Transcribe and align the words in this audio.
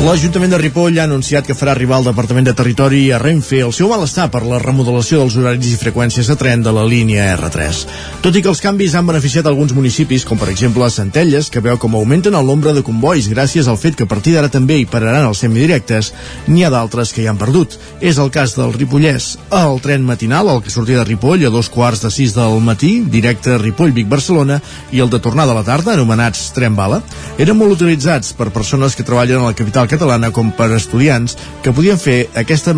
L'Ajuntament 0.00 0.48
de 0.48 0.56
Ripoll 0.56 0.96
ha 0.96 1.02
anunciat 1.04 1.44
que 1.44 1.52
farà 1.52 1.74
arribar 1.74 1.98
al 1.98 2.06
Departament 2.06 2.46
de 2.46 2.54
Territori 2.56 3.02
a 3.12 3.18
Renfe 3.20 3.58
el 3.60 3.74
seu 3.76 3.90
malestar 3.90 4.30
per 4.32 4.40
la 4.48 4.56
remodelació 4.62 5.18
dels 5.20 5.34
horaris 5.36 5.74
i 5.74 5.76
freqüències 5.76 6.30
de 6.30 6.36
tren 6.40 6.62
de 6.64 6.72
la 6.72 6.86
línia 6.88 7.26
R3. 7.34 7.82
Tot 8.24 8.32
i 8.32 8.40
que 8.40 8.48
els 8.48 8.62
canvis 8.64 8.94
han 8.96 9.04
beneficiat 9.04 9.44
alguns 9.50 9.74
municipis, 9.76 10.24
com 10.24 10.40
per 10.40 10.48
exemple 10.48 10.88
Centelles, 10.88 11.50
que 11.52 11.60
veu 11.60 11.76
com 11.76 11.98
augmenten 11.98 12.38
el 12.38 12.48
nombre 12.48 12.72
de 12.72 12.80
convois 12.86 13.28
gràcies 13.28 13.68
al 13.68 13.76
fet 13.76 13.98
que 13.98 14.06
a 14.08 14.08
partir 14.08 14.32
d'ara 14.38 14.48
també 14.48 14.78
hi 14.80 14.86
pararan 14.88 15.26
els 15.28 15.42
semidirectes, 15.44 16.14
n'hi 16.48 16.64
ha 16.64 16.72
d'altres 16.72 17.12
que 17.12 17.20
hi 17.20 17.28
han 17.28 17.36
perdut. 17.36 17.76
És 18.00 18.16
el 18.16 18.32
cas 18.32 18.56
del 18.56 18.72
Ripollès. 18.72 19.34
El 19.52 19.84
tren 19.84 20.08
matinal, 20.08 20.48
el 20.48 20.64
que 20.64 20.72
sortia 20.72 21.02
de 21.02 21.04
Ripoll 21.10 21.44
a 21.44 21.52
dos 21.52 21.68
quarts 21.68 22.06
de 22.06 22.12
sis 22.16 22.32
del 22.38 22.56
matí, 22.64 22.94
directe 23.04 23.58
Ripoll-Vic-Barcelona, 23.60 24.62
i 24.96 25.04
el 25.04 25.12
de 25.12 25.20
tornada 25.20 25.52
a 25.52 25.60
la 25.60 25.68
tarda, 25.68 25.92
anomenats 25.92 26.54
Tren 26.56 26.72
Bala, 26.72 27.02
eren 27.36 27.60
molt 27.60 27.76
utilitzats 27.76 28.32
per 28.32 28.48
persones 28.48 28.96
que 28.96 29.04
treballen 29.04 29.44
a 29.44 29.52
la 29.52 29.60
capital 29.60 29.89
catalana 29.90 30.30
com 30.34 30.52
per 30.54 30.70
estudiants 30.76 31.36
que 31.64 31.74
podien 31.74 31.98
fer 32.00 32.28
aquesta 32.38 32.76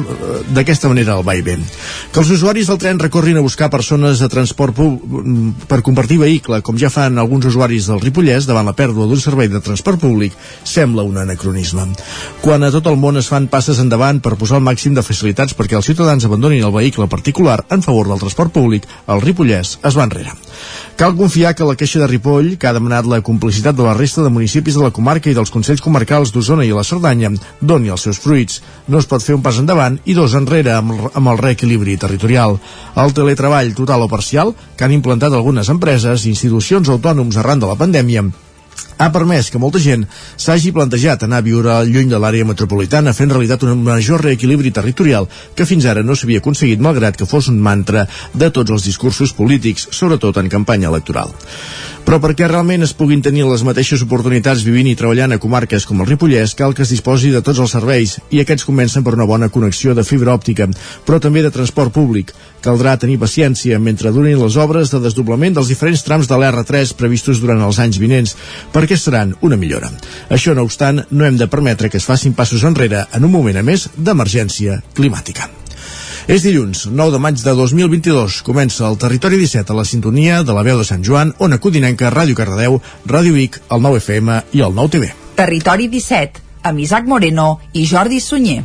d'aquesta 0.52 0.90
manera 0.90 1.18
el 1.18 1.26
va 1.26 1.36
i 1.36 1.44
ve. 1.44 1.58
Que 2.12 2.22
els 2.22 2.30
usuaris 2.32 2.70
del 2.70 2.80
tren 2.80 3.00
recorrin 3.02 3.36
a 3.36 3.44
buscar 3.44 3.70
persones 3.70 4.22
de 4.22 4.28
transport 4.32 4.78
per 5.68 5.82
compartir 5.84 6.18
vehicle, 6.22 6.62
com 6.64 6.78
ja 6.80 6.90
fan 6.92 7.18
alguns 7.20 7.50
usuaris 7.50 7.90
del 7.90 8.00
Ripollès 8.00 8.48
davant 8.48 8.66
la 8.68 8.76
pèrdua 8.76 9.06
d'un 9.10 9.20
servei 9.20 9.50
de 9.52 9.60
transport 9.60 10.00
públic, 10.00 10.36
sembla 10.64 11.04
un 11.04 11.18
anacronisme. 11.20 11.84
Quan 12.40 12.64
a 12.64 12.70
tot 12.72 12.88
el 12.88 12.96
món 13.00 13.20
es 13.20 13.28
fan 13.28 13.48
passes 13.52 13.80
endavant 13.82 14.22
per 14.24 14.38
posar 14.40 14.60
el 14.60 14.66
màxim 14.66 14.96
de 14.96 15.04
facilitats 15.04 15.56
perquè 15.58 15.76
els 15.76 15.88
ciutadans 15.90 16.24
abandonin 16.24 16.64
el 16.64 16.74
vehicle 16.74 17.08
particular 17.10 17.60
en 17.70 17.82
favor 17.84 18.08
del 18.08 18.22
transport 18.22 18.52
públic, 18.54 18.88
el 19.08 19.20
Ripollès 19.20 19.78
es 19.82 19.98
va 19.98 20.08
enrere. 20.08 20.32
Cal 20.96 21.16
confiar 21.16 21.54
que 21.56 21.66
la 21.66 21.74
queixa 21.74 21.98
de 22.02 22.06
Ripoll, 22.06 22.56
que 22.60 22.68
ha 22.68 22.76
demanat 22.76 23.08
la 23.08 23.22
complicitat 23.24 23.74
de 23.74 23.82
la 23.82 23.94
resta 23.96 24.22
de 24.22 24.30
municipis 24.30 24.76
de 24.76 24.84
la 24.84 24.92
comarca 24.94 25.30
i 25.30 25.34
dels 25.34 25.50
Consells 25.50 25.82
Comarcals 25.82 26.32
d'Osona 26.34 26.66
i 26.68 26.70
la 26.70 26.84
Cerdanya, 27.02 27.32
doni 27.58 27.90
els 27.90 28.04
seus 28.06 28.20
fruits. 28.22 28.60
No 28.86 29.00
es 29.02 29.08
pot 29.10 29.24
fer 29.24 29.34
un 29.34 29.42
pas 29.42 29.56
endavant 29.58 29.96
i 30.06 30.14
dos 30.14 30.36
enrere 30.38 30.76
amb, 30.76 31.08
amb 31.10 31.32
el 31.32 31.40
reequilibri 31.40 31.96
territorial. 31.98 32.54
El 32.94 33.16
teletreball 33.16 33.74
total 33.74 34.06
o 34.06 34.08
parcial, 34.12 34.54
que 34.76 34.86
han 34.86 34.94
implantat 34.94 35.34
algunes 35.34 35.72
empreses 35.74 36.22
i 36.22 36.30
institucions 36.30 36.92
autònoms 36.94 37.42
arran 37.42 37.58
de 37.58 37.66
la 37.66 37.78
pandèmia, 37.80 38.22
ha 39.02 39.10
permès 39.10 39.48
que 39.50 39.58
molta 39.58 39.80
gent 39.82 40.04
s'hagi 40.38 40.70
plantejat 40.76 41.24
anar 41.26 41.40
a 41.42 41.46
viure 41.46 41.74
lluny 41.88 42.10
de 42.12 42.20
l'àrea 42.22 42.46
metropolitana 42.46 43.14
fent 43.16 43.32
realitat 43.34 43.64
un 43.66 43.82
major 43.82 44.22
reequilibri 44.22 44.70
territorial 44.70 45.26
que 45.58 45.66
fins 45.66 45.88
ara 45.90 46.04
no 46.06 46.14
s'havia 46.14 46.42
aconseguit 46.42 46.82
malgrat 46.86 47.18
que 47.18 47.26
fos 47.26 47.48
un 47.50 47.58
mantra 47.58 48.06
de 48.32 48.50
tots 48.50 48.70
els 48.70 48.86
discursos 48.86 49.34
polítics, 49.34 49.88
sobretot 49.90 50.38
en 50.38 50.52
campanya 50.52 50.92
electoral. 50.92 51.34
Però 52.02 52.18
perquè 52.18 52.48
realment 52.50 52.82
es 52.82 52.92
puguin 52.98 53.20
tenir 53.22 53.44
les 53.46 53.62
mateixes 53.62 54.02
oportunitats 54.02 54.64
vivint 54.66 54.88
i 54.90 54.96
treballant 54.98 55.36
a 55.36 55.38
comarques 55.42 55.86
com 55.86 56.00
el 56.02 56.08
Ripollès, 56.10 56.56
cal 56.58 56.74
que 56.74 56.82
es 56.82 56.90
disposi 56.90 57.30
de 57.30 57.42
tots 57.46 57.60
els 57.62 57.74
serveis, 57.76 58.16
i 58.34 58.42
aquests 58.42 58.66
comencen 58.66 59.06
per 59.06 59.14
una 59.14 59.28
bona 59.30 59.48
connexió 59.54 59.94
de 59.94 60.04
fibra 60.04 60.34
òptica, 60.34 60.66
però 61.06 61.20
també 61.22 61.44
de 61.46 61.54
transport 61.54 61.94
públic. 61.94 62.34
Caldrà 62.62 62.96
tenir 62.98 63.20
paciència 63.22 63.78
mentre 63.78 64.10
durin 64.10 64.42
les 64.42 64.58
obres 64.58 64.90
de 64.90 65.00
desdoblament 65.06 65.54
dels 65.54 65.70
diferents 65.70 66.02
trams 66.02 66.26
de 66.26 66.42
l'R3 66.42 66.96
previstos 66.98 67.40
durant 67.40 67.62
els 67.62 67.78
anys 67.78 68.02
vinents, 68.02 68.36
perquè 68.74 68.98
seran 68.98 69.36
una 69.40 69.56
millora. 69.56 69.94
Això, 70.28 70.58
no 70.58 70.66
obstant, 70.66 71.04
no 71.10 71.26
hem 71.26 71.38
de 71.38 71.50
permetre 71.50 71.88
que 71.88 72.02
es 72.02 72.10
facin 72.10 72.34
passos 72.34 72.66
enrere 72.66 73.06
en 73.14 73.24
un 73.24 73.30
moment, 73.30 73.62
a 73.62 73.66
més, 73.66 73.88
d'emergència 73.96 74.82
climàtica. 74.92 75.61
És 76.30 76.44
dilluns, 76.46 76.84
9 76.86 77.10
de 77.10 77.18
maig 77.18 77.40
de 77.42 77.54
2022. 77.58 78.42
Comença 78.46 78.86
el 78.86 78.98
Territori 79.00 79.40
17 79.40 79.74
a 79.74 79.78
la 79.80 79.84
sintonia 79.88 80.42
de 80.46 80.54
la 80.54 80.62
veu 80.62 80.78
de 80.78 80.86
Sant 80.86 81.02
Joan, 81.02 81.34
Ona 81.42 81.58
Codinenca, 81.58 82.12
Ràdio 82.14 82.38
Cardedeu, 82.38 82.78
Ràdio 83.10 83.34
Vic, 83.34 83.58
el 83.70 83.82
9 83.82 83.98
FM 84.04 84.38
i 84.54 84.62
el 84.62 84.78
9 84.78 84.94
TV. 84.94 85.10
Territori 85.34 85.90
17, 85.90 86.46
amb 86.62 86.78
Isaac 86.78 87.10
Moreno 87.10 87.58
i 87.72 87.86
Jordi 87.90 88.22
Sunyer. 88.22 88.62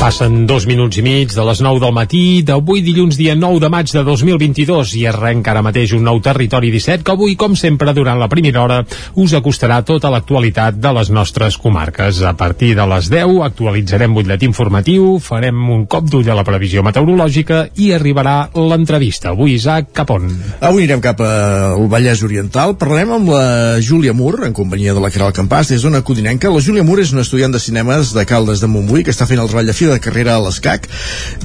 Passen 0.00 0.46
dos 0.48 0.64
minuts 0.64 0.96
i 0.96 1.02
mig 1.04 1.34
de 1.36 1.42
les 1.44 1.58
9 1.60 1.76
del 1.82 1.92
matí 1.92 2.40
d'avui 2.40 2.80
dilluns 2.80 3.18
dia 3.20 3.34
9 3.36 3.58
de 3.60 3.68
maig 3.68 3.90
de 3.92 4.00
2022 4.00 4.94
i 4.96 5.02
arrenca 5.04 5.50
ara 5.52 5.60
mateix 5.60 5.92
un 5.92 6.06
nou 6.08 6.22
Territori 6.24 6.70
17 6.72 7.04
que 7.04 7.12
avui, 7.12 7.34
com 7.36 7.52
sempre, 7.52 7.92
durant 7.92 8.16
la 8.16 8.30
primera 8.32 8.62
hora 8.62 8.78
us 9.20 9.34
acostarà 9.36 9.82
tota 9.84 10.08
l'actualitat 10.08 10.78
de 10.80 10.92
les 10.96 11.10
nostres 11.12 11.58
comarques. 11.60 12.22
A 12.24 12.32
partir 12.32 12.70
de 12.78 12.86
les 12.88 13.10
10 13.12 13.42
actualitzarem 13.44 14.14
butlletí 14.16 14.48
informatiu, 14.48 15.18
farem 15.20 15.68
un 15.68 15.84
cop 15.84 16.08
d'ull 16.08 16.32
a 16.32 16.38
la 16.38 16.46
previsió 16.48 16.80
meteorològica 16.80 17.66
i 17.76 17.92
arribarà 17.92 18.48
l'entrevista. 18.56 19.34
Avui, 19.34 19.58
Isaac, 19.58 19.92
cap 20.00 20.14
on? 20.16 20.32
Avui 20.62 20.86
anirem 20.86 21.04
cap 21.04 21.20
al 21.20 21.84
Vallès 21.92 22.24
Oriental. 22.24 22.72
Parlarem 22.80 23.18
amb 23.18 23.34
la 23.34 23.44
Júlia 23.84 24.16
Mur, 24.16 24.38
en 24.48 24.56
companyia 24.56 24.96
de 24.96 25.04
la 25.04 25.12
Caral 25.12 25.36
Campàs, 25.36 25.74
des 25.74 25.84
d'Ona 25.84 26.00
Codinenca. 26.00 26.48
La 26.48 26.64
Júlia 26.64 26.88
Mur 26.88 27.02
és 27.04 27.12
una 27.12 27.28
estudiant 27.28 27.52
de 27.52 27.60
cinemes 27.60 28.16
de 28.16 28.24
Caldes 28.24 28.64
de 28.64 28.72
Montbui 28.72 29.04
que 29.04 29.12
està 29.12 29.28
fent 29.28 29.44
el 29.44 29.52
treball 29.52 29.68
de 29.68 29.76
fi 29.76 29.89
de 29.92 30.02
carrera 30.02 30.36
a 30.36 30.42
l'ESCAC 30.44 30.88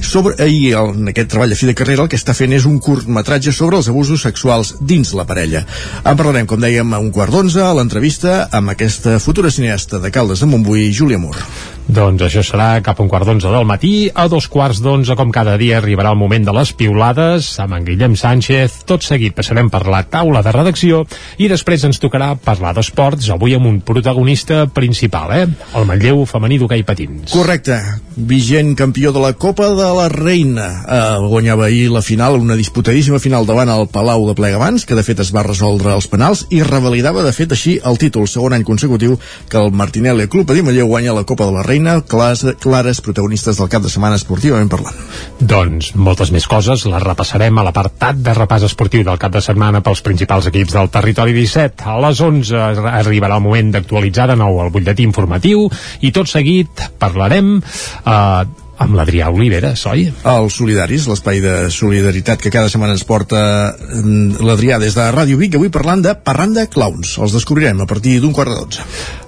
sobre, 0.00 0.36
i 0.48 0.72
en 0.76 1.12
aquest 1.12 1.32
treball 1.34 1.52
de 1.52 1.58
fi 1.58 1.70
de 1.70 1.76
carrera 1.78 2.06
el 2.06 2.10
que 2.12 2.20
està 2.20 2.34
fent 2.36 2.54
és 2.56 2.66
un 2.68 2.78
curtmetratge 2.82 3.54
sobre 3.54 3.80
els 3.80 3.90
abusos 3.92 4.26
sexuals 4.26 4.74
dins 4.80 5.14
la 5.16 5.26
parella. 5.28 5.64
En 6.02 6.18
parlarem, 6.18 6.48
com 6.50 6.62
dèiem, 6.62 6.94
a 6.94 7.02
un 7.02 7.12
quart 7.14 7.34
d'onze 7.34 7.62
a 7.62 7.72
l'entrevista 7.76 8.46
amb 8.50 8.74
aquesta 8.74 9.18
futura 9.22 9.50
cineasta 9.50 10.02
de 10.02 10.12
Caldes 10.14 10.44
de 10.44 10.50
Montbui, 10.50 10.92
Júlia 10.92 11.20
Mur. 11.22 11.36
Doncs 11.86 12.24
això 12.26 12.42
serà 12.42 12.80
cap 12.82 12.98
a 12.98 13.04
un 13.04 13.08
quart 13.08 13.28
d'onze 13.28 13.46
del 13.46 13.66
matí. 13.66 14.08
A 14.10 14.26
dos 14.26 14.48
quarts 14.50 14.80
d'onze, 14.82 15.14
com 15.14 15.30
cada 15.30 15.54
dia, 15.56 15.76
arribarà 15.78 16.10
el 16.10 16.18
moment 16.18 16.42
de 16.42 16.54
les 16.56 16.72
piulades 16.74 17.52
amb 17.62 17.76
en 17.76 17.84
Guillem 17.86 18.16
Sánchez. 18.18 18.80
Tot 18.90 19.06
seguit 19.06 19.36
passarem 19.36 19.70
per 19.70 19.84
la 19.86 20.02
taula 20.10 20.42
de 20.42 20.50
redacció 20.50 21.04
i 21.38 21.46
després 21.46 21.84
ens 21.86 22.02
tocarà 22.02 22.32
parlar 22.42 22.72
d'esports, 22.74 23.28
avui 23.30 23.54
amb 23.54 23.70
un 23.70 23.78
protagonista 23.86 24.64
principal, 24.66 25.30
eh? 25.36 25.44
El 25.78 25.86
Manlleu 25.86 26.24
femení 26.26 26.58
d'hoquei 26.58 26.82
patins. 26.82 27.30
Correcte. 27.30 27.78
Vigent 28.16 28.74
campió 28.74 29.12
de 29.14 29.22
la 29.22 29.34
Copa 29.38 29.70
de 29.76 29.92
la 29.94 30.08
Reina. 30.10 30.66
Eh, 30.82 31.22
guanyava 31.28 31.68
ahir 31.68 31.92
la 31.94 32.02
final, 32.02 32.40
una 32.40 32.58
disputadíssima 32.58 33.22
final 33.22 33.46
davant 33.46 33.70
el 33.70 33.86
Palau 33.92 34.26
de 34.26 34.34
Plegamans, 34.34 34.88
que 34.88 34.98
de 34.98 35.06
fet 35.06 35.22
es 35.22 35.30
va 35.30 35.46
resoldre 35.46 35.94
els 35.94 36.10
penals 36.10 36.46
i 36.50 36.64
revalidava 36.66 37.22
de 37.22 37.34
fet 37.36 37.54
així 37.54 37.78
el 37.86 38.02
títol, 38.02 38.26
segon 38.26 38.58
any 38.58 38.66
consecutiu 38.66 39.20
que 39.46 39.62
el 39.62 39.70
Martinelli 39.70 40.26
Club 40.26 40.50
de 40.50 40.66
Manlleu 40.66 40.90
guanya 40.90 41.14
la 41.14 41.26
Copa 41.28 41.46
de 41.46 41.54
la 41.54 41.62
Reina 41.62 41.75
reina, 41.76 42.00
clares, 42.02 42.44
clares 42.60 43.00
protagonistes 43.04 43.58
del 43.58 43.68
cap 43.68 43.82
de 43.84 43.90
setmana 43.92 44.16
esportivament 44.16 44.70
parlant. 44.72 44.96
Doncs 45.40 45.92
moltes 46.00 46.32
més 46.32 46.46
coses 46.48 46.86
les 46.88 47.02
repassarem 47.04 47.58
a 47.58 47.64
l'apartat 47.66 48.16
de 48.24 48.34
repàs 48.34 48.64
esportiu 48.64 49.04
del 49.04 49.20
cap 49.20 49.34
de 49.34 49.42
setmana 49.44 49.82
pels 49.84 50.00
principals 50.06 50.48
equips 50.48 50.72
del 50.72 50.88
territori 50.94 51.36
17. 51.36 51.84
A 51.84 51.98
les 52.06 52.20
11 52.24 52.56
arribarà 52.96 53.36
el 53.36 53.44
moment 53.44 53.74
d'actualitzar 53.74 54.30
de 54.32 54.38
nou 54.40 54.62
el 54.64 54.72
butlletí 54.72 55.04
informatiu 55.04 55.66
i 56.00 56.12
tot 56.16 56.32
seguit 56.32 56.86
parlarem 56.98 57.58
eh, 57.60 58.44
amb 58.82 58.96
l'Adrià 58.98 59.28
Oliveres, 59.32 59.82
oi? 59.88 60.06
Els 60.28 60.56
Solidaris, 60.58 61.06
l'espai 61.08 61.40
de 61.44 61.54
solidaritat 61.72 62.42
que 62.42 62.52
cada 62.52 62.70
setmana 62.72 62.96
ens 62.96 63.04
porta 63.08 63.40
mm, 63.72 64.42
l'Adrià 64.44 64.80
des 64.82 64.96
de 64.96 65.06
Ràdio 65.14 65.38
Vic, 65.40 65.56
avui 65.56 65.70
parlant 65.72 66.02
de 66.04 66.14
Parranda 66.26 66.66
Clowns. 66.70 67.16
Els 67.22 67.36
descobrirem 67.36 67.80
a 67.82 67.88
partir 67.88 68.18
d'un 68.20 68.34
quart 68.36 68.52
de 68.52 68.58
dotze. 68.58 68.86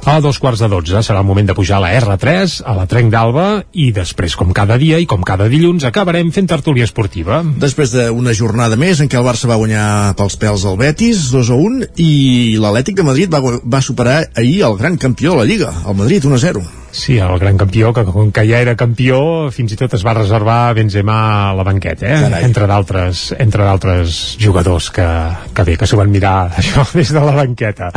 A 0.09 0.19
dos 0.25 0.39
quarts 0.41 0.63
de 0.63 0.69
dotze 0.73 1.03
serà 1.05 1.21
el 1.21 1.29
moment 1.29 1.49
de 1.49 1.57
pujar 1.57 1.79
a 1.79 1.85
la 1.85 1.93
R3, 1.99 2.61
a 2.65 2.75
la 2.77 2.87
Trenc 2.89 3.13
d'Alba, 3.13 3.47
i 3.73 3.91
després, 3.93 4.37
com 4.39 4.55
cada 4.57 4.79
dia 4.81 5.01
i 5.01 5.09
com 5.11 5.25
cada 5.27 5.49
dilluns, 5.53 5.85
acabarem 5.85 6.33
fent 6.33 6.49
tertúlia 6.49 6.89
esportiva. 6.89 7.43
Després 7.61 7.93
d'una 7.93 8.37
jornada 8.37 8.79
més 8.81 9.03
en 9.03 9.11
què 9.11 9.21
el 9.21 9.27
Barça 9.27 9.51
va 9.51 9.61
guanyar 9.61 10.15
pels 10.19 10.39
pèls 10.41 10.65
el 10.69 10.81
Betis, 10.81 11.29
2 11.35 11.53
a 11.53 11.61
1, 11.69 11.93
i 12.05 12.11
l'Atlètic 12.61 13.01
de 13.01 13.09
Madrid 13.09 13.33
va, 13.33 13.43
va 13.65 13.85
superar 13.85 14.21
ahir 14.37 14.63
el 14.69 14.79
gran 14.81 14.97
campió 15.01 15.35
de 15.35 15.43
la 15.43 15.49
Lliga, 15.49 15.73
el 15.85 15.99
Madrid, 15.99 16.25
1 16.25 16.37
a 16.37 16.45
0. 16.49 16.69
Sí, 16.91 17.19
el 17.19 17.39
gran 17.39 17.59
campió, 17.59 17.93
que 17.93 18.05
com 18.05 18.31
que 18.33 18.45
ja 18.49 18.61
era 18.65 18.75
campió, 18.77 19.51
fins 19.55 19.75
i 19.75 19.79
tot 19.79 19.93
es 19.95 20.05
va 20.07 20.15
reservar 20.17 20.75
Benzema 20.75 21.19
a 21.51 21.55
la 21.57 21.65
banqueta, 21.67 22.07
eh? 22.09 22.21
Carai. 22.25 22.45
entre 22.49 22.67
d'altres 22.71 23.35
entre 23.39 23.65
d'altres 23.67 24.37
jugadors 24.41 24.91
que, 24.95 25.07
que 25.55 25.67
bé, 25.69 25.77
que 25.77 25.87
s'ho 25.87 26.01
van 26.01 26.11
mirar 26.11 26.51
això 26.61 26.87
des 26.95 27.13
de 27.13 27.21
la 27.25 27.37
banqueta. 27.37 27.93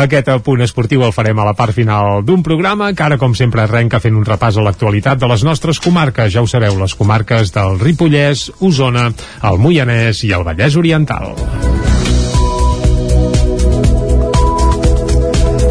Aquest 0.00 0.30
punt 0.46 0.62
esportiu 0.62 1.04
el 1.06 1.14
farem 1.16 1.38
a 1.42 1.48
la 1.50 1.56
part 1.58 1.74
final 1.74 2.24
d'un 2.24 2.44
programa 2.46 2.92
que 2.94 3.06
ara, 3.06 3.18
com 3.18 3.34
sempre, 3.34 3.64
arrenca 3.64 4.00
fent 4.00 4.16
un 4.16 4.26
repàs 4.26 4.56
a 4.56 4.64
l'actualitat 4.64 5.18
de 5.18 5.30
les 5.30 5.44
nostres 5.44 5.82
comarques. 5.82 6.32
Ja 6.32 6.44
ho 6.44 6.50
sabeu, 6.50 6.78
les 6.78 6.94
comarques 6.94 7.52
del 7.56 7.80
Ripollès, 7.82 8.50
Osona, 8.60 9.10
el 9.42 9.58
Moianès 9.58 10.22
i 10.24 10.34
el 10.36 10.46
Vallès 10.46 10.78
Oriental. 10.78 11.34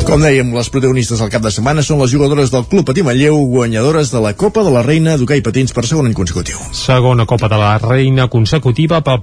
Com 0.09 0.23
dèiem, 0.25 0.47
les 0.57 0.71
protagonistes 0.73 1.19
del 1.21 1.29
cap 1.29 1.43
de 1.45 1.51
setmana 1.53 1.83
són 1.85 1.99
les 2.01 2.09
jugadores 2.09 2.49
del 2.49 2.63
Club 2.65 2.87
Patí 2.87 3.03
Manlleu, 3.05 3.35
guanyadores 3.51 4.09
de 4.09 4.17
la 4.23 4.31
Copa 4.33 4.63
de 4.65 4.71
la 4.73 4.81
Reina 4.81 5.11
d'hoquei 5.21 5.43
patins 5.45 5.69
per 5.69 5.83
segon 5.85 6.07
any 6.09 6.15
consecutiu. 6.17 6.57
Segona 6.73 7.27
Copa 7.29 7.45
de 7.51 7.59
la 7.61 7.75
Reina 7.77 8.25
consecutiva 8.25 9.03
pel, 9.05 9.19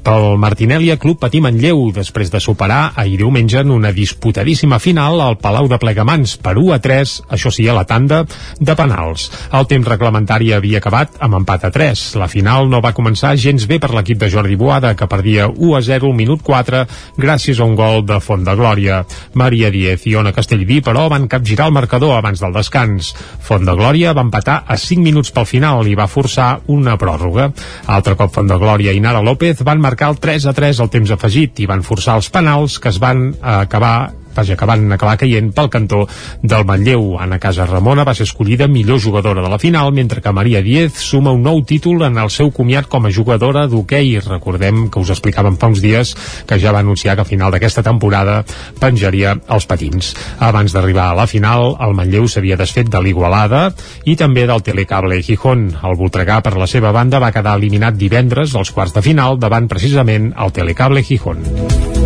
pel 0.00 0.24
Martinèlia 0.40 0.96
Club 0.96 1.18
Patí 1.20 1.42
Manlleu, 1.44 1.82
després 1.92 2.32
de 2.32 2.40
superar 2.40 2.94
ahir 2.96 3.18
diumenge 3.20 3.60
en 3.60 3.74
una 3.74 3.90
disputadíssima 3.92 4.78
final 4.80 5.20
al 5.20 5.36
Palau 5.42 5.68
de 5.68 5.76
Plegamans 5.82 6.38
per 6.40 6.54
1 6.56 6.72
a 6.72 6.80
3, 6.80 7.12
això 7.36 7.52
sí, 7.52 7.68
a 7.68 7.76
la 7.76 7.84
tanda 7.84 8.22
de 8.56 8.78
penals. 8.80 9.28
El 9.52 9.68
temps 9.68 9.92
reglamentari 9.92 10.54
havia 10.56 10.80
acabat 10.80 11.20
amb 11.20 11.36
empat 11.42 11.68
a 11.68 11.72
3. 11.76 12.06
La 12.16 12.30
final 12.32 12.72
no 12.72 12.80
va 12.80 12.94
començar 12.96 13.34
gens 13.36 13.68
bé 13.68 13.76
per 13.76 13.92
l'equip 13.92 14.24
de 14.24 14.32
Jordi 14.32 14.56
Boada, 14.56 14.96
que 14.96 15.04
perdia 15.04 15.52
1 15.52 15.76
a 15.76 15.84
0 15.92 16.08
al 16.14 16.16
minut 16.16 16.40
4 16.48 16.86
gràcies 17.20 17.60
a 17.60 17.68
un 17.68 17.76
gol 17.76 18.06
de 18.08 18.22
Font 18.24 18.48
de 18.48 18.56
Glòria. 18.56 19.04
Maria 19.36 19.68
Diez 19.68 20.08
i 20.08 20.16
Ona 20.16 20.29
Castellví, 20.36 20.80
però, 20.84 21.08
van 21.12 21.28
capgirar 21.28 21.68
el 21.70 21.76
marcador 21.76 22.16
abans 22.16 22.42
del 22.42 22.54
descans. 22.56 23.12
Font 23.46 23.66
de 23.66 23.74
Glòria 23.76 24.14
va 24.16 24.24
empatar 24.26 24.62
a 24.66 24.78
5 24.80 25.02
minuts 25.04 25.34
pel 25.34 25.48
final 25.48 25.86
i 25.88 25.96
va 25.98 26.08
forçar 26.10 26.50
una 26.68 26.96
pròrroga. 27.00 27.50
Altre 27.86 28.16
cop 28.20 28.34
Font 28.34 28.50
de 28.50 28.58
Glòria 28.60 28.94
i 28.94 29.02
Nara 29.02 29.22
López 29.24 29.64
van 29.66 29.82
marcar 29.82 30.12
el 30.12 30.20
3 30.22 30.46
a 30.46 30.56
3 30.56 30.80
al 30.80 30.92
temps 30.92 31.10
afegit 31.16 31.60
i 31.60 31.68
van 31.70 31.84
forçar 31.86 32.16
els 32.20 32.30
penals 32.30 32.78
que 32.78 32.92
es 32.92 33.00
van 33.02 33.30
acabar 33.40 34.19
vaja, 34.34 34.56
que 34.56 34.66
van 34.66 34.92
acabar 34.92 35.16
caient 35.20 35.52
pel 35.54 35.70
cantó 35.70 36.06
del 36.42 36.64
Manlleu. 36.64 37.18
Anna 37.20 37.38
Casa 37.38 37.66
Ramona 37.66 38.04
va 38.04 38.14
ser 38.14 38.28
escollida 38.28 38.68
millor 38.68 39.00
jugadora 39.00 39.42
de 39.42 39.48
la 39.48 39.58
final, 39.58 39.92
mentre 39.92 40.20
que 40.20 40.32
Maria 40.32 40.62
Diez 40.62 40.98
suma 41.00 41.32
un 41.32 41.42
nou 41.42 41.62
títol 41.64 42.02
en 42.06 42.18
el 42.18 42.30
seu 42.30 42.50
comiat 42.50 42.88
com 42.88 43.06
a 43.06 43.12
jugadora 43.12 43.66
d'hoquei. 43.66 44.18
Recordem 44.26 44.88
que 44.90 45.00
us 45.00 45.12
explicàvem 45.14 45.58
fa 45.60 45.70
uns 45.70 45.82
dies 45.82 46.14
que 46.46 46.58
ja 46.60 46.72
va 46.72 46.82
anunciar 46.84 47.16
que 47.16 47.26
a 47.26 47.28
final 47.28 47.52
d'aquesta 47.52 47.84
temporada 47.86 48.40
penjaria 48.80 49.36
els 49.48 49.66
patins. 49.66 50.14
Abans 50.38 50.72
d'arribar 50.72 51.10
a 51.10 51.18
la 51.18 51.28
final, 51.30 51.76
el 51.80 51.96
Manlleu 51.96 52.28
s'havia 52.28 52.58
desfet 52.60 52.90
de 52.90 53.02
l'Igualada 53.02 53.68
i 54.04 54.16
també 54.16 54.46
del 54.46 54.62
Telecable 54.66 55.22
Gijón. 55.22 55.70
El 55.82 55.98
Voltregà, 56.00 56.40
per 56.42 56.56
la 56.58 56.68
seva 56.70 56.92
banda, 56.96 57.20
va 57.22 57.32
quedar 57.34 57.56
eliminat 57.58 57.98
divendres 58.00 58.54
als 58.54 58.72
quarts 58.74 58.94
de 58.96 59.04
final 59.04 59.38
davant 59.40 59.68
precisament 59.68 60.32
el 60.36 60.52
Telecable 60.56 61.04
Gijón. 61.04 61.99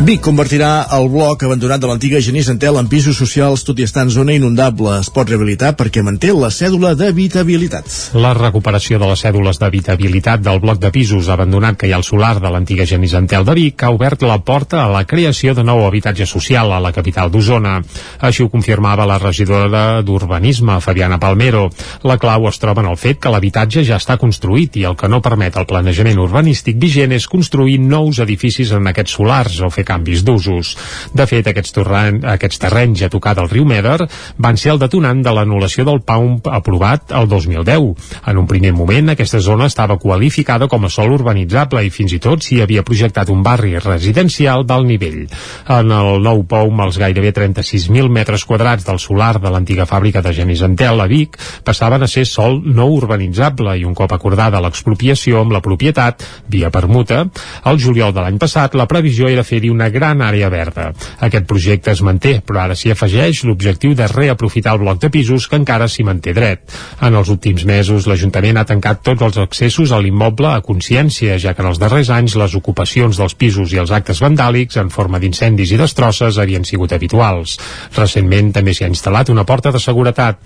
Vic 0.00 0.22
convertirà 0.24 0.86
el 0.96 1.10
bloc 1.12 1.42
abandonat 1.44 1.82
de 1.82 1.88
l'antiga 1.90 2.22
Genís 2.24 2.46
Antel 2.48 2.78
en 2.80 2.86
pisos 2.88 3.18
socials 3.20 3.60
tot 3.68 3.76
i 3.76 3.84
estar 3.84 4.06
en 4.06 4.10
zona 4.10 4.32
inundable. 4.32 4.94
Es 4.96 5.10
pot 5.12 5.28
rehabilitar 5.28 5.74
perquè 5.76 6.00
manté 6.00 6.30
la 6.32 6.48
cèdula 6.48 6.94
d'habitabilitat. 6.96 7.84
La 8.16 8.30
recuperació 8.32 8.96
de 8.96 9.10
les 9.10 9.20
cèdules 9.20 9.60
d'habitabilitat 9.60 10.40
del 10.40 10.62
bloc 10.62 10.80
de 10.80 10.88
pisos 10.94 11.28
abandonat 11.28 11.76
que 11.76 11.90
hi 11.90 11.92
ha 11.92 11.98
al 12.00 12.06
solar 12.08 12.38
de 12.40 12.48
l'antiga 12.48 12.86
Genís 12.88 13.12
Antel 13.18 13.44
de 13.44 13.56
Vic 13.58 13.84
ha 13.84 13.90
obert 13.92 14.24
la 14.24 14.38
porta 14.40 14.86
a 14.86 14.88
la 14.88 15.02
creació 15.04 15.52
de 15.52 15.66
nou 15.68 15.84
habitatge 15.84 16.24
social 16.24 16.72
a 16.72 16.80
la 16.80 16.94
capital 16.96 17.28
d'Osona. 17.28 17.76
Així 18.24 18.42
ho 18.42 18.48
confirmava 18.48 19.04
la 19.04 19.20
regidora 19.20 20.00
d'Urbanisme, 20.00 20.78
Fabiana 20.80 21.20
Palmero. 21.20 21.66
La 22.08 22.16
clau 22.16 22.48
es 22.48 22.58
troba 22.64 22.80
en 22.80 22.88
el 22.88 22.96
fet 22.96 23.20
que 23.20 23.34
l'habitatge 23.36 23.84
ja 23.84 24.00
està 24.00 24.16
construït 24.16 24.80
i 24.80 24.88
el 24.88 24.96
que 24.96 25.12
no 25.12 25.20
permet 25.20 25.60
el 25.60 25.68
planejament 25.68 26.24
urbanístic 26.24 26.80
vigent 26.80 27.12
és 27.12 27.28
construir 27.28 27.76
nous 27.84 28.24
edificis 28.24 28.72
en 28.72 28.88
aquests 28.88 29.20
solars 29.20 29.60
o 29.60 29.68
fer 29.68 29.89
canvis 29.90 30.24
d'usos. 30.26 30.74
De 31.14 31.26
fet, 31.26 31.50
aquests, 31.50 31.74
torren, 31.76 32.22
aquests 32.36 32.62
terrenys 32.62 33.04
a 33.06 33.10
tocar 33.12 33.34
del 33.38 33.50
riu 33.50 33.66
Meder 33.68 33.98
van 34.38 34.58
ser 34.60 34.74
el 34.74 34.82
detonant 34.82 35.22
de 35.24 35.34
l'anul·lació 35.34 35.86
del 35.88 36.02
PAUM 36.06 36.38
aprovat 36.50 37.14
el 37.16 37.28
2010. 37.30 38.10
En 38.30 38.40
un 38.40 38.48
primer 38.50 38.72
moment, 38.76 39.12
aquesta 39.12 39.40
zona 39.42 39.68
estava 39.70 39.98
qualificada 39.98 40.68
com 40.70 40.86
a 40.86 40.92
sol 40.92 41.14
urbanitzable 41.16 41.82
i 41.86 41.92
fins 41.94 42.14
i 42.16 42.20
tot 42.22 42.44
s'hi 42.44 42.60
havia 42.62 42.84
projectat 42.86 43.30
un 43.32 43.42
barri 43.46 43.76
residencial 43.78 44.66
d'alt 44.66 44.88
nivell. 44.88 45.24
En 45.70 45.90
el 45.94 46.22
nou 46.22 46.44
PAUM, 46.48 46.84
els 46.86 46.98
gairebé 47.00 47.32
36.000 47.36 48.10
metres 48.12 48.44
quadrats 48.46 48.86
del 48.86 49.00
solar 49.02 49.36
de 49.40 49.50
l'antiga 49.50 49.86
fàbrica 49.88 50.22
de 50.22 50.34
Genís 50.36 50.62
Antel 50.66 51.00
a 51.00 51.08
Vic 51.10 51.38
passaven 51.64 52.04
a 52.04 52.10
ser 52.10 52.26
sol 52.28 52.60
no 52.64 52.86
urbanitzable 52.94 53.76
i 53.78 53.86
un 53.88 53.96
cop 53.96 54.12
acordada 54.14 54.60
l'expropiació 54.62 55.40
amb 55.40 55.54
la 55.56 55.62
propietat, 55.64 56.24
via 56.48 56.70
permuta, 56.70 57.24
el 57.70 57.80
juliol 57.80 58.14
de 58.14 58.24
l'any 58.24 58.38
passat 58.40 58.76
la 58.78 58.88
previsió 58.90 59.28
era 59.30 59.46
fer-hi 59.46 59.70
una 59.72 59.79
gran 59.88 60.20
àrea 60.20 60.50
verda. 60.52 60.90
Aquest 61.24 61.46
projecte 61.48 61.90
es 61.94 62.02
manté, 62.04 62.40
però 62.44 62.64
ara 62.64 62.76
s'hi 62.76 62.92
afegeix 62.92 63.44
l'objectiu 63.48 63.94
de 63.96 64.06
reaprofitar 64.10 64.74
el 64.76 64.82
bloc 64.84 65.00
de 65.00 65.10
pisos 65.10 65.48
que 65.48 65.56
encara 65.56 65.88
s'hi 65.88 66.04
manté 66.04 66.34
dret. 66.36 66.60
En 67.00 67.16
els 67.16 67.30
últims 67.32 67.64
mesos, 67.64 68.06
l'Ajuntament 68.06 68.60
ha 68.60 68.66
tancat 68.68 69.02
tots 69.06 69.22
els 69.22 69.38
accessos 69.40 69.92
a 69.92 70.00
l'immoble 70.02 70.50
a 70.52 70.60
consciència, 70.60 71.38
ja 71.38 71.54
que 71.54 71.64
en 71.64 71.70
els 71.70 71.80
darrers 71.80 72.10
anys 72.12 72.36
les 72.36 72.54
ocupacions 72.58 73.16
dels 73.16 73.34
pisos 73.34 73.72
i 73.72 73.80
els 73.80 73.90
actes 73.90 74.20
vandàlics 74.20 74.76
en 74.80 74.90
forma 74.90 75.18
d'incendis 75.22 75.72
i 75.72 75.80
destrosses 75.80 76.38
havien 76.38 76.66
sigut 76.68 76.92
habituals. 76.92 77.56
Recentment 77.96 78.52
també 78.52 78.74
s'hi 78.74 78.84
ha 78.84 78.92
instal·lat 78.92 79.30
una 79.32 79.46
porta 79.48 79.72
de 79.72 79.80
seguretat. 79.80 80.40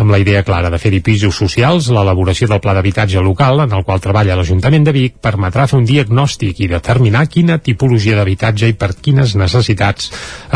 Amb 0.00 0.10
la 0.10 0.18
idea 0.18 0.42
clara 0.42 0.70
de 0.72 0.78
fer-hi 0.82 1.02
pisos 1.04 1.36
socials, 1.36 1.90
l'elaboració 1.92 2.48
del 2.48 2.60
pla 2.64 2.74
d'habitatge 2.74 3.22
local, 3.22 3.64
en 3.66 3.76
el 3.76 3.84
qual 3.84 4.00
treballa 4.00 4.36
l'Ajuntament 4.38 4.86
de 4.86 4.94
Vic, 4.96 5.18
permetrà 5.22 5.66
fer 5.70 5.78
un 5.78 5.86
diagnòstic 5.88 6.64
i 6.64 6.70
determinar 6.70 7.26
quina 7.28 7.58
tipologia 7.58 8.16
d'habitatge 8.18 8.70
i 8.70 8.78
per 8.80 8.94
quines 8.96 9.36
necessitats 9.36 10.10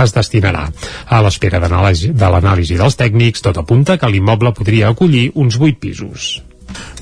es 0.05 0.17
destinarà. 0.17 0.65
A 1.06 1.21
l'espera 1.25 1.61
de 1.61 1.69
l'anàlisi 1.69 2.81
dels 2.81 2.99
tècnics, 3.00 3.44
tot 3.44 3.61
apunta 3.61 3.99
que 4.00 4.11
l'immoble 4.11 4.56
podria 4.56 4.91
acollir 4.91 5.31
uns 5.35 5.61
8 5.61 5.81
pisos. 5.85 6.32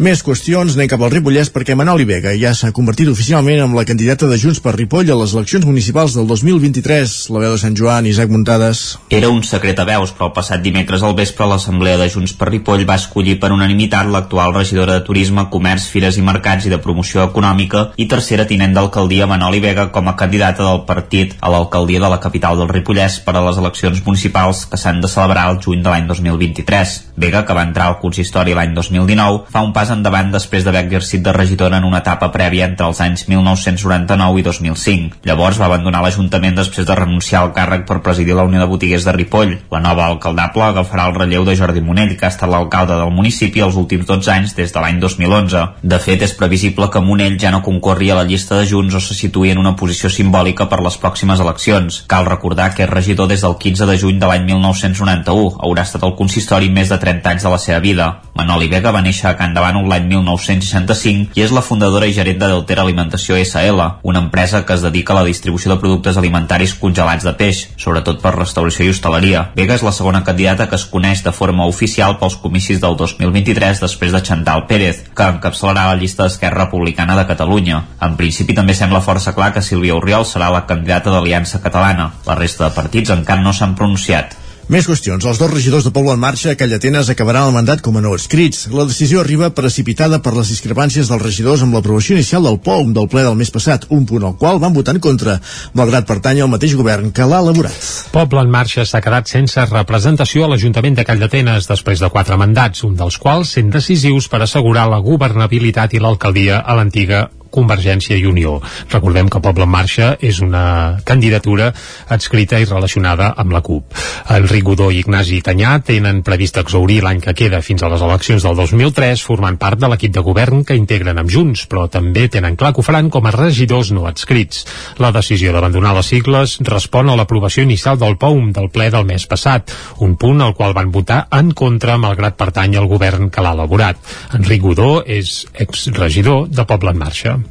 Més 0.03 0.23
qüestions, 0.25 0.75
anem 0.75 0.89
cap 0.91 1.03
al 1.05 1.13
Ripollès 1.13 1.51
perquè 1.53 1.77
Manoli 1.79 2.07
Vega 2.09 2.33
ja 2.39 2.55
s'ha 2.57 2.73
convertit 2.75 3.11
oficialment 3.13 3.61
en 3.65 3.75
la 3.77 3.85
candidata 3.89 4.27
de 4.31 4.39
Junts 4.41 4.59
per 4.65 4.73
Ripoll 4.75 5.11
a 5.13 5.19
les 5.21 5.35
eleccions 5.37 5.67
municipals 5.69 6.17
del 6.17 6.27
2023. 6.31 7.13
La 7.35 7.43
veu 7.45 7.55
de 7.55 7.61
Sant 7.61 7.77
Joan, 7.79 8.09
Isaac 8.11 8.33
Muntades. 8.33 8.83
Era 9.13 9.31
un 9.31 9.43
secret 9.47 9.79
a 9.79 9.87
veus, 9.89 10.15
però 10.17 10.31
el 10.31 10.35
passat 10.37 10.63
dimecres 10.65 11.05
al 11.05 11.17
vespre 11.19 11.47
l'Assemblea 11.49 11.99
de 12.01 12.09
Junts 12.13 12.35
per 12.39 12.51
Ripoll 12.51 12.87
va 12.89 12.99
escollir 13.01 13.39
per 13.43 13.53
unanimitat 13.55 14.11
l'actual 14.11 14.55
regidora 14.57 14.99
de 14.99 15.07
Turisme, 15.07 15.47
Comerç, 15.53 15.89
Fires 15.93 16.19
i 16.19 16.25
Mercats 16.27 16.67
i 16.67 16.73
de 16.73 16.81
Promoció 16.83 17.25
Econòmica 17.29 17.89
i 17.97 18.09
tercera 18.11 18.49
tinent 18.49 18.75
d'alcaldia 18.77 19.29
Manoli 19.31 19.63
Vega 19.65 19.89
com 19.95 20.09
a 20.09 20.17
candidata 20.19 20.67
del 20.67 20.83
partit 20.89 21.37
a 21.41 21.53
l'alcaldia 21.53 22.03
de 22.03 22.13
la 22.13 22.21
capital 22.21 22.59
del 22.61 22.71
Ripollès 22.73 23.21
per 23.25 23.37
a 23.39 23.45
les 23.47 23.61
eleccions 23.61 24.03
municipals 24.07 24.65
que 24.71 24.81
s'han 24.81 25.01
de 25.01 25.11
celebrar 25.11 25.49
el 25.53 25.61
juny 25.63 25.83
de 25.83 25.93
l'any 25.93 26.09
2023. 26.11 26.99
Vega, 27.23 27.45
que 27.47 27.57
va 27.57 27.67
entrar 27.69 27.89
al 27.91 28.01
consistori 28.03 28.57
l'any 28.57 28.75
2019, 28.77 29.47
fa 29.53 29.62
un 29.65 29.73
pas 29.73 29.91
endavant 29.95 30.31
després 30.33 30.65
d'haver 30.65 30.85
exercit 30.87 31.23
de 31.23 31.33
regidora 31.33 31.79
en 31.79 31.87
una 31.89 32.01
etapa 32.03 32.31
prèvia 32.35 32.67
entre 32.69 32.87
els 32.91 33.01
anys 33.05 33.27
1999 33.29 34.41
i 34.41 34.45
2005. 34.47 35.23
Llavors 35.29 35.61
va 35.61 35.69
abandonar 35.71 36.03
l'Ajuntament 36.05 36.59
després 36.59 36.87
de 36.89 36.97
renunciar 36.99 37.43
al 37.43 37.53
càrrec 37.57 37.87
per 37.89 38.01
presidir 38.03 38.37
la 38.37 38.47
Unió 38.49 38.61
de 38.61 38.69
Botiguers 38.71 39.07
de 39.07 39.15
Ripoll. 39.17 39.55
La 39.71 39.83
nova 39.85 40.07
alcaldable 40.07 40.67
agafarà 40.69 41.07
el 41.09 41.17
relleu 41.17 41.47
de 41.47 41.57
Jordi 41.57 41.81
Monell, 41.85 42.17
que 42.19 42.27
ha 42.27 42.33
estat 42.35 42.51
l'alcalde 42.51 42.99
del 42.99 43.15
municipi 43.15 43.63
els 43.65 43.79
últims 43.79 44.07
12 44.09 44.33
anys 44.35 44.57
des 44.59 44.75
de 44.75 44.83
l'any 44.83 45.01
2011. 45.01 45.65
De 45.83 46.01
fet, 46.03 46.23
és 46.23 46.35
previsible 46.39 46.91
que 46.91 47.05
Monell 47.05 47.39
ja 47.41 47.53
no 47.55 47.63
concorri 47.63 48.11
a 48.11 48.19
la 48.19 48.27
llista 48.29 48.59
de 48.59 48.67
Junts 48.69 48.99
o 48.99 49.01
se 49.01 49.15
situï 49.19 49.53
en 49.53 49.63
una 49.63 49.75
posició 49.79 50.11
simbòlica 50.11 50.69
per 50.69 50.81
les 50.85 50.99
pròximes 50.99 51.41
eleccions. 51.41 52.03
Cal 52.09 52.27
recordar 52.29 52.73
que 52.75 52.85
és 52.87 52.91
regidor 52.91 53.31
des 53.31 53.43
del 53.45 53.57
15 53.61 53.87
de 53.87 53.99
juny 53.99 54.19
de 54.19 54.29
l'any 54.29 54.47
1991. 54.51 55.57
Haurà 55.63 55.87
estat 55.87 56.03
al 56.03 56.17
consistori 56.19 56.71
més 56.71 56.91
de 56.93 56.99
30 56.99 57.35
anys 57.35 57.47
de 57.47 57.55
la 57.55 57.61
seva 57.63 57.81
vida. 57.85 58.09
Manoli 58.35 58.69
Vega 58.73 58.93
va 58.95 59.05
néixer 59.05 59.31
a 59.31 59.37
Can 59.39 59.52
Davant 59.53 59.79
l'any 59.89 60.07
1965 60.09 61.37
i 61.37 61.43
és 61.45 61.53
la 61.53 61.63
fundadora 61.65 62.07
i 62.09 62.15
gerent 62.17 62.39
de 62.41 62.49
Deltera 62.49 62.85
Alimentació 62.87 63.37
SL, 63.37 63.83
una 64.09 64.23
empresa 64.25 64.63
que 64.67 64.75
es 64.77 64.85
dedica 64.85 65.13
a 65.13 65.19
la 65.21 65.27
distribució 65.29 65.73
de 65.73 65.79
productes 65.83 66.17
alimentaris 66.17 66.75
congelats 66.81 67.27
de 67.27 67.35
peix, 67.39 67.63
sobretot 67.77 68.23
per 68.23 68.35
restauració 68.37 68.87
i 68.87 68.93
hostaleria. 68.93 69.45
Vega 69.57 69.77
és 69.77 69.85
la 69.85 69.93
segona 69.93 70.23
candidata 70.25 70.69
que 70.71 70.79
es 70.81 70.87
coneix 70.89 71.25
de 71.25 71.35
forma 71.37 71.67
oficial 71.69 72.19
pels 72.21 72.39
comicis 72.43 72.81
del 72.83 72.97
2023 72.97 73.83
després 73.85 74.15
de 74.15 74.23
Chantal 74.25 74.67
Pérez, 74.71 75.03
que 75.15 75.29
encapçalarà 75.37 75.89
la 75.91 76.01
llista 76.01 76.25
d'Esquerra 76.25 76.67
Republicana 76.67 77.17
de 77.19 77.27
Catalunya. 77.29 77.83
En 78.01 78.17
principi 78.21 78.57
també 78.57 78.77
sembla 78.79 79.05
força 79.05 79.35
clar 79.37 79.53
que 79.53 79.65
Sílvia 79.65 79.99
Oriol 79.99 80.27
serà 80.29 80.51
la 80.53 80.65
candidata 80.67 81.13
d'Aliança 81.13 81.61
Catalana. 81.65 82.13
La 82.27 82.39
resta 82.39 82.69
de 82.69 82.77
partits 82.77 83.13
encara 83.15 83.45
no 83.45 83.53
s'han 83.53 83.77
pronunciat. 83.79 84.42
Més 84.71 84.87
qüestions. 84.87 85.25
Els 85.27 85.39
dos 85.41 85.51
regidors 85.51 85.83
de 85.85 85.91
Poble 85.91 86.15
en 86.15 86.21
Marxa 86.23 86.53
a 86.53 86.57
Callatenes 86.59 87.09
acabaran 87.11 87.49
el 87.49 87.55
mandat 87.57 87.81
com 87.83 87.97
a 87.99 88.03
no 88.05 88.13
escrits. 88.15 88.69
La 88.71 88.87
decisió 88.87 89.21
arriba 89.21 89.51
precipitada 89.51 90.21
per 90.23 90.35
les 90.37 90.53
discrepàncies 90.53 91.11
dels 91.11 91.23
regidors 91.23 91.65
amb 91.67 91.75
l'aprovació 91.75 92.15
inicial 92.15 92.47
del 92.47 92.61
POUM 92.63 92.93
del 92.95 93.11
ple 93.11 93.25
del 93.27 93.37
mes 93.41 93.51
passat, 93.51 93.89
un 93.91 94.07
punt 94.07 94.29
al 94.29 94.37
qual 94.39 94.63
van 94.63 94.73
votar 94.77 94.95
en 94.95 95.03
contra, 95.03 95.41
malgrat 95.75 96.07
pertany 96.07 96.45
al 96.45 96.53
mateix 96.53 96.77
govern 96.79 97.11
que 97.11 97.27
l'ha 97.27 97.43
elaborat. 97.43 97.91
Poble 98.15 98.47
en 98.47 98.55
Marxa 98.55 98.87
s'ha 98.87 99.03
quedat 99.03 99.35
sense 99.35 99.67
representació 99.73 100.47
a 100.47 100.55
l'Ajuntament 100.55 101.01
de 101.01 101.09
Callatenes 101.11 101.67
després 101.67 102.01
de 102.01 102.13
quatre 102.15 102.39
mandats, 102.39 102.87
un 102.87 102.95
dels 102.97 103.19
quals 103.19 103.59
sent 103.59 103.75
decisius 103.75 104.31
per 104.31 104.45
assegurar 104.47 104.87
la 104.89 105.03
governabilitat 105.03 105.99
i 105.99 106.03
l'alcaldia 106.03 106.63
a 106.63 106.79
l'antiga 106.79 107.27
Convergència 107.53 108.17
i 108.17 108.27
Unió. 108.27 108.57
Recordem 108.91 109.29
que 109.29 109.41
Poble 109.45 109.67
en 109.69 109.73
Marxa 109.73 110.13
és 110.21 110.41
una 110.45 110.99
candidatura 111.05 111.71
adscrita 112.09 112.61
i 112.61 112.69
relacionada 112.69 113.33
amb 113.37 113.53
la 113.53 113.61
CUP. 113.65 113.93
Enric 114.33 114.65
Godó 114.67 114.89
i 114.91 115.03
Ignasi 115.03 115.43
Tanyà 115.45 115.77
tenen 115.87 116.23
previst 116.27 116.59
exaurir 116.63 117.01
l'any 117.05 117.21
que 117.23 117.35
queda 117.37 117.63
fins 117.65 117.83
a 117.83 117.91
les 117.93 118.03
eleccions 118.03 118.45
del 118.47 118.57
2003 118.59 119.23
formant 119.27 119.59
part 119.61 119.81
de 119.81 119.91
l'equip 119.93 120.15
de 120.15 120.25
govern 120.25 120.65
que 120.65 120.77
integren 120.79 121.21
amb 121.21 121.31
Junts, 121.33 121.67
però 121.69 121.89
també 121.93 122.29
tenen 122.33 122.57
clar 122.57 122.73
que 122.73 122.83
ho 122.83 122.87
faran 122.87 123.11
com 123.13 123.27
a 123.27 123.35
regidors 123.35 123.93
no 123.93 124.07
adscrits. 124.09 124.65
La 125.03 125.13
decisió 125.15 125.53
d'abandonar 125.53 125.95
les 125.99 126.13
sigles 126.15 126.59
respon 126.69 127.11
a 127.11 127.17
l'aprovació 127.19 127.67
inicial 127.67 128.01
del 128.01 128.17
POUM 128.17 128.53
del 128.57 128.71
ple 128.73 128.89
del 128.95 129.07
mes 129.09 129.27
passat, 129.29 129.75
un 130.01 130.17
punt 130.17 130.41
al 130.41 130.57
qual 130.57 130.77
van 130.79 130.93
votar 130.95 131.27
en 131.33 131.53
contra 131.53 131.99
malgrat 132.01 132.39
pertany 132.41 132.79
al 132.79 132.89
govern 132.91 133.31
que 133.31 133.45
l'ha 133.45 133.55
elaborat. 133.59 134.01
Enric 134.39 134.63
Godó 134.63 134.93
és 135.07 135.43
exregidor 135.53 136.49
de 136.49 136.67
Poble 136.69 136.95
en 136.95 137.03
Marxa 137.03 137.42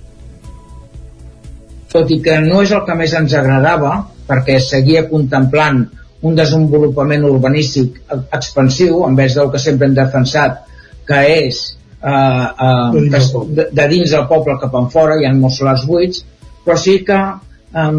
tot 1.91 2.11
i 2.11 2.21
que 2.23 2.37
no 2.43 2.61
és 2.65 2.71
el 2.75 2.85
que 2.87 2.95
més 2.97 3.13
ens 3.17 3.33
agradava, 3.37 3.95
perquè 4.27 4.57
seguia 4.63 5.07
contemplant 5.09 5.83
un 6.27 6.37
desenvolupament 6.37 7.25
urbanístic 7.27 7.99
expansiu, 8.37 9.03
en 9.07 9.17
vez 9.17 9.35
del 9.35 9.49
que 9.51 9.59
sempre 9.59 9.89
hem 9.89 9.95
defensat, 9.97 10.61
que 11.07 11.21
és 11.33 11.61
eh, 12.03 12.11
eh, 12.11 13.05
de, 13.15 13.21
de, 13.57 13.67
de 13.71 13.87
dins 13.91 14.13
del 14.13 14.27
poble 14.29 14.57
cap 14.61 14.75
en 14.77 14.89
fora, 14.93 15.17
hi 15.17 15.27
ha 15.27 15.33
molts 15.35 15.59
solars 15.61 15.85
buits, 15.89 16.23
però 16.65 16.77
sí 16.77 16.99
que 17.07 17.17
eh, 17.17 17.91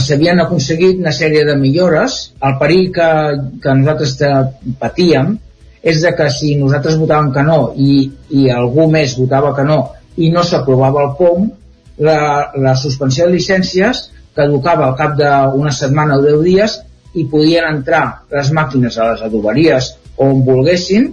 s'havien 0.00 0.42
aconseguit 0.42 1.00
una 1.00 1.14
sèrie 1.14 1.44
de 1.46 1.56
millores. 1.60 2.18
El 2.42 2.58
perill 2.60 2.90
que, 2.94 3.10
que 3.62 3.78
nosaltres 3.80 4.16
patíem 4.80 5.36
és 5.84 6.00
de 6.02 6.14
que 6.16 6.30
si 6.32 6.54
nosaltres 6.58 6.96
votàvem 7.00 7.30
que 7.34 7.42
no 7.46 7.58
i, 7.76 7.98
i 8.32 8.48
algú 8.50 8.88
més 8.90 9.18
votava 9.18 9.52
que 9.56 9.66
no 9.68 9.82
i 10.16 10.30
no 10.32 10.44
s'aprovava 10.46 11.02
el 11.04 11.12
POM, 11.18 11.50
la, 11.98 12.50
la 12.58 12.74
suspensió 12.76 13.28
de 13.28 13.36
llicències 13.36 14.08
caducava 14.34 14.88
al 14.88 14.96
cap 14.98 15.14
d'una 15.18 15.72
setmana 15.74 16.18
o 16.18 16.24
deu 16.24 16.42
dies 16.42 16.80
i 17.14 17.26
podien 17.30 17.68
entrar 17.70 18.04
les 18.34 18.50
màquines 18.54 18.98
a 18.98 19.12
les 19.12 19.22
adoberies 19.22 19.92
on 20.24 20.42
volguessin 20.46 21.12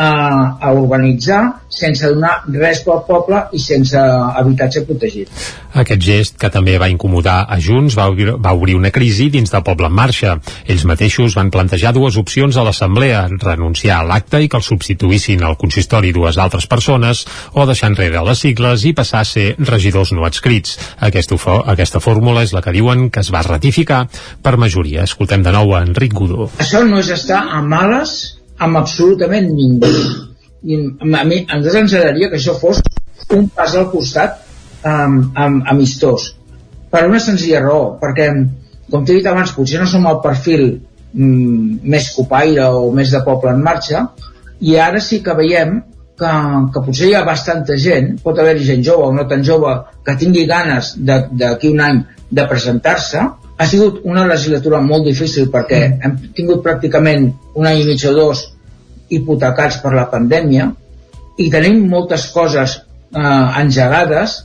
a, 0.00 0.56
a 0.60 0.72
urbanitzar 0.72 1.40
sense 1.70 2.08
donar 2.08 2.40
res 2.48 2.80
pel 2.86 3.02
poble 3.06 3.42
i 3.52 3.60
sense 3.62 4.00
habitatge 4.00 4.82
protegit. 4.88 5.28
Aquest 5.80 6.02
gest, 6.02 6.38
que 6.40 6.50
també 6.50 6.78
va 6.80 6.88
incomodar 6.90 7.44
a 7.46 7.58
Junts, 7.62 7.94
va 7.98 8.08
obrir, 8.10 8.32
va 8.42 8.54
obrir 8.56 8.74
una 8.78 8.90
crisi 8.90 9.28
dins 9.30 9.52
de 9.52 9.60
Poble 9.66 9.86
en 9.86 9.94
Marxa. 9.94 10.32
Ells 10.66 10.86
mateixos 10.88 11.36
van 11.38 11.52
plantejar 11.54 11.92
dues 11.94 12.16
opcions 12.18 12.56
a 12.56 12.64
l'Assemblea, 12.66 13.26
renunciar 13.44 14.00
a 14.00 14.08
l'acte 14.08 14.40
i 14.42 14.48
que 14.50 14.58
el 14.58 14.66
substituïssin 14.66 15.44
al 15.46 15.58
consistori 15.60 16.10
dues 16.16 16.40
altres 16.42 16.66
persones, 16.66 17.22
o 17.54 17.68
deixar 17.68 17.92
enrere 17.92 18.24
les 18.26 18.42
sigles 18.42 18.88
i 18.88 18.94
passar 18.96 19.22
a 19.22 19.28
ser 19.28 19.52
regidors 19.60 20.14
no 20.16 20.26
adscrits. 20.26 20.74
Aquesta, 20.98 21.38
aquesta 21.70 22.02
fórmula 22.02 22.42
és 22.48 22.56
la 22.56 22.64
que 22.64 22.74
diuen 22.74 23.08
que 23.12 23.22
es 23.22 23.30
va 23.30 23.44
ratificar 23.46 24.06
per 24.42 24.56
majoria. 24.58 25.04
Escoltem 25.06 25.46
de 25.46 25.54
nou 25.54 25.76
a 25.76 25.84
Enric 25.86 26.16
Godó. 26.16 26.50
Això 26.58 26.82
no 26.88 26.98
és 26.98 27.14
estar 27.14 27.44
a 27.54 27.62
males 27.62 28.39
amb 28.60 28.80
absolutament 28.80 29.50
ningú. 29.54 29.90
I 30.60 30.76
a 31.00 31.24
mi, 31.24 31.40
ens 31.48 31.68
agradaria 31.72 32.28
que 32.28 32.38
això 32.38 32.56
fos 32.60 32.82
un 33.32 33.48
pas 33.54 33.74
al 33.78 33.88
costat 33.92 34.40
um, 34.84 35.20
um, 35.32 35.60
amistós. 35.72 36.34
Per 36.90 37.04
una 37.06 37.20
senzilla 37.22 37.62
raó, 37.64 37.94
perquè, 38.00 38.28
com 38.90 39.04
t'he 39.04 39.20
dit 39.20 39.28
abans, 39.30 39.54
potser 39.56 39.80
no 39.80 39.88
som 39.88 40.08
el 40.10 40.20
perfil 40.24 40.66
um, 40.74 41.78
més 41.94 42.10
copaire 42.16 42.68
o 42.76 42.90
més 42.94 43.14
de 43.14 43.22
poble 43.26 43.54
en 43.54 43.62
marxa, 43.64 44.08
i 44.60 44.76
ara 44.76 45.00
sí 45.00 45.22
que 45.24 45.36
veiem 45.38 45.78
que, 46.20 46.32
que 46.74 46.84
potser 46.84 47.10
hi 47.10 47.16
ha 47.16 47.24
bastanta 47.24 47.78
gent, 47.80 48.18
pot 48.24 48.38
haver-hi 48.38 48.66
gent 48.74 48.84
jove 48.84 49.08
o 49.08 49.14
no 49.16 49.24
tan 49.30 49.44
jove, 49.46 49.72
que 50.04 50.18
tingui 50.20 50.44
ganes 50.50 50.92
d'aquí 51.00 51.72
un 51.72 51.80
any 51.86 52.02
de 52.30 52.44
presentar-se, 52.50 53.24
ha 53.60 53.66
sigut 53.68 54.00
una 54.08 54.24
legislatura 54.24 54.80
molt 54.80 55.04
difícil 55.04 55.50
perquè 55.52 55.80
mm. 55.84 56.00
hem 56.04 56.34
tingut 56.36 56.62
pràcticament 56.64 57.26
un 57.60 57.68
any 57.68 57.82
i 57.82 57.88
mig 57.90 58.04
o 58.08 58.12
dos 58.16 58.46
hipotecats 59.12 59.80
per 59.82 59.92
la 59.92 60.06
pandèmia 60.08 60.70
i 61.40 61.50
tenim 61.52 61.82
moltes 61.90 62.24
coses 62.32 62.78
eh, 62.80 63.46
engegades 63.60 64.38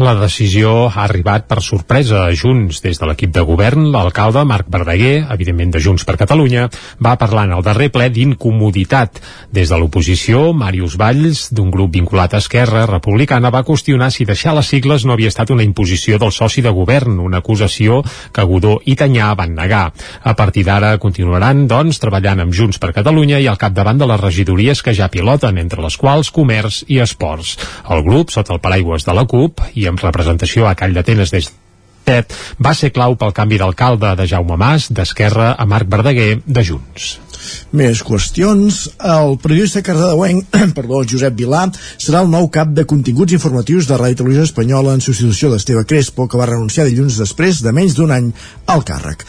la 0.00 0.14
decisió 0.16 0.88
ha 0.88 1.02
arribat 1.04 1.44
per 1.44 1.60
sorpresa 1.60 2.22
a 2.24 2.32
Junts. 2.32 2.80
Des 2.80 2.98
de 2.98 3.06
l'equip 3.08 3.32
de 3.34 3.42
govern, 3.44 3.90
l'alcalde 3.92 4.46
Marc 4.48 4.68
Verdaguer, 4.72 5.26
evidentment 5.34 5.74
de 5.74 5.82
Junts 5.84 6.06
per 6.08 6.16
Catalunya, 6.16 6.68
va 7.04 7.18
parlar 7.20 7.44
en 7.48 7.52
el 7.58 7.64
darrer 7.66 7.90
ple 7.92 8.08
d'incomoditat. 8.08 9.20
Des 9.52 9.68
de 9.68 9.78
l'oposició, 9.78 10.54
Màrius 10.56 10.96
Valls, 11.00 11.50
d'un 11.52 11.68
grup 11.74 11.92
vinculat 11.92 12.32
a 12.34 12.40
Esquerra 12.40 12.86
Republicana, 12.88 13.50
va 13.52 13.64
qüestionar 13.66 14.08
si 14.14 14.24
deixar 14.24 14.54
les 14.56 14.70
sigles 14.72 15.04
no 15.04 15.12
havia 15.12 15.28
estat 15.28 15.52
una 15.52 15.66
imposició 15.66 16.18
del 16.22 16.32
soci 16.32 16.64
de 16.64 16.72
govern, 16.72 17.18
una 17.20 17.42
acusació 17.44 18.00
que 18.32 18.46
Godó 18.48 18.78
i 18.86 18.96
Tanyà 18.96 19.34
van 19.36 19.54
negar. 19.58 19.92
A 20.24 20.34
partir 20.34 20.64
d'ara 20.64 20.94
continuaran, 21.02 21.66
doncs, 21.68 22.00
treballant 22.00 22.40
amb 22.46 22.56
Junts 22.56 22.80
per 22.80 22.94
Catalunya 22.96 23.42
i 23.42 23.50
al 23.50 23.60
capdavant 23.60 24.00
de 24.00 24.08
les 24.08 24.20
regidories 24.24 24.80
que 24.80 24.96
ja 24.96 25.10
piloten, 25.12 25.60
entre 25.60 25.84
les 25.84 26.00
quals 26.00 26.32
Comerç 26.32 26.86
i 26.88 27.02
Esports. 27.04 27.56
El 27.90 28.04
grup, 28.06 28.32
sota 28.32 28.56
el 28.56 28.64
paraigües 28.64 29.04
de 29.04 29.18
la 29.18 29.28
CUP 29.28 29.60
i 29.74 29.89
amb 29.90 30.06
representació 30.06 30.68
a 30.70 30.76
Call 30.78 30.96
d'Atenes 30.96 31.34
des 31.34 31.50
va 32.58 32.74
ser 32.74 32.90
clau 32.90 33.16
pel 33.18 33.34
canvi 33.36 33.58
d'alcalde 33.60 34.14
de 34.18 34.26
Jaume 34.26 34.56
Mas 34.58 34.88
d'Esquerra 34.90 35.52
a 35.54 35.66
Marc 35.66 35.88
Verdaguer 35.90 36.40
de 36.44 36.62
Junts. 36.64 37.18
Més 37.72 38.02
qüestions. 38.04 38.80
El 38.98 39.36
periodista 39.40 39.80
cardedeuenc, 39.82 40.50
perdó, 40.76 41.00
Josep 41.08 41.36
Vilà, 41.38 41.62
serà 42.02 42.20
el 42.24 42.30
nou 42.32 42.50
cap 42.52 42.72
de 42.76 42.84
continguts 42.84 43.32
informatius 43.36 43.88
de 43.88 43.96
Ràdio 43.96 44.20
Televisió 44.20 44.44
Espanyola 44.48 44.92
en 44.96 45.04
substitució 45.04 45.52
d'Esteve 45.52 45.86
Crespo, 45.88 46.26
que 46.28 46.40
va 46.40 46.50
renunciar 46.50 46.88
dilluns 46.88 47.16
després 47.22 47.62
de 47.64 47.72
menys 47.72 47.96
d'un 47.96 48.12
any 48.16 48.32
al 48.66 48.84
càrrec. 48.84 49.24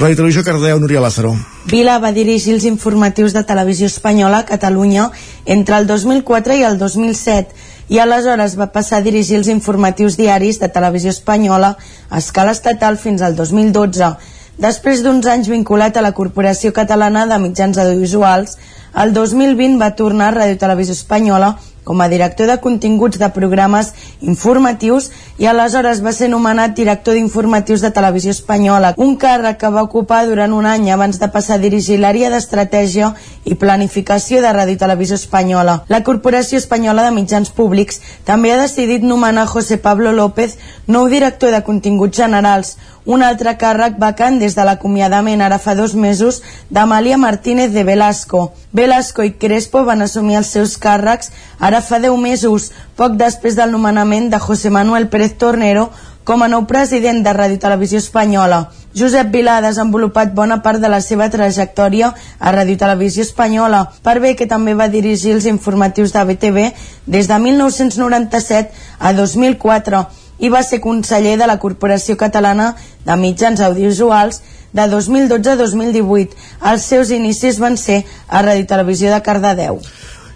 Ràdio 0.00 0.20
Televisió 0.20 0.44
Cardedeu, 0.44 0.80
Núria 0.82 1.04
Lázaro. 1.04 1.36
Vila 1.70 2.00
va 2.02 2.12
dirigir 2.12 2.58
els 2.58 2.66
informatius 2.68 3.32
de 3.32 3.46
Televisió 3.48 3.88
Espanyola 3.88 4.42
a 4.42 4.48
Catalunya 4.48 5.08
entre 5.46 5.78
el 5.78 5.86
2004 5.88 6.58
i 6.58 6.66
el 6.68 6.76
2007 6.82 7.72
i 7.88 7.98
aleshores 8.00 8.56
va 8.56 8.70
passar 8.72 8.98
a 8.98 9.04
dirigir 9.04 9.36
els 9.38 9.50
informatius 9.52 10.16
diaris 10.16 10.60
de 10.60 10.70
televisió 10.72 11.10
espanyola 11.10 11.74
a 12.08 12.18
escala 12.18 12.54
estatal 12.56 12.96
fins 12.98 13.22
al 13.22 13.36
2012. 13.36 14.14
Després 14.58 15.02
d'uns 15.02 15.26
anys 15.26 15.50
vinculat 15.50 15.96
a 15.96 16.04
la 16.04 16.14
Corporació 16.14 16.72
Catalana 16.72 17.26
de 17.26 17.38
Mitjans 17.42 17.78
Audiovisuals, 17.82 18.56
el 19.02 19.12
2020 19.12 19.80
va 19.80 19.94
tornar 19.98 20.30
a 20.30 20.36
Ràdio 20.36 20.58
Televisió 20.60 20.94
Espanyola 20.94 21.56
com 21.84 22.00
a 22.00 22.08
director 22.08 22.48
de 22.48 22.58
continguts 22.64 23.20
de 23.20 23.28
programes 23.30 23.92
informatius 24.20 25.10
i 25.38 25.46
aleshores 25.46 26.00
va 26.04 26.12
ser 26.16 26.30
nomenat 26.32 26.74
director 26.74 27.14
d'informatius 27.14 27.84
de 27.84 27.92
televisió 27.94 28.32
espanyola, 28.32 28.94
un 28.96 29.16
càrrec 29.20 29.60
que 29.60 29.70
va 29.70 29.84
ocupar 29.84 30.24
durant 30.26 30.52
un 30.52 30.66
any 30.66 30.90
abans 30.90 31.20
de 31.20 31.28
passar 31.28 31.58
a 31.58 31.62
dirigir 31.62 32.00
l'àrea 32.00 32.30
d'estratègia 32.32 33.12
i 33.44 33.54
planificació 33.54 34.40
de 34.40 34.52
Ràdio 34.56 34.80
Televisió 34.80 35.18
Espanyola. 35.20 35.82
La 35.88 36.02
Corporació 36.02 36.58
Espanyola 36.58 37.04
de 37.04 37.14
Mitjans 37.14 37.52
Públics 37.52 38.00
també 38.24 38.52
ha 38.52 38.60
decidit 38.60 39.04
nomenar 39.04 39.46
José 39.46 39.78
Pablo 39.78 40.12
López 40.12 40.56
nou 40.86 41.08
director 41.12 41.52
de 41.52 41.62
continguts 41.62 42.16
generals, 42.16 42.76
un 43.04 43.22
altre 43.22 43.56
càrrec 43.60 43.98
vacant 44.00 44.38
des 44.40 44.54
de 44.56 44.64
l'acomiadament 44.64 45.42
ara 45.44 45.58
fa 45.58 45.74
dos 45.74 45.94
mesos 45.94 46.40
d'Amàlia 46.70 47.18
Martínez 47.18 47.72
de 47.72 47.84
Velasco. 47.84 48.52
Velasco 48.72 49.22
i 49.22 49.34
Crespo 49.36 49.84
van 49.84 50.02
assumir 50.02 50.38
els 50.40 50.52
seus 50.56 50.78
càrrecs 50.78 51.30
ara 51.60 51.82
fa 51.82 52.00
deu 52.00 52.16
mesos, 52.16 52.70
poc 52.96 53.18
després 53.20 53.56
del 53.56 53.72
nomenament 53.72 54.30
de 54.30 54.40
José 54.40 54.70
Manuel 54.70 55.08
Pérez 55.08 55.36
Tornero 55.38 55.90
com 56.24 56.40
a 56.42 56.48
nou 56.48 56.64
president 56.64 57.20
de 57.20 57.32
Ràdio 57.36 57.60
Televisió 57.60 58.00
Espanyola. 58.00 58.70
Josep 58.96 59.28
Vilà 59.34 59.58
ha 59.58 59.64
desenvolupat 59.64 60.32
bona 60.32 60.62
part 60.64 60.80
de 60.80 60.88
la 60.88 61.02
seva 61.04 61.28
trajectòria 61.28 62.14
a 62.38 62.52
Ràdio 62.54 62.78
Televisió 62.80 63.26
Espanyola, 63.26 63.82
per 64.02 64.20
bé 64.24 64.32
que 64.38 64.48
també 64.48 64.72
va 64.74 64.88
dirigir 64.88 65.34
els 65.34 65.48
informatius 65.50 66.14
de 66.14 66.24
BTV 66.24 66.68
des 67.04 67.28
de 67.28 67.38
1997 67.38 68.72
a 68.98 69.12
2004 69.12 70.04
i 70.38 70.50
va 70.50 70.62
ser 70.62 70.82
conseller 70.84 71.36
de 71.38 71.46
la 71.46 71.58
Corporació 71.62 72.16
Catalana 72.16 72.74
de 73.06 73.16
Mitjans 73.20 73.60
Audiovisuals 73.60 74.42
de 74.74 74.88
2012 74.90 75.50
a 75.50 75.56
2018. 75.56 76.34
Els 76.72 76.88
seus 76.90 77.14
inicis 77.14 77.60
van 77.62 77.78
ser 77.78 78.02
a 78.28 78.42
Ràdio 78.42 78.66
Televisió 78.66 79.12
de 79.14 79.22
Cardedeu. 79.22 79.80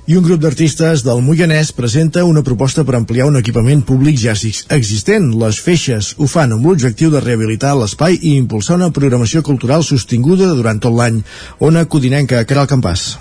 I 0.09 0.17
un 0.17 0.25
grup 0.25 0.40
d'artistes 0.40 1.02
del 1.05 1.19
Moianès 1.21 1.69
presenta 1.76 2.23
una 2.25 2.40
proposta 2.40 2.81
per 2.81 2.95
ampliar 2.97 3.26
un 3.28 3.37
equipament 3.37 3.83
públic 3.85 4.17
ja 4.17 4.33
existent. 4.33 5.28
Les 5.43 5.61
feixes 5.61 6.14
ho 6.17 6.31
fan 6.33 6.57
amb 6.57 6.64
l'objectiu 6.64 7.12
de 7.12 7.21
rehabilitar 7.21 7.75
l'espai 7.76 8.17
i 8.17 8.38
impulsar 8.38 8.81
una 8.81 8.88
programació 8.88 9.45
cultural 9.45 9.85
sostinguda 9.85 10.55
durant 10.57 10.81
tot 10.81 10.97
l'any. 10.97 11.21
Ona 11.61 11.85
Codinenca, 11.85 12.47
Caral 12.49 12.73
Campàs. 12.73 13.19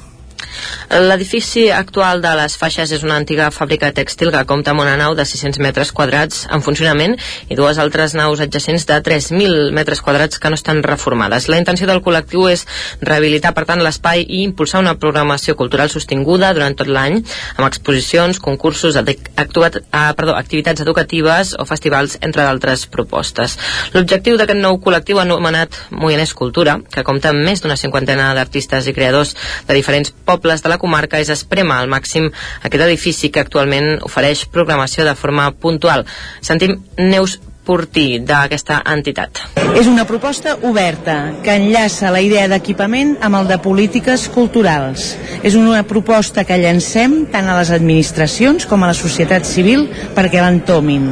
L'edifici 0.90 1.68
actual 1.72 2.22
de 2.24 2.32
les 2.40 2.56
faixes 2.58 2.92
és 2.96 3.04
una 3.04 3.18
antiga 3.20 3.50
fàbrica 3.52 3.90
tèxtil 3.92 4.32
que 4.32 4.46
compta 4.48 4.72
amb 4.72 4.84
una 4.86 4.96
nau 5.00 5.16
de 5.18 5.26
600 5.28 5.60
metres 5.64 5.92
quadrats 5.92 6.46
en 6.54 6.64
funcionament 6.64 7.18
i 7.50 7.58
dues 7.60 7.80
altres 7.82 8.16
naus 8.16 8.40
adjacents 8.44 8.88
de 8.88 9.00
3.000 9.04 9.74
metres 9.76 10.02
quadrats 10.02 10.40
que 10.40 10.50
no 10.50 10.56
estan 10.56 10.84
reformades. 10.86 11.50
La 11.52 11.60
intenció 11.60 11.90
del 11.90 12.02
col·lectiu 12.06 12.48
és 12.52 12.64
rehabilitar, 13.02 13.54
per 13.58 13.66
tant, 13.68 13.84
l'espai 13.84 14.24
i 14.24 14.44
impulsar 14.46 14.80
una 14.80 14.96
programació 14.96 15.58
cultural 15.60 15.92
sostinguda 15.92 16.54
durant 16.56 16.78
tot 16.80 16.88
l'any 16.88 17.20
amb 17.20 17.68
exposicions, 17.68 18.40
concursos, 18.40 18.96
actuat, 18.96 19.82
ah, 19.92 20.14
perdó, 20.16 20.38
activitats 20.40 20.82
educatives 20.86 21.54
o 21.60 21.68
festivals, 21.68 22.18
entre 22.22 22.48
d'altres 22.48 22.88
propostes. 22.88 23.58
L'objectiu 23.94 24.40
d'aquest 24.40 24.62
nou 24.64 24.80
col·lectiu 24.80 25.20
anomenat 25.20 25.76
Moianès 25.92 26.34
Cultura, 26.38 26.78
que 26.94 27.04
compta 27.04 27.34
amb 27.34 27.44
més 27.44 27.62
d'una 27.64 27.76
cinquantena 27.76 28.32
d'artistes 28.38 28.88
i 28.88 28.96
creadors 28.96 29.36
de 29.68 29.76
diferents 29.76 30.14
pobles 30.26 30.47
de 30.64 30.72
la 30.72 30.80
comarca 30.82 31.20
és 31.20 31.30
esprema 31.34 31.82
al 31.82 31.92
màxim 31.92 32.30
aquest 32.64 32.84
edifici 32.88 33.30
que 33.30 33.44
actualment 33.44 33.98
ofereix 34.08 34.46
programació 34.54 35.06
de 35.06 35.16
forma 35.16 35.52
puntual. 35.52 36.06
Sentim 36.42 36.78
Neus 36.98 37.38
Portí 37.68 38.22
d'aquesta 38.24 38.78
entitat. 38.88 39.42
És 39.76 39.90
una 39.92 40.06
proposta 40.08 40.54
oberta 40.70 41.18
que 41.44 41.58
enllaça 41.60 42.14
la 42.16 42.22
idea 42.24 42.48
d'equipament 42.48 43.18
amb 43.28 43.42
el 43.42 43.50
de 43.52 43.58
polítiques 43.60 44.30
culturals. 44.32 45.10
És 45.44 45.60
una 45.60 45.84
proposta 45.84 46.46
que 46.48 46.62
llancem 46.62 47.26
tant 47.34 47.52
a 47.52 47.58
les 47.60 47.74
administracions 47.76 48.66
com 48.66 48.84
a 48.84 48.94
la 48.94 48.96
societat 48.96 49.44
civil 49.44 49.90
perquè 50.16 50.40
l'entomin 50.40 51.12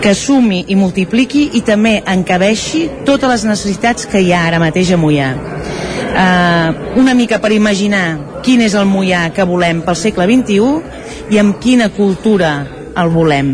que 0.00 0.14
sumi 0.16 0.64
i 0.72 0.76
multipliqui 0.78 1.42
i 1.58 1.60
també 1.66 1.98
encabeixi 2.08 2.86
totes 3.04 3.28
les 3.34 3.44
necessitats 3.48 4.08
que 4.08 4.22
hi 4.24 4.32
ha 4.32 4.46
ara 4.48 4.60
mateix 4.62 4.92
a 4.94 4.98
Mollà 5.00 5.30
eh, 5.34 6.68
una 7.00 7.14
mica 7.14 7.40
per 7.42 7.52
imaginar 7.52 8.40
quin 8.44 8.64
és 8.64 8.74
el 8.74 8.88
Mollà 8.88 9.26
que 9.36 9.44
volem 9.44 9.84
pel 9.84 9.98
segle 10.00 10.26
XXI 10.30 11.34
i 11.34 11.40
amb 11.42 11.60
quina 11.60 11.90
cultura 11.96 12.54
el 13.00 13.12
volem 13.12 13.52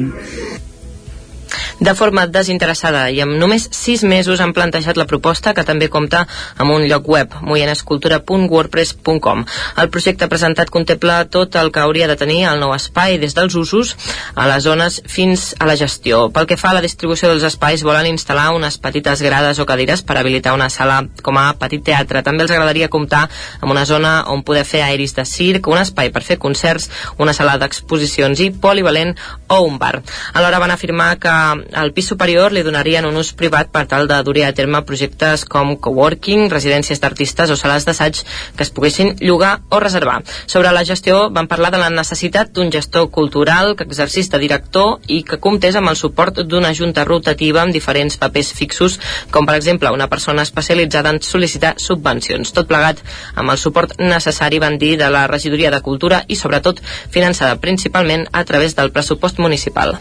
de 1.79 1.95
forma 1.95 2.27
desinteressada 2.27 3.11
i 3.13 3.21
amb 3.21 3.37
només 3.37 3.69
6 3.71 4.05
mesos 4.09 4.41
han 4.41 4.55
plantejat 4.57 4.97
la 4.97 5.07
proposta 5.09 5.53
que 5.55 5.65
també 5.67 5.89
compta 5.93 6.27
amb 6.57 6.71
un 6.73 6.87
lloc 6.89 7.09
web, 7.09 7.35
moienescultura.wordpress.com. 7.43 9.45
El 9.83 9.91
projecte 9.93 10.29
presentat 10.29 10.71
contempla 10.73 11.25
tot 11.29 11.57
el 11.61 11.71
que 11.73 11.81
hauria 11.81 12.09
de 12.09 12.17
tenir 12.17 12.47
el 12.49 12.61
nou 12.61 12.75
espai 12.75 13.19
des 13.21 13.35
dels 13.37 13.55
usos 13.55 13.97
a 14.35 14.49
les 14.49 14.63
zones 14.65 15.03
fins 15.07 15.55
a 15.59 15.67
la 15.69 15.77
gestió. 15.77 16.31
Pel 16.33 16.47
que 16.49 16.57
fa 16.57 16.71
a 16.73 16.79
la 16.79 16.85
distribució 16.85 17.29
dels 17.29 17.45
espais, 17.45 17.85
volen 17.85 18.07
instal·lar 18.09 18.55
unes 18.57 18.79
petites 18.81 19.23
grades 19.23 19.59
o 19.61 19.67
cadires 19.69 20.03
per 20.03 20.17
habilitar 20.17 20.55
una 20.57 20.71
sala 20.73 21.03
com 21.23 21.37
a 21.37 21.53
petit 21.61 21.85
teatre. 21.85 22.23
També 22.25 22.43
els 22.47 22.55
agradaria 22.55 22.89
comptar 22.89 23.29
amb 23.61 23.71
una 23.73 23.85
zona 23.85 24.25
on 24.33 24.43
poder 24.47 24.65
fer 24.65 24.83
aeris 24.87 25.15
de 25.17 25.25
circ, 25.29 25.69
un 25.69 25.83
espai 25.83 26.11
per 26.13 26.25
fer 26.25 26.39
concerts, 26.41 26.89
una 27.19 27.35
sala 27.37 27.59
d'exposicions 27.61 28.41
i 28.41 28.51
polivalent 28.51 29.17
o 29.53 29.61
un 29.67 29.79
bar. 29.79 30.03
Alhora 30.33 30.59
van 30.63 30.73
afirmar 30.73 31.19
que 31.21 31.35
al 31.73 31.93
pis 31.93 32.09
superior 32.13 32.53
li 32.53 32.63
donarien 32.63 33.07
un 33.09 33.17
ús 33.17 33.33
privat 33.37 33.71
per 33.73 33.87
tal 33.91 34.09
de 34.09 34.19
dur 34.27 34.37
a 34.45 34.53
terme 34.53 34.83
projectes 34.87 35.45
com 35.45 35.75
coworking, 35.77 36.51
residències 36.51 37.01
d'artistes 37.01 37.51
o 37.51 37.57
sales 37.57 37.87
d'assaig 37.87 38.23
que 38.57 38.63
es 38.63 38.71
poguessin 38.71 39.15
llogar 39.21 39.61
o 39.71 39.81
reservar. 39.81 40.23
Sobre 40.47 40.73
la 40.73 40.85
gestió 40.85 41.31
van 41.31 41.49
parlar 41.49 41.71
de 41.73 41.81
la 41.81 41.91
necessitat 41.91 42.53
d'un 42.53 42.73
gestor 42.73 43.11
cultural 43.11 43.75
que 43.77 43.85
exercís 43.85 44.31
de 44.31 44.39
director 44.39 45.01
i 45.07 45.23
que 45.23 45.41
comptés 45.41 45.77
amb 45.77 45.91
el 45.91 45.97
suport 45.97 46.43
d'una 46.45 46.75
junta 46.75 47.05
rotativa 47.05 47.63
amb 47.63 47.73
diferents 47.73 48.19
papers 48.21 48.53
fixos, 48.53 48.99
com 49.31 49.47
per 49.47 49.57
exemple 49.57 49.91
una 49.91 50.09
persona 50.09 50.43
especialitzada 50.43 51.15
en 51.15 51.23
sol·licitar 51.23 51.77
subvencions. 51.83 52.53
Tot 52.53 52.69
plegat 52.69 53.03
amb 53.35 53.51
el 53.51 53.59
suport 53.59 53.97
necessari, 53.99 54.61
van 54.63 54.79
dir, 54.79 54.97
de 55.01 55.11
la 55.11 55.27
regidoria 55.27 55.71
de 55.71 55.83
Cultura 55.83 56.25
i 56.29 56.37
sobretot 56.37 56.83
finançada 57.11 57.61
principalment 57.61 58.29
a 58.33 58.45
través 58.45 58.77
del 58.77 58.93
pressupost 58.93 59.39
municipal. 59.39 59.97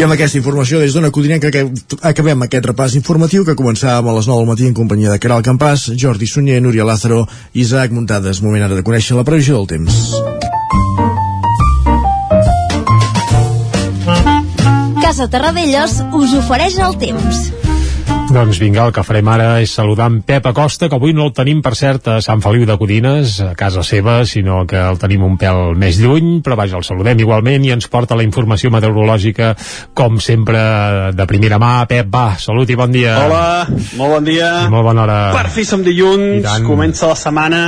I 0.00 0.04
amb 0.06 0.14
aquesta 0.14 0.38
informació 0.38 0.78
des 0.80 0.94
d'una 0.96 1.10
codinenca 1.12 1.50
que 1.52 1.60
acabem 2.08 2.46
aquest 2.46 2.64
repàs 2.70 2.94
informatiu 2.96 3.44
que 3.44 3.52
començàvem 3.58 4.08
a 4.08 4.14
les 4.16 4.30
9 4.30 4.40
del 4.40 4.48
matí 4.48 4.64
en 4.64 4.72
companyia 4.72 5.12
de 5.12 5.20
Caral 5.20 5.44
Campàs, 5.44 5.90
Jordi 5.92 6.24
Sunyer, 6.24 6.56
Núria 6.64 6.86
Lázaro 6.88 7.26
Isaac 7.52 7.92
Muntades. 7.92 8.40
Moment 8.40 8.64
ara 8.64 8.78
de 8.78 8.86
conèixer 8.86 9.18
la 9.18 9.26
previsió 9.28 9.60
del 9.60 9.68
temps. 9.68 10.00
Casa 15.02 15.28
Terradellos 15.28 16.00
us 16.16 16.32
ofereix 16.46 16.80
el 16.80 16.96
temps. 16.96 17.50
Doncs 18.30 18.60
vinga, 18.62 18.84
el 18.86 18.92
que 18.94 19.02
farem 19.02 19.26
ara 19.26 19.46
és 19.58 19.72
saludar 19.74 20.06
en 20.06 20.20
Pep 20.22 20.44
Acosta, 20.46 20.86
que 20.86 20.94
avui 20.94 21.10
no 21.16 21.24
el 21.26 21.32
tenim, 21.34 21.58
per 21.66 21.72
cert, 21.74 22.06
a 22.06 22.20
Sant 22.22 22.38
Feliu 22.44 22.62
de 22.68 22.76
Codines, 22.78 23.32
a 23.42 23.56
casa 23.58 23.82
seva, 23.82 24.20
sinó 24.22 24.60
que 24.70 24.78
el 24.78 25.00
tenim 25.02 25.24
un 25.26 25.34
pèl 25.40 25.74
més 25.74 25.98
lluny, 25.98 26.36
però 26.46 26.54
vaja, 26.60 26.78
el 26.78 26.86
saludem 26.86 27.18
igualment 27.24 27.66
i 27.66 27.72
ens 27.74 27.90
porta 27.90 28.14
la 28.14 28.22
informació 28.22 28.70
meteorològica, 28.70 29.50
com 29.98 30.20
sempre, 30.22 30.60
de 31.10 31.26
primera 31.26 31.58
mà. 31.58 31.72
Pep, 31.90 32.06
va, 32.12 32.36
salut 32.38 32.70
i 32.70 32.78
bon 32.78 32.94
dia. 32.94 33.16
Hola, 33.24 33.66
molt 33.98 34.14
bon 34.14 34.30
dia. 34.30 34.52
I 34.68 34.70
molt 34.70 34.86
bona 34.92 35.08
hora. 35.08 35.18
Per 35.34 35.50
fi 35.50 35.66
som 35.66 35.82
dilluns, 35.82 36.46
comença 36.70 37.10
la 37.10 37.18
setmana 37.18 37.64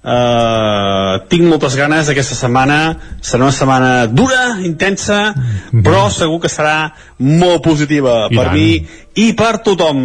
Uh, 0.00 1.18
tinc 1.28 1.44
moltes 1.44 1.74
ganes 1.76 2.08
aquesta 2.08 2.32
setmana 2.32 2.76
serà 3.20 3.44
una 3.44 3.52
setmana 3.52 4.06
dura, 4.08 4.54
intensa 4.64 5.34
mm. 5.34 5.82
però 5.84 6.06
segur 6.08 6.38
que 6.40 6.48
serà 6.48 6.94
molt 7.20 7.60
positiva 7.60 8.14
I 8.32 8.38
per 8.38 8.46
tant. 8.46 8.54
mi 8.56 9.20
i 9.20 9.26
per 9.36 9.58
tothom 9.60 9.98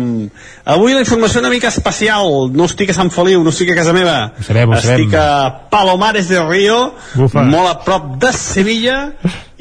avui 0.73 0.97
la 0.97 0.99
informació 0.99 1.39
una 1.39 1.51
mica 1.53 1.69
especial 1.71 2.51
no 2.51 2.67
estic 2.67 2.91
a 2.91 2.95
Sant 2.97 3.13
Feliu, 3.13 3.39
no 3.45 3.53
estic 3.53 3.71
a 3.71 3.77
casa 3.77 3.93
meva 3.95 4.17
Ho 4.35 4.43
sabem, 4.43 4.73
ho 4.73 4.81
sabem. 4.81 5.05
estic 5.05 5.15
a 5.15 5.29
Palomares 5.71 6.27
de 6.27 6.41
Río 6.43 6.79
Ufa. 7.15 7.45
molt 7.47 7.69
a 7.69 7.77
prop 7.85 8.17
de 8.19 8.33
Sevilla 8.35 8.97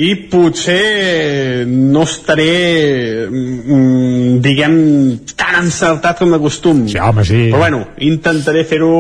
i 0.02 0.16
potser 0.32 1.62
no 1.70 2.02
estaré 2.08 3.28
mm, 3.30 4.42
diguem 4.42 4.74
tan 5.38 5.60
encertat 5.62 6.18
com 6.18 6.34
de 6.34 6.42
costum 6.42 6.82
sí, 6.90 6.98
home, 6.98 7.22
sí. 7.22 7.44
però 7.52 7.62
bueno, 7.68 7.84
intentaré 8.02 8.66
fer-ho 8.66 8.96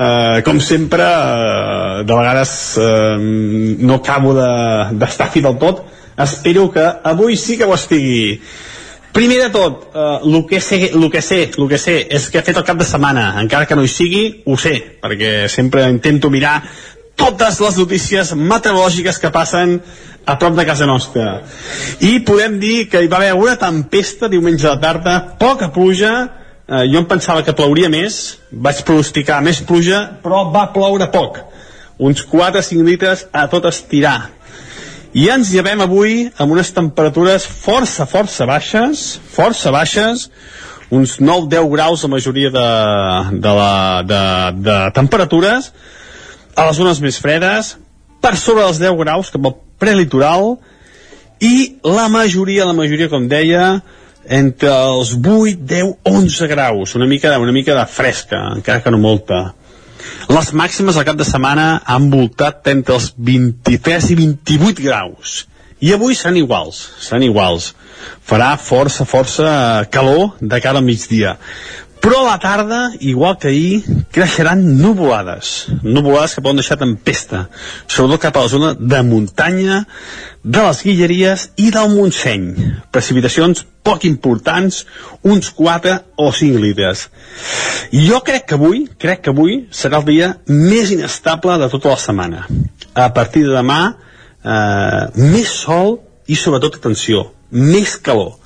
eh, 0.00 0.42
com 0.46 0.60
sempre 0.64 1.04
eh, 1.04 2.02
de 2.08 2.14
vegades 2.16 2.52
eh, 2.80 3.16
no 3.84 4.00
acabo 4.00 4.34
de- 4.34 4.96
d'estar 4.96 5.28
de, 5.28 5.32
fi 5.36 5.40
del 5.44 5.58
tot. 5.60 5.84
Espero 6.20 6.70
que 6.72 6.84
avui 7.04 7.36
sí 7.36 7.56
que 7.58 7.64
ho 7.68 7.74
estigui. 7.74 8.40
Primer 9.12 9.38
de 9.42 9.50
tot 9.50 9.88
eh, 9.94 10.18
el, 10.24 10.46
que 10.46 10.60
sé, 10.60 10.90
el 10.94 11.10
que 11.10 11.20
sé 11.22 11.50
el 11.56 11.68
que 11.68 11.78
sé 11.78 11.96
és 12.10 12.28
que 12.30 12.38
he 12.38 12.46
fet 12.46 12.56
el 12.56 12.64
cap 12.64 12.78
de 12.78 12.86
setmana. 12.86 13.34
Encara 13.42 13.66
que 13.66 13.76
no 13.76 13.84
hi 13.84 13.90
sigui, 13.90 14.24
ho 14.46 14.56
sé 14.56 14.76
perquè 15.02 15.48
sempre 15.48 15.88
intento 15.90 16.30
mirar 16.30 16.60
totes 17.20 17.58
les 17.60 17.76
notícies 17.76 18.30
meteorològiques 18.32 19.18
que 19.20 19.28
passen 19.34 19.80
a 20.24 20.38
prop 20.38 20.54
de 20.56 20.64
casa 20.64 20.86
nostra. 20.86 21.42
I 22.00 22.20
podem 22.24 22.58
dir 22.60 22.86
que 22.88 23.02
hi 23.02 23.08
va 23.12 23.18
haver 23.18 23.34
una 23.36 23.56
tempesta 23.60 24.28
diumenge 24.28 24.68
la 24.68 24.78
tarda, 24.80 25.16
poca 25.40 25.68
pluja 25.72 26.12
eh, 26.70 26.86
jo 26.86 27.02
em 27.02 27.08
pensava 27.10 27.42
que 27.42 27.54
plouria 27.56 27.90
més 27.90 28.38
vaig 28.50 28.84
pronosticar 28.86 29.40
més 29.42 29.60
pluja 29.66 30.04
però 30.22 30.46
va 30.54 30.68
ploure 30.74 31.10
poc. 31.12 31.42
Uns 32.00 32.22
4-5 32.24 32.86
litres 32.86 33.26
a 33.32 33.44
tot 33.52 33.66
estirar. 33.68 34.30
I 35.12 35.26
ens 35.34 35.50
llevem 35.50 35.82
avui 35.82 36.28
amb 36.38 36.54
unes 36.54 36.70
temperatures 36.72 37.44
força, 37.44 38.06
força 38.06 38.46
baixes 38.46 39.18
força 39.34 39.72
baixes 39.74 40.28
uns 40.90 41.18
9-10 41.18 41.70
graus 41.70 42.04
la 42.06 42.10
majoria 42.10 42.50
de, 42.54 42.68
de, 43.42 43.54
la, 43.58 44.02
de, 44.06 44.22
de 44.62 44.76
temperatures 44.94 45.72
a 46.54 46.66
les 46.68 46.78
zones 46.78 47.02
més 47.02 47.18
fredes 47.22 47.74
per 48.22 48.36
sobre 48.38 48.62
dels 48.66 48.78
10 48.78 48.98
graus 49.02 49.32
cap 49.34 49.50
al 49.50 49.56
prelitoral 49.82 50.58
i 51.40 51.80
la 51.82 52.06
majoria, 52.12 52.66
la 52.68 52.76
majoria 52.76 53.08
com 53.08 53.26
deia 53.26 53.80
entre 54.28 54.70
els 54.70 55.14
8, 55.16 55.64
10, 55.66 55.94
11 56.04 56.48
graus. 56.50 56.94
Una 56.94 57.06
mica, 57.06 57.38
una 57.38 57.52
mica 57.52 57.74
de 57.74 57.86
fresca 57.86 58.42
encara 58.56 58.82
que 58.82 58.92
no 58.92 58.98
molta. 58.98 59.40
Les 60.30 60.52
màximes 60.56 60.96
al 60.96 61.06
cap 61.08 61.18
de 61.18 61.26
setmana 61.28 61.82
han 61.84 62.08
voltat 62.12 62.68
entre 62.72 62.96
els 62.96 63.10
23 63.16 64.10
i 64.12 64.18
28 64.22 64.84
graus. 64.84 65.44
I 65.80 65.94
avui 65.96 66.14
seran 66.14 66.36
iguals 66.36 66.80
seran 67.00 67.24
iguals. 67.24 67.72
Farà 68.24 68.54
força, 68.60 69.04
força 69.08 69.50
calor 69.92 70.36
de 70.40 70.60
cara 70.60 70.80
al 70.80 70.84
migdia 70.84 71.36
però 72.00 72.22
a 72.22 72.30
la 72.30 72.38
tarda, 72.40 72.92
igual 73.00 73.36
que 73.38 73.48
ahir, 73.48 73.82
creixeran 74.10 74.62
nuvolades. 74.80 75.66
Nuvolades 75.82 76.34
que 76.34 76.42
poden 76.42 76.62
deixar 76.62 76.78
tempesta, 76.80 77.48
sobretot 77.86 78.22
cap 78.24 78.38
a 78.38 78.44
la 78.46 78.52
zona 78.52 78.70
de 78.74 79.02
muntanya, 79.04 79.82
de 80.42 80.62
les 80.64 80.80
Guilleries 80.86 81.44
i 81.60 81.68
del 81.74 81.92
Montseny. 81.92 82.48
Precipitacions 82.90 83.66
poc 83.84 84.06
importants, 84.08 84.86
uns 85.22 85.52
4 85.52 85.98
o 86.16 86.32
5 86.32 86.64
litres. 86.64 87.08
Jo 87.92 88.22
crec 88.24 88.48
que 88.48 88.56
avui, 88.56 88.86
crec 88.96 89.26
que 89.26 89.36
avui 89.36 89.66
serà 89.68 90.00
el 90.00 90.08
dia 90.08 90.32
més 90.48 90.92
inestable 90.96 91.60
de 91.60 91.68
tota 91.68 91.92
la 91.92 92.00
setmana. 92.00 92.46
A 92.96 93.12
partir 93.12 93.44
de 93.44 93.52
demà, 93.52 93.80
eh, 94.40 95.04
més 95.20 95.52
sol 95.66 95.98
i 96.26 96.36
sobretot, 96.36 96.80
atenció, 96.80 97.28
més 97.50 97.98
calor 98.00 98.39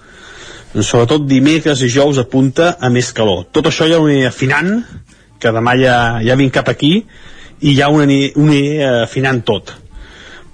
sobretot 0.82 1.26
dimecres 1.28 1.82
i 1.84 1.90
jous 1.92 2.18
apunta 2.18 2.74
a 2.80 2.90
més 2.90 3.12
calor. 3.14 3.44
Tot 3.54 3.68
això 3.70 3.86
ja 3.90 4.00
ho 4.00 4.08
aniré 4.08 4.26
afinant, 4.26 4.72
que 5.38 5.52
demà 5.54 5.76
ja, 5.78 5.96
ja 6.24 6.36
vinc 6.40 6.54
cap 6.56 6.70
aquí, 6.72 6.96
i 7.62 7.74
ja 7.78 7.90
ho 7.90 8.00
aniré, 8.02 8.32
ho 8.34 8.46
aniré 8.48 8.90
afinant 9.04 9.42
tot. 9.46 9.74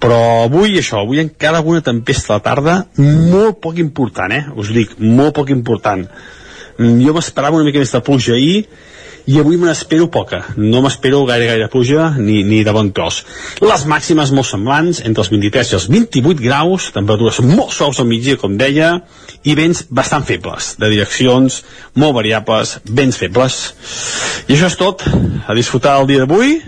Però 0.01 0.19
avui 0.45 0.77
això, 0.79 1.01
avui 1.01 1.21
encara 1.21 1.61
alguna 1.61 1.81
tempesta 1.85 2.33
a 2.33 2.39
la 2.39 2.45
tarda, 2.45 2.77
molt 3.01 3.59
poc 3.61 3.81
important, 3.81 4.33
eh? 4.33 4.45
Us 4.57 4.71
dic, 4.73 4.95
molt 4.99 5.35
poc 5.37 5.51
important. 5.53 6.07
Jo 6.81 7.13
m'esperava 7.13 7.57
una 7.59 7.67
mica 7.67 7.81
més 7.81 7.93
de 7.93 8.01
pluja 8.05 8.33
ahir, 8.37 8.63
i 9.27 9.37
avui 9.39 9.57
me 9.57 9.67
n'espero 9.69 10.07
poca 10.09 10.39
no 10.57 10.81
m'espero 10.81 11.23
gaire 11.29 11.45
gaire 11.45 11.67
pluja 11.69 12.09
ni, 12.17 12.41
ni 12.43 12.63
de 12.65 12.73
bon 12.73 12.89
tros 12.95 13.21
les 13.61 13.83
màximes 13.85 14.31
molt 14.33 14.49
semblants 14.49 15.01
entre 15.05 15.21
els 15.23 15.31
23 15.33 15.71
i 15.73 15.77
els 15.77 15.87
28 15.93 16.41
graus 16.41 16.89
temperatures 16.95 17.41
molt 17.45 17.75
suaus 17.75 18.01
al 18.01 18.09
migdia 18.09 18.39
com 18.41 18.57
deia 18.57 18.95
i 19.43 19.55
vents 19.57 19.83
bastant 19.89 20.25
febles 20.27 20.75
de 20.81 20.89
direccions 20.91 21.61
molt 21.97 22.15
variables 22.17 22.77
vents 22.85 23.17
febles. 23.17 23.59
I 24.47 24.55
això 24.55 24.69
és 24.69 24.77
tot. 24.79 25.05
A 25.47 25.55
disfrutar 25.57 25.97
el 26.01 26.09
dia 26.11 26.23
d'avui 26.23 26.59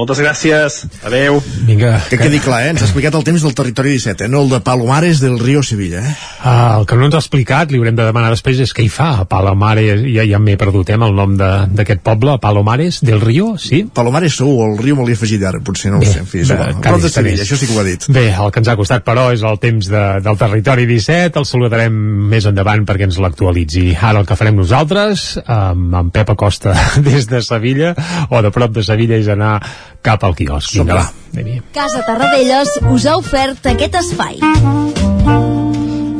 moltes 0.00 0.20
gràcies, 0.22 0.80
adeu. 1.04 1.40
Vinga. 1.68 1.98
Que 2.08 2.18
quedi 2.20 2.40
clar, 2.42 2.62
eh? 2.64 2.72
Ens 2.74 2.84
ha 2.84 2.88
explicat 2.88 3.16
el 3.18 3.24
temps 3.26 3.44
del 3.44 3.54
territori 3.56 3.94
17, 3.96 4.26
eh? 4.26 4.32
No 4.32 4.44
el 4.46 4.52
de 4.52 4.60
Palomares 4.64 5.20
del 5.20 5.38
Río 5.38 5.62
Sevilla, 5.62 6.00
eh? 6.00 6.14
Ah, 6.40 6.78
el 6.80 6.86
que 6.88 6.96
no 6.96 7.06
ens 7.06 7.16
ha 7.18 7.22
explicat, 7.22 7.70
li 7.70 7.80
haurem 7.80 7.98
de 7.98 8.06
demanar 8.08 8.32
després, 8.32 8.60
és 8.64 8.72
què 8.76 8.86
hi 8.86 8.90
fa 8.92 9.10
a 9.20 9.26
Palomares, 9.28 10.02
ja, 10.08 10.24
ja 10.26 10.40
m'he 10.40 10.56
perdut, 10.60 10.90
eh, 10.90 10.98
el 11.00 11.16
nom 11.16 11.36
d'aquest 11.36 12.02
poble, 12.06 12.38
Palomares 12.40 13.02
del 13.04 13.20
Río, 13.20 13.52
sí? 13.60 13.82
Palomares 13.94 14.38
segur, 14.40 14.70
el 14.70 14.78
Río 14.80 14.96
me 14.96 15.06
l'he 15.06 15.18
afegit 15.18 15.44
ara, 15.44 15.60
potser 15.64 15.92
no 15.92 16.00
ho 16.00 16.04
Bé, 16.04 16.12
sé, 16.14 16.24
en 16.24 16.30
fi, 16.30 16.42
és 16.44 16.54
igual. 16.54 16.76
Prop 16.80 17.04
de 17.04 17.12
Sevilla, 17.12 17.44
això 17.44 17.58
sí 17.60 17.68
que 17.68 17.76
ho 17.76 17.82
ha 17.82 17.86
dit. 17.86 18.08
Bé, 18.08 18.26
el 18.32 18.52
que 18.54 18.62
ens 18.62 18.70
ha 18.72 18.76
costat, 18.80 19.04
però, 19.06 19.28
és 19.34 19.44
el 19.46 19.60
temps 19.62 19.90
de, 19.92 20.04
del 20.24 20.40
territori 20.40 20.86
17. 20.88 21.40
El 21.40 21.48
saludarem 21.48 22.00
més 22.32 22.48
endavant 22.48 22.86
perquè 22.88 23.08
ens 23.08 23.20
l'actualitzi. 23.22 23.90
Ara 23.96 24.22
el 24.22 24.28
que 24.28 24.38
farem 24.38 24.56
nosaltres, 24.56 25.26
amb, 25.44 25.94
amb 26.00 26.14
Pep 26.14 26.32
Acosta 26.34 26.74
des 27.10 27.28
de 27.30 27.42
Sevilla, 27.44 27.94
o 28.30 28.42
de 28.42 28.52
prop 28.54 28.72
de 28.76 28.84
Sevilla, 28.86 29.20
és 29.20 29.28
anar 29.28 29.58
cap 30.02 30.24
al 30.24 30.36
quiosc. 30.36 30.74
Vinga, 30.74 30.94
va. 30.94 31.08
Casa 31.74 32.04
Tarradellas 32.06 32.76
us 32.90 33.06
ha 33.06 33.16
ofert 33.20 33.72
aquest 33.74 34.00
espai. 34.02 34.40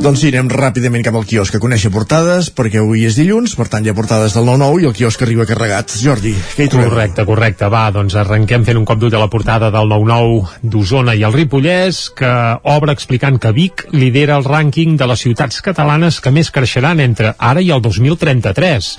Doncs 0.01 0.17
sí, 0.23 0.31
anem 0.31 0.47
ràpidament 0.49 1.03
cap 1.05 1.13
al 1.13 1.27
quiosc 1.29 1.53
a 1.53 1.59
conèixer 1.61 1.91
portades, 1.93 2.47
perquè 2.57 2.79
avui 2.81 3.03
és 3.05 3.13
dilluns, 3.19 3.51
per 3.53 3.67
tant 3.69 3.85
hi 3.85 3.91
ha 3.91 3.93
portades 3.93 4.33
del 4.33 4.47
9-9 4.49 4.79
i 4.81 4.87
el 4.89 4.95
quiosc 4.97 5.21
arriba 5.21 5.45
carregat. 5.45 5.93
Jordi, 6.01 6.31
què 6.55 6.65
hi 6.65 6.71
trobem? 6.73 6.87
Correcte, 6.89 7.25
correcte. 7.27 7.67
Va, 7.69 7.83
doncs 7.93 8.15
arrenquem 8.17 8.65
fent 8.65 8.79
un 8.79 8.87
cop 8.89 8.97
d'ull 8.97 9.13
a 9.13 9.21
la 9.21 9.29
portada 9.29 9.69
del 9.69 9.85
9-9 9.91 10.65
d'Osona 10.73 11.13
i 11.13 11.21
el 11.27 11.35
Ripollès, 11.35 11.99
que 12.17 12.31
obre 12.73 12.95
explicant 12.97 13.37
que 13.37 13.51
Vic 13.53 13.83
lidera 13.93 14.39
el 14.41 14.47
rànquing 14.47 14.95
de 14.97 15.05
les 15.11 15.21
ciutats 15.21 15.61
catalanes 15.61 16.17
que 16.17 16.33
més 16.33 16.49
creixeran 16.49 17.03
entre 17.05 17.35
ara 17.37 17.61
i 17.61 17.69
el 17.69 17.85
2033. 17.85 18.89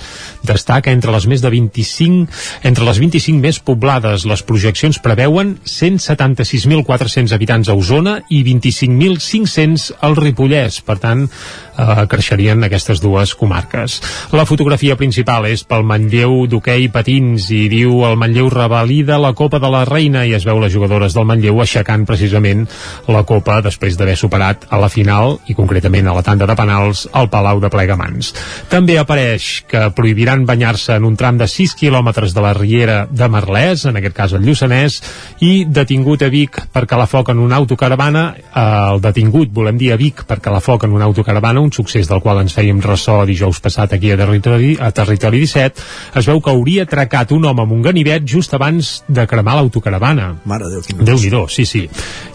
Destaca 0.47 0.95
entre 0.95 1.11
les 1.17 1.27
més 1.27 1.43
de 1.43 1.51
25, 1.51 2.31
entre 2.71 2.87
les 2.87 3.03
25 3.03 3.43
més 3.43 3.59
poblades. 3.59 4.23
Les 4.23 4.45
projeccions 4.47 5.03
preveuen 5.03 5.57
176.400 5.67 7.35
habitants 7.35 7.67
a 7.67 7.75
Osona 7.75 8.21
i 8.31 8.39
25.500 8.47 9.91
al 9.99 10.15
Ripollès. 10.23 10.79
Per 10.79 10.92
tant, 11.01 11.25
eh, 11.25 12.05
creixerien 12.09 12.63
aquestes 12.63 13.01
dues 13.01 13.33
comarques. 13.35 13.99
La 14.31 14.45
fotografia 14.45 14.97
principal 14.99 15.47
és 15.49 15.63
pel 15.67 15.85
Manlleu 15.87 16.45
d'hoquei 16.49 16.89
patins 16.93 17.49
i 17.53 17.67
diu 17.71 18.03
el 18.07 18.17
Manlleu 18.19 18.49
revalida 18.53 19.19
la 19.21 19.33
Copa 19.33 19.59
de 19.59 19.69
la 19.73 19.83
Reina 19.85 20.25
i 20.25 20.33
es 20.37 20.45
veu 20.45 20.59
les 20.61 20.73
jugadores 20.73 21.15
del 21.15 21.27
Manlleu 21.29 21.61
aixecant 21.61 22.05
precisament 22.05 22.65
la 23.07 23.23
Copa 23.27 23.61
després 23.65 23.97
d'haver 23.97 24.15
superat 24.19 24.67
a 24.69 24.79
la 24.81 24.89
final 24.89 25.37
i 25.47 25.57
concretament 25.57 26.07
a 26.07 26.15
la 26.15 26.23
tanda 26.25 26.47
de 26.49 26.55
penals 26.57 27.07
al 27.11 27.29
Palau 27.33 27.61
de 27.63 27.71
Plegamans. 27.73 28.33
També 28.69 28.97
apareix 28.99 29.63
que 29.69 29.89
prohibiran 29.95 30.45
banyar-se 30.45 30.97
en 30.97 31.07
un 31.07 31.17
tram 31.19 31.37
de 31.37 31.47
6 31.47 31.75
quilòmetres 31.79 32.33
de 32.33 32.43
la 32.43 32.53
Riera 32.57 33.03
de 33.09 33.29
Merlès, 33.29 33.85
en 33.89 33.97
aquest 33.99 34.15
cas 34.15 34.33
el 34.33 34.45
Lluçanès, 34.45 34.99
i 35.41 35.65
detingut 35.65 36.23
a 36.23 36.31
Vic 36.33 36.59
perquè 36.73 36.97
la 36.99 37.07
foc 37.09 37.29
en 37.33 37.39
una 37.43 37.59
autocaravana, 37.61 38.25
eh, 38.37 38.63
el 38.93 39.01
detingut, 39.01 39.51
volem 39.53 39.77
dir 39.77 39.93
a 39.93 39.97
Vic, 39.97 40.25
perquè 40.27 40.51
la 40.51 40.61
foc 40.63 40.82
en 40.83 40.93
una 40.93 41.05
autocaravana, 41.05 41.61
un 41.61 41.71
succés 41.71 42.07
del 42.09 42.21
qual 42.21 42.41
ens 42.41 42.55
fèiem 42.55 42.81
ressò 42.83 43.21
dijous 43.25 43.59
passat 43.63 43.95
aquí 43.95 44.11
a 44.11 44.17
Territori, 44.19 44.73
a 44.79 44.91
Territori 44.95 45.41
17, 45.43 45.85
es 46.19 46.29
veu 46.29 46.41
que 46.43 46.51
hauria 46.51 46.85
atracat 46.87 47.31
un 47.35 47.45
home 47.49 47.63
amb 47.63 47.75
un 47.75 47.81
ganivet 47.85 48.25
just 48.27 48.53
abans 48.53 48.93
de 49.07 49.25
cremar 49.27 49.55
l'autocaravana. 49.59 50.29
Mare 50.45 50.69
de 50.69 50.77
Déu, 50.77 50.85
quin 50.87 51.03
déu 51.05 51.19
nhi 51.19 51.43
sí, 51.53 51.65
sí. 51.65 51.83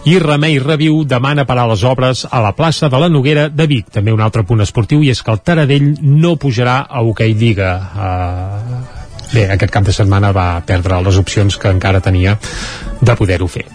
I 0.05 0.19
Remei 0.19 0.59
Reviu 0.59 1.03
demana 1.03 1.45
parar 1.45 1.67
les 1.69 1.83
obres 1.83 2.25
a 2.29 2.41
la 2.41 2.53
plaça 2.55 2.89
de 2.89 2.99
la 2.99 3.09
Noguera 3.09 3.49
de 3.49 3.67
Vic. 3.67 3.89
També 3.91 4.13
un 4.15 4.21
altre 4.21 4.43
punt 4.43 4.61
esportiu 4.61 5.03
i 5.03 5.11
és 5.13 5.23
que 5.23 5.31
el 5.31 5.41
Taradell 5.43 5.95
no 6.01 6.35
pujarà 6.37 6.81
a 6.87 7.03
Hockey 7.03 7.33
Lliga. 7.33 7.73
Uh, 7.95 8.79
bé, 9.33 9.49
aquest 9.49 9.73
cap 9.73 9.85
de 9.85 9.95
setmana 9.95 10.31
va 10.35 10.61
perdre 10.65 11.01
les 11.05 11.19
opcions 11.19 11.57
que 11.57 11.69
encara 11.69 12.01
tenia 12.01 12.37
de 13.01 13.15
poder-ho 13.15 13.47
fer. 13.47 13.65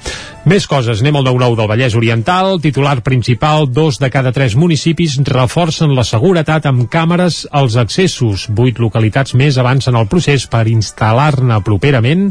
Més 0.45 0.67
coses, 0.69 1.01
anem 1.01 1.17
al 1.17 1.25
9-9 1.25 1.57
del 1.57 1.69
Vallès 1.71 1.95
Oriental, 1.97 2.59
titular 2.61 2.99
principal, 3.01 3.65
dos 3.65 3.97
de 3.97 4.11
cada 4.13 4.29
tres 4.37 4.53
municipis 4.61 5.17
reforcen 5.25 5.95
la 5.97 6.05
seguretat 6.05 6.67
amb 6.69 6.85
càmeres 6.93 7.47
als 7.49 7.79
accessos. 7.81 8.45
Vuit 8.53 8.77
localitats 8.77 9.33
més 9.41 9.57
avancen 9.57 9.97
el 9.97 10.05
procés 10.13 10.45
per 10.53 10.67
instal·lar-ne 10.69 11.63
properament. 11.65 12.27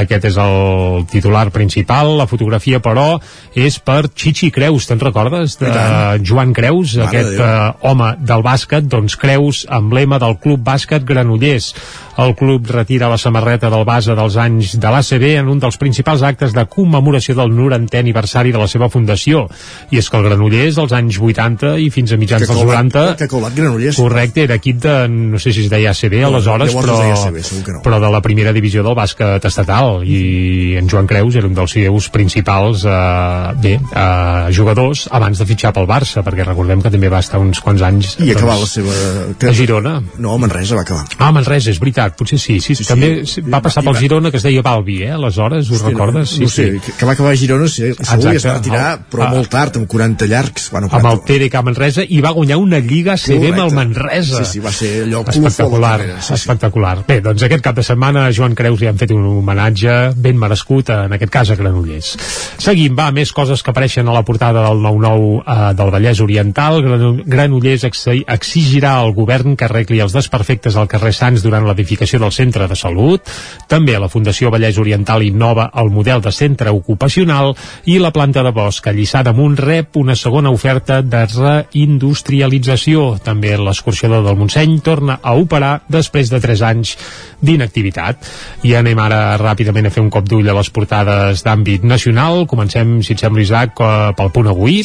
Aquest 0.00 0.30
és 0.30 0.40
el 0.40 1.04
titular 1.12 1.50
principal. 1.52 2.14
La 2.16 2.28
fotografia, 2.30 2.80
però, 2.80 3.18
és 3.52 3.76
per 3.84 4.06
Chichi 4.14 4.48
Creus, 4.54 4.88
te'n 4.88 5.04
recordes? 5.04 5.58
De 5.60 5.76
Joan 6.24 6.56
Creus, 6.56 6.96
Mare 6.96 7.10
aquest 7.10 7.36
de 7.36 7.44
eh, 7.44 7.70
home 7.90 8.14
del 8.24 8.46
bàsquet, 8.48 8.88
doncs 8.88 9.20
Creus, 9.20 9.66
emblema 9.68 10.16
del 10.22 10.38
Club 10.40 10.64
Bàsquet 10.64 11.04
Granollers. 11.04 11.74
El 12.18 12.32
club 12.34 12.66
retira 12.66 13.06
la 13.06 13.18
samarreta 13.20 13.68
del 13.70 13.84
base 13.86 14.16
dels 14.18 14.34
anys 14.42 14.72
de 14.80 14.90
l'ACB 14.90 15.26
en 15.38 15.52
un 15.52 15.60
dels 15.62 15.76
principals 15.78 16.24
actes 16.26 16.37
de 16.38 16.64
commemoració 16.70 17.34
del 17.34 17.50
90è 17.50 17.98
aniversari 17.98 18.52
de 18.54 18.58
la 18.58 18.68
seva 18.70 18.88
fundació. 18.88 19.48
I 19.90 19.98
és 19.98 20.08
que 20.10 20.16
el 20.16 20.24
Granollers, 20.28 20.78
als 20.78 20.92
anys 20.92 21.18
80 21.18 21.74
i 21.82 21.88
fins 21.90 22.12
a 22.12 22.16
mitjans 22.20 22.42
Que 22.42 22.48
dels 22.52 22.62
colat- 22.62 22.84
90... 22.92 23.16
que 23.18 23.28
colat 23.28 23.54
Granollers. 23.56 23.96
Correcte, 23.98 24.44
era 24.44 24.54
equip 24.54 24.78
de, 24.82 25.08
no 25.08 25.38
sé 25.38 25.52
si 25.52 25.64
es 25.64 25.70
deia 25.70 25.90
ACB 25.90 26.20
No, 26.22 26.28
aleshores, 26.28 26.74
però, 26.74 26.98
ACB, 27.02 27.40
no. 27.74 27.82
però 27.82 27.98
de 28.00 28.10
la 28.10 28.20
primera 28.22 28.52
divisió 28.52 28.82
del 28.86 28.94
bàsquet 28.94 29.44
estatal 29.44 30.04
i 30.06 30.76
en 30.78 30.88
Joan 30.88 31.06
Creus 31.06 31.34
era 31.36 31.46
un 31.48 31.54
dels 31.54 31.72
seus 31.72 32.08
principals 32.14 32.84
eh, 32.84 33.52
bé, 33.62 33.74
eh, 33.78 34.52
jugadors 34.54 35.08
abans 35.10 35.38
de 35.38 35.46
fitxar 35.48 35.72
pel 35.74 35.86
Barça, 35.88 36.22
perquè 36.24 36.44
recordem 36.46 36.82
que 36.82 36.90
també 36.90 37.08
va 37.10 37.18
estar 37.24 37.40
uns 37.40 37.60
quants 37.64 37.82
anys 37.82 38.16
I 38.20 38.30
acabar 38.32 38.54
la 38.58 38.66
doncs, 38.66 38.74
seva... 38.78 39.50
a 39.50 39.54
Girona. 39.54 39.94
No, 40.18 40.34
a 40.34 40.38
Manresa 40.38 40.76
va 40.76 40.82
acabar. 40.86 41.04
Ah, 41.18 41.30
Manresa, 41.32 41.70
és 41.72 41.78
veritat, 41.80 42.16
potser 42.18 42.38
sí. 42.38 42.58
sí, 42.60 42.74
sí 42.78 42.84
també 42.88 43.24
sí. 43.26 43.42
va 43.42 43.60
passar 43.64 43.82
pel 43.86 43.96
Girona, 43.98 44.30
que 44.30 44.38
es 44.40 44.46
deia 44.46 44.62
Balbi, 44.62 45.02
eh? 45.06 45.12
Aleshores, 45.16 45.70
ho 45.70 45.74
Hosti, 45.78 45.92
recordes? 45.92 46.27
No, 46.38 46.44
no 46.44 46.48
sé, 46.48 46.80
que, 46.84 46.92
que 46.92 47.06
va 47.06 47.12
acabar 47.12 47.32
a 47.32 47.36
Girona, 47.36 47.68
sí, 47.68 47.92
segur, 47.94 47.98
i 47.98 48.02
es 48.02 48.10
va 48.10 48.32
Exacte. 48.32 48.58
retirar, 48.58 48.98
però 49.10 49.22
Ah. 49.24 49.30
molt 49.30 49.48
tard, 49.48 49.76
amb 49.76 49.86
40 49.88 50.26
llargs. 50.26 50.70
Bueno, 50.70 50.88
amb 50.90 51.06
el 51.06 51.20
TDK 51.24 51.62
Manresa 51.62 52.02
i 52.06 52.20
va 52.20 52.30
guanyar 52.30 52.56
una 52.58 52.78
Lliga 52.78 53.16
CB 53.16 53.52
amb 53.52 53.58
el. 53.68 53.72
Manresa. 53.78 54.44
Sí, 54.44 54.52
sí, 54.52 54.58
va 54.60 54.72
ser 54.72 55.04
allò 55.06 55.24
espectacular, 55.28 55.98
carrera, 56.00 56.20
sí, 56.20 56.26
sí. 56.28 56.34
espectacular. 56.34 57.04
Bé, 57.06 57.20
doncs 57.20 57.42
aquest 57.42 57.62
cap 57.64 57.76
de 57.76 57.82
setmana 57.82 58.26
a 58.26 58.32
Joan 58.32 58.54
Creus 58.54 58.80
li 58.80 58.86
han 58.88 58.98
fet 58.98 59.10
un 59.12 59.24
homenatge 59.24 60.12
ben 60.16 60.36
merescut, 60.38 60.90
en 60.90 61.12
aquest 61.12 61.30
cas 61.32 61.50
a 61.50 61.56
Granollers. 61.56 62.16
Seguim, 62.58 62.96
va, 62.98 63.10
més 63.12 63.32
coses 63.32 63.62
que 63.62 63.70
apareixen 63.70 64.08
a 64.08 64.12
la 64.12 64.22
portada 64.24 64.62
del 64.68 64.78
9-9 64.82 65.42
eh, 65.46 65.74
del 65.74 65.90
Vallès 65.90 66.20
Oriental. 66.20 66.82
Grano- 66.82 67.22
Granollers 67.24 67.84
exi- 67.84 68.24
exigirà 68.26 68.96
al 68.98 69.12
govern 69.14 69.56
que 69.56 69.64
arregli 69.64 70.00
els 70.00 70.12
desperfectes 70.12 70.76
al 70.76 70.88
carrer 70.88 71.12
Sants 71.12 71.42
durant 71.42 71.64
l'edificació 71.66 72.18
del 72.18 72.32
centre 72.32 72.66
de 72.68 72.76
salut. 72.76 73.22
També 73.68 73.98
la 73.98 74.08
Fundació 74.08 74.50
Vallès 74.50 74.78
Oriental 74.78 75.22
innova 75.22 75.70
el 75.74 75.90
model 75.90 76.17
de 76.24 76.32
centre 76.32 76.70
ocupacional 76.74 77.54
i 77.86 77.98
la 77.98 78.12
planta 78.14 78.42
de 78.46 78.52
bosc 78.54 78.86
a 78.86 78.94
Lliçà 78.96 79.22
d'Amunt 79.26 79.56
rep 79.58 79.96
una 80.00 80.16
segona 80.16 80.50
oferta 80.54 81.00
de 81.02 81.24
reindustrialització. 81.26 83.18
També 83.24 83.56
l'escorxador 83.58 84.24
del 84.26 84.38
Montseny 84.38 84.78
torna 84.84 85.18
a 85.22 85.34
operar 85.38 85.82
després 85.88 86.30
de 86.30 86.40
3 86.40 86.64
anys 86.70 86.96
d'inactivitat. 87.40 88.24
I 88.66 88.74
anem 88.78 88.98
ara 89.02 89.36
ràpidament 89.40 89.88
a 89.88 89.94
fer 89.94 90.02
un 90.02 90.10
cop 90.10 90.26
d'ull 90.28 90.48
a 90.48 90.56
les 90.56 90.70
portades 90.74 91.44
d'àmbit 91.46 91.84
nacional. 91.86 92.46
Comencem, 92.50 92.98
si 93.02 93.14
et 93.14 93.22
sembla, 93.22 93.42
Isaac, 93.42 93.78
eh, 93.80 94.12
pel 94.18 94.32
punt 94.34 94.50
avui. 94.50 94.80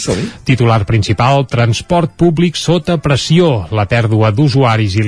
Titular 0.46 0.84
principal, 0.86 1.46
transport 1.48 2.16
públic 2.18 2.58
sota 2.60 2.98
pressió. 2.98 3.66
La 3.72 3.86
pèrdua 3.90 4.32
d'usuaris 4.32 4.96
i 4.98 5.08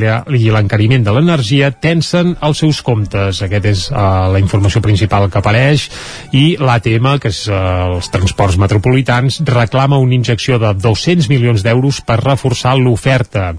l'encariment 0.51 1.03
de 1.05 1.13
l'energia 1.15 1.71
tensen 1.71 2.35
els 2.41 2.61
seus 2.63 2.81
comptes. 2.85 3.41
Aquest 3.45 3.65
és 3.69 3.85
uh, 3.91 4.27
la 4.33 4.41
informació 4.41 4.81
principal 4.81 5.29
que 5.29 5.39
apareix 5.41 5.87
i 6.35 6.55
l'ATM, 6.59 7.07
que 7.21 7.31
és 7.31 7.45
eh, 7.47 7.55
els 7.95 8.09
transports 8.13 8.57
metropolitans, 8.61 9.41
reclama 9.47 9.99
una 10.01 10.15
injecció 10.17 10.59
de 10.61 10.73
200 10.77 11.29
milions 11.31 11.63
d'euros 11.65 12.01
per 12.05 12.19
reforçar 12.23 12.75
l'oferta. 12.79 13.53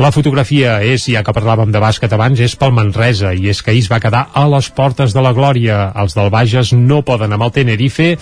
La 0.00 0.12
fotografia 0.14 0.78
és, 0.86 1.06
ja 1.10 1.24
que 1.26 1.34
parlàvem 1.36 1.72
de 1.72 1.82
bàsquet 1.82 2.12
abans, 2.16 2.40
és 2.40 2.56
pel 2.58 2.74
Manresa, 2.76 3.34
i 3.34 3.50
és 3.50 3.62
que 3.62 3.74
ahir 3.74 3.84
es 3.84 3.90
va 3.90 4.00
quedar 4.02 4.26
a 4.34 4.46
les 4.50 4.70
portes 4.74 5.14
de 5.16 5.24
la 5.24 5.34
glòria. 5.36 5.90
Els 6.00 6.16
del 6.16 6.30
Bages 6.32 6.72
no 6.76 7.02
poden 7.06 7.34
amb 7.36 7.46
el 7.46 7.54
Tenerife 7.54 8.12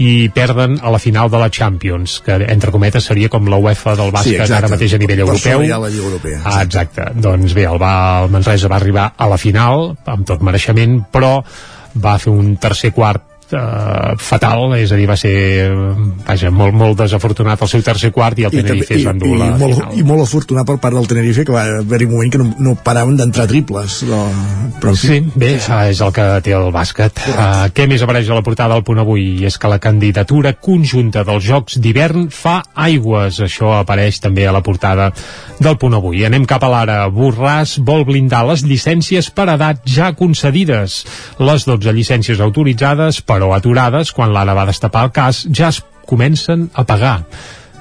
i 0.00 0.12
perden 0.34 0.78
a 0.82 0.92
la 0.92 1.00
final 1.02 1.30
de 1.30 1.40
la 1.40 1.50
Champions, 1.50 2.20
que 2.24 2.38
entre 2.48 2.72
cometes 2.74 3.08
seria 3.10 3.30
com 3.32 3.48
la 3.50 3.60
UEFA 3.60 3.96
del 3.98 4.12
bàsquet 4.14 4.46
sí, 4.46 4.56
ara 4.56 4.70
mateix 4.72 4.96
a 4.96 5.02
nivell 5.02 5.24
europeu. 5.26 5.64
Per 5.64 5.80
la 5.80 5.90
Lliga 5.92 6.08
Europea. 6.08 6.40
Ah, 6.44 6.62
exacte. 6.64 7.10
Doncs 7.20 7.54
bé, 7.56 7.66
el, 7.68 7.80
va, 7.80 7.94
el 8.24 8.32
Manresa 8.32 8.70
va 8.70 8.80
arribar 8.80 9.10
a 9.16 9.28
la 9.30 9.38
final, 9.40 9.92
amb 10.06 10.26
tot 10.28 10.44
mereixement, 10.46 11.00
però 11.12 11.38
va 12.00 12.18
fer 12.22 12.32
un 12.32 12.54
tercer 12.60 12.92
quart 12.94 13.29
eh, 13.56 14.14
fatal, 14.20 14.74
és 14.78 14.92
a 14.92 14.98
dir, 14.98 15.08
va 15.10 15.16
ser 15.20 15.34
vaja, 16.26 16.50
molt, 16.54 16.74
molt 16.76 16.98
desafortunat 17.02 17.60
el 17.60 17.70
seu 17.70 17.82
tercer 17.84 18.12
quart 18.14 18.38
i 18.40 18.46
el 18.48 18.54
Tenerife 18.54 18.96
es 18.96 19.06
va 19.06 19.14
endur 19.14 19.36
la 19.38 19.50
molt, 19.58 19.78
final. 19.78 19.96
I 19.98 20.04
molt 20.06 20.24
afortunat 20.24 20.68
per 20.68 20.78
part 20.82 20.96
del 20.96 21.08
Tenerife 21.10 21.44
que 21.48 21.54
va 21.54 21.64
haver-hi 21.80 22.08
un 22.08 22.14
moment 22.14 22.32
que 22.32 22.40
no, 22.42 22.48
no 22.58 22.76
paraven 22.84 23.16
d'entrar 23.18 23.48
triples 23.50 24.00
però, 24.04 24.20
però 24.82 24.94
fi. 24.96 25.10
Sí, 25.10 25.20
bé, 25.34 25.52
sí. 25.62 25.72
és 25.92 26.02
el 26.04 26.12
que 26.16 26.26
té 26.46 26.54
el 26.56 26.70
bàsquet. 26.74 27.22
Uh, 27.30 27.68
què 27.74 27.86
més 27.90 28.02
apareix 28.04 28.30
a 28.30 28.38
la 28.38 28.44
portada 28.46 28.76
del 28.76 28.84
punt 28.86 29.02
avui? 29.02 29.26
I 29.40 29.48
és 29.50 29.58
que 29.60 29.70
la 29.70 29.80
candidatura 29.82 30.54
conjunta 30.58 31.24
dels 31.26 31.46
Jocs 31.46 31.78
d'hivern 31.82 32.28
fa 32.34 32.60
aigües. 32.86 33.40
Això 33.46 33.74
apareix 33.78 34.20
també 34.22 34.46
a 34.48 34.54
la 34.54 34.62
portada 34.66 35.10
del 35.60 35.78
punt 35.80 35.96
avui. 35.98 36.24
Anem 36.26 36.46
cap 36.48 36.64
a 36.64 36.70
l'ara. 36.72 37.00
Borràs 37.12 37.78
vol 37.86 38.06
blindar 38.08 38.44
les 38.48 38.64
llicències 38.66 39.30
per 39.34 39.48
edat 39.54 39.84
ja 39.88 40.12
concedides. 40.16 41.02
Les 41.40 41.66
12 41.68 41.94
llicències 41.96 42.40
autoritzades 42.44 43.20
per 43.24 43.39
però 43.40 43.54
aturades, 43.56 44.12
quan 44.12 44.34
l'Anna 44.36 44.52
va 44.52 44.68
destapar 44.68 45.06
el 45.08 45.16
cas, 45.16 45.46
ja 45.48 45.72
es 45.72 45.80
comencen 46.04 46.68
a 46.76 46.84
pagar 46.84 47.22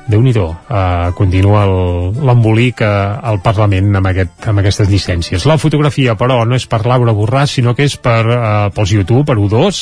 déu 0.09 0.23
nhi 0.25 0.31
uh, 0.41 1.11
continua 1.13 1.67
l'embolic 1.67 2.79
uh, 2.81 3.19
al 3.29 3.43
Parlament 3.45 3.91
amb, 3.99 4.07
aquest, 4.09 4.47
amb 4.49 4.61
aquestes 4.63 4.87
llicències. 4.89 5.45
La 5.45 5.59
fotografia, 5.61 6.15
però, 6.17 6.39
no 6.49 6.57
és 6.57 6.65
per 6.65 6.79
Laura 6.89 7.13
Borràs, 7.13 7.59
sinó 7.59 7.75
que 7.77 7.85
és 7.85 7.93
per, 8.01 8.23
uh, 8.25 8.71
pels 8.73 8.95
YouTube, 8.95 9.21
per 9.27 9.37
U2, 9.37 9.81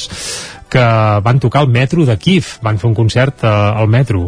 que 0.68 0.84
van 1.24 1.40
tocar 1.40 1.62
el 1.64 1.72
metro 1.72 2.04
de 2.04 2.18
Kif, 2.20 2.58
van 2.60 2.76
fer 2.82 2.90
un 2.90 2.98
concert 2.98 3.46
uh, 3.48 3.80
al 3.80 3.88
metro. 3.88 4.26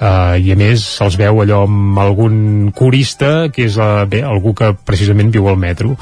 Uh, 0.00 0.40
i 0.40 0.48
a 0.54 0.56
més 0.56 0.80
se'ls 0.96 1.18
veu 1.20 1.42
allò 1.44 1.66
amb 1.68 2.00
algun 2.00 2.72
corista 2.74 3.50
que 3.52 3.68
és 3.68 3.76
uh, 3.76 4.08
bé, 4.08 4.24
algú 4.24 4.56
que 4.56 4.72
precisament 4.80 5.30
viu 5.32 5.46
al 5.48 5.60
metro 5.60 5.92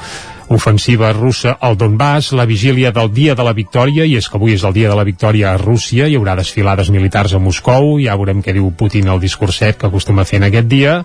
ofensiva 0.53 1.11
russa 1.13 1.55
al 1.59 1.77
Donbass, 1.77 2.31
la 2.37 2.45
vigília 2.45 2.91
del 2.91 3.11
Dia 3.13 3.35
de 3.35 3.43
la 3.43 3.53
Victòria, 3.53 4.05
i 4.05 4.15
és 4.19 4.29
que 4.29 4.37
avui 4.39 4.53
és 4.53 4.63
el 4.63 4.73
Dia 4.75 4.89
de 4.91 4.97
la 4.97 5.05
Victòria 5.07 5.53
a 5.53 5.57
Rússia, 5.61 6.07
hi 6.07 6.17
haurà 6.17 6.35
desfilades 6.39 6.91
militars 6.93 7.33
a 7.33 7.41
Moscou, 7.41 7.97
ja 8.03 8.17
veurem 8.19 8.41
què 8.43 8.53
diu 8.55 8.71
Putin 8.77 9.09
al 9.09 9.21
discurset 9.23 9.79
que 9.79 9.89
acostuma 9.89 10.23
a 10.23 10.29
fer 10.29 10.41
en 10.41 10.47
aquest 10.49 10.69
dia, 10.71 10.99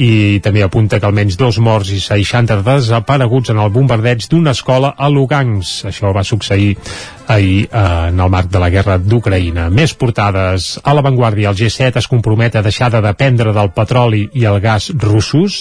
i 0.00 0.40
també 0.44 0.62
apunta 0.64 1.00
que 1.00 1.08
almenys 1.08 1.36
dos 1.40 1.58
morts 1.60 1.92
i 1.92 2.00
60 2.00 2.60
desapareguts 2.66 3.52
en 3.52 3.60
el 3.60 3.72
bombardeig 3.74 4.26
d'una 4.30 4.54
escola 4.56 4.94
a 4.96 5.10
Lugansk. 5.12 5.90
Això 5.90 6.14
va 6.16 6.24
succeir 6.24 6.76
ahir 7.30 7.68
eh, 7.70 8.08
en 8.08 8.20
el 8.20 8.30
marc 8.30 8.50
de 8.50 8.60
la 8.62 8.70
guerra 8.70 8.98
d'Ucraïna. 8.98 9.68
Més 9.70 9.94
portades 9.94 10.72
a 10.82 10.94
l'avantguàrdia. 10.96 11.50
El 11.50 11.58
G7 11.58 12.00
es 12.00 12.08
compromet 12.10 12.56
a 12.56 12.64
deixar 12.66 12.90
de 12.92 13.02
dependre 13.04 13.54
del 13.56 13.72
petroli 13.76 14.26
i 14.34 14.46
el 14.50 14.60
gas 14.60 14.90
russos 14.94 15.60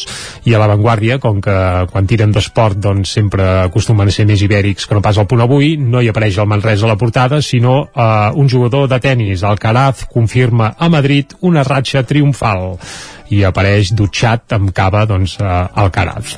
i 0.50 0.56
a 0.56 0.62
l'avantguàrdia, 0.62 1.20
com 1.24 1.42
que 1.44 1.58
quan 1.92 2.10
tiren 2.10 2.34
d'esport 2.36 2.80
doncs 2.80 3.14
sempre 3.20 3.46
acostumen 3.66 4.10
a 4.10 4.16
ser 4.16 4.28
més 4.30 4.42
ibèrics 4.46 4.90
que 4.90 4.98
no 4.98 5.04
pas 5.06 5.20
el 5.22 5.30
punt 5.30 5.46
avui, 5.46 5.76
no 5.78 6.02
hi 6.02 6.10
apareix 6.10 6.40
el 6.40 6.50
Manresa 6.50 6.88
a 6.88 6.94
la 6.94 7.00
portada, 7.00 7.42
sinó 7.46 7.84
eh, 7.94 8.32
un 8.34 8.50
jugador 8.50 8.90
de 8.90 9.00
tennis, 9.04 9.44
el 9.44 9.60
Caraz, 9.60 10.06
confirma 10.10 10.74
a 10.78 10.90
Madrid 10.90 11.38
una 11.46 11.64
ratxa 11.64 12.04
triomfal 12.04 12.78
i 13.36 13.44
apareix 13.48 13.94
dutxat 13.96 14.56
amb 14.58 14.72
cava 14.76 15.06
doncs, 15.10 15.38
al 15.40 15.92
Caraz. 15.94 16.36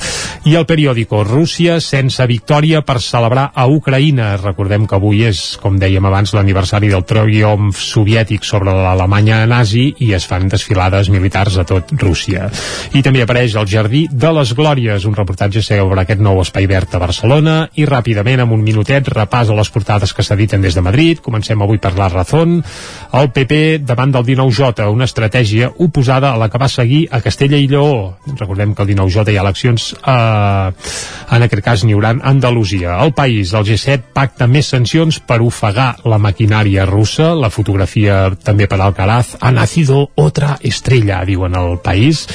I 0.50 0.56
el 0.58 0.66
periòdico 0.66 1.22
Rússia 1.24 1.80
sense 1.84 2.26
victòria 2.26 2.82
per 2.82 2.98
celebrar 3.04 3.52
a 3.54 3.68
Ucraïna. 3.70 4.32
Recordem 4.42 4.88
que 4.90 4.98
avui 4.98 5.24
és, 5.28 5.42
com 5.62 5.78
dèiem 5.80 6.06
abans, 6.10 6.34
l'aniversari 6.34 6.90
del 6.90 7.06
triomf 7.06 7.78
soviètic 7.78 8.46
sobre 8.48 8.74
l'Alemanya 8.74 9.44
nazi 9.50 9.92
i 10.02 10.12
es 10.18 10.26
fan 10.26 10.50
desfilades 10.50 11.12
militars 11.14 11.60
a 11.62 11.66
tot 11.68 11.94
Rússia. 12.02 12.50
I 12.98 13.04
també 13.06 13.22
apareix 13.22 13.56
el 13.60 13.70
Jardí 13.70 14.08
de 14.12 14.32
les 14.34 14.56
Glòries, 14.58 15.06
un 15.06 15.18
reportatge 15.18 15.62
sobre 15.62 16.02
aquest 16.02 16.22
nou 16.22 16.42
espai 16.42 16.68
verd 16.70 16.96
a 16.96 17.04
Barcelona 17.04 17.56
i 17.78 17.86
ràpidament, 17.86 18.42
amb 18.42 18.58
un 18.58 18.66
minutet, 18.66 19.08
repàs 19.14 19.52
a 19.52 19.58
les 19.58 19.70
portades 19.70 20.14
que 20.14 20.26
s'editen 20.26 20.62
des 20.66 20.76
de 20.76 20.84
Madrid. 20.84 21.22
Comencem 21.22 21.62
avui 21.62 21.78
per 21.78 21.94
la 21.98 22.10
Razón. 22.10 22.60
El 23.14 23.32
PP 23.32 23.86
davant 23.86 24.12
del 24.12 24.26
19J, 24.26 24.90
una 24.90 25.06
estratègia 25.06 25.72
oposada 25.78 26.34
a 26.34 26.40
la 26.42 26.50
que 26.50 26.60
va 26.62 26.70
ser 26.72 26.81
seguir 26.82 27.08
a 27.12 27.22
Castella 27.22 27.60
i 27.62 27.68
Lleó. 27.70 28.18
Recordem 28.40 28.74
que 28.74 28.84
el 28.84 28.90
19J 28.96 29.32
hi 29.32 29.38
ha 29.38 29.46
eleccions, 29.46 29.92
eh, 29.94 30.72
en 31.36 31.46
aquest 31.46 31.64
cas 31.64 31.84
n'hi 31.86 31.94
haurà 31.94 32.16
Andalusia. 32.32 32.98
El 33.06 33.14
país, 33.14 33.54
el 33.54 33.66
G7, 33.68 34.10
pacta 34.16 34.48
més 34.50 34.72
sancions 34.74 35.20
per 35.22 35.42
ofegar 35.46 36.02
la 36.10 36.18
maquinària 36.18 36.88
russa. 36.90 37.32
La 37.38 37.52
fotografia 37.54 38.32
també 38.44 38.68
per 38.68 38.82
Alcaraz. 38.82 39.36
Ha 39.40 39.52
nacido 39.52 40.10
otra 40.16 40.58
estrella, 40.62 41.22
diuen 41.26 41.56
al 41.56 41.78
país. 41.86 42.26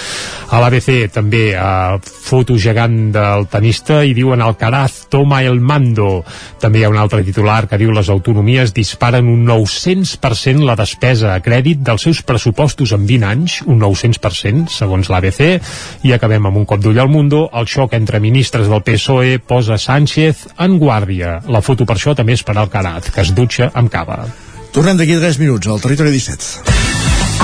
A 0.51 0.61
l'ABC 0.63 1.11
també 1.11 1.51
eh, 1.59 1.99
foto 2.03 2.57
gegant 2.59 3.11
del 3.15 3.49
tenista 3.51 4.03
i 4.07 4.15
diuen 4.15 4.43
Alcaraz 4.43 5.07
toma 5.11 5.43
el 5.43 5.61
mando. 5.61 6.23
També 6.63 6.81
hi 6.81 6.87
ha 6.87 6.93
un 6.93 7.01
altre 7.03 7.25
titular 7.27 7.65
que 7.67 7.81
diu 7.83 7.91
les 7.93 8.11
autonomies 8.15 8.75
disparen 8.77 9.27
un 9.27 9.43
900% 9.49 10.63
la 10.67 10.79
despesa 10.79 11.35
a 11.35 11.43
crèdit 11.43 11.83
dels 11.83 12.07
seus 12.07 12.23
pressupostos 12.23 12.95
en 12.95 13.07
20 13.07 13.27
anys, 13.27 13.61
un 13.67 13.83
900% 13.83 14.36
2%, 14.37 14.69
segons 14.69 15.09
l'ABC, 15.11 15.61
i 16.05 16.13
acabem 16.13 16.47
amb 16.47 16.61
un 16.61 16.67
cop 16.69 16.81
d'ull 16.83 17.01
al 17.01 17.09
Mundo. 17.13 17.49
El 17.53 17.67
xoc 17.67 17.95
entre 17.97 18.21
ministres 18.21 18.69
del 18.69 18.83
PSOE 18.83 19.39
posa 19.39 19.79
Sánchez 19.79 20.47
en 20.59 20.79
guàrdia. 20.79 21.41
La 21.49 21.63
foto 21.63 21.87
per 21.87 21.97
això 21.97 22.15
també 22.15 22.33
és 22.37 22.45
per 22.45 22.57
al 22.57 22.71
Carat, 22.71 23.11
que 23.13 23.21
es 23.25 23.33
dutxa 23.35 23.71
amb 23.75 23.91
cava. 23.93 24.27
Tornem 24.73 24.97
d'aquí 24.99 25.17
3 25.17 25.39
minuts 25.41 25.67
al 25.69 25.81
Territori 25.81 26.13
17. 26.13 26.75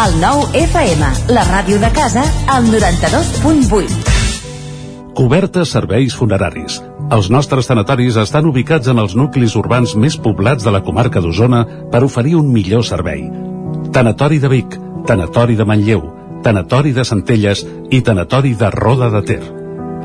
El 0.03 0.17
nou 0.21 0.47
FM, 0.57 1.09
la 1.37 1.45
ràdio 1.49 1.79
de 1.81 1.91
casa, 1.93 2.25
al 2.49 2.65
92.8. 2.69 4.21
Cobertes 5.13 5.69
serveis 5.75 6.15
funeraris. 6.17 6.81
Els 7.13 7.29
nostres 7.29 7.69
tanatoris 7.69 8.17
estan 8.17 8.47
ubicats 8.49 8.89
en 8.89 8.99
els 9.03 9.13
nuclis 9.19 9.53
urbans 9.61 9.93
més 10.01 10.17
poblats 10.17 10.65
de 10.65 10.73
la 10.73 10.81
comarca 10.81 11.21
d'Osona 11.21 11.67
per 11.93 12.01
oferir 12.07 12.39
un 12.39 12.49
millor 12.53 12.87
servei. 12.89 13.27
Tanatori 13.93 14.41
de 14.41 14.49
Vic, 14.49 14.79
Tanatori 15.05 15.59
de 15.59 15.67
Manlleu, 15.69 16.22
Tanatori 16.43 16.93
de 16.93 17.05
Centelles 17.05 17.65
i 17.91 18.01
Tanatori 18.03 18.55
de 18.59 18.71
Roda 18.71 19.11
de 19.11 19.23
Ter. 19.23 19.43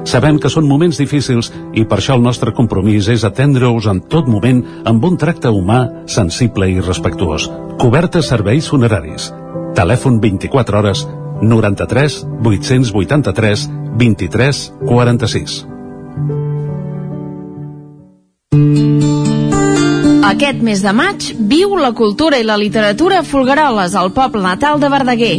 Sabem 0.08 0.38
que 0.40 0.48
són 0.48 0.68
moments 0.70 1.00
difícils 1.02 1.50
i 1.76 1.84
per 1.84 1.98
això 2.00 2.16
el 2.16 2.24
nostre 2.24 2.54
compromís 2.56 3.10
és 3.12 3.26
atendre-us 3.28 3.90
en 3.92 4.00
tot 4.08 4.30
moment 4.32 4.62
amb 4.88 5.04
un 5.04 5.18
tracte 5.20 5.52
humà, 5.52 5.82
sensible 6.08 6.70
i 6.72 6.80
respectuós. 6.80 7.50
Cobertes 7.82 8.30
serveis 8.32 8.70
funeraris. 8.72 9.32
Telèfon 9.76 10.22
24 10.24 10.80
hores 10.80 11.04
93 11.42 12.22
883 12.44 13.68
23 13.98 14.62
46. 14.88 15.66
Aquest 20.28 20.64
mes 20.64 20.82
de 20.84 20.92
maig 20.94 21.28
viu 21.52 21.76
la 21.80 21.94
cultura 21.96 22.40
i 22.40 22.48
la 22.48 22.58
literatura 22.60 23.24
Folgueroles 23.24 23.96
al 23.96 24.12
poble 24.16 24.44
natal 24.44 24.80
de 24.80 24.90
Verdaguer. 24.92 25.36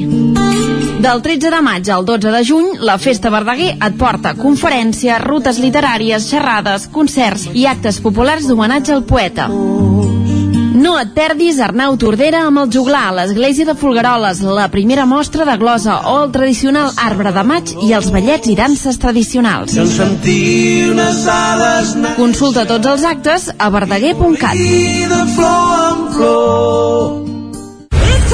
Del 0.98 1.22
13 1.22 1.50
de 1.50 1.61
maig 1.62 1.88
al 1.94 2.04
12 2.04 2.30
de 2.34 2.44
juny, 2.44 2.66
la 2.82 2.98
Festa 2.98 3.30
Verdaguer 3.30 3.70
et 3.76 3.94
porta 3.98 4.32
conferències, 4.34 5.20
rutes 5.22 5.61
literàries, 5.62 6.26
xerrades, 6.26 6.88
concerts 6.90 7.46
i 7.54 7.68
actes 7.70 8.00
populars 8.02 8.48
d'homenatge 8.50 8.96
al 8.96 9.04
poeta. 9.06 9.46
No 10.78 10.96
et 10.98 11.12
perdis 11.14 11.61
Arnau 11.62 11.94
Tordera 11.98 12.40
amb 12.48 12.58
el 12.64 12.72
juglar 12.74 13.04
a 13.08 13.14
l'església 13.14 13.66
de 13.68 13.74
Folgueroles, 13.78 14.42
la 14.42 14.66
primera 14.74 15.06
mostra 15.06 15.46
de 15.46 15.56
glosa 15.58 16.00
o 16.11 16.24
el 16.24 16.34
tradicional 16.34 16.90
arbre 17.04 17.30
de 17.34 17.46
maig 17.46 17.72
i 17.87 17.94
els 17.98 18.11
ballets 18.14 18.50
i 18.50 18.58
danses 18.58 18.98
tradicionals. 18.98 19.78
Consulta 22.18 22.66
tots 22.66 22.92
els 22.96 23.06
actes 23.14 23.50
a 23.56 23.70
verdaguer.cat. 23.70 24.54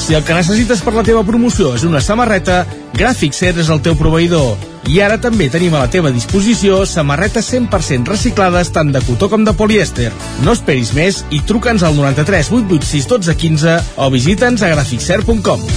si 0.00 0.14
el 0.16 0.24
que 0.24 0.34
necessites 0.34 0.80
per 0.84 0.94
la 0.96 1.04
teva 1.06 1.22
promoció 1.26 1.74
és 1.76 1.84
una 1.86 2.00
samarreta, 2.02 2.62
Gràfic 2.96 3.36
Cert 3.36 3.60
és 3.62 3.68
el 3.70 3.82
teu 3.84 3.96
proveïdor. 3.98 4.56
I 4.90 5.00
ara 5.04 5.18
també 5.20 5.50
tenim 5.52 5.76
a 5.76 5.84
la 5.84 5.90
teva 5.92 6.10
disposició 6.14 6.80
samarretes 6.88 7.50
100% 7.52 8.08
reciclades 8.10 8.72
tant 8.74 8.90
de 8.94 9.02
cotó 9.06 9.28
com 9.30 9.44
de 9.44 9.54
polièster. 9.56 10.08
No 10.46 10.56
esperis 10.56 10.94
més 10.96 11.22
i 11.30 11.42
truca'ns 11.46 11.84
al 11.86 11.98
93 11.98 12.50
886 12.62 13.10
12 13.12 13.36
15 13.44 13.78
o 14.00 14.10
visita'ns 14.16 14.64
a 14.64 14.72
graficcert.com. 14.74 15.68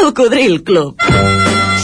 Cocodril 0.00 0.62
Club. 0.64 1.49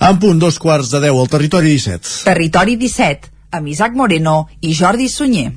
En 0.00 0.16
punt, 0.16 0.38
dos 0.40 0.56
quarts 0.56 0.88
de 0.94 1.00
deu 1.04 1.18
al 1.20 1.28
territori 1.28 1.74
17. 1.74 2.24
Territori 2.24 2.78
17, 2.80 3.28
amb 3.58 3.68
Isaac 3.68 3.98
Moreno 4.00 4.38
i 4.64 4.72
Jordi 4.72 5.10
Sunyer. 5.12 5.50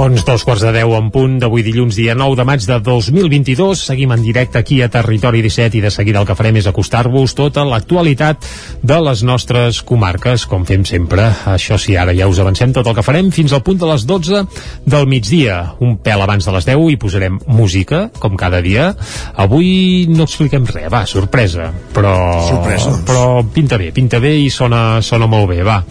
Doncs 0.00 0.22
dos 0.24 0.46
quarts 0.48 0.62
de 0.64 0.70
deu 0.72 0.94
en 0.96 1.10
punt 1.12 1.34
d'avui 1.42 1.60
dilluns 1.60 1.92
dia 1.98 2.14
9 2.16 2.38
de 2.38 2.44
maig 2.48 2.62
de 2.64 2.78
2022. 2.80 3.82
Seguim 3.84 4.14
en 4.14 4.22
directe 4.24 4.56
aquí 4.56 4.78
a 4.80 4.88
Territori 4.88 5.42
17 5.44 5.76
i 5.76 5.82
de 5.84 5.90
seguida 5.92 6.22
el 6.22 6.24
que 6.24 6.36
farem 6.38 6.56
és 6.56 6.68
acostar-vos 6.70 7.34
tota 7.36 7.66
l'actualitat 7.68 8.46
de 8.80 8.96
les 9.04 9.20
nostres 9.28 9.82
comarques, 9.84 10.46
com 10.48 10.64
fem 10.64 10.86
sempre. 10.88 11.26
Això 11.52 11.76
sí, 11.76 11.98
ara 12.00 12.14
ja 12.16 12.30
us 12.32 12.40
avancem 12.40 12.72
tot 12.72 12.88
el 12.88 12.96
que 12.96 13.04
farem 13.04 13.28
fins 13.28 13.52
al 13.52 13.60
punt 13.60 13.82
de 13.82 13.90
les 13.90 14.06
12 14.08 14.40
del 14.88 15.04
migdia. 15.04 15.58
Un 15.84 15.98
pèl 16.00 16.24
abans 16.24 16.48
de 16.48 16.56
les 16.56 16.70
10 16.70 16.88
i 16.94 16.96
posarem 16.96 17.36
música, 17.52 18.06
com 18.24 18.40
cada 18.40 18.62
dia. 18.64 18.94
Avui 19.36 20.08
no 20.08 20.24
expliquem 20.24 20.64
res, 20.64 20.88
va, 20.88 21.04
sorpresa. 21.04 21.68
Però, 21.92 22.14
Sorpresa, 22.48 22.94
doncs. 22.94 23.04
però 23.04 23.44
pinta 23.52 23.76
bé, 23.76 23.92
pinta 23.92 24.16
bé 24.16 24.32
i 24.46 24.48
sona, 24.48 25.02
sona 25.04 25.28
molt 25.28 25.52
bé, 25.52 25.60
va. 25.60 25.82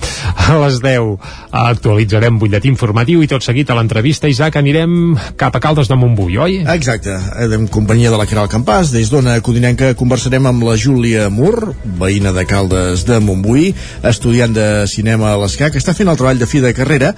A 0.49 0.57
les 0.65 0.81
10 0.81 1.13
actualitzarem 1.53 2.41
butlletí 2.41 2.73
informatiu 2.73 3.21
i 3.21 3.29
tot 3.29 3.45
seguit 3.45 3.69
a 3.69 3.77
l'entrevista, 3.77 3.98
Isaac, 4.07 4.55
anirem 4.55 5.17
cap 5.39 5.55
a 5.55 5.59
Caldes 5.59 5.89
de 5.89 5.95
Montbui, 5.99 6.37
oi? 6.37 6.57
Exacte, 6.73 7.15
en 7.43 7.67
companyia 7.67 8.11
de 8.13 8.19
la 8.19 8.27
Caral 8.29 8.47
Campàs, 8.51 8.93
des 8.93 9.11
d'Ona 9.11 9.39
Codinenca 9.43 9.91
conversarem 9.99 10.45
amb 10.49 10.63
la 10.63 10.77
Júlia 10.79 11.29
Mur, 11.29 11.73
veïna 11.99 12.31
de 12.35 12.45
Caldes 12.47 13.03
de 13.07 13.19
Montbui, 13.19 13.73
estudiant 14.07 14.53
de 14.55 14.69
cinema 14.87 15.33
a 15.33 15.39
l'ESCA, 15.41 15.71
que 15.73 15.81
està 15.81 15.97
fent 15.97 16.07
el 16.07 16.19
treball 16.19 16.39
de 16.39 16.47
fi 16.49 16.63
de 16.63 16.73
carrera 16.77 17.13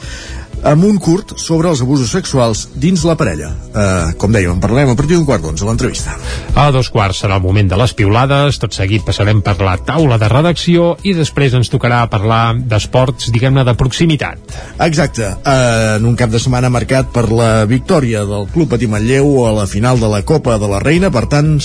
amb 0.63 0.85
un 0.85 0.97
curt 1.01 1.35
sobre 1.41 1.69
els 1.71 1.81
abusos 1.81 2.11
sexuals 2.13 2.67
dins 2.75 3.03
la 3.07 3.15
parella. 3.17 3.51
Uh, 3.71 4.11
com 4.19 4.33
dèiem, 4.33 4.53
en 4.53 4.61
parlarem 4.61 4.91
a 4.91 4.97
partir 4.99 5.17
d'un 5.17 5.25
quart 5.25 5.43
d'onze 5.43 5.65
a 5.65 5.69
l'entrevista. 5.69 6.15
A 6.59 6.67
dos 6.75 6.91
quarts 6.93 7.23
serà 7.23 7.37
el 7.39 7.43
moment 7.43 7.69
de 7.71 7.79
les 7.79 7.93
piulades, 7.97 8.59
tot 8.61 8.75
seguit 8.75 9.05
passarem 9.07 9.41
per 9.45 9.55
la 9.61 9.77
taula 9.81 10.19
de 10.21 10.29
redacció 10.31 10.95
i 11.07 11.15
després 11.17 11.55
ens 11.57 11.71
tocarà 11.71 12.03
parlar 12.11 12.55
d'esports, 12.55 13.31
diguem-ne, 13.33 13.65
de 13.67 13.75
proximitat. 13.79 14.55
Exacte, 14.83 15.31
uh, 15.39 15.97
en 15.97 16.07
un 16.09 16.17
cap 16.19 16.31
de 16.33 16.41
setmana 16.41 16.71
marcat 16.73 17.09
per 17.13 17.27
la 17.31 17.65
victòria 17.69 18.25
del 18.27 18.47
Club 18.53 18.73
Patí 18.75 18.89
Manlleu 18.91 19.45
a 19.47 19.53
la 19.55 19.67
final 19.69 19.99
de 20.01 20.11
la 20.11 20.21
Copa 20.27 20.57
de 20.61 20.69
la 20.69 20.81
Reina, 20.83 21.11
per 21.13 21.25
tant, 21.31 21.57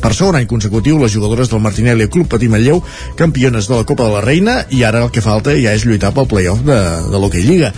per 0.00 0.14
segon 0.16 0.38
any 0.38 0.48
consecutiu, 0.50 0.98
les 1.02 1.12
jugadores 1.12 1.50
del 1.50 1.62
Martinelli 1.64 2.08
Club 2.08 2.30
Patí 2.30 2.48
Manlleu, 2.48 2.82
campiones 3.18 3.68
de 3.68 3.76
la 3.76 3.86
Copa 3.88 4.08
de 4.08 4.16
la 4.16 4.24
Reina, 4.24 4.60
i 4.70 4.84
ara 4.86 5.04
el 5.04 5.12
que 5.14 5.24
falta 5.24 5.54
ja 5.58 5.74
és 5.76 5.84
lluitar 5.86 6.12
pel 6.16 6.28
playoff 6.30 6.62
de, 6.66 6.78
de 7.10 7.18
l'Hockey 7.20 7.44
Lliga. 7.46 7.72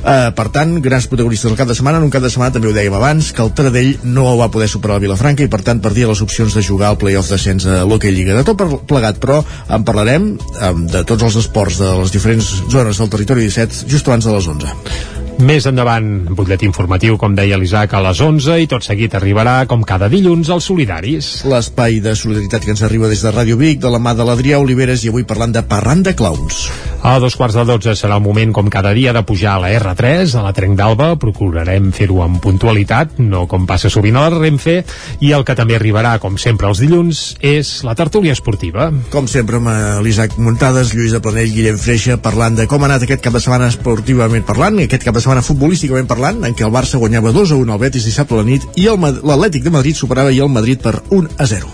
Uh, 0.00 0.30
per 0.32 0.46
tant, 0.48 0.78
grans 0.80 1.06
protagonistes 1.10 1.50
del 1.50 1.58
cap 1.58 1.68
de 1.68 1.76
setmana, 1.76 2.00
en 2.00 2.06
un 2.06 2.12
cap 2.12 2.24
de 2.24 2.30
setmana 2.32 2.54
també 2.54 2.70
ho 2.70 2.74
dèiem 2.76 2.96
abans, 2.96 3.32
que 3.36 3.44
el 3.44 3.52
Taradell 3.56 4.06
no 4.08 4.36
va 4.40 4.48
poder 4.52 4.70
superar 4.72 4.96
el 4.96 5.04
Vilafranca 5.04 5.44
i 5.44 5.50
per 5.52 5.60
tant 5.66 5.82
perdia 5.84 6.08
les 6.08 6.22
opcions 6.24 6.56
de 6.56 6.64
jugar 6.64 6.90
al 6.90 7.00
playoff 7.00 7.28
d'ascens 7.28 7.68
a 7.68 7.82
l'Hockey 7.84 8.14
Lliga. 8.16 8.38
De 8.38 8.46
tot 8.48 8.80
plegat, 8.88 9.20
però, 9.20 9.42
en 9.68 9.84
parlarem 9.84 10.32
um, 10.40 10.86
de 10.88 11.04
tots 11.04 11.28
els 11.28 11.40
esports 11.44 11.82
de 11.82 11.92
les 12.00 12.14
diferents 12.16 12.54
zones 12.72 13.02
del 13.02 13.12
territori 13.12 13.48
17 13.50 13.90
just 13.92 14.08
abans 14.08 14.24
de 14.24 14.38
les 14.38 14.48
11. 14.56 15.29
Més 15.40 15.64
endavant, 15.64 16.04
butlletí 16.36 16.66
informatiu, 16.68 17.14
com 17.16 17.32
deia 17.32 17.56
l'Isaac, 17.56 17.94
a 17.96 18.02
les 18.04 18.18
11 18.20 18.58
i 18.60 18.66
tot 18.68 18.84
seguit 18.84 19.14
arribarà, 19.16 19.62
com 19.70 19.80
cada 19.88 20.10
dilluns, 20.12 20.50
als 20.52 20.66
solidaris. 20.68 21.30
L'espai 21.48 21.96
de 22.04 22.12
solidaritat 22.12 22.66
que 22.66 22.74
ens 22.74 22.82
arriba 22.84 23.08
des 23.08 23.22
de 23.24 23.32
Ràdio 23.32 23.56
Vic, 23.56 23.80
de 23.80 23.88
la 23.88 24.02
mà 24.02 24.12
de 24.12 24.26
l'Adrià 24.28 24.60
Oliveres 24.60 25.00
i 25.06 25.08
avui 25.08 25.24
parlant 25.24 25.54
de 25.56 25.62
Parrand 25.64 26.04
de 26.04 26.12
Clowns. 26.18 26.66
A 27.00 27.14
dos 27.16 27.38
quarts 27.40 27.56
de 27.56 27.64
12 27.64 27.94
serà 27.96 28.18
el 28.18 28.24
moment, 28.26 28.52
com 28.52 28.68
cada 28.68 28.92
dia, 28.92 29.14
de 29.16 29.22
pujar 29.24 29.54
a 29.54 29.62
la 29.62 29.70
R3, 29.72 30.34
a 30.36 30.42
la 30.44 30.52
Trenc 30.52 30.76
d'Alba. 30.76 31.14
Procurarem 31.16 31.88
fer-ho 31.96 32.20
amb 32.20 32.36
puntualitat, 32.44 33.16
no 33.24 33.46
com 33.48 33.64
passa 33.64 33.88
sovint 33.88 34.20
a 34.20 34.26
la 34.26 34.36
Renfe. 34.36 34.82
I 35.24 35.32
el 35.32 35.46
que 35.48 35.56
també 35.56 35.78
arribarà, 35.78 36.18
com 36.20 36.36
sempre, 36.36 36.68
els 36.68 36.84
dilluns, 36.84 37.22
és 37.40 37.72
la 37.88 37.96
tertúlia 37.96 38.36
esportiva. 38.36 38.90
Com 39.08 39.24
sempre, 39.32 39.56
amb 39.56 39.72
eh, 39.72 39.80
l'Isaac 40.04 40.36
Muntades, 40.36 40.92
Lluís 40.92 41.16
de 41.16 41.24
Planell, 41.24 41.54
Guillem 41.56 41.80
Freixa, 41.80 42.20
parlant 42.20 42.60
de 42.60 42.68
com 42.68 42.84
ha 42.84 42.90
anat 42.92 43.08
aquest 43.08 43.24
cap 43.24 43.32
de 43.32 43.40
setmana 43.40 43.72
esportivament 43.72 44.44
parlant, 44.44 44.76
i 44.76 44.84
aquest 44.84 45.08
cap 45.08 45.16
de 45.16 45.24
setmana 45.24 45.29
futbolísticament 45.46 46.08
parlant, 46.10 46.42
en 46.44 46.54
què 46.58 46.66
el 46.66 46.74
Barça 46.74 46.98
guanyava 46.98 47.30
2 47.30 47.54
a 47.54 47.58
1 47.62 47.72
al 47.72 47.78
Betis 47.78 48.06
dissabte 48.08 48.34
a 48.34 48.40
la 48.40 48.46
nit, 48.48 48.66
i 48.74 48.88
l'Atlètic 48.90 49.62
de 49.62 49.70
Madrid 49.70 49.96
superava 49.96 50.32
i 50.34 50.40
el 50.42 50.50
Madrid 50.50 50.82
per 50.82 50.96
1 51.08 51.38
a 51.38 51.46
0. 51.46 51.70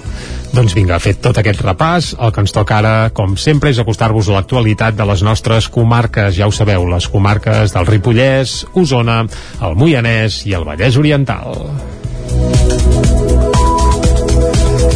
Doncs 0.53 0.77
vinga, 0.77 1.01
fet 1.03 1.19
tot 1.25 1.37
aquest 1.41 1.61
repàs, 1.65 2.13
el 2.21 2.33
que 2.33 2.45
ens 2.45 2.55
toca 2.55 2.79
ara, 2.79 2.95
com 3.17 3.35
sempre, 3.41 3.73
és 3.73 3.81
acostar-vos 3.83 4.31
a 4.31 4.37
l'actualitat 4.37 4.97
de 4.97 5.09
les 5.09 5.25
nostres 5.27 5.69
comarques. 5.73 6.37
Ja 6.37 6.49
ho 6.49 6.55
sabeu, 6.55 6.87
les 6.89 7.09
comarques 7.13 7.75
del 7.75 7.89
Ripollès, 7.91 8.63
Osona, 8.77 9.23
el 9.65 9.77
Moianès 9.77 10.45
i 10.47 10.57
el 10.57 10.69
Vallès 10.69 11.01
Oriental. 11.01 12.76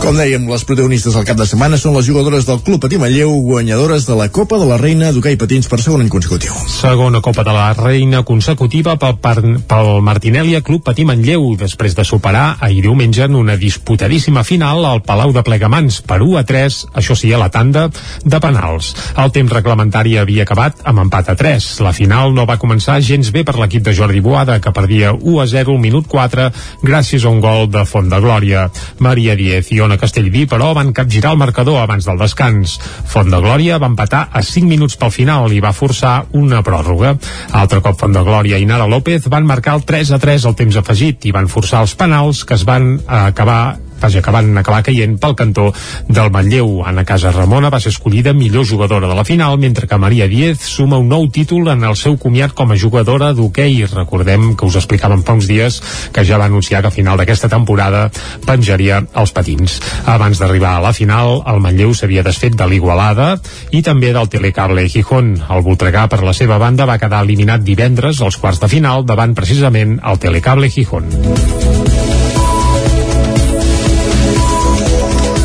Com 0.00 0.16
dèiem, 0.16 0.46
les 0.48 0.62
protagonistes 0.64 1.12
del 1.12 1.26
cap 1.28 1.36
de 1.36 1.44
setmana 1.44 1.76
són 1.76 1.92
les 1.92 2.06
jugadores 2.08 2.46
del 2.48 2.62
Club 2.64 2.80
Patí 2.80 2.96
Manlleu, 2.96 3.34
guanyadores 3.44 4.06
de 4.08 4.14
la 4.16 4.30
Copa 4.32 4.56
de 4.56 4.64
la 4.64 4.78
Reina 4.80 5.10
d'hoquei 5.12 5.36
patins 5.36 5.68
per 5.68 5.76
segon 5.84 6.00
any 6.00 6.08
consecutiu. 6.08 6.54
Segona 6.72 7.20
Copa 7.20 7.44
de 7.44 7.52
la 7.52 7.66
Reina 7.76 8.22
consecutiva 8.24 8.94
pel, 8.96 9.18
pel 9.20 9.90
Martinelli 10.00 10.56
Club 10.64 10.86
Patí 10.86 11.04
Manlleu, 11.04 11.44
després 11.60 11.92
de 11.98 12.06
superar 12.08 12.56
ahir 12.64 12.80
diumenge 12.86 13.26
en 13.26 13.36
una 13.36 13.58
disputadíssima 13.60 14.40
final 14.40 14.86
al 14.88 15.02
Palau 15.04 15.34
de 15.36 15.42
Plegamans 15.44 16.00
per 16.08 16.22
1 16.24 16.40
a 16.40 16.44
3, 16.48 16.80
això 17.02 17.18
sí, 17.18 17.34
a 17.36 17.42
la 17.42 17.50
tanda 17.52 17.90
de 18.24 18.40
penals. 18.40 18.94
El 19.20 19.36
temps 19.36 19.52
reglamentari 19.52 20.16
havia 20.16 20.48
acabat 20.48 20.80
amb 20.88 21.04
empat 21.04 21.28
a 21.28 21.36
3. 21.36 21.68
La 21.84 21.92
final 21.92 22.32
no 22.32 22.48
va 22.48 22.56
començar 22.62 23.02
gens 23.04 23.34
bé 23.36 23.44
per 23.44 23.58
l'equip 23.60 23.84
de 23.84 23.94
Jordi 24.00 24.24
Boada, 24.24 24.62
que 24.64 24.72
perdia 24.72 25.12
1 25.12 25.44
a 25.44 25.46
0 25.52 25.76
al 25.76 25.84
minut 25.84 26.08
4 26.08 26.48
gràcies 26.88 27.28
a 27.28 27.36
un 27.36 27.44
gol 27.44 27.68
de 27.68 27.84
Font 27.84 28.08
de 28.08 28.24
Glòria. 28.24 28.66
Maria 28.98 29.36
Diez 29.36 29.68
i 29.76 29.84
Ona 29.90 29.98
Castellví, 29.98 30.44
però, 30.46 30.68
van 30.70 30.92
capgirar 30.94 31.32
el 31.34 31.40
marcador 31.40 31.80
abans 31.82 32.06
del 32.06 32.20
descans. 32.20 32.76
Font 33.10 33.26
de 33.32 33.40
Glòria 33.42 33.80
va 33.82 33.88
empatar 33.90 34.28
a 34.30 34.44
5 34.46 34.70
minuts 34.70 34.94
pel 35.00 35.10
final 35.10 35.50
i 35.50 35.58
va 35.58 35.74
forçar 35.74 36.28
una 36.38 36.62
pròrroga. 36.62 37.16
Altre 37.58 37.82
cop 37.82 37.98
Font 37.98 38.14
de 38.14 38.22
Glòria 38.22 38.60
i 38.62 38.68
Nara 38.70 38.86
López 38.86 39.26
van 39.26 39.50
marcar 39.50 39.74
el 39.80 39.82
3 39.88 40.14
a 40.14 40.22
3 40.22 40.46
al 40.46 40.54
temps 40.54 40.78
afegit 40.78 41.26
i 41.26 41.34
van 41.34 41.50
forçar 41.50 41.82
els 41.82 41.96
penals 41.98 42.44
que 42.46 42.54
es 42.54 42.62
van 42.68 43.00
acabar 43.02 43.80
vaja, 44.00 44.22
que 44.22 44.34
van 44.34 44.56
acabar 44.58 44.82
caient 44.82 45.18
pel 45.20 45.36
cantó 45.36 45.70
del 46.08 46.30
Manlleu. 46.32 46.82
Anna 46.86 47.04
Casa 47.04 47.30
Ramona 47.32 47.70
va 47.70 47.80
ser 47.80 47.92
escollida 47.92 48.32
millor 48.32 48.66
jugadora 48.66 49.08
de 49.08 49.14
la 49.14 49.24
final, 49.24 49.58
mentre 49.58 49.86
que 49.86 49.98
Maria 49.98 50.28
Diez 50.28 50.60
suma 50.66 50.98
un 50.98 51.08
nou 51.08 51.28
títol 51.30 51.68
en 51.68 51.84
el 51.84 51.96
seu 51.96 52.16
comiat 52.18 52.54
com 52.56 52.72
a 52.72 52.78
jugadora 52.78 53.32
d'hoquei. 53.34 53.84
Recordem 53.92 54.54
que 54.56 54.66
us 54.66 54.78
explicàvem 54.80 55.22
fa 55.26 55.36
uns 55.38 55.48
dies 55.50 55.80
que 56.12 56.24
ja 56.24 56.38
va 56.40 56.48
anunciar 56.50 56.82
que 56.82 56.88
a 56.88 56.94
final 56.94 57.20
d'aquesta 57.20 57.50
temporada 57.52 58.08
penjaria 58.46 59.02
els 59.14 59.34
patins. 59.36 59.80
Abans 60.06 60.40
d'arribar 60.40 60.76
a 60.78 60.84
la 60.88 60.94
final, 60.96 61.42
el 61.46 61.60
Manlleu 61.60 61.94
s'havia 61.94 62.24
desfet 62.26 62.56
de 62.56 62.68
l'Igualada 62.70 63.34
i 63.70 63.82
també 63.86 64.14
del 64.16 64.30
Telecable 64.32 64.88
Gijón. 64.88 65.36
El 65.50 65.64
Voltregà, 65.66 66.06
per 66.08 66.22
la 66.24 66.34
seva 66.36 66.58
banda, 66.58 66.88
va 66.88 66.98
quedar 66.98 67.22
eliminat 67.26 67.64
divendres 67.66 68.22
als 68.22 68.40
quarts 68.40 68.62
de 68.62 68.70
final 68.72 69.06
davant 69.06 69.36
precisament 69.36 69.98
el 70.04 70.18
Telecable 70.22 70.70
Gijón. 70.70 71.79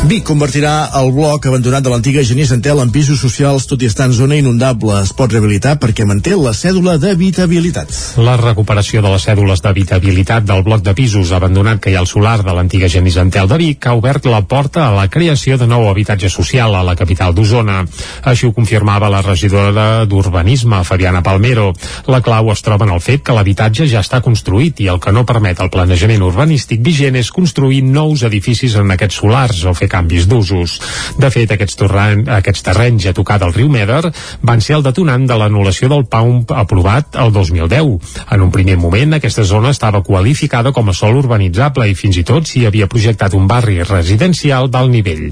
Vic 0.06 0.22
convertirà 0.22 0.92
el 1.00 1.08
bloc 1.10 1.48
abandonat 1.48 1.82
de 1.82 1.90
l'antiga 1.90 2.22
Genís 2.22 2.52
Antel 2.54 2.78
en 2.78 2.92
pisos 2.94 3.18
socials 3.18 3.64
tot 3.66 3.80
i 3.82 3.88
estar 3.90 4.04
en 4.06 4.12
zona 4.14 4.36
inundable. 4.38 5.00
Es 5.02 5.10
pot 5.10 5.32
rehabilitar 5.34 5.72
perquè 5.82 6.04
manté 6.06 6.36
la 6.38 6.52
cèdula 6.54 6.92
d'habitabilitat. 7.02 7.90
La 8.22 8.36
recuperació 8.38 9.02
de 9.02 9.10
les 9.10 9.26
cèdules 9.26 9.64
d'habitabilitat 9.64 10.46
del 10.46 10.62
bloc 10.62 10.84
de 10.86 10.94
pisos 10.94 11.32
abandonat 11.34 11.80
que 11.82 11.90
hi 11.90 11.96
ha 11.96 12.04
al 12.04 12.06
solar 12.06 12.36
de 12.46 12.54
l'antiga 12.54 12.90
Genís 12.92 13.16
Antel 13.18 13.50
de 13.50 13.58
Vic 13.58 13.88
ha 13.88 13.96
obert 13.98 14.28
la 14.30 14.44
porta 14.46 14.84
a 14.84 14.92
la 14.94 15.08
creació 15.10 15.58
de 15.58 15.66
nou 15.66 15.88
habitatge 15.90 16.30
social 16.30 16.78
a 16.78 16.84
la 16.86 16.94
capital 16.94 17.34
d'Osona. 17.34 17.80
Així 18.22 18.46
ho 18.46 18.54
confirmava 18.54 19.10
la 19.10 19.24
regidora 19.26 20.06
d'Urbanisme, 20.06 20.84
Fabiana 20.86 21.24
Palmero. 21.26 21.72
La 22.06 22.22
clau 22.22 22.52
es 22.54 22.62
troba 22.62 22.86
en 22.86 22.94
el 22.94 23.02
fet 23.02 23.26
que 23.26 23.34
l'habitatge 23.34 23.90
ja 23.90 24.06
està 24.06 24.22
construït 24.22 24.86
i 24.86 24.88
el 24.94 25.02
que 25.02 25.10
no 25.10 25.26
permet 25.26 25.66
el 25.66 25.74
planejament 25.74 26.22
urbanístic 26.30 26.86
vigent 26.92 27.18
és 27.18 27.34
construir 27.34 27.82
nous 27.82 28.22
edificis 28.22 28.78
en 28.78 28.94
aquests 28.94 29.22
solars 29.24 29.66
o 29.66 29.74
fer 29.74 29.90
canvis 29.96 30.28
d'usos. 30.28 30.78
De 31.18 31.30
fet, 31.32 31.52
aquests, 31.54 31.78
torran, 31.80 32.26
aquests 32.38 32.64
terrenys 32.66 33.08
a 33.08 33.14
tocar 33.16 33.38
del 33.42 33.54
riu 33.56 33.70
Meder 33.72 34.12
van 34.46 34.62
ser 34.64 34.76
el 34.78 34.84
detonant 34.86 35.26
de 35.28 35.38
l'anul·lació 35.40 35.88
del 35.92 36.06
PAUM 36.10 36.44
aprovat 36.54 37.16
el 37.22 37.32
2010. 37.34 38.16
En 38.34 38.44
un 38.44 38.52
primer 38.54 38.76
moment, 38.80 39.16
aquesta 39.16 39.44
zona 39.48 39.72
estava 39.74 40.02
qualificada 40.06 40.72
com 40.76 40.90
a 40.90 40.96
sol 40.96 41.16
urbanitzable 41.22 41.88
i 41.88 41.96
fins 41.98 42.20
i 42.20 42.24
tot 42.26 42.48
s'hi 42.48 42.66
havia 42.68 42.90
projectat 42.90 43.34
un 43.38 43.48
barri 43.48 43.80
residencial 43.82 44.70
d'alt 44.70 44.92
nivell. 44.92 45.30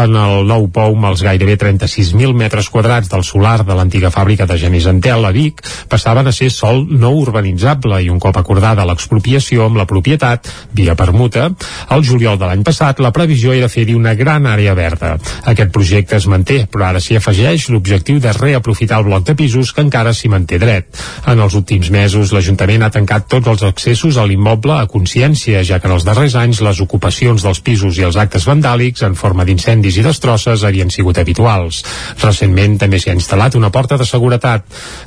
En 0.00 0.16
el 0.16 0.46
nou 0.48 0.68
PAUM, 0.72 1.08
els 1.10 1.24
gairebé 1.26 1.58
36.000 1.60 2.34
metres 2.36 2.70
quadrats 2.72 3.10
del 3.12 3.24
solar 3.26 3.60
de 3.66 3.76
l'antiga 3.76 4.10
fàbrica 4.14 4.46
de 4.46 4.58
Genís 4.60 4.86
Antel 4.90 5.24
a 5.26 5.32
Vic 5.34 5.62
passaven 5.90 6.26
a 6.26 6.34
ser 6.34 6.50
sol 6.54 6.84
no 6.88 7.12
urbanitzable 7.16 8.00
i 8.04 8.10
un 8.12 8.20
cop 8.22 8.36
acordada 8.40 8.86
l'expropiació 8.86 9.66
amb 9.66 9.80
la 9.80 9.86
propietat 9.88 10.48
via 10.76 10.96
permuta, 10.98 11.50
el 11.90 12.04
juliol 12.06 12.38
de 12.38 12.48
l'any 12.48 12.64
passat 12.66 13.00
la 13.02 13.12
previsió 13.14 13.54
era 13.56 13.70
fer-hi 13.72 13.96
una 13.96 14.05
gran 14.14 14.46
àrea 14.46 14.74
verda. 14.74 15.16
Aquest 15.44 15.72
projecte 15.72 16.16
es 16.16 16.26
manté, 16.30 16.66
però 16.70 16.90
ara 16.90 17.00
s'hi 17.00 17.16
afegeix 17.18 17.68
l'objectiu 17.72 18.20
de 18.20 18.32
reaprofitar 18.32 19.00
el 19.00 19.08
bloc 19.08 19.26
de 19.26 19.34
pisos 19.34 19.72
que 19.72 19.82
encara 19.82 20.14
s'hi 20.14 20.28
manté 20.28 20.58
dret. 20.62 20.86
En 21.26 21.40
els 21.40 21.54
últims 21.58 21.90
mesos, 21.90 22.32
l'Ajuntament 22.32 22.86
ha 22.86 22.92
tancat 22.94 23.26
tots 23.28 23.48
els 23.48 23.64
accessos 23.66 24.16
a 24.16 24.26
l'immoble 24.26 24.76
a 24.76 24.86
consciència, 24.86 25.64
ja 25.64 25.80
que 25.80 25.88
en 25.88 25.96
els 25.96 26.06
darrers 26.06 26.36
anys 26.38 26.62
les 26.64 26.80
ocupacions 26.80 27.42
dels 27.42 27.60
pisos 27.60 27.98
i 27.98 28.06
els 28.06 28.16
actes 28.16 28.46
vandàlics 28.46 29.02
en 29.06 29.16
forma 29.18 29.44
d'incendis 29.44 29.98
i 29.98 30.06
destrosses 30.06 30.64
havien 30.64 30.90
sigut 30.90 31.18
habituals. 31.18 31.82
Recentment 32.22 32.78
també 32.78 33.00
s'hi 33.00 33.10
ha 33.10 33.18
instal·lat 33.18 33.56
una 33.56 33.72
porta 33.74 33.98
de 33.98 34.06
seguretat, 34.06 34.64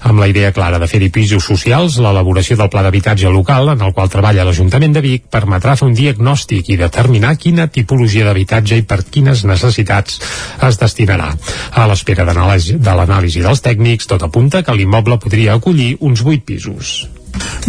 amb 0.09 0.19
la 0.19 0.27
idea 0.31 0.51
clara 0.51 0.79
de 0.81 0.87
fer-hi 0.89 1.11
pisos 1.13 1.45
socials, 1.45 1.99
l'elaboració 2.01 2.57
del 2.59 2.69
pla 2.69 2.83
d'habitatge 2.85 3.29
local 3.33 3.73
en 3.73 3.81
el 3.85 3.93
qual 3.93 4.09
treballa 4.11 4.45
l'Ajuntament 4.47 4.95
de 4.95 5.03
Vic 5.05 5.27
permetrà 5.31 5.75
fer 5.79 5.87
un 5.87 5.95
diagnòstic 5.97 6.69
i 6.73 6.79
determinar 6.79 7.35
quina 7.37 7.67
tipologia 7.67 8.25
d'habitatge 8.27 8.79
i 8.79 8.85
per 8.89 9.03
quines 9.05 9.45
necessitats 9.45 10.19
es 10.65 10.81
destinarà. 10.81 11.29
A 11.77 11.85
l'espera 11.91 12.25
de 12.25 12.33
l'anàlisi 12.33 13.45
dels 13.45 13.63
tècnics, 13.65 14.09
tot 14.09 14.25
apunta 14.25 14.65
que 14.65 14.75
l'immoble 14.75 15.21
podria 15.21 15.55
acollir 15.59 15.95
uns 16.01 16.25
8 16.25 16.45
pisos. 16.49 17.18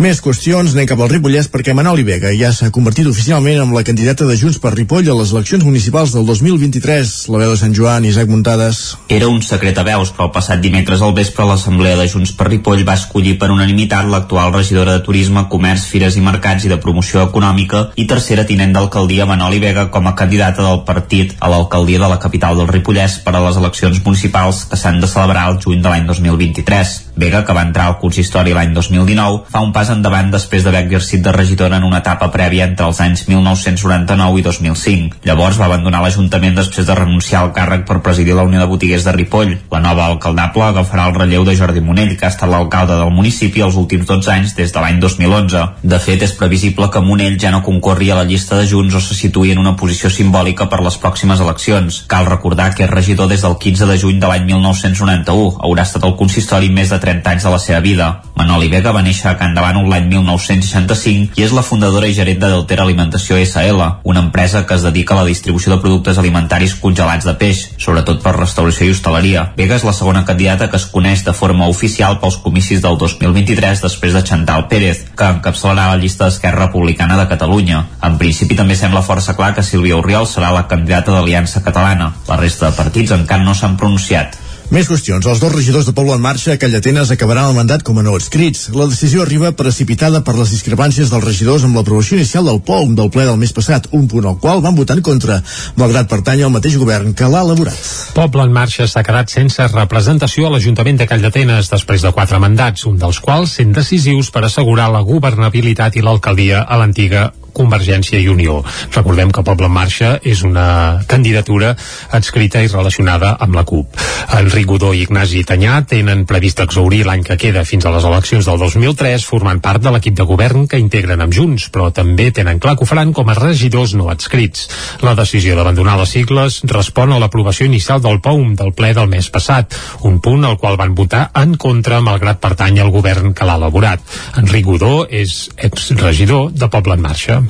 Més 0.01 0.21
qüestions, 0.25 0.73
anem 0.73 0.87
cap 0.89 1.01
al 1.03 1.11
Ripollès 1.11 1.51
perquè 1.53 1.75
Manoli 1.77 2.05
Vega 2.07 2.31
ja 2.33 2.53
s'ha 2.57 2.71
convertit 2.73 3.09
oficialment 3.11 3.59
en 3.61 3.73
la 3.75 3.83
candidata 3.85 4.25
de 4.25 4.37
Junts 4.39 4.57
per 4.63 4.71
Ripoll 4.73 5.11
a 5.13 5.17
les 5.19 5.33
eleccions 5.35 5.67
municipals 5.67 6.15
del 6.15 6.25
2023. 6.25 7.11
La 7.35 7.41
veu 7.43 7.51
de 7.53 7.59
Sant 7.61 7.75
Joan, 7.77 8.07
Isaac 8.09 8.31
Muntades. 8.33 8.81
Era 9.13 9.29
un 9.29 9.43
secret 9.45 9.77
a 9.77 9.85
veus, 9.85 10.13
però 10.15 10.31
el 10.31 10.33
passat 10.37 10.63
dimecres 10.63 11.03
al 11.05 11.13
vespre 11.19 11.45
l'Assemblea 11.45 11.99
de 11.99 12.07
Junts 12.09 12.33
per 12.39 12.49
Ripoll 12.49 12.87
va 12.89 12.97
escollir 12.97 13.35
per 13.43 13.51
unanimitat 13.53 14.09
l'actual 14.09 14.55
regidora 14.55 14.97
de 14.97 15.05
Turisme, 15.05 15.45
Comerç, 15.53 15.85
Fires 15.91 16.17
i 16.17 16.25
Mercats 16.25 16.65
i 16.65 16.73
de 16.73 16.81
Promoció 16.81 17.27
Econòmica 17.27 17.91
i 18.01 18.09
tercera 18.09 18.47
tinent 18.49 18.73
d'alcaldia 18.73 19.29
Manoli 19.29 19.61
Vega 19.61 19.89
com 19.93 20.09
a 20.09 20.15
candidata 20.17 20.65
del 20.65 20.81
partit 20.89 21.37
a 21.41 21.53
l'alcaldia 21.53 22.01
de 22.01 22.09
la 22.15 22.21
capital 22.23 22.57
del 22.57 22.73
Ripollès 22.73 23.19
per 23.27 23.37
a 23.37 23.45
les 23.45 23.61
eleccions 23.61 24.01
municipals 24.07 24.65
que 24.71 24.81
s'han 24.81 25.05
de 25.05 25.11
celebrar 25.11 25.51
el 25.51 25.61
juny 25.61 25.85
de 25.85 25.93
l'any 25.93 26.09
2023. 26.09 27.10
Vega, 27.21 27.45
que 27.45 27.55
va 27.57 27.67
entrar 27.69 27.87
al 27.91 27.99
consistori 28.01 28.55
l'any 28.57 28.73
2019, 28.75 29.45
fa 29.53 29.61
un 29.61 29.75
pas 29.77 29.91
endavant 29.93 30.31
després 30.33 30.65
d'haver 30.65 30.85
exercit 30.87 31.23
de 31.23 31.35
regidora 31.37 31.77
en 31.77 31.85
una 31.85 32.01
etapa 32.01 32.31
prèvia 32.33 32.67
entre 32.67 32.89
els 32.89 33.01
anys 33.05 33.27
1999 33.29 34.41
i 34.41 34.45
2005. 34.47 35.21
Llavors 35.29 35.61
va 35.61 35.69
abandonar 35.69 36.01
l'Ajuntament 36.03 36.57
després 36.57 36.89
de 36.89 36.97
renunciar 36.97 37.43
al 37.45 37.53
càrrec 37.57 37.85
per 37.89 38.01
presidir 38.03 38.35
la 38.39 38.47
Unió 38.49 38.63
de 38.63 38.69
Botiguers 38.71 39.05
de 39.05 39.15
Ripoll. 39.17 39.57
La 39.71 39.83
nova 39.85 40.07
alcaldable 40.09 40.65
agafarà 40.71 41.07
el 41.11 41.17
relleu 41.19 41.45
de 41.45 41.57
Jordi 41.59 41.85
Monell, 41.85 42.17
que 42.17 42.27
ha 42.27 42.33
estat 42.33 42.49
l'alcalde 42.51 42.97
del 42.97 43.13
municipi 43.15 43.65
els 43.67 43.77
últims 43.77 44.09
12 44.09 44.33
anys 44.33 44.57
des 44.57 44.73
de 44.73 44.81
l'any 44.81 45.01
2011. 45.03 45.67
De 45.83 46.01
fet, 46.01 46.25
és 46.25 46.35
previsible 46.41 46.89
que 46.91 47.05
Monell 47.05 47.39
ja 47.41 47.53
no 47.53 47.63
concorri 47.67 48.11
a 48.11 48.19
la 48.23 48.25
llista 48.29 48.57
de 48.57 48.67
Junts 48.71 48.97
o 48.97 49.05
se 49.05 49.19
situï 49.19 49.53
en 49.53 49.61
una 49.61 49.77
posició 49.77 50.11
simbòlica 50.11 50.71
per 50.73 50.81
les 50.85 50.97
pròximes 51.03 51.45
eleccions. 51.45 52.05
Cal 52.09 52.29
recordar 52.31 52.73
que 52.75 52.87
és 52.87 52.91
regidor 52.91 53.29
des 53.29 53.45
del 53.45 53.59
15 53.61 53.91
de 53.91 53.99
juny 54.01 54.21
de 54.21 54.31
l'any 54.31 54.49
1991. 54.49 55.61
Haurà 55.61 55.85
estat 55.85 56.09
al 56.09 56.17
consistori 56.17 56.73
més 56.73 56.91
de 56.91 57.01
30 57.11 57.31
anys 57.35 57.45
de 57.45 57.51
la 57.51 57.59
seva 57.59 57.81
vida. 57.81 58.09
Manoli 58.39 58.71
Vega 58.73 58.93
va 58.95 59.03
néixer 59.05 59.29
a 59.31 59.37
Can 59.37 59.53
Davant 59.57 59.83
l'any 59.91 60.07
1965 60.09 61.37
i 61.37 61.45
és 61.45 61.53
la 61.53 61.65
fundadora 61.67 62.09
i 62.09 62.15
gerent 62.17 62.39
de 62.41 62.49
Deltera 62.53 62.87
Alimentació 62.87 63.37
SL, 63.37 63.83
una 64.09 64.23
empresa 64.25 64.63
que 64.67 64.77
es 64.79 64.85
dedica 64.87 65.15
a 65.15 65.21
la 65.21 65.29
distribució 65.29 65.73
de 65.75 65.81
productes 65.83 66.19
alimentaris 66.19 66.77
congelats 66.81 67.27
de 67.29 67.35
peix, 67.41 67.63
sobretot 67.83 68.23
per 68.23 68.37
restauració 68.39 68.87
i 68.87 68.95
hostaleria. 68.95 69.49
Vega 69.59 69.77
és 69.77 69.87
la 69.87 69.95
segona 69.97 70.25
candidata 70.25 70.71
que 70.71 70.79
es 70.81 70.87
coneix 70.89 71.25
de 71.27 71.35
forma 71.37 71.69
oficial 71.69 72.21
pels 72.23 72.39
comicis 72.45 72.83
del 72.85 72.99
2023 73.01 73.83
després 73.85 74.17
de 74.17 74.25
Chantal 74.25 74.69
Pérez, 74.73 75.05
que 75.17 75.31
encapçalarà 75.37 75.91
la 75.93 76.01
llista 76.01 76.29
d'Esquerra 76.29 76.69
Republicana 76.69 77.19
de 77.21 77.27
Catalunya. 77.33 77.85
En 78.07 78.21
principi 78.21 78.59
també 78.59 78.79
sembla 78.79 79.05
força 79.05 79.37
clar 79.37 79.53
que 79.57 79.67
Sílvia 79.67 79.99
Oriol 79.99 80.29
serà 80.31 80.53
la 80.55 80.69
candidata 80.71 81.17
d'Aliança 81.17 81.65
Catalana. 81.67 82.13
La 82.29 82.39
resta 82.41 82.71
de 82.71 82.79
partits 82.79 83.17
encara 83.17 83.45
no 83.45 83.57
s'han 83.57 83.77
pronunciat. 83.81 84.39
Més 84.71 84.87
qüestions. 84.87 85.27
Els 85.27 85.41
dos 85.43 85.51
regidors 85.51 85.89
de 85.89 85.93
Poble 85.97 86.15
en 86.15 86.21
Marxa 86.23 86.53
a 86.55 86.59
Callatenes 86.63 87.11
acabaran 87.11 87.49
el 87.51 87.57
mandat 87.57 87.83
com 87.83 87.97
a 87.99 88.05
no 88.07 88.13
adscrits. 88.15 88.69
La 88.71 88.85
decisió 88.87 89.25
arriba 89.25 89.51
precipitada 89.59 90.21
per 90.23 90.37
les 90.37 90.53
discrepàncies 90.55 91.11
dels 91.11 91.25
regidors 91.25 91.65
amb 91.67 91.75
l'aprovació 91.75 92.21
inicial 92.21 92.47
del 92.47 92.61
POUM 92.63 92.93
del 92.95 93.11
ple 93.11 93.25
del 93.27 93.41
mes 93.41 93.51
passat, 93.57 93.89
un 93.99 94.07
punt 94.07 94.29
al 94.31 94.39
qual 94.39 94.63
van 94.63 94.79
votar 94.79 94.95
en 95.01 95.03
contra, 95.03 95.41
malgrat 95.75 96.07
pertany 96.13 96.45
al 96.47 96.55
mateix 96.55 96.79
govern 96.79 97.19
que 97.19 97.27
l'ha 97.27 97.43
elaborat. 97.49 97.83
Poble 98.15 98.47
en 98.47 98.55
Marxa 98.55 98.87
s'ha 98.87 99.03
quedat 99.03 99.35
sense 99.35 99.67
representació 99.75 100.47
a 100.47 100.55
l'Ajuntament 100.55 101.03
de 101.03 101.11
Callatenes 101.11 101.75
després 101.75 102.07
de 102.07 102.15
quatre 102.15 102.39
mandats, 102.39 102.87
un 102.87 103.03
dels 103.03 103.19
quals 103.19 103.59
sent 103.59 103.75
decisius 103.75 104.31
per 104.31 104.47
assegurar 104.47 104.87
la 104.95 105.03
governabilitat 105.03 105.99
i 105.99 106.07
l'alcaldia 106.07 106.63
a 106.63 106.79
l'antiga 106.79 107.33
Convergència 107.53 108.21
i 108.21 108.29
Unió. 108.29 108.61
Recordem 108.95 109.31
que 109.35 109.45
Poble 109.47 109.69
en 109.71 109.75
Marxa 109.75 110.11
és 110.27 110.43
una 110.47 111.03
candidatura 111.09 111.75
adscrita 112.17 112.63
i 112.63 112.71
relacionada 112.71 113.37
amb 113.41 113.57
la 113.59 113.65
CUP. 113.69 113.99
Enric 114.39 114.69
Godó 114.71 114.93
i 114.95 115.05
Ignasi 115.05 115.43
Tanyà 115.49 115.81
tenen 115.89 116.27
previst 116.29 116.61
exaurir 116.65 117.03
l'any 117.07 117.25
que 117.27 117.39
queda 117.41 117.65
fins 117.69 117.87
a 117.87 117.93
les 117.95 118.07
eleccions 118.07 118.47
del 118.47 118.61
2003 118.61 119.25
formant 119.27 119.61
part 119.65 119.83
de 119.83 119.93
l'equip 119.95 120.17
de 120.19 120.27
govern 120.29 120.67
que 120.71 120.81
integren 120.81 121.23
amb 121.25 121.35
Junts, 121.35 121.69
però 121.73 121.91
també 121.95 122.31
tenen 122.35 122.61
clar 122.63 122.77
que 122.77 122.87
ho 122.87 122.91
faran 122.91 123.15
com 123.17 123.29
a 123.31 123.37
regidors 123.39 123.95
no 123.99 124.11
adscrits. 124.13 124.69
La 125.07 125.17
decisió 125.19 125.57
d'abandonar 125.57 125.99
les 126.01 126.15
sigles 126.17 126.61
respon 126.71 127.13
a 127.13 127.21
l'aprovació 127.23 127.67
inicial 127.67 128.03
del 128.05 128.21
POUM 128.25 128.55
del 128.61 128.75
ple 128.77 128.93
del 128.97 129.11
mes 129.11 129.31
passat, 129.33 129.77
un 130.07 130.21
punt 130.25 130.47
al 130.47 130.59
qual 130.59 130.79
van 130.81 130.95
votar 130.95 131.29
en 131.43 131.57
contra 131.61 132.01
malgrat 132.05 132.41
pertany 132.43 132.81
al 132.81 132.93
govern 132.95 133.35
que 133.35 133.47
l'ha 133.47 133.59
elaborat. 133.61 134.05
Enric 134.41 134.67
Godó 134.67 134.95
és 135.07 135.49
exregidor 135.57 136.51
de 136.53 136.71
Poble 136.71 136.99
en 136.99 137.05
Marxa 137.05 137.41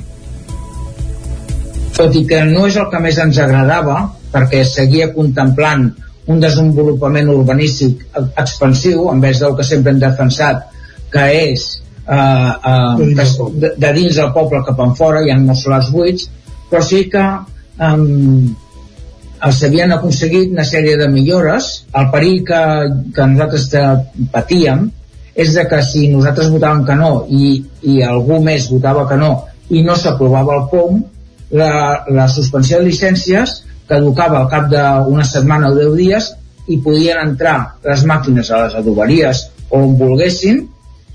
tot 2.00 2.16
i 2.16 2.24
que 2.28 2.40
no 2.48 2.64
és 2.68 2.78
el 2.80 2.88
que 2.92 3.02
més 3.04 3.20
ens 3.22 3.38
agradava 3.44 3.98
perquè 4.32 4.64
seguia 4.64 5.10
contemplant 5.14 5.90
un 6.30 6.40
desenvolupament 6.40 7.30
urbanístic 7.32 8.06
expansiu 8.38 9.08
en 9.12 9.22
vez 9.22 9.40
del 9.42 9.56
que 9.58 9.66
sempre 9.66 9.92
hem 9.92 10.02
defensat 10.02 10.66
que 11.12 11.26
és 11.42 11.68
eh, 12.06 12.16
eh, 12.16 13.14
de, 13.20 13.72
de 13.84 13.92
dins 13.96 14.20
del 14.20 14.34
poble 14.36 14.62
cap 14.66 14.80
en 14.86 14.96
fora 14.98 15.24
hi 15.24 15.32
ha 15.32 15.38
molts 15.42 15.66
solars 15.66 15.92
buits 15.94 16.28
però 16.70 16.82
sí 16.86 17.04
que 17.12 17.24
eh, 17.26 17.96
s'havien 19.48 19.92
aconseguit 19.96 20.50
una 20.52 20.64
sèrie 20.68 20.96
de 21.00 21.08
millores. 21.08 21.70
El 21.96 22.10
perill 22.12 22.42
que, 22.44 22.62
que 23.16 23.28
nosaltres 23.32 23.68
patíem 24.32 24.90
és 25.34 25.54
de 25.56 25.64
que 25.70 25.80
si 25.86 26.08
nosaltres 26.12 26.50
votàvem 26.52 26.84
que 26.86 26.96
no 26.98 27.12
i, 27.30 27.54
i 27.88 28.02
algú 28.04 28.40
més 28.44 28.68
votava 28.70 29.06
que 29.08 29.16
no 29.16 29.30
i 29.70 29.84
no 29.86 29.94
s'aprovava 29.96 30.56
el 30.58 30.66
POM 30.72 31.00
la, 31.50 32.04
la 32.08 32.26
suspensió 32.28 32.78
de 32.78 32.88
llicències 32.88 33.60
caducava 33.90 34.40
al 34.40 34.50
cap 34.50 34.68
d'una 34.70 35.24
setmana 35.26 35.70
o 35.70 35.78
deu 35.78 35.94
dies 35.98 36.30
i 36.70 36.78
podien 36.82 37.18
entrar 37.22 37.56
les 37.84 38.04
màquines 38.06 38.50
a 38.50 38.64
les 38.64 38.76
adoberies 38.78 39.46
o 39.70 39.80
on 39.82 39.96
volguessin 39.98 40.62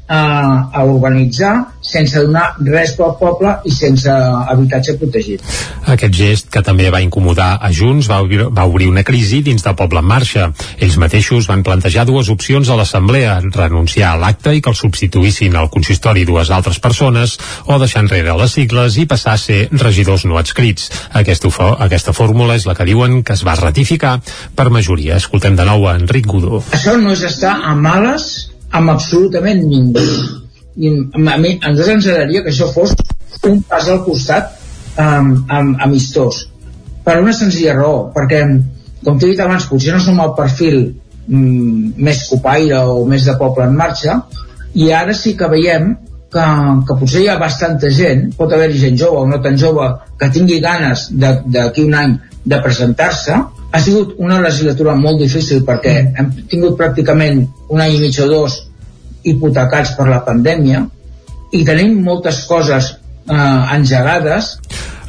a, 0.08 0.70
a 0.74 0.84
urbanitzar 0.86 1.54
sense 1.86 2.18
donar 2.22 2.56
res 2.66 2.94
pel 2.98 3.14
poble 3.20 3.52
i 3.66 3.72
sense 3.74 4.10
habitatge 4.10 4.96
protegit. 5.02 5.44
Aquest 5.90 6.14
gest, 6.18 6.50
que 6.54 6.62
també 6.66 6.90
va 6.94 7.02
incomodar 7.06 7.56
a 7.62 7.70
Junts, 7.74 8.10
va 8.10 8.20
obrir, 8.26 8.48
va 8.54 8.66
obrir 8.70 8.90
una 8.90 9.06
crisi 9.06 9.42
dins 9.46 9.66
del 9.66 9.78
poble 9.78 10.02
en 10.02 10.10
marxa. 10.10 10.48
Ells 10.82 10.98
mateixos 11.02 11.50
van 11.50 11.64
plantejar 11.66 12.06
dues 12.10 12.30
opcions 12.34 12.70
a 12.70 12.78
l'Assemblea, 12.78 13.38
renunciar 13.54 14.14
a 14.14 14.22
l'acte 14.22 14.56
i 14.56 14.62
que 14.62 14.74
el 14.74 14.80
substituïssin 14.80 15.58
al 15.58 15.70
consistori 15.74 16.26
dues 16.26 16.50
altres 16.54 16.82
persones, 16.82 17.38
o 17.66 17.78
deixar 17.82 18.06
enrere 18.06 18.38
les 18.38 18.58
sigles 18.58 18.98
i 18.98 19.08
passar 19.10 19.36
a 19.36 19.42
ser 19.42 19.68
regidors 19.74 20.26
no 20.26 20.40
adscrits. 20.42 20.90
Aquesta, 21.14 21.54
aquesta 21.86 22.14
fórmula 22.18 22.58
és 22.58 22.66
la 22.66 22.76
que 22.78 22.88
diuen 22.88 23.22
que 23.24 23.38
es 23.38 23.46
va 23.46 23.58
ratificar 23.62 24.18
per 24.56 24.72
majoria. 24.74 25.22
Escoltem 25.22 25.56
de 25.58 25.70
nou 25.70 25.88
a 25.88 25.96
Enric 26.00 26.28
Godó. 26.30 26.64
Això 26.74 26.98
no 26.98 27.14
és 27.14 27.24
estar 27.30 27.60
a 27.62 27.78
males 27.78 28.55
amb 28.76 28.92
absolutament 28.96 29.64
ningú. 29.70 30.04
I 30.76 30.92
a, 31.16 31.38
mi, 31.40 31.56
ens 31.56 31.80
agradaria 31.80 32.44
que 32.44 32.52
això 32.52 32.68
fos 32.74 32.96
un 33.46 33.62
pas 33.70 33.88
al 33.92 34.02
costat 34.06 34.56
um, 35.00 35.32
um, 35.46 35.74
amistós. 35.86 36.46
Per 37.06 37.20
una 37.22 37.34
senzilla 37.38 37.76
raó 37.78 38.10
perquè 38.16 38.42
com 39.06 39.20
t'he 39.20 39.32
dit 39.32 39.42
abans 39.44 39.68
potser 39.70 39.94
no 39.94 40.02
som 40.02 40.20
el 40.24 40.34
perfil 40.38 40.80
um, 41.30 41.94
més 42.08 42.26
copaire 42.32 42.82
o 42.90 43.04
més 43.10 43.28
de 43.28 43.36
poble 43.40 43.68
en 43.68 43.78
marxa 43.78 44.24
i 44.76 44.90
ara 44.92 45.14
sí 45.16 45.36
que 45.38 45.50
veiem 45.52 45.94
que, 46.34 46.46
que 46.88 46.98
potser 47.00 47.22
hi 47.24 47.30
ha 47.32 47.38
bastanta 47.40 47.92
gent 47.94 48.32
pot 48.40 48.52
haver-hi 48.52 48.82
gent 48.82 48.98
jove 49.00 49.22
o 49.22 49.28
no 49.30 49.40
tan 49.44 49.60
jove 49.62 49.92
que 50.20 50.32
tingui 50.34 50.58
ganes 50.64 51.08
d'aquí 51.14 51.86
un 51.86 52.00
any 52.02 52.18
de 52.46 52.60
presentar-se 52.62 53.36
ha 53.76 53.82
sigut 53.82 54.16
una 54.22 54.40
legislatura 54.42 54.96
molt 54.96 55.20
difícil 55.20 55.64
perquè 55.68 55.96
hem 56.16 56.32
tingut 56.52 56.78
pràcticament 56.80 57.42
un 57.70 57.82
any 57.82 57.98
i 57.98 58.02
mig 58.04 58.20
o 58.22 58.28
dos 58.30 58.60
hipotecats 59.26 59.96
per 59.98 60.08
la 60.08 60.22
pandèmia 60.26 60.84
i 61.58 61.64
tenim 61.66 61.98
moltes 62.06 62.44
coses 62.50 62.92
eh, 62.94 63.76
engegades 63.78 64.56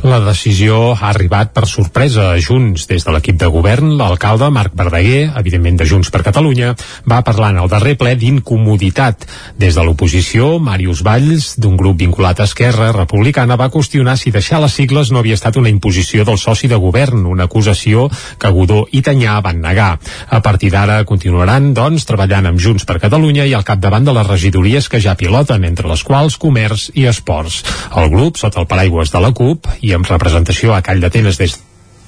la 0.03 0.19
decisió 0.21 0.93
ha 0.93 1.09
arribat 1.09 1.53
per 1.57 1.65
sorpresa 1.67 2.31
a 2.33 2.41
Junts. 2.43 2.85
Des 2.91 3.05
de 3.05 3.13
l'equip 3.15 3.39
de 3.41 3.49
govern, 3.53 3.95
l'alcalde 3.97 4.51
Marc 4.53 4.75
Verdaguer, 4.77 5.31
evidentment 5.39 5.79
de 5.81 5.87
Junts 5.89 6.11
per 6.13 6.23
Catalunya, 6.27 6.75
va 7.09 7.23
parlar 7.25 7.53
en 7.55 7.61
el 7.63 7.71
darrer 7.73 7.97
ple 7.97 8.13
d'incomoditat. 8.19 9.25
Des 9.57 9.75
de 9.75 9.85
l'oposició, 9.87 10.59
Màrius 10.61 11.03
Valls, 11.07 11.55
d'un 11.57 11.77
grup 11.81 11.99
vinculat 12.03 12.41
a 12.41 12.49
Esquerra 12.51 12.91
Republicana, 12.93 13.57
va 13.57 13.71
qüestionar 13.73 14.17
si 14.21 14.35
deixar 14.35 14.61
les 14.61 14.77
sigles 14.77 15.13
no 15.13 15.23
havia 15.23 15.39
estat 15.39 15.57
una 15.57 15.73
imposició 15.73 16.27
del 16.29 16.39
soci 16.39 16.69
de 16.69 16.77
govern, 16.77 17.25
una 17.27 17.49
acusació 17.49 18.11
que 18.39 18.53
Godó 18.53 18.85
i 18.93 19.03
Tanyà 19.03 19.39
van 19.41 19.63
negar. 19.65 19.97
A 20.29 20.43
partir 20.43 20.71
d'ara 20.75 21.03
continuaran, 21.09 21.73
doncs, 21.75 22.05
treballant 22.05 22.51
amb 22.53 22.61
Junts 22.61 22.85
per 22.85 23.01
Catalunya 23.01 23.47
i 23.47 23.55
al 23.57 23.65
capdavant 23.65 24.05
de 24.05 24.15
les 24.17 24.29
regidories 24.29 24.89
que 24.89 25.01
ja 25.01 25.17
piloten, 25.17 25.65
entre 25.65 25.89
les 25.89 26.05
quals 26.05 26.37
Comerç 26.37 26.91
i 26.95 27.09
Esports. 27.09 27.63
El 27.97 28.11
grup, 28.13 28.37
sota 28.37 28.61
el 28.61 28.69
paraigües 28.71 29.11
de 29.15 29.25
la 29.25 29.33
CUP 29.33 29.67
i 29.87 29.95
amb 29.97 30.11
representació 30.11 30.75
a 30.75 30.83
Call 30.83 31.03
d'Atenes 31.05 31.39
des 31.41 31.57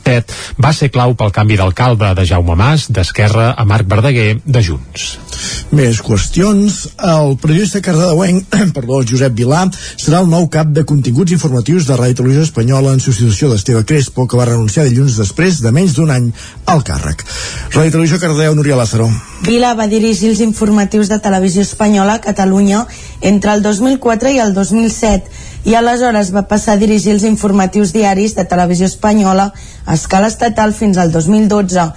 Tet 0.08 0.32
va 0.62 0.72
ser 0.72 0.88
clau 0.92 1.12
pel 1.18 1.32
canvi 1.36 1.58
d'alcalde 1.60 2.14
de 2.16 2.24
Jaume 2.28 2.56
Mas 2.56 2.86
d'Esquerra 2.88 3.50
a 3.52 3.64
Marc 3.68 3.88
Verdaguer 3.90 4.38
de 4.44 4.62
Junts. 4.64 5.08
Més 5.76 6.00
qüestions. 6.00 6.78
El 7.04 7.34
periodista 7.42 7.82
cardedeuenc, 7.84 8.46
perdó, 8.76 9.02
Josep 9.10 9.34
Vilà, 9.36 9.66
serà 10.00 10.22
el 10.22 10.30
nou 10.30 10.48
cap 10.52 10.70
de 10.72 10.86
continguts 10.88 11.34
informatius 11.36 11.88
de 11.88 11.98
Ràdio 11.98 12.22
Televisió 12.22 12.46
Espanyola 12.46 12.94
en 12.96 13.04
substitució 13.04 13.50
d'Esteve 13.52 13.84
Crespo, 13.88 14.24
que 14.26 14.40
va 14.40 14.48
renunciar 14.48 14.86
dilluns 14.88 15.18
després 15.20 15.60
de 15.64 15.74
menys 15.76 15.98
d'un 15.98 16.14
any 16.14 16.30
al 16.72 16.80
càrrec. 16.88 17.26
Ràdio 17.74 17.98
Televisió 17.98 18.20
Cardedeu, 18.22 18.56
Núria 18.56 18.80
Lázaro. 18.80 19.10
Vila 19.44 19.74
va 19.76 19.90
dirigir 19.92 20.32
els 20.32 20.40
informatius 20.44 21.12
de 21.12 21.20
Televisió 21.22 21.62
Espanyola 21.66 22.16
a 22.16 22.24
Catalunya 22.24 22.86
entre 23.20 23.52
el 23.52 23.62
2004 23.62 24.32
i 24.34 24.40
el 24.42 24.56
2007 24.56 25.47
i 25.64 25.74
aleshores 25.74 26.30
va 26.34 26.44
passar 26.50 26.76
a 26.76 26.80
dirigir 26.80 27.12
els 27.14 27.24
informatius 27.26 27.92
diaris 27.92 28.36
de 28.36 28.44
Televisió 28.44 28.86
Espanyola 28.86 29.50
a 29.86 29.94
escala 29.94 30.30
estatal 30.30 30.74
fins 30.74 30.98
al 30.98 31.10
2012. 31.12 31.88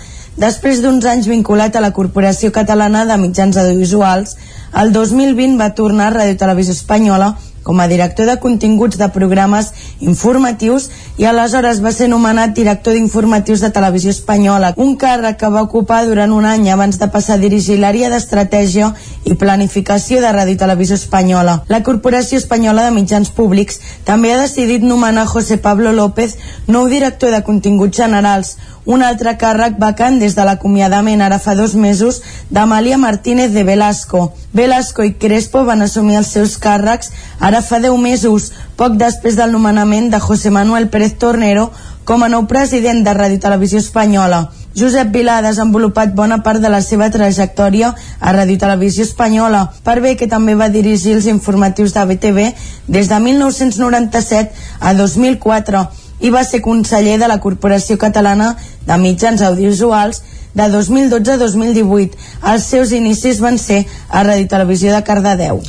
Després 0.41 0.81
d'uns 0.81 1.05
anys 1.05 1.27
vinculat 1.27 1.75
a 1.75 1.83
la 1.83 1.91
Corporació 1.93 2.51
Catalana 2.55 3.05
de 3.05 3.17
Mitjans 3.19 3.57
Audiovisuals, 3.61 4.37
el 4.81 4.93
2020 4.95 5.59
va 5.59 5.73
tornar 5.75 6.07
a 6.09 6.15
Ràdio 6.15 6.39
Televisió 6.39 6.73
Espanyola 6.73 7.33
com 7.63 7.79
a 7.79 7.87
director 7.87 8.25
de 8.25 8.37
continguts 8.39 8.97
de 8.97 9.07
programes 9.13 9.71
informatius 9.99 10.89
i 11.17 11.27
aleshores 11.29 11.81
va 11.83 11.91
ser 11.93 12.07
nomenat 12.09 12.55
director 12.57 12.93
d'informatius 12.93 13.61
de 13.61 13.69
Televisió 13.69 14.09
Espanyola, 14.09 14.73
un 14.77 14.95
càrrec 14.97 15.37
que 15.37 15.51
va 15.53 15.61
ocupar 15.61 16.05
durant 16.07 16.33
un 16.33 16.45
any 16.45 16.69
abans 16.71 16.97
de 16.99 17.07
passar 17.13 17.37
a 17.37 17.43
dirigir 17.43 17.77
l'àrea 17.79 18.09
d'estratègia 18.09 18.91
i 19.25 19.35
planificació 19.35 20.21
de 20.21 20.33
Ràdio 20.33 20.57
Televisió 20.57 20.95
Espanyola. 20.95 21.61
La 21.69 21.83
Corporació 21.83 22.41
Espanyola 22.41 22.87
de 22.87 22.95
Mitjans 22.97 23.31
Públics 23.35 23.79
també 24.05 24.33
ha 24.33 24.41
decidit 24.41 24.81
nomenar 24.81 25.27
José 25.29 25.57
Pablo 25.57 25.93
López 25.93 26.37
nou 26.67 26.89
director 26.89 27.31
de 27.31 27.43
continguts 27.45 27.97
generals, 27.97 28.57
un 28.85 29.03
altre 29.05 29.35
càrrec 29.37 29.77
vacant 29.77 30.17
des 30.19 30.33
de 30.35 30.45
l'acomiadament 30.45 31.21
ara 31.21 31.37
fa 31.39 31.53
dos 31.55 31.75
mesos 31.75 32.21
d'Amàlia 32.49 32.97
Martínez 32.97 33.53
de 33.53 33.63
Velasco. 33.63 34.31
Velasco 34.53 35.03
i 35.03 35.13
Crespo 35.13 35.63
van 35.65 35.81
assumir 35.81 36.17
els 36.17 36.31
seus 36.33 36.57
càrrecs 36.57 37.11
ara 37.51 37.61
fa 37.61 37.81
deu 37.83 37.97
mesos, 37.99 38.51
poc 38.79 38.93
després 38.95 39.35
del 39.35 39.51
nomenament 39.51 40.07
de 40.11 40.19
José 40.23 40.49
Manuel 40.55 40.87
Pérez 40.87 41.17
Tornero 41.19 41.65
com 42.07 42.23
a 42.23 42.29
nou 42.31 42.45
president 42.47 43.01
de 43.03 43.11
Ràdio 43.11 43.41
Televisió 43.43 43.81
Espanyola. 43.83 44.45
Josep 44.71 45.11
Vilà 45.11 45.37
ha 45.37 45.43
desenvolupat 45.43 46.13
bona 46.15 46.37
part 46.45 46.63
de 46.63 46.71
la 46.71 46.79
seva 46.81 47.09
trajectòria 47.11 47.91
a 48.21 48.31
Ràdio 48.31 48.55
Televisió 48.61 49.03
Espanyola, 49.03 49.65
per 49.83 49.99
bé 49.99 50.15
que 50.15 50.29
també 50.31 50.55
va 50.55 50.69
dirigir 50.71 51.17
els 51.17 51.27
informatius 51.27 51.91
de 51.91 52.05
BTV 52.07 52.47
des 52.87 53.11
de 53.11 53.19
1997 53.19 54.55
a 54.79 54.93
2004 54.95 55.83
i 56.21 56.31
va 56.31 56.45
ser 56.47 56.61
conseller 56.63 57.17
de 57.19 57.27
la 57.27 57.41
Corporació 57.43 57.97
Catalana 57.99 58.53
de 58.87 58.97
Mitjans 58.97 59.43
Audiovisuals 59.43 60.23
de 60.53 60.69
2012 60.69 61.31
a 61.35 61.37
2018. 61.37 62.15
Els 62.53 62.63
seus 62.63 62.95
inicis 62.95 63.43
van 63.43 63.59
ser 63.59 63.83
a 64.07 64.23
Ràdio 64.23 64.47
Televisió 64.47 64.95
de 64.95 65.03
Cardedeu. 65.03 65.59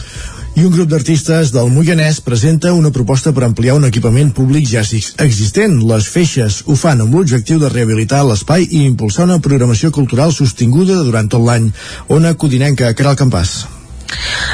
I 0.53 0.67
un 0.67 0.73
grup 0.75 0.91
d'artistes 0.93 1.49
del 1.55 1.71
Moianès 1.73 2.19
presenta 2.21 2.75
una 2.77 2.91
proposta 2.93 3.33
per 3.33 3.47
ampliar 3.47 3.79
un 3.79 3.89
equipament 3.89 4.35
públic 4.37 4.69
ja 4.69 4.83
existent. 4.85 5.79
Les 5.89 6.09
feixes 6.13 6.61
ho 6.67 6.77
fan 6.77 7.01
amb 7.01 7.17
l'objectiu 7.17 7.61
de 7.63 7.73
rehabilitar 7.73 8.21
l'espai 8.29 8.69
i 8.69 8.85
impulsar 8.85 9.25
una 9.31 9.41
programació 9.41 9.91
cultural 9.97 10.37
sostinguda 10.37 11.01
durant 11.09 11.33
tot 11.33 11.41
l'any. 11.47 11.71
Ona 12.13 12.37
Codinenca, 12.37 12.93
Caral 12.93 13.17
Campàs. 13.17 13.82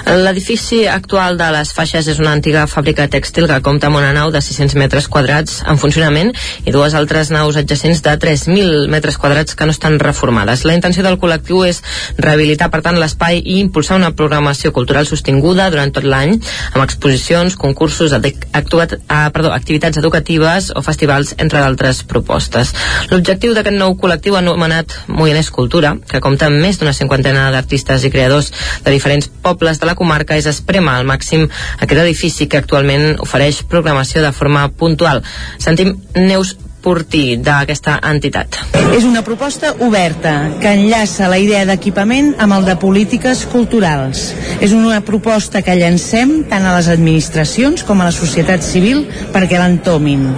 L'edifici 0.09 0.85
actual 0.89 1.37
de 1.41 1.49
les 1.53 1.73
faixes 1.75 2.07
és 2.09 2.21
una 2.23 2.33
antiga 2.37 2.67
fàbrica 2.71 3.09
tèxtil 3.11 3.49
que 3.51 3.61
compta 3.65 3.89
amb 3.89 3.99
una 4.01 4.13
nau 4.17 4.31
de 4.33 4.41
600 4.45 4.77
metres 4.81 5.09
quadrats 5.13 5.63
en 5.69 5.81
funcionament 5.81 6.33
i 6.65 6.75
dues 6.75 6.95
altres 6.99 7.33
naus 7.35 7.59
adjacents 7.61 8.01
de 8.05 8.15
3.000 8.21 8.89
metres 8.93 9.19
quadrats 9.19 9.57
que 9.59 9.67
no 9.69 9.75
estan 9.75 9.99
reformades. 10.01 10.65
La 10.69 10.77
intenció 10.79 11.05
del 11.05 11.19
col·lectiu 11.21 11.65
és 11.69 11.83
rehabilitar, 12.17 12.71
per 12.73 12.83
tant, 12.87 12.99
l'espai 13.01 13.43
i 13.43 13.59
impulsar 13.61 13.99
una 13.99 14.13
programació 14.17 14.73
cultural 14.73 15.07
sostinguda 15.09 15.69
durant 15.73 15.93
tot 15.95 16.07
l'any 16.07 16.37
amb 16.39 16.83
exposicions, 16.85 17.57
concursos, 17.57 18.15
actuat, 18.15 18.99
ah, 19.09 19.29
perdó, 19.35 19.53
activitats 19.53 20.01
educatives 20.01 20.73
o 20.75 20.83
festivals, 20.83 21.35
entre 21.39 21.61
d'altres 21.61 22.03
propostes. 22.09 22.73
L'objectiu 23.11 23.55
d'aquest 23.57 23.77
nou 23.77 23.97
col·lectiu 24.01 24.39
anomenat 24.39 24.95
Moianès 25.09 25.51
Cultura, 25.55 25.95
que 26.09 26.23
compta 26.25 26.49
amb 26.49 26.61
més 26.63 26.81
d'una 26.81 26.95
cinquantena 26.97 27.49
d'artistes 27.55 28.05
i 28.05 28.13
creadors 28.15 28.53
de 28.85 28.95
diferents 28.95 29.31
pobles 29.49 29.81
de 29.81 29.89
la 29.89 29.97
comarca 29.99 30.37
és 30.37 30.49
esprema 30.51 30.99
al 30.99 31.09
màxim 31.09 31.49
aquest 31.81 32.01
edifici 32.05 32.49
que 32.49 32.61
actualment 32.61 33.17
ofereix 33.25 33.65
programació 33.69 34.23
de 34.25 34.33
forma 34.37 34.69
puntual. 34.69 35.23
Sentim 35.59 35.97
Neus 36.17 36.57
Portí 36.79 37.37
d'aquesta 37.43 37.97
entitat. 38.07 38.55
És 38.95 39.03
una 39.05 39.25
proposta 39.27 39.73
oberta 39.85 40.35
que 40.63 40.71
enllaça 40.77 41.27
la 41.29 41.41
idea 41.43 41.65
d'equipament 41.67 42.37
amb 42.39 42.55
el 42.55 42.69
de 42.69 42.77
polítiques 42.79 43.43
culturals. 43.51 44.29
És 44.63 44.73
una 44.77 45.01
proposta 45.05 45.63
que 45.67 45.77
llancem 45.77 46.45
tant 46.49 46.65
a 46.65 46.77
les 46.79 46.89
administracions 46.95 47.83
com 47.83 48.01
a 48.01 48.09
la 48.09 48.15
societat 48.15 48.63
civil 48.63 49.05
perquè 49.35 49.59
l'entomin 49.59 50.29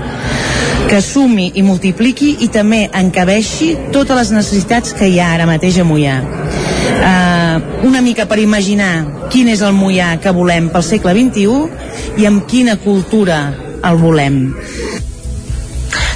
que 0.91 0.99
sumi 1.05 1.53
i 1.55 1.63
multipliqui 1.63 2.33
i 2.43 2.49
també 2.51 2.81
encabeixi 2.99 3.69
totes 3.95 4.17
les 4.17 4.33
necessitats 4.35 4.97
que 4.97 5.07
hi 5.07 5.21
ha 5.21 5.29
ara 5.37 5.47
mateix 5.47 5.79
a 5.79 5.85
Mollà. 5.87 6.17
Uh, 7.51 7.87
una 7.87 8.01
mica 8.01 8.27
per 8.31 8.39
imaginar 8.39 9.27
quin 9.33 9.49
és 9.51 9.63
el 9.67 9.75
Mollà 9.75 10.13
que 10.23 10.35
volem 10.37 10.69
pel 10.71 10.85
segle 10.87 11.15
XXI 11.17 12.21
i 12.23 12.29
amb 12.29 12.47
quina 12.51 12.77
cultura 12.85 13.41
el 13.87 13.99
volem. 13.99 14.43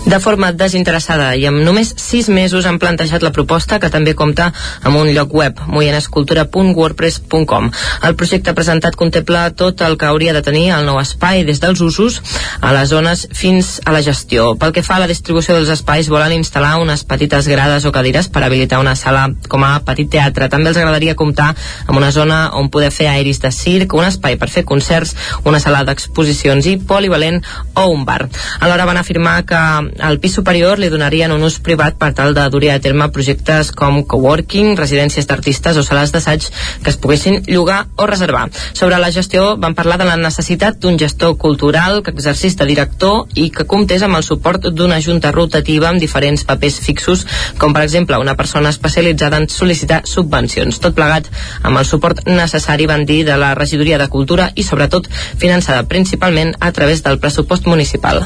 De 0.05 0.19
forma 0.21 0.51
desinteressada 0.53 1.31
i 1.41 1.47
amb 1.49 1.63
només 1.65 1.95
6 1.97 2.27
mesos 2.29 2.67
han 2.69 2.77
plantejat 2.79 3.23
la 3.25 3.33
proposta 3.33 3.79
que 3.81 3.89
també 3.89 4.13
compta 4.15 4.53
amb 4.85 4.99
un 5.01 5.09
lloc 5.17 5.33
web, 5.33 5.57
moienescultura.wordpress.com. 5.65 7.71
El 8.05 8.17
projecte 8.21 8.53
presentat 8.55 8.97
contempla 9.01 9.57
tot 9.57 9.81
el 9.87 9.97
que 9.97 10.11
hauria 10.11 10.35
de 10.37 10.43
tenir 10.45 10.67
el 10.77 10.85
nou 10.85 11.01
espai 11.01 11.41
des 11.49 11.61
dels 11.63 11.81
usos 11.81 12.21
a 12.61 12.75
les 12.77 12.93
zones 12.93 13.25
fins 13.33 13.81
a 13.85 13.93
la 13.97 14.03
gestió. 14.05 14.59
Pel 14.61 14.75
que 14.77 14.83
fa 14.85 14.99
a 14.99 15.03
la 15.03 15.09
distribució 15.09 15.57
dels 15.57 15.73
espais, 15.73 16.13
volen 16.13 16.37
instal·lar 16.37 16.77
unes 16.83 17.05
petites 17.09 17.49
grades 17.49 17.89
o 17.89 17.95
cadires 17.97 18.29
per 18.29 18.45
habilitar 18.45 18.83
una 18.85 18.95
sala 19.01 19.33
com 19.49 19.65
a 19.65 19.81
petit 19.89 20.13
teatre. 20.13 20.51
També 20.53 20.69
els 20.69 20.83
agradaria 20.83 21.17
comptar 21.17 21.57
amb 21.87 21.97
una 21.97 22.13
zona 22.13 22.53
on 22.61 22.69
poder 22.69 22.93
fer 22.93 23.09
aeris 23.09 23.41
de 23.41 23.49
circ, 23.57 23.97
un 23.97 24.05
espai 24.05 24.37
per 24.37 24.53
fer 24.53 24.69
concerts, 24.69 25.17
una 25.49 25.65
sala 25.65 25.81
d'exposicions 25.89 26.69
i 26.69 26.77
polivalent 26.77 27.41
o 27.73 27.89
un 27.89 28.05
bar. 28.05 28.29
Alhora 28.61 28.85
van 28.85 29.01
afirmar 29.01 29.49
que 29.49 29.65
al 30.01 30.19
pis 30.21 30.35
superior 30.35 30.79
li 30.79 30.89
donarien 30.91 31.33
un 31.33 31.43
ús 31.47 31.59
privat 31.63 31.97
per 32.01 32.13
tal 32.17 32.35
de 32.35 32.45
dur 32.51 32.63
a 32.71 32.79
terme 32.81 33.09
projectes 33.13 33.71
com 33.73 34.03
coworking, 34.05 34.75
residències 34.77 35.27
d'artistes 35.27 35.77
o 35.77 35.83
sales 35.87 36.13
d'assaig 36.13 36.47
que 36.83 36.91
es 36.91 36.97
poguessin 36.97 37.43
llogar 37.47 37.87
o 37.97 38.07
reservar. 38.07 38.49
Sobre 38.73 38.99
la 38.99 39.13
gestió 39.13 39.57
van 39.57 39.75
parlar 39.75 39.99
de 39.99 40.09
la 40.09 40.17
necessitat 40.17 40.79
d'un 40.81 40.99
gestor 40.99 41.37
cultural 41.39 42.03
que 42.03 42.15
exercís 42.15 42.57
de 42.57 42.67
director 42.67 43.27
i 43.35 43.51
que 43.51 43.67
comptés 43.67 44.03
amb 44.03 44.17
el 44.17 44.27
suport 44.27 44.69
d'una 44.71 45.01
junta 45.01 45.33
rotativa 45.33 45.89
amb 45.89 46.01
diferents 46.01 46.45
papers 46.45 46.81
fixos, 46.81 47.27
com 47.59 47.75
per 47.75 47.85
exemple 47.85 48.19
una 48.19 48.37
persona 48.37 48.73
especialitzada 48.75 49.41
en 49.43 49.49
sol·licitar 49.49 50.03
subvencions. 50.09 50.81
Tot 50.81 50.97
plegat 50.97 51.31
amb 51.63 51.79
el 51.79 51.89
suport 51.89 52.25
necessari, 52.27 52.87
van 52.87 53.07
dir, 53.07 53.25
de 53.25 53.37
la 53.41 53.55
regidoria 53.55 53.99
de 53.99 54.09
Cultura 54.09 54.51
i 54.55 54.63
sobretot 54.63 55.09
finançada 55.39 55.87
principalment 55.89 56.55
a 56.61 56.73
través 56.73 57.03
del 57.03 57.19
pressupost 57.19 57.67
municipal. 57.67 58.25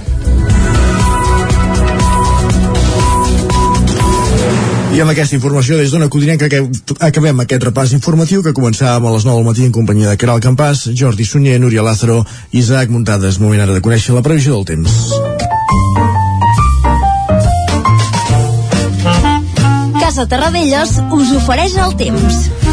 I 4.99 5.03
amb 5.05 5.12
aquesta 5.12 5.36
informació 5.36 5.76
des 5.78 5.92
d'una 5.94 6.09
codinenca 6.11 6.49
que 6.51 6.59
acabem 7.07 7.38
aquest 7.44 7.62
repàs 7.62 7.92
informatiu 7.94 8.42
que 8.42 8.51
començàvem 8.57 9.05
a 9.07 9.12
les 9.14 9.26
9 9.28 9.38
del 9.38 9.46
matí 9.46 9.62
en 9.62 9.70
companyia 9.76 10.11
de 10.11 10.18
Caral 10.18 10.42
Campàs, 10.42 10.88
Jordi 10.90 11.22
Sunyer, 11.22 11.61
Núria 11.62 11.84
Lázaro 11.86 12.24
Isaac 12.51 12.90
Muntades. 12.90 13.38
Moment 13.38 13.62
ara 13.62 13.76
de 13.76 13.84
conèixer 13.84 14.16
la 14.16 14.24
previsió 14.26 14.57
del 14.57 14.66
temps. 14.66 14.90
Casa 20.01 20.26
Terradellos 20.26 20.99
us 21.14 21.30
ofereix 21.44 21.78
el 21.78 21.94
temps. 22.03 22.68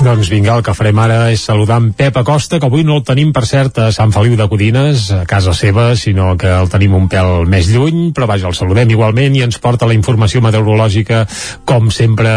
Doncs 0.00 0.30
vinga, 0.32 0.54
el 0.56 0.62
que 0.64 0.72
farem 0.72 0.96
ara 1.02 1.16
és 1.28 1.42
saludar 1.44 1.76
en 1.82 1.90
Pep 1.92 2.16
Acosta, 2.16 2.56
que 2.56 2.64
avui 2.70 2.86
no 2.88 2.94
el 2.96 3.02
tenim, 3.04 3.34
per 3.36 3.42
cert, 3.44 3.76
a 3.84 3.90
Sant 3.92 4.14
Feliu 4.14 4.32
de 4.38 4.46
Codines, 4.48 5.02
a 5.12 5.26
casa 5.28 5.52
seva, 5.52 5.90
sinó 6.00 6.30
que 6.40 6.48
el 6.48 6.70
tenim 6.72 6.94
un 6.96 7.04
pèl 7.12 7.44
més 7.50 7.68
lluny, 7.68 8.06
però 8.16 8.24
vaja, 8.30 8.48
el 8.48 8.56
saludem 8.56 8.88
igualment 8.94 9.36
i 9.36 9.44
ens 9.44 9.60
porta 9.60 9.88
la 9.90 9.96
informació 9.96 10.40
meteorològica, 10.40 11.26
com 11.68 11.92
sempre, 11.92 12.32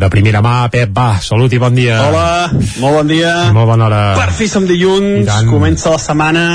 de 0.00 0.08
primera 0.14 0.40
mà. 0.40 0.54
Pep, 0.72 0.94
va, 0.96 1.10
salut 1.20 1.52
i 1.52 1.60
bon 1.60 1.76
dia. 1.76 2.00
Hola, 2.06 2.48
molt 2.80 3.02
bon 3.02 3.12
dia. 3.12 3.34
Molt 3.52 3.68
bona 3.74 3.90
hora. 3.90 4.00
Per 4.16 4.32
fi 4.38 4.48
som 4.48 4.64
dilluns, 4.64 5.28
comença 5.52 5.92
la 5.92 6.00
setmana, 6.00 6.46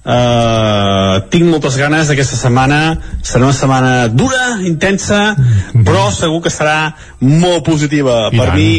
Uh, 0.00 1.18
tinc 1.28 1.44
moltes 1.44 1.74
ganes 1.76 2.08
d'aquesta 2.08 2.32
setmana 2.38 2.76
serà 3.20 3.44
una 3.44 3.52
setmana 3.52 3.90
dura, 4.08 4.54
intensa 4.64 5.34
però 5.84 6.06
segur 6.08 6.38
que 6.40 6.48
serà 6.48 6.94
molt 7.20 7.66
positiva 7.66 8.30
I 8.32 8.38
per 8.38 8.46
tant. 8.48 8.56
mi 8.56 8.70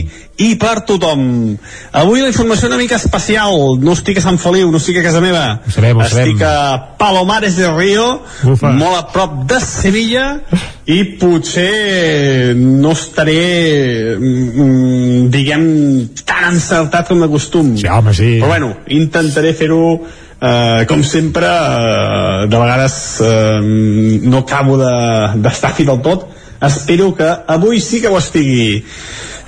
i 0.41 0.55
per 0.57 0.79
tothom 0.89 1.21
avui 2.01 2.23
la 2.23 2.31
informació 2.31 2.71
una 2.71 2.79
mica 2.79 2.97
especial 2.97 3.77
no 3.85 3.93
estic 3.93 4.17
a 4.17 4.23
Sant 4.25 4.39
Feliu, 4.41 4.71
no 4.73 4.81
estic 4.81 4.97
a 4.97 5.03
casa 5.05 5.21
meva 5.21 5.43
Ho 5.61 5.75
sabem, 5.75 6.01
ho 6.01 6.07
sabem. 6.09 6.31
estic 6.31 6.41
a 6.41 6.55
Palomares 6.97 7.59
de 7.59 7.69
Río 7.69 8.07
Ufa. 8.55 8.71
molt 8.81 8.97
a 8.97 9.03
prop 9.13 9.43
de 9.51 9.59
Sevilla 9.61 10.25
i 10.89 11.03
potser 11.21 12.55
no 12.57 12.95
estaré 12.97 14.17
mm, 14.17 15.29
diguem 15.37 15.69
tan 16.25 16.55
encertat 16.55 17.13
com 17.13 17.21
de 17.21 17.29
costum 17.29 17.75
sí, 17.77 17.85
home, 17.85 18.17
sí. 18.17 18.33
però 18.41 18.55
bueno, 18.55 18.73
intentaré 18.89 19.53
fer-ho 19.53 19.83
eh, 20.41 20.85
com 20.89 21.03
sempre 21.03 21.45
eh, 21.47 22.47
de 22.49 22.57
vegades 22.57 22.95
eh, 23.21 23.59
no 24.23 24.39
acabo 24.43 24.77
de- 24.77 25.39
d'estar 25.41 25.71
de, 25.71 25.75
fi 25.77 25.85
del 25.85 26.01
tot. 26.01 26.27
Espero 26.61 27.13
que 27.15 27.27
avui 27.47 27.79
sí 27.81 28.01
que 28.01 28.07
ho 28.07 28.17
estigui. 28.17 28.83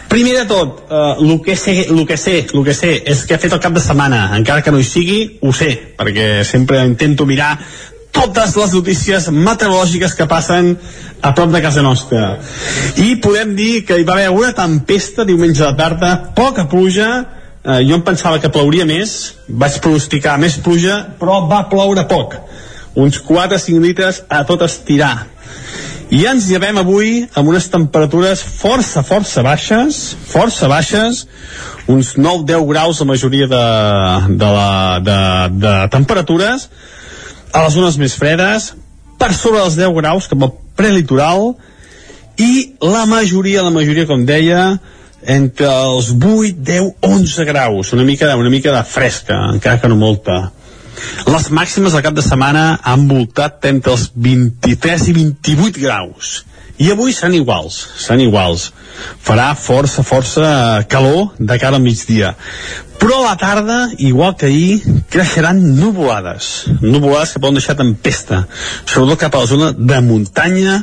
Primer 0.10 0.36
de 0.38 0.46
tot 0.46 0.84
eh, 0.90 1.16
el, 1.20 1.42
que 1.42 1.56
sé, 1.58 1.88
el 1.90 2.06
que 2.06 2.18
sé 2.18 2.46
el 2.54 2.64
que 2.64 2.74
sé 2.78 3.02
és 3.06 3.26
que 3.26 3.34
he 3.36 3.42
fet 3.42 3.54
el 3.54 3.60
cap 3.62 3.74
de 3.74 3.82
setmana. 3.82 4.30
Encara 4.38 4.62
que 4.62 4.72
no 4.72 4.80
hi 4.80 4.86
sigui, 4.86 5.40
ho 5.42 5.54
sé 5.54 5.72
perquè 5.98 6.44
sempre 6.46 6.84
intento 6.86 7.26
mirar 7.26 7.58
totes 8.14 8.54
les 8.56 8.74
notícies 8.76 9.26
meteorològiques 9.34 10.14
que 10.14 10.28
passen 10.30 10.76
a 11.26 11.32
prop 11.34 11.50
de 11.50 11.62
casa 11.64 11.82
nostra. 11.82 12.36
I 13.02 13.16
podem 13.24 13.56
dir 13.58 13.86
que 13.88 13.98
hi 13.98 14.06
va 14.06 14.14
haver 14.20 14.30
una 14.30 14.52
tempesta 14.54 15.26
diumenge 15.26 15.64
la 15.66 15.74
tarda, 15.76 16.12
poca 16.38 16.68
pluja 16.70 17.10
eh, 17.64 17.82
jo 17.88 17.98
em 17.98 18.04
pensava 18.06 18.40
que 18.40 18.52
plouria 18.52 18.86
més 18.86 19.34
vaig 19.48 19.80
pronosticar 19.84 20.38
més 20.42 20.60
pluja 20.64 21.00
però 21.20 21.44
va 21.50 21.66
ploure 21.72 22.06
poc. 22.10 22.36
Uns 22.94 23.20
4-5 23.26 23.82
litres 23.82 24.22
a 24.30 24.44
tot 24.46 24.62
estirar. 24.68 25.28
I 26.14 26.28
ens 26.30 26.46
llevem 26.52 26.78
avui 26.78 27.24
amb 27.34 27.50
unes 27.50 27.66
temperatures 27.74 28.44
força, 28.44 29.02
força 29.02 29.42
baixes, 29.42 30.02
força 30.30 30.68
baixes, 30.70 31.24
uns 31.90 32.14
9-10 32.20 32.68
graus 32.70 33.00
la 33.02 33.08
majoria 33.10 33.48
de, 33.50 33.62
de, 34.30 34.50
la, 34.58 35.00
de, 35.02 35.18
de 35.64 35.74
temperatures, 35.96 36.68
a 37.54 37.64
les 37.66 37.74
zones 37.74 37.98
més 37.98 38.14
fredes, 38.20 38.74
per 39.18 39.32
sobre 39.34 39.64
dels 39.64 39.80
10 39.80 39.96
graus 39.98 40.30
cap 40.30 40.46
al 40.46 40.54
prelitoral, 40.78 41.56
i 42.38 42.76
la 42.82 43.08
majoria, 43.10 43.66
la 43.66 43.74
majoria, 43.74 44.06
com 44.10 44.26
deia, 44.26 44.76
entre 45.28 45.68
els 45.68 46.12
8, 46.16 46.56
10, 46.60 46.90
11 47.02 47.46
graus, 47.46 47.94
una 47.94 48.04
mica, 48.04 48.36
una 48.38 48.50
mica 48.50 48.74
de 48.76 48.84
fresca, 48.84 49.40
encara 49.54 49.82
que 49.82 49.92
no 49.92 50.00
molta. 50.00 50.52
Les 51.28 51.50
màximes 51.50 51.94
del 51.96 52.04
cap 52.06 52.16
de 52.16 52.24
setmana 52.26 52.80
han 52.84 53.08
voltat 53.10 53.66
entre 53.70 53.96
els 53.96 54.10
23 54.16 55.08
i 55.10 55.16
28 55.20 55.82
graus. 55.82 56.34
I 56.82 56.90
avui 56.90 57.14
seran 57.14 57.36
iguals, 57.38 57.76
seran 58.02 58.24
iguals. 58.24 58.72
Farà 59.22 59.52
força, 59.58 60.02
força 60.06 60.48
calor 60.90 61.36
de 61.38 61.58
cara 61.62 61.78
al 61.78 61.84
migdia. 61.84 62.34
Però 62.98 63.20
a 63.20 63.34
la 63.34 63.38
tarda, 63.38 63.78
igual 63.98 64.36
que 64.40 64.48
ahir, 64.48 64.82
creixeran 65.12 65.60
nuvolades. 65.78 66.66
Nuvolades 66.82 67.34
que 67.34 67.42
poden 67.44 67.60
deixar 67.60 67.76
tempesta, 67.76 68.46
sobretot 68.86 69.20
cap 69.26 69.36
a 69.36 69.44
la 69.44 69.50
zona 69.50 69.72
de 69.76 70.00
muntanya, 70.02 70.80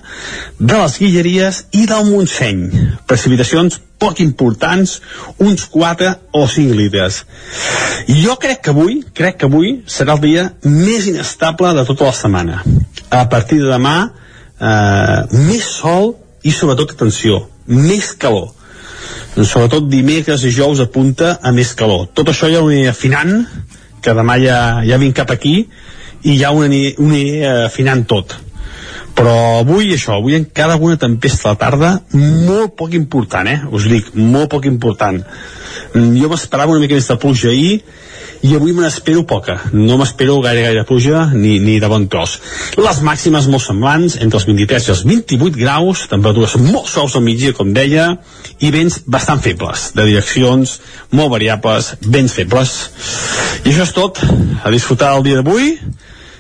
de 0.59 0.81
les 0.83 0.99
Guilleries 1.01 1.63
i 1.81 1.87
del 1.91 2.11
Montseny. 2.11 2.67
Precipitacions 3.09 3.81
poc 4.01 4.21
importants, 4.21 4.99
uns 5.39 5.67
4 5.73 6.13
o 6.37 6.47
5 6.47 6.77
litres. 6.77 7.25
Jo 8.09 8.37
crec 8.41 8.63
que 8.65 8.75
avui, 8.77 9.01
crec 9.17 9.41
que 9.41 9.49
avui 9.49 9.79
serà 9.89 10.19
el 10.19 10.25
dia 10.25 10.47
més 10.65 11.09
inestable 11.11 11.73
de 11.77 11.87
tota 11.89 12.11
la 12.11 12.17
setmana. 12.17 12.63
A 13.11 13.27
partir 13.33 13.63
de 13.65 13.73
demà, 13.73 14.11
eh, 14.61 15.21
més 15.49 15.69
sol 15.81 16.15
i 16.45 16.53
sobretot, 16.55 16.95
atenció, 16.97 17.45
més 17.67 18.13
calor. 18.21 18.53
Sobretot 19.37 19.89
dimecres 19.89 20.45
i 20.45 20.53
jous 20.53 20.81
apunta 20.83 21.39
a 21.43 21.53
més 21.57 21.73
calor. 21.79 22.09
Tot 22.15 22.33
això 22.33 22.51
ja 22.51 22.61
ho 22.63 22.69
aniré 22.69 22.91
afinant, 22.91 23.41
que 24.01 24.15
demà 24.17 24.37
ja, 24.43 24.61
ja 24.87 25.01
vinc 25.01 25.17
cap 25.17 25.33
aquí, 25.33 25.65
i 26.23 26.37
ja 26.41 26.53
ho 26.53 26.63
aniré, 26.65 26.95
ho 26.99 27.09
aniré 27.09 27.51
afinant 27.67 28.05
tot 28.09 28.37
però 29.21 29.61
avui 29.61 29.93
això, 29.93 30.17
avui 30.17 30.33
encara 30.39 30.79
alguna 30.79 30.97
tempesta 30.97 31.51
a 31.51 31.53
la 31.53 31.61
tarda 31.61 31.89
molt 32.17 32.73
poc 32.79 32.95
important, 32.97 33.49
eh? 33.53 33.59
us 33.69 33.85
dic, 33.91 34.15
molt 34.17 34.49
poc 34.55 34.65
important. 34.65 35.21
Jo 35.93 36.31
m'esperava 36.31 36.73
una 36.73 36.81
mica 36.81 36.97
més 36.97 37.09
de 37.11 37.17
pluja 37.21 37.51
ahir 37.51 37.83
i 38.41 38.55
avui 38.57 38.73
me 38.73 38.81
n'espero 38.81 39.27
poca. 39.29 39.59
No 39.77 39.99
m'espero 40.01 40.39
gaire 40.41 40.63
gaire 40.65 40.87
pluja 40.89 41.27
ni, 41.35 41.59
ni 41.61 41.77
de 41.83 41.91
bon 41.93 42.07
tros. 42.09 42.39
Les 42.81 43.01
màximes 43.05 43.51
molt 43.53 43.67
semblants 43.67 44.17
entre 44.25 44.41
els 44.41 44.47
23 44.49 44.89
i 44.89 44.93
els 44.95 45.03
28 45.11 45.61
graus 45.61 46.07
temperatures 46.09 46.57
molt 46.65 46.89
suaus 46.89 47.19
al 47.19 47.27
migdia 47.27 47.53
com 47.57 47.75
deia 47.77 48.15
i 48.65 48.73
vents 48.73 49.03
bastant 49.05 49.45
febles 49.45 49.91
de 49.99 50.09
direccions 50.09 50.79
molt 51.13 51.35
variables 51.37 51.93
vents 52.07 52.39
febles. 52.41 52.79
I 53.67 53.75
això 53.75 53.85
és 53.85 53.93
tot. 53.97 54.25
A 54.65 54.73
disfrutar 54.73 55.13
el 55.19 55.27
dia 55.29 55.43
d'avui 55.43 55.75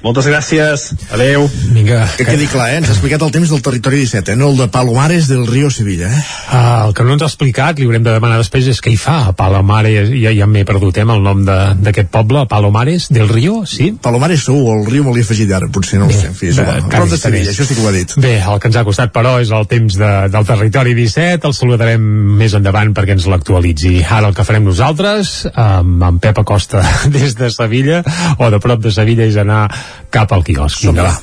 moltes 0.02 0.26
gràcies, 0.26 0.86
adeu 1.12 1.44
Vinga. 1.74 2.06
Que 2.16 2.24
quedi 2.24 2.46
clar, 2.50 2.70
eh? 2.72 2.78
Ens 2.80 2.88
ha 2.88 2.94
explicat 2.94 3.22
el 3.22 3.32
temps 3.34 3.50
del 3.52 3.60
territori 3.62 3.98
17, 4.00 4.32
eh? 4.32 4.36
No 4.38 4.48
el 4.50 4.56
de 4.56 4.68
Palomares 4.72 5.28
del 5.28 5.46
Río 5.46 5.70
Sevilla, 5.70 6.08
eh? 6.08 6.22
Ah, 6.48 6.84
el 6.88 6.94
que 6.96 7.04
no 7.04 7.12
ens 7.14 7.22
ha 7.22 7.28
explicat, 7.28 7.78
li 7.78 7.86
haurem 7.88 8.02
de 8.06 8.14
demanar 8.16 8.38
després, 8.40 8.66
és 8.72 8.80
què 8.82 8.92
hi 8.94 8.98
fa 9.00 9.18
a 9.28 9.34
Palomares, 9.36 10.08
ja, 10.16 10.32
ja 10.36 10.46
m'he 10.48 10.64
perdut, 10.68 10.96
eh, 10.96 11.04
amb 11.04 11.12
el 11.16 11.22
nom 11.22 11.44
de- 11.44 11.74
d'aquest 11.84 12.08
poble, 12.10 12.46
Palomares 12.48 13.08
del 13.10 13.28
Río, 13.28 13.64
sí? 13.66 13.92
Palomares 14.02 14.44
segur, 14.48 14.76
el 14.78 14.86
riu 14.90 15.04
me 15.04 15.12
l'he 15.14 15.20
afegit 15.26 15.52
ara, 15.52 15.68
potser 15.68 15.98
no 16.00 16.06
ho 16.06 16.10
sé, 16.10 16.26
en 16.28 16.34
fi, 16.34 16.48
és 16.48 16.58
igual. 16.58 16.88
Prop 16.88 17.08
de 17.08 17.16
Sevilla, 17.18 17.50
això 17.52 17.66
sí 17.66 17.74
que 17.74 17.82
ho 17.84 17.88
ha 17.88 17.92
dit. 17.92 18.14
Bé, 18.16 18.38
el 18.40 18.58
que 18.60 18.68
ens 18.68 18.76
ha 18.76 18.84
costat, 18.84 19.12
però, 19.12 19.36
és 19.40 19.50
el 19.50 19.66
temps 19.68 19.96
de, 20.00 20.10
del 20.32 20.46
territori 20.46 20.94
17. 20.94 21.46
El 21.46 21.54
saludarem 21.54 22.00
més 22.40 22.54
endavant 22.54 22.94
perquè 22.94 23.12
ens 23.18 23.26
l'actualitzi. 23.26 24.00
Ara 24.08 24.28
el 24.28 24.34
que 24.34 24.44
farem 24.44 24.64
nosaltres, 24.64 25.46
amb 25.54 26.02
en 26.02 26.18
Pep 26.18 26.38
Acosta 26.38 26.82
des 27.06 27.36
de 27.36 27.50
Sevilla, 27.50 28.02
o 28.38 28.50
de 28.50 28.58
prop 28.60 28.80
de 28.80 28.90
Sevilla, 28.90 29.24
és 29.28 29.36
anar 29.36 29.68
cap 30.10 30.32
al 30.32 30.44
quiosc. 30.44 30.84
Vinga, 30.86 31.08
va. 31.10 31.18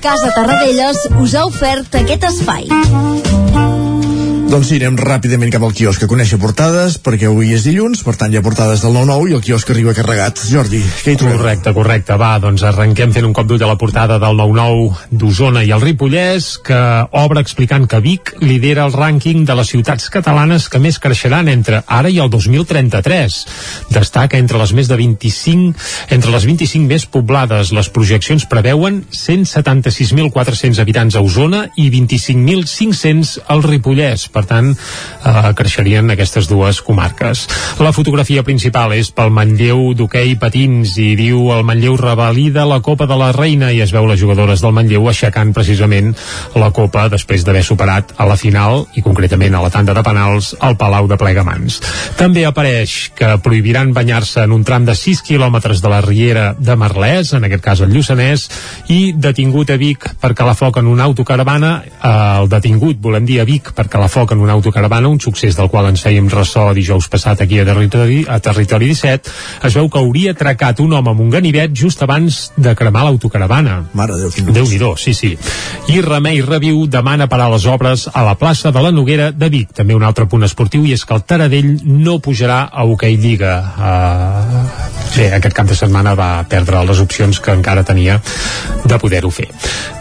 Casa 0.00 0.30
Tarradellas 0.34 1.04
us 1.20 1.34
ha 1.34 1.44
ofert 1.50 2.00
aquest 2.04 2.30
espai. 2.32 3.69
Doncs 4.50 4.66
sí, 4.66 4.80
anem 4.80 4.96
ràpidament 4.98 5.52
cap 5.54 5.62
al 5.62 5.74
quiosc 5.78 6.02
a 6.02 6.06
conèixer 6.10 6.34
portades, 6.42 6.96
perquè 6.98 7.28
avui 7.28 7.52
és 7.54 7.62
dilluns, 7.62 8.00
per 8.02 8.16
tant 8.18 8.32
hi 8.32 8.38
ha 8.40 8.42
portades 8.42 8.80
del 8.82 8.96
9-9 8.96 9.28
i 9.30 9.34
el 9.36 9.42
quiosc 9.46 9.68
arriba 9.70 9.92
carregat. 9.94 10.40
Jordi, 10.50 10.80
què 11.04 11.12
hi 11.12 11.18
trobem? 11.20 11.36
Correcte, 11.38 11.72
correcte. 11.76 12.16
Va, 12.18 12.32
doncs 12.42 12.64
arrenquem 12.66 13.12
fent 13.14 13.28
un 13.28 13.34
cop 13.36 13.46
d'ull 13.46 13.62
a 13.62 13.68
la 13.70 13.76
portada 13.78 14.16
del 14.18 14.34
9-9 14.40 15.14
d'Osona 15.20 15.62
i 15.62 15.70
el 15.70 15.84
Ripollès, 15.84 16.48
que 16.66 16.80
obre 17.20 17.44
explicant 17.46 17.86
que 17.86 18.00
Vic 18.02 18.32
lidera 18.42 18.88
el 18.88 18.96
rànquing 18.96 19.44
de 19.46 19.54
les 19.54 19.70
ciutats 19.70 20.10
catalanes 20.10 20.66
que 20.66 20.82
més 20.82 20.98
creixeran 20.98 21.46
entre 21.54 21.84
ara 21.86 22.10
i 22.10 22.18
el 22.18 22.34
2033. 22.34 23.38
Destaca 23.94 24.42
entre 24.42 24.58
les 24.58 24.74
més 24.74 24.90
de 24.90 24.98
25, 24.98 25.78
entre 26.18 26.34
les 26.34 26.48
25 26.50 26.90
més 26.90 27.06
poblades. 27.06 27.70
Les 27.70 27.92
projeccions 27.94 28.48
preveuen 28.50 29.04
176.400 29.14 30.82
habitants 30.82 31.14
a 31.14 31.22
Osona 31.22 31.68
i 31.78 31.86
25.500 31.94 33.46
al 33.46 33.62
Ripollès. 33.70 34.26
Per 34.26 34.39
tant, 34.48 34.72
eh, 34.72 35.52
creixerien 35.56 36.10
aquestes 36.10 36.48
dues 36.48 36.80
comarques. 36.82 37.46
La 37.80 37.92
fotografia 37.92 38.42
principal 38.46 38.94
és 38.96 39.10
pel 39.14 39.32
Manlleu 39.34 39.92
d'hoquei 39.94 40.36
patins 40.40 40.96
i 41.00 41.14
diu 41.18 41.50
el 41.54 41.64
Manlleu 41.64 41.96
revalida 42.00 42.66
la 42.68 42.80
Copa 42.84 43.06
de 43.06 43.16
la 43.18 43.32
Reina 43.32 43.72
i 43.72 43.80
es 43.80 43.92
veu 43.92 44.06
les 44.06 44.20
jugadores 44.20 44.62
del 44.62 44.74
Manlleu 44.76 45.08
aixecant 45.08 45.52
precisament 45.56 46.14
la 46.54 46.70
Copa 46.76 47.08
després 47.12 47.44
d'haver 47.44 47.64
superat 47.66 48.14
a 48.16 48.26
la 48.28 48.38
final 48.40 48.84
i 48.94 49.02
concretament 49.02 49.54
a 49.54 49.62
la 49.64 49.70
tanda 49.72 49.94
de 49.96 50.04
penals 50.06 50.54
al 50.60 50.76
Palau 50.80 51.08
de 51.10 51.18
Plegamans. 51.20 51.80
També 52.18 52.44
apareix 52.46 53.10
que 53.16 53.36
prohibiran 53.42 53.94
banyar-se 53.96 54.44
en 54.44 54.52
un 54.56 54.64
tram 54.64 54.86
de 54.88 54.94
6 54.94 55.22
quilòmetres 55.26 55.82
de 55.82 55.92
la 55.92 56.00
Riera 56.04 56.54
de 56.58 56.76
Merlès, 56.76 57.34
en 57.36 57.46
aquest 57.46 57.64
cas 57.64 57.80
el 57.84 57.92
Lluçanès, 57.94 58.48
i 58.88 59.12
detingut 59.16 59.70
a 59.70 59.78
Vic 59.80 60.06
perquè 60.20 60.46
la 60.46 60.56
foc 60.58 60.80
en 60.80 60.88
una 60.90 61.06
autocaravana, 61.08 61.72
eh, 61.86 62.40
el 62.40 62.48
detingut, 62.52 63.00
volem 63.00 63.26
dir 63.26 63.40
a 63.40 63.48
Vic, 63.48 63.72
perquè 63.76 64.00
la 64.00 64.08
foc 64.30 64.36
en 64.36 64.42
una 64.42 64.52
autocaravana, 64.52 65.08
un 65.08 65.20
succés 65.20 65.56
del 65.56 65.68
qual 65.68 65.88
ens 65.90 66.02
fèiem 66.04 66.28
ressò 66.30 66.72
dijous 66.74 67.08
passat 67.10 67.40
aquí 67.42 67.58
a 67.58 67.64
Territori, 67.64 68.24
a 68.28 68.38
Territori 68.38 68.86
17, 68.86 69.30
es 69.66 69.74
veu 69.74 69.88
que 69.90 69.98
hauria 69.98 70.32
atracat 70.32 70.80
un 70.80 70.92
home 70.92 71.10
amb 71.10 71.20
un 71.20 71.30
ganivet 71.30 71.74
just 71.74 72.02
abans 72.02 72.52
de 72.56 72.74
cremar 72.74 73.04
l'autocaravana. 73.04 73.86
Mare 73.94 74.16
de 74.16 74.30
Déu, 74.30 74.54
déu 74.54 74.66
nhi 74.66 74.78
sí, 74.96 75.14
sí. 75.14 75.36
I 75.88 76.00
Remei 76.02 76.40
Reviu 76.42 76.86
demana 76.86 77.28
parar 77.28 77.50
les 77.50 77.66
obres 77.66 78.08
a 78.12 78.22
la 78.22 78.36
plaça 78.36 78.70
de 78.70 78.80
la 78.80 78.92
Noguera 78.92 79.30
de 79.32 79.48
Vic. 79.48 79.72
També 79.74 79.94
un 79.94 80.04
altre 80.04 80.26
punt 80.26 80.44
esportiu 80.44 80.86
i 80.86 80.94
és 80.94 81.04
que 81.04 81.14
el 81.14 81.24
Taradell 81.26 81.80
no 81.84 82.20
pujarà 82.20 82.68
a 82.70 82.84
Hockey 82.84 83.16
Lliga. 83.16 83.56
Uh, 83.76 85.00
sí, 85.10 85.26
aquest 85.26 85.56
cap 85.56 85.66
de 85.66 85.76
setmana 85.76 86.14
va 86.14 86.44
perdre 86.48 86.84
les 86.86 87.00
opcions 87.02 87.40
que 87.40 87.56
encara 87.56 87.84
tenia 87.84 88.20
de 88.84 88.98
poder-ho 88.98 89.30
fer. 89.34 89.48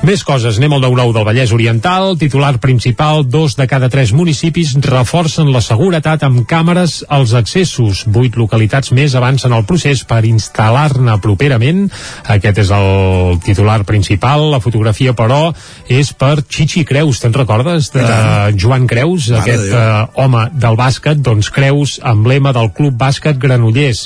Més 0.05 0.23
coses, 0.23 0.59
anem 0.59 0.77
al 0.77 0.85
9-9 0.85 1.15
del 1.17 1.27
Vallès 1.27 1.51
Oriental, 1.55 2.13
titular 2.19 2.53
principal, 2.63 3.25
dos 3.27 3.57
de 3.59 3.67
cada 3.67 3.89
tres 3.89 4.13
municipis 4.19 4.75
reforcen 4.83 5.49
la 5.53 5.61
seguretat 5.63 6.23
amb 6.27 6.43
càmeres 6.49 6.99
als 7.07 7.33
accessos. 7.37 8.03
Vuit 8.11 8.35
localitats 8.39 8.91
més 8.95 9.15
avancen 9.15 9.55
el 9.55 9.65
procés 9.69 10.03
per 10.07 10.21
instal·lar-ne 10.27 11.15
properament. 11.23 11.85
Aquest 12.27 12.63
és 12.65 12.73
el 12.75 13.39
titular 13.45 13.79
principal. 13.87 14.49
La 14.51 14.61
fotografia, 14.63 15.15
però, 15.15 15.53
és 15.87 16.11
per 16.13 16.41
Chichi 16.43 16.83
Creus. 16.87 17.21
Te'n 17.23 17.35
recordes 17.35 17.91
de 17.95 18.05
Joan 18.59 18.87
Creus, 18.89 19.29
Mare 19.29 19.43
aquest 19.43 19.73
eh, 19.73 20.21
home 20.21 20.45
del 20.59 20.77
bàsquet? 20.79 21.21
Doncs 21.23 21.51
Creus, 21.53 21.97
emblema 22.03 22.51
del 22.55 22.71
Club 22.75 22.97
Bàsquet 22.99 23.39
Granollers. 23.39 24.05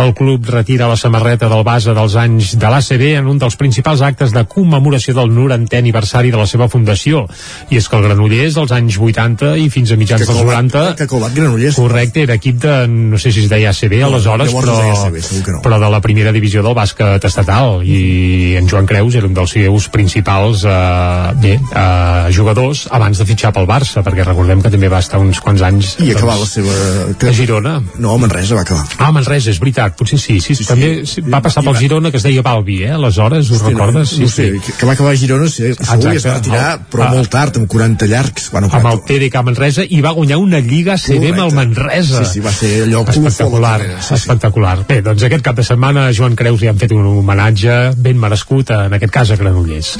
El 0.00 0.12
club 0.18 0.48
retira 0.50 0.88
la 0.90 0.98
samarreta 1.00 1.48
del 1.48 1.64
base 1.66 1.94
dels 1.96 2.16
anys 2.20 2.54
de 2.60 2.70
l'ACB 2.70 3.06
en 3.20 3.30
un 3.30 3.40
dels 3.40 3.56
principals 3.60 4.02
actes 4.04 4.34
de 4.34 4.44
commemoració 4.50 5.14
del 5.16 5.32
90è 5.32 5.80
aniversari 5.80 6.32
de 6.34 6.40
la 6.40 6.48
seva 6.50 6.68
fundació. 6.68 7.24
I 7.70 7.80
és 7.80 7.88
que 7.88 7.98
el 7.98 8.06
Granollers, 8.08 8.58
als 8.60 8.74
anys 8.76 8.98
80 9.00 9.53
i 9.58 9.68
fins 9.70 9.92
a 9.92 9.96
mitjans 10.00 10.22
Que 10.22 10.26
dels 10.28 10.38
Colbat- 10.40 10.64
90... 10.70 10.96
que 10.98 11.06
Colbat 11.10 11.34
Granollers. 11.34 11.76
Correcte, 11.76 12.22
era 12.26 12.34
equip 12.38 12.60
de, 12.62 12.74
no 12.88 13.18
sé 13.18 13.32
si 13.32 13.44
es 13.44 13.50
deia 13.50 13.70
ACB 13.70 13.96
aleshores, 14.06 14.48
llavors 14.52 14.68
però, 14.68 15.06
ACB, 15.06 15.18
no. 15.54 15.60
però 15.64 15.78
de 15.82 15.90
la 15.94 16.00
primera 16.04 16.32
divisió 16.32 16.62
del 16.64 16.74
bàsquet 16.76 17.24
estatal 17.28 17.82
i 17.84 18.54
en 18.58 18.68
Joan 18.70 18.86
Creus 18.86 19.14
era 19.18 19.26
un 19.28 19.34
dels 19.36 19.54
seus 19.56 19.88
principals 19.92 20.64
eh, 20.66 21.32
bé, 21.42 21.54
eh, 21.60 22.32
jugadors 22.34 22.86
abans 22.90 23.18
de 23.18 23.26
fitxar 23.28 23.52
pel 23.54 23.66
Barça, 23.68 24.02
perquè 24.06 24.24
recordem 24.26 24.62
que 24.64 24.70
també 24.72 24.88
va 24.92 25.00
estar 25.04 25.18
uns 25.22 25.40
quants 25.44 25.62
anys 25.62 25.94
I 26.04 26.12
acabar 26.14 26.36
la 26.40 26.46
seva... 26.48 26.74
a 27.14 27.32
Girona. 27.34 27.76
No, 27.98 28.14
a 28.14 28.18
Manresa 28.18 28.54
va 28.58 28.62
acabar. 28.66 28.84
Ah, 28.98 29.10
Manresa, 29.14 29.50
és 29.50 29.58
veritat, 29.62 29.96
potser 29.98 30.18
sí, 30.20 30.38
sí, 30.44 30.54
sí 30.58 30.66
també 30.68 31.04
sí, 31.08 31.22
va 31.24 31.40
passar 31.44 31.62
pel 31.66 31.76
Girona 31.78 32.10
que 32.12 32.18
es 32.20 32.26
deia 32.26 32.42
Balbi, 32.44 32.82
eh, 32.84 32.92
aleshores, 32.94 33.50
ho 33.50 33.60
recordes? 33.64 34.14
No, 34.18 34.24
no 34.26 34.30
sé, 34.32 34.50
que, 34.64 34.74
que 34.78 34.86
va 34.88 34.94
acabar 34.96 35.12
a 35.14 35.18
Girona, 35.20 35.48
sí, 35.50 35.72
segur 35.74 36.10
que 36.10 36.16
es 36.20 36.26
va 36.26 36.34
retirar, 36.38 36.66
El- 36.78 36.84
però 36.92 37.06
ah. 37.06 37.10
molt 37.16 37.30
tard, 37.32 37.56
amb 37.60 37.68
40 37.70 38.06
llargs. 38.10 38.50
Bueno, 38.54 38.68
amb 38.72 38.90
el 38.92 39.02
TDK 39.34 39.42
Manresa 39.44 39.82
i 39.90 39.98
va 40.04 40.12
guanyar 40.14 40.36
una 40.38 40.60
Lliga 40.62 40.94
amb 40.94 41.40
el 41.48 41.54
Manresa. 41.56 42.20
Sí, 42.24 42.34
sí, 42.34 42.40
va 42.44 42.52
ser 42.54 42.84
allò 42.84 43.00
espectacular, 43.08 43.80
espectacular. 44.14 44.76
Bé, 44.86 45.00
doncs 45.02 45.24
aquest 45.26 45.42
cap 45.44 45.56
de 45.58 45.64
setmana 45.66 46.06
a 46.08 46.12
Joan 46.14 46.36
Creus 46.38 46.60
li 46.62 46.68
han 46.70 46.78
fet 46.78 46.92
un 46.94 47.06
homenatge 47.06 47.94
ben 47.98 48.18
merescut, 48.20 48.70
en 48.70 48.94
aquest 48.94 49.12
cas 49.12 49.32
a 49.34 49.36
Granollers. 49.40 49.94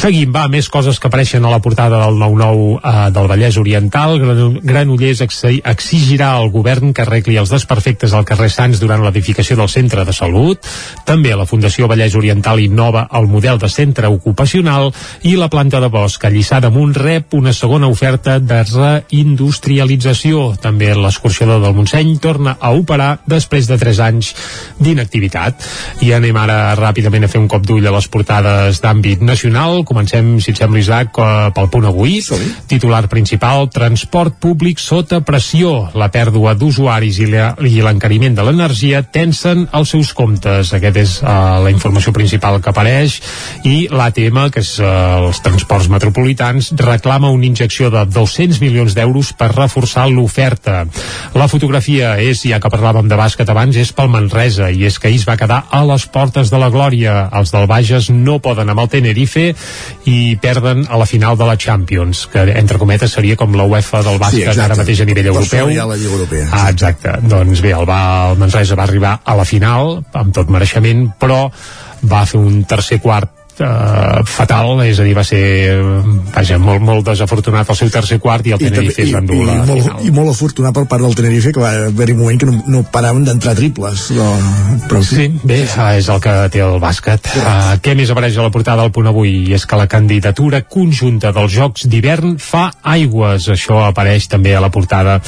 Seguim, 0.00 0.32
va, 0.34 0.46
més 0.50 0.68
coses 0.72 0.98
que 0.98 1.06
apareixen 1.10 1.44
a 1.46 1.50
la 1.52 1.60
portada 1.62 2.00
del 2.02 2.18
9-9 2.18 2.80
eh, 2.82 3.10
del 3.14 3.28
Vallès 3.30 3.58
Oriental. 3.60 4.16
Grano- 4.18 4.60
Granollers 4.62 5.22
exi- 5.22 5.60
exigirà 5.64 6.32
al 6.40 6.50
govern 6.50 6.92
que 6.92 7.02
arregli 7.04 7.36
els 7.38 7.50
desperfectes 7.54 8.12
al 8.16 8.24
carrer 8.26 8.50
Sants 8.50 8.80
durant 8.82 9.04
l'edificació 9.04 9.56
del 9.60 9.68
centre 9.70 10.04
de 10.04 10.12
salut. 10.16 10.66
També 11.06 11.36
la 11.36 11.46
Fundació 11.46 11.86
Vallès 11.88 12.16
Oriental 12.18 12.58
innova 12.60 13.06
el 13.14 13.28
model 13.30 13.58
de 13.62 13.68
centre 13.70 14.08
ocupacional 14.10 14.90
i 15.22 15.36
la 15.36 15.48
planta 15.52 15.80
de 15.80 15.88
bosc 15.92 16.24
a 16.24 16.30
Lliçà 16.32 16.60
d'Amunt 16.60 16.96
rep 16.98 17.34
una 17.38 17.52
segona 17.52 17.86
oferta 17.88 18.38
de 18.40 18.64
reindustrialització. 18.80 20.54
També 20.60 20.90
l'escorxador 20.96 21.60
del 21.62 21.74
Montseny 21.76 22.16
torna 22.22 22.56
a 22.60 22.72
operar 22.76 23.10
després 23.28 23.68
de 23.68 23.78
3 23.80 24.00
anys 24.08 24.32
d'inactivitat. 24.80 25.66
I 26.04 26.12
anem 26.16 26.36
ara 26.40 26.74
ràpidament 26.78 27.26
a 27.26 27.30
fer 27.30 27.40
un 27.42 27.48
cop 27.50 27.66
d'ull 27.66 27.86
a 27.86 27.94
les 27.94 28.08
portades 28.12 28.80
d'àmbit 28.82 29.24
nacional. 29.26 29.84
Comencem, 29.88 30.38
si 30.40 30.52
et 30.52 30.60
sembla, 30.60 30.80
Isaac, 30.80 31.18
eh, 31.18 31.50
pel 31.54 31.70
punt 31.72 31.88
avui. 31.88 32.20
Titular 32.70 33.06
principal, 33.08 33.68
transport 33.72 34.38
públic 34.40 34.80
sota 34.80 35.20
pressió. 35.20 35.90
La 35.94 36.10
pèrdua 36.12 36.54
d'usuaris 36.54 37.20
i 37.20 37.28
l'encariment 37.30 38.34
de 38.36 38.46
l'energia 38.46 39.02
tensen 39.02 39.66
els 39.72 39.94
seus 39.94 40.12
comptes. 40.14 40.72
Aquest 40.76 40.96
és 40.96 41.16
eh, 41.22 41.26
la 41.64 41.70
informació 41.70 42.12
principal 42.16 42.60
que 42.60 42.70
apareix 42.70 43.20
i 43.64 43.88
l'ATM, 43.90 44.46
que 44.54 44.64
és 44.64 44.76
eh, 44.80 44.90
els 45.20 45.42
transports 45.44 45.90
metropolitans, 45.92 46.72
reclama 46.80 47.30
una 47.30 47.46
injecció 47.46 47.90
de 47.90 48.04
200 48.06 48.60
milions 48.60 48.69
d'euros 48.94 49.32
per 49.36 49.50
reforçar 49.54 50.06
l'oferta. 50.10 50.84
La 51.34 51.48
fotografia 51.50 52.14
és, 52.22 52.42
ja 52.46 52.60
que 52.62 52.70
parlàvem 52.72 53.08
de 53.10 53.18
bàsquet 53.18 53.50
abans, 53.50 53.76
és 53.76 53.92
pel 53.96 54.10
Manresa 54.12 54.70
i 54.70 54.84
és 54.88 54.98
que 54.98 55.08
ahir 55.10 55.20
es 55.20 55.26
va 55.28 55.36
quedar 55.40 55.64
a 55.70 55.82
les 55.88 56.06
portes 56.06 56.50
de 56.50 56.58
la 56.60 56.70
glòria. 56.70 57.28
Els 57.36 57.52
del 57.54 57.66
Bages 57.70 58.10
no 58.10 58.38
poden 58.42 58.70
amb 58.70 58.80
el 58.84 58.90
Tenerife 58.92 59.50
i 60.10 60.36
perden 60.42 60.86
a 60.88 61.00
la 61.00 61.06
final 61.06 61.36
de 61.38 61.48
la 61.48 61.56
Champions, 61.56 62.26
que 62.32 62.46
entre 62.54 62.78
cometes 62.78 63.12
seria 63.18 63.36
com 63.36 63.54
la 63.58 63.66
UEFA 63.68 64.04
del 64.06 64.20
bàsquet 64.22 64.48
exacte. 64.48 64.66
ara 64.68 64.78
mateix 64.78 65.00
a 65.00 65.08
nivell 65.08 65.30
Per 65.30 65.34
europeu. 65.34 65.72
ha 65.80 65.90
la 65.90 65.96
Lliga 65.96 66.12
Europea. 66.12 66.48
Ah, 66.52 66.68
exacte. 66.70 67.16
Doncs 67.22 67.60
bé, 67.64 67.74
el, 67.76 67.88
va, 67.88 68.00
el 68.30 68.38
Manresa 68.38 68.78
va 68.78 68.86
arribar 68.86 69.18
a 69.24 69.36
la 69.36 69.44
final, 69.44 70.00
amb 70.12 70.34
tot 70.34 70.50
mereixement, 70.50 71.10
però 71.20 71.48
va 72.10 72.24
fer 72.26 72.40
un 72.40 72.64
tercer 72.64 73.00
quart 73.00 73.39
eh, 73.64 74.22
fatal, 74.28 74.80
és 74.86 75.00
a 75.00 75.06
dir, 75.06 75.14
va 75.16 75.24
ser 75.26 75.42
vaja, 76.34 76.58
molt, 76.62 76.82
molt 76.84 77.06
desafortunat 77.10 77.70
el 77.70 77.78
seu 77.78 77.90
tercer 77.92 78.20
quart 78.22 78.46
i 78.46 78.56
el 78.56 78.62
Tenerife 78.62 79.04
es 79.04 79.12
va 79.14 79.22
endur 79.22 79.40
i, 79.42 79.46
la 79.48 79.58
molt, 79.64 79.84
final. 79.84 80.04
i 80.06 80.14
molt 80.14 80.34
afortunat 80.34 80.76
per 80.76 80.86
part 80.90 81.04
del 81.04 81.16
Tenerife 81.18 81.54
que 81.56 81.62
va 81.62 81.72
haver-hi 81.88 82.16
un 82.16 82.22
moment 82.24 82.40
que 82.40 82.50
no, 82.50 82.56
no 82.70 82.84
paraven 82.92 83.26
d'entrar 83.28 83.56
triples 83.58 84.08
però, 84.10 84.30
però 84.88 85.04
Sí, 85.10 85.26
bé, 85.42 85.62
és 85.64 86.08
el 86.12 86.20
que 86.22 86.32
té 86.52 86.60
el 86.62 86.78
bàsquet. 86.82 87.30
Uh, 87.40 87.74
què 87.82 87.96
més 87.98 88.10
apareix 88.12 88.36
a 88.38 88.44
la 88.44 88.52
portada 88.54 88.84
del 88.84 88.92
punt 88.94 89.08
avui? 89.10 89.50
És 89.56 89.64
que 89.66 89.78
la 89.78 89.88
candidatura 89.90 90.62
conjunta 90.62 91.32
dels 91.34 91.54
Jocs 91.54 91.86
d'hivern 91.90 92.36
fa 92.42 92.68
aigües. 92.94 93.48
Això 93.52 93.80
apareix 93.88 94.28
també 94.30 94.54
a 94.54 94.62
la 94.62 94.70
portada 94.72 95.18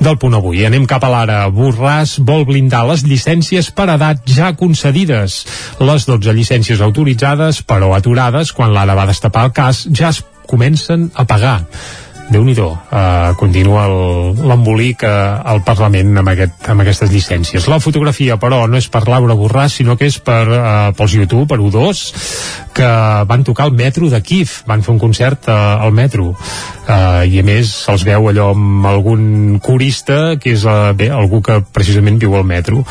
del 0.00 0.18
punt 0.22 0.36
avui. 0.38 0.62
Anem 0.66 0.86
cap 0.90 1.04
a 1.04 1.10
l'ara. 1.12 1.40
Borràs 1.52 2.18
vol 2.22 2.46
blindar 2.48 2.84
les 2.90 3.04
llicències 3.06 3.72
per 3.74 3.88
edat 3.96 4.22
ja 4.30 4.52
concedides. 4.58 5.40
Les 5.82 6.06
12 6.08 6.36
llicències 6.36 6.84
autoritzades, 6.84 7.62
però 7.82 7.96
aturades, 7.98 8.52
quan 8.54 8.70
l'ara 8.70 8.94
va 8.94 9.08
destapar 9.10 9.48
el 9.48 9.52
cas, 9.56 9.82
ja 9.90 10.12
es 10.14 10.22
comencen 10.46 11.10
a 11.18 11.26
pagar 11.26 11.56
déu 12.32 12.44
nhi 12.46 12.54
uh, 12.56 13.34
continua 13.36 13.82
el- 13.90 14.38
l'embolic 14.48 15.02
uh, 15.04 15.42
al 15.44 15.60
Parlament 15.66 16.14
amb, 16.16 16.30
aquest, 16.32 16.68
amb 16.70 16.80
aquestes 16.80 17.10
llicències. 17.12 17.66
La 17.68 17.80
fotografia, 17.82 18.38
però, 18.40 18.62
no 18.70 18.78
és 18.78 18.88
per 18.88 19.02
Laura 19.08 19.34
Borràs, 19.36 19.76
sinó 19.80 19.98
que 20.00 20.08
és 20.08 20.16
per, 20.22 20.46
uh, 20.48 20.92
pels 20.96 21.16
YouTube, 21.18 21.44
per 21.50 21.58
U2, 21.60 22.00
que 22.74 22.88
van 23.28 23.44
tocar 23.44 23.66
al 23.68 23.72
metro 23.72 24.08
de 24.10 24.20
Kiev, 24.22 24.62
van 24.66 24.82
fer 24.82 24.92
un 24.94 25.00
concert 25.00 25.48
uh, 25.48 25.84
al 25.84 25.92
metro. 25.92 26.32
Uh, 26.82 27.22
i 27.30 27.38
a 27.38 27.44
més 27.46 27.68
se'ls 27.84 28.02
veu 28.02 28.26
allò 28.26 28.48
amb 28.56 28.86
algun 28.90 29.60
corista 29.62 30.34
que 30.40 30.50
és 30.56 30.64
uh, 30.66 30.90
bé, 30.98 31.06
algú 31.14 31.38
que 31.44 31.60
precisament 31.72 32.18
viu 32.20 32.34
al 32.36 32.46
metro. 32.48 32.82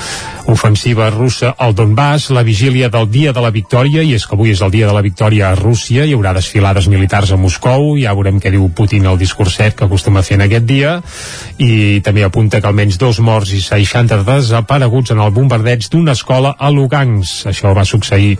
Ofensiva 0.51 1.09
russa 1.11 1.51
al 1.57 1.75
Donbass 1.75 2.29
la 2.31 2.43
vigília 2.47 2.89
del 2.89 3.09
dia 3.11 3.33
de 3.35 3.43
la 3.43 3.51
victòria 3.51 4.03
i 4.03 4.13
és 4.15 4.25
que 4.25 4.37
avui 4.37 4.53
és 4.53 4.61
el 4.63 4.71
dia 4.71 4.87
de 4.87 4.95
la 4.95 5.03
victòria 5.03 5.49
a 5.49 5.57
Rússia. 5.59 6.05
Hi 6.05 6.15
haurà 6.15 6.33
desfilades 6.37 6.87
militars 6.91 7.33
a 7.33 7.39
Moscou 7.39 7.97
ja 7.99 8.15
veurem 8.15 8.39
què 8.41 8.53
diu 8.53 8.69
Putin 8.75 9.09
al 9.09 9.19
discurset 9.19 9.75
que 9.75 9.85
acostuma 9.87 10.21
a 10.21 10.27
fer 10.27 10.39
en 10.39 10.45
aquest 10.47 10.67
dia. 10.69 10.95
I 11.59 12.01
també 12.05 12.23
apunta 12.23 12.61
que 12.61 12.69
almenys 12.69 12.99
dos 13.01 13.19
morts 13.19 13.51
i 13.57 13.61
60 13.63 14.23
desapareguts 14.27 15.11
en 15.11 15.21
el 15.23 15.33
bombardeig 15.35 15.89
d'una 15.91 16.15
escola 16.15 16.55
a 16.57 16.71
Lugansk. 16.71 17.51
Això 17.51 17.75
va 17.75 17.85
succeir 17.85 18.37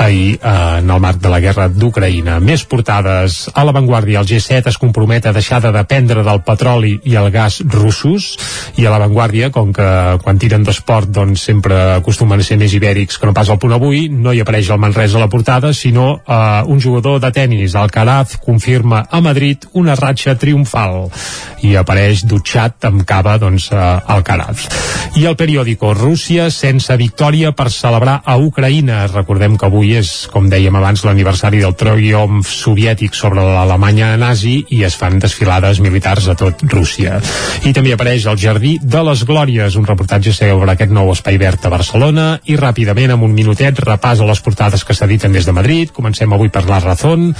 ahir 0.00 0.38
eh, 0.42 0.79
en 0.80 0.90
el 0.90 1.00
marc 1.00 1.20
de 1.20 1.30
la 1.32 1.40
guerra 1.40 1.68
d'Ucraïna. 1.68 2.38
Més 2.42 2.64
portades. 2.68 3.44
A 3.54 3.64
l'avantguàrdia 3.66 4.20
el 4.20 4.28
G7 4.28 4.72
es 4.72 4.78
compromet 4.80 5.26
a 5.26 5.34
deixar 5.36 5.60
de 5.62 5.72
dependre 5.74 6.24
del 6.26 6.42
petroli 6.46 6.96
i 7.04 7.16
el 7.20 7.30
gas 7.34 7.60
russos. 7.62 8.32
I 8.80 8.86
a 8.86 8.94
l'avantguàrdia 8.94 9.50
com 9.54 9.72
que 9.76 9.88
quan 10.24 10.40
tiren 10.40 10.64
d'esport 10.66 11.10
doncs 11.12 11.44
sempre 11.50 11.78
acostumen 11.98 12.40
a 12.40 12.46
ser 12.46 12.58
més 12.60 12.74
ibèrics 12.76 13.20
que 13.20 13.28
no 13.28 13.36
pas 13.36 13.50
al 13.50 13.60
punt 13.62 13.76
avui, 13.76 14.08
no 14.08 14.32
hi 14.32 14.40
apareix 14.42 14.70
el 14.70 14.80
Manresa 14.80 15.18
a 15.18 15.24
la 15.24 15.30
portada, 15.32 15.72
sinó 15.76 16.20
eh, 16.20 16.62
un 16.66 16.80
jugador 16.80 17.20
de 17.20 17.32
tennis, 17.32 17.76
Alcaraz, 17.76 18.36
confirma 18.40 19.04
a 19.10 19.20
Madrid 19.20 19.66
una 19.72 19.96
ratxa 19.98 20.36
triomfal. 20.40 21.10
I 21.66 21.76
apareix 21.76 22.24
dutxat 22.24 22.88
amb 22.88 23.04
cava 23.06 23.36
doncs, 23.38 23.70
eh, 23.72 23.80
Alcaraz. 24.16 24.66
I 25.20 25.26
el 25.26 25.36
periòdico. 25.36 25.92
Rússia 25.94 26.48
sense 26.54 26.94
victòria 26.96 27.52
per 27.52 27.70
celebrar 27.74 28.20
a 28.24 28.36
Ucraïna. 28.38 29.04
Recordem 29.10 29.56
que 29.58 29.66
avui 29.66 29.96
és, 29.98 30.28
com 30.32 30.48
dèiem 30.70 30.84
abans, 30.84 31.02
l'aniversari 31.02 31.58
del 31.58 31.74
triomf 31.74 32.46
soviètic 32.46 33.16
sobre 33.18 33.42
l'Alemanya 33.42 34.12
nazi 34.20 34.60
i 34.70 34.84
es 34.86 34.94
fan 34.94 35.16
desfilades 35.18 35.80
militars 35.82 36.28
a 36.30 36.36
tot 36.38 36.62
Rússia. 36.70 37.16
I 37.66 37.72
també 37.74 37.90
apareix 37.96 38.28
el 38.30 38.38
Jardí 38.38 38.76
de 38.78 39.00
les 39.02 39.24
Glòries, 39.26 39.74
un 39.74 39.88
reportatge 39.88 40.30
sobre 40.30 40.70
aquest 40.70 40.92
nou 40.94 41.10
espai 41.10 41.40
verd 41.42 41.66
a 41.66 41.72
Barcelona 41.72 42.26
i 42.46 42.54
ràpidament, 42.60 43.16
amb 43.16 43.26
un 43.26 43.34
minutet, 43.34 43.80
repàs 43.82 44.22
a 44.22 44.28
les 44.28 44.42
portades 44.46 44.84
que 44.86 44.94
s'editen 44.94 45.34
des 45.34 45.48
de 45.48 45.56
Madrid. 45.56 45.90
Comencem 45.90 46.30
avui 46.30 46.52
per 46.54 46.62
la 46.68 46.78
Razón. 46.78 47.32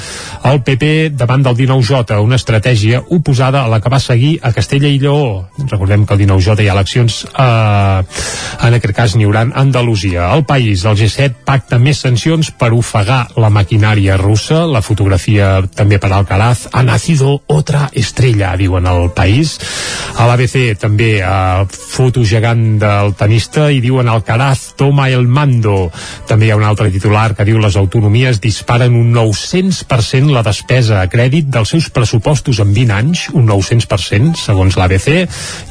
El 0.51 0.63
PP 0.67 1.15
davant 1.15 1.47
del 1.47 1.55
19J, 1.55 2.19
una 2.19 2.41
estratègia 2.41 3.05
oposada 3.15 3.63
a 3.63 3.71
la 3.71 3.79
que 3.79 3.95
va 3.95 4.03
seguir 4.03 4.41
a 4.43 4.51
Castella 4.51 4.91
i 4.91 4.99
Lleó. 4.99 5.47
Recordem 5.71 6.03
que 6.03 6.19
el 6.19 6.25
19J 6.27 6.65
hi 6.65 6.69
ha 6.73 6.75
eleccions, 6.75 7.21
eh, 7.31 8.03
en 8.67 8.81
aquest 8.81 8.97
cas 8.97 9.15
n'hi 9.15 9.31
haurà 9.31 9.47
Andalusia. 9.55 10.33
El 10.35 10.45
País, 10.51 10.83
el 10.85 10.99
G7, 10.99 11.45
pacta 11.47 11.79
més 11.79 12.03
sancions 12.03 12.51
per 12.51 12.75
ofegar 12.75 13.20
la 13.37 13.51
maquinària 13.53 14.17
russa. 14.21 14.65
La 14.67 14.83
fotografia 14.85 15.61
també 15.75 15.99
per 15.99 16.13
Alcaraz. 16.13 16.69
Ha 16.73 16.83
nacido 16.87 17.41
otra 17.47 17.89
estrella, 17.93 18.55
diuen 18.57 18.87
al 18.87 19.11
País. 19.17 19.59
A 20.17 20.27
l'ABC 20.29 20.79
també 20.81 21.13
eh, 21.21 21.65
foto 21.71 22.25
gegant 22.25 22.79
del 22.81 23.15
tenista 23.19 23.69
i 23.71 23.81
diuen 23.83 24.09
Alcaraz 24.09 24.75
toma 24.81 25.09
el 25.11 25.27
mando. 25.29 25.91
També 26.29 26.49
hi 26.49 26.55
ha 26.55 26.59
un 26.59 26.67
altre 26.67 26.91
titular 26.93 27.35
que 27.37 27.47
diu 27.49 27.61
les 27.61 27.77
autonomies 27.77 28.41
disparen 28.41 28.97
un 28.97 29.13
900% 29.15 30.31
la 30.35 30.45
despesa 30.47 31.01
a 31.01 31.09
crèdit 31.11 31.51
dels 31.53 31.73
seus 31.75 31.91
pressupostos 31.95 32.61
en 32.63 32.73
20 32.75 32.97
anys, 32.97 33.27
un 33.37 33.49
900% 33.49 34.39
segons 34.41 34.77
l'ABC, 34.79 35.11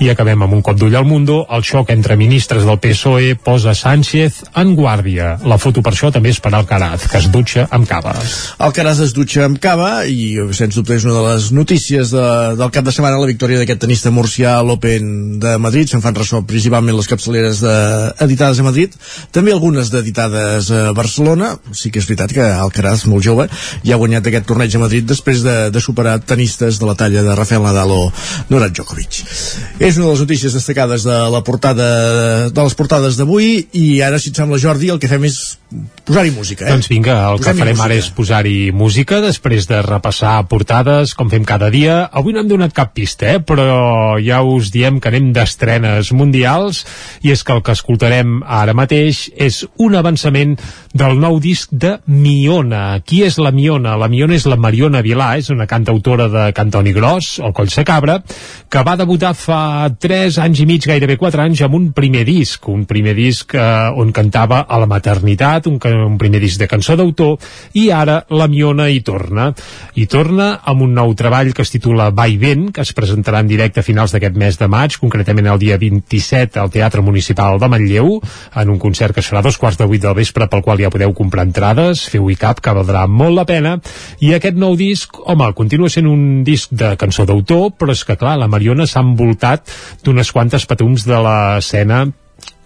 i 0.03 0.09
acabem 0.11 0.45
amb 0.45 0.57
un 0.59 0.63
cop 0.65 0.79
d'ull 0.79 0.95
al 0.95 1.07
Mundo, 1.07 1.41
el 1.49 1.65
xoc 1.65 1.91
entre 1.93 2.17
ministres 2.19 2.65
del 2.67 2.79
PSOE 2.81 3.35
posa 3.43 3.73
Sánchez 3.77 4.43
en 4.59 4.75
guàrdia. 4.77 5.37
La 5.49 5.59
foto 5.61 5.83
per 5.85 5.93
això 5.95 6.11
també 6.13 6.33
és 6.33 6.41
per 6.43 6.53
Alcaraz, 6.55 7.07
que 7.09 7.19
es 7.21 7.29
dutxa 7.39 7.65
amb 7.75 7.87
cava. 7.89 8.13
Alcaraz 8.67 9.01
es 9.05 9.15
dutxa 9.15 9.45
amb 9.47 9.59
cava 9.63 10.05
i 10.05 10.37
sens 10.55 10.77
dubte 10.77 10.97
és 10.97 11.05
una 11.07 11.15
de 11.17 11.25
les 11.29 11.49
notícies 11.55 12.13
de, 12.13 12.25
del 12.59 12.73
cap 12.75 12.85
de 12.85 12.93
setmana 12.95 13.19
la 13.19 13.29
victòria 13.29 13.61
d'aquest 13.61 13.81
tenista 13.85 14.11
murcià 14.13 14.57
a 14.59 14.65
l'Open 14.65 15.39
de 15.41 15.55
Madrid. 15.61 15.89
Se'n 15.89 16.03
fan 16.03 16.17
ressò 16.17 16.41
principalment 16.47 16.97
les 16.97 17.09
capçaleres 17.09 17.63
de, 17.63 17.75
editades 18.25 18.59
a 18.59 18.67
Madrid, 18.67 18.95
també 19.35 19.53
algunes 19.53 19.91
d'editades 19.93 20.71
a 20.71 20.81
Barcelona. 20.97 21.55
Sí 21.75 21.91
que 21.93 22.01
és 22.01 22.07
veritat 22.09 22.33
que 22.35 22.45
Alcaraz, 22.49 23.05
molt 23.09 23.25
jove, 23.25 23.47
ja 23.85 23.95
ha 23.95 24.01
guanyat 24.01 24.27
aquest 24.29 24.47
torneig 24.49 24.75
a 24.75 24.83
Madrid 24.83 25.07
després 25.09 25.43
de, 25.45 25.57
de 25.73 25.83
superar 25.83 26.19
tenistes 26.19 26.79
de 26.79 26.89
la 26.89 26.97
talla 26.99 27.23
de 27.25 27.37
Rafael 27.37 27.63
Nadal 27.65 27.93
o 27.95 28.01
Novak 28.51 28.75
Djokovic. 28.75 29.21
És 29.79 29.97
una 29.97 30.09
de 30.09 30.11
les 30.13 30.25
notícies 30.25 30.55
destacades 30.55 31.07
de 31.07 31.19
la 31.33 31.43
portada 31.45 31.89
de 32.49 32.63
les 32.65 32.75
portades 32.77 33.17
d'avui 33.19 33.65
i 33.79 33.87
ara, 34.05 34.19
si 34.19 34.33
et 34.33 34.39
sembla, 34.39 34.59
Jordi, 34.61 34.91
el 34.93 34.99
que 35.01 35.09
fem 35.11 35.25
és 35.29 35.39
posar-hi 36.05 36.31
música. 36.33 36.65
Eh? 36.65 36.73
Doncs 36.73 36.89
vinga, 36.91 37.19
el 37.33 37.41
que 37.43 37.53
farem 37.57 37.79
ara 37.83 37.95
és 37.97 38.09
posar-hi 38.15 38.71
música 38.75 39.19
després 39.23 39.67
de 39.69 39.81
repassar 39.85 40.37
portades, 40.49 41.13
com 41.17 41.29
fem 41.31 41.45
cada 41.47 41.69
dia. 41.73 42.01
Avui 42.09 42.33
no 42.33 42.41
hem 42.41 42.49
donat 42.49 42.73
cap 42.75 42.93
pista, 42.97 43.27
eh? 43.35 43.39
però 43.43 44.17
ja 44.23 44.41
us 44.45 44.71
diem 44.73 44.99
que 44.99 45.11
anem 45.11 45.31
d'estrenes 45.35 46.11
mundials 46.15 46.83
i 47.25 47.33
és 47.33 47.43
que 47.43 47.55
el 47.55 47.63
que 47.65 47.75
escoltarem 47.75 48.39
ara 48.45 48.75
mateix 48.77 49.27
és 49.35 49.61
un 49.77 49.97
avançament 49.99 50.55
del 50.93 51.19
nou 51.19 51.39
disc 51.43 51.69
de 51.71 51.97
Miona. 52.07 53.01
Qui 53.05 53.21
és 53.27 53.37
la 53.37 53.51
Miona? 53.53 53.97
La 53.99 54.09
Miona 54.09 54.37
és 54.37 54.47
la 54.49 54.57
Mariona 54.57 55.03
Vilà, 55.05 55.35
és 55.37 55.51
una 55.53 55.67
cantautora 55.69 56.29
de 56.31 56.47
Cantoni 56.57 56.93
Gros, 56.95 57.37
o 57.43 57.53
Coll 57.53 57.69
Cabra, 57.85 58.19
que 58.69 58.83
va 58.85 58.95
debutar 58.97 59.35
fa 59.37 59.89
3 59.99 60.39
anys 60.41 60.63
i 60.63 60.69
mig, 60.69 60.87
gairebé 60.89 61.19
4 61.19 61.45
anys, 61.45 61.61
amb 61.65 61.77
un 61.77 61.91
primer 61.93 62.25
disc, 62.25 62.67
un 62.71 62.85
primer 62.89 63.13
disc 63.17 63.53
eh, 63.53 63.63
on 63.99 64.13
cantava 64.15 64.63
a 64.65 64.79
la 64.81 64.87
maternitat, 64.89 65.67
un, 65.69 65.77
un 66.09 66.17
primer 66.17 66.41
disc 66.41 66.59
de 66.59 66.67
cançó 66.67 66.95
d'autor, 66.97 67.18
i 67.77 67.89
ara 67.93 68.21
la 68.29 68.47
Miona 68.51 68.89
hi 68.89 69.01
torna. 69.05 69.49
Hi 69.95 70.05
torna 70.09 70.49
amb 70.63 70.85
un 70.85 70.93
nou 70.97 71.13
treball 71.17 71.51
que 71.55 71.63
es 71.65 71.73
titula 71.73 72.09
Va 72.15 72.27
i 72.29 72.37
vent, 72.41 72.69
que 72.75 72.83
es 72.85 72.93
presentarà 72.95 73.41
en 73.43 73.49
directe 73.49 73.81
a 73.81 73.85
finals 73.85 74.13
d'aquest 74.15 74.37
mes 74.39 74.59
de 74.59 74.69
maig, 74.71 74.97
concretament 75.01 75.49
el 75.51 75.59
dia 75.61 75.77
27 75.81 76.59
al 76.61 76.71
Teatre 76.73 77.03
Municipal 77.05 77.59
de 77.59 77.69
Manlleu, 77.71 78.19
en 78.55 78.73
un 78.73 78.79
concert 78.79 79.15
que 79.15 79.25
serà 79.25 79.43
dos 79.45 79.57
quarts 79.57 79.79
de 79.79 79.87
vuit 79.89 80.03
del 80.03 80.17
vespre 80.17 80.47
pel 80.49 80.63
qual 80.65 80.81
ja 80.81 80.91
podeu 80.93 81.13
comprar 81.17 81.47
entrades, 81.47 82.05
feu-hi 82.11 82.37
cap, 82.39 82.61
que 82.63 82.75
valdrà 82.75 83.05
molt 83.07 83.37
la 83.37 83.47
pena, 83.49 83.77
i 84.19 84.33
aquest 84.35 84.57
nou 84.59 84.77
disc, 84.79 85.19
home, 85.25 85.51
continua 85.57 85.91
sent 85.91 86.07
un 86.09 86.43
disc 86.47 86.71
de 86.71 86.95
cançó 86.99 87.27
d'autor, 87.29 87.73
però 87.77 87.95
és 87.95 88.05
que 88.05 88.17
clar, 88.19 88.37
la 88.39 88.49
Mariona 88.51 88.87
s'ha 88.87 89.03
envoltat 89.05 89.67
d'unes 90.05 90.31
quantes 90.31 90.65
patums 90.69 91.05
de 91.07 91.19
l'escena 91.25 92.05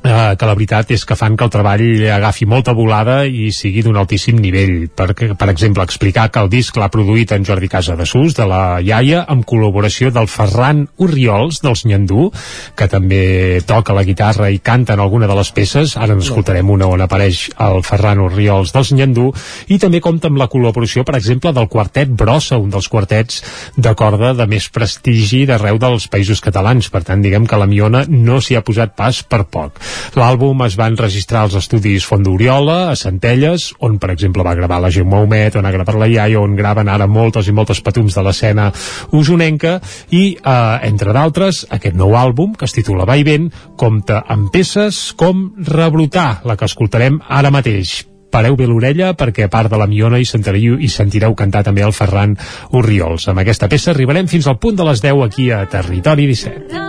eh, 0.03 0.35
que 0.37 0.45
la 0.45 0.55
veritat 0.55 0.91
és 0.93 1.05
que 1.07 1.17
fan 1.17 1.37
que 1.37 1.45
el 1.47 1.51
treball 1.53 1.83
agafi 2.13 2.45
molta 2.49 2.75
volada 2.75 3.23
i 3.25 3.49
sigui 3.55 3.83
d'un 3.85 3.97
altíssim 3.99 4.39
nivell. 4.41 4.89
Per, 4.93 5.13
per 5.13 5.49
exemple, 5.51 5.83
explicar 5.83 6.29
que 6.31 6.43
el 6.43 6.51
disc 6.51 6.75
l'ha 6.77 6.91
produït 6.93 7.31
en 7.35 7.45
Jordi 7.47 7.69
Casa 7.71 7.95
de 7.99 8.05
Sus, 8.09 8.35
de 8.37 8.47
la 8.49 8.81
Iaia, 8.83 9.23
amb 9.27 9.45
col·laboració 9.47 10.11
del 10.13 10.29
Ferran 10.31 10.85
Urriols, 11.03 11.61
dels 11.63 11.85
Nyandú, 11.87 12.29
que 12.77 12.89
també 12.91 13.61
toca 13.67 13.95
la 13.95 14.05
guitarra 14.07 14.51
i 14.51 14.59
canta 14.59 14.97
en 14.97 15.03
alguna 15.03 15.29
de 15.29 15.37
les 15.39 15.51
peces. 15.55 15.95
Ara 15.97 16.17
n'escoltarem 16.17 16.69
una 16.69 16.89
on 16.91 17.03
apareix 17.05 17.47
el 17.63 17.81
Ferran 17.87 18.23
Urriols 18.23 18.73
dels 18.75 18.93
Nyandú, 18.93 19.29
i 19.71 19.79
també 19.79 20.03
compta 20.03 20.29
amb 20.31 20.41
la 20.41 20.49
col·laboració, 20.51 21.05
per 21.07 21.17
exemple, 21.19 21.53
del 21.55 21.69
quartet 21.71 22.11
Brossa, 22.11 22.59
un 22.59 22.71
dels 22.73 22.89
quartets 22.91 23.41
de 23.77 23.95
corda 23.95 24.33
de 24.37 24.47
més 24.49 24.67
prestigi 24.73 25.45
d'arreu 25.49 25.79
dels 25.81 26.09
països 26.11 26.43
catalans. 26.43 26.89
Per 26.93 27.03
tant, 27.07 27.23
diguem 27.23 27.47
que 27.47 27.59
la 27.59 27.69
Miona 27.69 28.03
no 28.09 28.41
s'hi 28.41 28.57
ha 28.57 28.65
posat 28.65 28.95
pas 28.97 29.23
per 29.23 29.43
poc. 29.47 29.79
L'àlbum 30.19 30.63
es 30.67 30.77
va 30.79 30.87
enregistrar 30.91 31.43
als 31.45 31.57
estudis 31.59 32.05
Font 32.07 32.23
d'Oriola, 32.25 32.77
a 32.91 32.95
Centelles, 32.99 33.71
on, 33.83 33.97
per 34.01 34.13
exemple, 34.13 34.45
va 34.45 34.55
gravar 34.57 34.79
la 34.83 34.91
Gemma 34.93 35.23
Homet, 35.23 35.57
on 35.59 35.65
ha 35.65 35.73
gravat 35.73 35.99
la 35.99 36.09
Iaia, 36.11 36.41
on 36.41 36.55
graven 36.59 36.91
ara 36.91 37.07
moltes 37.07 37.49
i 37.49 37.55
moltes 37.55 37.81
patums 37.85 38.15
de 38.17 38.23
l'escena 38.25 38.69
usonenca, 39.11 39.79
i, 40.11 40.23
eh, 40.37 40.55
entre 40.89 41.13
d'altres, 41.15 41.65
aquest 41.69 41.97
nou 41.99 42.17
àlbum, 42.19 42.55
que 42.57 42.69
es 42.69 42.75
titula 42.75 43.07
Va 43.09 43.17
i 43.17 43.27
vent, 43.27 43.51
compta 43.77 44.23
amb 44.27 44.51
peces 44.53 45.11
com 45.17 45.51
Rebrotar, 45.57 46.41
la 46.47 46.57
que 46.57 46.69
escoltarem 46.69 47.21
ara 47.27 47.51
mateix 47.53 48.03
pareu 48.33 48.57
bé 48.57 48.65
l'orella 48.65 49.11
perquè 49.17 49.45
a 49.45 49.51
part 49.53 49.69
de 49.69 49.77
la 49.77 49.87
Miona 49.89 50.17
hi 50.17 50.25
sentireu, 50.25 50.79
hi 50.81 50.89
sentireu 50.89 51.35
cantar 51.37 51.61
també 51.67 51.85
el 51.85 51.93
Ferran 51.93 52.33
Urriols. 52.73 53.27
Amb 53.29 53.43
aquesta 53.43 53.69
peça 53.69 53.93
arribarem 53.93 54.31
fins 54.31 54.49
al 54.49 54.57
punt 54.63 54.79
de 54.79 54.87
les 54.89 55.05
10 55.05 55.21
aquí 55.27 55.51
a 55.51 55.65
Territori 55.69 56.27
17. 56.33 56.81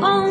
quan 0.00 0.25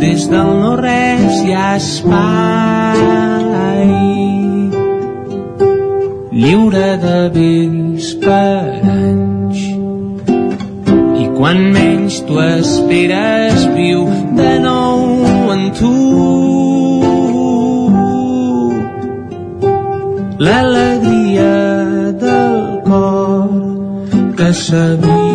des 0.00 0.28
del 0.30 0.50
no-res 0.60 1.42
hi 1.44 1.52
ha 1.52 1.76
espai. 1.76 3.10
Lliure 6.40 6.90
de 7.04 7.18
vells 7.36 8.08
paranys. 8.24 9.60
I 11.22 11.26
quan 11.36 11.58
menys 11.76 12.20
tu 12.26 12.40
esperes 12.44 13.66
viu 13.76 14.06
de 14.40 14.52
nou 14.66 15.00
en 15.56 15.66
tu. 15.80 15.96
L'alegria 20.46 21.56
del 22.24 22.62
cor 22.88 23.50
que 24.38 24.54
s'havia 24.64 25.29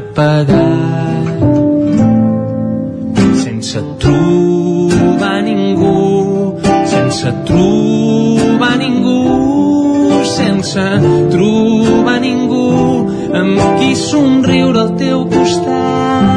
apagat. 0.00 1.26
Sense 3.42 3.80
trobar 4.00 5.38
ningú 5.44 6.12
sense 6.92 7.30
trobar 7.46 8.76
ningú 8.80 9.18
sense 10.36 10.84
trobar 11.32 12.18
ningú 12.24 12.66
amb 13.40 13.58
qui 13.78 13.90
somriure 13.96 14.78
al 14.84 14.90
teu 15.00 15.24
costat 15.32 16.31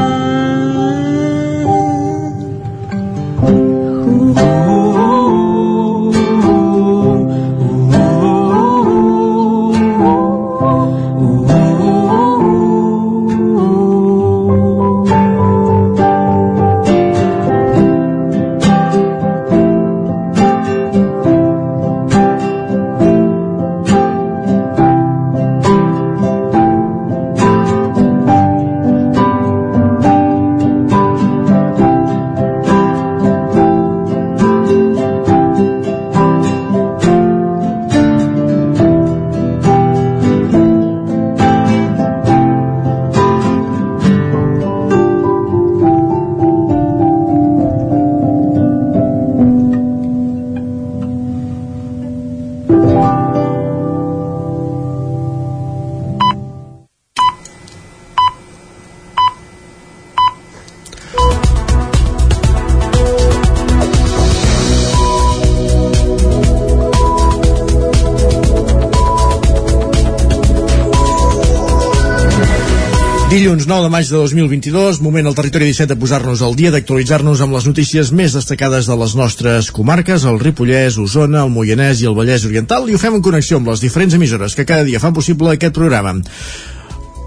maig 74.05 74.11
de 74.11 74.17
2022, 74.21 74.99
moment 75.01 75.25
al 75.25 75.33
territori 75.33 75.65
17 75.65 75.93
de 75.93 75.97
posar-nos 75.97 76.41
al 76.45 76.53
dia, 76.53 76.69
d'actualitzar-nos 76.69 77.41
amb 77.41 77.55
les 77.55 77.65
notícies 77.65 78.11
més 78.13 78.35
destacades 78.37 78.85
de 78.85 78.97
les 78.99 79.15
nostres 79.17 79.71
comarques, 79.73 80.27
el 80.29 80.37
Ripollès, 80.39 80.99
Osona, 81.01 81.41
el 81.41 81.49
Moianès 81.49 82.03
i 82.03 82.09
el 82.09 82.13
Vallès 82.13 82.45
Oriental, 82.45 82.85
i 82.85 82.93
ho 82.93 83.01
fem 83.01 83.17
en 83.17 83.25
connexió 83.25 83.57
amb 83.57 83.71
les 83.71 83.81
diferents 83.81 84.13
emissores 84.13 84.53
que 84.53 84.67
cada 84.67 84.85
dia 84.85 85.01
fan 85.01 85.15
possible 85.15 85.55
aquest 85.55 85.73
programa. 85.73 86.19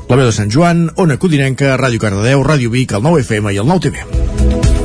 La 0.09 0.17
veu 0.17 0.29
de 0.29 0.33
Sant 0.37 0.55
Joan, 0.55 0.87
Ona 0.97 1.19
Codinenca, 1.19 1.75
Ràdio 1.81 2.05
Cardedeu, 2.05 2.47
Ràdio 2.47 2.71
Vic, 2.71 2.95
el 2.95 3.03
9 3.03 3.27
FM 3.27 3.57
i 3.57 3.59
el 3.59 3.67
9 3.67 4.78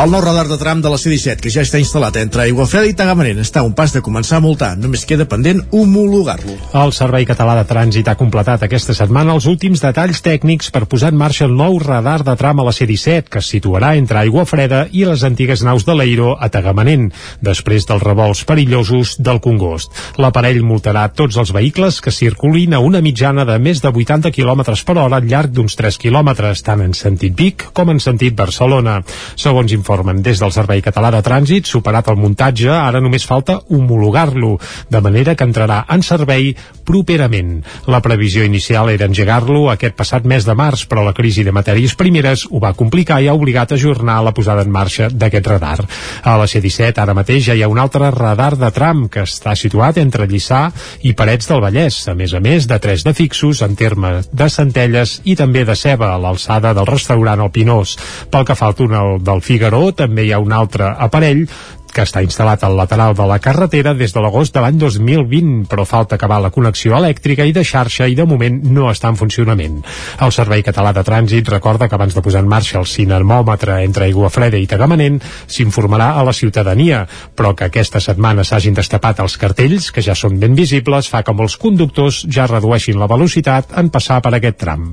El 0.00 0.08
nou 0.08 0.22
radar 0.24 0.46
de 0.48 0.56
tram 0.56 0.80
de 0.80 0.88
la 0.88 0.96
C-17, 0.96 1.42
que 1.44 1.50
ja 1.52 1.60
està 1.60 1.76
instal·lat 1.76 2.14
entre 2.16 2.46
Aiguafreda 2.46 2.88
i 2.88 2.94
Tagamanent, 2.96 3.42
està 3.42 3.60
a 3.60 3.66
un 3.68 3.74
pas 3.76 3.92
de 3.92 4.00
començar 4.00 4.38
a 4.38 4.40
multar. 4.40 4.70
Només 4.80 5.02
queda 5.04 5.26
pendent 5.28 5.58
homologar-lo. 5.76 6.54
El 6.80 6.94
Servei 6.96 7.26
Català 7.28 7.58
de 7.58 7.66
Trànsit 7.68 8.08
ha 8.08 8.14
completat 8.16 8.64
aquesta 8.64 8.96
setmana 8.96 9.34
els 9.36 9.44
últims 9.50 9.82
detalls 9.84 10.22
tècnics 10.24 10.72
per 10.72 10.86
posar 10.88 11.10
en 11.12 11.18
marxa 11.20 11.44
el 11.44 11.52
nou 11.52 11.76
radar 11.82 12.22
de 12.24 12.32
tram 12.40 12.62
a 12.62 12.64
la 12.64 12.72
C-17, 12.72 13.28
que 13.28 13.42
es 13.42 13.50
situarà 13.52 13.90
entre 14.00 14.22
Aigua 14.22 14.46
Freda 14.48 14.86
i 14.88 15.04
les 15.04 15.20
antigues 15.28 15.60
naus 15.68 15.84
de 15.84 15.98
l'Eiro 15.98 16.32
a 16.32 16.48
Tagamanent, 16.48 17.10
després 17.44 17.84
dels 17.84 18.00
revolts 18.08 18.46
perillosos 18.48 19.18
del 19.20 19.42
Congost. 19.44 19.92
L'aparell 20.16 20.62
multarà 20.64 21.04
tots 21.12 21.36
els 21.36 21.52
vehicles 21.52 22.00
que 22.00 22.14
circulin 22.22 22.72
a 22.72 22.80
una 22.80 23.04
mitjana 23.04 23.44
de 23.44 23.58
més 23.60 23.84
de 23.84 23.92
80 23.92 24.32
km 24.32 24.64
per 24.64 24.96
hora 24.96 25.20
al 25.20 25.28
llarg 25.28 25.52
d'uns 25.52 25.76
3 25.76 26.00
km, 26.00 26.32
tant 26.64 26.88
en 26.88 26.96
sentit 26.96 27.36
Vic 27.36 27.68
com 27.76 27.92
en 27.92 28.00
sentit 28.00 28.40
Barcelona. 28.40 29.02
Segons 29.36 29.76
informen 29.90 30.22
des 30.22 30.38
del 30.38 30.52
Servei 30.54 30.78
Català 30.86 31.10
de 31.10 31.18
Trànsit, 31.18 31.66
superat 31.66 32.06
el 32.12 32.18
muntatge, 32.20 32.68
ara 32.70 33.00
només 33.02 33.24
falta 33.26 33.56
homologar-lo, 33.74 34.52
de 34.88 35.00
manera 35.02 35.34
que 35.34 35.42
entrarà 35.42 35.80
en 35.90 36.04
servei 36.06 36.52
properament. 36.86 37.64
La 37.90 37.98
previsió 38.00 38.44
inicial 38.46 38.92
era 38.92 39.08
engegar-lo 39.10 39.64
aquest 39.72 39.96
passat 39.98 40.28
mes 40.30 40.46
de 40.46 40.54
març, 40.54 40.84
però 40.86 41.02
la 41.02 41.14
crisi 41.16 41.42
de 41.42 41.50
matèries 41.50 41.96
primeres 41.98 42.44
ho 42.50 42.60
va 42.62 42.72
complicar 42.78 43.18
i 43.18 43.26
ha 43.26 43.34
obligat 43.34 43.72
a 43.72 43.78
ajornar 43.80 44.20
la 44.22 44.34
posada 44.36 44.62
en 44.62 44.70
marxa 44.70 45.08
d'aquest 45.10 45.50
radar. 45.50 45.80
A 46.22 46.36
la 46.38 46.46
C-17 46.46 47.02
ara 47.02 47.16
mateix 47.18 47.48
ja 47.48 47.58
hi 47.58 47.64
ha 47.66 47.72
un 47.72 47.82
altre 47.82 48.12
radar 48.14 48.54
de 48.60 48.70
tram 48.70 49.08
que 49.08 49.26
està 49.26 49.56
situat 49.58 49.98
entre 49.98 50.28
Lliçà 50.30 50.68
i 51.02 51.16
Parets 51.18 51.50
del 51.50 51.64
Vallès, 51.66 51.98
a 52.06 52.14
més 52.14 52.34
a 52.34 52.40
més 52.40 52.70
de 52.70 52.78
tres 52.78 53.02
de 53.02 53.14
fixos 53.14 53.64
en 53.66 53.74
termes 53.74 54.30
de 54.30 54.48
Centelles 54.48 55.18
i 55.24 55.34
també 55.34 55.66
de 55.66 55.74
Ceba, 55.74 56.14
a 56.14 56.22
l'alçada 56.22 56.76
del 56.78 56.86
restaurant 56.86 57.42
El 57.42 57.50
Pinós. 57.50 57.96
Pel 58.30 58.46
que 58.46 58.54
fa 58.54 58.70
al 58.70 58.78
túnel 58.78 59.18
del 59.26 59.42
Figaró, 59.80 59.92
també 59.96 60.26
hi 60.26 60.32
ha 60.32 60.40
un 60.40 60.52
altre 60.52 60.90
aparell 61.00 61.46
que 61.90 62.04
està 62.04 62.20
instal·lat 62.22 62.62
al 62.62 62.76
lateral 62.78 63.16
de 63.18 63.24
la 63.26 63.38
carretera 63.42 63.94
des 63.96 64.12
de 64.14 64.20
l'agost 64.22 64.54
de 64.54 64.60
l'any 64.62 64.76
2020, 64.78 65.64
però 65.70 65.86
falta 65.88 66.14
acabar 66.14 66.38
la 66.38 66.52
connexió 66.54 66.94
elèctrica 66.98 67.46
i 67.48 67.54
de 67.56 67.64
xarxa 67.64 68.06
i 68.06 68.14
de 68.14 68.26
moment 68.28 68.60
no 68.62 68.90
està 68.92 69.08
en 69.10 69.16
funcionament. 69.18 69.80
El 70.20 70.34
Servei 70.36 70.62
Català 70.62 70.92
de 70.92 71.02
Trànsit 71.02 71.48
recorda 71.50 71.88
que 71.88 71.96
abans 71.98 72.14
de 72.14 72.22
posar 72.22 72.44
en 72.44 72.52
marxa 72.52 72.78
el 72.78 72.86
cinemòmetre 72.86 73.80
entre 73.86 74.06
Aigua 74.06 74.30
Freda 74.30 74.60
i 74.60 74.68
Tagamanent 74.70 75.18
s'informarà 75.48 76.12
a 76.20 76.24
la 76.28 76.36
ciutadania, 76.36 77.06
però 77.34 77.56
que 77.56 77.70
aquesta 77.70 78.04
setmana 78.04 78.44
s'hagin 78.44 78.76
destapat 78.76 79.24
els 79.24 79.38
cartells, 79.40 79.90
que 79.90 80.04
ja 80.04 80.14
són 80.14 80.38
ben 80.38 80.54
visibles, 80.54 81.08
fa 81.08 81.24
que 81.24 81.34
molts 81.34 81.56
conductors 81.56 82.26
ja 82.28 82.46
redueixin 82.46 83.00
la 83.00 83.10
velocitat 83.10 83.74
en 83.80 83.90
passar 83.90 84.20
per 84.22 84.36
aquest 84.36 84.60
tram. 84.62 84.92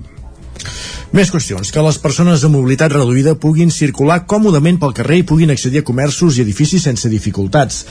Més 1.15 1.29
qüestions. 1.31 1.69
Que 1.71 1.83
les 1.85 1.99
persones 2.03 2.43
amb 2.43 2.57
mobilitat 2.57 2.91
reduïda 2.91 3.37
puguin 3.39 3.71
circular 3.71 4.25
còmodament 4.27 4.79
pel 4.81 4.95
carrer 4.97 5.21
i 5.21 5.27
puguin 5.27 5.53
accedir 5.53 5.83
a 5.83 5.87
comerços 5.87 6.37
i 6.37 6.43
edificis 6.43 6.83
sense 6.83 7.09
dificultats. 7.09 7.85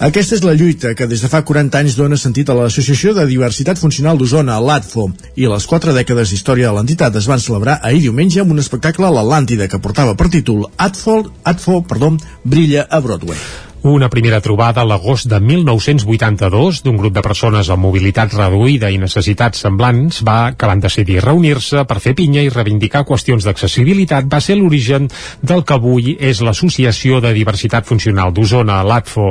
Aquesta 0.00 0.38
és 0.38 0.44
la 0.46 0.54
lluita 0.56 0.94
que 0.96 1.04
des 1.04 1.20
de 1.20 1.28
fa 1.28 1.42
40 1.44 1.76
anys 1.82 1.98
dona 1.98 2.16
sentit 2.16 2.48
a 2.48 2.56
l'Associació 2.56 3.12
de 3.12 3.26
Diversitat 3.28 3.76
Funcional 3.76 4.16
d'Osona, 4.16 4.56
l'ADFO, 4.56 5.10
i 5.36 5.44
les 5.44 5.68
quatre 5.68 5.92
dècades 5.92 6.32
d'història 6.32 6.70
de 6.70 6.78
l'entitat 6.78 7.20
es 7.20 7.28
van 7.28 7.44
celebrar 7.44 7.82
ahir 7.84 8.06
diumenge 8.08 8.40
amb 8.40 8.56
un 8.56 8.64
espectacle 8.64 9.04
a 9.04 9.12
l'Atlàntida 9.12 9.68
que 9.68 9.84
portava 9.84 10.16
per 10.16 10.32
títol 10.32 10.70
ADFO, 10.78 11.26
ADFO 11.44 11.82
perdó, 11.84 12.14
brilla 12.48 12.88
a 12.88 13.04
Broadway. 13.04 13.69
Una 13.82 14.10
primera 14.12 14.42
trobada 14.44 14.82
a 14.82 14.84
l'agost 14.84 15.24
de 15.24 15.38
1982 15.40 16.82
d'un 16.84 16.98
grup 17.00 17.14
de 17.16 17.22
persones 17.24 17.70
amb 17.72 17.80
mobilitat 17.80 18.34
reduïda 18.36 18.90
i 18.92 18.98
necessitats 19.00 19.62
semblants 19.64 20.18
va, 20.20 20.52
que 20.52 20.68
van 20.68 20.82
decidir 20.84 21.22
reunir-se 21.24 21.86
per 21.88 21.96
fer 22.04 22.12
pinya 22.18 22.42
i 22.44 22.50
reivindicar 22.52 23.06
qüestions 23.08 23.46
d'accessibilitat 23.48 24.28
va 24.28 24.42
ser 24.44 24.58
l'origen 24.58 25.06
del 25.40 25.64
que 25.64 25.78
avui 25.78 26.12
és 26.20 26.42
l'Associació 26.44 27.22
de 27.24 27.32
Diversitat 27.32 27.88
Funcional 27.88 28.34
d'Osona, 28.36 28.82
l'ATFO. 28.84 29.30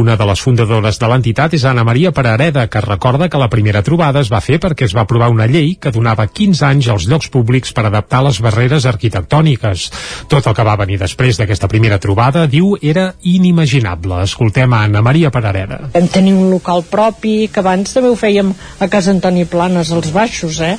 Una 0.00 0.16
de 0.16 0.30
les 0.32 0.40
fundadores 0.40 0.96
de 0.96 1.12
l'entitat 1.12 1.58
és 1.60 1.68
Anna 1.68 1.84
Maria 1.84 2.14
Parareda, 2.16 2.70
que 2.72 2.80
recorda 2.80 3.28
que 3.28 3.42
la 3.42 3.50
primera 3.52 3.84
trobada 3.84 4.24
es 4.24 4.32
va 4.32 4.40
fer 4.40 4.56
perquè 4.64 4.88
es 4.88 4.96
va 4.96 5.04
aprovar 5.04 5.28
una 5.28 5.44
llei 5.44 5.74
que 5.76 5.92
donava 5.92 6.24
15 6.24 6.64
anys 6.70 6.88
als 6.88 7.04
llocs 7.04 7.28
públics 7.28 7.76
per 7.76 7.84
adaptar 7.84 8.24
les 8.24 8.40
barreres 8.40 8.88
arquitectòniques. 8.88 9.90
Tot 10.32 10.48
el 10.48 10.56
que 10.56 10.68
va 10.72 10.80
venir 10.80 10.96
després 11.04 11.36
d'aquesta 11.36 11.68
primera 11.68 12.00
trobada, 12.00 12.48
diu, 12.48 12.78
era 12.80 13.10
inimaginable 13.20 13.89
inimaginable. 13.90 14.22
Escoltem 14.22 14.72
a 14.72 14.84
Anna 14.84 15.02
Maria 15.02 15.30
Parareda. 15.30 15.90
Vam 15.92 16.08
tenir 16.08 16.34
un 16.34 16.50
local 16.50 16.82
propi, 16.82 17.48
que 17.48 17.60
abans 17.60 17.92
també 17.92 18.08
ho 18.10 18.16
fèiem 18.16 18.52
a 18.78 18.88
Casa 18.88 19.10
Antoni 19.10 19.44
Planes, 19.44 19.92
als 19.92 20.10
baixos, 20.12 20.60
eh? 20.60 20.76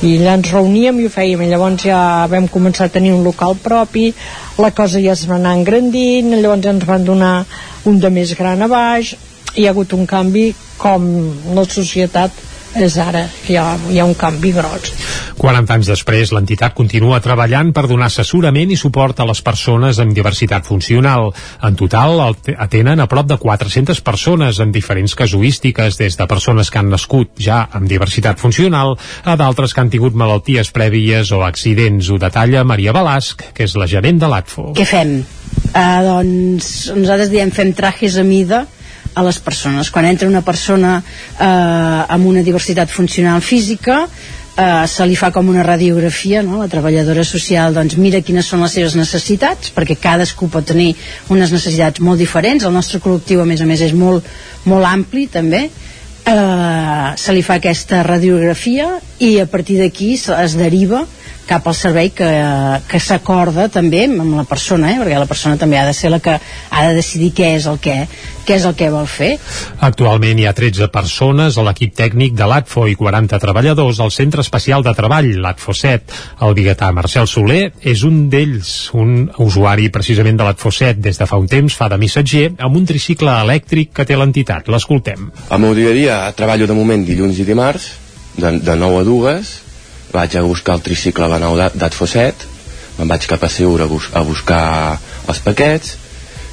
i 0.00 0.16
allà 0.16 0.38
ens 0.38 0.50
reuníem 0.50 0.98
i 1.00 1.06
ho 1.06 1.10
fèiem 1.12 1.42
i 1.44 1.48
llavors 1.50 1.82
ja 1.84 2.26
vam 2.32 2.46
començar 2.48 2.86
a 2.86 2.92
tenir 2.92 3.12
un 3.12 3.22
local 3.22 3.52
propi 3.60 4.14
la 4.56 4.70
cosa 4.70 4.98
ja 4.98 5.12
es 5.12 5.26
va 5.28 5.36
anar 5.36 5.52
engrandint 5.58 6.32
llavors 6.40 6.64
ens 6.64 6.86
van 6.88 7.04
donar 7.04 7.44
un 7.84 8.00
de 8.00 8.08
més 8.08 8.32
gran 8.32 8.62
a 8.64 8.68
baix 8.72 9.12
hi 9.56 9.66
ha 9.66 9.74
hagut 9.74 9.92
un 9.92 10.06
canvi 10.08 10.54
com 10.78 11.04
la 11.52 11.66
societat 11.68 12.32
és 12.78 12.96
ara 13.02 13.24
que 13.42 13.54
hi 13.54 13.58
ha, 13.58 13.74
hi 13.90 13.98
ha 13.98 14.06
un 14.06 14.14
canvi 14.14 14.52
gros 14.54 14.92
40 15.40 15.72
anys 15.72 15.88
després, 15.88 16.30
l'entitat 16.36 16.74
continua 16.76 17.20
treballant 17.24 17.72
per 17.72 17.86
donar 17.88 18.10
assessorament 18.10 18.70
i 18.74 18.76
suport 18.76 19.22
a 19.22 19.26
les 19.28 19.40
persones 19.40 19.98
amb 20.02 20.12
diversitat 20.12 20.66
funcional. 20.68 21.30
En 21.64 21.78
total, 21.80 22.20
atenen 22.60 23.00
a 23.00 23.06
prop 23.08 23.30
de 23.30 23.38
400 23.40 24.02
persones 24.04 24.60
en 24.60 24.74
diferents 24.74 25.14
casuístiques, 25.16 25.96
des 25.96 26.18
de 26.20 26.26
persones 26.28 26.68
que 26.70 26.80
han 26.82 26.90
nascut 26.92 27.40
ja 27.40 27.62
amb 27.72 27.88
diversitat 27.88 28.40
funcional 28.42 28.96
a 29.24 29.36
d'altres 29.40 29.72
que 29.72 29.80
han 29.80 29.92
tingut 29.92 30.18
malalties 30.18 30.74
prèvies 30.76 31.32
o 31.32 31.40
accidents. 31.46 32.10
Ho 32.12 32.20
detalla 32.20 32.66
Maria 32.68 32.92
Balasc, 32.92 33.46
que 33.56 33.64
és 33.64 33.76
la 33.80 33.88
gerent 33.88 34.20
de 34.20 34.28
l'ATFO. 34.28 34.74
Què 34.76 34.84
fem? 34.84 35.22
Uh, 35.70 36.02
doncs 36.04 36.90
nosaltres 36.92 37.32
diem 37.32 37.50
fem 37.54 37.72
trajes 37.76 38.20
a 38.20 38.26
mida 38.26 38.66
a 39.14 39.24
les 39.26 39.38
persones. 39.42 39.90
Quan 39.90 40.06
entra 40.08 40.28
una 40.28 40.42
persona 40.42 40.98
eh, 41.00 41.44
amb 41.44 42.26
una 42.26 42.44
diversitat 42.46 42.90
funcional 42.90 43.42
física, 43.42 44.04
eh, 44.56 44.86
se 44.86 45.06
li 45.06 45.16
fa 45.16 45.30
com 45.34 45.48
una 45.48 45.64
radiografia, 45.66 46.42
no? 46.42 46.60
la 46.60 46.68
treballadora 46.68 47.24
social 47.24 47.74
doncs 47.74 47.96
mira 48.00 48.22
quines 48.24 48.48
són 48.48 48.64
les 48.64 48.74
seves 48.78 48.96
necessitats, 48.98 49.72
perquè 49.76 49.98
cadascú 50.00 50.50
pot 50.52 50.66
tenir 50.66 50.92
unes 51.28 51.52
necessitats 51.52 52.02
molt 52.04 52.20
diferents, 52.20 52.64
el 52.64 52.74
nostre 52.76 53.00
col·lectiu 53.02 53.42
a 53.42 53.48
més 53.48 53.62
a 53.62 53.68
més 53.68 53.84
és 53.86 53.94
molt, 53.96 54.26
molt 54.70 54.86
ampli 54.88 55.26
també, 55.32 55.66
eh, 55.68 57.08
se 57.16 57.36
li 57.36 57.42
fa 57.46 57.58
aquesta 57.58 58.02
radiografia 58.06 58.92
i 59.18 59.38
a 59.40 59.46
partir 59.46 59.80
d'aquí 59.80 60.14
es 60.18 60.58
deriva 60.58 61.06
cap 61.50 61.66
al 61.66 61.74
servei 61.74 62.12
que, 62.14 62.28
que 62.86 63.00
s'acorda 63.02 63.66
també 63.72 64.04
amb 64.06 64.36
la 64.38 64.46
persona, 64.48 64.92
eh? 64.92 64.98
perquè 65.00 65.18
la 65.18 65.28
persona 65.30 65.58
també 65.58 65.80
ha 65.80 65.86
de 65.88 65.94
ser 65.96 66.12
la 66.12 66.20
que 66.22 66.36
ha 66.38 66.82
de 66.86 66.94
decidir 66.94 67.32
què 67.34 67.54
és 67.56 67.66
el 67.66 67.80
que, 67.82 67.96
què 68.46 68.56
és 68.58 68.66
el 68.68 68.76
que 68.78 68.90
vol 68.92 69.08
fer. 69.10 69.32
Actualment 69.82 70.38
hi 70.38 70.46
ha 70.46 70.54
13 70.56 70.90
persones 70.94 71.58
a 71.58 71.64
l'equip 71.66 71.96
tècnic 71.98 72.36
de 72.38 72.46
l'ATFO 72.50 72.86
i 72.90 72.94
40 72.98 73.40
treballadors 73.42 73.98
al 74.00 74.12
Centre 74.14 74.44
Especial 74.46 74.86
de 74.86 74.94
Treball, 74.94 75.32
l'ATFO 75.42 75.74
7. 75.74 76.20
El 76.46 76.54
biguetà 76.58 76.92
Marcel 76.94 77.26
Soler 77.30 77.72
és 77.82 78.04
un 78.06 78.28
d'ells, 78.30 78.74
un 78.94 79.26
usuari 79.42 79.88
precisament 79.90 80.38
de 80.38 80.46
l'ATFO 80.46 80.70
7. 80.74 81.00
Des 81.02 81.18
de 81.18 81.26
fa 81.26 81.40
un 81.40 81.48
temps 81.50 81.74
fa 81.74 81.90
de 81.90 81.98
missatger 81.98 82.44
amb 82.58 82.78
un 82.78 82.86
tricicle 82.86 83.34
elèctric 83.46 83.90
que 83.96 84.06
té 84.06 84.18
l'entitat. 84.18 84.70
L'escoltem. 84.70 85.30
El 85.50 85.64
meu 85.66 85.74
dia 85.74 85.90
a 85.90 85.98
dia 85.98 86.20
treballo 86.38 86.70
de 86.70 86.78
moment 86.78 87.02
dilluns 87.06 87.42
i 87.42 87.48
dimarts, 87.48 87.90
de, 88.38 88.54
de 88.62 88.78
9 88.78 89.02
a 89.02 89.08
2, 89.08 89.58
vaig 90.12 90.36
a 90.36 90.42
buscar 90.46 90.76
el 90.78 90.82
tricicle 90.86 91.24
a 91.24 91.30
la 91.32 91.38
nau 91.42 91.56
d'A- 91.58 91.72
d'Atfosset, 91.74 92.46
me'n 92.98 93.08
vaig 93.08 93.26
cap 93.30 93.42
a 93.44 93.48
Seure 93.48 93.84
a, 93.86 93.90
bus 93.90 94.10
a 94.12 94.22
buscar 94.26 94.98
els 95.28 95.42
paquets, 95.44 95.96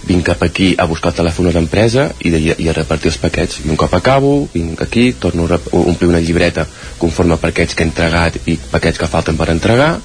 vinc 0.08 0.24
cap 0.30 0.44
aquí 0.46 0.74
a 0.80 0.86
buscar 0.88 1.12
el 1.12 1.18
telèfon 1.18 1.50
d'empresa 1.52 2.12
i, 2.24 2.30
de, 2.32 2.40
i 2.64 2.70
a 2.70 2.76
repartir 2.76 3.10
els 3.12 3.18
paquets. 3.20 3.60
I 3.66 3.70
un 3.70 3.76
cop 3.80 3.94
acabo, 3.98 4.48
vinc 4.54 4.82
aquí, 4.82 5.12
torno 5.20 5.48
a 5.52 5.60
omplir 5.72 6.10
una 6.10 6.22
llibreta 6.24 6.66
conforme 6.98 7.36
a 7.36 7.42
paquets 7.42 7.76
que 7.76 7.84
he 7.84 7.88
entregat 7.90 8.40
i 8.48 8.56
paquets 8.72 9.00
que 9.02 9.10
falten 9.12 9.36
per 9.38 9.50
entregar, 9.52 9.98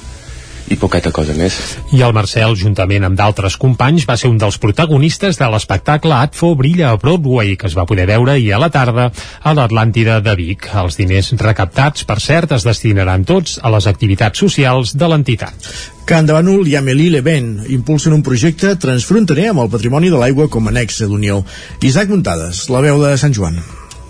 i 0.70 0.78
poqueta 0.78 1.12
cosa 1.14 1.34
més. 1.36 1.56
I 1.96 2.02
el 2.06 2.14
Marcel, 2.16 2.54
juntament 2.58 3.06
amb 3.08 3.18
d'altres 3.18 3.56
companys, 3.60 4.06
va 4.08 4.16
ser 4.20 4.30
un 4.30 4.38
dels 4.40 4.58
protagonistes 4.62 5.40
de 5.40 5.48
l'espectacle 5.52 6.14
Atfo 6.14 6.52
Brilla 6.58 6.90
a 6.90 7.00
Broadway, 7.00 7.56
que 7.56 7.68
es 7.70 7.76
va 7.78 7.86
poder 7.88 8.06
veure 8.10 8.36
ahir 8.36 8.52
a 8.54 8.60
la 8.62 8.70
tarda 8.70 9.10
a 9.42 9.54
l'Atlàntida 9.56 10.20
de 10.24 10.36
Vic. 10.38 10.70
Els 10.84 10.98
diners 11.00 11.32
recaptats, 11.42 12.06
per 12.08 12.20
cert, 12.22 12.54
es 12.56 12.66
destinaran 12.68 13.26
tots 13.28 13.58
a 13.62 13.72
les 13.74 13.90
activitats 13.90 14.38
socials 14.38 14.96
de 14.96 15.10
l'entitat. 15.10 15.70
Can 16.06 16.26
de 16.26 16.34
Bànol 16.34 16.66
i 16.66 16.74
Amélie 16.76 17.12
Leven 17.14 17.52
impulsen 17.70 18.16
un 18.16 18.24
projecte 18.26 18.74
transfronterer 18.82 19.50
amb 19.52 19.62
el 19.66 19.70
patrimoni 19.70 20.10
de 20.10 20.18
l'aigua 20.18 20.48
com 20.50 20.66
a 20.66 20.74
nexe 20.74 21.06
d'unió. 21.06 21.44
Isaac 21.82 22.10
Muntades, 22.10 22.66
la 22.74 22.82
veu 22.82 23.00
de 23.02 23.14
Sant 23.20 23.34
Joan. 23.38 23.62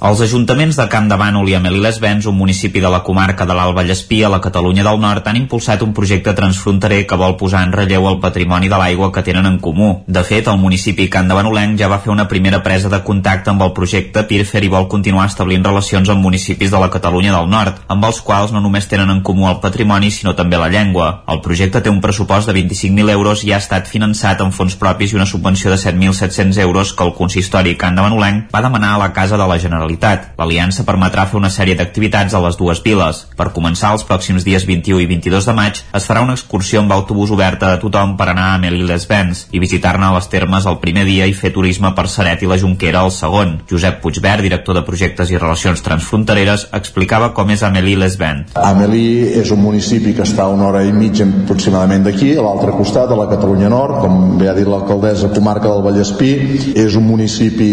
Els 0.02 0.18
ajuntaments 0.18 0.74
de 0.74 0.84
Camp 0.90 1.04
de 1.06 1.14
Bànol 1.14 1.46
i 1.46 1.52
Amelí-les-Vents, 1.54 2.24
un 2.26 2.34
municipi 2.34 2.80
de 2.82 2.90
la 2.90 3.04
comarca 3.06 3.44
de 3.46 3.54
l'Alba 3.54 3.84
Llespí 3.86 4.16
a 4.26 4.28
la 4.32 4.40
Catalunya 4.42 4.82
del 4.82 4.98
Nord, 4.98 5.28
han 5.30 5.36
impulsat 5.38 5.84
un 5.86 5.92
projecte 5.94 6.32
transfronterer 6.34 7.04
que 7.06 7.18
vol 7.20 7.36
posar 7.38 7.60
en 7.62 7.70
relleu 7.70 8.08
el 8.10 8.18
patrimoni 8.24 8.66
de 8.66 8.80
l'aigua 8.80 9.12
que 9.14 9.22
tenen 9.22 9.46
en 9.46 9.60
comú. 9.62 9.92
De 10.08 10.24
fet, 10.26 10.48
el 10.50 10.58
municipi 10.58 11.06
Camp 11.08 11.30
de 11.30 11.36
Banolenc 11.38 11.78
ja 11.78 11.90
va 11.92 12.00
fer 12.02 12.10
una 12.10 12.26
primera 12.26 12.64
presa 12.64 12.90
de 12.90 12.98
contacte 13.06 13.52
amb 13.52 13.62
el 13.62 13.70
projecte 13.76 14.24
Pirfer 14.26 14.64
i 14.66 14.72
vol 14.72 14.88
continuar 14.90 15.28
establint 15.30 15.62
relacions 15.62 16.10
amb 16.10 16.26
municipis 16.26 16.74
de 16.74 16.82
la 16.82 16.90
Catalunya 16.90 17.36
del 17.36 17.46
Nord, 17.54 17.78
amb 17.86 18.10
els 18.10 18.18
quals 18.26 18.50
no 18.50 18.58
només 18.58 18.90
tenen 18.90 19.14
en 19.14 19.22
comú 19.22 19.46
el 19.52 19.62
patrimoni, 19.62 20.10
sinó 20.10 20.34
també 20.34 20.58
la 20.58 20.72
llengua. 20.74 21.12
El 21.30 21.44
projecte 21.46 21.78
té 21.78 21.94
un 21.94 22.02
pressupost 22.02 22.50
de 22.50 22.56
25.000 22.58 23.14
euros 23.14 23.46
i 23.46 23.54
ha 23.54 23.62
estat 23.62 23.86
finançat 23.86 24.42
amb 24.42 24.58
fons 24.58 24.74
propis 24.82 25.14
i 25.14 25.20
una 25.22 25.30
subvenció 25.30 25.70
de 25.70 25.78
7.700 25.78 26.58
euros 26.66 26.90
que 26.90 27.06
el 27.06 27.14
consistori 27.14 27.78
Camp 27.78 27.94
de 27.94 28.08
Banolenc 28.10 28.50
va 28.50 28.66
demanar 28.66 28.96
a 28.96 29.02
la 29.06 29.12
Casa 29.14 29.38
de 29.38 29.46
la 29.46 29.62
Generalitat. 29.62 29.91
L'aliança 30.38 30.86
permetrà 30.88 31.26
fer 31.28 31.38
una 31.38 31.50
sèrie 31.52 31.76
d'activitats 31.78 32.34
a 32.34 32.40
les 32.44 32.56
dues 32.60 32.82
viles. 32.84 33.22
Per 33.36 33.50
començar, 33.56 33.92
els 33.92 34.04
pròxims 34.08 34.46
dies 34.46 34.66
21 34.68 35.02
i 35.04 35.08
22 35.10 35.48
de 35.48 35.54
maig 35.56 35.82
es 35.94 36.06
farà 36.08 36.22
una 36.24 36.36
excursió 36.36 36.80
amb 36.80 36.92
autobús 36.92 37.32
oberta 37.34 37.72
a 37.72 37.80
tothom 37.82 38.16
per 38.16 38.28
anar 38.32 38.50
a 38.50 38.54
Amelí-les-Vents 38.58 39.46
i 39.52 39.60
visitar-ne 39.62 40.12
les 40.14 40.28
termes 40.32 40.66
el 40.66 40.78
primer 40.82 41.04
dia 41.08 41.26
i 41.26 41.36
fer 41.36 41.52
turisme 41.54 41.92
per 41.96 42.06
Saret 42.08 42.42
i 42.42 42.50
la 42.50 42.58
Jonquera 42.60 43.04
el 43.04 43.12
segon. 43.14 43.58
Josep 43.70 44.00
Puigverd, 44.02 44.42
director 44.46 44.76
de 44.78 44.84
projectes 44.86 45.30
i 45.30 45.38
relacions 45.38 45.82
transfrontereres, 45.84 46.68
explicava 46.72 47.32
com 47.36 47.50
és 47.54 47.62
Amelí-les-Vents. 47.66 48.56
Amelí 48.62 49.04
és 49.42 49.52
un 49.54 49.62
municipi 49.62 50.14
que 50.16 50.26
està 50.26 50.46
a 50.46 50.54
una 50.54 50.68
hora 50.70 50.84
i 50.86 50.92
mitja 50.94 51.26
aproximadament 51.26 52.06
d'aquí, 52.06 52.32
a 52.36 52.44
l'altre 52.44 52.74
costat, 52.76 53.10
a 53.10 53.18
la 53.18 53.28
Catalunya 53.30 53.70
Nord, 53.72 54.00
com 54.04 54.36
bé 54.40 54.48
ha 54.50 54.56
dit 54.56 54.68
l'alcaldessa 54.68 55.32
comarca 55.34 55.68
del 55.68 55.82
Vallespí, 55.84 56.32
és 56.78 56.96
un 56.98 57.06
municipi 57.06 57.70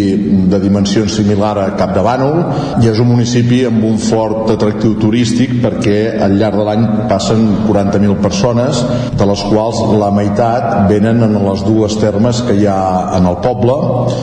de 0.50 0.60
dimensions 0.62 1.14
similar 1.20 1.56
a 1.62 1.68
Capdavant, 1.80 2.09
Bànol 2.10 2.84
i 2.84 2.90
és 2.90 3.00
un 3.02 3.12
municipi 3.14 3.62
amb 3.70 3.86
un 3.86 3.98
fort 4.02 4.50
atractiu 4.56 4.96
turístic 5.00 5.56
perquè 5.64 6.00
al 6.26 6.36
llarg 6.40 6.60
de 6.60 6.66
l'any 6.68 6.86
passen 7.10 7.46
40.000 7.68 8.18
persones 8.24 8.82
de 9.20 9.28
les 9.30 9.44
quals 9.50 9.82
la 10.00 10.10
meitat 10.16 10.90
venen 10.90 11.22
en 11.26 11.38
les 11.46 11.64
dues 11.68 11.96
termes 12.02 12.42
que 12.48 12.56
hi 12.58 12.66
ha 12.70 12.80
en 13.18 13.28
el 13.30 13.40
poble 13.44 13.76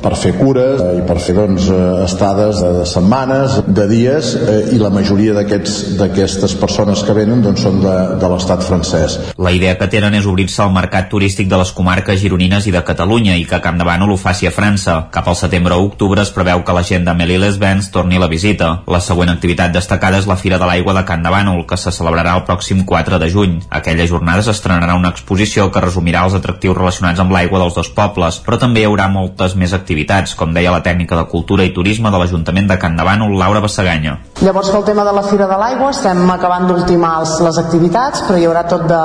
per 0.03 0.15
fer 0.19 0.35
cures 0.39 0.83
eh, 0.83 0.93
i 1.01 1.05
per 1.07 1.19
fer 1.23 1.37
doncs, 1.39 1.69
eh, 1.71 2.05
estades 2.07 2.61
de, 2.63 2.73
de 2.81 2.87
setmanes, 2.89 3.61
de 3.67 3.87
dies 3.91 4.33
eh, 4.39 4.59
i 4.75 4.81
la 4.81 4.91
majoria 4.95 5.37
d'aquestes 5.37 6.57
persones 6.61 7.05
que 7.07 7.17
venen 7.17 7.45
doncs, 7.45 7.65
són 7.67 7.81
de, 7.85 7.97
de 8.21 8.31
l'estat 8.33 8.65
francès. 8.67 9.19
La 9.43 9.53
idea 9.55 9.77
que 9.79 9.91
tenen 9.93 10.17
és 10.19 10.29
obrir-se 10.29 10.63
al 10.65 10.75
mercat 10.75 11.11
turístic 11.13 11.51
de 11.51 11.61
les 11.61 11.73
comarques 11.77 12.21
gironines 12.23 12.67
i 12.67 12.75
de 12.75 12.85
Catalunya 12.87 13.37
i 13.39 13.47
que 13.49 13.63
Camp 13.63 13.81
de 13.81 13.87
Bànol 13.89 14.15
ho 14.15 14.21
faci 14.21 14.49
a 14.49 14.55
França. 14.55 14.99
Cap 15.15 15.29
al 15.31 15.39
setembre 15.39 15.77
o 15.77 15.87
octubre 15.87 16.23
es 16.23 16.33
preveu 16.35 16.65
que 16.67 16.77
la 16.77 16.85
gent 16.87 17.07
d'Amélie-les-Vents 17.77 17.91
torni 17.91 18.19
la 18.19 18.29
visita. 18.29 18.83
La 18.87 19.01
següent 19.01 19.31
activitat 19.31 19.73
destacada 19.73 20.19
és 20.19 20.27
la 20.27 20.37
Fira 20.37 20.59
de 20.59 20.67
l'Aigua 20.67 20.95
de 20.95 21.05
Camp 21.05 21.23
de 21.23 21.31
Bànol, 21.31 21.65
que 21.67 21.77
se 21.77 21.93
celebrarà 21.93 22.35
el 22.37 22.45
pròxim 22.45 22.85
4 22.85 23.19
de 23.19 23.29
juny. 23.31 23.61
Aquella 23.71 24.07
jornada 24.07 24.43
s'estrenarà 24.43 24.97
una 24.97 25.11
exposició 25.11 25.71
que 25.71 25.81
resumirà 25.81 26.25
els 26.25 26.35
atractius 26.35 26.77
relacionats 26.77 27.21
amb 27.21 27.33
l'aigua 27.33 27.61
dels 27.61 27.75
dos 27.75 27.91
pobles, 27.91 28.41
però 28.45 28.59
també 28.59 28.83
hi 28.83 28.89
haurà 28.89 29.09
moltes 29.09 29.57
més 29.57 29.73
activitats, 29.73 30.35
com 30.35 30.55
deia 30.55 30.73
la 30.73 30.83
tècnica 30.83 31.17
de 31.17 31.27
Cultura 31.29 31.65
i 31.65 31.73
Turisme 31.75 32.11
de 32.11 32.19
l'Ajuntament 32.19 32.69
de 32.71 32.79
Camp 32.79 32.97
de 32.97 33.05
Bànol, 33.05 33.37
Laura 33.39 33.61
Bassaganya. 33.61 34.17
Llavors 34.41 34.71
pel 34.71 34.85
tema 34.85 35.05
de 35.05 35.13
la 35.17 35.25
Fira 35.25 35.47
de 35.49 35.57
l'Aigua 35.57 35.91
estem 35.91 36.31
acabant 36.31 36.67
d'ultimar 36.69 37.15
les 37.25 37.59
activitats 37.59 38.21
però 38.27 38.37
hi 38.39 38.45
haurà 38.45 38.67
tot 38.69 38.85
de, 38.89 39.03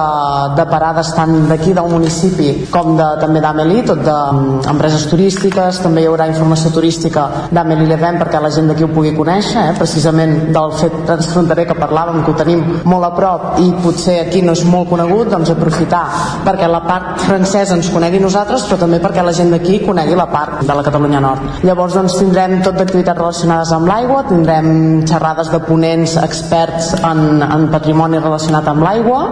de 0.57 0.65
parades 0.67 1.13
tant 1.15 1.47
d'aquí 1.47 1.71
del 1.75 1.87
municipi 1.87 2.67
com 2.71 2.97
de, 2.97 3.07
també 3.21 3.39
d'Amelí, 3.43 3.81
tot 3.87 4.01
d'empreses 4.03 5.07
turístiques, 5.11 5.79
també 5.83 6.03
hi 6.03 6.09
haurà 6.09 6.27
informació 6.27 6.71
turística 6.75 7.27
d'Amelí 7.51 7.87
Leven 7.87 8.19
perquè 8.19 8.41
la 8.43 8.50
gent 8.53 8.69
d'aquí 8.69 8.85
ho 8.85 8.91
pugui 8.91 9.13
conèixer, 9.15 9.63
eh? 9.69 9.75
precisament 9.77 10.51
del 10.55 10.73
fet 10.79 10.95
transfronterer 11.07 11.65
que 11.69 11.77
parlàvem, 11.77 12.21
que 12.25 12.31
ho 12.33 12.37
tenim 12.37 12.63
molt 12.89 13.07
a 13.07 13.11
prop 13.15 13.59
i 13.63 13.71
potser 13.83 14.17
aquí 14.21 14.41
no 14.45 14.55
és 14.57 14.63
molt 14.67 14.89
conegut, 14.91 15.31
doncs 15.31 15.53
aprofitar 15.53 16.03
perquè 16.45 16.69
la 16.69 16.83
part 16.85 17.23
francesa 17.25 17.77
ens 17.77 17.89
conegui 17.93 18.21
nosaltres 18.23 18.67
però 18.67 18.79
també 18.83 19.01
perquè 19.03 19.25
la 19.25 19.33
gent 19.35 19.51
d'aquí 19.53 19.79
conegui 19.85 20.17
la 20.17 20.27
part 20.31 20.61
de 20.67 20.77
la 20.77 20.85
Catalunya 20.85 21.23
Nord. 21.23 21.63
Llavors 21.67 21.97
doncs 21.97 22.17
tindrem 22.19 22.59
tot 22.65 22.77
d'activitats 22.77 23.19
relacionades 23.19 23.73
amb 23.75 23.89
l'aigua, 23.89 24.23
tindrem 24.29 24.69
xerrades 25.09 25.51
de 25.51 25.61
ponents 25.65 26.17
experts 26.21 26.93
en, 27.01 27.41
en 27.45 27.67
patrimoni 27.73 28.21
relacionat 28.21 28.67
amb 28.71 28.85
l'aigua, 28.85 29.25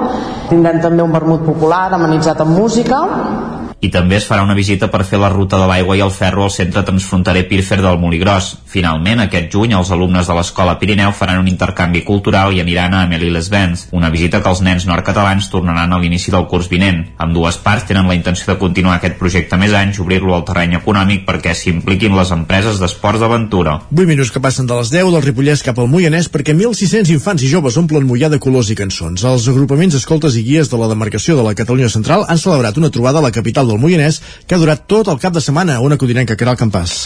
tindrem 0.49 0.81
també 0.83 1.05
un 1.05 1.15
vermut 1.15 1.45
popular 1.47 1.87
amenitzat 1.95 2.41
amb 2.45 2.57
música 2.57 3.03
I 3.79 3.89
també 3.93 4.17
es 4.17 4.25
farà 4.27 4.43
una 4.43 4.57
visita 4.57 4.89
per 4.91 5.05
fer 5.07 5.19
la 5.21 5.29
ruta 5.31 5.55
de 5.61 5.67
l'aigua 5.69 5.95
i 5.95 6.01
el 6.03 6.11
ferro 6.11 6.43
al 6.43 6.51
centre 6.51 6.83
transfronterer 6.83 7.45
Pirfer 7.47 7.77
del 7.79 7.99
Moligros. 7.99 8.49
Finalment, 8.69 9.21
aquest 9.23 9.47
juny, 9.53 9.71
els 9.77 9.91
alumnes 9.95 10.27
de 10.27 10.35
l'Escola 10.35 10.75
Pirineu 10.81 11.13
faran 11.15 11.39
un 11.39 11.47
intercanvi 11.47 12.01
cultural 12.03 12.51
i 12.53 12.59
aniran 12.59 12.93
a 12.93 13.05
Amélie-les-Vents, 13.07 13.87
una 13.95 14.09
visita 14.11 14.41
que 14.43 14.51
els 14.51 14.61
nens 14.65 14.85
nord-catalans 14.89 15.47
tornaran 15.49 15.93
a 15.95 15.99
l'inici 16.01 16.33
del 16.33 16.47
curs 16.51 16.67
vinent. 16.67 17.05
Amb 17.23 17.33
dues 17.37 17.57
parts 17.63 17.87
tenen 17.87 18.09
la 18.11 18.17
intenció 18.19 18.51
de 18.51 18.57
continuar 18.59 18.97
aquest 18.97 19.15
projecte 19.21 19.57
més 19.57 19.73
anys, 19.73 20.01
obrir-lo 20.03 20.35
al 20.35 20.43
terreny 20.49 20.75
econòmic 20.81 21.23
perquè 21.29 21.55
s'hi 21.55 21.71
impliquin 21.71 22.17
les 22.19 22.33
empreses 22.35 22.83
d'esports 22.83 23.23
d'aventura. 23.23 23.77
8 23.95 24.05
minuts 24.11 24.33
que 24.35 24.43
passen 24.43 24.67
de 24.67 24.75
les 24.75 24.91
10 24.91 25.13
del 25.15 25.23
Ripollès 25.23 25.63
cap 25.63 25.79
al 25.79 25.87
Moianès 25.87 26.27
perquè 26.27 26.51
1.600 26.51 27.15
infants 27.15 27.47
i 27.47 27.53
joves 27.53 27.79
omplen 27.79 28.03
Moià 28.09 28.27
de 28.27 28.41
colors 28.43 28.73
i 28.73 28.77
cançons. 28.77 29.23
Els 29.23 29.47
agrupaments 29.47 29.95
escoltes 29.95 30.35
i 30.35 30.43
guies 30.43 30.69
de 30.69 30.83
la 30.83 30.91
demarcació 30.91 31.39
de 31.39 31.47
la 31.47 31.55
Catalunya 31.55 31.89
Central 31.89 32.27
han 32.27 32.43
celebrat 32.43 32.77
una 32.77 32.91
trobada 32.91 33.23
a 33.23 33.27
la 33.29 33.31
capital 33.31 33.68
del 33.69 33.81
Moianès 33.81 34.21
que 34.45 34.57
ha 34.57 34.61
durat 34.61 34.87
tot 34.89 35.07
el 35.13 35.21
cap 35.21 35.35
de 35.35 35.43
setmana, 35.45 35.79
una 35.85 35.97
codinenca 36.01 36.35
que 36.35 36.45
era 36.47 36.57
el 36.57 36.61
campàs. 36.61 37.05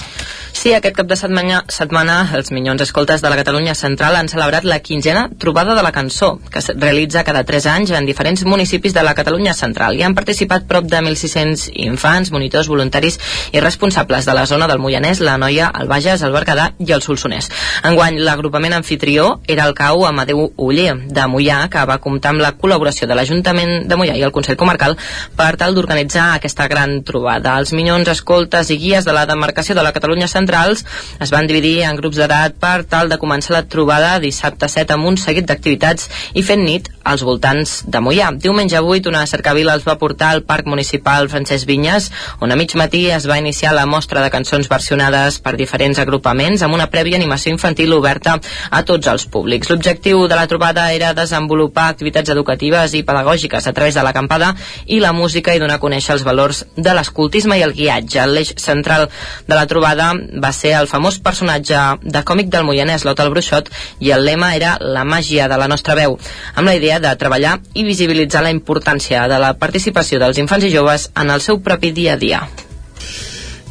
Sí, 0.64 0.72
aquest 0.72 0.96
cap 0.96 1.10
de 1.12 1.16
setmana, 1.20 1.58
setmana 1.68 2.14
els 2.38 2.48
Minyons 2.56 2.80
Escoltes 2.86 3.20
de 3.20 3.28
la 3.28 3.36
Catalunya 3.36 3.74
Central 3.76 4.16
han 4.16 4.30
celebrat 4.32 4.64
la 4.64 4.78
quinzena 4.80 5.26
trobada 5.38 5.74
de 5.76 5.82
la 5.84 5.92
cançó, 5.92 6.38
que 6.54 6.62
es 6.62 6.70
realitza 6.78 7.26
cada 7.28 7.42
3 7.44 7.66
anys 7.68 7.90
en 7.92 8.06
diferents 8.08 8.46
municipis 8.48 8.94
de 8.96 9.04
la 9.04 9.12
Catalunya 9.14 9.52
Central. 9.54 9.98
Hi 10.00 10.06
han 10.08 10.16
participat 10.16 10.64
prop 10.70 10.88
de 10.88 11.02
1.600 11.02 11.66
infants, 11.84 12.32
monitors, 12.32 12.70
voluntaris 12.72 13.20
i 13.52 13.60
responsables 13.60 14.24
de 14.24 14.36
la 14.38 14.46
zona 14.46 14.70
del 14.72 14.80
Moianès, 14.80 15.20
la 15.20 15.34
Noia, 15.38 15.68
el 15.82 15.90
Bages, 15.92 16.24
el 16.24 16.32
Berguedà 16.32 16.70
i 16.80 16.96
el 16.96 17.04
Solsonès. 17.04 17.52
Enguany, 17.92 18.22
l'agrupament 18.24 18.78
anfitrió 18.80 19.42
era 19.46 19.68
el 19.68 19.76
CAU 19.76 20.06
Amadeu 20.08 20.46
Uller, 20.56 20.96
de 21.12 21.28
Mollà, 21.28 21.60
que 21.68 21.84
va 21.92 22.00
comptar 22.00 22.32
amb 22.32 22.46
la 22.46 22.54
col·laboració 22.56 23.12
de 23.12 23.20
l'Ajuntament 23.20 23.90
de 23.92 24.00
Mollà 24.00 24.16
i 24.16 24.24
el 24.24 24.32
Consell 24.32 24.62
Comarcal 24.64 24.96
per 25.36 25.52
tal 25.60 25.76
d'organitzar 25.76 26.32
aquesta 26.38 26.72
gran 26.72 27.02
trobada. 27.04 27.60
Els 27.60 27.76
Minyons 27.76 28.16
Escoltes 28.16 28.72
i 28.72 28.80
guies 28.80 29.04
de 29.04 29.20
la 29.20 29.28
demarcació 29.28 29.76
de 29.76 29.84
la 29.84 29.92
Catalunya 29.92 30.32
Centrals 30.54 30.86
es 31.20 31.32
van 31.34 31.48
dividir 31.50 31.82
en 31.88 31.98
grups 31.98 32.20
d'edat 32.20 32.60
per 32.62 32.84
tal 32.90 33.10
de 33.10 33.18
començar 33.18 33.56
la 33.56 33.64
trobada 33.66 34.20
dissabte 34.22 34.70
7 34.70 34.94
amb 34.94 35.10
un 35.10 35.18
seguit 35.18 35.48
d'activitats 35.50 36.10
i 36.38 36.44
fent 36.46 36.62
nit 36.62 36.90
als 37.04 37.24
voltants 37.24 37.84
de 37.88 38.00
Mollà. 38.00 38.30
Diumenge 38.40 38.80
8 38.80 39.10
una 39.12 39.26
cercavila 39.28 39.74
els 39.76 39.86
va 39.88 39.98
portar 40.00 40.30
al 40.32 40.44
Parc 40.48 40.68
Municipal 40.72 41.28
Francesc 41.30 41.68
Vinyes, 41.68 42.10
on 42.40 42.52
a 42.52 42.56
mig 42.56 42.76
matí 42.80 43.06
es 43.12 43.28
va 43.30 43.38
iniciar 43.40 43.74
la 43.76 43.86
mostra 43.86 44.22
de 44.24 44.30
cançons 44.32 44.70
versionades 44.72 45.40
per 45.44 45.56
diferents 45.60 46.00
agrupaments 46.00 46.64
amb 46.64 46.78
una 46.78 46.88
prèvia 46.94 47.20
animació 47.20 47.52
infantil 47.52 47.94
oberta 47.98 48.38
a 48.70 48.84
tots 48.88 49.10
els 49.12 49.26
públics. 49.26 49.70
L'objectiu 49.70 50.28
de 50.28 50.40
la 50.40 50.48
trobada 50.48 50.90
era 50.94 51.14
desenvolupar 51.14 51.90
activitats 51.92 52.32
educatives 52.32 52.94
i 52.94 53.04
pedagògiques 53.04 53.68
a 53.68 53.74
través 53.74 54.00
de 54.00 54.06
l'acampada 54.06 54.54
i 54.86 55.02
la 55.04 55.14
música 55.14 55.54
i 55.54 55.60
donar 55.60 55.82
a 55.82 55.84
conèixer 55.84 56.16
els 56.16 56.24
valors 56.24 56.64
de 56.78 56.96
l'escoltisme 56.96 57.60
i 57.60 57.66
el 57.68 57.76
guiatge. 57.76 58.26
L'eix 58.32 58.54
central 58.58 59.10
de 59.48 59.56
la 59.56 59.68
trobada 59.68 60.14
va 60.44 60.52
ser 60.56 60.74
el 60.78 60.90
famós 60.92 61.20
personatge 61.24 61.80
de 62.04 62.24
còmic 62.28 62.52
del 62.54 62.68
Moianès, 62.68 63.06
l'Ota 63.08 63.26
el 63.26 63.32
Bruixot, 63.34 63.70
i 64.00 64.12
el 64.16 64.26
lema 64.28 64.54
era 64.58 64.76
la 64.82 65.06
màgia 65.08 65.48
de 65.48 65.60
la 65.60 65.70
nostra 65.72 65.96
veu, 66.00 66.18
amb 66.56 66.68
la 66.68 66.76
idea 66.80 67.00
de 67.04 67.16
treballar 67.20 67.58
i 67.74 67.88
visibilitzar 67.88 68.44
la 68.44 68.54
importància 68.54 69.28
de 69.32 69.40
la 69.40 69.54
participació 69.60 70.20
dels 70.20 70.42
infants 70.44 70.68
i 70.68 70.74
joves 70.76 71.10
en 71.16 71.34
el 71.34 71.42
seu 71.42 71.64
propi 71.64 71.92
dia 71.92 72.18
a 72.18 72.22
dia. 72.28 72.44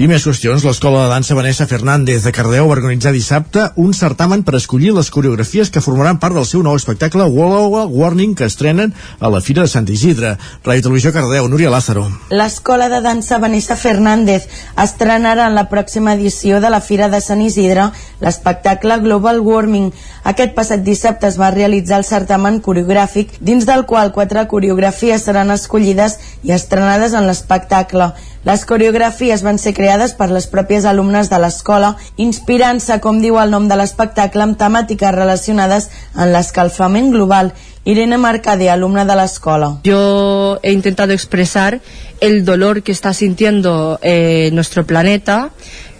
I 0.00 0.06
més 0.08 0.24
qüestions, 0.24 0.62
l'Escola 0.64 1.02
de 1.02 1.10
Dansa 1.10 1.34
Vanessa 1.36 1.66
Fernández 1.68 2.22
de 2.24 2.30
Cardeu 2.32 2.64
va 2.64 2.72
organitzar 2.72 3.10
dissabte 3.12 3.66
un 3.76 3.92
certamen 3.92 4.40
per 4.42 4.54
escollir 4.56 4.94
les 4.96 5.10
coreografies 5.12 5.68
que 5.68 5.82
formaran 5.84 6.16
part 6.18 6.32
del 6.32 6.46
seu 6.48 6.62
nou 6.64 6.78
espectacle 6.78 7.26
Wall 7.28 7.92
Warning 7.92 8.32
que 8.34 8.48
estrenen 8.48 8.94
a 9.20 9.28
la 9.28 9.42
Fira 9.44 9.66
de 9.66 9.68
Sant 9.68 9.90
Isidre. 9.92 10.38
Ràdio 10.64 10.86
Televisió 10.88 11.12
Cardeu, 11.12 11.44
Núria 11.44 11.68
Lázaro. 11.70 12.06
L'Escola 12.32 12.88
de 12.88 13.02
Dansa 13.04 13.36
Vanessa 13.36 13.76
Fernández 13.76 14.48
estrenarà 14.80 15.50
en 15.50 15.60
la 15.60 15.68
pròxima 15.68 16.16
edició 16.16 16.64
de 16.64 16.72
la 16.72 16.80
Fira 16.80 17.12
de 17.12 17.20
Sant 17.20 17.44
Isidre 17.44 17.90
l'espectacle 18.24 18.96
Global 19.04 19.44
Warming. 19.44 19.92
Aquest 20.24 20.56
passat 20.56 20.80
dissabte 20.88 21.28
es 21.28 21.36
va 21.36 21.52
realitzar 21.52 22.00
el 22.00 22.08
certamen 22.08 22.62
coreogràfic, 22.64 23.36
dins 23.44 23.68
del 23.68 23.84
qual 23.84 24.16
quatre 24.16 24.48
coreografies 24.48 25.28
seran 25.28 25.52
escollides 25.52 26.16
i 26.42 26.56
estrenades 26.56 27.12
en 27.12 27.28
l'espectacle. 27.28 28.14
Les 28.44 28.64
coreografies 28.66 29.44
van 29.46 29.58
ser 29.62 29.70
creades 29.76 30.16
per 30.18 30.26
les 30.34 30.48
pròpies 30.50 30.86
alumnes 30.88 31.28
de 31.30 31.38
l'escola, 31.38 31.92
inspirant-se, 32.18 32.98
com 33.04 33.20
diu 33.22 33.38
el 33.38 33.52
nom 33.54 33.68
de 33.70 33.78
l'espectacle, 33.78 34.42
amb 34.42 34.58
temàtiques 34.58 35.14
relacionades 35.14 35.90
en 36.16 36.32
l'escalfament 36.34 37.12
global. 37.14 37.52
Irene 37.84 38.18
Mercader, 38.18 38.70
alumna 38.70 39.04
de 39.04 39.14
l'escola. 39.18 39.76
Yo 39.84 40.58
he 40.62 40.72
intentado 40.72 41.12
expresar 41.12 41.80
el 42.20 42.44
dolor 42.44 42.82
que 42.82 42.92
está 42.92 43.12
sintiendo 43.14 43.98
eh, 44.02 44.50
nuestro 44.52 44.86
planeta 44.86 45.50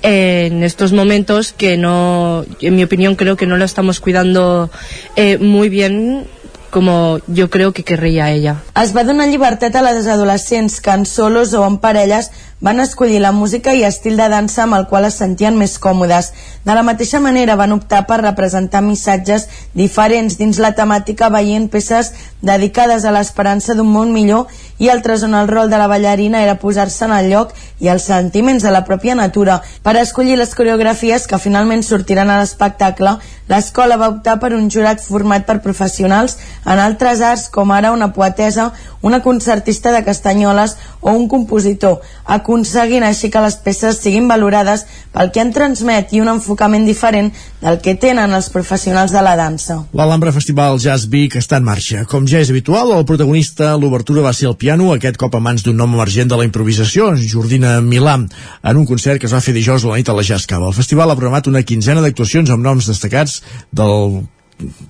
en 0.03 0.65
estos 0.65 0.93
momentos 0.93 1.53
que 1.53 1.77
no, 1.77 2.45
en 2.61 2.75
mi 2.75 2.83
opinión, 2.83 3.15
creo 3.15 3.37
que 3.37 3.47
no 3.47 3.57
lo 3.57 3.65
estamos 3.65 4.01
cuidando 4.01 4.71
eh, 5.15 5.39
muy 5.39 5.69
bien 5.69 6.27
como 6.73 7.21
yo 7.27 7.51
creo 7.51 7.73
que 7.73 7.85
querría 7.85 8.31
ella. 8.31 8.57
Es 8.83 8.97
va 8.97 9.05
donar 9.05 9.29
llibertat 9.29 9.77
a 9.77 9.83
les 9.85 10.07
adolescents 10.09 10.81
que 10.81 10.91
en 10.91 11.05
solos 11.05 11.53
o 11.53 11.67
en 11.69 11.77
parelles 11.79 12.31
van 12.63 12.81
escollir 12.81 13.21
la 13.21 13.33
música 13.35 13.75
i 13.75 13.83
estil 13.83 14.17
de 14.17 14.29
dansa 14.31 14.63
amb 14.63 14.77
el 14.79 14.87
qual 14.87 15.05
es 15.09 15.19
sentien 15.19 15.59
més 15.59 15.75
còmodes. 15.83 16.31
De 16.65 16.77
la 16.79 16.85
mateixa 16.87 17.19
manera 17.21 17.57
van 17.59 17.75
optar 17.75 18.05
per 18.07 18.21
representar 18.23 18.85
missatges 18.87 19.49
diferents 19.75 20.39
dins 20.39 20.63
la 20.63 20.71
temàtica 20.79 21.29
veient 21.35 21.67
peces 21.69 22.13
dedicades 22.41 23.05
a 23.05 23.13
l'esperança 23.13 23.75
d'un 23.75 23.91
món 23.91 24.15
millor 24.15 24.47
i 24.79 24.89
altres 24.95 25.27
on 25.27 25.35
el 25.35 25.51
rol 25.51 25.71
de 25.71 25.79
la 25.79 25.91
ballarina 25.91 26.43
era 26.43 26.61
posar-se 26.63 27.05
en 27.05 27.17
el 27.19 27.31
lloc 27.35 27.53
i 27.83 27.91
els 27.91 28.07
sentiments 28.07 28.63
de 28.63 28.71
la 28.71 28.85
pròpia 28.87 29.19
natura. 29.19 29.61
Per 29.83 29.97
escollir 29.99 30.39
les 30.39 30.55
coreografies 30.55 31.27
que 31.27 31.43
finalment 31.43 31.83
sortiran 31.83 32.31
a 32.31 32.39
l'espectacle, 32.39 33.17
l'escola 33.51 33.99
va 33.99 34.11
optar 34.15 34.39
per 34.39 34.53
un 34.55 34.71
jurat 34.71 35.03
format 35.03 35.47
per 35.47 35.59
professionals 35.67 36.39
en 36.65 36.79
altres 36.79 37.21
arts 37.27 37.49
com 37.51 37.75
ara 37.75 37.91
una 37.93 38.13
poetesa, 38.15 38.71
una 39.03 39.21
concertista 39.23 39.93
de 39.93 40.05
castanyoles 40.05 40.77
o 41.01 41.13
un 41.13 41.29
compositor, 41.29 42.01
aconseguint 42.25 43.05
així 43.05 43.31
que 43.31 43.43
les 43.43 43.59
peces 43.61 43.99
siguin 44.01 44.29
valorades 44.31 44.87
pel 45.13 45.33
que 45.35 45.43
en 45.43 45.53
transmet 45.53 46.15
i 46.15 46.23
un 46.23 46.31
enfocament 46.33 46.87
diferent 46.87 47.33
del 47.61 47.81
que 47.83 47.95
tenen 47.99 48.33
els 48.33 48.49
professionals 48.55 49.13
de 49.13 49.23
la 49.23 49.35
dansa. 49.37 49.83
L'Alhambra 49.93 50.33
Festival 50.35 50.79
Jazz 50.83 51.11
Vic 51.13 51.37
està 51.39 51.59
en 51.61 51.67
marxa. 51.67 52.07
Com 52.11 52.27
ja 52.31 52.41
és 52.43 52.51
habitual, 52.51 52.95
el 52.97 53.07
protagonista, 53.09 53.75
l'obertura 53.77 54.25
va 54.25 54.35
ser 54.35 54.49
el 54.51 54.57
piano, 54.57 54.93
aquest 54.95 55.19
cop 55.21 55.35
a 55.37 55.43
mans 55.43 55.67
d'un 55.67 55.77
nom 55.77 55.95
emergent 55.99 56.31
de 56.31 56.39
la 56.39 56.47
improvisació, 56.49 57.13
Jordina 57.19 57.81
Milà, 57.83 58.19
en 58.19 58.77
un 58.77 58.87
concert 58.87 59.21
que 59.21 59.29
es 59.29 59.35
va 59.35 59.43
fer 59.45 59.55
dijous 59.57 59.85
a 59.85 59.91
la 59.91 59.99
nit 60.01 60.09
a 60.09 60.17
la 60.17 60.27
Jazz 60.27 60.47
Cava. 60.47 60.71
El 60.71 60.79
festival 60.79 61.11
ha 61.11 61.19
programat 61.19 61.51
una 61.51 61.65
quinzena 61.67 62.03
d'actuacions 62.05 62.51
amb 62.51 62.65
noms 62.65 62.89
destacats 62.91 63.41
del 63.73 64.23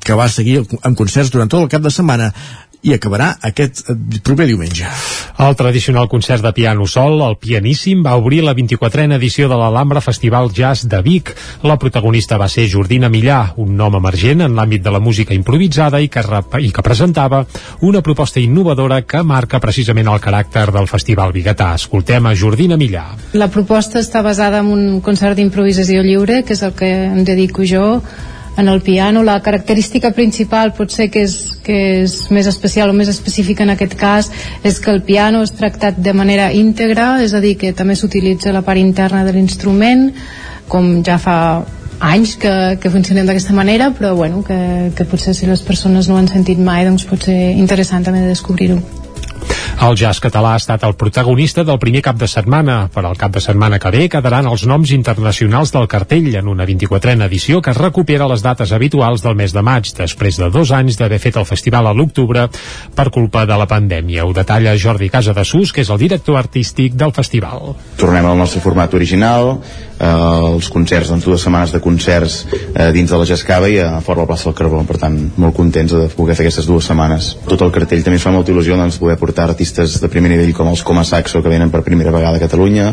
que 0.05 0.17
va 0.19 0.29
seguir 0.29 0.61
amb 0.83 0.99
concerts 0.99 1.31
durant 1.33 1.51
tot 1.51 1.63
el 1.63 1.71
cap 1.73 1.83
de 1.85 1.93
setmana 1.95 2.33
i 2.83 2.95
acabarà 2.95 3.37
aquest 3.47 3.85
eh, 3.89 3.97
proper 4.25 4.47
diumenge. 4.51 4.89
El 5.43 5.55
tradicional 5.57 6.09
concert 6.11 6.43
de 6.45 6.53
piano 6.53 6.87
sol, 6.87 7.21
el 7.25 7.37
Pianíssim, 7.41 8.03
va 8.05 8.17
obrir 8.19 8.43
la 8.45 8.55
24a 8.59 9.17
edició 9.17 9.49
de 9.49 9.59
l'Alhambra 9.59 10.03
Festival 10.05 10.51
Jazz 10.55 10.89
de 10.91 11.01
Vic. 11.03 11.33
La 11.63 11.79
protagonista 11.79 12.39
va 12.39 12.49
ser 12.51 12.69
Jordina 12.71 13.09
Millà, 13.13 13.55
un 13.63 13.77
nom 13.79 13.97
emergent 13.99 14.43
en 14.47 14.57
l'àmbit 14.59 14.83
de 14.83 14.93
la 14.95 15.01
música 15.01 15.35
improvisada 15.35 16.03
i 16.03 16.11
que, 16.13 16.23
i 16.61 16.73
que 16.75 16.85
presentava 16.85 17.45
una 17.81 18.03
proposta 18.03 18.41
innovadora 18.43 19.03
que 19.07 19.23
marca 19.23 19.61
precisament 19.63 20.11
el 20.11 20.21
caràcter 20.21 20.69
del 20.75 20.91
Festival 20.91 21.33
Bigatà. 21.33 21.73
Escoltem 21.79 22.27
a 22.27 22.35
Jordina 22.35 22.77
Millà. 22.77 23.07
La 23.39 23.49
proposta 23.49 24.03
està 24.03 24.23
basada 24.27 24.61
en 24.63 24.73
un 24.75 25.01
concert 25.01 25.39
d'improvisació 25.39 26.03
lliure, 26.03 26.43
que 26.43 26.55
és 26.59 26.63
el 26.67 26.75
que 26.77 26.91
em 27.07 27.25
dedico 27.25 27.67
jo, 27.67 28.03
en 28.57 28.69
el 28.69 28.81
piano. 28.83 29.23
La 29.23 29.41
característica 29.41 30.13
principal 30.13 30.73
potser 30.77 31.11
que 31.11 31.25
és, 31.27 31.37
que 31.65 31.79
és 32.03 32.17
més 32.31 32.49
especial 32.51 32.91
o 32.91 32.97
més 32.97 33.11
específica 33.13 33.65
en 33.65 33.75
aquest 33.75 33.97
cas 33.99 34.31
és 34.63 34.81
que 34.81 34.93
el 34.93 35.03
piano 35.03 35.43
és 35.43 35.55
tractat 35.57 35.99
de 35.99 36.15
manera 36.17 36.53
íntegra, 36.53 37.23
és 37.23 37.35
a 37.35 37.41
dir, 37.41 37.57
que 37.59 37.73
també 37.73 37.97
s'utilitza 37.97 38.53
la 38.53 38.65
part 38.67 38.81
interna 38.81 39.25
de 39.25 39.37
l'instrument, 39.37 40.11
com 40.69 40.99
ja 41.05 41.19
fa 41.19 41.39
anys 42.03 42.35
que, 42.41 42.53
que 42.83 42.91
funcionem 42.91 43.29
d'aquesta 43.29 43.55
manera, 43.55 43.93
però 43.95 44.17
bueno, 44.19 44.43
que, 44.43 44.91
que 44.97 45.07
potser 45.07 45.37
si 45.39 45.47
les 45.47 45.63
persones 45.63 46.09
no 46.09 46.17
ho 46.17 46.23
han 46.23 46.29
sentit 46.31 46.59
mai, 46.59 46.85
doncs 46.89 47.07
pot 47.07 47.31
ser 47.31 47.39
interessant 47.55 48.05
també 48.05 48.25
de 48.25 48.35
descobrir-ho. 48.35 49.02
El 49.83 49.97
jazz 49.99 50.21
català 50.23 50.53
ha 50.55 50.61
estat 50.61 50.85
el 50.87 50.95
protagonista 50.95 51.65
del 51.67 51.79
primer 51.83 52.03
cap 52.07 52.19
de 52.21 52.29
setmana. 52.31 52.87
Per 52.95 53.03
al 53.03 53.17
cap 53.19 53.33
de 53.35 53.41
setmana 53.43 53.81
que 53.83 53.91
ve 53.91 54.05
quedaran 54.13 54.47
els 54.47 54.63
noms 54.69 54.93
internacionals 54.95 55.73
del 55.75 55.89
cartell 55.91 56.29
en 56.39 56.51
una 56.53 56.67
24a 56.69 57.27
edició 57.27 57.59
que 57.63 57.75
recupera 57.75 58.29
les 58.31 58.45
dates 58.45 58.71
habituals 58.73 59.25
del 59.25 59.35
mes 59.35 59.53
de 59.53 59.63
maig, 59.63 59.91
després 59.99 60.39
de 60.39 60.51
dos 60.55 60.71
anys 60.71 61.01
d'haver 61.01 61.19
fet 61.19 61.41
el 61.41 61.49
festival 61.49 61.91
a 61.91 61.95
l'octubre 61.97 62.47
per 62.95 63.09
culpa 63.11 63.43
de 63.47 63.59
la 63.59 63.67
pandèmia. 63.67 64.27
Ho 64.27 64.33
detalla 64.37 64.77
Jordi 64.79 65.11
Casa 65.11 65.35
de 65.35 65.45
Sus, 65.45 65.73
que 65.73 65.83
és 65.83 65.91
el 65.91 65.99
director 65.99 66.39
artístic 66.39 66.95
del 66.95 67.13
festival. 67.13 67.75
tornem 67.97 68.27
al 68.27 68.39
nostre 68.39 68.61
format 68.61 68.95
original 68.95 69.59
eh, 69.99 70.07
els 70.07 70.69
concerts, 70.71 71.11
doncs 71.11 71.25
dues 71.25 71.43
setmanes 71.43 71.73
de 71.73 71.81
concerts 71.81 72.47
eh, 72.53 72.91
dins 72.95 73.11
de 73.11 73.19
la 73.19 73.27
Jascava 73.29 73.69
i 73.71 73.79
a 73.83 74.01
fora 74.05 74.23
la 74.23 74.27
plaça 74.31 74.51
del 74.51 74.57
Carbó, 74.59 74.83
per 74.87 74.99
tant 74.99 75.19
molt 75.37 75.57
contents 75.57 75.93
de 75.95 76.09
poder 76.17 76.37
fer 76.37 76.47
aquestes 76.47 76.67
dues 76.67 76.87
setmanes 76.87 77.33
tot 77.49 77.63
el 77.63 77.73
cartell 77.75 78.03
també 78.03 78.19
ens 78.19 78.27
fa 78.27 78.35
molta 78.35 78.53
il·lusió 78.53 78.77
doncs, 78.79 78.99
poder 79.03 79.19
portar 79.21 79.32
artistes 79.39 80.01
de 80.01 80.09
primer 80.13 80.31
nivell 80.33 80.53
com 80.57 80.69
els 80.69 80.83
Coma 80.85 81.05
Saxo 81.05 81.43
que 81.43 81.53
venen 81.53 81.71
per 81.71 81.83
primera 81.87 82.13
vegada 82.13 82.37
a 82.37 82.43
Catalunya 82.43 82.93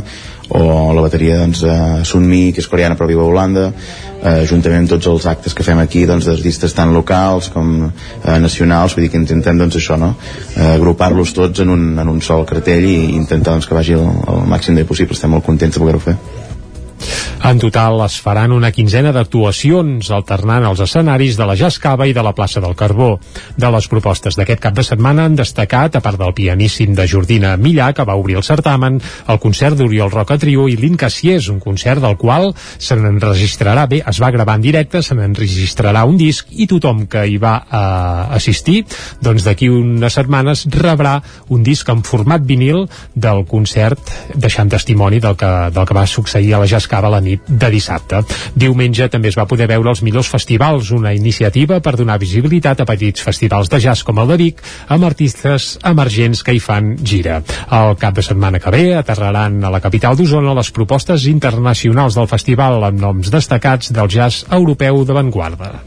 o 0.50 0.94
la 0.94 1.02
bateria 1.02 1.38
doncs, 1.42 1.64
eh, 1.64 2.04
Sunmi 2.06 2.54
que 2.54 2.64
és 2.64 2.68
coreana 2.68 2.96
però 2.96 3.08
viu 3.10 3.22
a 3.22 3.28
Holanda 3.28 3.68
eh, 3.70 4.46
juntament 4.50 4.86
amb 4.86 4.94
tots 4.96 5.12
els 5.12 5.28
actes 5.30 5.54
que 5.54 5.66
fem 5.66 5.80
aquí 5.84 6.06
doncs, 6.10 6.26
d'artistes 6.30 6.74
tant 6.74 6.94
locals 6.96 7.52
com 7.54 7.72
eh, 7.86 8.40
nacionals, 8.40 8.96
vull 8.96 9.06
dir 9.06 9.14
que 9.14 9.22
intentem 9.22 9.60
doncs, 9.60 9.78
això, 9.80 10.00
no? 10.00 10.16
eh, 10.56 10.76
agrupar-los 10.76 11.36
tots 11.38 11.66
en 11.66 11.76
un, 11.76 11.88
en 12.00 12.16
un 12.16 12.22
sol 12.22 12.46
cartell 12.50 12.88
i 12.90 12.98
intentar 13.16 13.56
doncs, 13.56 13.70
que 13.70 13.78
vagi 13.78 13.98
el, 14.00 14.06
el 14.34 14.46
màxim 14.50 14.80
de 14.80 14.88
possible, 14.90 15.18
estem 15.18 15.36
molt 15.36 15.46
contents 15.46 15.78
de 15.78 15.84
poder-ho 15.84 16.08
fer 16.10 16.18
En 17.50 17.60
total 17.62 18.02
es 18.06 18.18
faran 18.22 18.52
una 18.52 18.72
quinzena 18.76 19.14
d'actuacions 19.16 20.10
alternant 20.12 20.66
els 20.68 20.82
escenaris 20.84 21.38
de 21.40 21.48
la 21.48 21.56
Jascava 21.58 22.08
i 22.10 22.14
de 22.14 22.24
la 22.26 22.34
plaça 22.36 22.62
del 22.62 22.76
Carbó. 22.76 23.14
De 23.58 23.70
les 23.72 23.88
propostes 23.88 24.36
d'aquest 24.36 24.60
cap 24.64 24.76
de 24.76 24.84
setmana 24.84 25.26
han 25.26 25.38
destacat, 25.40 25.96
a 25.96 26.02
part 26.04 26.20
del 26.20 26.36
pianíssim 26.36 26.94
de 26.98 27.08
Jordina 27.08 27.56
Millà, 27.58 27.94
que 27.96 28.06
va 28.06 28.18
obrir 28.20 28.38
el 28.40 28.44
certamen, 28.44 29.00
el 29.28 29.40
concert 29.40 29.80
d'Oriol 29.80 30.12
Roca 30.12 30.38
Trio 30.38 30.68
i 30.68 30.76
l'Incassiés, 30.78 31.48
un 31.50 31.62
concert 31.64 32.04
del 32.04 32.18
qual 32.20 32.52
se 32.78 32.98
n'enregistrarà 33.00 33.88
bé, 33.88 34.02
es 34.06 34.20
va 34.22 34.34
gravar 34.36 34.58
en 34.60 34.68
directe, 34.68 35.02
se 35.02 35.16
n'enregistrarà 35.16 36.04
un 36.10 36.20
disc 36.20 36.52
i 36.52 36.68
tothom 36.68 37.06
que 37.08 37.24
hi 37.24 37.40
va 37.40 37.56
eh, 37.64 38.36
assistir, 38.36 38.84
doncs 39.24 39.48
d'aquí 39.48 39.72
unes 39.72 40.20
setmanes 40.20 40.66
rebrà 40.76 41.22
un 41.56 41.64
disc 41.64 41.88
en 41.90 42.04
format 42.04 42.44
vinil 42.44 42.84
del 43.16 43.46
concert 43.48 44.12
deixant 44.36 44.70
testimoni 44.70 45.24
del 45.24 45.40
que, 45.40 45.54
del 45.72 45.88
que 45.88 45.98
va 45.98 46.06
succeir 46.08 46.54
a 46.54 46.62
la 46.64 46.68
Jascava 46.68 46.99
la 47.08 47.22
nit 47.24 47.48
de 47.48 47.70
dissabte. 47.72 48.20
Diumenge 48.60 49.08
també 49.08 49.32
es 49.32 49.38
va 49.40 49.48
poder 49.48 49.70
veure 49.72 49.94
els 49.94 50.04
millors 50.04 50.28
festivals, 50.28 50.92
una 50.92 51.14
iniciativa 51.16 51.80
per 51.80 51.96
donar 51.96 52.20
visibilitat 52.20 52.82
a 52.84 52.88
petits 52.90 53.24
festivals 53.24 53.72
de 53.72 53.80
jazz 53.80 54.04
com 54.04 54.20
el 54.20 54.28
de 54.34 54.40
Vic, 54.42 54.64
amb 54.92 55.08
artistes 55.08 55.78
emergents 55.88 56.44
que 56.44 56.58
hi 56.58 56.60
fan 56.60 56.98
gira. 57.00 57.40
El 57.72 57.96
cap 58.02 58.20
de 58.20 58.26
setmana 58.26 58.60
que 58.60 58.74
ve 58.76 58.86
aterraran 59.00 59.64
a 59.64 59.72
la 59.72 59.80
capital 59.80 60.20
d'Osona 60.20 60.58
les 60.58 60.74
propostes 60.76 61.30
internacionals 61.32 62.20
del 62.20 62.28
festival 62.28 62.84
amb 62.84 63.00
noms 63.00 63.32
destacats 63.32 63.94
del 63.96 64.12
jazz 64.12 64.44
europeu 64.52 65.06
d'avantguarda. 65.06 65.80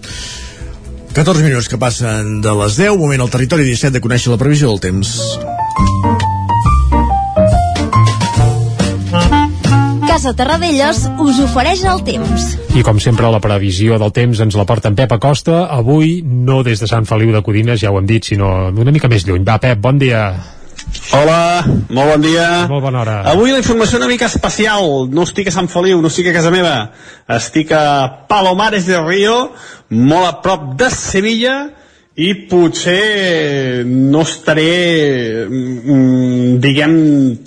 14 1.13 1.45
minuts 1.45 1.69
que 1.69 1.77
passen 1.77 2.41
de 2.41 2.55
les 2.63 2.79
10, 2.81 2.97
moment 2.97 3.21
al 3.21 3.29
territori 3.29 3.69
17 3.69 3.99
de 3.99 4.01
conèixer 4.01 4.33
la 4.33 4.41
previsió 4.41 4.73
del 4.73 4.81
temps. 4.81 5.13
Casa 10.13 10.35
Terradellos 10.37 11.07
us 11.25 11.39
ofereix 11.41 11.87
el 11.89 12.03
temps. 12.05 12.43
I 12.77 12.83
com 12.85 12.99
sempre 13.01 13.31
la 13.33 13.39
previsió 13.41 13.97
del 13.97 14.11
temps 14.13 14.43
ens 14.45 14.59
la 14.61 14.67
porta 14.69 14.91
en 14.93 14.99
Pep 14.99 15.15
Acosta, 15.17 15.63
avui 15.73 16.19
no 16.21 16.59
des 16.67 16.83
de 16.85 16.89
Sant 16.91 17.09
Feliu 17.09 17.33
de 17.33 17.41
Codines, 17.41 17.81
ja 17.81 17.89
ho 17.89 17.97
hem 17.97 18.11
dit, 18.11 18.29
sinó 18.29 18.69
una 18.69 18.93
mica 18.93 19.09
més 19.09 19.25
lluny. 19.25 19.41
Va, 19.49 19.57
Pep, 19.63 19.81
bon 19.81 19.97
dia. 20.03 20.21
Hola, 21.17 21.65
molt 21.89 22.13
bon 22.13 22.29
dia. 22.29 22.45
Molt 22.69 22.85
bona 22.85 23.01
hora. 23.07 23.17
Avui 23.33 23.57
la 23.57 23.65
informació 23.65 24.03
una 24.03 24.13
mica 24.13 24.29
especial. 24.29 25.09
No 25.09 25.25
estic 25.25 25.49
a 25.49 25.57
Sant 25.57 25.73
Feliu, 25.73 26.05
no 26.05 26.13
estic 26.13 26.29
a 26.29 26.37
casa 26.37 26.53
meva. 26.53 26.77
Estic 27.41 27.73
a 27.73 27.83
Palomares 28.29 28.85
de 28.93 29.01
Río, 29.01 29.39
molt 29.97 30.29
a 30.29 30.39
prop 30.45 30.75
de 30.77 30.93
Sevilla, 30.93 31.61
i 32.21 32.35
potser 32.53 33.87
no 33.89 34.29
estaré, 34.29 35.47
mm, 35.49 36.59
diguem, 36.61 36.99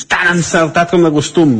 tan 0.09 0.39
encertat 0.39 0.89
com 0.89 1.05
de 1.05 1.13
costum. 1.13 1.59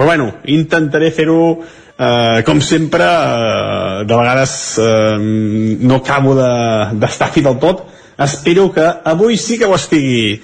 Però 0.00 0.08
bueno, 0.08 0.30
intentaré 0.48 1.10
fer-ho 1.12 1.58
eh, 1.60 2.40
com 2.46 2.60
sempre, 2.64 3.04
eh, 3.04 4.04
de 4.08 4.16
vegades 4.16 4.54
eh, 4.80 5.18
no 5.20 5.96
acabo 6.00 6.32
de- 6.38 6.96
d'estar 6.96 7.28
de, 7.28 7.34
fi 7.34 7.42
del 7.44 7.58
tot. 7.60 7.82
Espero 8.16 8.70
que 8.72 8.80
avui 9.04 9.36
sí 9.36 9.58
que 9.58 9.66
ho 9.68 9.74
estigui. 9.76 10.40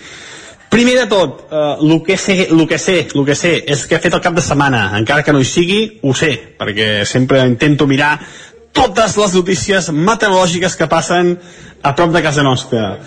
Primer 0.69 0.99
de 0.99 1.07
tot, 1.07 1.47
eh, 1.51 1.77
el, 1.81 2.03
que 2.05 2.19
sé, 2.19 2.49
el 2.51 2.67
que 2.69 2.77
sé, 2.77 3.09
el 3.15 3.25
que 3.25 3.35
sé 3.35 3.55
és 3.67 3.87
que 3.89 3.97
he 3.97 4.03
fet 4.05 4.13
el 4.13 4.21
cap 4.21 4.37
de 4.37 4.45
setmana, 4.45 4.91
encara 5.01 5.25
que 5.25 5.33
no 5.33 5.41
hi 5.41 5.49
sigui, 5.49 5.81
ho 6.05 6.13
sé, 6.13 6.35
perquè 6.61 7.07
sempre 7.09 7.41
intento 7.49 7.87
mirar 7.89 8.19
totes 8.77 9.17
les 9.17 9.33
notícies 9.41 9.89
meteorològiques 9.89 10.77
que 10.77 10.85
passen 10.93 11.39
a 11.81 11.95
prop 11.97 12.13
de 12.13 12.21
casa 12.21 12.45
nostra. 12.45 12.99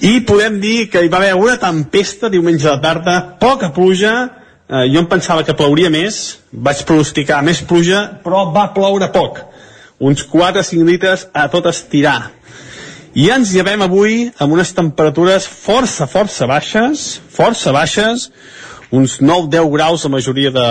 I 0.00 0.22
podem 0.24 0.62
dir 0.64 0.88
que 0.88 1.04
hi 1.04 1.12
va 1.12 1.20
haver 1.20 1.34
una 1.36 1.60
tempesta 1.60 2.32
diumenge 2.32 2.72
a 2.72 2.80
tarda, 2.80 3.20
poca 3.36 3.68
pluja, 3.76 4.39
eh, 4.70 4.86
jo 4.92 5.02
em 5.02 5.08
pensava 5.10 5.44
que 5.44 5.56
plouria 5.58 5.90
més, 5.90 6.38
vaig 6.52 6.84
pronosticar 6.86 7.42
més 7.42 7.62
pluja, 7.66 8.06
però 8.24 8.46
va 8.54 8.70
ploure 8.74 9.10
poc. 9.12 9.42
Uns 10.00 10.22
4-5 10.30 10.86
litres 10.86 11.26
a 11.34 11.48
tot 11.52 11.66
estirar. 11.68 12.30
I 13.18 13.26
ens 13.34 13.50
llevem 13.50 13.82
avui 13.82 14.28
amb 14.38 14.54
unes 14.54 14.70
temperatures 14.72 15.48
força, 15.50 16.06
força 16.06 16.46
baixes, 16.46 17.18
força 17.34 17.74
baixes, 17.74 18.28
uns 18.94 19.18
9-10 19.18 19.70
graus 19.70 20.04
la 20.06 20.10
majoria 20.14 20.50
de, 20.54 20.68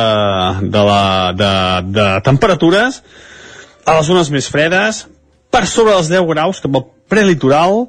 de, 0.72 0.84
la, 0.90 1.04
de, 1.36 1.54
de 1.96 2.08
temperatures, 2.24 3.02
a 3.86 3.98
les 3.98 4.08
zones 4.08 4.32
més 4.32 4.48
fredes, 4.52 5.06
per 5.52 5.66
sobre 5.68 5.96
dels 5.96 6.12
10 6.12 6.28
graus 6.32 6.64
cap 6.64 6.80
al 6.80 6.88
prelitoral, 7.12 7.88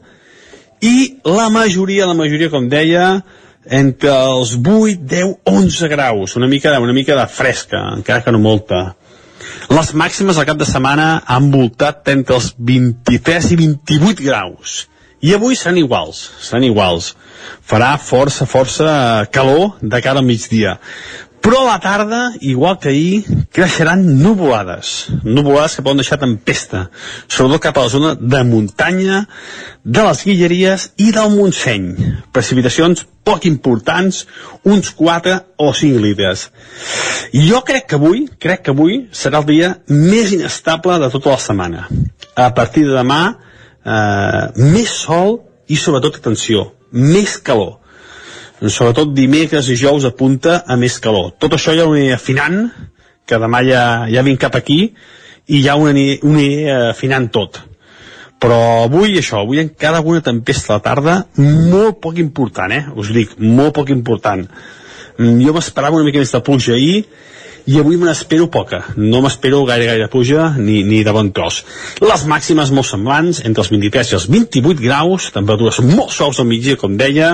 i 0.81 1.20
la 1.28 1.51
majoria, 1.53 2.09
la 2.09 2.16
majoria, 2.16 2.51
com 2.51 2.66
deia, 2.73 3.20
entre 3.66 4.11
els 4.11 4.55
8, 4.57 5.05
10, 5.05 5.35
11 5.45 5.89
graus, 5.89 6.37
una 6.37 6.49
mica, 6.49 6.78
una 6.81 6.95
mica 6.97 7.16
de 7.16 7.27
fresca, 7.27 7.82
encara 7.97 8.24
que 8.24 8.32
no 8.32 8.41
molta. 8.41 8.95
Les 9.70 9.93
màximes 9.95 10.39
al 10.39 10.47
cap 10.49 10.59
de 10.61 10.69
setmana 10.69 11.20
han 11.27 11.51
voltat 11.53 12.09
entre 12.12 12.37
els 12.39 12.53
23 12.59 13.53
i 13.53 13.59
28 13.61 14.24
graus. 14.24 14.87
I 15.20 15.35
avui 15.37 15.57
seran 15.57 15.77
iguals, 15.77 16.23
seran 16.41 16.65
iguals. 16.65 17.12
Farà 17.61 17.93
força, 18.01 18.47
força 18.49 19.27
calor 19.32 19.77
de 19.82 20.01
cara 20.01 20.23
al 20.23 20.27
migdia. 20.27 20.78
Però 21.40 21.62
a 21.62 21.70
la 21.70 21.78
tarda, 21.80 22.34
igual 22.40 22.78
que 22.78 22.90
ahir, 22.90 23.46
creixeran 23.52 24.02
nuvolades. 24.20 25.08
Nuvolades 25.24 25.76
que 25.76 25.82
poden 25.82 26.02
deixar 26.02 26.18
tempesta, 26.20 26.90
sobretot 27.32 27.62
cap 27.64 27.80
a 27.80 27.86
la 27.86 27.92
zona 27.92 28.10
de 28.14 28.42
muntanya, 28.44 29.22
de 29.82 30.04
les 30.04 30.20
Guilleries 30.28 30.90
i 31.00 31.08
del 31.16 31.32
Montseny. 31.32 31.88
Precipitacions 32.36 33.06
poc 33.24 33.48
importants, 33.48 34.26
uns 34.68 34.92
4 35.00 35.38
o 35.56 35.72
5 35.72 36.04
litres. 36.04 36.50
I 37.32 37.46
jo 37.48 37.64
crec 37.64 37.88
que 37.88 37.96
avui, 37.96 38.26
crec 38.38 38.66
que 38.66 38.76
avui 38.76 39.06
serà 39.16 39.40
el 39.40 39.48
dia 39.48 39.74
més 39.88 40.36
inestable 40.36 41.00
de 41.00 41.08
tota 41.16 41.32
la 41.32 41.40
setmana. 41.40 41.88
A 42.36 42.52
partir 42.52 42.84
de 42.84 42.98
demà, 43.00 43.22
eh, 43.80 44.44
més 44.60 44.92
sol 45.06 45.38
i 45.68 45.76
sobretot, 45.80 46.20
atenció, 46.20 46.74
més 46.92 47.38
calor 47.38 47.80
sobretot 48.69 49.15
dimecres 49.16 49.70
i 49.73 49.78
jous 49.81 50.05
apunta 50.05 50.61
a 50.66 50.77
més 50.77 50.99
calor. 51.01 51.32
Tot 51.41 51.57
això 51.57 51.73
ja 51.77 51.87
ho 51.89 51.95
aniré 51.95 52.12
afinant, 52.16 52.66
que 53.27 53.39
demà 53.41 53.62
ja, 53.65 53.82
ja 54.11 54.24
vinc 54.27 54.41
cap 54.43 54.59
aquí, 54.59 54.82
i 55.49 55.62
ja 55.65 55.77
ho 55.78 55.87
aniré, 55.89 56.19
ho 56.23 56.32
aniré 56.35 56.77
afinant 56.91 57.31
tot. 57.32 57.62
Però 58.41 58.59
avui 58.87 59.19
això, 59.20 59.43
avui 59.43 59.61
encara 59.61 60.01
alguna 60.01 60.23
tempesta 60.24 60.74
a 60.74 60.78
la 60.78 60.85
tarda, 60.85 61.16
molt 61.37 62.01
poc 62.01 62.20
important, 62.23 62.73
eh? 62.73 62.87
Us 62.97 63.11
dic, 63.12 63.37
molt 63.39 63.74
poc 63.77 63.93
important. 63.93 64.47
Mm, 65.19 65.41
Jo 65.45 65.53
m'esperava 65.53 65.97
una 65.97 66.09
mica 66.09 66.23
més 66.23 66.32
de 66.32 66.41
pluja 66.41 66.73
ahir, 66.77 67.05
i 67.66 67.78
avui 67.81 67.99
me 68.01 68.09
n'espero 68.09 68.49
poca. 68.53 68.82
No 68.97 69.23
m'espero 69.24 69.62
gaire, 69.69 69.87
gaire 69.91 70.09
pluja, 70.12 70.51
ni, 70.59 70.81
ni 70.87 71.03
de 71.07 71.15
bon 71.15 71.32
tros. 71.37 71.62
Les 72.05 72.24
màximes 72.31 72.73
molt 72.74 72.89
semblants, 72.89 73.43
entre 73.45 73.65
els 73.65 73.73
23 73.73 74.12
i 74.12 74.16
els 74.19 74.28
28 74.32 74.85
graus, 74.85 75.31
temperatures 75.35 75.81
molt 75.85 76.15
suaus 76.15 76.41
al 76.41 76.49
migdia, 76.51 76.78
com 76.81 76.97
deia, 77.01 77.32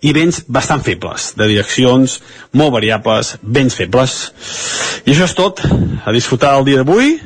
i 0.00 0.14
vents 0.16 0.42
bastant 0.48 0.84
febles, 0.86 1.32
de 1.38 1.50
direccions 1.50 2.18
molt 2.58 2.74
variables, 2.74 3.36
vents 3.42 3.78
febles. 3.78 4.18
I 5.04 5.14
això 5.14 5.28
és 5.28 5.38
tot. 5.38 5.62
A 6.04 6.14
disfrutar 6.14 6.56
el 6.58 6.66
dia 6.68 6.82
d'avui, 6.82 7.16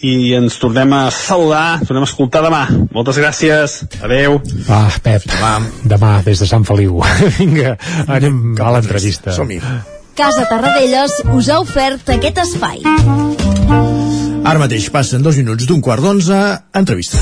i 0.00 0.32
ens 0.36 0.56
tornem 0.60 0.92
a 0.96 1.02
saludar, 1.12 1.80
tornem 1.84 2.06
a 2.06 2.08
escoltar 2.08 2.42
demà. 2.46 2.64
Moltes 2.94 3.20
gràcies. 3.20 3.80
Adeu. 4.00 4.40
Ah, 4.68 4.88
Pep, 5.04 5.28
demà, 5.28 5.54
demà 5.84 6.16
des 6.26 6.40
de 6.40 6.48
Sant 6.48 6.64
Feliu. 6.68 7.02
Vinga, 7.38 7.76
anem 8.08 8.54
a 8.60 8.76
l'entrevista. 8.76 9.36
Som-hi. 9.36 9.60
Casa 10.16 10.46
Tarradellas 10.48 11.12
us 11.34 11.48
ha 11.48 11.60
ofert 11.62 12.08
aquest 12.14 12.40
espai. 12.42 12.82
Ara 14.44 14.58
mateix 14.62 14.88
passen 14.90 15.22
dos 15.22 15.38
minuts 15.38 15.68
d'un 15.68 15.80
quart 15.84 16.02
d'onze, 16.02 16.36
entrevista. 16.74 17.20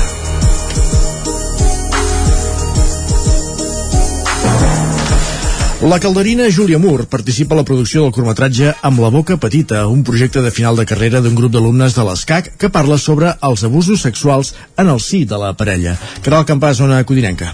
La 5.79 5.95
calderina 6.03 6.49
Júlia 6.51 6.75
Mur 6.77 7.05
participa 7.07 7.55
a 7.55 7.61
la 7.61 7.63
producció 7.63 8.01
del 8.03 8.11
curtmetratge 8.11 8.73
Amb 8.83 8.99
la 8.99 9.07
boca 9.13 9.37
petita, 9.39 9.85
un 9.87 10.03
projecte 10.03 10.41
de 10.43 10.51
final 10.51 10.75
de 10.75 10.83
carrera 10.85 11.21
d'un 11.23 11.37
grup 11.37 11.53
d'alumnes 11.55 11.95
de 11.95 12.03
l'ESCAC 12.03 12.49
que 12.59 12.69
parla 12.69 12.97
sobre 12.99 13.31
els 13.39 13.63
abusos 13.63 14.03
sexuals 14.03 14.51
en 14.75 14.91
el 14.91 14.99
si 14.99 15.23
de 15.23 15.39
la 15.39 15.53
parella. 15.55 15.95
Caral 16.21 16.43
Campàs, 16.43 16.81
zona 16.83 16.99
codinenca. 17.07 17.53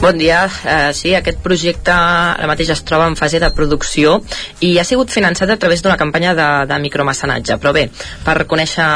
Bon 0.00 0.16
dia, 0.16 0.46
uh, 0.48 0.92
sí, 0.96 1.10
aquest 1.12 1.42
projecte 1.44 1.92
ara 1.92 2.46
mateix 2.48 2.70
es 2.72 2.80
troba 2.88 3.04
en 3.10 3.18
fase 3.20 3.36
de 3.36 3.50
producció 3.52 4.14
i 4.64 4.70
ha 4.80 4.84
sigut 4.88 5.12
finançat 5.12 5.50
a 5.52 5.58
través 5.60 5.82
d'una 5.84 5.98
campanya 6.00 6.30
de, 6.38 6.46
de 6.70 6.78
micromecenatge. 6.80 7.58
Però 7.60 7.74
bé, 7.76 7.82
per 8.24 8.46
conèixer 8.48 8.86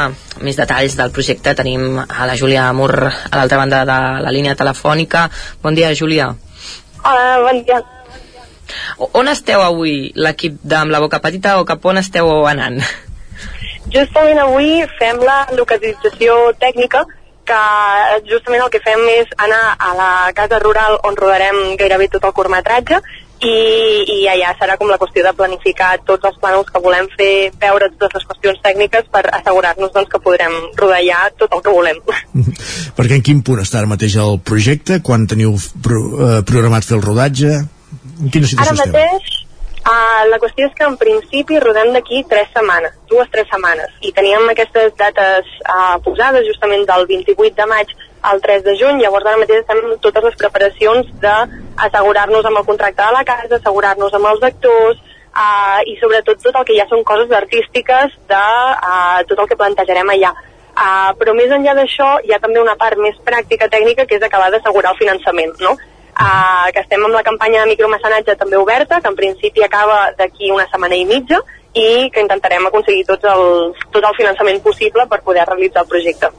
més 0.41 0.57
detalls 0.57 0.95
del 0.97 1.13
projecte 1.13 1.53
tenim 1.59 1.99
a 2.01 2.25
la 2.25 2.33
Júlia 2.39 2.63
Mur 2.73 2.89
a 3.05 3.35
l'altra 3.37 3.59
banda 3.61 3.83
de 3.85 3.97
la 4.25 4.33
línia 4.33 4.55
telefònica. 4.57 5.27
Bon 5.61 5.77
dia, 5.77 5.91
Júlia. 5.93 6.31
Hola, 7.03 7.27
bon 7.45 7.61
dia. 7.67 7.83
On 9.13 9.29
esteu 9.29 9.61
avui, 9.61 10.09
l'equip 10.17 10.57
d'Amb 10.65 10.89
la 10.89 11.03
boca 11.05 11.19
petita, 11.21 11.59
o 11.61 11.67
cap 11.69 11.85
on 11.85 12.01
esteu 12.01 12.31
anant? 12.49 12.81
Justament 13.93 14.41
avui 14.41 14.81
fem 14.97 15.21
la 15.21 15.43
localització 15.53 16.49
tècnica 16.57 17.05
que 17.47 17.59
justament 18.29 18.65
el 18.65 18.71
que 18.73 18.81
fem 18.83 19.01
és 19.15 19.29
anar 19.37 19.75
a 19.77 19.93
la 19.97 20.11
casa 20.37 20.59
rural 20.63 20.99
on 21.07 21.17
rodarem 21.19 21.77
gairebé 21.79 22.09
tot 22.13 22.25
el 22.25 22.33
curtmetratge 22.35 23.01
i, 23.43 23.53
i 24.15 24.17
allà 24.31 24.53
serà 24.59 24.77
com 24.79 24.89
la 24.89 24.97
qüestió 25.01 25.23
de 25.25 25.33
planificar 25.37 25.91
tots 26.07 26.27
els 26.29 26.37
plànols 26.41 26.71
que 26.71 26.81
volem 26.81 27.07
fer, 27.17 27.51
veure 27.61 27.89
totes 27.93 28.15
les 28.17 28.27
qüestions 28.31 28.61
tècniques 28.63 29.09
per 29.13 29.25
assegurar-nos 29.39 29.93
doncs, 29.95 30.09
que 30.11 30.21
podrem 30.23 30.55
rodar 30.79 31.01
ja 31.05 31.21
tot 31.37 31.53
el 31.55 31.63
que 31.65 31.75
volem. 31.75 32.01
Perquè 32.97 33.19
en 33.19 33.25
quin 33.25 33.43
punt 33.45 33.61
està 33.63 33.81
ara 33.81 33.91
mateix 33.91 34.17
el 34.21 34.39
projecte? 34.39 35.01
Quan 35.05 35.27
teniu 35.29 35.57
pro, 35.83 36.01
eh, 36.15 36.37
programat 36.47 36.87
fer 36.87 36.97
el 36.99 37.05
rodatge? 37.05 37.57
En 38.15 38.31
quina 38.31 38.47
situació 38.47 38.71
Ara 38.71 38.87
estem? 38.87 38.95
mateix, 38.95 39.44
uh, 39.85 40.21
la 40.29 40.39
qüestió 40.41 40.67
és 40.67 40.75
que 40.77 40.87
en 40.87 40.97
principi 40.97 41.59
rodem 41.61 41.93
d'aquí 41.93 42.23
tres 42.29 42.49
setmanes, 42.53 42.97
dues, 43.09 43.29
tres 43.31 43.47
setmanes, 43.51 43.93
i 44.01 44.11
teníem 44.15 44.49
aquestes 44.51 44.93
dates 44.99 45.49
uh, 45.63 45.95
posades 46.05 46.47
justament 46.49 46.85
del 46.89 47.07
28 47.11 47.55
de 47.55 47.67
maig 47.71 47.95
al 48.25 48.41
3 48.41 48.63
de 48.65 48.75
juny, 48.79 49.01
llavors 49.01 49.25
ara 49.25 49.41
mateix 49.41 49.61
estem 49.61 49.83
totes 50.01 50.23
les 50.29 50.37
preparacions 50.39 51.11
d'assegurar-nos 51.21 52.47
amb 52.49 52.61
el 52.61 52.69
contracte 52.69 53.03
de 53.03 53.13
la 53.13 53.25
casa, 53.27 53.59
assegurar-nos 53.59 54.17
amb 54.17 54.31
els 54.31 54.47
actors, 54.49 55.03
uh, 55.35 55.79
i 55.85 55.95
sobretot 56.01 56.41
tot 56.41 56.59
el 56.59 56.67
que 56.67 56.77
ja 56.79 56.87
són 56.89 57.03
coses 57.07 57.31
artístiques 57.31 58.17
de 58.29 58.43
uh, 58.43 59.21
tot 59.29 59.39
el 59.39 59.49
que 59.51 59.59
plantejarem 59.59 60.13
allà. 60.15 60.33
Uh, 60.75 61.11
però 61.15 61.31
més 61.35 61.51
enllà 61.55 61.71
d'això 61.77 62.17
hi 62.25 62.33
ha 62.35 62.41
també 62.43 62.59
una 62.59 62.75
part 62.75 62.99
més 62.99 63.15
pràctica 63.23 63.69
tècnica 63.71 64.03
que 64.07 64.17
és 64.17 64.25
acabar 64.25 64.49
d'assegurar 64.51 64.91
el 64.91 64.99
finançament, 64.99 65.53
no? 65.63 65.77
Uh, 66.15 66.71
que 66.71 66.79
estem 66.79 67.01
amb 67.03 67.11
la 67.11 67.25
campanya 67.27 67.65
de 67.65 67.73
micromecenatge 67.73 68.37
també 68.39 68.55
oberta, 68.55 69.01
que 69.03 69.09
en 69.11 69.17
principi 69.17 69.65
acaba 69.65 70.13
d'aquí 70.15 70.47
una 70.47 70.63
setmana 70.71 70.95
i 70.95 71.03
mitja 71.03 71.41
i 71.75 72.07
que 72.07 72.21
intentarem 72.23 72.63
aconseguir 72.69 73.03
tots 73.09 73.27
els, 73.27 73.81
tot 73.91 73.99
el 73.99 74.15
finançament 74.15 74.61
possible 74.63 75.03
per 75.11 75.19
poder 75.25 75.43
realitzar 75.43 75.83
el 75.83 75.89
projecte. 75.91 76.29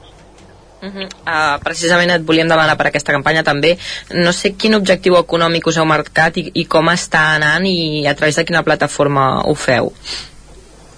Uh 0.80 0.88
-huh. 0.88 1.04
uh, 1.04 1.58
precisament 1.64 2.10
et 2.10 2.24
volíem 2.24 2.48
demanar 2.48 2.76
per 2.76 2.86
aquesta 2.86 3.12
campanya 3.12 3.42
també 3.42 3.78
no 4.10 4.32
sé 4.32 4.56
quin 4.56 4.74
objectiu 4.74 5.16
econòmic 5.16 5.66
us 5.66 5.78
heu 5.78 5.84
marcat 5.84 6.36
i, 6.36 6.50
i 6.54 6.64
com 6.64 6.86
està 6.88 7.34
anant 7.34 7.64
i 7.66 8.06
a 8.06 8.14
través 8.14 8.36
de 8.36 8.44
quina 8.44 8.62
plataforma 8.62 9.42
ho 9.44 9.54
feu 9.54 9.92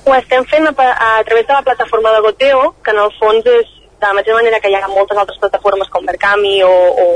Ho 0.04 0.14
estem 0.14 0.44
fent 0.44 0.66
a, 0.66 0.72
a, 0.82 1.18
a 1.20 1.24
través 1.24 1.46
de 1.46 1.52
la 1.52 1.62
plataforma 1.62 2.12
de 2.12 2.20
Goteo, 2.20 2.74
que 2.82 2.90
en 2.90 2.98
el 2.98 3.10
fons 3.20 3.46
és 3.46 3.77
de 3.98 4.06
la 4.06 4.14
mateixa 4.14 4.36
manera 4.36 4.60
que 4.60 4.70
hi 4.70 4.76
ha 4.78 4.88
moltes 4.88 5.18
altres 5.18 5.40
plataformes 5.42 5.90
com 5.90 6.06
Berkami 6.06 6.62
o, 6.62 6.70
o 6.70 7.08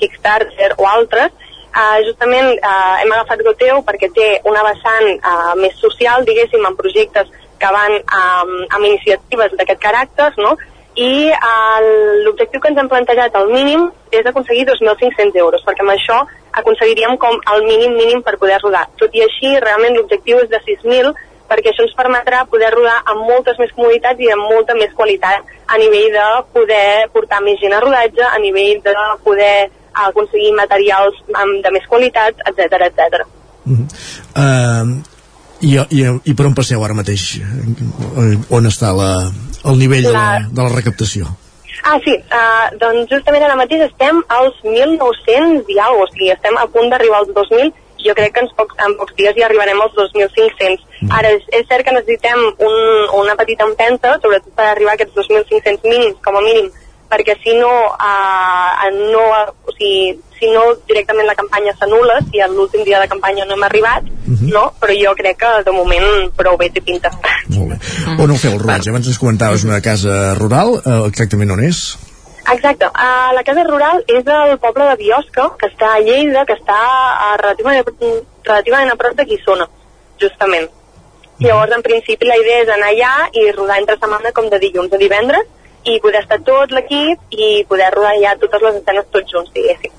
Kickstarter 0.00 0.72
o 0.78 0.88
altres, 0.88 1.30
uh, 1.70 1.98
justament 2.06 2.50
uh, 2.56 2.96
hem 3.02 3.14
agafat 3.14 3.44
Goteo 3.46 3.80
perquè 3.86 4.10
té 4.16 4.30
una 4.50 4.64
vessant 4.66 5.12
uh, 5.18 5.54
més 5.60 5.78
social, 5.78 6.26
diguéssim, 6.26 6.66
en 6.66 6.76
projectes 6.78 7.30
que 7.60 7.70
van 7.76 7.96
um, 8.00 8.52
amb 8.66 8.84
iniciatives 8.88 9.56
d'aquest 9.58 9.82
caràcter, 9.82 10.32
no? 10.40 10.56
i 10.98 11.30
uh, 11.30 11.78
l'objectiu 12.24 12.60
que 12.60 12.70
ens 12.72 12.80
hem 12.80 12.88
plantejat 12.90 13.36
al 13.38 13.48
mínim 13.52 13.86
és 14.10 14.26
aconseguir 14.26 14.66
2.500 14.68 15.38
euros, 15.38 15.62
perquè 15.66 15.84
amb 15.84 15.94
això 15.94 16.18
aconseguiríem 16.60 17.16
com 17.22 17.38
el 17.54 17.66
mínim 17.68 17.94
mínim 17.94 18.24
per 18.26 18.36
poder 18.40 18.58
rodar. 18.62 18.88
Tot 18.98 19.14
i 19.14 19.22
així, 19.22 19.52
realment 19.62 19.94
l'objectiu 19.96 20.40
és 20.42 20.50
de 20.50 20.58
6.000 20.66 21.14
perquè 21.50 21.72
això 21.72 21.84
ens 21.86 21.96
permetrà 21.98 22.44
poder 22.50 22.70
rodar 22.74 23.00
amb 23.10 23.26
moltes 23.26 23.58
més 23.58 23.72
comoditats 23.74 24.22
i 24.22 24.30
amb 24.30 24.46
molta 24.46 24.76
més 24.78 24.94
qualitat 24.94 25.50
a 25.66 25.78
nivell 25.82 26.08
de 26.14 26.26
poder 26.54 27.10
portar 27.14 27.42
més 27.42 27.58
gent 27.62 27.74
a 27.74 27.82
rodatge, 27.82 28.22
a 28.26 28.38
nivell 28.42 28.80
de 28.86 28.94
poder 29.26 29.54
aconseguir 30.06 30.52
materials 30.54 31.18
de 31.64 31.74
més 31.74 31.86
qualitat, 31.90 32.38
etc 32.46 32.86
etc. 32.86 33.24
Uh, 33.66 35.00
i, 35.60 35.76
i, 35.76 36.06
I 36.30 36.34
per 36.34 36.46
on 36.48 36.56
passeu 36.56 36.82
ara 36.86 36.96
mateix? 36.96 37.26
On 38.54 38.70
està 38.70 38.94
la, 38.96 39.12
el 39.66 39.80
nivell 39.82 40.06
de 40.08 40.14
la, 40.16 40.26
de 40.48 40.62
la 40.62 40.72
recaptació? 40.72 41.28
Ah, 41.80 41.96
sí, 42.04 42.12
uh, 42.12 42.66
doncs 42.80 43.08
justament 43.10 43.44
ara 43.44 43.56
mateix 43.58 43.86
estem 43.86 44.20
als 44.36 44.56
1.900 44.62 45.70
i 45.72 45.78
alguna 45.80 46.06
o 46.06 46.08
sigui, 46.12 46.30
estem 46.34 46.58
a 46.60 46.66
punt 46.72 46.90
d'arribar 46.92 47.22
als 47.22 47.30
2.000 47.36 47.70
jo 48.04 48.14
crec 48.18 48.34
que 48.34 48.44
en 48.44 48.50
pocs, 48.56 48.76
en 48.86 48.96
pocs 48.98 49.16
dies 49.18 49.36
ja 49.38 49.46
arribarem 49.48 49.80
als 49.80 49.96
2.500. 49.98 50.84
Mm. 51.00 51.12
Ara, 51.18 51.32
és, 51.36 51.46
és 51.60 51.66
cert 51.70 51.86
que 51.86 51.96
necessitem 51.96 52.42
un, 52.50 52.76
una 53.22 53.36
petita 53.38 53.66
empenta, 53.68 54.16
sobretot 54.22 54.54
per 54.56 54.70
arribar 54.70 54.94
a 54.94 54.98
aquests 55.00 55.16
2.500 55.16 55.86
mínims, 55.88 56.18
com 56.24 56.38
a 56.38 56.44
mínim, 56.44 56.70
perquè 57.10 57.36
si 57.42 57.56
no, 57.58 57.70
uh, 57.90 58.90
no 59.12 59.24
o 59.66 59.74
sigui, 59.74 60.18
si 60.38 60.50
no 60.54 60.62
directament 60.88 61.26
la 61.28 61.36
campanya 61.36 61.74
s'anul·la, 61.76 62.20
si 62.30 62.40
a 62.40 62.48
l'últim 62.48 62.84
dia 62.86 63.00
de 63.02 63.08
campanya 63.10 63.44
no 63.44 63.56
hem 63.56 63.64
arribat, 63.66 64.04
mm 64.04 64.36
-hmm. 64.36 64.52
no? 64.54 64.72
però 64.80 64.92
jo 65.04 65.14
crec 65.16 65.36
que 65.42 65.50
de 65.66 65.72
moment 65.72 66.30
prou 66.36 66.56
bé 66.56 66.70
té 66.70 66.80
pinta. 66.80 67.10
Molt 67.48 67.68
bé. 67.70 67.76
On 68.22 68.30
ho 68.30 68.36
feu, 68.36 68.52
el 68.52 68.60
rodatge? 68.60 68.90
Abans 68.90 69.06
ens 69.06 69.18
comentaves 69.18 69.64
una 69.64 69.80
casa 69.80 70.34
rural, 70.34 70.68
uh, 70.84 71.06
exactament 71.06 71.50
on 71.50 71.64
és? 71.64 71.98
Exacte. 72.52 72.86
Uh, 72.86 73.30
la 73.36 73.44
casa 73.46 73.62
rural 73.64 74.02
és 74.08 74.24
del 74.26 74.56
poble 74.58 74.88
de 74.88 74.96
Biosca, 74.98 75.46
que 75.60 75.68
està 75.70 75.94
a 75.94 76.02
Lleida, 76.02 76.44
que 76.48 76.56
està 76.58 76.80
uh, 76.80 77.36
relativament, 77.42 77.86
relativament 78.48 78.90
a 78.90 78.98
prop 78.98 79.14
de 79.18 79.26
Guissona, 79.28 79.68
justament. 80.22 80.66
Llavors, 81.40 81.72
en 81.76 81.82
principi, 81.86 82.26
la 82.28 82.36
idea 82.36 82.64
és 82.64 82.72
anar 82.74 82.90
allà 82.90 83.12
i 83.32 83.46
rodar 83.54 83.78
entre 83.80 83.96
setmana 84.00 84.34
com 84.36 84.50
de 84.52 84.58
dilluns 84.60 84.92
a 84.92 85.00
divendres 85.00 85.46
i 85.88 85.96
poder 86.04 86.20
estar 86.24 86.40
tot 86.44 86.74
l'equip 86.76 87.32
i 87.32 87.64
poder 87.68 87.88
rodar 87.94 88.18
ja 88.20 88.36
totes 88.42 88.66
les 88.66 88.80
escenes 88.82 89.08
tots 89.14 89.32
junts, 89.32 89.52
diguéssim. 89.54 89.94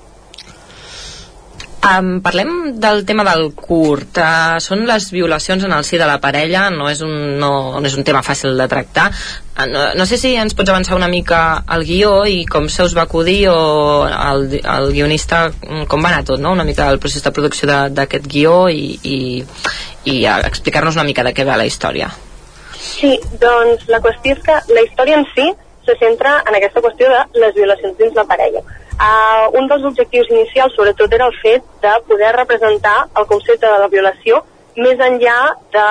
Um, 1.81 2.19
parlem 2.21 2.75
del 2.77 3.05
tema 3.09 3.23
del 3.25 3.47
curt. 3.57 4.19
Uh, 4.21 4.59
són 4.61 4.83
les 4.85 5.07
violacions 5.09 5.63
en 5.65 5.71
el 5.73 5.85
si 5.87 5.97
de 5.97 6.05
la 6.05 6.19
parella, 6.21 6.67
no 6.69 6.91
és 6.91 6.99
un, 7.01 7.39
no, 7.41 7.79
no 7.81 7.89
és 7.89 7.95
un 7.97 8.05
tema 8.05 8.21
fàcil 8.21 8.53
de 8.59 8.67
tractar. 8.69 9.07
Uh, 9.55 9.65
no, 9.71 9.85
no 9.97 10.05
sé 10.05 10.19
si 10.21 10.35
ens 10.37 10.53
pots 10.53 10.69
avançar 10.69 10.93
una 10.99 11.09
mica 11.09 11.39
el 11.73 11.85
guió 11.89 12.11
i 12.29 12.43
com 12.45 12.69
se 12.69 12.85
us 12.85 12.93
va 12.97 13.07
acudir 13.09 13.47
o 13.49 13.57
el, 14.05 14.59
el 14.61 14.91
guionista, 14.93 15.47
mm, 15.49 15.87
com 15.89 16.05
va 16.05 16.11
anar 16.13 16.27
tot, 16.27 16.37
no? 16.43 16.53
una 16.53 16.67
mica 16.67 16.85
el 16.93 17.01
procés 17.01 17.25
de 17.25 17.33
producció 17.33 17.71
d'aquest 17.89 18.29
guió 18.29 18.67
i, 18.69 18.85
i, 19.01 19.17
i 20.05 20.19
uh, 20.27 20.37
explicar-nos 20.51 21.01
una 21.01 21.07
mica 21.09 21.25
de 21.25 21.33
què 21.33 21.47
va 21.49 21.57
la 21.57 21.65
història. 21.65 22.11
Sí, 22.77 23.15
doncs 23.41 23.89
la 23.89 24.03
qüestió 24.05 24.37
és 24.37 24.45
que 24.45 24.61
la 24.77 24.85
història 24.85 25.17
en 25.17 25.25
si 25.33 25.49
se 25.89 25.97
centra 25.97 26.43
en 26.45 26.61
aquesta 26.61 26.85
qüestió 26.85 27.09
de 27.09 27.41
les 27.41 27.57
violacions 27.57 27.97
dins 27.97 28.13
la 28.21 28.29
parella. 28.29 28.61
Uh, 29.02 29.48
un 29.57 29.65
dels 29.65 29.86
objectius 29.88 30.28
inicials 30.30 30.76
sobretot 30.78 31.14
era 31.15 31.26
el 31.26 31.38
fet 31.41 31.64
de 31.82 31.91
poder 32.06 32.36
representar 32.36 33.07
el 33.18 33.26
concepte 33.26 33.65
de 33.65 33.78
la 33.82 33.88
violació 33.90 34.44
més 34.78 34.99
enllà 35.02 35.38
de 35.73 35.86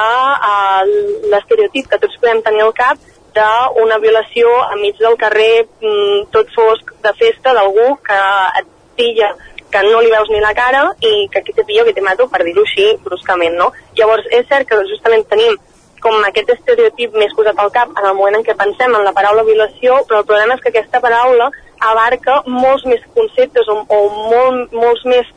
uh, 0.51 0.85
l'estereotip 1.33 1.89
que 1.91 1.99
tots 1.99 2.21
podem 2.23 2.39
tenir 2.47 2.63
al 2.63 2.77
cap 2.77 3.01
d'una 3.35 3.99
violació 3.99 4.53
enmig 4.77 5.01
del 5.03 5.19
carrer 5.19 5.65
mm, 5.65 6.29
tot 6.37 6.53
fosc 6.55 6.93
de 7.03 7.13
festa 7.19 7.55
d'algú 7.57 7.97
que 8.07 8.21
et 8.61 8.71
pilla 9.01 9.33
que 9.71 9.83
no 9.87 10.03
li 10.03 10.11
veus 10.15 10.31
ni 10.31 10.43
la 10.45 10.55
cara 10.55 10.85
i 11.01 11.27
que 11.33 11.41
aquí 11.43 11.53
te 11.57 11.65
pillo 11.65 11.85
que 11.89 11.95
te 11.97 12.07
mato 12.07 12.29
per 12.31 12.45
dir-ho 12.47 12.63
així 12.63 12.87
bruscament, 13.03 13.57
no? 13.59 13.73
Llavors 13.99 14.27
és 14.39 14.47
cert 14.51 14.69
que 14.69 14.79
justament 14.91 15.27
tenim 15.31 15.59
com 16.03 16.17
aquest 16.27 16.51
estereotip 16.57 17.15
més 17.19 17.35
posat 17.37 17.59
al 17.59 17.71
cap 17.75 17.91
en 17.97 18.07
el 18.07 18.17
moment 18.19 18.39
en 18.39 18.47
què 18.47 18.57
pensem 18.59 18.95
en 18.97 19.05
la 19.05 19.13
paraula 19.17 19.45
violació, 19.47 20.01
però 20.09 20.23
el 20.23 20.31
problema 20.31 20.57
és 20.57 20.63
que 20.65 20.73
aquesta 20.73 21.03
paraula 21.05 21.51
abarca 21.81 22.41
molts 22.47 22.85
més 22.87 23.05
conceptes 23.15 23.69
o, 23.69 23.81
o 23.89 24.01
molt, 24.31 24.73
molts 24.73 25.05
més 25.09 25.29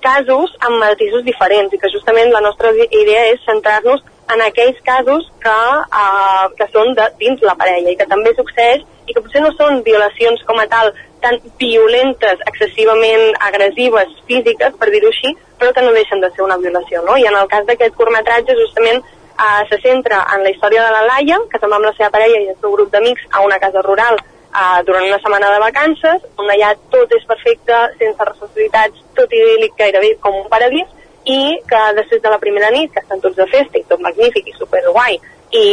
casos 0.00 0.54
amb 0.66 0.80
matisos 0.80 1.24
diferents 1.26 1.72
i 1.74 1.78
que 1.78 1.90
justament 1.92 2.32
la 2.32 2.40
nostra 2.44 2.72
idea 2.72 3.26
és 3.34 3.44
centrar-nos 3.44 4.02
en 4.32 4.42
aquells 4.44 4.78
casos 4.86 5.26
que, 5.42 5.58
uh, 6.00 6.46
que 6.56 6.66
són 6.72 6.94
de 6.98 7.06
dins 7.20 7.42
la 7.46 7.56
parella 7.58 7.92
i 7.92 7.98
que 7.98 8.08
també 8.08 8.32
succeeix 8.36 8.82
i 9.06 9.14
que 9.14 9.22
potser 9.22 9.42
no 9.44 9.52
són 9.58 9.82
violacions 9.86 10.42
com 10.48 10.60
a 10.62 10.66
tal 10.70 10.92
tan 11.20 11.36
violentes, 11.60 12.40
excessivament 12.48 13.34
agressives, 13.44 14.12
físiques, 14.28 14.76
per 14.80 14.88
dir-ho 14.88 15.10
així, 15.10 15.34
però 15.60 15.74
que 15.76 15.82
no 15.84 15.92
deixen 15.92 16.22
de 16.22 16.30
ser 16.32 16.46
una 16.46 16.56
violació, 16.56 17.02
no? 17.04 17.18
I 17.20 17.26
en 17.28 17.36
el 17.36 17.48
cas 17.50 17.66
d'aquest 17.68 17.92
curtmetratge 17.98 18.56
justament 18.56 19.02
uh, 19.02 19.60
se 19.68 19.80
centra 19.82 20.22
en 20.34 20.46
la 20.46 20.54
història 20.54 20.86
de 20.86 20.94
la 20.96 21.02
Laia, 21.10 21.40
que 21.50 21.60
se'n 21.60 21.74
va 21.74 21.80
amb 21.82 21.90
la 21.90 21.96
seva 21.98 22.12
parella 22.14 22.40
i 22.40 22.52
el 22.54 22.60
seu 22.62 22.72
grup 22.72 22.94
d'amics 22.94 23.28
a 23.36 23.44
una 23.44 23.60
casa 23.60 23.84
rural 23.84 24.16
uh, 24.54 24.80
durant 24.86 25.06
una 25.06 25.20
setmana 25.22 25.50
de 25.54 25.60
vacances, 25.62 26.24
on 26.38 26.50
allà 26.50 26.72
tot 26.92 27.12
és 27.16 27.26
perfecte, 27.28 27.82
sense 28.00 28.28
responsabilitats, 28.30 29.04
tot 29.18 29.36
idíl·lic 29.36 29.76
gairebé 29.78 30.14
com 30.24 30.40
un 30.42 30.48
paradís, 30.52 30.88
i 31.28 31.58
que 31.68 31.80
després 31.98 32.22
de 32.24 32.32
la 32.32 32.40
primera 32.42 32.70
nit, 32.74 32.92
que 32.94 33.02
estan 33.04 33.20
tots 33.20 33.36
de 33.36 33.46
festa 33.52 33.78
i 33.78 33.86
tot 33.88 34.00
magnífic 34.00 34.48
i 34.48 34.56
superguai, 34.56 35.18
i, 35.50 35.64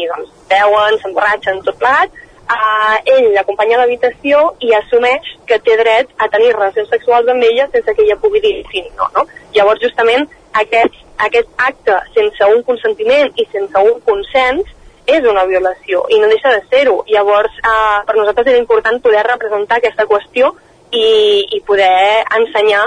i 0.00 0.06
doncs 0.10 0.32
beuen, 0.50 0.98
s'emborratxen, 1.02 1.62
tot 1.66 1.78
plegat, 1.80 2.14
uh, 2.50 2.96
ell 3.16 3.32
l'acompanya 3.34 3.76
a 3.76 3.82
l'habitació 3.82 4.42
i 4.64 4.72
assumeix 4.78 5.32
que 5.48 5.58
té 5.66 5.76
dret 5.80 6.12
a 6.22 6.28
tenir 6.32 6.52
relacions 6.54 6.90
sexuals 6.92 7.28
amb 7.32 7.44
ella 7.48 7.68
sense 7.72 7.94
que 7.94 8.04
ella 8.06 8.18
pugui 8.22 8.42
dir 8.44 8.56
sí 8.70 8.84
no, 8.98 9.08
no? 9.16 9.26
Llavors, 9.56 9.82
justament, 9.82 10.26
aquest, 10.62 11.02
aquest 11.28 11.50
acte 11.68 11.98
sense 12.14 12.50
un 12.54 12.62
consentiment 12.68 13.32
i 13.36 13.46
sense 13.52 13.84
un 13.90 14.00
consens 14.08 14.74
és 15.06 15.24
una 15.30 15.46
violació 15.46 16.04
i 16.10 16.20
no 16.20 16.28
deixa 16.30 16.52
de 16.54 16.62
ser-ho. 16.70 17.00
Llavors, 17.08 17.58
eh, 17.62 17.98
per 18.06 18.16
nosaltres 18.18 18.52
era 18.52 18.62
important 18.62 19.02
poder 19.02 19.24
representar 19.26 19.78
aquesta 19.78 20.06
qüestió 20.10 20.52
i, 20.92 21.46
i 21.56 21.60
poder 21.66 22.24
ensenyar 22.38 22.86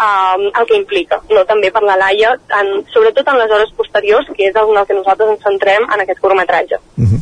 um, 0.00 0.44
el 0.60 0.66
que 0.66 0.76
implica, 0.78 1.20
no 1.30 1.44
també 1.48 1.70
per 1.74 1.82
la 1.84 1.96
Laia, 2.00 2.34
en, 2.60 2.70
sobretot 2.92 3.28
en 3.30 3.38
les 3.40 3.54
hores 3.54 3.72
posteriors, 3.76 4.28
que 4.36 4.48
és 4.48 4.56
en 4.56 4.76
el 4.76 4.86
que 4.88 4.96
nosaltres 4.96 5.34
ens 5.34 5.46
centrem 5.46 5.86
en 5.86 6.04
aquest 6.04 6.20
curtmetratge. 6.20 6.80
Uh 6.96 7.08
-huh. 7.08 7.20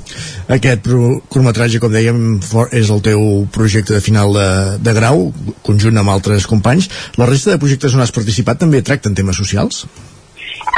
Aquest 0.57 0.87
curtmetratge, 1.29 1.81
com 1.81 1.93
dèiem, 1.93 2.41
és 2.73 2.91
el 2.91 3.03
teu 3.03 3.47
projecte 3.53 3.93
de 3.93 4.01
final 4.01 4.33
de, 4.33 4.79
de 4.81 4.93
grau, 4.93 5.33
conjunt 5.63 5.97
amb 5.99 6.09
altres 6.09 6.47
companys. 6.47 6.89
La 7.17 7.27
resta 7.27 7.51
de 7.51 7.59
projectes 7.59 7.95
on 7.95 8.01
has 8.01 8.13
participat 8.13 8.59
també 8.59 8.83
tracten 8.83 9.15
temes 9.15 9.37
socials? 9.37 9.87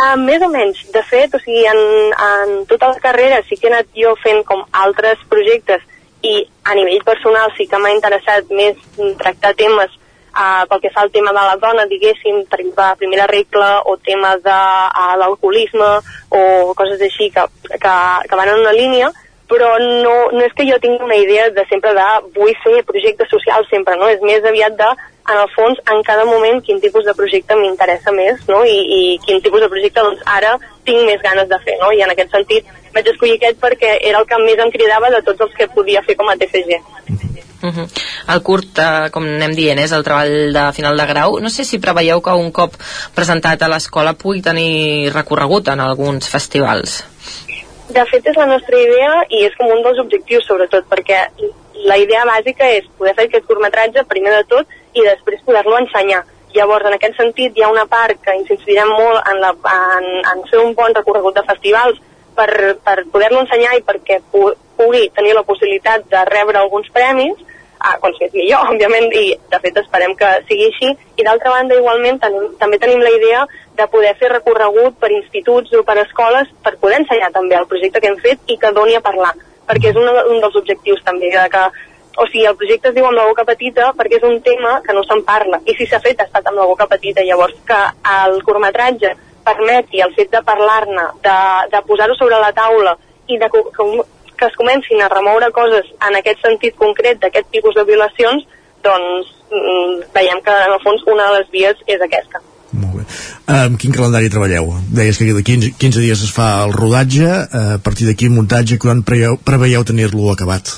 Uh, 0.00 0.16
més 0.16 0.40
o 0.40 0.48
menys. 0.48 0.80
De 0.94 1.02
fet, 1.04 1.34
o 1.36 1.38
sigui, 1.42 1.64
en, 1.68 1.80
en 2.26 2.52
tota 2.70 2.88
la 2.88 3.00
carrera 3.02 3.42
sí 3.44 3.58
que 3.60 3.68
he 3.68 3.72
anat 3.72 3.90
jo 3.92 4.14
fent 4.22 4.40
com 4.48 4.62
altres 4.82 5.20
projectes 5.28 5.84
i 6.24 6.38
a 6.64 6.76
nivell 6.76 7.02
personal 7.04 7.52
sí 7.56 7.66
que 7.68 7.80
m'ha 7.80 7.92
interessat 7.92 8.48
més 8.52 8.80
tractar 9.20 9.52
temes 9.58 9.92
uh, 9.92 10.64
pel 10.70 10.80
que 10.82 10.92
fa 10.94 11.04
al 11.04 11.12
tema 11.12 11.34
de 11.36 11.44
la 11.44 11.56
dona, 11.60 11.84
diguéssim, 11.90 12.42
per 12.48 12.60
exemple, 12.60 12.86
la 12.86 12.96
primera 13.00 13.26
regla 13.28 13.70
o 13.84 13.96
temes 14.00 14.40
de 14.44 14.56
uh, 14.56 15.14
l'alcoholisme 15.20 15.90
o 16.30 16.40
coses 16.78 17.04
així 17.04 17.30
que, 17.34 17.44
que, 17.70 17.96
que 18.24 18.40
van 18.40 18.54
en 18.54 18.62
una 18.64 18.76
línia, 18.76 19.12
però 19.50 19.70
no, 19.82 20.16
no 20.30 20.42
és 20.46 20.52
que 20.56 20.66
jo 20.68 20.78
tingui 20.82 21.02
una 21.02 21.18
idea 21.18 21.48
de 21.50 21.64
sempre 21.68 21.92
de 21.96 22.08
vull 22.36 22.52
fer 22.62 22.84
projectes 22.86 23.30
socials 23.32 23.66
sempre, 23.72 23.96
no? 23.98 24.08
És 24.08 24.22
més 24.22 24.46
aviat 24.46 24.76
de, 24.78 24.90
en 25.30 25.40
el 25.42 25.50
fons, 25.56 25.80
en 25.90 26.02
cada 26.06 26.24
moment 26.28 26.62
quin 26.66 26.78
tipus 26.82 27.04
de 27.06 27.14
projecte 27.18 27.58
m'interessa 27.58 28.14
més, 28.14 28.44
no? 28.48 28.62
I, 28.64 28.78
I 28.78 29.00
quin 29.26 29.42
tipus 29.42 29.64
de 29.64 29.70
projecte, 29.72 30.04
doncs, 30.06 30.22
ara 30.38 30.54
tinc 30.86 31.02
més 31.08 31.22
ganes 31.24 31.50
de 31.50 31.58
fer, 31.66 31.76
no? 31.82 31.90
I 31.90 32.04
en 32.06 32.14
aquest 32.14 32.30
sentit 32.36 32.70
vaig 32.94 33.10
escollir 33.10 33.36
aquest 33.38 33.60
perquè 33.62 33.96
era 33.98 34.22
el 34.22 34.30
que 34.30 34.38
més 34.44 34.62
em 34.62 34.72
cridava 34.74 35.10
de 35.10 35.22
tots 35.26 35.46
els 35.46 35.58
que 35.58 35.70
podia 35.74 36.02
fer 36.06 36.16
com 36.18 36.30
a 36.30 36.38
TFG. 36.38 36.80
Uh 37.60 37.68
-huh. 37.68 37.86
El 38.32 38.42
curt, 38.42 38.78
eh, 38.78 39.10
com 39.10 39.24
anem 39.24 39.52
dient, 39.52 39.78
és 39.78 39.92
el 39.92 40.02
treball 40.02 40.52
de 40.52 40.72
final 40.72 40.96
de 40.96 41.06
grau. 41.06 41.40
No 41.40 41.50
sé 41.50 41.64
si 41.64 41.78
preveieu 41.78 42.22
que 42.22 42.30
un 42.30 42.50
cop 42.52 42.74
presentat 43.14 43.62
a 43.62 43.68
l'escola 43.68 44.14
pugui 44.14 44.40
tenir 44.40 45.12
recorregut 45.12 45.68
en 45.68 45.80
alguns 45.80 46.28
festivals. 46.28 47.04
De 47.90 48.02
fet, 48.06 48.26
és 48.30 48.36
la 48.38 48.46
nostra 48.46 48.78
idea 48.78 49.14
i 49.34 49.40
és 49.48 49.54
com 49.58 49.70
un 49.74 49.80
dels 49.82 49.98
objectius, 49.98 50.44
sobretot, 50.46 50.84
perquè 50.90 51.24
la 51.90 51.96
idea 51.98 52.22
bàsica 52.28 52.68
és 52.76 52.86
poder 52.98 53.16
fer 53.16 53.26
aquest 53.26 53.48
curtmetratge, 53.48 54.04
primer 54.06 54.34
de 54.36 54.44
tot, 54.52 54.76
i 54.94 55.02
després 55.06 55.42
poder-lo 55.46 55.78
ensenyar. 55.80 56.20
Llavors, 56.54 56.86
en 56.86 56.94
aquest 56.94 57.18
sentit, 57.18 57.56
hi 57.56 57.64
ha 57.66 57.72
una 57.72 57.86
part 57.90 58.20
que 58.22 58.34
ens 58.36 58.50
incidirem 58.50 58.90
molt 58.94 59.26
en, 59.32 59.40
la, 59.42 59.50
en, 59.98 60.08
en 60.32 60.46
fer 60.50 60.62
un 60.62 60.74
bon 60.78 60.94
recorregut 60.94 61.34
de 61.38 61.46
festivals 61.50 61.98
per, 62.38 62.48
per 62.84 62.96
poder-lo 63.10 63.42
ensenyar 63.42 63.76
i 63.78 63.84
perquè 63.86 64.20
pu 64.30 64.52
pugui 64.80 65.10
tenir 65.12 65.34
la 65.36 65.44
possibilitat 65.44 66.06
de 66.08 66.22
rebre 66.30 66.56
alguns 66.56 66.88
premis, 66.94 67.36
ah, 67.80 67.96
quan 68.00 68.14
sigui 68.18 68.46
jo, 68.50 68.60
òbviament, 68.72 69.10
i 69.16 69.34
de 69.52 69.60
fet 69.64 69.82
esperem 69.82 70.14
que 70.20 70.30
sigui 70.48 70.70
així. 70.70 70.94
I 71.16 71.26
d'altra 71.26 71.52
banda, 71.56 71.78
igualment, 71.80 72.20
tenim, 72.22 72.48
també 72.60 72.80
tenim 72.82 73.02
la 73.04 73.12
idea 73.16 73.44
de 73.76 73.86
poder 73.92 74.14
fer 74.20 74.32
recorregut 74.32 74.98
per 75.00 75.12
instituts 75.16 75.72
o 75.76 75.84
per 75.86 75.98
escoles 76.04 76.50
per 76.64 76.76
poder 76.80 77.02
ensenyar 77.02 77.30
també 77.36 77.58
el 77.58 77.68
projecte 77.70 78.00
que 78.00 78.12
hem 78.12 78.18
fet 78.22 78.52
i 78.52 78.58
que 78.60 78.74
doni 78.76 78.98
a 78.98 79.04
parlar, 79.04 79.32
perquè 79.68 79.92
és 79.92 80.00
un, 80.00 80.08
un 80.08 80.42
dels 80.42 80.60
objectius 80.60 81.02
també, 81.06 81.32
de 81.34 81.46
que 81.52 81.64
o 82.20 82.26
sigui, 82.26 82.44
el 82.44 82.56
projecte 82.58 82.90
es 82.90 82.94
diu 82.96 83.06
amb 83.06 83.16
la 83.16 83.26
boca 83.28 83.44
petita 83.48 83.92
perquè 83.96 84.18
és 84.18 84.24
un 84.26 84.40
tema 84.42 84.80
que 84.84 84.94
no 84.96 85.04
se'n 85.06 85.22
parla 85.24 85.60
i 85.64 85.76
si 85.78 85.86
s'ha 85.86 86.00
fet 86.02 86.20
ha 86.20 86.26
estat 86.26 86.48
amb 86.50 86.58
la 86.58 86.66
boca 86.66 86.88
petita 86.90 87.22
llavors 87.22 87.54
que 87.66 87.78
el 88.14 88.42
curtmetratge 88.44 89.14
permeti 89.44 90.02
el 90.04 90.12
fet 90.16 90.32
de 90.34 90.42
parlar-ne, 90.44 91.06
de, 91.24 91.36
de 91.72 91.82
posar-ho 91.86 92.16
sobre 92.18 92.40
la 92.42 92.52
taula 92.52 92.96
i 93.30 93.38
de 93.38 93.48
que, 94.40 94.48
es 94.48 94.56
comencin 94.56 95.02
a 95.04 95.10
remoure 95.12 95.52
coses 95.52 95.88
en 96.08 96.16
aquest 96.16 96.40
sentit 96.46 96.78
concret 96.80 97.20
d'aquest 97.20 97.50
tipus 97.52 97.76
de 97.76 97.84
violacions 97.84 98.46
doncs 98.82 99.28
mm, 99.52 100.08
veiem 100.14 100.40
que 100.44 100.54
en 100.64 100.72
el 100.72 100.80
fons 100.84 101.04
una 101.06 101.28
de 101.28 101.40
les 101.40 101.52
vies 101.52 101.84
és 101.86 102.00
aquesta. 102.00 102.40
Amb 103.50 103.78
quin 103.82 103.94
calendari 103.94 104.30
treballeu? 104.30 104.70
Deies 104.94 105.18
que 105.18 105.26
de 105.34 105.42
15, 105.42 105.72
15 105.80 106.04
dies 106.04 106.22
es 106.26 106.30
fa 106.34 106.62
el 106.64 106.72
rodatge, 106.76 107.26
eh, 107.26 107.64
a 107.76 107.80
partir 107.82 108.06
d'aquí 108.06 108.28
muntatge, 108.30 108.78
quan 108.78 109.02
preveieu, 109.02 109.38
preveieu 109.42 109.84
tenir-lo 109.84 110.30
acabat? 110.30 110.70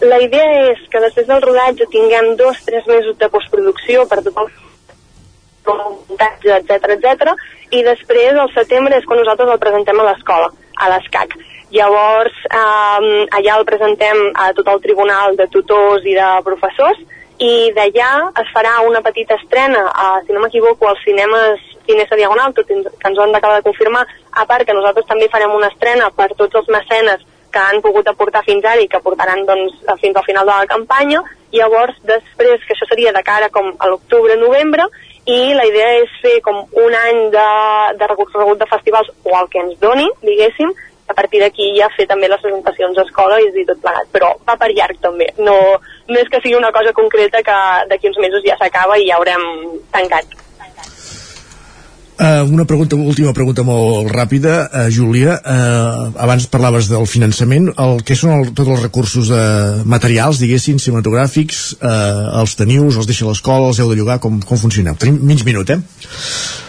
La 0.00 0.20
idea 0.22 0.70
és 0.70 0.80
que 0.92 1.02
després 1.02 1.26
del 1.28 1.42
rodatge 1.42 1.88
tinguem 1.92 2.36
dos, 2.38 2.62
tres 2.64 2.86
mesos 2.86 3.18
de 3.18 3.28
postproducció 3.28 4.06
per 4.08 4.22
tot 4.22 4.38
el 4.38 4.48
muntatge, 6.08 6.56
etc 6.56 6.94
etc. 6.96 7.34
i 7.70 7.82
després 7.84 8.38
al 8.38 8.48
setembre 8.54 8.96
és 8.96 9.04
quan 9.04 9.20
nosaltres 9.20 9.50
el 9.50 9.60
presentem 9.60 10.00
a 10.00 10.06
l'escola, 10.08 10.48
a 10.76 10.88
l'ESCAC. 10.94 11.36
Llavors, 11.70 12.34
eh, 12.50 13.26
allà 13.38 13.56
el 13.56 13.66
presentem 13.68 14.30
a 14.34 14.50
tot 14.56 14.68
el 14.72 14.80
tribunal 14.82 15.36
de 15.38 15.46
tutors 15.54 16.04
i 16.04 16.16
de 16.18 16.28
professors 16.46 16.98
i 17.40 17.70
d'allà 17.76 18.10
es 18.42 18.48
farà 18.52 18.80
una 18.84 19.00
petita 19.00 19.36
estrena, 19.38 19.86
a, 19.88 20.20
si 20.26 20.34
no 20.34 20.42
m'equivoco, 20.42 20.88
als 20.88 21.00
cinemes 21.06 21.62
Cinesa 21.86 22.16
Diagonal, 22.18 22.52
tot 22.54 22.68
que 22.68 22.76
ens 22.76 23.18
ho 23.18 23.22
han 23.22 23.32
d'acabar 23.32 23.60
de 23.60 23.66
confirmar, 23.66 24.04
a 24.32 24.44
part 24.46 24.66
que 24.66 24.76
nosaltres 24.76 25.08
també 25.08 25.30
farem 25.32 25.54
una 25.56 25.70
estrena 25.72 26.10
per 26.14 26.28
tots 26.36 26.60
els 26.60 26.68
mecenes 26.68 27.24
que 27.50 27.58
han 27.58 27.80
pogut 27.82 28.06
aportar 28.06 28.44
fins 28.46 28.64
ara 28.64 28.82
i 28.82 28.88
que 28.88 29.00
portaran 29.02 29.46
doncs, 29.46 29.78
fins 30.02 30.16
al 30.16 30.26
final 30.26 30.46
de 30.46 30.52
la 30.52 30.68
campanya. 30.70 31.22
Llavors, 31.50 31.96
després, 32.06 32.62
que 32.62 32.76
això 32.76 32.86
seria 32.86 33.14
de 33.16 33.24
cara 33.26 33.48
com 33.50 33.72
a 33.78 33.88
l'octubre-novembre, 33.90 34.86
i 35.26 35.54
la 35.54 35.66
idea 35.66 35.88
és 36.02 36.12
fer 36.22 36.36
com 36.44 36.62
un 36.84 36.94
any 36.96 37.18
de, 37.34 37.48
de 37.98 38.06
recorregut 38.12 38.60
de 38.60 38.68
festivals 38.70 39.10
o 39.24 39.34
el 39.40 39.50
que 39.50 39.60
ens 39.64 39.80
doni, 39.82 40.06
diguéssim, 40.22 40.70
a 41.10 41.14
partir 41.14 41.40
d'aquí 41.42 41.72
ja 41.78 41.90
fer 41.96 42.06
també 42.10 42.28
les 42.30 42.42
presentacions 42.42 42.98
a 42.98 43.06
escola 43.08 43.40
i 43.42 43.64
tot 43.66 43.80
plegat, 43.82 44.10
però 44.14 44.30
va 44.46 44.56
per 44.60 44.70
llarg 44.72 45.00
també, 45.02 45.32
no, 45.38 45.56
no 46.08 46.20
és 46.20 46.30
que 46.30 46.40
sigui 46.42 46.58
una 46.58 46.72
cosa 46.76 46.94
concreta 46.96 47.42
que 47.42 47.58
d'aquí 47.90 48.12
uns 48.12 48.22
mesos 48.22 48.46
ja 48.46 48.58
s'acaba 48.60 48.98
i 48.98 49.08
ja 49.10 49.18
haurem 49.18 49.44
tancat. 49.90 50.38
Uh, 52.20 52.44
una 52.52 52.66
pregunta, 52.66 52.96
última 53.00 53.32
pregunta 53.32 53.62
molt 53.64 54.10
ràpida, 54.12 54.66
uh, 54.68 54.88
Júlia. 54.92 55.38
Uh, 55.40 56.10
abans 56.20 56.44
parlaves 56.52 56.90
del 56.92 57.06
finançament. 57.08 57.70
El, 57.80 58.02
què 58.04 58.12
són 58.12 58.34
el, 58.34 58.50
tots 58.52 58.68
els 58.74 58.82
recursos 58.82 59.30
uh, 59.32 59.80
materials, 59.88 60.36
diguéssim, 60.42 60.76
cinematogràfics? 60.76 61.62
Uh, 61.80 62.42
els 62.42 62.58
teniu, 62.60 62.90
els 62.92 63.08
deixa 63.08 63.24
l'escola, 63.24 63.70
els 63.70 63.80
heu 63.80 63.88
de 63.88 63.96
llogar? 63.96 64.18
Com, 64.20 64.36
com 64.44 64.60
funcioneu? 64.60 64.98
Tenim 65.00 65.16
mig 65.30 65.46
minut, 65.48 65.72
eh? 65.72 65.78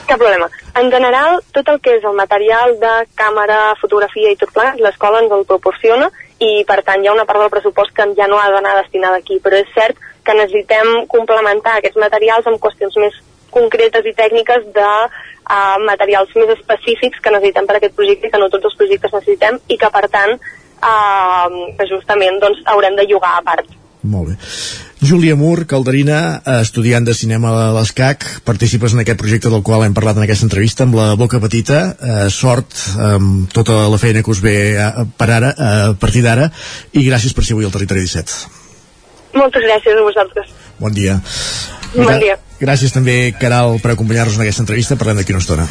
Cap 0.08 0.22
problema. 0.24 0.48
En 0.80 0.88
general, 0.94 1.42
tot 1.52 1.68
el 1.74 1.82
que 1.84 1.98
és 1.98 2.08
el 2.08 2.16
material 2.16 2.78
de 2.80 2.94
càmera, 3.20 3.74
fotografia 3.82 4.32
i 4.32 4.40
tot 4.40 4.54
plegat, 4.56 4.80
l'escola 4.80 5.20
ens 5.20 5.36
el 5.36 5.44
proporciona 5.50 6.08
i, 6.40 6.62
per 6.64 6.80
tant, 6.88 7.04
hi 7.04 7.12
ha 7.12 7.18
una 7.18 7.28
part 7.28 7.44
del 7.44 7.52
pressupost 7.52 7.92
que 7.98 8.08
ja 8.16 8.30
no 8.32 8.40
ha 8.40 8.48
d'anar 8.56 8.78
destinada 8.80 9.20
aquí. 9.20 9.42
Però 9.44 9.60
és 9.60 9.76
cert 9.76 10.00
que 10.24 10.38
necessitem 10.40 11.10
complementar 11.12 11.76
aquests 11.82 12.00
materials 12.00 12.48
amb 12.48 12.64
qüestions 12.64 12.96
més 13.04 13.20
concretes 13.54 14.08
i 14.08 14.16
tècniques 14.18 14.66
de 14.76 14.88
uh, 14.88 15.78
materials 15.88 16.32
més 16.40 16.56
específics 16.58 17.22
que 17.22 17.34
necessitem 17.36 17.68
per 17.68 17.78
a 17.78 17.82
aquest 17.82 17.98
projecte 18.00 18.32
que 18.32 18.42
no 18.42 18.50
tots 18.54 18.72
els 18.72 18.80
projectes 18.80 19.14
necessitem 19.18 19.60
i 19.68 19.78
que 19.78 19.92
per 19.94 20.08
tant 20.14 20.38
uh, 20.38 21.48
que 21.78 21.90
justament 21.92 22.42
doncs, 22.44 22.64
haurem 22.74 22.98
de 23.00 23.08
llogar 23.12 23.38
a 23.38 23.46
part. 23.46 23.78
Molt 24.02 24.32
bé. 24.32 24.36
Júlia 25.02 25.36
Mur, 25.36 25.66
calderina, 25.70 26.42
eh, 26.46 26.62
estudiant 26.62 27.06
de 27.06 27.14
cinema 27.14 27.52
a 27.54 27.70
l'ESCAC, 27.74 28.26
participes 28.46 28.94
en 28.94 29.02
aquest 29.02 29.18
projecte 29.18 29.50
del 29.50 29.64
qual 29.66 29.86
hem 29.86 29.94
parlat 29.98 30.18
en 30.18 30.26
aquesta 30.26 30.46
entrevista 30.46 30.86
amb 30.86 30.98
la 30.98 31.14
boca 31.18 31.40
petita, 31.42 31.82
eh, 32.02 32.30
sort 32.30 32.78
amb 32.98 33.50
tota 33.54 33.88
la 33.90 33.98
feina 34.02 34.22
que 34.22 34.32
us 34.34 34.42
ve 34.42 34.78
a, 34.78 35.06
per 35.18 35.30
ara, 35.30 35.54
a 35.58 35.72
partir 36.02 36.22
d'ara, 36.26 36.52
i 36.94 37.06
gràcies 37.10 37.34
per 37.34 37.46
ser 37.46 37.58
avui 37.58 37.66
al 37.66 37.74
Territori 37.74 38.06
17. 38.06 38.62
Moltes 39.38 39.66
gràcies 39.66 39.98
a 39.98 40.06
vosaltres. 40.06 40.54
Bon 40.80 40.94
dia. 40.94 41.20
Bon 41.96 42.18
dia. 42.20 42.38
Gràcies 42.62 42.94
també, 42.94 43.34
Caral, 43.42 43.80
per 43.82 43.96
acompanyar-nos 43.96 44.38
en 44.38 44.46
aquesta 44.46 44.62
entrevista. 44.62 44.98
Parlem 45.00 45.22
d'aquí 45.22 45.34
una 45.34 45.42
estona. 45.42 45.66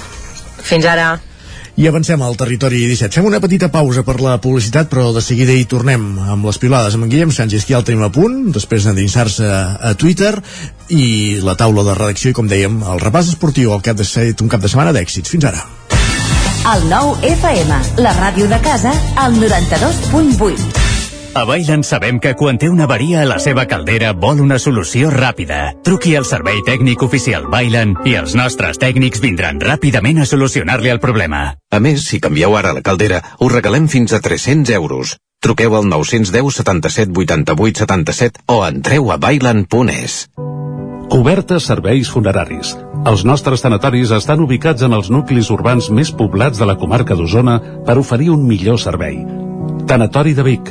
Fins 0.67 0.87
ara. 0.91 1.13
I 1.81 1.87
avancem 1.87 2.21
al 2.21 2.35
territori 2.37 2.83
17. 2.91 3.15
Fem 3.15 3.29
una 3.29 3.39
petita 3.41 3.71
pausa 3.71 4.03
per 4.05 4.19
la 4.21 4.35
publicitat, 4.43 4.91
però 4.91 5.13
de 5.15 5.23
seguida 5.23 5.55
hi 5.55 5.69
tornem 5.71 6.19
amb 6.19 6.51
les 6.51 6.59
pilades 6.59 6.97
amb 6.99 7.07
en 7.07 7.13
Guillem 7.13 7.33
Sánchez, 7.33 7.65
que 7.65 7.77
ja 7.77 7.79
el 7.79 7.87
tenim 7.87 8.03
a 8.05 8.11
punt, 8.13 8.51
després 8.53 8.85
d'endinsar-se 8.85 9.47
a 9.47 9.95
Twitter, 9.95 10.35
i 10.91 11.39
la 11.47 11.55
taula 11.55 11.87
de 11.87 11.95
redacció, 11.95 12.35
i 12.35 12.37
com 12.37 12.51
dèiem, 12.51 12.83
el 12.83 13.01
repàs 13.01 13.31
esportiu 13.31 13.73
al 13.73 13.87
cap 13.87 13.97
de 13.97 14.05
set, 14.05 14.43
un 14.43 14.51
cap 14.51 14.61
de 14.61 14.69
setmana 14.69 14.93
d'èxits. 14.97 15.31
Fins 15.31 15.47
ara. 15.47 15.65
El 16.75 16.91
nou 16.91 17.15
FM, 17.25 17.81
la 18.03 18.13
ràdio 18.19 18.51
de 18.51 18.61
casa, 18.67 18.93
al 19.17 19.39
92.8. 19.39 20.90
A 21.33 21.45
Bailen 21.47 21.85
sabem 21.87 22.19
que 22.19 22.33
quan 22.35 22.57
té 22.59 22.67
una 22.67 22.89
avaria 22.89 23.21
a 23.23 23.27
la 23.29 23.37
seva 23.39 23.63
caldera 23.71 24.11
vol 24.19 24.41
una 24.43 24.59
solució 24.59 25.13
ràpida. 25.15 25.77
Truqui 25.87 26.17
al 26.19 26.25
servei 26.27 26.59
tècnic 26.67 27.05
oficial 27.07 27.47
Bailen 27.47 27.93
i 28.03 28.17
els 28.19 28.35
nostres 28.35 28.81
tècnics 28.83 29.23
vindran 29.23 29.61
ràpidament 29.63 30.19
a 30.19 30.27
solucionar-li 30.27 30.91
el 30.91 30.99
problema. 30.99 31.55
A 31.71 31.79
més, 31.79 32.03
si 32.11 32.19
canvieu 32.19 32.57
ara 32.59 32.73
la 32.75 32.83
caldera, 32.83 33.23
us 33.39 33.53
regalem 33.53 33.87
fins 33.87 34.13
a 34.13 34.19
300 34.19 34.75
euros. 34.75 35.15
Truqueu 35.41 35.77
al 35.79 35.87
910 35.87 36.59
77 36.65 37.15
88 37.15 37.87
77 37.87 38.43
o 38.51 38.65
entreu 38.67 39.13
a 39.15 39.17
bailan.es. 39.17 40.27
Cobertes 41.15 41.71
serveis 41.71 42.11
funeraris. 42.11 42.75
Els 43.07 43.23
nostres 43.25 43.63
tanatoris 43.63 44.11
estan 44.19 44.43
ubicats 44.43 44.83
en 44.83 44.99
els 44.99 45.15
nuclis 45.15 45.55
urbans 45.55 45.93
més 45.95 46.11
poblats 46.11 46.59
de 46.59 46.67
la 46.67 46.77
comarca 46.77 47.15
d'Osona 47.15 47.61
per 47.87 47.99
oferir 48.03 48.35
un 48.35 48.45
millor 48.51 48.83
servei. 48.83 49.23
Tanatori 49.87 50.35
de 50.35 50.45
Vic, 50.45 50.71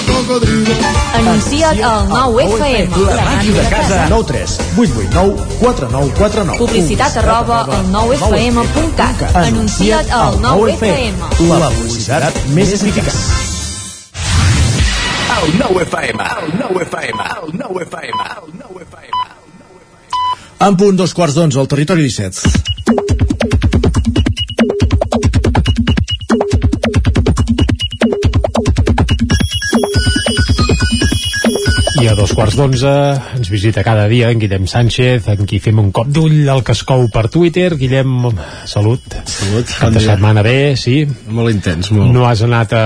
cocodrilo. 0.31 0.75
Anuncia't 1.13 1.83
al 1.83 2.07
9 2.09 2.43
FM. 2.43 3.05
La 3.05 3.25
màquina 3.25 3.61
de 3.61 3.69
casa. 3.69 4.07
9 4.09 4.23
3 4.27 4.57
8 4.77 4.91
8 4.97 5.09
9 5.11 5.35
4 5.59 5.89
9 5.91 6.11
4 6.17 6.43
9. 6.45 6.57
Publicitat 6.57 7.17
arroba 7.17 7.61
al 7.61 7.85
9fm.cat. 7.91 9.35
Anuncia't 9.35 10.11
al 10.11 10.39
9FM. 10.39 11.15
La 11.59 11.69
publicitat 11.69 12.41
més 12.55 12.73
eficaç. 12.73 13.13
El 15.41 15.57
9 15.57 15.85
FM, 15.87 16.23
el 16.23 16.51
9 16.59 16.83
FM, 16.85 17.23
el 17.41 17.55
9 17.57 17.85
FM, 17.87 18.19
el 18.37 18.51
9 18.61 18.85
FM. 18.87 19.21
En 20.61 20.75
punt 20.77 20.97
dos 20.97 21.15
quarts 21.17 21.33
d'onze 21.33 21.59
al 21.59 21.67
territori 21.67 22.05
17. 22.05 23.30
Dos 32.15 32.33
quarts 32.35 32.55
d'onze 32.59 32.91
visita 33.51 33.83
cada 33.83 34.07
dia 34.09 34.29
en 34.31 34.39
Guillem 34.39 34.65
Sánchez, 34.67 35.27
en 35.33 35.45
qui 35.45 35.59
fem 35.61 35.77
un 35.81 35.91
cop 35.91 36.07
d'ull 36.07 36.47
al 36.49 36.63
que 36.63 36.71
es 36.75 36.81
cou 36.87 37.05
per 37.13 37.27
Twitter. 37.29 37.75
Guillem, 37.77 38.29
salut. 38.65 39.03
Salut. 39.29 39.67
Aquesta 39.77 40.01
setmana 40.15 40.41
bé, 40.45 40.75
sí. 40.79 41.01
Molt 41.29 41.51
intens, 41.53 41.91
molt. 41.91 42.11
No 42.15 42.25
has 42.29 42.41
anat 42.47 42.73
a... 42.77 42.83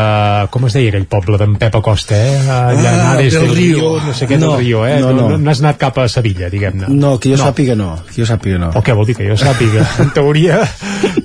Com 0.52 0.66
es 0.68 0.76
deia 0.78 0.90
aquell 0.92 1.06
poble 1.12 1.38
d'en 1.42 1.56
Pep 1.62 1.78
Acosta, 1.80 2.18
eh? 2.18 2.36
Allà 2.46 2.94
Ah, 3.06 3.16
del 3.20 3.30
del 3.32 3.50
Río. 3.54 3.56
Río. 3.56 3.90
No 4.06 4.14
sé 4.18 4.28
què 4.28 4.38
No, 4.42 4.52
del 4.56 4.66
Río, 4.66 4.86
eh? 4.88 5.00
no, 5.02 5.12
no. 5.14 5.30
no, 5.32 5.38
no 5.38 5.52
has 5.52 5.62
anat 5.64 5.78
cap 5.82 5.98
a 6.02 6.08
Sevilla, 6.10 6.50
diguem-ne. 6.50 6.90
No, 6.90 7.16
que 7.20 7.30
jo 7.34 7.38
sàpiga 7.42 7.76
no. 7.78 7.92
Que 8.10 8.22
jo 8.24 8.28
sàpiga 8.30 8.58
no. 8.62 8.72
O 8.76 8.82
què 8.86 8.96
vol 8.98 9.06
dir 9.10 9.16
que 9.20 9.28
jo 9.30 9.38
sàpiga? 9.40 9.86
En 10.06 10.10
teoria, 10.16 10.60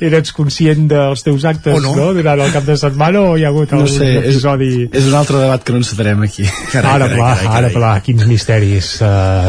eres 0.01 0.33
conscient 0.37 0.87
dels 0.91 1.23
teus 1.27 1.45
actes, 1.49 1.75
O 1.77 1.81
no. 1.85 1.95
no? 1.97 2.11
Durant 2.17 2.41
el 2.45 2.53
cap 2.55 2.65
de 2.69 2.77
setmana 2.81 3.21
o 3.33 3.37
hi 3.39 3.45
ha 3.45 3.51
hagut 3.53 3.73
No 3.73 3.83
algun 3.83 3.93
sé, 3.97 4.11
és, 4.21 4.37
episodi... 4.37 4.71
és 4.93 5.09
un 5.11 5.15
altre 5.19 5.41
debat 5.43 5.62
que 5.65 5.73
no 5.75 5.81
encetarem 5.83 6.23
aquí. 6.27 6.47
ara, 6.81 7.09
pla, 7.12 7.31
ara, 7.59 7.71
pla, 7.75 7.93
quins 8.05 8.27
misteris. 8.31 8.93
Uh, 9.01 9.07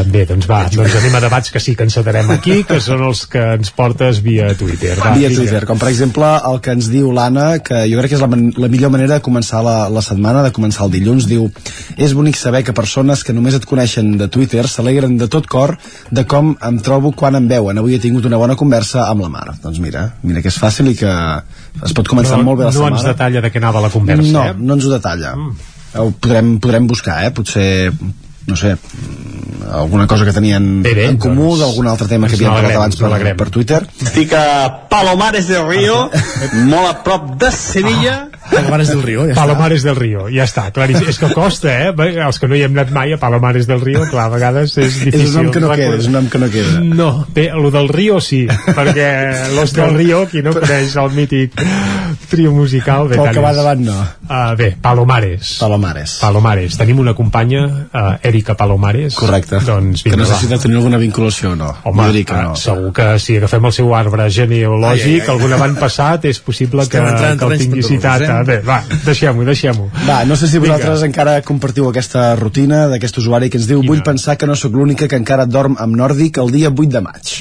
bé, 0.08 0.24
doncs 0.28 0.46
va, 0.50 0.62
doncs 0.72 0.94
anem 0.98 1.14
a 1.18 1.20
debats 1.24 1.52
que 1.54 1.60
sí 1.62 1.74
que 1.78 1.86
encetarem 1.86 2.30
aquí, 2.34 2.58
que 2.68 2.78
són 2.82 3.02
els 3.06 3.24
que 3.30 3.42
ens 3.56 3.72
portes 3.76 4.20
via 4.24 4.52
Twitter. 4.58 4.94
Va, 5.00 5.12
Via. 5.16 5.30
Twitter, 5.32 5.62
com 5.68 5.78
per 5.80 5.88
exemple 5.90 6.28
el 6.48 6.60
que 6.64 6.74
ens 6.76 6.88
diu 6.92 7.10
l'Anna, 7.14 7.46
que 7.64 7.82
jo 7.90 7.98
crec 8.00 8.12
que 8.12 8.18
és 8.18 8.24
la, 8.24 8.28
la 8.64 8.70
millor 8.72 8.92
manera 8.94 9.18
de 9.18 9.24
començar 9.24 9.62
la, 9.64 9.76
la 9.92 10.02
setmana, 10.04 10.42
de 10.46 10.52
començar 10.54 10.86
el 10.86 10.94
dilluns, 10.94 11.26
diu 11.30 11.48
és 11.96 12.14
bonic 12.16 12.38
saber 12.40 12.62
que 12.66 12.74
persones 12.76 13.24
que 13.24 13.34
només 13.36 13.56
et 13.58 13.66
coneixen 13.68 14.14
de 14.20 14.28
Twitter 14.32 14.66
s'alegren 14.68 15.16
de 15.20 15.28
tot 15.32 15.46
cor 15.50 15.76
de 16.10 16.24
com 16.28 16.54
em 16.60 16.80
trobo 16.84 17.12
quan 17.16 17.36
em 17.38 17.48
veuen. 17.50 17.78
Avui 17.80 17.96
he 17.96 18.02
tingut 18.02 18.26
una 18.28 18.40
bona 18.40 18.56
conversa 18.58 19.06
amb 19.08 19.24
la 19.24 19.30
mare. 19.32 19.56
Doncs 19.62 19.80
mira, 19.82 20.08
mira 20.22 20.42
que 20.44 20.52
és 20.52 20.58
fàcil 20.60 20.92
i 20.92 20.96
que 20.98 21.12
es 21.82 21.94
pot 21.96 22.08
començar 22.08 22.38
no, 22.40 22.48
molt 22.50 22.60
bé 22.62 22.68
la 22.68 22.72
no 22.72 22.78
setmana. 22.80 22.98
ens 23.00 23.08
detalla 23.12 23.44
de 23.44 23.52
què 23.52 23.62
anava 23.62 23.84
la 23.84 23.92
conversa, 23.92 24.32
no, 24.32 24.48
eh? 24.50 24.56
no 24.58 24.76
ens 24.78 24.88
ho 24.88 24.92
detalla. 24.92 25.36
Mm. 25.36 25.70
Ho 26.02 26.10
podrem, 26.24 26.54
podrem 26.64 26.86
buscar, 26.88 27.18
eh? 27.26 27.32
Potser, 27.36 27.92
no 28.46 28.56
sé, 28.56 28.76
alguna 29.70 30.06
cosa 30.06 30.24
que 30.24 30.32
tenien 30.32 30.82
Bé, 30.82 30.94
bé, 30.94 31.06
en 31.06 31.18
comú 31.18 31.52
doncs- 31.52 31.60
d'algun 31.62 31.88
altre 31.88 32.08
tema 32.10 32.28
que 32.28 32.34
havíem 32.34 32.52
parlat 32.52 32.76
abans 32.76 32.98
per, 32.98 33.36
per 33.38 33.48
Twitter. 33.54 33.82
Estic 34.02 34.34
a 34.34 34.44
Palomares 34.90 35.48
del 35.48 35.66
Río, 35.68 36.08
molt 36.66 36.88
a 36.90 36.96
prop 37.06 37.34
de 37.40 37.52
Sevilla. 37.54 38.16
Palomares 38.50 38.88
del 38.88 39.02
Río, 39.02 39.26
ja 39.28 39.34
Palomares 39.34 39.82
del 39.82 39.96
Río, 39.96 40.26
ja 40.32 40.44
està, 40.44 40.66
claríssim. 40.74 41.08
És 41.08 41.18
que 41.18 41.28
costa, 41.32 41.70
eh? 41.86 41.92
Bé, 41.96 42.08
Els 42.20 42.38
que 42.42 42.48
no 42.50 42.56
hi 42.58 42.62
hem 42.66 42.72
anat 42.76 42.90
mai 42.92 43.12
a 43.14 43.18
Palomares 43.20 43.66
del 43.66 43.80
Río, 43.80 44.02
clar, 44.10 44.26
a 44.26 44.32
vegades 44.34 44.76
és 44.78 44.98
difícil. 45.04 45.22
És 45.28 45.34
un 45.36 45.44
nom 45.46 45.52
que 45.54 45.60
no 45.62 45.70
recordar. 45.70 45.92
queda, 45.92 46.00
és 46.02 46.08
un 46.10 46.16
nom 46.18 46.28
que 46.28 46.38
no 46.42 46.48
queda. 46.52 46.80
No, 46.82 47.08
bé, 47.34 47.46
el 47.54 47.70
del 47.72 47.88
Río 47.88 48.20
sí, 48.20 48.46
perquè 48.74 49.08
Los 49.54 49.72
del 49.76 49.94
Río, 49.94 50.24
qui 50.28 50.42
no 50.42 50.52
coneix 50.56 50.96
el 50.96 51.10
mític 51.16 51.56
trio 52.28 52.52
musical... 52.52 53.08
Bé, 53.08 53.16
Però 53.16 53.24
el 53.24 53.30
tant 53.30 53.36
que 53.38 53.44
va 53.44 53.52
davant 53.56 53.80
no. 53.86 53.96
Uh, 54.28 54.54
bé, 54.58 54.70
Palomares. 54.82 55.56
Palomares. 55.60 56.18
Palomares. 56.20 56.76
Tenim 56.80 56.98
una 57.02 57.14
companya, 57.14 57.62
uh, 57.92 58.14
Erika 58.22 58.54
Palomares. 58.58 59.14
Correcte. 59.18 59.60
Doncs 59.64 60.02
que 60.02 60.10
vinga, 60.12 60.26
va. 60.28 60.38
si 60.40 60.50
deu 60.50 60.58
tenir 60.62 60.76
alguna 60.80 60.98
vinculació 61.00 61.52
o 61.52 61.56
no. 61.56 61.70
Home, 61.88 62.06
jo 62.10 62.16
dic 62.18 62.28
que 62.30 62.36
no. 62.40 62.52
eh, 62.52 62.60
segur 62.60 62.92
que 62.96 63.08
si 63.22 63.36
agafem 63.40 63.64
el 63.70 63.72
seu 63.76 63.94
arbre 63.96 64.28
genealògic, 64.32 65.06
Ai, 65.06 65.20
ai, 65.20 65.26
ai. 65.26 65.32
algun 65.34 65.52
avantpassat, 65.58 66.24
és 66.30 66.40
possible 66.40 66.86
que, 66.88 66.98
entrant 67.00 67.38
que 67.40 67.48
el 67.50 67.58
tingui 67.60 67.82
citat. 67.86 68.22
eh? 68.22 68.41
Bé, 68.44 68.58
va, 68.66 68.82
deixem-ho, 69.04 69.44
deixem-ho. 69.44 69.88
Va, 70.08 70.24
no 70.24 70.36
sé 70.36 70.48
si 70.48 70.58
Vinga. 70.58 70.74
vosaltres 70.76 71.02
encara 71.08 71.40
compartiu 71.42 71.88
aquesta 71.88 72.34
rutina 72.36 72.86
d'aquest 72.88 73.18
usuari 73.18 73.50
que 73.50 73.58
ens 73.58 73.66
diu 73.70 73.82
vull 73.86 74.02
pensar 74.02 74.36
que 74.36 74.46
no 74.46 74.56
sóc 74.56 74.72
l'única 74.74 75.08
que 75.08 75.16
encara 75.16 75.46
dorm 75.46 75.76
amb 75.78 75.96
nòrdic 75.96 76.38
el 76.38 76.50
dia 76.52 76.68
8 76.70 76.90
de 76.90 77.00
maig. 77.00 77.32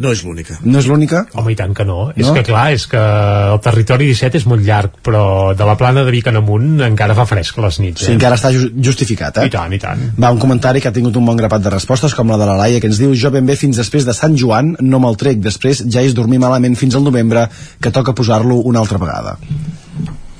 No 0.00 0.12
és 0.14 0.20
l'única. 0.24 0.54
No 0.62 0.78
és 0.78 0.86
l'única? 0.86 1.24
Home, 1.34 1.50
i 1.52 1.56
tant 1.58 1.74
que 1.74 1.84
no. 1.84 2.12
És 2.14 2.24
No? 2.24 2.32
que 2.32 2.44
clar, 2.46 2.70
és 2.72 2.86
que 2.86 2.96
el 2.96 3.58
territori 3.60 4.06
17 4.06 4.38
és 4.38 4.46
molt 4.46 4.62
llarg, 4.64 4.92
però 5.04 5.52
de 5.52 5.66
la 5.66 5.74
plana 5.76 6.04
de 6.06 6.12
Vic 6.14 6.28
en 6.30 6.36
amunt 6.38 6.80
encara 6.86 7.12
fa 7.18 7.26
fresc 7.26 7.58
les 7.58 7.80
nits. 7.80 8.04
Sí, 8.06 8.12
Eh? 8.12 8.14
encara 8.14 8.36
està 8.38 8.52
ju- 8.54 8.70
justificat, 8.80 9.36
eh? 9.42 9.46
I 9.46 9.50
tant, 9.50 9.72
i 9.74 9.78
tant. 9.82 9.98
Va, 10.16 10.30
un 10.30 10.38
comentari 10.38 10.80
que 10.80 10.88
ha 10.88 10.92
tingut 10.92 11.16
un 11.16 11.26
bon 11.26 11.36
grapat 11.36 11.60
de 11.62 11.70
respostes, 11.74 12.14
com 12.14 12.28
la 12.30 12.38
de 12.38 12.46
la 12.46 12.56
Laia, 12.56 12.80
que 12.80 12.86
ens 12.86 12.98
diu 13.02 13.12
jo 13.14 13.30
ben 13.32 13.44
bé 13.44 13.56
fins 13.56 13.76
després 13.76 14.06
de 14.06 14.14
Sant 14.14 14.38
Joan 14.38 14.76
no 14.80 15.00
me'l 15.00 15.16
trec, 15.16 15.38
després 15.42 15.82
ja 15.90 16.00
és 16.00 16.14
dormir 16.14 16.38
malament 16.38 16.76
fins 16.78 16.94
al 16.94 17.02
novembre, 17.02 17.48
que 17.80 17.90
toca 17.90 18.14
posar-lo 18.14 18.62
una 18.62 18.78
altra 18.78 18.96
vegada. 18.96 19.36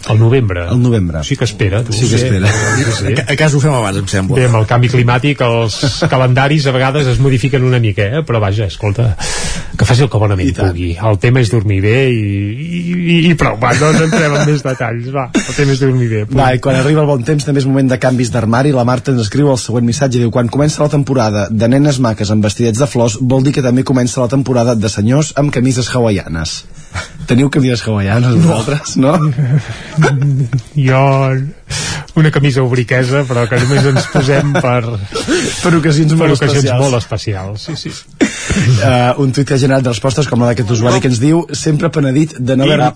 Al 0.08 0.18
novembre. 0.18 0.62
Al 0.68 0.80
novembre. 0.80 1.22
Sí 1.24 1.36
que 1.36 1.44
espera, 1.44 1.82
tu. 1.84 1.92
Sí 1.92 2.08
que 2.08 2.16
espera. 2.16 2.48
Sí, 2.48 2.84
sí. 2.98 3.12
A, 3.12 3.32
a 3.32 3.36
cas 3.36 3.54
ho 3.54 3.60
fem 3.60 3.74
abans, 3.74 3.98
em 4.00 4.08
sembla. 4.08 4.38
Bé, 4.38 4.46
amb 4.48 4.60
el 4.60 4.66
canvi 4.70 4.88
climàtic 4.92 5.42
els 5.44 5.76
calendaris 6.10 6.66
a 6.66 6.74
vegades 6.74 7.10
es 7.10 7.20
modifiquen 7.20 7.66
una 7.66 7.80
mica, 7.82 8.06
eh? 8.08 8.22
però 8.26 8.40
vaja, 8.40 8.68
escolta, 8.70 9.10
que 9.76 9.88
faci 9.88 10.06
el 10.06 10.10
que 10.12 10.20
bonament 10.22 10.54
pugui. 10.56 10.90
El 10.96 11.20
tema 11.20 11.44
és 11.44 11.52
dormir 11.52 11.80
bé 11.84 11.96
i, 12.14 12.24
i, 12.80 13.18
i 13.30 13.34
prou, 13.38 13.58
va, 13.60 13.74
no 13.76 13.92
ens 13.92 14.06
entrem 14.08 14.38
en 14.40 14.48
més 14.48 14.64
detalls, 14.64 15.12
va, 15.14 15.28
el 15.36 15.54
tema 15.56 15.76
és 15.76 15.84
dormir 15.84 16.10
bé. 16.10 16.24
Punt. 16.30 16.40
Va, 16.40 16.50
i 16.56 16.64
quan 16.64 16.80
arriba 16.80 17.04
el 17.04 17.10
bon 17.10 17.24
temps 17.26 17.46
també 17.46 17.62
és 17.62 17.68
moment 17.68 17.92
de 17.92 18.00
canvis 18.00 18.32
d'armari. 18.32 18.74
La 18.76 18.86
Marta 18.88 19.12
ens 19.12 19.26
escriu 19.26 19.52
el 19.52 19.60
següent 19.60 19.86
missatge, 19.86 20.22
diu, 20.22 20.32
quan 20.32 20.48
comença 20.52 20.84
la 20.84 20.92
temporada 20.92 21.48
de 21.50 21.68
nenes 21.68 22.00
maques 22.00 22.32
amb 22.32 22.44
vestidets 22.48 22.80
de 22.80 22.88
flors, 22.88 23.20
vol 23.20 23.44
dir 23.44 23.54
que 23.56 23.64
també 23.64 23.84
comença 23.84 24.24
la 24.24 24.32
temporada 24.32 24.76
de 24.78 24.92
senyors 24.92 25.34
amb 25.40 25.52
camises 25.52 25.92
hawaianes. 25.92 26.62
Teniu 27.30 27.50
camises 27.52 27.82
hawaianes 27.86 28.38
vosaltres, 28.42 28.96
no? 28.98 29.14
Jo 30.88 31.02
una 32.18 32.30
camisa 32.34 32.62
obriquesa 32.62 33.22
però 33.28 33.44
que 33.48 33.58
només 33.62 33.86
ens 33.92 34.08
posem 34.10 34.50
per 34.56 34.80
per 35.62 35.72
ocasions 35.78 36.14
molt 36.16 36.24
per 36.24 36.30
ocasions 36.34 36.64
especials. 36.64 36.82
molt 36.82 36.98
especials 36.98 37.68
sí, 37.68 37.76
sí. 37.78 37.92
uh, 37.92 39.20
un 39.22 39.30
tuit 39.36 39.46
que 39.46 39.54
ha 39.54 39.62
generat 39.62 39.86
respostes 39.86 40.28
com 40.30 40.42
la 40.42 40.50
d'aquest 40.50 40.74
usuari 40.74 41.02
que 41.02 41.10
ens 41.12 41.22
diu 41.22 41.44
sempre 41.54 41.92
penedit 41.94 42.34
de 42.38 42.58
no 42.58 42.66
haver 42.66 42.90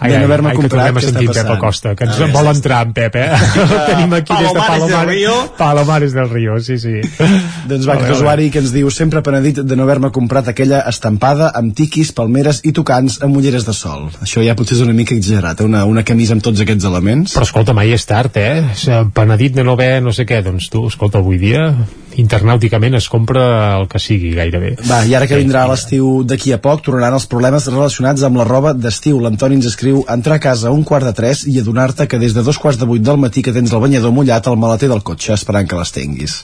Ai, 0.00 0.10
de 0.10 0.16
ai, 0.16 0.20
no 0.20 0.26
haver-me 0.26 0.50
ai, 0.50 0.56
que 0.56 0.60
comprat 0.60 0.72
tornem 0.72 0.96
a 0.96 1.00
què 1.00 1.06
està 1.06 1.12
sentir 1.12 1.28
Pep. 1.32 1.50
Acosta, 1.54 1.94
que 1.96 2.06
ens 2.08 2.18
A 2.18 2.26
en 2.26 2.34
vol 2.34 2.50
entrar 2.50 2.80
en 2.86 2.92
Pep, 2.96 3.16
eh? 3.16 3.28
El 3.32 3.70
tenim 3.88 4.16
aquí 4.18 4.36
des 4.36 4.48
de 4.48 4.58
Palomares 4.58 4.58
del 4.58 4.66
Palomares. 4.66 5.14
Río. 5.14 5.36
Palomares 5.58 6.16
del 6.16 6.30
Río, 6.30 6.58
sí, 6.60 6.78
sí. 6.78 6.94
Doncs 7.70 7.88
va, 7.88 7.94
A 7.94 7.96
aquest 7.96 8.16
usuari 8.18 8.50
que 8.52 8.62
ens 8.62 8.74
diu 8.74 8.90
sempre 8.92 9.22
penedit 9.24 9.62
de 9.62 9.78
no 9.78 9.86
haver-me 9.86 10.12
comprat 10.14 10.52
aquella 10.52 10.82
estampada 10.90 11.52
amb 11.58 11.74
tiquis, 11.78 12.12
palmeres 12.16 12.62
i 12.68 12.74
tocants 12.76 13.20
amb 13.24 13.40
ulleres 13.40 13.66
de 13.68 13.76
sol. 13.76 14.10
Això 14.24 14.44
ja 14.44 14.56
potser 14.58 14.78
és 14.78 14.84
una 14.84 14.96
mica 14.96 15.16
exagerat, 15.16 15.62
eh? 15.62 15.68
una, 15.70 15.86
una 15.88 16.04
camisa 16.04 16.36
amb 16.36 16.44
tots 16.44 16.60
aquests 16.64 16.88
elements. 16.88 17.36
Però 17.38 17.48
escolta, 17.48 17.76
mai 17.76 17.94
és 17.96 18.06
tard, 18.08 18.36
eh, 18.36 18.62
Penedit 19.14 19.56
de 19.56 19.64
no 19.64 19.76
haver 19.78 20.02
no 20.04 20.12
sé 20.12 20.26
què, 20.28 20.42
doncs 20.44 20.68
tu, 20.72 20.86
escolta, 20.92 21.22
avui 21.22 21.40
dia 21.40 21.70
internàuticament 22.20 22.94
es 22.98 23.08
compra 23.08 23.44
el 23.78 23.86
que 23.88 23.98
sigui 24.02 24.32
gairebé. 24.36 24.74
Va, 24.88 25.02
i 25.06 25.14
ara 25.14 25.26
que 25.26 25.38
vindrà 25.40 25.66
l'estiu 25.70 26.22
d'aquí 26.24 26.52
a 26.52 26.58
poc, 26.62 26.82
tornaran 26.86 27.14
els 27.18 27.26
problemes 27.26 27.66
relacionats 27.70 28.22
amb 28.26 28.36
la 28.40 28.44
roba 28.48 28.72
d'estiu. 28.74 29.20
L'Antoni 29.20 29.56
ens 29.60 29.66
escriu 29.72 30.04
entrar 30.08 30.36
a 30.36 30.44
casa 30.50 30.68
a 30.68 30.72
un 30.76 30.84
quart 30.84 31.06
de 31.08 31.12
tres 31.12 31.46
i 31.46 31.58
adonar-te 31.60 32.06
que 32.08 32.18
des 32.18 32.34
de 32.34 32.42
dos 32.42 32.58
quarts 32.58 32.78
de 32.80 32.86
vuit 32.86 33.02
del 33.02 33.16
matí 33.18 33.42
que 33.42 33.52
tens 33.52 33.72
el 33.72 33.80
banyador 33.80 34.12
mullat 34.12 34.46
al 34.46 34.56
maleter 34.58 34.88
del 34.92 35.02
cotxe 35.02 35.32
esperant 35.34 35.68
que 35.68 35.76
l'estenguis. 35.78 36.42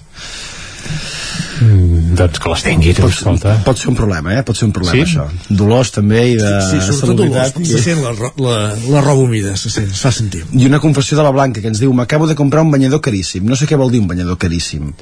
Mm, 1.59 2.15
doncs 2.15 2.39
que 2.39 2.49
les 2.53 2.62
tingui, 2.62 2.93
tu, 2.95 3.09
escolta. 3.11 3.57
Pot 3.66 3.81
ser 3.81 3.89
un 3.90 3.97
problema, 3.99 4.32
eh? 4.39 4.43
Pot 4.47 4.57
ser 4.57 4.69
un 4.69 4.73
problema, 4.73 4.95
Sí? 4.95 5.03
això. 5.16 5.27
Dolors 5.51 5.90
també 5.90 6.20
i 6.31 6.36
de 6.39 6.53
Sí, 6.62 6.78
sobretot 6.86 7.16
dolors, 7.16 7.51
salubritat. 7.53 7.66
se 7.66 7.82
sent 7.82 8.03
la, 8.05 8.12
la, 8.36 8.74
la 8.95 9.01
roba 9.03 9.23
humida, 9.24 9.57
se, 9.57 9.69
sent, 9.70 9.90
es 9.90 10.01
fa 10.01 10.12
sentir. 10.12 10.45
I 10.55 10.66
una 10.66 10.78
confessió 10.78 11.16
de 11.19 11.24
la 11.27 11.31
Blanca 11.35 11.61
que 11.61 11.66
ens 11.69 11.81
diu 11.81 11.93
m'acabo 11.93 12.27
de 12.28 12.36
comprar 12.36 12.62
un 12.62 12.70
banyador 12.70 13.01
caríssim. 13.01 13.45
No 13.45 13.57
sé 13.57 13.66
què 13.66 13.77
vol 13.77 13.90
dir 13.90 14.01
un 14.01 14.07
banyador 14.07 14.39
caríssim. 14.39 14.93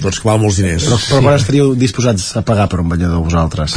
Doncs 0.00 0.20
que 0.20 0.28
val 0.28 0.40
molts 0.40 0.60
diners. 0.60 0.86
Però, 0.88 0.98
però 1.08 1.22
quan 1.26 1.38
estaríeu 1.38 1.74
disposats 1.78 2.30
a 2.40 2.44
pagar 2.46 2.68
per 2.72 2.80
un 2.80 2.92
banyador 2.92 3.24
vosaltres? 3.24 3.76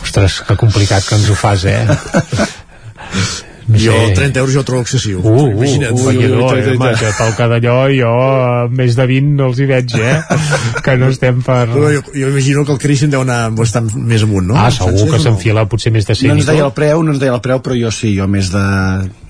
Ostres, 0.00 0.40
que 0.46 0.56
complicat 0.60 1.06
que 1.06 1.16
ens 1.16 1.30
ho 1.30 1.36
fas, 1.38 1.64
eh? 1.68 1.84
No 3.68 3.78
jo, 3.78 3.92
sé. 3.92 4.14
30 4.14 4.40
euros 4.40 4.54
jo 4.54 4.62
trobo 4.66 4.82
excessiu. 4.82 5.20
Uh, 5.20 5.30
uh, 5.30 5.50
Imagina't. 5.52 5.92
uh, 5.92 6.06
banyador, 6.06 6.58
eh, 6.58 6.74
home, 6.74 6.90
que 6.98 7.10
pel 7.18 7.34
que 7.36 7.48
d'allò 7.52 7.76
jo 7.94 8.12
eh, 8.16 8.68
més 8.80 8.96
de 8.98 9.06
20 9.10 9.36
no 9.38 9.48
els 9.50 9.60
hi 9.60 9.66
veig, 9.70 9.94
eh? 10.00 10.16
que 10.84 10.96
no 11.00 11.10
estem 11.12 11.42
per... 11.46 11.68
Però 11.70 11.92
jo, 11.94 12.02
jo 12.14 12.30
imagino 12.32 12.64
que 12.64 12.74
el 12.74 12.80
caríssim 12.82 13.12
deu 13.12 13.24
anar 13.26 13.40
bastant 13.58 13.90
més 13.94 14.24
amunt, 14.26 14.48
no? 14.50 14.58
Ah, 14.58 14.70
segur 14.74 15.10
que 15.12 15.20
s'enfila 15.22 15.66
potser 15.70 15.92
més 15.94 16.08
de 16.08 16.16
100 16.16 16.32
No 16.32 16.38
ens 16.38 16.48
deia 16.48 16.66
el 16.66 16.74
preu, 16.76 17.04
no 17.04 17.14
ens 17.14 17.22
deia 17.22 17.36
el 17.36 17.44
preu, 17.44 17.62
però 17.64 17.76
jo 17.78 17.92
sí, 17.94 18.14
jo 18.16 18.26
més 18.30 18.50
de, 18.54 18.64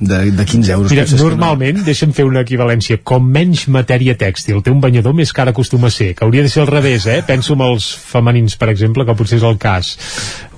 de, 0.01 0.23
de 0.39 0.48
15 0.55 0.74
euros. 0.78 0.94
Mira, 0.94 1.07
que 1.11 1.19
no. 1.19 1.28
normalment, 1.28 1.82
deixa'm 1.86 2.15
fer 2.16 2.28
una 2.28 2.44
equivalència, 2.47 3.02
com 3.05 3.28
menys 3.36 3.66
matèria 3.73 4.16
tèxtil 4.20 4.65
té 4.65 4.73
un 4.73 4.81
banyador, 4.82 5.16
més 5.16 5.35
car 5.36 5.48
acostuma 5.51 5.90
a 5.90 5.94
ser, 5.94 6.12
que 6.16 6.27
hauria 6.27 6.47
de 6.47 6.52
ser 6.52 6.65
al 6.65 6.73
revés, 6.73 7.07
eh? 7.11 7.20
Penso 7.27 7.59
en 7.59 7.66
els 7.66 7.93
femenins, 8.11 8.57
per 8.61 8.70
exemple, 8.73 9.07
que 9.09 9.16
potser 9.19 9.40
és 9.40 9.47
el 9.47 9.61
cas. 9.61 9.94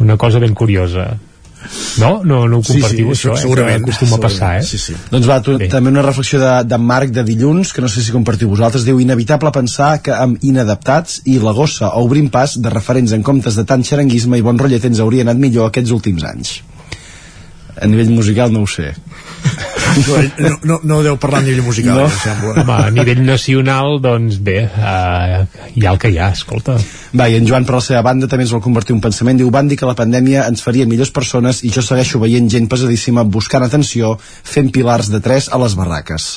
Una 0.02 0.18
cosa 0.20 0.42
ben 0.42 0.54
curiosa. 0.54 1.12
No? 2.00 2.22
No, 2.24 2.46
no 2.48 2.58
ho 2.58 2.64
Sí, 2.64 2.74
compartiu, 2.74 3.12
sí, 3.12 3.14
això, 3.16 3.34
eh? 3.36 3.42
segurament, 3.42 3.84
Que 3.84 3.90
acostuma 3.90 4.18
a 4.18 4.22
passar, 4.24 4.50
eh? 4.58 4.64
Sí, 4.66 4.78
sí. 4.80 4.96
Doncs 5.10 5.28
va, 5.28 5.38
tu, 5.44 5.56
també 5.72 5.92
una 5.92 6.04
reflexió 6.04 6.40
de, 6.42 6.52
de 6.68 6.78
Marc 6.78 7.12
de 7.14 7.24
dilluns, 7.26 7.72
que 7.72 7.84
no 7.84 7.90
sé 7.92 8.04
si 8.04 8.14
compartiu 8.14 8.50
vosaltres, 8.52 8.86
diu 8.88 9.00
inevitable 9.02 9.52
pensar 9.54 9.92
que 10.04 10.14
amb 10.14 10.42
inadaptats 10.42 11.20
i 11.30 11.38
la 11.42 11.54
gossa 11.56 11.92
o 11.92 12.04
obrint 12.06 12.30
pas 12.32 12.56
de 12.58 12.72
referents 12.72 13.14
en 13.16 13.24
comptes 13.26 13.58
de 13.58 13.66
tant 13.68 13.84
xaranguisme 13.86 14.38
i 14.38 14.44
bon 14.44 14.58
rotllet 14.58 14.90
ens 14.90 15.02
hauria 15.04 15.26
anat 15.26 15.40
millor 15.40 15.70
aquests 15.70 15.94
últims 15.94 16.26
anys. 16.28 16.58
A 17.78 17.88
nivell 17.88 18.12
musical 18.12 18.52
no 18.52 18.66
ho 18.66 18.68
sé. 18.68 18.92
No, 20.42 20.56
no, 20.64 20.78
no 20.84 21.00
deu 21.04 21.16
parlar 21.20 21.40
a 21.42 21.46
nivell 21.46 21.62
musical, 21.64 21.96
No. 22.00 22.06
em 22.08 22.16
sembla. 22.22 22.54
Home, 22.62 22.76
a 22.88 22.90
nivell 22.94 23.22
nacional, 23.26 23.98
doncs 24.02 24.38
bé, 24.44 24.58
uh, 24.66 25.42
hi 25.74 25.86
ha 25.86 25.92
el 25.92 26.00
que 26.02 26.10
hi 26.12 26.18
ha, 26.18 26.30
escolta. 26.34 26.76
Va, 27.16 27.28
i 27.28 27.36
en 27.38 27.46
Joan, 27.48 27.66
per 27.68 27.76
la 27.76 27.82
seva 27.84 28.02
banda, 28.06 28.28
també 28.30 28.46
ens 28.46 28.54
vol 28.54 28.62
convertir 28.64 28.94
un 28.96 29.02
pensament. 29.04 29.38
Diu, 29.40 29.50
van 29.54 29.68
dir 29.70 29.78
que 29.80 29.88
la 29.88 29.96
pandèmia 29.98 30.46
ens 30.50 30.64
faria 30.64 30.88
millors 30.88 31.12
persones 31.14 31.62
i 31.66 31.72
jo 31.74 31.84
segueixo 31.84 32.20
veient 32.22 32.48
gent 32.52 32.68
pesadíssima 32.72 33.24
buscant 33.24 33.66
atenció, 33.66 34.16
fent 34.22 34.72
pilars 34.74 35.12
de 35.12 35.20
tres 35.20 35.50
a 35.52 35.60
les 35.62 35.76
barraques. 35.78 36.32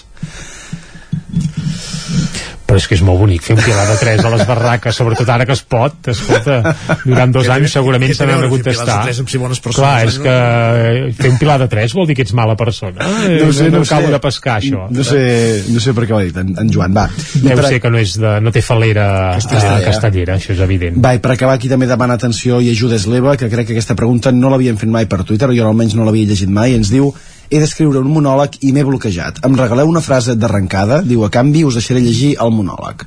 Però 2.66 2.80
és 2.82 2.88
que 2.90 2.96
és 2.98 3.02
molt 3.06 3.20
bonic 3.22 3.44
fer 3.46 3.54
un 3.54 3.60
pilar 3.62 3.84
de 3.86 3.94
3 4.02 4.24
a 4.26 4.30
les 4.34 4.42
barraques, 4.50 4.96
sobretot 4.98 5.30
ara 5.30 5.46
que 5.46 5.54
es 5.54 5.62
pot, 5.70 6.08
escolta, 6.10 6.74
durant 7.06 7.32
dos 7.36 7.46
Que 7.46 7.52
anys 7.54 7.76
segurament 7.78 8.14
se 8.18 8.26
n'han 8.26 8.42
de 8.42 8.50
contestar. 8.50 8.88
de 9.04 9.04
tres 9.06 9.20
amb 9.22 9.30
ser 9.30 9.40
bones 9.44 9.60
persones, 9.62 9.78
Clar, 9.78 10.00
eh, 10.02 10.08
és 10.10 10.18
no? 10.18 10.24
que 10.26 11.22
fer 11.22 11.30
un 11.30 11.38
pilar 11.38 11.60
de 11.62 11.68
3 11.70 11.94
vol 11.94 12.08
dir 12.10 12.16
que 12.18 12.26
ets 12.26 12.34
mala 12.34 12.56
persona. 12.58 13.06
Eh, 13.28 13.38
No 13.46 13.52
sé, 13.54 13.70
no, 13.70 13.80
ho 13.80 13.86
acabo 13.86 14.08
sé. 14.08 14.14
de 14.16 14.20
pescar, 14.24 14.58
això. 14.64 14.88
No 14.90 15.04
sé, 15.06 15.22
no 15.70 15.80
sé 15.80 15.94
per 15.94 16.08
què 16.10 16.16
ho 16.16 16.18
ha 16.18 16.24
dit, 16.26 16.36
en, 16.42 16.56
en 16.58 16.74
Joan, 16.74 16.98
va. 16.98 17.06
Deu 17.36 17.54
per, 17.56 17.68
ser 17.70 17.80
que 17.86 17.90
no, 17.94 18.02
és 18.02 18.18
de, 18.18 18.34
no 18.42 18.52
té 18.52 18.62
falera 18.66 19.06
Castellera. 19.36 19.70
castellera, 19.70 19.86
castellera 19.92 20.36
això 20.42 20.52
és 20.58 20.66
evident. 20.66 20.98
va, 21.06 21.14
i 21.14 21.20
per 21.22 21.36
acabar 21.38 21.54
aquí 21.60 21.70
també 21.70 21.86
demana 21.86 22.18
atenció 22.18 22.60
i 22.66 22.72
ajuda 22.74 22.98
l'Eva, 23.06 23.38
que 23.38 23.48
crec 23.50 23.68
que 23.70 23.74
aquesta 23.78 23.94
pregunta 23.94 24.32
no 24.34 24.50
l'havien 24.50 24.78
fet 24.82 24.90
mai 24.90 25.06
per 25.06 25.22
Twitter, 25.24 25.54
jo 25.54 25.68
almenys 25.70 25.94
no 25.94 26.04
l'havia 26.04 26.26
llegit 26.34 26.50
mai, 26.50 26.72
i 26.74 26.82
ens 26.82 26.90
diu 26.90 27.14
he 27.50 27.60
d'escriure 27.62 28.02
un 28.02 28.12
monòleg 28.12 28.60
i 28.66 28.72
m'he 28.76 28.86
bloquejat. 28.88 29.44
Em 29.46 29.58
regaleu 29.58 29.90
una 29.92 30.04
frase 30.06 30.36
d'arrencada? 30.40 31.02
Diu, 31.06 31.26
a 31.26 31.32
canvi 31.34 31.66
us 31.68 31.78
deixaré 31.80 32.02
llegir 32.04 32.36
el 32.42 32.54
monòleg. 32.56 33.06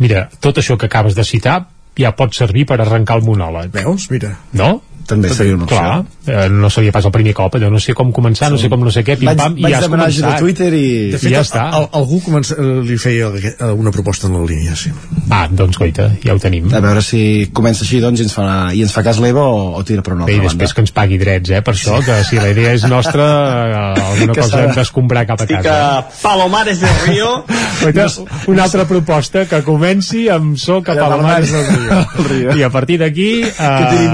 Mira, 0.00 0.28
tot 0.40 0.58
això 0.60 0.78
que 0.80 0.88
acabes 0.88 1.16
de 1.18 1.24
citar 1.28 1.58
ja 2.00 2.14
pot 2.16 2.34
servir 2.36 2.64
per 2.68 2.80
arrencar 2.80 3.18
el 3.20 3.26
monòleg. 3.26 3.72
Veus? 3.74 4.08
Mira. 4.12 4.32
No? 4.56 4.78
També 5.10 5.28
seria 5.34 5.54
una 5.58 5.64
opció. 5.66 5.78
Clar, 5.78 6.04
eh, 6.26 6.48
no 6.54 6.70
seria 6.70 6.92
pas 6.94 7.04
el 7.04 7.12
primer 7.14 7.34
cop, 7.34 7.54
allò 7.58 7.70
no 7.70 7.80
sé 7.82 7.94
com 7.98 8.12
començar, 8.14 8.50
no 8.50 8.58
sé 8.58 8.68
com 8.72 8.80
no 8.86 8.90
sé 8.94 9.02
què, 9.04 9.16
Vaig, 9.18 9.36
pim-pam, 9.36 9.56
i 9.58 9.62
vaig 9.66 9.72
ja 9.74 9.78
has 9.80 9.84
demanar 9.86 10.06
ajuda 10.06 10.26
a 10.26 10.30
començat. 10.30 10.40
Twitter 10.44 10.70
i... 10.74 11.10
De 11.12 11.18
fet, 11.18 11.32
ja 11.34 11.40
està. 11.44 11.64
al- 11.76 11.88
algú 12.00 12.20
comença, 12.24 12.56
li 12.86 12.96
feia 12.98 13.28
una 13.74 13.90
proposta 13.94 14.26
en 14.30 14.36
la 14.38 14.44
línia, 14.46 14.76
sí. 14.76 14.90
Ah, 15.30 15.46
doncs 15.50 15.76
goita, 15.78 16.10
ja 16.24 16.34
ho 16.34 16.38
tenim. 16.42 16.68
A 16.74 16.80
veure 16.80 17.02
si 17.02 17.50
comença 17.52 17.84
així, 17.84 18.00
doncs, 18.00 18.20
i 18.20 18.24
ens 18.28 18.34
fa, 18.34 18.46
i 18.74 18.82
ens 18.82 18.92
fa 18.94 19.02
cas 19.06 19.18
l'Eva 19.22 19.42
o, 19.46 19.74
o 19.78 19.82
tira 19.84 20.02
per 20.02 20.14
una 20.14 20.24
Bé, 20.26 20.34
altra 20.38 20.44
i 20.44 20.48
després 20.48 20.70
banda. 20.70 20.74
que 20.74 20.80
ens 20.86 20.94
pagui 20.96 21.18
drets, 21.18 21.50
eh, 21.50 21.62
per 21.62 21.74
això, 21.74 21.98
que 22.04 22.20
si 22.28 22.36
la 22.40 22.48
idea 22.50 22.72
és 22.78 22.84
nostra, 22.88 23.26
eh, 23.26 24.02
alguna 24.06 24.32
Que 24.36 24.40
cosa 24.40 24.56
de- 24.56 24.64
hem 24.68 24.74
d'escombrar 24.78 25.26
cap 25.26 25.40
a 25.40 25.44
Estic 25.44 25.62
casa. 25.62 25.98
a 25.98 26.08
Palomares 26.22 26.80
del 26.80 26.96
Río. 27.06 27.30
Goita, 27.82 28.06
una 28.52 28.64
altra 28.64 28.84
proposta 28.88 29.46
que 29.48 29.62
comenci 29.66 30.28
amb 30.28 30.56
so 30.60 30.80
cap 30.82 30.98
a 31.00 31.16
mar 31.16 31.40
del 31.44 32.26
Río. 32.28 32.56
I 32.56 32.62
a 32.62 32.70
partir 32.70 32.98
d'aquí, 33.00 33.30
Que 33.42 33.86
tiri 33.90 34.08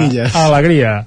uh, 0.87 1.03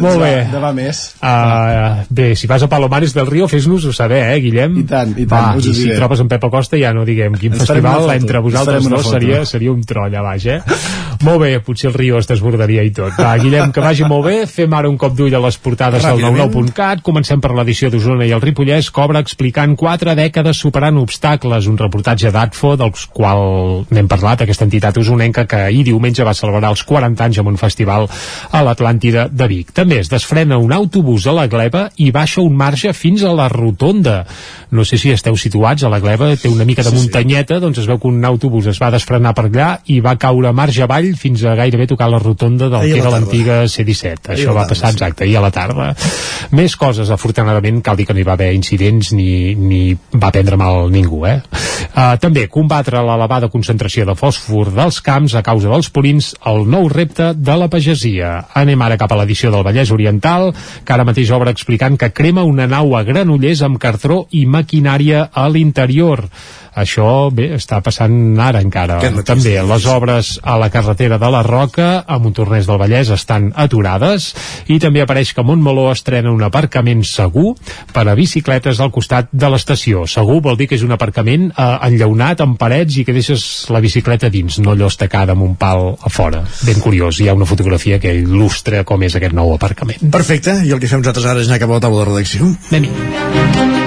Molt 0.00 0.20
Va, 0.20 0.24
bé. 0.24 0.34
Demà 0.52 0.70
més. 0.76 1.02
Uh, 1.20 2.04
bé, 2.10 2.30
si 2.38 2.48
vas 2.50 2.62
a 2.64 2.68
Palomares 2.70 3.14
del 3.16 3.28
Río, 3.28 3.48
fes-nos-ho 3.50 3.92
saber, 3.96 4.22
eh, 4.30 4.40
Guillem? 4.44 4.78
I 4.80 4.86
tant, 4.88 5.12
i 5.16 5.26
tant, 5.26 5.58
Va, 5.58 5.60
i 5.60 5.74
si 5.74 5.88
trobes 5.92 6.22
en 6.22 6.30
Pep 6.30 6.46
Acosta, 6.48 6.78
ja 6.80 6.92
no 6.96 7.04
diguem 7.08 7.36
quin 7.40 7.56
Ens 7.56 7.64
festival, 7.64 8.08
entre 8.14 8.42
vosaltres 8.44 8.88
dos 8.88 9.10
seria, 9.10 9.44
seria 9.48 9.72
un 9.72 9.82
tro 9.86 10.06
allà 10.06 10.22
baix, 10.24 10.46
eh? 10.46 10.60
molt 11.26 11.42
bé, 11.42 11.52
potser 11.64 11.90
el 11.90 11.96
Río 11.98 12.20
es 12.20 12.28
desbordaria 12.30 12.84
i 12.86 12.92
tot. 12.96 13.16
Va, 13.18 13.34
Guillem, 13.40 13.74
que 13.74 13.84
vagi 13.84 14.06
molt 14.08 14.26
bé, 14.28 14.36
fem 14.50 14.72
ara 14.76 14.88
un 14.90 14.96
cop 15.00 15.16
d'ull 15.16 15.34
a 15.36 15.42
les 15.42 15.58
portades 15.60 16.04
del 16.04 16.16
Ràpidament. 16.16 16.54
99.cat, 16.54 17.04
comencem 17.06 17.42
per 17.42 17.52
l'edició 17.56 17.90
d'Osona 17.92 18.28
i 18.28 18.34
el 18.36 18.42
Ripollès, 18.44 18.90
obre 19.00 19.22
explicant 19.24 19.76
quatre 19.80 20.14
dècades 20.18 20.58
superant 20.60 20.98
obstacles, 21.00 21.68
un 21.70 21.78
reportatge 21.80 22.32
d'ATFO, 22.34 22.74
del 22.80 22.92
qual 23.12 23.42
n'hem 23.90 24.08
parlat, 24.10 24.44
aquesta 24.44 24.66
entitat 24.68 24.98
usonenca 25.00 25.46
que 25.48 25.64
ahir 25.70 25.84
diumenge 25.88 26.26
va 26.26 26.36
celebrar 26.36 26.72
els 26.74 26.84
40 26.88 27.26
anys 27.26 27.40
amb 27.42 27.52
un 27.52 27.60
festival 27.60 28.08
a 28.50 28.62
l'Atlàntida 28.66 29.28
de 29.30 29.48
Vic. 29.50 29.69
També 29.74 30.00
es 30.00 30.10
desfrena 30.10 30.58
un 30.58 30.72
autobús 30.72 31.26
a 31.26 31.34
la 31.36 31.46
Gleba 31.50 31.88
i 31.96 32.10
baixa 32.14 32.42
un 32.42 32.56
marge 32.56 32.92
fins 32.96 33.22
a 33.22 33.32
la 33.36 33.48
rotonda. 33.52 34.24
No 34.70 34.84
sé 34.86 34.98
si 34.98 35.12
esteu 35.14 35.36
situats, 35.36 35.84
a 35.84 35.90
la 35.92 36.00
Gleba 36.02 36.32
té 36.40 36.50
una 36.50 36.66
mica 36.68 36.84
de 36.86 36.92
muntanyeta, 36.94 37.60
doncs 37.62 37.82
es 37.82 37.88
veu 37.90 37.98
que 38.00 38.10
un 38.10 38.24
autobús 38.24 38.68
es 38.70 38.80
va 38.82 38.90
desfrenar 38.94 39.34
per 39.36 39.46
allà 39.48 39.70
i 39.90 40.00
va 40.04 40.16
caure 40.20 40.52
marge 40.56 40.82
avall 40.84 41.12
fins 41.18 41.44
a 41.44 41.56
gairebé 41.58 41.88
tocar 41.90 42.10
la 42.10 42.20
rotonda 42.22 42.68
del 42.68 42.80
Ahir 42.80 42.94
que 42.94 43.00
era 43.02 43.12
l'antiga 43.14 43.60
C-17. 43.68 44.30
Ahir 44.30 44.44
Això 44.44 44.54
va 44.54 44.64
tarda, 44.64 44.74
passar 44.74 44.90
sí. 44.92 44.98
exacte, 44.98 45.26
ahir 45.26 45.38
a 45.38 45.44
la 45.44 45.52
tarda. 45.54 45.90
Més 46.56 46.76
coses, 46.76 47.10
afortunadament, 47.10 47.82
cal 47.84 47.98
dir 47.98 48.06
que 48.08 48.16
no 48.16 48.22
hi 48.22 48.26
va 48.26 48.36
haver 48.38 48.52
incidents 48.56 49.12
ni, 49.16 49.54
ni 49.54 49.82
va 50.14 50.32
prendre 50.34 50.58
mal 50.60 50.90
ningú, 50.92 51.24
eh? 51.28 51.40
Uh, 51.90 52.14
també, 52.22 52.46
combatre 52.52 53.02
l'elevada 53.04 53.50
concentració 53.52 54.06
de 54.08 54.14
fòsfor 54.18 54.72
dels 54.76 55.00
camps 55.04 55.34
a 55.34 55.44
causa 55.46 55.70
dels 55.72 55.90
purins, 55.92 56.32
el 56.46 56.66
nou 56.70 56.88
repte 56.92 57.32
de 57.34 57.56
la 57.58 57.70
pagesia. 57.72 58.32
Anem 58.56 58.82
ara 58.86 58.98
cap 59.00 59.12
a 59.12 59.20
l'edició 59.20 59.52
del 59.54 59.59
Vallès 59.66 59.92
Oriental, 59.94 60.50
que 60.84 60.94
ara 60.94 61.06
mateix 61.08 61.30
obre 61.36 61.52
explicant 61.54 61.98
que 62.00 62.12
crema 62.14 62.46
una 62.48 62.68
nau 62.70 62.96
a 62.96 63.04
Granollers 63.06 63.62
amb 63.66 63.80
cartró 63.82 64.24
i 64.30 64.46
maquinària 64.46 65.28
a 65.32 65.48
l'interior. 65.48 66.26
Això, 66.78 67.30
bé, 67.34 67.50
està 67.56 67.80
passant 67.82 68.14
ara 68.40 68.60
encara. 68.62 69.00
També 69.26 69.56
les 69.66 69.86
obres 69.90 70.36
a 70.42 70.56
la 70.60 70.70
carretera 70.70 71.18
de 71.18 71.30
la 71.32 71.42
Roca, 71.46 72.04
a 72.06 72.18
Montornès 72.22 72.68
del 72.68 72.78
Vallès, 72.80 73.10
estan 73.14 73.50
aturades 73.56 74.30
i 74.70 74.78
també 74.82 75.02
apareix 75.02 75.32
que 75.34 75.44
Montmeló 75.46 75.88
estrena 75.90 76.32
un 76.32 76.42
aparcament 76.46 77.02
segur 77.06 77.54
per 77.94 78.06
a 78.06 78.14
bicicletes 78.18 78.80
al 78.80 78.92
costat 78.94 79.30
de 79.32 79.50
l'estació. 79.50 80.06
Segur 80.10 80.40
vol 80.44 80.58
dir 80.60 80.68
que 80.70 80.78
és 80.78 80.86
un 80.86 80.94
aparcament 80.94 81.50
eh, 81.50 81.68
enllaunat 81.90 82.44
amb 82.44 82.58
parets 82.60 83.00
i 83.00 83.06
que 83.06 83.16
deixes 83.16 83.44
la 83.72 83.82
bicicleta 83.82 84.30
dins, 84.30 84.60
no 84.62 84.74
allò 84.74 84.90
estacada 84.90 85.34
amb 85.36 85.46
un 85.46 85.56
pal 85.60 85.94
a 85.96 86.12
fora. 86.12 86.44
Ben 86.66 86.80
curiós, 86.82 87.20
hi 87.20 87.28
ha 87.28 87.36
una 87.36 87.48
fotografia 87.48 87.98
que 88.02 88.14
il·lustra 88.22 88.84
com 88.86 89.02
és 89.02 89.18
aquest 89.18 89.36
nou 89.36 89.54
aparcament. 89.56 90.10
Perfecte, 90.12 90.60
i 90.66 90.74
el 90.74 90.82
que 90.82 90.90
fem 90.90 91.02
nosaltres 91.02 91.26
ara 91.26 91.42
és 91.42 91.50
anar 91.50 91.62
cap 91.62 91.70
a 91.72 91.78
la 91.80 91.84
taula 91.86 92.04
de 92.04 92.10
redacció. 92.12 92.54
anem 92.70 93.79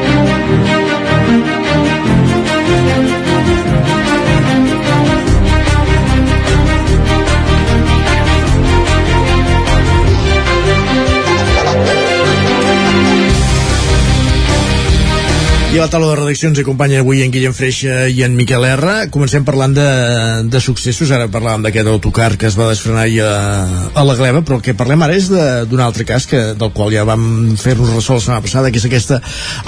I 15.73 15.79
a 15.79 15.87
la 15.87 15.89
taula 15.89 16.11
de 16.11 16.17
redacció 16.19 16.51
ens 16.51 16.59
acompanyen 16.61 17.01
avui 17.01 17.23
en 17.25 17.31
Guillem 17.33 17.53
Freixa 17.57 18.03
i 18.05 18.19
en 18.21 18.35
Miquel 18.37 18.61
R. 18.67 18.91
Comencem 19.09 19.41
parlant 19.41 19.71
de, 19.73 19.85
de 20.45 20.59
successos. 20.61 21.09
Ara 21.09 21.25
parlàvem 21.33 21.63
d'aquest 21.65 21.87
autocar 21.89 22.27
que 22.37 22.45
es 22.45 22.53
va 22.53 22.67
desfrenar 22.69 23.07
ahir 23.07 23.23
a, 23.25 23.31
a 23.97 24.03
la 24.05 24.13
gleba, 24.13 24.43
però 24.45 24.59
el 24.59 24.61
que 24.61 24.75
parlem 24.77 25.01
ara 25.01 25.15
és 25.17 25.31
d'un 25.33 25.81
altre 25.81 26.05
cas 26.05 26.27
que, 26.29 26.41
del 26.53 26.69
qual 26.77 26.93
ja 26.93 27.07
vam 27.09 27.55
fer-nos 27.57 27.89
ressò 27.89 28.19
la 28.19 28.21
setmana 28.21 28.43
passada, 28.45 28.69
que 28.69 28.77
és 28.77 28.85
aquesta 28.85 29.17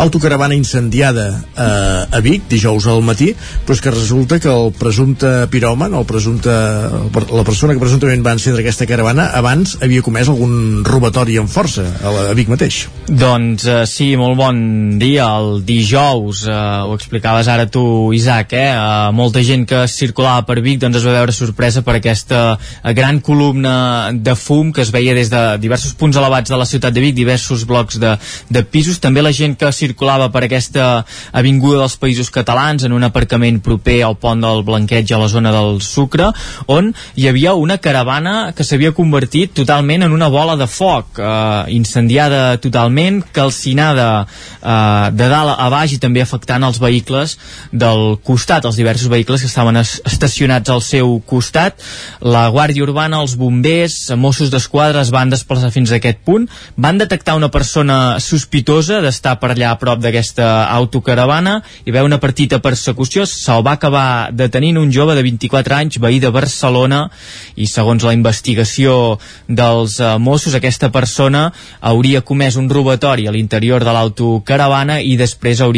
autocaravana 0.06 0.54
incendiada 0.54 1.26
a, 1.58 1.72
a 2.06 2.22
Vic, 2.22 2.46
dijous 2.54 2.86
al 2.86 3.02
matí, 3.02 3.32
però 3.66 3.74
és 3.74 3.82
que 3.82 3.96
resulta 3.96 4.38
que 4.38 4.54
el 4.54 4.70
presumpte 4.78 5.34
piròman, 5.50 5.98
el 5.98 6.06
presumpte, 6.06 6.54
la 6.54 7.48
persona 7.50 7.74
que 7.74 7.82
presumptament 7.82 8.22
va 8.22 8.36
encendre 8.38 8.62
aquesta 8.62 8.86
caravana, 8.86 9.32
abans 9.42 9.80
havia 9.82 10.06
comès 10.06 10.30
algun 10.30 10.86
robatori 10.86 11.42
amb 11.42 11.50
força 11.50 11.90
a, 11.98 12.14
la, 12.14 12.30
a 12.30 12.38
Vic 12.38 12.54
mateix. 12.54 12.84
Doncs 13.10 13.66
eh, 13.66 13.82
sí, 13.90 14.14
molt 14.22 14.38
bon 14.38 14.64
dia. 15.02 15.34
El 15.42 15.66
dijous, 15.66 15.95
eh, 15.96 16.52
ho 16.88 16.94
explicaves 16.96 17.48
ara 17.48 17.66
tu, 17.66 18.12
Isaac, 18.14 18.54
eh? 18.54 18.72
eh 18.74 19.12
molta 19.12 19.42
gent 19.44 19.66
que 19.68 19.86
circulava 19.88 20.46
per 20.46 20.62
Vic 20.62 20.80
doncs 20.82 20.98
es 20.98 21.06
va 21.06 21.14
veure 21.16 21.32
sorpresa 21.32 21.82
per 21.82 21.96
aquesta 21.98 22.58
eh, 22.58 22.94
gran 22.94 23.20
columna 23.20 24.12
de 24.12 24.36
fum 24.36 24.72
que 24.74 24.82
es 24.82 24.92
veia 24.92 25.14
des 25.16 25.30
de 25.30 25.58
diversos 25.62 25.94
punts 25.94 26.18
elevats 26.18 26.50
de 26.50 26.58
la 26.58 26.66
ciutat 26.66 26.94
de 26.94 27.02
Vic, 27.04 27.16
diversos 27.16 27.66
blocs 27.66 28.00
de, 28.00 28.16
de 28.50 28.64
pisos. 28.64 29.00
També 29.00 29.22
la 29.22 29.32
gent 29.32 29.56
que 29.56 29.72
circulava 29.72 30.30
per 30.34 30.46
aquesta 30.46 31.06
avinguda 31.32 31.84
dels 31.84 31.98
països 32.02 32.32
catalans 32.34 32.84
en 32.84 32.96
un 32.96 33.04
aparcament 33.04 33.62
proper 33.64 34.02
al 34.04 34.18
pont 34.20 34.42
del 34.42 34.64
Blanqueig 34.66 35.12
a 35.14 35.22
la 35.22 35.30
zona 35.32 35.54
del 35.56 35.82
Sucre, 35.82 36.32
on 36.68 36.92
hi 37.16 37.30
havia 37.30 37.54
una 37.56 37.78
caravana 37.78 38.52
que 38.56 38.66
s'havia 38.66 38.96
convertit 38.96 39.54
totalment 39.56 40.04
en 40.04 40.16
una 40.16 40.28
bola 40.34 40.58
de 40.60 40.68
foc, 40.68 41.20
eh, 41.20 41.64
incendiada 41.76 42.58
totalment, 42.58 43.22
calcinada 43.32 44.26
eh, 44.26 45.12
de 45.14 45.30
dalt 45.32 45.56
a 45.56 45.70
baix 45.70 45.85
i 45.94 46.00
també 46.02 46.24
afectant 46.24 46.64
els 46.64 46.80
vehicles 46.82 47.38
del 47.72 48.18
costat, 48.24 48.66
els 48.66 48.80
diversos 48.80 49.12
vehicles 49.12 49.44
que 49.44 49.52
estaven 49.52 49.78
es 49.78 50.00
estacionats 50.06 50.70
al 50.70 50.82
seu 50.82 51.20
costat. 51.28 51.82
La 52.22 52.48
Guàrdia 52.54 52.86
Urbana, 52.86 53.22
els 53.22 53.36
bombers, 53.38 53.98
Mossos 54.18 54.52
d'Esquadra 54.54 55.04
es 55.04 55.12
van 55.14 55.30
desplaçar 55.30 55.72
fins 55.74 55.92
a 55.92 56.00
aquest 56.00 56.24
punt, 56.26 56.48
van 56.78 56.98
detectar 56.98 57.36
una 57.36 57.52
persona 57.54 58.18
sospitosa 58.24 59.02
d'estar 59.04 59.36
per 59.42 59.52
allà 59.54 59.74
a 59.74 59.80
prop 59.82 60.02
d'aquesta 60.02 60.48
autocaravana, 60.78 61.60
va 61.62 61.92
haver 61.92 62.06
una 62.08 62.20
petita 62.24 62.60
persecució, 62.64 63.26
se'l 63.30 63.64
va 63.66 63.76
acabar 63.78 64.32
detenint 64.32 64.80
un 64.82 64.92
jove 64.92 65.16
de 65.16 65.24
24 65.26 65.76
anys, 65.76 66.00
veí 66.02 66.20
de 66.20 66.32
Barcelona, 66.34 67.10
i 67.56 67.68
segons 67.68 68.04
la 68.04 68.16
investigació 68.16 69.18
dels 69.48 70.00
eh, 70.00 70.16
Mossos, 70.20 70.56
aquesta 70.56 70.90
persona 70.92 71.52
hauria 71.82 72.24
comès 72.26 72.56
un 72.60 72.70
robatori 72.70 73.28
a 73.28 73.34
l'interior 73.36 73.84
de 73.84 73.94
l'autocaravana 73.96 75.00
i 75.02 75.16
després 75.20 75.62
hauria 75.62 75.75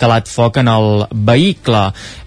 calat 0.00 0.30
foc 0.30 0.58
en 0.62 0.70
el 0.72 1.04
vehicle. 1.12 1.82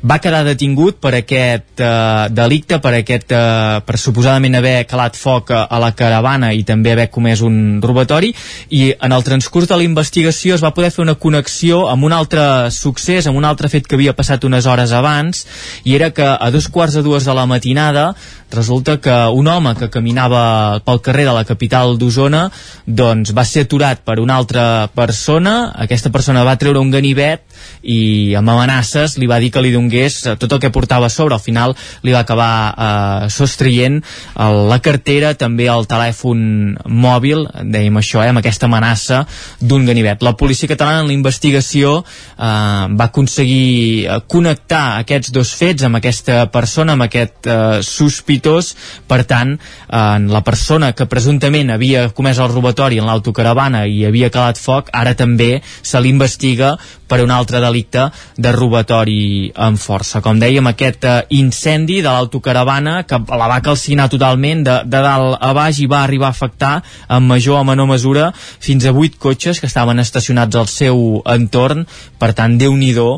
Va 0.07 0.19
quedar 0.23 0.43
detingut 0.45 0.99
per 1.01 1.13
aquest 1.17 1.81
eh, 1.83 2.27
delicte, 2.31 2.79
per, 2.83 2.93
aquest, 2.99 3.31
eh, 3.31 3.81
per 3.85 3.97
suposadament 3.99 4.59
haver 4.59 4.85
calat 4.89 5.17
foc 5.17 5.51
a, 5.51 5.65
la 5.77 5.91
caravana 5.97 6.51
i 6.53 6.63
també 6.67 6.93
haver 6.93 7.09
comès 7.13 7.41
un 7.45 7.79
robatori 7.83 8.33
i 8.73 8.89
en 8.93 9.13
el 9.13 9.25
transcurs 9.25 9.69
de 9.69 9.77
la 9.77 9.85
investigació 9.85 10.55
es 10.55 10.63
va 10.63 10.73
poder 10.75 10.91
fer 10.93 11.03
una 11.05 11.17
connexió 11.21 11.85
amb 11.91 12.07
un 12.07 12.15
altre 12.15 12.71
succés, 12.73 13.27
amb 13.27 13.37
un 13.37 13.45
altre 13.45 13.69
fet 13.69 13.87
que 13.87 13.97
havia 13.97 14.15
passat 14.17 14.43
unes 14.47 14.65
hores 14.65 14.93
abans 14.95 15.45
i 15.83 15.95
era 15.95 16.11
que 16.11 16.25
a 16.25 16.51
dos 16.51 16.67
quarts 16.73 16.97
de 16.97 17.05
dues 17.05 17.25
de 17.25 17.35
la 17.37 17.45
matinada 17.45 18.13
resulta 18.51 18.97
que 19.01 19.15
un 19.33 19.47
home 19.47 19.75
que 19.75 19.89
caminava 19.89 20.79
pel 20.85 21.01
carrer 21.03 21.25
de 21.27 21.35
la 21.35 21.43
capital 21.45 21.97
d'Osona 21.99 22.47
doncs 22.85 23.33
va 23.35 23.43
ser 23.45 23.65
aturat 23.67 24.03
per 24.05 24.19
una 24.23 24.37
altra 24.39 24.87
persona, 24.95 25.73
aquesta 25.75 26.11
persona 26.13 26.45
va 26.47 26.55
treure 26.59 26.79
un 26.79 26.91
ganivet 26.91 27.06
ganivet 27.07 27.46
i 27.83 28.35
amb 28.37 28.49
amenaces 28.51 29.17
li 29.17 29.27
va 29.29 29.39
dir 29.39 29.51
que 29.53 29.61
li 29.63 29.73
dongués 29.73 30.19
eh, 30.25 30.35
tot 30.39 30.53
el 30.53 30.61
que 30.63 30.71
portava 30.73 31.09
sobre, 31.09 31.35
al 31.35 31.43
final 31.43 31.75
li 32.03 32.13
va 32.15 32.23
acabar 32.25 32.51
eh, 32.71 33.29
sostraient 33.33 33.99
eh, 34.01 34.49
la 34.71 34.79
cartera, 34.83 35.33
també 35.37 35.69
el 35.71 35.87
telèfon 35.89 36.77
mòbil, 36.85 37.45
dèiem 37.63 38.01
això, 38.01 38.23
eh, 38.23 38.31
amb 38.31 38.41
aquesta 38.41 38.67
amenaça 38.67 39.23
d'un 39.61 39.85
ganivet. 39.87 40.23
La 40.25 40.35
policia 40.37 40.69
catalana 40.69 41.03
en 41.03 41.11
la 41.11 41.15
investigació 41.15 41.99
eh, 42.01 42.43
va 42.43 43.09
aconseguir 43.09 44.07
eh, 44.07 44.19
connectar 44.27 44.99
aquests 45.03 45.33
dos 45.35 45.53
fets 45.57 45.87
amb 45.87 45.99
aquesta 45.99 46.45
persona, 46.53 46.97
amb 46.97 47.07
aquest 47.07 47.47
eh, 47.47 47.79
sospitós, 47.85 48.73
per 49.07 49.23
tant, 49.29 49.55
eh, 49.57 50.03
la 50.27 50.43
persona 50.45 50.93
que 50.97 51.07
presumptament 51.09 51.71
havia 51.73 52.07
comès 52.15 52.41
el 52.43 52.51
robatori 52.51 52.99
en 53.01 53.07
l'autocaravana 53.07 53.85
i 53.87 54.03
havia 54.07 54.31
calat 54.33 54.59
foc, 54.59 54.91
ara 54.93 55.15
també 55.17 55.61
se 55.81 55.99
l'investiga 56.01 56.75
per 57.07 57.21
un 57.23 57.31
altre 57.31 57.46
delicte 57.51 58.09
de 58.35 58.51
robatori 58.51 59.51
amb 59.55 59.79
força. 59.79 60.21
Com 60.21 60.39
dèiem, 60.41 60.67
aquest 60.67 61.07
eh, 61.07 61.15
incendi 61.39 62.01
de 62.01 62.09
l'autocaravana 62.09 63.03
que 63.07 63.19
la 63.29 63.49
va 63.49 63.61
calcinar 63.63 64.09
totalment 64.11 64.65
de, 64.67 64.77
de 64.85 65.03
dalt 65.05 65.37
a 65.39 65.53
baix 65.55 65.79
i 65.79 65.87
va 65.89 66.03
arribar 66.03 66.31
a 66.31 66.35
afectar 66.35 66.73
en 67.09 67.27
major 67.27 67.61
o 67.61 67.65
menor 67.67 67.87
mesura 67.89 68.31
fins 68.35 68.85
a 68.85 68.93
8 68.93 69.19
cotxes 69.21 69.61
que 69.61 69.69
estaven 69.69 69.99
estacionats 70.03 70.55
al 70.55 70.67
seu 70.71 71.21
entorn, 71.25 71.85
per 72.19 72.33
tant, 72.37 72.57
déu 72.57 72.75
nhi 72.75 72.93
uh, 72.97 73.17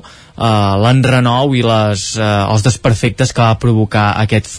l'enrenou 0.84 1.54
i 1.56 1.64
les, 1.66 2.06
uh, 2.20 2.50
els 2.52 2.64
desperfectes 2.66 3.34
que 3.34 3.44
va 3.44 3.60
provocar 3.62 4.08
aquest, 4.24 4.50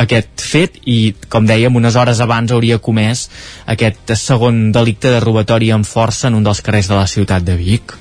aquest 0.00 0.44
fet 0.44 0.78
i, 0.84 1.14
com 1.28 1.48
dèiem, 1.48 1.76
unes 1.76 1.96
hores 1.96 2.20
abans 2.24 2.52
hauria 2.52 2.78
comès 2.78 3.28
aquest 3.66 4.14
segon 4.16 4.70
delicte 4.72 5.12
de 5.12 5.20
robatori 5.20 5.72
amb 5.74 5.88
força 5.88 6.28
en 6.28 6.38
un 6.40 6.46
dels 6.46 6.62
carrers 6.64 6.90
de 6.90 6.96
la 6.98 7.08
ciutat 7.10 7.44
de 7.44 7.58
Vic. 7.60 7.96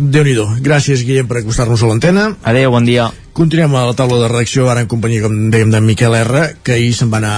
Déu 0.00 0.24
nhi 0.24 0.34
Gràcies, 0.64 1.04
Guillem, 1.06 1.28
per 1.28 1.42
acostar-nos 1.42 1.82
a 1.82 1.90
l'antena. 1.90 2.30
Adéu, 2.42 2.70
bon 2.74 2.84
dia. 2.84 3.10
Continuem 3.34 3.72
a 3.74 3.88
la 3.88 3.96
taula 3.98 4.20
de 4.22 4.28
redacció, 4.30 4.68
ara 4.70 4.84
en 4.84 4.86
companyia, 4.86 5.24
com 5.24 5.50
dèiem, 5.50 5.72
d'en 5.74 5.82
Miquel 5.82 6.14
R, 6.14 6.44
que 6.62 6.76
ahir 6.76 6.92
se'n 6.94 7.10
va 7.10 7.18
anar 7.18 7.34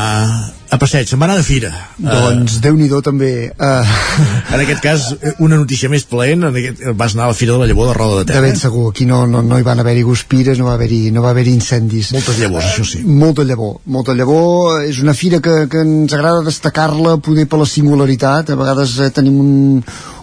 a 0.68 0.76
passeig, 0.76 1.06
se'n 1.08 1.20
va 1.22 1.24
anar 1.24 1.38
de 1.38 1.44
fira. 1.46 1.70
Doncs 1.96 2.58
Déu-n'hi-do 2.60 2.98
també. 3.00 3.30
Uh, 3.56 3.94
en 4.54 4.60
aquest 4.60 4.82
cas, 4.84 5.06
una 5.40 5.56
notícia 5.56 5.88
més 5.88 6.04
plaent, 6.04 6.44
en 6.50 6.58
aquest, 6.60 6.82
vas 7.00 7.14
anar 7.16 7.28
a 7.28 7.30
la 7.32 7.38
Fira 7.38 7.54
de 7.54 7.62
la 7.62 7.68
Llavor 7.70 7.88
de 7.88 7.94
Roda 7.96 8.18
de 8.18 8.26
de 8.26 8.32
Ter. 8.32 8.42
ben 8.44 8.60
segur, 8.60 8.90
aquí 8.90 9.06
no, 9.08 9.22
no, 9.30 9.40
no 9.40 9.56
hi 9.56 9.64
van 9.64 9.80
haver-hi 9.80 10.02
guspires, 10.04 10.60
no 10.60 10.68
va 10.68 10.74
haver-hi 10.76 11.12
no 11.16 11.22
va 11.24 11.30
haver 11.32 11.46
incendis. 11.48 12.12
Moltes 12.12 12.42
llavors, 12.42 12.66
això 12.74 12.84
sí. 12.84 13.00
Molta 13.06 13.46
llavor, 13.48 13.78
molta 13.86 14.12
llavor. 14.12 14.82
És 14.84 15.00
una 15.00 15.14
fira 15.16 15.40
que, 15.40 15.62
que 15.72 15.80
ens 15.80 16.12
agrada 16.12 16.44
destacar-la 16.44 17.16
poder 17.24 17.48
per 17.48 17.62
la 17.62 17.70
singularitat. 17.72 18.52
A 18.52 18.60
vegades 18.60 18.98
eh, 19.00 19.08
tenim 19.16 19.40
un, 19.40 19.56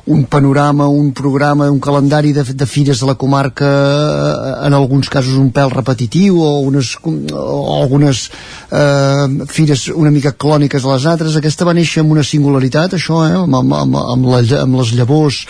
un 0.06 0.26
panorama, 0.26 0.88
un 0.88 1.14
programa, 1.14 1.72
un 1.72 1.80
calendari 1.80 2.34
de, 2.34 2.44
de 2.44 2.66
fires 2.66 3.00
de 3.00 3.08
la 3.08 3.16
comarca, 3.16 3.66
eh, 3.66 4.68
en 4.68 4.74
alguns 4.74 5.10
casos 5.10 5.38
un 5.40 5.52
pèl 5.56 5.72
repetitiu, 5.72 6.42
o, 6.44 6.60
unes, 6.68 6.98
o 7.04 7.80
algunes 7.80 8.30
eh, 8.70 9.46
fires 9.48 9.88
una 9.96 10.12
mica 10.12 10.34
clòniques 10.36 10.84
de 10.84 10.92
les 10.92 11.06
altres. 11.08 11.38
Aquesta 11.40 11.66
va 11.66 11.76
néixer 11.78 12.04
amb 12.04 12.12
una 12.12 12.24
singularitat, 12.24 12.98
això, 13.00 13.24
eh, 13.30 13.38
amb, 13.46 13.56
amb, 13.56 13.96
amb, 14.02 14.28
la, 14.28 14.44
amb 14.66 14.82
les 14.82 14.92
llavors 14.98 15.46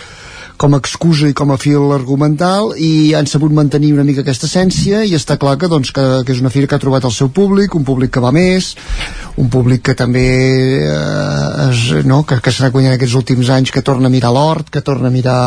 com 0.57 0.73
a 0.75 0.80
excusa 0.81 1.30
i 1.30 1.35
com 1.38 1.51
a 1.51 1.57
fil 1.59 1.91
argumental 1.95 2.73
i 2.77 3.13
han 3.17 3.27
sabut 3.30 3.53
mantenir 3.55 3.93
una 3.95 4.05
mica 4.07 4.23
aquesta 4.23 4.47
essència 4.49 5.03
i 5.03 5.15
està 5.17 5.38
clar 5.41 5.57
que, 5.59 5.69
doncs, 5.71 5.91
que, 5.95 6.05
que 6.25 6.35
és 6.35 6.41
una 6.43 6.51
fira 6.53 6.69
que 6.69 6.77
ha 6.77 6.84
trobat 6.84 7.05
el 7.09 7.15
seu 7.15 7.31
públic, 7.34 7.75
un 7.75 7.85
públic 7.88 8.13
que 8.13 8.23
va 8.23 8.31
més 8.35 8.73
un 9.35 9.49
públic 9.49 9.81
que 9.89 9.95
també 9.97 10.25
eh, 10.85 11.69
es, 11.69 12.05
no, 12.05 12.21
que, 12.27 12.38
que 12.43 12.53
s'ha 12.53 12.69
guanyat 12.73 12.97
aquests 12.97 13.15
últims 13.17 13.49
anys 13.53 13.71
que 13.73 13.81
torna 13.85 14.09
a 14.09 14.13
mirar 14.13 14.34
l'hort, 14.34 14.69
que 14.69 14.84
torna 14.85 15.09
a 15.09 15.13
mirar 15.13 15.38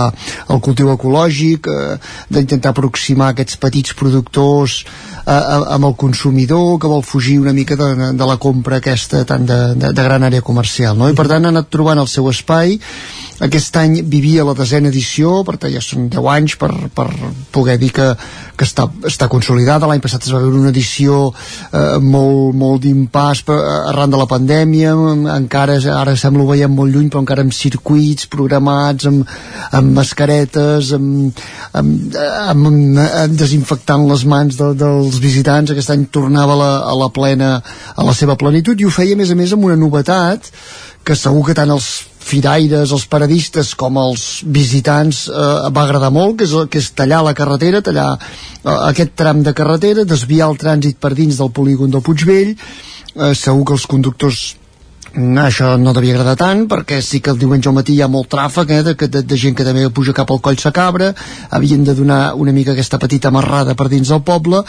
el 0.50 0.62
cultiu 0.64 0.90
ecològic 0.94 1.70
eh, 1.70 1.98
d'intentar 2.32 2.74
aproximar 2.74 3.30
aquests 3.32 3.60
petits 3.62 3.94
productors 3.98 4.80
eh, 4.82 5.38
amb 5.76 5.86
el 5.86 5.94
consumidor 5.98 6.80
que 6.82 6.90
vol 6.90 7.04
fugir 7.06 7.38
una 7.42 7.54
mica 7.54 7.78
de, 7.78 8.12
de 8.18 8.26
la 8.26 8.38
compra 8.42 8.80
aquesta 8.82 9.22
tant 9.28 9.46
de, 9.46 9.60
de, 9.78 9.92
de 9.94 10.08
gran 10.08 10.26
àrea 10.26 10.42
comercial 10.42 10.98
no? 10.98 11.10
i 11.10 11.14
per 11.14 11.28
tant 11.30 11.46
ha 11.46 11.54
anat 11.54 11.70
trobant 11.70 12.02
el 12.02 12.10
seu 12.10 12.26
espai 12.32 12.80
aquest 13.44 13.76
any 13.76 13.98
vivia 14.08 14.44
la 14.48 14.54
desena 14.56 14.88
edició 14.88 15.42
per 15.44 15.58
tant 15.60 15.72
ja 15.74 15.82
són 15.84 16.06
10 16.12 16.28
anys 16.32 16.54
per, 16.60 16.70
per 16.96 17.06
poder 17.52 17.76
dir 17.80 17.90
que, 17.92 18.06
que 18.56 18.64
està, 18.64 18.86
està 19.04 19.28
consolidada. 19.28 19.88
L'any 19.90 20.00
passat 20.04 20.24
es 20.24 20.32
va 20.32 20.40
veure 20.40 20.62
una 20.62 20.72
edició 20.72 21.18
eh, 21.28 21.98
molt, 22.00 22.56
molt 22.56 22.84
d'impàs 22.86 23.44
arran 23.52 24.14
de 24.14 24.20
la 24.22 24.28
pandèmia. 24.30 24.94
Encara 25.36 25.76
ara 25.92 26.16
sembla 26.16 26.46
ho 26.46 26.48
veiem 26.54 26.72
molt 26.72 26.94
lluny 26.94 27.10
però 27.12 27.24
encara 27.24 27.44
amb 27.44 27.52
circuits 27.56 28.30
programats 28.32 29.10
amb, 29.10 29.28
amb 29.76 29.92
mascaretes 30.00 30.94
amb, 30.96 31.44
amb, 31.76 32.18
amb, 32.48 32.72
amb 33.04 33.36
desinfectant 33.36 34.08
les 34.08 34.24
mans 34.24 34.56
de, 34.56 34.72
dels 34.80 35.20
visitants. 35.20 35.76
Aquest 35.76 35.92
any 35.92 36.08
tornava 36.08 36.56
la, 36.56 36.72
a 36.88 36.96
la 36.96 37.12
plena 37.12 37.56
a 37.60 38.06
la 38.06 38.16
seva 38.16 38.40
plenitud 38.40 38.80
i 38.80 38.88
ho 38.88 38.92
feia 38.92 39.12
a 39.12 39.20
més 39.20 39.30
a 39.32 39.36
més 39.38 39.52
amb 39.52 39.68
una 39.68 39.76
novetat 39.76 40.48
que 41.06 41.14
segur 41.14 41.44
que 41.46 41.54
tant 41.54 41.70
els 41.70 41.90
firaires, 42.26 42.92
els 42.92 43.06
paradistes 43.10 43.72
com 43.78 43.98
els 44.02 44.26
visitants 44.58 45.26
eh, 45.30 45.46
va 45.70 45.86
agradar 45.86 46.10
molt, 46.14 46.38
que 46.40 46.48
és, 46.48 46.54
que 46.70 46.82
és 46.82 46.90
tallar 46.98 47.22
la 47.26 47.34
carretera, 47.38 47.82
tallar 47.86 48.10
eh, 48.16 48.76
aquest 48.90 49.14
tram 49.18 49.42
de 49.46 49.54
carretera, 49.56 50.04
desviar 50.04 50.50
el 50.50 50.60
trànsit 50.60 50.98
per 51.00 51.14
dins 51.14 51.38
del 51.38 51.52
polígon 51.54 51.92
del 51.94 52.04
Puigvell, 52.06 52.54
eh, 52.56 53.34
segur 53.34 53.64
que 53.66 53.76
els 53.78 53.86
conductors 53.90 54.46
això 55.16 55.76
no 55.80 55.94
devia 55.97 56.14
agradar 56.14 56.36
tant 56.36 56.66
perquè 56.68 57.01
sí 57.01 57.22
que 57.24 57.32
el 57.32 57.38
diumenge 57.40 57.70
al 57.70 57.76
matí 57.76 57.94
hi 57.97 58.02
ha 58.05 58.09
molt 58.12 58.28
tràfic 58.32 58.70
eh, 58.70 58.82
de, 58.84 58.94
de, 59.09 59.22
de 59.24 59.38
gent 59.40 59.56
que 59.56 59.64
també 59.64 59.88
puja 59.88 60.12
cap 60.12 60.30
al 60.30 60.43
coll 60.44 60.59
sa 60.60 60.72
cabra. 60.76 61.12
Havien 61.51 61.84
de 61.84 61.94
donar 61.97 62.34
una 62.34 62.52
mica 62.52 62.72
aquesta 62.72 63.01
petita 63.01 63.32
amarrada 63.32 63.74
per 63.74 63.88
dins 63.88 64.12
del 64.12 64.22
poble. 64.22 64.62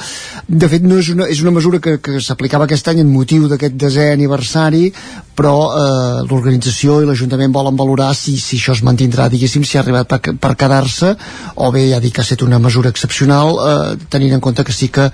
De 0.47 0.69
fet 0.71 0.87
no 0.87 0.99
és 1.01 1.11
una, 1.11 1.27
és 1.27 1.43
una 1.43 1.51
mesura 1.51 1.81
que, 1.83 1.97
que 1.99 2.21
s'aplicava 2.23 2.65
aquest 2.65 2.87
any 2.87 3.03
en 3.03 3.11
motiu 3.11 3.49
d'aquest 3.51 3.75
desè 3.75 4.11
aniversari 4.13 4.91
però 5.37 5.53
eh, 5.69 6.21
l'organització 6.25 7.01
i 7.03 7.07
l'Ajuntament 7.07 7.53
volen 7.53 7.77
valorar 7.77 8.09
si, 8.17 8.37
si 8.41 8.57
això 8.57 8.73
es 8.73 8.81
mantindrà 8.85 9.27
diguéssim, 9.29 9.65
si 9.67 9.77
ha 9.77 9.83
arribat 9.83 10.09
per, 10.09 10.33
per 10.41 10.53
quedar-se 10.57 11.13
o 11.61 11.69
bé 11.73 11.85
ja 11.91 12.01
dic 12.01 12.15
que 12.15 12.23
ha 12.23 12.25
estat 12.25 12.41
una 12.45 12.57
mesura 12.63 12.89
excepcional 12.89 13.59
eh, 13.61 14.07
tenint 14.09 14.33
en 14.37 14.41
compte 14.41 14.65
que 14.65 14.73
sí 14.73 14.89
que 14.93 15.09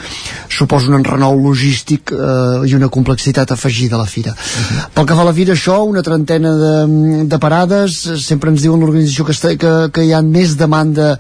suposa 0.48 0.88
un 0.92 1.00
enrenou 1.02 1.36
logístic 1.44 2.14
eh, 2.16 2.64
i 2.70 2.78
una 2.78 2.92
complexitat 2.94 3.52
afegida 3.52 3.98
a 3.98 4.04
la 4.04 4.08
fira. 4.08 4.32
Uh 4.32 4.38
-huh. 4.38 4.88
pel 4.96 5.06
que 5.08 5.16
fa 5.16 5.23
la 5.26 5.34
fira 5.36 5.54
això, 5.54 5.80
una 5.88 6.04
trentena 6.04 6.52
de, 6.58 6.74
de 7.30 7.40
parades, 7.40 7.96
sempre 8.24 8.52
ens 8.52 8.64
diuen 8.64 8.82
l'organització 8.82 9.26
que, 9.28 9.36
que, 9.62 9.74
que 9.94 10.06
hi 10.08 10.14
ha 10.14 10.22
més 10.26 10.56
demanda 10.60 11.14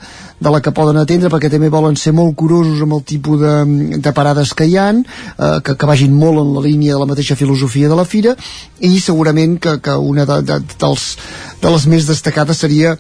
de 0.43 0.51
la 0.51 0.59
que 0.63 0.73
poden 0.75 0.99
atendre 0.99 1.31
perquè 1.31 1.51
també 1.51 1.69
volen 1.71 1.95
ser 1.99 2.11
molt 2.15 2.35
curosos 2.39 2.81
amb 2.83 2.97
el 2.97 3.03
tipus 3.07 3.39
de, 3.39 3.53
de 4.03 4.13
parades 4.15 4.51
que 4.57 4.67
hi 4.67 4.75
han 4.81 5.03
eh, 5.05 5.59
que, 5.63 5.77
que 5.77 5.89
vagin 5.89 6.15
molt 6.17 6.41
en 6.41 6.51
la 6.57 6.65
línia 6.65 6.97
de 6.97 7.03
la 7.03 7.09
mateixa 7.09 7.37
filosofia 7.39 7.91
de 7.91 7.99
la 7.99 8.05
fira. 8.05 8.35
I 8.83 8.99
segurament 8.99 9.57
que, 9.63 9.77
que 9.83 9.95
una 9.95 10.27
de, 10.29 10.41
de, 10.49 10.59
dels, 10.79 11.07
de 11.63 11.73
les 11.77 11.89
més 11.91 12.09
destacades 12.09 12.63
seria 12.65 12.97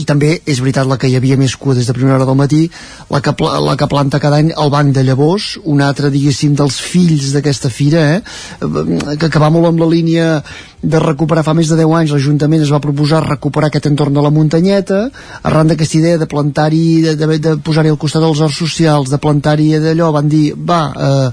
i 0.00 0.06
també 0.08 0.38
és 0.48 0.60
veritat 0.62 0.88
la 0.88 0.96
que 0.96 1.08
hi 1.10 1.18
havia 1.18 1.36
més 1.36 1.52
cua 1.60 1.74
des 1.76 1.84
de 1.84 1.92
primera 1.92 2.16
hora 2.16 2.24
del 2.24 2.36
matí 2.38 2.62
la 3.12 3.20
que, 3.20 3.34
la 3.36 3.74
que 3.76 3.88
planta 3.92 4.20
cada 4.22 4.38
any 4.40 4.48
el 4.56 4.70
banc 4.72 4.94
de 4.96 5.02
llavors 5.04 5.58
un 5.68 5.82
altre 5.84 6.08
diguéssim 6.14 6.54
dels 6.56 6.78
fills 6.80 7.34
d'aquesta 7.34 7.68
fira 7.68 8.04
eh? 8.14 8.20
que, 8.62 9.28
que 9.28 9.42
va 9.42 9.50
molt 9.52 9.68
amb 9.68 9.82
la 9.84 9.88
línia 9.90 10.28
de 10.80 11.02
recuperar 11.02 11.44
fa 11.44 11.52
més 11.54 11.68
de 11.68 11.76
10 11.76 11.92
anys 11.98 12.14
l'Ajuntament 12.16 12.64
es 12.64 12.72
va 12.72 12.80
proposar 12.80 13.20
recuperar 13.26 13.68
aquest 13.68 13.90
entorn 13.90 14.16
de 14.16 14.24
la 14.24 14.32
muntanyeta 14.32 15.02
arran 15.42 15.68
d'aquesta 15.68 16.00
idea 16.00 16.22
de 16.22 16.30
plantar-hi 16.30 16.86
de, 17.04 17.14
de, 17.20 17.38
de 17.50 17.54
posar-hi 17.60 17.92
al 17.92 18.00
costat 18.00 18.24
dels 18.24 18.40
horts 18.40 18.62
socials 18.64 19.12
de 19.12 19.20
plantar-hi 19.20 19.74
d'allò 19.76 20.08
van 20.16 20.32
dir 20.32 20.46
va 20.56 20.80
eh, 20.96 21.28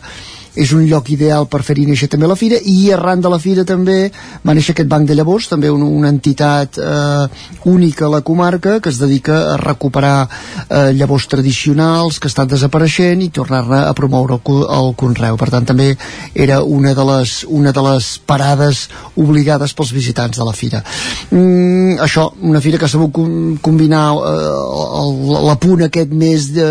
és 0.59 0.73
un 0.75 0.85
lloc 0.89 1.09
ideal 1.13 1.47
per 1.51 1.61
fer-hi 1.63 1.85
néixer 1.87 2.09
també 2.11 2.27
la 2.27 2.37
fira 2.39 2.59
i 2.59 2.91
arran 2.91 3.21
de 3.23 3.31
la 3.31 3.39
fira 3.39 3.63
també 3.67 4.11
va 4.45 4.55
néixer 4.55 4.75
aquest 4.75 4.89
banc 4.91 5.07
de 5.07 5.15
llavors, 5.15 5.47
també 5.51 5.71
una, 5.71 5.87
una 5.87 6.11
entitat 6.11 6.79
eh, 6.79 7.25
única 7.71 8.07
a 8.07 8.13
la 8.13 8.21
comarca 8.27 8.79
que 8.79 8.91
es 8.91 8.99
dedica 8.99 9.39
a 9.53 9.57
recuperar 9.61 10.27
eh, 10.27 10.91
llavors 10.97 11.27
tradicionals 11.31 12.19
que 12.19 12.29
estan 12.31 12.49
desapareixent 12.51 13.23
i 13.23 13.29
tornar-ne 13.33 13.81
a 13.85 13.93
promoure 13.97 14.39
el, 14.39 14.63
el 14.79 14.91
Conreu. 14.99 15.37
Per 15.39 15.49
tant, 15.53 15.67
també 15.69 15.93
era 16.33 16.61
una 16.63 16.93
de 16.97 17.05
les, 17.11 17.35
una 17.47 17.73
de 17.75 17.83
les 17.85 18.09
parades 18.27 18.87
obligades 19.15 19.73
pels 19.77 19.93
visitants 19.95 20.39
de 20.39 20.47
la 20.47 20.55
fira. 20.55 20.83
Mm, 21.31 21.99
això, 22.03 22.29
una 22.41 22.61
fira 22.63 22.79
que 22.79 22.87
ha 22.87 22.91
sabut 22.91 23.15
combinar 23.63 24.03
eh, 24.15 25.07
l'apunt 25.47 25.85
aquest 25.87 26.13
més, 26.13 26.49
de, 26.55 26.69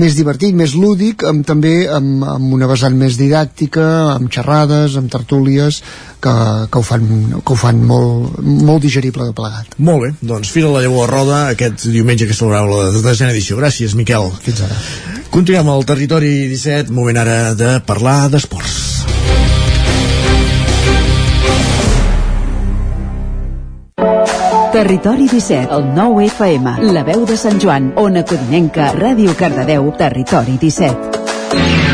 més 0.00 0.18
divertit, 0.18 0.56
més 0.56 0.76
lúdic, 0.76 1.24
amb, 1.28 1.46
també 1.46 1.74
amb, 1.88 2.26
amb 2.36 2.58
una 2.58 2.68
vessant 2.70 2.96
més 2.98 3.18
didàctica, 3.22 3.86
amb 4.16 4.30
xerrades, 4.32 4.98
amb 5.00 5.10
tertúlies, 5.12 5.82
que, 6.22 6.34
que, 6.68 6.78
ho, 6.78 6.84
fan, 6.86 7.08
que 7.40 7.54
ho 7.54 7.58
fan 7.58 7.82
molt, 7.86 8.38
molt 8.42 8.84
digerible 8.84 9.26
de 9.28 9.36
plegat. 9.36 9.78
Molt 9.78 10.06
bé, 10.06 10.12
doncs 10.34 10.52
Fira 10.54 10.70
la 10.74 10.84
Llavor 10.84 11.10
Roda 11.10 11.40
aquest 11.54 11.88
diumenge 11.90 12.28
que 12.28 12.36
celebrau 12.36 12.70
la 12.70 12.90
desena 13.02 13.32
edició. 13.32 13.58
Gràcies, 13.60 13.96
Miquel. 13.98 14.30
Fins 14.44 14.62
ara. 14.66 14.78
Continuem 15.32 15.70
al 15.72 15.86
territori 15.88 16.32
17, 16.50 16.92
moment 16.92 17.22
ara 17.22 17.38
de 17.58 17.78
parlar 17.86 18.26
d'esports. 18.32 18.80
Territori 24.72 25.28
17, 25.28 25.68
el 25.70 25.94
9 25.94 26.26
FM, 26.30 26.76
la 26.96 27.02
veu 27.04 27.26
de 27.28 27.36
Sant 27.36 27.60
Joan, 27.60 27.92
Ona 28.00 28.24
Codinenca, 28.24 28.88
Ràdio 28.96 29.36
Cardedeu, 29.36 29.92
Territori 30.00 30.56
17. 30.56 31.91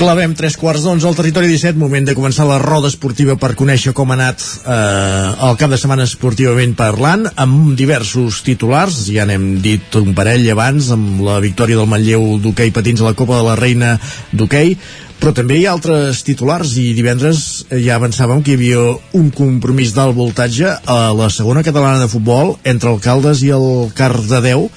Clavem 0.00 0.32
tres 0.32 0.54
quarts 0.56 0.80
d'onze 0.80 1.04
al 1.04 1.12
territori 1.12 1.50
17, 1.50 1.76
moment 1.76 2.06
de 2.08 2.14
començar 2.16 2.46
la 2.48 2.56
roda 2.62 2.88
esportiva 2.88 3.34
per 3.36 3.50
conèixer 3.52 3.92
com 3.92 4.08
ha 4.08 4.14
anat 4.16 4.40
eh, 4.40 5.26
el 5.44 5.58
cap 5.60 5.68
de 5.68 5.76
setmana 5.76 6.06
esportivament 6.08 6.72
parlant, 6.78 7.26
amb 7.44 7.74
diversos 7.76 8.38
titulars, 8.46 9.02
ja 9.12 9.26
n'hem 9.28 9.58
dit 9.60 9.98
un 10.00 10.14
parell 10.16 10.48
abans, 10.54 10.88
amb 10.96 11.20
la 11.26 11.36
victòria 11.44 11.76
del 11.76 11.90
Manlleu 11.92 12.24
d'hoquei 12.40 12.72
patins 12.72 13.04
a 13.04 13.10
la 13.10 13.18
Copa 13.18 13.42
de 13.42 13.44
la 13.50 13.58
Reina 13.60 13.92
d'hoquei, 14.32 14.72
però 15.20 15.34
també 15.36 15.60
hi 15.60 15.66
ha 15.68 15.76
altres 15.76 16.24
titulars 16.24 16.78
i 16.80 16.94
divendres 16.96 17.66
ja 17.68 18.00
avançàvem 18.00 18.40
que 18.40 18.54
hi 18.54 18.56
havia 18.56 18.86
un 19.20 19.28
compromís 19.36 19.92
d'alt 19.92 20.16
voltatge 20.16 20.78
a 20.80 21.00
la 21.12 21.28
segona 21.28 21.60
catalana 21.66 22.06
de 22.06 22.08
futbol 22.08 22.56
entre 22.64 22.88
el 22.88 23.04
Caldes 23.04 23.44
i 23.44 23.52
el 23.52 23.92
Cardedeu 23.92 24.70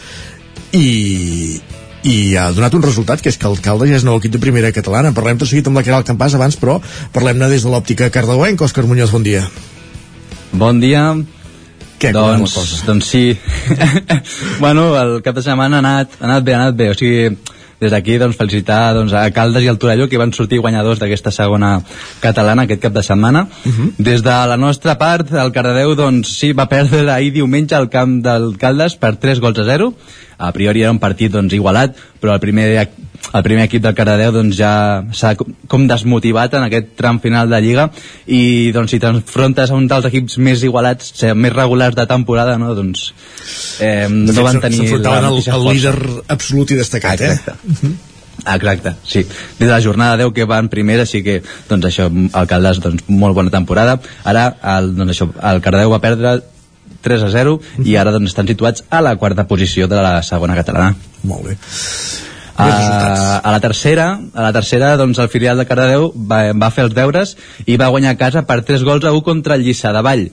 i, 0.76 1.62
i 2.04 2.36
ha 2.36 2.50
donat 2.52 2.74
un 2.76 2.84
resultat, 2.84 3.22
que 3.24 3.32
és 3.32 3.38
que 3.40 3.48
el 3.48 3.60
Caldes 3.64 3.90
ja 3.90 4.00
és 4.00 4.06
nou 4.08 4.20
equip 4.20 4.34
de 4.36 4.42
primera 4.44 4.72
catalana. 4.76 5.14
Parlem 5.16 5.40
tot 5.40 5.50
seguit 5.50 5.68
amb 5.70 5.80
la 5.80 5.86
Caral 5.88 6.04
Campàs 6.08 6.36
abans, 6.36 6.58
però 6.60 6.80
parlem-ne 7.16 7.48
des 7.52 7.64
de 7.64 7.72
l'òptica 7.72 8.12
cardeuenca. 8.12 8.68
Òscar 8.68 8.86
Muñoz, 8.90 9.14
bon 9.16 9.24
dia. 9.24 9.46
Bon 10.52 10.80
dia. 10.84 11.06
Què, 12.04 12.12
doncs, 12.12 12.84
doncs 12.84 13.08
sí. 13.08 13.38
bueno, 14.64 14.90
el 15.00 15.22
cap 15.24 15.38
de 15.38 15.46
setmana 15.46 15.80
ha 15.80 15.84
anat, 15.86 16.18
ha 16.20 16.28
anat 16.28 16.44
bé, 16.44 16.56
ha 16.56 16.66
anat 16.66 16.76
bé. 16.76 16.90
O 16.92 16.98
sigui, 17.00 17.38
des 17.84 17.92
d'aquí 17.92 18.18
doncs, 18.22 18.40
felicitar 18.40 18.94
doncs, 18.96 19.14
a 19.14 19.28
Caldes 19.36 19.66
i 19.66 19.70
al 19.72 19.80
Torelló 19.82 20.08
que 20.10 20.22
van 20.22 20.34
sortir 20.34 20.62
guanyadors 20.64 21.02
d'aquesta 21.04 21.32
segona 21.36 21.76
catalana 22.24 22.66
aquest 22.68 22.82
cap 22.82 22.94
de 22.96 23.04
setmana 23.04 23.48
uh 23.50 23.72
-huh. 23.72 23.92
des 23.98 24.24
de 24.24 24.36
la 24.48 24.58
nostra 24.58 24.98
part 24.98 25.32
el 25.32 25.52
Cardedeu 25.52 25.96
doncs, 25.96 26.38
sí, 26.40 26.54
va 26.54 26.70
perdre 26.70 27.12
ahir 27.12 27.34
diumenge 27.34 27.76
al 27.76 27.90
camp 27.90 28.22
del 28.24 28.58
Caldes 28.58 28.96
per 28.96 29.16
3 29.16 29.40
gols 29.40 29.60
a 29.60 29.64
0 29.64 29.94
a 30.38 30.52
priori 30.52 30.82
era 30.82 30.92
un 30.92 31.00
partit 31.00 31.32
doncs, 31.32 31.54
igualat, 31.54 31.96
però 32.20 32.34
el 32.34 32.40
primer, 32.40 32.90
el 33.32 33.44
primer 33.44 33.66
equip 33.70 33.84
del 33.84 33.96
Cardedeu 33.98 34.34
doncs, 34.36 34.58
ja 34.60 34.74
s'ha 35.16 35.34
com 35.40 35.88
desmotivat 35.90 36.58
en 36.60 36.68
aquest 36.68 36.94
tram 37.00 37.20
final 37.24 37.50
de 37.50 37.60
Lliga 37.64 37.88
i 38.28 38.72
doncs, 38.76 38.94
si 38.94 39.02
t'enfrontes 39.02 39.72
a 39.72 39.78
un 39.80 39.88
dels 39.90 40.08
equips 40.12 40.38
més 40.38 40.64
igualats, 40.68 41.14
més 41.34 41.54
regulars 41.56 41.98
de 41.98 42.06
temporada, 42.10 42.58
no, 42.62 42.74
doncs 42.78 43.12
eh, 43.80 44.08
de 44.08 44.34
no 44.36 44.48
van 44.48 44.62
tenir... 44.64 44.84
S'enfrontaven 44.84 45.30
al, 45.32 45.40
al 45.58 45.70
líder 45.72 45.96
absolut 46.36 46.76
i 46.76 46.82
destacat, 46.84 47.22
Exacte. 47.22 47.56
eh? 47.56 47.72
Uh 47.72 47.78
-huh. 47.82 47.96
Exacte, 48.56 48.96
sí. 49.06 49.24
Des 49.60 49.68
de 49.68 49.74
la 49.74 49.82
jornada 49.82 50.18
10 50.18 50.34
que 50.34 50.46
van 50.46 50.68
primera, 50.70 51.06
sí 51.06 51.24
que, 51.24 51.42
doncs 51.70 51.86
això, 51.86 52.10
el 52.12 52.48
Caldes, 52.48 52.80
doncs, 52.80 53.04
molt 53.08 53.36
bona 53.36 53.50
temporada. 53.50 54.00
Ara, 54.24 54.58
el, 54.78 54.96
doncs 54.96 55.14
això, 55.14 55.30
el 55.52 55.62
Cardeu 55.62 55.94
va 55.94 56.02
perdre 56.04 56.42
3 57.02 57.24
a 57.24 57.30
0 57.30 57.60
i 57.86 57.96
ara 57.96 58.12
doncs, 58.12 58.34
estan 58.34 58.48
situats 58.48 58.84
a 58.90 59.02
la 59.02 59.16
quarta 59.16 59.48
posició 59.48 59.88
de 59.88 60.02
la 60.02 60.22
segona 60.24 60.56
catalana. 60.56 60.96
Molt 61.24 61.48
bé. 61.48 61.58
A, 62.56 63.40
a 63.40 63.52
la 63.52 63.60
tercera, 63.60 64.20
a 64.34 64.42
la 64.46 64.52
tercera 64.54 64.96
doncs, 64.98 65.18
el 65.20 65.30
filial 65.30 65.58
de 65.58 65.66
Cardedeu 65.66 66.12
va, 66.14 66.44
va 66.54 66.70
fer 66.74 66.86
els 66.86 66.94
deures 66.94 67.36
i 67.66 67.78
va 67.82 67.90
guanyar 67.94 68.14
a 68.14 68.20
casa 68.20 68.44
per 68.46 68.62
3 68.68 68.86
gols 68.86 69.08
a 69.10 69.14
1 69.16 69.24
contra 69.26 69.58
el 69.58 69.66
Lliçà 69.66 69.94
de 69.96 70.04
Vall. 70.06 70.28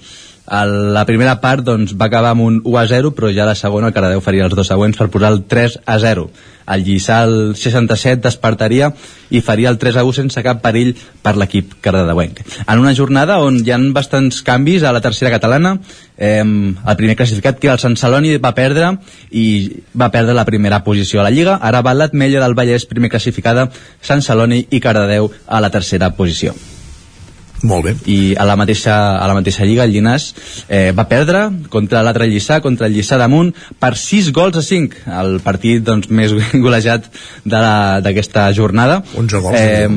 El, 0.51 0.73
la 0.95 1.05
primera 1.07 1.37
part 1.39 1.63
doncs, 1.63 1.93
va 1.95 2.09
acabar 2.11 2.33
amb 2.35 2.43
un 2.43 2.57
1 2.65 2.79
a 2.81 2.87
0, 2.91 3.13
però 3.15 3.29
ja 3.31 3.47
la 3.47 3.55
segona 3.55 3.91
el 3.91 3.95
Cardedeu 3.95 4.23
faria 4.25 4.49
els 4.49 4.57
dos 4.59 4.67
següents 4.67 4.99
per 4.99 5.07
posar 5.15 5.31
el 5.31 5.45
3 5.47 5.77
a 5.87 5.99
0. 6.03 6.25
El 6.71 6.83
Lliçà 6.87 7.21
el 7.27 7.55
67 7.59 8.23
despertaria 8.25 8.91
i 9.31 9.41
faria 9.47 9.71
el 9.71 9.79
3 9.79 10.01
a 10.01 10.05
1 10.07 10.17
sense 10.19 10.43
cap 10.47 10.59
perill 10.63 10.93
per 11.23 11.37
l'equip 11.39 11.77
cardedeuenc. 11.83 12.43
En 12.67 12.83
una 12.83 12.95
jornada 12.99 13.39
on 13.43 13.61
hi 13.63 13.71
ha 13.71 13.79
bastants 13.95 14.43
canvis 14.47 14.83
a 14.83 14.95
la 14.95 15.03
tercera 15.03 15.31
catalana, 15.35 15.77
eh, 16.19 16.43
el 16.43 16.99
primer 16.99 17.17
classificat, 17.19 17.59
que 17.63 17.71
el 17.71 17.79
Sant 17.83 17.95
Celoni 17.99 18.37
va 18.43 18.55
perdre 18.55 18.97
i 19.31 19.47
va 19.95 20.11
perdre 20.11 20.35
la 20.35 20.47
primera 20.47 20.83
posició 20.83 21.23
a 21.23 21.29
la 21.29 21.35
Lliga. 21.35 21.61
Ara 21.63 21.83
va 21.83 21.95
l'Atmella 21.95 22.43
del 22.43 22.59
Vallès, 22.59 22.91
primer 22.91 23.11
classificada, 23.11 23.71
Sant 24.03 24.23
Celoni 24.23 24.67
i 24.71 24.83
Cardedeu 24.83 25.31
a 25.47 25.63
la 25.63 25.71
tercera 25.71 26.11
posició. 26.15 26.55
Molt 27.63 27.85
bé. 27.85 27.95
I 28.09 28.19
a 28.41 28.47
la 28.49 28.57
mateixa, 28.57 28.95
a 29.21 29.27
la 29.29 29.37
mateixa 29.37 29.67
lliga 29.69 29.85
el 29.85 29.93
Llinàs 29.93 30.31
eh, 30.69 30.91
va 30.97 31.07
perdre 31.11 31.45
contra 31.73 32.03
l'altre 32.07 32.29
Lliçà, 32.31 32.61
contra 32.65 32.89
el 32.89 32.97
Lliçà 32.97 33.19
damunt, 33.21 33.53
per 33.81 33.93
6 34.01 34.33
gols 34.37 34.57
a 34.57 34.65
5. 34.65 35.05
El 35.21 35.39
partit 35.45 35.85
doncs, 35.85 36.09
més 36.21 36.35
golejat 36.55 37.11
d'aquesta 37.45 38.49
jornada. 38.57 39.01
11 39.21 39.45
gols. 39.45 39.61
Eh, 39.61 39.89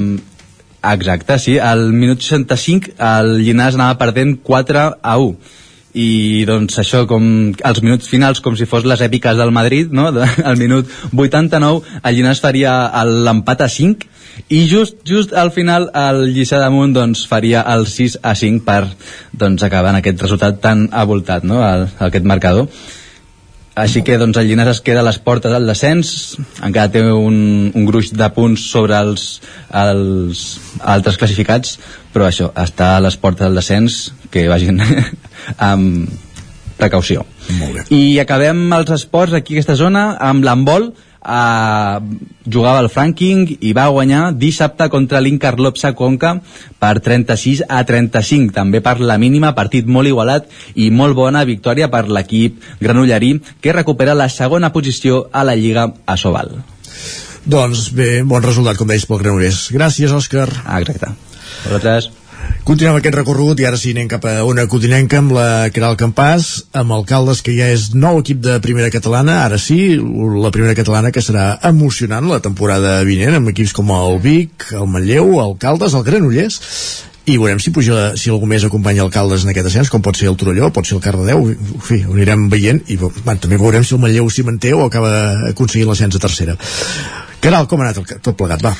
exacte, 0.94 1.40
sí. 1.40 1.57
Al 1.60 1.90
minut 1.95 2.23
65 2.23 2.98
el 2.99 3.35
Llinàs 3.41 3.80
anava 3.80 3.99
perdent 4.02 4.40
4 4.44 4.88
a 4.99 5.19
1 5.19 5.60
i 5.94 6.41
doncs 6.49 6.80
això 6.81 7.03
com 7.06 7.26
els 7.53 7.81
minuts 7.85 8.07
finals 8.10 8.40
com 8.41 8.56
si 8.57 8.65
fos 8.65 8.85
les 8.90 9.02
èpiques 9.06 9.38
del 9.38 9.52
Madrid 9.53 9.91
no? 9.94 10.07
al 10.49 10.57
minut 10.57 10.90
89 11.14 11.99
el 12.02 12.18
Llinàs 12.18 12.41
faria 12.41 12.73
l'empat 13.06 13.61
a 13.61 13.69
5 13.69 14.10
i 14.49 14.65
just, 14.68 14.97
just 15.05 15.34
al 15.34 15.51
final 15.53 15.89
el 15.97 16.26
Lliçà 16.34 16.60
damunt 16.61 16.93
doncs, 16.95 17.23
faria 17.30 17.64
el 17.73 17.85
6 17.89 18.19
a 18.23 18.34
5 18.35 18.65
per 18.65 18.81
doncs, 19.31 19.64
acabar 19.64 19.93
en 19.93 20.01
aquest 20.01 20.22
resultat 20.22 20.60
tan 20.61 20.88
avoltat 20.91 21.45
no? 21.47 21.61
el, 21.65 21.88
aquest 22.10 22.26
marcador. 22.26 22.69
Així 23.73 24.03
que 24.05 24.19
doncs, 24.22 24.38
el 24.38 24.51
Llinàs 24.51 24.69
es 24.76 24.81
queda 24.85 25.01
a 25.01 25.07
les 25.07 25.18
portes 25.18 25.49
del 25.49 25.65
descens, 25.65 26.35
encara 26.61 26.91
té 26.93 27.01
un, 27.01 27.72
un 27.73 27.88
gruix 27.88 28.11
de 28.14 28.27
punts 28.35 28.68
sobre 28.69 28.99
els, 29.01 29.39
els 29.73 30.43
altres 30.93 31.18
classificats, 31.18 31.80
però 32.14 32.27
això, 32.27 32.51
està 32.53 32.91
a 32.93 33.01
les 33.01 33.18
portes 33.18 33.47
del 33.47 33.57
descens, 33.57 34.11
que 34.30 34.45
vagin 34.49 34.77
amb 35.72 36.14
precaució. 36.77 37.26
I 37.89 38.19
acabem 38.22 38.61
els 38.77 38.93
esports 38.93 39.34
aquí 39.34 39.55
a 39.55 39.57
aquesta 39.57 39.80
zona 39.80 40.05
amb 40.22 40.45
l'handbol, 40.45 40.91
eh, 41.24 42.00
jugava 42.45 42.80
al 42.84 42.90
Franking 42.90 43.58
i 43.62 43.74
va 43.74 43.88
guanyar 43.90 44.34
dissabte 44.38 44.90
contra 44.94 45.22
l'Incarlopsa 45.24 45.94
Conca 45.95 46.36
per 46.80 47.00
36 47.00 47.64
a 47.68 47.84
35 47.88 48.54
també 48.54 48.82
per 48.84 49.00
la 49.00 49.18
mínima, 49.18 49.56
partit 49.56 49.88
molt 49.88 50.12
igualat 50.12 50.50
i 50.76 50.90
molt 50.91 51.16
bona 51.16 51.44
victòria 51.48 51.90
per 51.90 52.06
l'equip 52.10 52.60
granollerí 52.82 53.38
que 53.62 53.76
recupera 53.76 54.18
la 54.18 54.30
segona 54.30 54.72
posició 54.74 55.28
a 55.32 55.44
la 55.44 55.56
Lliga 55.56 55.90
a 56.06 56.18
Sobal 56.18 56.58
doncs 57.44 57.90
bé, 57.91 58.24
bon 58.24 58.44
resultat 58.44 58.80
com 58.80 58.88
deies 58.88 59.04
pel 59.04 59.20
Granollers. 59.20 59.66
Gràcies 59.76 60.14
Òscar. 60.16 60.48
Ah, 60.64 60.80
exacte 60.80 61.12
Vosaltres. 61.66 62.23
Continuem 62.64 62.96
aquest 63.00 63.16
recorregut 63.18 63.60
i 63.60 63.66
ara 63.68 63.78
sí 63.80 63.92
anem 63.92 64.08
cap 64.12 64.24
a 64.30 64.34
una 64.48 64.64
codinenca 64.72 65.18
amb 65.20 65.34
la 65.36 65.48
Caral 65.76 65.98
Campàs, 66.00 66.50
amb 66.80 66.94
Alcaldes 66.96 67.42
que 67.44 67.56
ja 67.58 67.68
és 67.74 67.90
nou 67.92 68.22
equip 68.22 68.40
de 68.46 68.60
primera 68.64 68.92
catalana, 68.94 69.42
ara 69.44 69.60
sí, 69.60 69.98
la 69.98 70.52
primera 70.56 70.76
catalana 70.78 71.12
que 71.12 71.24
serà 71.26 71.58
emocionant 71.68 72.30
la 72.30 72.40
temporada 72.46 73.02
vinent, 73.04 73.36
amb 73.40 73.52
equips 73.52 73.74
com 73.76 73.92
el 73.98 74.22
Vic, 74.24 74.70
el 74.72 74.88
Manlleu, 74.88 75.34
Alcaldes, 75.44 75.98
el 75.98 76.08
Granollers, 76.08 76.62
i 77.24 77.38
veurem 77.40 77.60
si 77.64 77.72
puja, 77.72 78.14
si 78.20 78.32
algú 78.32 78.48
més 78.52 78.64
acompanya 78.68 79.04
alcaldes 79.06 79.46
en 79.46 79.54
aquest 79.54 79.70
ascens, 79.70 79.92
com 79.92 80.04
pot 80.04 80.18
ser 80.20 80.28
el 80.32 80.36
Torelló, 80.40 80.72
pot 80.76 80.88
ser 80.88 80.98
el 80.98 81.04
Cardedeu, 81.04 81.46
en 81.54 81.84
fi, 81.84 82.02
ho 82.04 82.16
anirem 82.18 82.50
veient 82.52 82.82
i 82.92 82.98
bueno, 83.00 83.38
també 83.40 83.60
veurem 83.60 83.86
si 83.88 83.96
el 83.96 84.02
Manlleu 84.04 84.28
s'hi 84.32 84.44
manté 84.48 84.74
o 84.76 84.84
acaba 84.88 85.14
aconseguint 85.52 85.88
l'ascens 85.92 86.20
a 86.20 86.24
tercera. 86.26 86.58
Caral, 87.44 87.68
com 87.68 87.80
ha 87.80 87.88
anat 87.88 88.02
el, 88.02 88.20
tot 88.24 88.36
plegat, 88.40 88.64
va? 88.64 88.76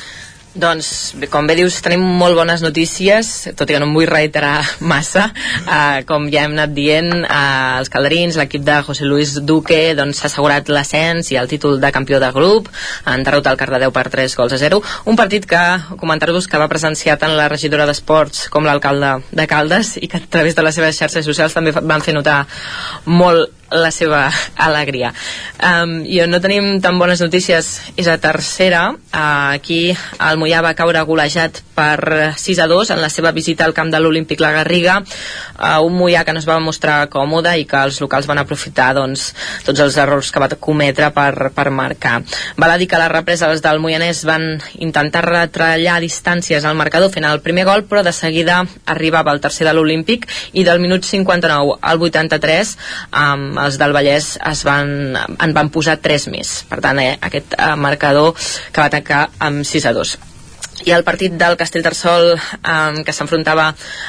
Doncs, 0.54 0.88
com 1.32 1.48
bé 1.50 1.56
dius, 1.58 1.80
tenim 1.82 2.02
molt 2.18 2.36
bones 2.38 2.62
notícies, 2.62 3.28
tot 3.58 3.66
i 3.66 3.74
que 3.74 3.80
no 3.82 3.88
em 3.88 3.94
vull 3.96 4.06
reiterar 4.06 4.60
massa. 4.92 5.24
Uh, 5.64 6.04
com 6.06 6.28
ja 6.30 6.44
hem 6.46 6.54
anat 6.54 6.70
dient, 6.76 7.10
uh, 7.24 7.80
els 7.80 7.90
calderins, 7.90 8.38
l'equip 8.38 8.62
de 8.62 8.76
José 8.86 9.08
Luis 9.08 9.32
Duque, 9.42 9.80
doncs 9.98 10.22
s'ha 10.22 10.30
assegurat 10.30 10.70
l'ascens 10.70 11.32
i 11.34 11.40
el 11.40 11.50
títol 11.50 11.80
de 11.82 11.90
campió 11.94 12.20
de 12.22 12.30
grup, 12.36 12.70
han 13.02 13.26
derrotat 13.26 13.56
el 13.56 13.60
Cardedeu 13.64 13.94
per 13.94 14.06
3 14.14 14.38
gols 14.38 14.54
a 14.54 14.60
0. 14.62 14.78
Un 15.10 15.18
partit 15.18 15.48
que, 15.50 15.64
comentar-vos, 15.98 16.46
que 16.46 16.62
va 16.62 16.70
presenciar 16.70 17.18
tant 17.18 17.34
la 17.34 17.48
regidora 17.50 17.88
d'Esports 17.90 18.46
com 18.54 18.62
l'alcalde 18.62 19.16
de 19.34 19.48
Caldes 19.50 19.96
i 19.98 20.06
que 20.06 20.22
a 20.22 20.30
través 20.38 20.54
de 20.54 20.62
les 20.62 20.78
seves 20.78 21.02
xarxes 21.02 21.26
socials 21.26 21.58
també 21.58 21.74
van 21.74 22.04
fer 22.04 22.14
notar 22.14 22.44
molt 23.10 23.50
la 23.70 23.90
seva 23.90 24.26
alegria. 24.56 25.12
Um, 25.58 26.02
I 26.04 26.20
on 26.24 26.34
no 26.34 26.40
tenim 26.42 26.80
tan 26.84 26.98
bones 26.98 27.22
notícies 27.22 27.70
és 27.96 28.08
a 28.10 28.18
tercera. 28.18 28.90
Uh, 28.92 29.54
aquí 29.54 29.80
el 29.94 30.40
Mollà 30.40 30.62
va 30.64 30.74
caure 30.76 31.02
golejat 31.06 31.62
per 31.74 32.34
6 32.38 32.60
a 32.62 32.68
2 32.70 32.92
en 32.94 33.00
la 33.02 33.10
seva 33.10 33.32
visita 33.32 33.64
al 33.64 33.74
camp 33.74 33.90
de 33.92 34.00
l'Olímpic 34.00 34.42
La 34.42 34.52
Garriga. 34.54 35.00
Uh, 35.54 35.80
un 35.86 35.96
Mollà 35.96 36.24
que 36.24 36.34
no 36.34 36.42
es 36.42 36.48
va 36.48 36.58
mostrar 36.60 37.08
còmode 37.12 37.54
i 37.58 37.66
que 37.68 37.80
els 37.86 38.00
locals 38.02 38.28
van 38.30 38.42
aprofitar 38.42 38.92
doncs, 38.96 39.30
tots 39.66 39.80
els 39.80 39.96
errors 39.96 40.30
que 40.30 40.42
va 40.42 40.50
cometre 40.54 41.10
per, 41.14 41.50
per 41.54 41.70
marcar. 41.70 42.20
Val 42.56 42.74
a 42.74 42.78
dir 42.78 42.88
que 42.90 43.00
represa 43.14 43.50
els 43.50 43.62
del 43.64 43.80
Moianès 43.82 44.24
van 44.28 44.44
intentar 44.82 45.24
retrallar 45.26 46.00
distàncies 46.02 46.64
al 46.64 46.76
marcador 46.78 47.12
fent 47.14 47.26
el 47.28 47.42
primer 47.44 47.66
gol, 47.68 47.84
però 47.88 48.02
de 48.02 48.12
seguida 48.12 48.62
arribava 48.90 49.32
el 49.34 49.42
tercer 49.44 49.66
de 49.68 49.74
l'Olímpic 49.76 50.26
i 50.52 50.64
del 50.66 50.80
minut 50.82 51.04
59 51.04 51.78
al 51.80 52.02
83 52.02 52.74
um, 53.12 53.53
els 53.62 53.78
del 53.80 53.94
Vallès 53.96 54.34
es 54.50 54.64
van, 54.66 55.16
en 55.16 55.56
van 55.56 55.70
posar 55.74 55.98
3 56.02 56.28
més. 56.34 56.54
Per 56.70 56.80
tant, 56.84 57.00
eh, 57.02 57.16
aquest 57.20 57.56
eh, 57.58 57.74
marcador 57.76 58.34
que 58.36 58.80
va 58.80 58.90
atacar 58.90 59.26
amb 59.38 59.64
6 59.66 59.90
a 59.90 59.96
2 59.96 60.16
i 60.84 60.90
el 60.90 61.04
partit 61.06 61.36
del 61.38 61.54
Castellterçol 61.56 62.32
eh, 62.34 63.02
que 63.06 63.14
s'enfrontava 63.14 63.68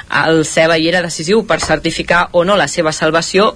al 0.09 0.43
Ceba 0.49 0.79
i 0.81 0.89
era 0.89 1.03
decisiu 1.05 1.45
per 1.47 1.59
certificar 1.61 2.29
o 2.33 2.43
no 2.43 2.57
la 2.57 2.67
seva 2.67 2.91
salvació 2.91 3.53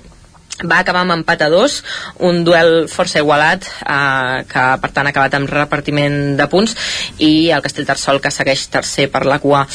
va 0.64 0.82
acabar 0.84 1.06
amb 1.06 1.16
empat 1.16 1.46
a 1.46 1.50
dos, 1.50 1.80
un 2.20 2.44
duel 2.44 2.88
força 2.92 3.22
igualat, 3.24 3.66
eh, 3.66 4.44
que 4.50 4.66
per 4.82 4.92
tant 4.92 5.08
ha 5.08 5.14
acabat 5.14 5.38
amb 5.38 5.52
repartiment 5.52 6.36
de 6.40 6.48
punts, 6.52 6.76
i 7.18 7.50
el 7.56 7.64
Castellterçol 7.64 8.20
que 8.20 8.32
segueix 8.32 8.68
tercer 8.74 9.10
per 9.12 9.26
la 9.26 9.40
cua 9.40 9.66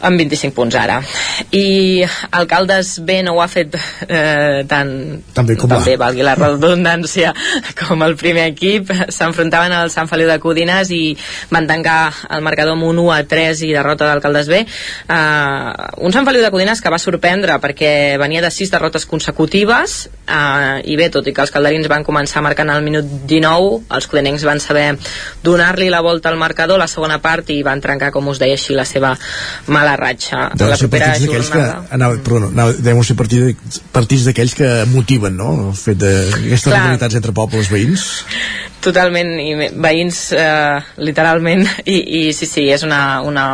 amb 0.00 0.20
25 0.20 0.54
punts 0.54 0.76
ara. 0.78 1.00
I 1.50 2.04
Alcaldes 2.30 2.98
B 3.04 3.22
no 3.26 3.34
ho 3.34 3.42
ha 3.42 3.48
fet 3.50 3.74
eh, 4.06 4.64
tan, 4.68 4.92
tan 5.34 5.48
bé 5.48 5.56
com 5.58 5.70
també, 5.70 5.96
valgui 5.98 6.22
la 6.26 6.36
redundància, 6.38 7.32
com 7.80 8.04
el 8.06 8.14
primer 8.20 8.48
equip. 8.52 8.92
S'enfrontaven 9.14 9.74
al 9.74 9.90
Sant 9.94 10.10
Feliu 10.10 10.30
de 10.30 10.38
Codines 10.42 10.92
i 10.94 11.16
van 11.50 11.66
tancar 11.70 12.12
el 12.36 12.44
marcador 12.46 12.76
amb 12.76 12.86
un 12.86 13.02
1 13.06 13.14
a 13.16 13.22
3 13.28 13.64
i 13.66 13.72
derrota 13.74 14.06
d'Alcaldes 14.06 14.50
B. 14.52 14.62
Eh, 14.62 15.88
un 16.04 16.14
Sant 16.14 16.28
Feliu 16.28 16.44
de 16.44 16.52
Codines 16.54 16.82
que 16.84 16.94
va 16.94 17.02
sorprendre 17.02 17.58
perquè 17.62 17.90
venia 18.20 18.44
de 18.44 18.52
6 18.54 18.76
derrotes 18.76 19.08
consecutives 19.08 20.07
eh, 20.08 20.80
i 20.92 20.96
bé, 20.98 21.08
tot 21.12 21.26
i 21.26 21.34
que 21.34 21.42
els 21.44 21.52
calderins 21.54 21.88
van 21.90 22.04
començar 22.06 22.42
marcant 22.44 22.70
al 22.72 22.84
minut 22.86 23.06
19, 23.30 23.80
els 23.96 24.08
codinencs 24.10 24.44
van 24.48 24.60
saber 24.62 24.86
donar-li 25.44 25.88
la 25.92 26.00
volta 26.04 26.30
al 26.32 26.38
marcador 26.40 26.80
la 26.80 26.88
segona 26.90 27.18
part 27.24 27.50
i 27.54 27.60
van 27.66 27.82
trencar, 27.84 28.10
com 28.14 28.28
us 28.32 28.40
deia 28.42 28.58
així, 28.58 28.76
la 28.76 28.86
seva 28.88 29.14
mala 29.66 29.96
ratxa. 30.00 30.48
Deuen 30.54 30.74
la 30.74 30.78
ser 30.80 30.88
propera 30.88 31.12
d'aquells 31.14 31.52
que, 31.52 31.64
jornada... 31.64 31.82
anava, 31.98 32.20
perdona, 32.24 32.52
anava, 32.54 32.78
deuen 32.88 33.06
ser 33.06 33.18
partits, 33.18 33.82
partits 33.94 34.28
d'aquells 34.30 34.56
que 34.58 34.72
motiven, 34.92 35.36
no?, 35.38 35.52
el 35.68 35.76
fet 35.78 36.00
d'aquestes 36.00 36.72
rivalitats 36.72 37.20
entre 37.20 37.36
pobles 37.36 37.70
veïns. 37.72 38.08
Totalment, 38.84 39.32
i 39.42 39.70
veïns 39.74 40.28
eh, 40.38 40.80
literalment, 41.02 41.64
i, 41.94 42.00
i 42.22 42.24
sí, 42.36 42.46
sí, 42.46 42.68
és 42.72 42.84
una, 42.86 43.20
una 43.26 43.50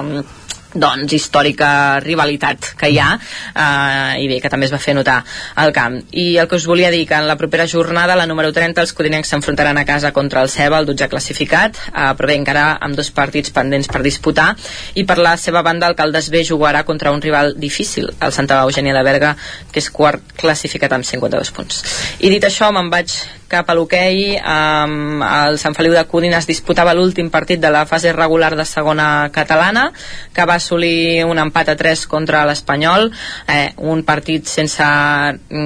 doncs 0.75 1.15
històrica 1.15 2.01
rivalitat 2.03 2.73
que 2.79 2.91
hi 2.91 2.99
ha 2.99 3.11
eh, 3.17 4.23
i 4.25 4.29
bé, 4.31 4.41
que 4.43 4.51
també 4.53 4.69
es 4.69 4.75
va 4.75 4.81
fer 4.83 4.95
notar 4.97 5.21
al 5.61 5.73
camp. 5.77 6.01
I 6.11 6.37
el 6.43 6.49
que 6.51 6.59
us 6.59 6.67
volia 6.67 6.91
dir 6.95 7.05
que 7.09 7.17
en 7.17 7.29
la 7.29 7.39
propera 7.41 7.67
jornada, 7.71 8.17
la 8.19 8.27
número 8.27 8.53
30, 8.53 8.83
els 8.83 8.95
codinencs 8.97 9.31
s'enfrontaran 9.31 9.79
a 9.79 9.87
casa 9.89 10.13
contra 10.13 10.43
el 10.43 10.51
Ceba, 10.53 10.81
el 10.83 10.91
12 10.91 11.09
classificat, 11.13 11.79
eh, 11.93 12.11
però 12.19 12.31
bé, 12.31 12.39
encara 12.41 12.67
amb 12.81 12.99
dos 12.99 13.11
partits 13.15 13.55
pendents 13.55 13.89
per 13.91 14.03
disputar, 14.03 14.53
i 14.95 15.07
per 15.07 15.19
la 15.23 15.37
seva 15.41 15.63
banda 15.63 15.89
el 15.91 15.97
Caldes 15.99 16.31
B 16.31 16.45
jugarà 16.45 16.85
contra 16.85 17.13
un 17.15 17.23
rival 17.23 17.55
difícil, 17.57 18.11
el 18.21 18.35
Santa 18.35 18.63
Eugènia 18.65 18.97
de 18.97 19.07
Berga, 19.07 19.35
que 19.71 19.83
és 19.83 19.91
quart 19.91 20.35
classificat 20.41 20.93
amb 20.93 21.07
52 21.07 21.55
punts. 21.55 21.83
I 22.21 22.33
dit 22.33 22.45
això, 22.45 22.73
me'n 22.75 22.91
vaig 22.93 23.15
cap 23.55 23.70
a 23.70 23.74
l'hoquei, 23.76 24.35
um, 24.40 25.22
el 25.22 25.59
Sant 25.62 25.76
Feliu 25.76 25.94
de 25.94 26.02
Codines 26.10 26.48
disputava 26.48 26.94
l'últim 26.97 27.31
partit 27.31 27.60
de 27.62 27.70
la 27.70 27.85
fase 27.86 28.10
regular 28.12 28.52
de 28.59 28.66
segona 28.66 29.31
catalana, 29.35 29.86
que 30.35 30.47
va 30.48 30.56
assolir 30.59 31.22
un 31.28 31.39
empat 31.39 31.70
a 31.70 31.76
3 31.78 32.02
contra 32.10 32.43
l'Espanyol, 32.48 33.10
eh, 33.47 33.70
un 33.78 34.02
partit 34.06 34.51
sense 34.51 34.89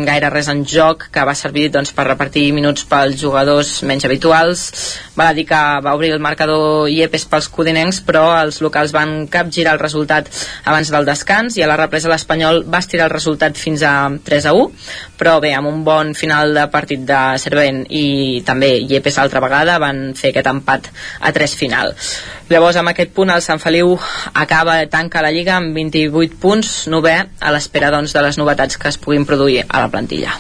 gaire 0.09 0.31
res 0.35 0.51
en 0.53 0.65
joc, 0.69 1.09
que 1.15 1.25
va 1.25 1.37
servir 1.39 1.69
doncs, 1.73 1.95
per 1.97 2.07
repartir 2.11 2.51
minuts 2.53 2.85
pels 2.89 3.17
jugadors 3.21 3.79
menys 3.89 4.05
habituals. 4.05 4.67
Val 5.17 5.33
a 5.33 5.37
dir 5.37 5.47
que 5.49 5.63
va 5.85 5.97
obrir 5.97 6.13
el 6.13 6.23
marcador 6.23 6.91
Iepes 6.93 7.25
pels 7.31 7.49
codinencs, 7.49 8.03
però 8.05 8.27
els 8.43 8.61
locals 8.65 8.93
van 8.93 9.27
capgirar 9.33 9.75
el 9.79 9.83
resultat 9.83 10.29
abans 10.65 10.93
del 10.93 11.09
descans 11.09 11.57
i 11.57 11.65
a 11.65 11.71
la 11.71 11.81
represa 11.81 12.13
l'Espanyol 12.13 12.65
va 12.69 12.83
estirar 12.85 13.09
el 13.09 13.17
resultat 13.17 13.57
fins 13.57 13.83
a 13.83 13.95
3 14.29 14.51
a 14.51 14.55
1, 14.55 14.71
però 15.19 15.39
bé, 15.41 15.55
amb 15.57 15.73
un 15.73 15.83
bon 15.85 16.13
final 16.15 16.55
de 16.55 16.69
partit 16.73 17.03
de 17.09 17.23
Servent 17.41 17.78
i 17.89 18.43
també 18.47 18.71
Iepes 18.81 19.19
altra 19.19 19.43
vegada 19.45 19.79
van 19.83 20.15
fer 20.19 20.33
aquest 20.33 20.51
empat 20.51 20.89
a 21.21 21.33
3 21.33 21.55
final. 21.59 21.95
Llavors, 22.49 22.79
amb 22.81 22.93
aquest 22.93 23.13
punt, 23.17 23.31
el 23.31 23.45
Sant 23.45 23.61
Feliu 23.63 23.97
acaba, 24.35 24.81
tanca 24.91 25.23
la 25.25 25.33
Lliga 25.35 25.59
amb 25.59 25.75
28 25.77 26.39
punts, 26.41 26.73
novè, 26.89 27.19
a 27.41 27.53
l'espera 27.55 27.93
doncs, 27.95 28.15
de 28.17 28.25
les 28.25 28.39
novetats 28.41 28.79
que 28.79 28.89
es 28.89 28.99
puguin 28.99 29.27
produir 29.29 29.65
a 29.69 29.85
la 29.85 29.93
plantilla. 29.93 30.35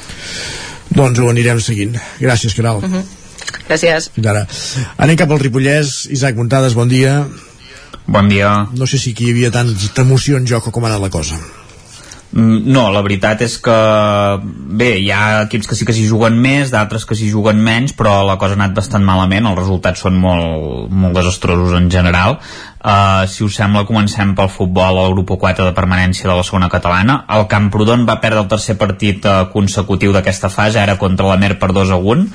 Doncs 0.88 1.20
ho 1.20 1.28
anirem 1.30 1.60
seguint. 1.60 1.98
Gràcies, 2.20 2.56
Caral. 2.56 2.82
Uh 2.82 2.90
-huh. 2.90 3.04
Gràcies. 3.68 4.10
Fins 4.14 4.26
ara. 4.26 4.46
Anem 4.96 5.16
cap 5.16 5.30
al 5.30 5.40
Ripollès. 5.40 6.08
Isaac 6.10 6.36
Montades, 6.36 6.74
bon 6.74 6.88
dia. 6.88 7.26
Bon 8.06 8.28
dia. 8.28 8.68
No 8.74 8.86
sé 8.86 8.98
si 8.98 9.12
aquí 9.12 9.26
hi 9.28 9.30
havia 9.30 9.50
tanta 9.50 10.02
emoció 10.02 10.36
en 10.36 10.46
joc 10.46 10.68
o 10.68 10.70
com 10.70 10.84
ha 10.84 10.88
anat 10.88 11.00
la 11.00 11.10
cosa. 11.10 11.36
Mm, 12.32 12.68
no, 12.68 12.88
la 12.92 13.00
veritat 13.04 13.40
és 13.46 13.54
que 13.64 13.76
bé, 14.78 14.90
hi 15.00 15.08
ha 15.14 15.44
equips 15.46 15.70
que 15.70 15.78
sí 15.78 15.86
que 15.88 15.94
s'hi 15.96 16.08
juguen 16.10 16.36
més, 16.42 16.72
d'altres 16.74 17.06
que 17.08 17.16
s'hi 17.16 17.30
juguen 17.32 17.62
menys, 17.64 17.94
però 17.96 18.20
la 18.28 18.36
cosa 18.40 18.56
ha 18.56 18.60
anat 18.60 18.76
bastant 18.76 19.04
malament, 19.04 19.48
els 19.48 19.60
resultats 19.62 20.04
són 20.04 20.18
molt, 20.20 20.92
molt 20.92 21.16
desastrosos 21.16 21.76
en 21.78 21.88
general. 21.92 22.38
Uh, 22.78 23.26
si 23.26 23.42
us 23.42 23.56
sembla, 23.58 23.82
comencem 23.82 24.36
pel 24.38 24.46
futbol 24.54 25.00
al 25.02 25.10
grup 25.10 25.32
4 25.34 25.64
de 25.66 25.74
permanència 25.74 26.28
de 26.28 26.34
la 26.38 26.44
segona 26.46 26.68
catalana. 26.70 27.24
El 27.34 27.48
Camprodon 27.50 28.04
va 28.06 28.20
perdre 28.22 28.44
el 28.44 28.50
tercer 28.50 28.76
partit 28.78 29.24
uh, 29.26 29.48
consecutiu 29.50 30.12
d'aquesta 30.14 30.46
fase, 30.46 30.78
ara 30.78 30.94
contra 30.94 31.26
la 31.26 31.34
Mer 31.42 31.56
per 31.58 31.72
2 31.74 31.90
a 31.90 31.98
1, 31.98 32.26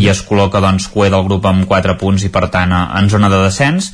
i 0.00 0.08
es 0.08 0.22
col·loca 0.24 0.62
doncs 0.64 0.86
cué 0.88 1.10
del 1.12 1.26
grup 1.28 1.44
amb 1.50 1.66
4 1.68 1.98
punts 2.00 2.24
i 2.24 2.30
per 2.32 2.46
tant 2.48 2.72
uh, 2.72 2.86
en 2.96 3.10
zona 3.12 3.28
de 3.28 3.42
descens, 3.44 3.90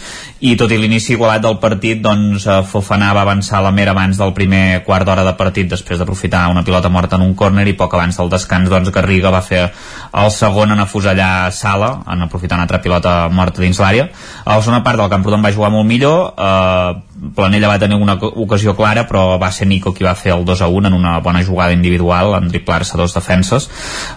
i 0.46 0.54
tot 0.54 0.70
i 0.70 0.78
l'inici 0.78 1.16
igualat 1.16 1.42
del 1.42 1.58
partit, 1.58 1.98
doncs 2.04 2.46
uh, 2.46 2.60
Fofana 2.62 3.10
va 3.10 3.26
avançar 3.26 3.64
la 3.66 3.74
Mer 3.74 3.88
abans 3.90 4.22
del 4.22 4.30
primer 4.36 4.84
quart 4.86 5.10
d'hora 5.10 5.26
de 5.26 5.34
partit, 5.34 5.66
després 5.66 5.98
d'aprofitar 5.98 6.44
una 6.54 6.62
pilota 6.62 6.86
morta 6.86 7.18
en 7.18 7.26
un 7.26 7.34
córner, 7.34 7.66
i 7.66 7.74
poc 7.74 7.98
abans 7.98 8.22
del 8.22 8.30
descans, 8.30 8.70
doncs 8.70 8.94
Garriga 8.94 9.34
va 9.34 9.42
fer 9.42 9.64
el 9.66 10.30
segon 10.30 10.70
en 10.70 10.86
afusellar 10.86 11.50
Sala, 11.50 11.90
en 12.06 12.22
aprofitar 12.28 12.60
una 12.60 12.70
altra 12.70 12.78
pilota 12.78 13.18
morta 13.26 13.64
dins 13.64 13.82
l'àrea. 13.82 14.06
A 14.44 14.54
la 14.54 14.62
segona 14.62 14.84
part 14.86 15.02
del 15.02 15.10
Camprodon 15.10 15.42
va 15.42 15.50
jugar 15.50 15.74
molt 15.74 15.95
millor 15.96 16.34
eh, 16.36 17.02
Planella 17.34 17.70
va 17.72 17.80
tenir 17.80 17.96
una 17.96 18.18
ocasió 18.20 18.76
clara 18.76 19.06
però 19.08 19.38
va 19.40 19.50
ser 19.50 19.66
Nico 19.66 19.94
qui 19.96 20.04
va 20.04 20.14
fer 20.14 20.34
el 20.36 20.44
2 20.44 20.62
a 20.62 20.68
1 20.68 20.88
en 20.92 20.94
una 20.94 21.18
bona 21.24 21.42
jugada 21.44 21.72
individual 21.72 22.36
en 22.36 22.48
driblar-se 22.52 23.00
dos 23.00 23.16
defenses. 23.16 23.70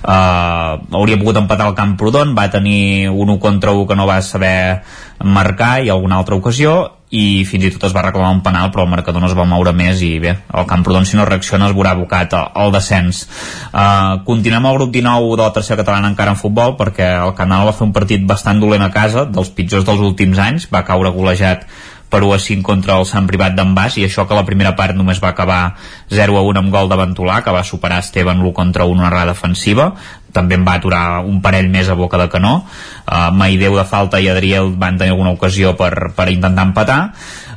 Eh, 0.04 0.74
hauria 1.00 1.20
pogut 1.20 1.40
empatar 1.40 1.72
el 1.72 1.78
Camprodon 1.80 2.36
va 2.38 2.50
tenir 2.52 3.10
un 3.10 3.30
1 3.30 3.40
contra 3.40 3.72
1 3.72 3.88
que 3.88 3.96
no 3.96 4.08
va 4.08 4.22
saber 4.22 4.84
marcar 5.24 5.80
i 5.84 5.90
alguna 5.90 6.20
altra 6.20 6.36
ocasió 6.36 6.99
i 7.10 7.44
fins 7.49 7.65
i 7.65 7.72
tot 7.73 7.88
es 7.88 7.94
va 7.95 8.03
reclamar 8.06 8.31
un 8.36 8.44
penal 8.45 8.69
però 8.69 8.86
el 8.86 8.91
marcador 8.91 9.22
no 9.22 9.30
es 9.30 9.36
va 9.38 9.48
moure 9.49 9.73
més 9.73 10.02
i 10.06 10.11
bé, 10.22 10.36
el 10.53 10.68
Camprodon 10.69 11.07
si 11.10 11.18
no 11.18 11.26
reacciona 11.26 11.69
es 11.69 11.76
veurà 11.77 11.95
abocat 11.95 12.36
al 12.38 12.73
descens. 12.76 13.23
Uh, 13.73 14.22
continuem 14.27 14.65
al 14.69 14.77
grup 14.77 14.94
19 14.94 15.36
de 15.36 15.44
la 15.44 15.53
tercera 15.56 15.81
catalana 15.81 16.11
encara 16.14 16.36
en 16.36 16.41
futbol 16.41 16.76
perquè 16.80 17.11
el 17.23 17.34
Canal 17.38 17.65
va 17.69 17.76
fer 17.76 17.88
un 17.88 17.95
partit 17.95 18.26
bastant 18.30 18.61
dolent 18.61 18.86
a 18.86 18.91
casa 18.94 19.26
dels 19.26 19.49
pitjors 19.56 19.88
dels 19.88 20.06
últims 20.06 20.41
anys 20.41 20.69
va 20.73 20.86
caure 20.86 21.14
golejat 21.15 21.65
per 22.10 22.23
1 22.26 22.34
a 22.34 22.40
5 22.41 22.65
contra 22.65 22.98
el 22.98 23.06
Sant 23.06 23.27
Privat 23.30 23.56
d'en 23.56 23.76
Bas 23.77 23.95
i 23.98 24.06
això 24.06 24.26
que 24.27 24.38
la 24.38 24.45
primera 24.45 24.73
part 24.76 24.98
només 24.98 25.22
va 25.23 25.31
acabar 25.31 25.76
0 26.10 26.38
a 26.40 26.41
1 26.41 26.64
amb 26.64 26.73
gol 26.73 26.90
de 26.90 26.98
Ventolà 26.98 27.40
que 27.45 27.53
va 27.53 27.64
superar 27.64 28.02
Esteban 28.03 28.41
l'1 28.41 28.53
contra 28.53 28.88
1 28.90 28.98
una 28.98 29.07
errada 29.11 29.34
defensiva. 29.34 29.91
També 30.34 30.57
en 30.57 30.65
va 30.65 30.76
aturar 30.77 31.22
un 31.26 31.40
parell 31.41 31.69
més 31.69 31.90
a 31.90 31.98
boca 31.98 32.18
de 32.22 32.27
canó. 32.30 32.64
Uh, 33.06 33.30
Maideu 33.34 33.77
de 33.77 33.86
falta 33.86 34.19
i 34.22 34.30
Adriel 34.30 34.73
van 34.77 34.98
tenir 34.98 35.14
alguna 35.15 35.34
ocasió 35.34 35.76
per, 35.77 36.11
per 36.18 36.30
intentar 36.30 36.68
empatar. 36.69 36.99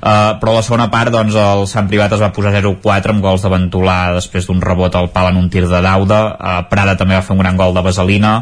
Uh, 0.03 0.37
però 0.41 0.57
la 0.57 0.65
segona 0.65 0.89
part 0.91 1.13
doncs, 1.15 1.37
el 1.37 1.67
Sant 1.71 1.89
Privat 1.89 2.17
es 2.17 2.23
va 2.25 2.33
posar 2.35 2.55
0-4 2.57 3.13
amb 3.13 3.25
gols 3.25 3.45
de 3.45 3.53
Ventolà 3.53 3.99
després 4.17 4.49
d'un 4.49 4.61
rebot 4.65 4.97
al 4.97 5.13
pal 5.13 5.31
en 5.31 5.41
un 5.41 5.51
tir 5.53 5.67
de 5.69 5.83
Dauda. 5.85 6.23
Uh, 6.33 6.61
Prada 6.73 6.97
també 6.97 7.17
va 7.19 7.25
fer 7.25 7.37
un 7.37 7.45
gran 7.45 7.61
gol 7.61 7.77
de 7.77 7.85
Vaselina 7.85 8.39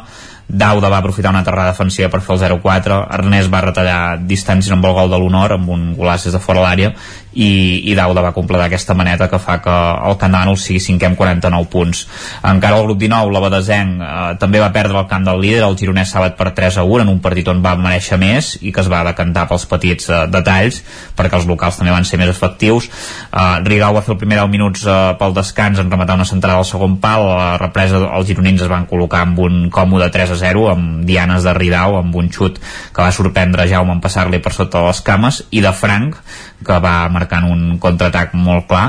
Dauda 0.50 0.88
va 0.90 0.98
aprofitar 0.98 1.30
una 1.30 1.44
terrada 1.46 1.70
defensiva 1.70 2.08
per 2.10 2.20
fer 2.26 2.34
el 2.34 2.40
0-4 2.58 3.00
Ernest 3.14 3.52
va 3.52 3.62
retallar 3.62 4.00
distàncies 4.26 4.74
amb 4.74 4.86
el 4.88 4.96
gol 4.96 5.12
de 5.12 5.20
l'honor 5.22 5.54
amb 5.54 5.70
un 5.70 5.90
golaç 5.94 6.26
des 6.26 6.34
de 6.34 6.42
fora 6.42 6.64
l'àrea 6.64 6.90
i, 7.32 7.90
i 7.90 7.94
Dauda 7.94 8.22
va 8.24 8.32
completar 8.34 8.66
aquesta 8.66 8.94
maneta 8.94 9.28
que 9.30 9.38
fa 9.38 9.58
que 9.62 9.74
el 10.08 10.16
Candanol 10.18 10.58
sigui 10.58 10.80
cinquè 10.82 11.10
amb 11.10 11.18
49 11.18 11.68
punts. 11.70 12.02
Encara 12.46 12.80
el 12.80 12.88
grup 12.88 12.98
19, 12.98 13.30
la 13.34 13.42
Badesenc, 13.44 14.02
eh, 14.02 14.22
també 14.42 14.62
va 14.62 14.72
perdre 14.74 14.98
el 14.98 15.06
camp 15.10 15.26
del 15.28 15.40
líder, 15.42 15.62
el 15.66 15.76
Gironès 15.78 16.10
Sàbat 16.14 16.36
per 16.38 16.50
3 16.56 16.80
a 16.82 16.86
1, 16.86 17.04
en 17.04 17.12
un 17.12 17.20
partit 17.22 17.48
on 17.52 17.62
va 17.62 17.76
mereixer 17.78 18.18
més 18.20 18.56
i 18.60 18.72
que 18.74 18.82
es 18.82 18.90
va 18.90 19.04
decantar 19.06 19.46
pels 19.50 19.66
petits 19.70 20.10
eh, 20.10 20.24
detalls, 20.32 20.82
perquè 21.16 21.38
els 21.38 21.46
locals 21.50 21.78
també 21.78 21.94
van 21.94 22.08
ser 22.08 22.18
més 22.20 22.32
efectius. 22.32 22.90
Eh, 23.30 23.46
Rigau 23.66 23.94
va 23.94 24.04
fer 24.06 24.14
el 24.16 24.20
primer 24.22 24.40
10 24.40 24.50
minuts 24.50 24.86
eh, 24.86 24.98
pel 25.20 25.36
descans 25.36 25.78
en 25.78 25.90
rematar 25.90 26.18
una 26.18 26.28
centrada 26.28 26.58
al 26.58 26.68
segon 26.68 26.98
pal, 27.02 27.28
la 27.30 27.54
represa 27.62 28.02
els 28.10 28.26
gironins 28.26 28.66
es 28.66 28.70
van 28.70 28.88
col·locar 28.90 29.22
amb 29.28 29.38
un 29.46 29.62
còmode 29.70 30.10
3 30.10 30.34
a 30.34 30.39
0, 30.40 30.66
amb 30.72 31.04
dianes 31.08 31.46
de 31.46 31.54
Ridau, 31.56 31.98
amb 32.00 32.16
un 32.16 32.30
xut 32.32 32.58
que 32.94 33.02
va 33.04 33.12
sorprendre 33.14 33.68
Jaume 33.70 33.94
en 33.96 34.02
passar-li 34.02 34.40
per 34.42 34.54
sota 34.56 34.82
les 34.86 35.02
cames, 35.06 35.42
i 35.50 35.62
de 35.64 35.72
Frank, 35.76 36.18
que 36.66 36.78
va 36.82 37.08
marcant 37.12 37.46
un 37.48 37.78
contraatac 37.82 38.34
molt 38.34 38.68
clar. 38.70 38.86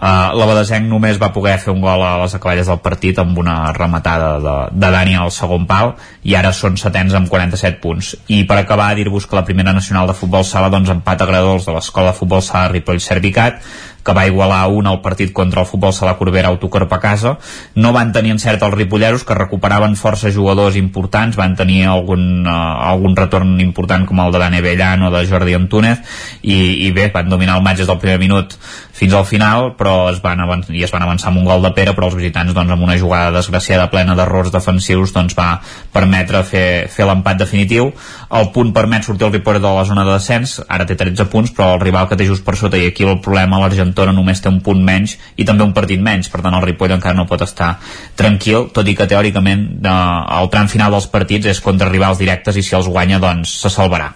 Uh, 0.00 0.32
la 0.32 0.46
Badesenc 0.48 0.86
només 0.88 1.18
va 1.20 1.28
poder 1.34 1.58
fer 1.60 1.74
un 1.74 1.82
gol 1.84 2.00
a 2.00 2.14
les 2.22 2.34
acaballes 2.34 2.70
del 2.70 2.80
partit 2.80 3.18
amb 3.20 3.36
una 3.38 3.56
rematada 3.76 4.30
de, 4.40 4.54
de 4.72 4.90
Dani 4.94 5.18
al 5.20 5.32
segon 5.34 5.66
pal 5.68 5.92
i 6.24 6.32
ara 6.38 6.54
són 6.56 6.78
setens 6.80 7.12
amb 7.18 7.28
47 7.28 7.82
punts. 7.82 8.14
I 8.32 8.46
per 8.48 8.62
acabar 8.62 8.94
dir-vos 8.96 9.28
que 9.28 9.36
la 9.36 9.44
primera 9.44 9.76
nacional 9.76 10.08
de 10.08 10.16
futbol 10.16 10.46
sala 10.48 10.72
doncs 10.72 10.88
empat 10.96 11.26
agradors 11.26 11.68
de 11.68 11.76
l'escola 11.76 12.14
de 12.14 12.18
futbol 12.22 12.40
sala 12.40 12.72
Ripoll 12.72 13.04
Servicat 13.04 13.60
que 14.02 14.12
va 14.16 14.26
igualar 14.26 14.66
un 14.68 14.86
al 14.86 15.00
partit 15.02 15.32
contra 15.32 15.60
el 15.60 15.66
futbol 15.66 15.92
sala 15.92 16.16
Corbera 16.16 16.48
Autocorp 16.48 16.92
a 16.92 17.00
casa. 17.00 17.36
No 17.74 17.92
van 17.92 18.12
tenir 18.12 18.32
encert 18.34 18.62
els 18.64 18.74
ripolleros 18.74 19.24
que 19.28 19.36
recuperaven 19.36 19.96
força 19.96 20.32
jugadors 20.32 20.76
importants. 20.80 21.36
Van 21.36 21.56
tenir 21.56 21.84
algun, 21.86 22.46
uh, 22.46 22.88
algun 22.90 23.16
retorn 23.16 23.58
important 23.60 24.06
com 24.08 24.22
el 24.24 24.32
de 24.32 24.40
Dani 24.42 24.62
Bellan 24.64 25.04
o 25.04 25.12
de 25.12 25.24
Jordi 25.28 25.54
Antúnez 25.54 26.00
i, 26.42 26.86
i 26.86 26.90
bé, 26.96 27.09
van 27.14 27.28
dominar 27.28 27.56
el 27.58 27.64
match 27.64 27.82
des 27.82 27.88
del 27.90 27.98
primer 28.02 28.18
minut 28.20 28.56
fins 28.92 29.14
al 29.14 29.26
final 29.28 29.74
però 29.78 30.10
es 30.10 30.20
van 30.22 30.40
avançar, 30.40 30.74
i 30.74 30.84
es 30.84 30.92
van 30.92 31.04
avançar 31.06 31.30
amb 31.30 31.40
un 31.40 31.48
gol 31.48 31.62
de 31.64 31.72
Pere 31.76 31.94
però 31.96 32.10
els 32.10 32.16
visitants 32.18 32.54
doncs, 32.54 32.70
amb 32.70 32.84
una 32.84 32.98
jugada 32.98 33.32
desgraciada 33.36 33.88
plena 33.92 34.16
d'errors 34.18 34.52
defensius 34.52 35.14
doncs, 35.14 35.36
va 35.38 35.60
permetre 35.92 36.42
fer, 36.44 36.66
fer 36.90 37.06
l'empat 37.08 37.40
definitiu. 37.40 37.90
El 38.36 38.50
punt 38.54 38.72
permet 38.76 39.06
sortir 39.06 39.26
el 39.26 39.32
Ripoll 39.34 39.60
de 39.60 39.72
la 39.74 39.84
zona 39.88 40.04
de 40.06 40.14
descens 40.14 40.58
ara 40.68 40.86
té 40.86 40.96
13 40.98 41.26
punts 41.32 41.54
però 41.56 41.74
el 41.74 41.84
rival 41.84 42.08
que 42.10 42.18
té 42.18 42.26
just 42.28 42.44
per 42.46 42.56
sota 42.58 42.78
i 42.78 42.86
aquí 42.90 43.06
el 43.06 43.20
problema 43.24 43.60
l'Argentona 43.62 44.14
només 44.16 44.42
té 44.42 44.52
un 44.52 44.60
punt 44.64 44.82
menys 44.84 45.16
i 45.36 45.46
també 45.48 45.66
un 45.66 45.74
partit 45.76 46.00
menys 46.02 46.30
per 46.30 46.42
tant 46.44 46.56
el 46.56 46.64
Ripoll 46.66 46.96
encara 46.96 47.16
no 47.16 47.28
pot 47.30 47.42
estar 47.46 47.74
tranquil 48.16 48.70
tot 48.74 48.88
i 48.88 48.96
que 48.96 49.08
teòricament 49.10 49.66
eh, 49.80 49.98
el 50.40 50.50
tram 50.52 50.70
final 50.70 50.94
dels 50.94 51.10
partits 51.10 51.50
és 51.54 51.64
contra 51.64 51.90
rivals 51.90 52.20
directes 52.20 52.56
i 52.56 52.64
si 52.66 52.76
els 52.78 52.88
guanya 52.90 53.20
doncs 53.22 53.60
se 53.64 53.72
salvarà. 53.72 54.12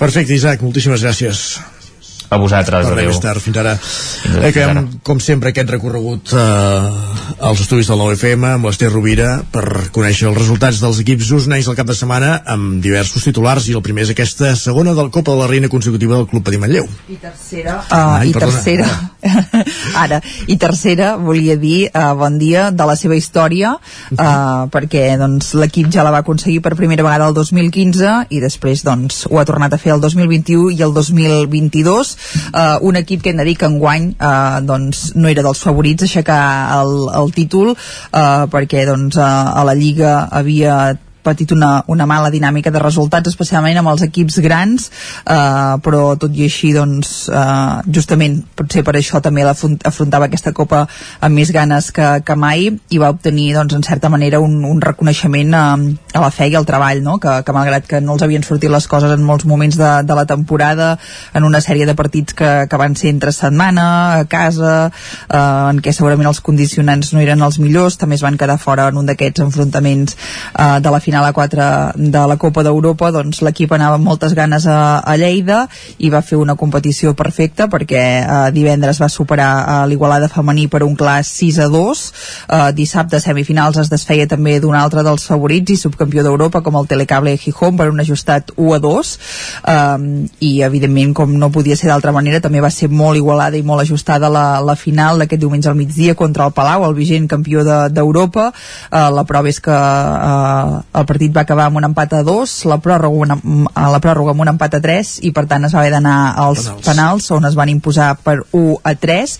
Perfecte, 0.00 0.32
Isaac, 0.32 0.62
moltíssimes 0.64 1.04
gràcies 1.04 1.44
a 2.30 2.36
vosaltres, 2.38 2.86
per 2.86 2.92
adéu. 2.94 3.20
tard, 3.20 3.40
fins 3.42 3.56
ara. 3.58 3.76
Fins, 3.76 4.36
Eh, 4.36 4.52
que, 4.52 4.60
fins 4.62 4.70
ara. 4.70 4.84
com 5.02 5.18
sempre, 5.20 5.50
aquest 5.50 5.68
recorregut 5.70 6.32
eh, 6.32 7.40
als 7.40 7.60
estudis 7.64 7.88
de 7.90 7.96
l'OFM 7.96 8.44
amb 8.54 8.68
l'Ester 8.68 8.90
Rovira 8.92 9.42
per 9.50 9.90
conèixer 9.92 10.28
els 10.30 10.38
resultats 10.38 10.78
dels 10.80 11.00
equips 11.02 11.30
usnais 11.34 11.66
el 11.66 11.74
cap 11.76 11.86
de 11.90 11.94
setmana 11.98 12.42
amb 12.46 12.80
diversos 12.84 13.24
titulars 13.26 13.66
i 13.68 13.74
el 13.74 13.82
primer 13.82 14.04
és 14.06 14.10
aquesta 14.14 14.54
segona 14.56 14.94
del 14.94 15.10
Copa 15.10 15.32
de 15.34 15.38
la 15.42 15.48
Reina 15.50 15.68
consecutiva 15.68 16.16
del 16.16 16.28
Club 16.30 16.44
Patí 16.46 16.58
Manlleu. 16.62 16.86
I 17.10 17.16
tercera, 17.20 17.80
uh, 17.90 18.20
Ai, 18.20 18.30
i 18.30 18.32
perdona. 18.32 18.52
tercera 18.52 18.88
ara, 20.04 20.20
i 20.48 20.56
tercera 20.60 21.14
volia 21.20 21.56
dir 21.60 21.88
uh, 21.90 22.12
bon 22.18 22.38
dia 22.40 22.68
de 22.70 22.86
la 22.88 22.96
seva 22.98 23.16
història 23.18 23.74
uh, 23.76 24.66
perquè 24.72 25.04
doncs, 25.20 25.52
l'equip 25.60 25.90
ja 25.92 26.04
la 26.06 26.12
va 26.14 26.22
aconseguir 26.24 26.60
per 26.64 26.76
primera 26.78 27.04
vegada 27.06 27.28
el 27.28 27.36
2015 27.36 28.14
i 28.30 28.40
després 28.42 28.84
doncs, 28.86 29.24
ho 29.30 29.40
ha 29.40 29.46
tornat 29.48 29.74
a 29.74 29.80
fer 29.80 29.94
el 29.96 30.04
2021 30.04 30.70
i 30.76 30.80
el 30.86 30.94
2022 30.96 32.14
uh, 32.54 32.78
un 32.86 33.00
equip 33.00 33.22
que 33.24 33.34
hem 33.34 33.42
de 33.42 33.48
dir 33.48 33.56
que 33.60 33.68
enguany 33.68 34.12
uh, 34.16 34.60
doncs, 34.64 35.10
no 35.16 35.28
era 35.28 35.44
dels 35.46 35.62
favorits 35.64 36.04
a 36.04 36.10
aixecar 36.10 36.42
el, 36.80 36.96
el 37.20 37.36
títol 37.36 37.74
uh, 37.74 38.48
perquè 38.50 38.86
doncs, 38.88 39.20
uh, 39.20 39.54
a 39.60 39.64
la 39.68 39.76
Lliga 39.76 40.16
havia 40.30 40.80
patit 41.22 41.52
una, 41.52 41.84
una 41.88 42.06
mala 42.06 42.30
dinàmica 42.32 42.72
de 42.72 42.82
resultats, 42.82 43.30
especialment 43.30 43.80
amb 43.80 43.92
els 43.92 44.04
equips 44.06 44.40
grans, 44.44 44.88
eh, 45.24 45.76
però 45.84 46.14
tot 46.20 46.34
i 46.36 46.46
així, 46.48 46.72
doncs, 46.76 47.28
eh, 47.28 47.92
justament, 47.92 48.40
potser 48.56 48.84
per 48.86 48.96
això 48.98 49.20
també 49.22 49.44
afrontava 49.44 50.28
aquesta 50.28 50.52
Copa 50.56 50.84
amb 51.20 51.36
més 51.36 51.52
ganes 51.54 51.90
que, 51.94 52.08
que 52.26 52.36
mai 52.36 52.68
i 52.68 53.00
va 53.00 53.10
obtenir, 53.12 53.52
doncs, 53.56 53.76
en 53.76 53.84
certa 53.86 54.10
manera, 54.12 54.40
un, 54.40 54.60
un 54.64 54.80
reconeixement 54.82 55.54
a, 55.54 55.64
eh, 55.76 56.18
a 56.18 56.24
la 56.24 56.32
fe 56.34 56.50
i 56.50 56.56
al 56.58 56.66
treball, 56.68 57.02
no? 57.04 57.18
que, 57.22 57.40
que 57.46 57.56
malgrat 57.56 57.86
que 57.90 58.00
no 58.04 58.16
els 58.16 58.24
havien 58.26 58.44
sortit 58.46 58.72
les 58.72 58.88
coses 58.90 59.12
en 59.14 59.24
molts 59.26 59.46
moments 59.48 59.78
de, 59.78 59.90
de 60.06 60.16
la 60.16 60.26
temporada, 60.26 60.92
en 61.34 61.44
una 61.44 61.60
sèrie 61.64 61.86
de 61.86 61.96
partits 61.98 62.36
que, 62.36 62.50
que 62.70 62.80
van 62.80 62.96
ser 62.96 63.12
entre 63.14 63.32
setmana, 63.34 63.86
a 64.20 64.24
casa, 64.30 64.90
eh, 65.28 65.38
en 65.70 65.80
què 65.82 65.94
segurament 65.96 66.30
els 66.30 66.42
condicionants 66.44 67.12
no 67.14 67.22
eren 67.22 67.42
els 67.46 67.60
millors, 67.62 67.98
també 68.00 68.18
es 68.18 68.24
van 68.24 68.38
quedar 68.40 68.58
fora 68.60 68.88
en 68.90 69.00
un 69.00 69.08
d'aquests 69.08 69.44
enfrontaments 69.46 70.16
eh, 70.16 70.80
de 70.80 70.90
la 70.90 71.00
final 71.00 71.09
a 71.14 71.32
4 71.32 71.66
de 71.96 72.22
la 72.26 72.36
Copa 72.36 72.62
d'Europa 72.62 73.10
doncs 73.10 73.40
l'equip 73.42 73.72
anava 73.72 73.96
amb 73.98 74.04
moltes 74.04 74.34
ganes 74.34 74.66
a, 74.66 75.00
a 75.00 75.16
Lleida 75.16 75.66
i 75.98 76.10
va 76.10 76.22
fer 76.22 76.38
una 76.38 76.54
competició 76.54 77.14
perfecta 77.14 77.68
perquè 77.68 78.02
eh, 78.20 78.50
divendres 78.52 79.00
va 79.00 79.08
superar 79.08 79.50
a 79.66 79.86
l'Igualada 79.86 80.28
femení 80.28 80.68
per 80.68 80.82
un 80.86 80.94
clar 80.94 81.22
6 81.24 81.58
a 81.64 81.68
2 81.68 82.04
eh, 82.06 82.72
dissabte 82.76 83.20
semifinals 83.20 83.78
es 83.82 83.90
desfeia 83.90 84.28
també 84.30 84.58
d'un 84.60 84.76
altre 84.76 85.02
dels 85.02 85.26
favorits 85.26 85.74
i 85.74 85.78
subcampió 85.80 86.22
d'Europa 86.22 86.62
com 86.62 86.76
el 86.76 86.86
Telecable 86.86 87.36
Gijón 87.36 87.76
per 87.76 87.90
un 87.90 88.00
ajustat 88.00 88.54
1 88.56 88.74
a 88.76 88.80
2 88.86 89.14
eh, 89.74 90.28
i 90.46 90.52
evidentment 90.62 91.14
com 91.14 91.34
no 91.38 91.50
podia 91.50 91.76
ser 91.76 91.90
d'altra 91.90 92.12
manera 92.12 92.40
també 92.40 92.60
va 92.60 92.70
ser 92.70 92.90
molt 92.90 93.18
igualada 93.18 93.58
i 93.58 93.64
molt 93.66 93.82
ajustada 93.82 94.30
la, 94.30 94.60
la 94.60 94.76
final 94.76 95.18
d'aquest 95.20 95.40
diumenge 95.40 95.68
al 95.70 95.78
migdia 95.78 96.14
contra 96.14 96.46
el 96.46 96.54
Palau, 96.56 96.84
el 96.86 96.96
vigent 96.96 97.28
campió 97.30 97.64
d'Europa. 97.64 98.50
De, 98.50 98.98
eh, 98.98 99.08
la 99.16 99.24
prova 99.28 99.50
és 99.50 99.60
que 99.62 99.74
eh, 99.74 100.99
el 101.00 101.06
partit 101.08 101.32
va 101.34 101.44
acabar 101.46 101.66
amb 101.68 101.80
un 101.80 101.86
empat 101.88 102.14
a 102.18 102.22
dos, 102.26 102.52
la 102.68 102.78
pròrroga, 102.82 103.16
una, 103.24 103.36
a 103.74 103.88
la 103.92 104.00
pròrroga 104.02 104.34
amb 104.34 104.44
un 104.44 104.52
empat 104.52 104.76
a 104.76 104.80
3 104.84 105.12
i 105.26 105.32
per 105.36 105.46
tant 105.50 105.64
es 105.66 105.74
va 105.74 105.82
haver 105.82 105.92
d'anar 105.96 106.16
als 106.36 106.66
penals. 106.66 106.86
penals 106.86 107.30
on 107.36 107.48
es 107.48 107.56
van 107.58 107.72
imposar 107.72 108.10
per 108.24 108.38
1 108.52 108.76
a 108.84 108.94
3 108.94 109.36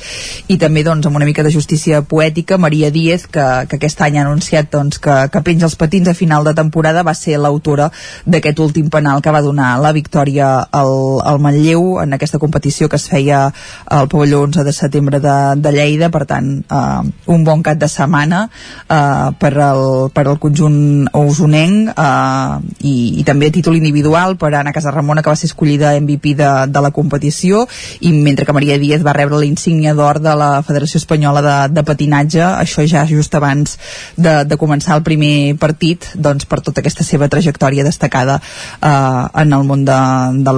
i 0.54 0.58
també 0.60 0.84
doncs 0.86 1.06
amb 1.06 1.20
una 1.20 1.28
mica 1.28 1.44
de 1.46 1.52
justícia 1.52 2.02
poètica 2.02 2.58
Maria 2.58 2.90
Díez 2.90 3.26
que, 3.26 3.46
que 3.68 3.78
aquest 3.78 4.00
any 4.06 4.18
ha 4.18 4.24
anunciat 4.26 4.70
doncs, 4.72 4.98
que, 4.98 5.16
que 5.32 5.42
penja 5.46 5.68
els 5.68 5.76
patins 5.76 6.08
a 6.08 6.16
final 6.16 6.44
de 6.44 6.54
temporada 6.54 7.04
va 7.06 7.14
ser 7.14 7.38
l'autora 7.38 7.90
d'aquest 8.26 8.60
últim 8.60 8.90
penal 8.90 9.22
que 9.22 9.34
va 9.34 9.44
donar 9.44 9.76
la 9.80 9.92
victòria 9.92 10.50
al, 10.70 11.20
al 11.24 11.40
Manlleu 11.42 12.00
en 12.02 12.16
aquesta 12.16 12.40
competició 12.42 12.88
que 12.88 12.96
es 13.00 13.08
feia 13.10 13.46
al 13.86 14.08
pavelló 14.08 14.42
11 14.48 14.64
de 14.64 14.72
setembre 14.72 15.20
de, 15.20 15.36
de 15.56 15.72
Lleida 15.72 16.10
per 16.10 16.24
tant 16.26 16.50
eh, 16.64 17.10
un 17.26 17.44
bon 17.44 17.62
cap 17.62 17.78
de 17.80 17.88
setmana 17.88 18.46
eh, 18.48 19.30
per, 19.38 19.54
al, 19.60 20.10
per 20.14 20.26
al 20.26 20.40
conjunt 20.42 21.08
usonenc 21.50 21.90
eh, 21.90 22.86
i, 22.86 23.20
i 23.20 23.24
també 23.24 23.48
a 23.48 23.54
títol 23.54 23.76
individual 23.76 24.36
per 24.38 24.54
Anna 24.54 24.72
Casarramona 24.72 25.22
que 25.22 25.30
va 25.30 25.36
ser 25.36 25.50
escollida 25.50 25.98
MVP 26.00 26.34
de, 26.38 26.50
de 26.70 26.80
la 26.80 26.90
competició 26.90 27.66
i 28.00 28.12
mentre 28.12 28.46
que 28.46 28.52
Maria 28.52 28.78
Díaz 28.78 29.04
va 29.04 29.14
rebre 29.16 29.38
la 29.38 29.48
insígnia 29.48 29.94
d'or 29.94 30.20
de 30.20 30.34
la 30.36 30.62
Federació 30.62 30.98
Espanyola 30.98 31.42
de, 31.42 31.56
de 31.74 31.84
Patinatge 31.84 32.42
això 32.44 32.86
ja 32.86 33.06
just 33.06 33.34
abans 33.34 33.76
de, 34.16 34.44
de 34.44 34.56
començar 34.60 34.96
el 34.96 35.04
primer 35.06 35.56
partit 35.58 36.12
doncs 36.14 36.46
per 36.46 36.60
tota 36.60 36.80
aquesta 36.80 37.04
seva 37.04 37.28
trajectòria 37.28 37.84
destacada 37.84 38.40
eh, 38.40 39.42
en 39.42 39.52
el 39.52 39.64
món 39.66 39.84
de, 39.84 40.00
de 40.40 40.54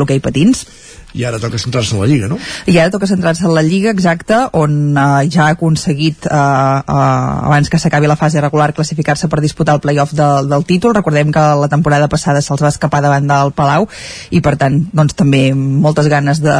l'hoquei 0.00 0.20
patins 0.20 0.66
i 1.14 1.24
ara 1.24 1.38
toca 1.38 1.58
centrar-se 1.62 1.94
en 1.94 2.02
la 2.02 2.08
Lliga, 2.10 2.28
no? 2.28 2.38
I 2.66 2.78
ara 2.82 2.90
toca 2.90 3.06
centrar-se 3.06 3.46
en 3.46 3.54
la 3.54 3.62
Lliga, 3.62 3.92
exacte, 3.94 4.36
on 4.58 4.98
eh, 4.98 5.28
ja 5.30 5.46
ha 5.46 5.54
aconseguit, 5.54 6.26
eh, 6.26 6.34
eh, 6.34 7.46
abans 7.48 7.70
que 7.70 7.78
s'acabi 7.78 8.10
la 8.10 8.18
fase 8.18 8.42
regular, 8.42 8.72
classificar-se 8.74 9.30
per 9.30 9.40
disputar 9.44 9.78
el 9.78 9.82
playoff 9.84 10.14
de, 10.18 10.28
del 10.50 10.66
títol. 10.66 10.96
Recordem 10.98 11.30
que 11.32 11.46
la 11.62 11.70
temporada 11.70 12.10
passada 12.10 12.42
se'ls 12.42 12.64
va 12.66 12.72
escapar 12.74 13.02
davant 13.04 13.30
del 13.30 13.54
Palau 13.54 13.86
i, 14.30 14.42
per 14.42 14.56
tant, 14.58 14.80
doncs, 14.92 15.14
també 15.14 15.46
moltes 15.54 16.10
ganes 16.10 16.42
de, 16.42 16.56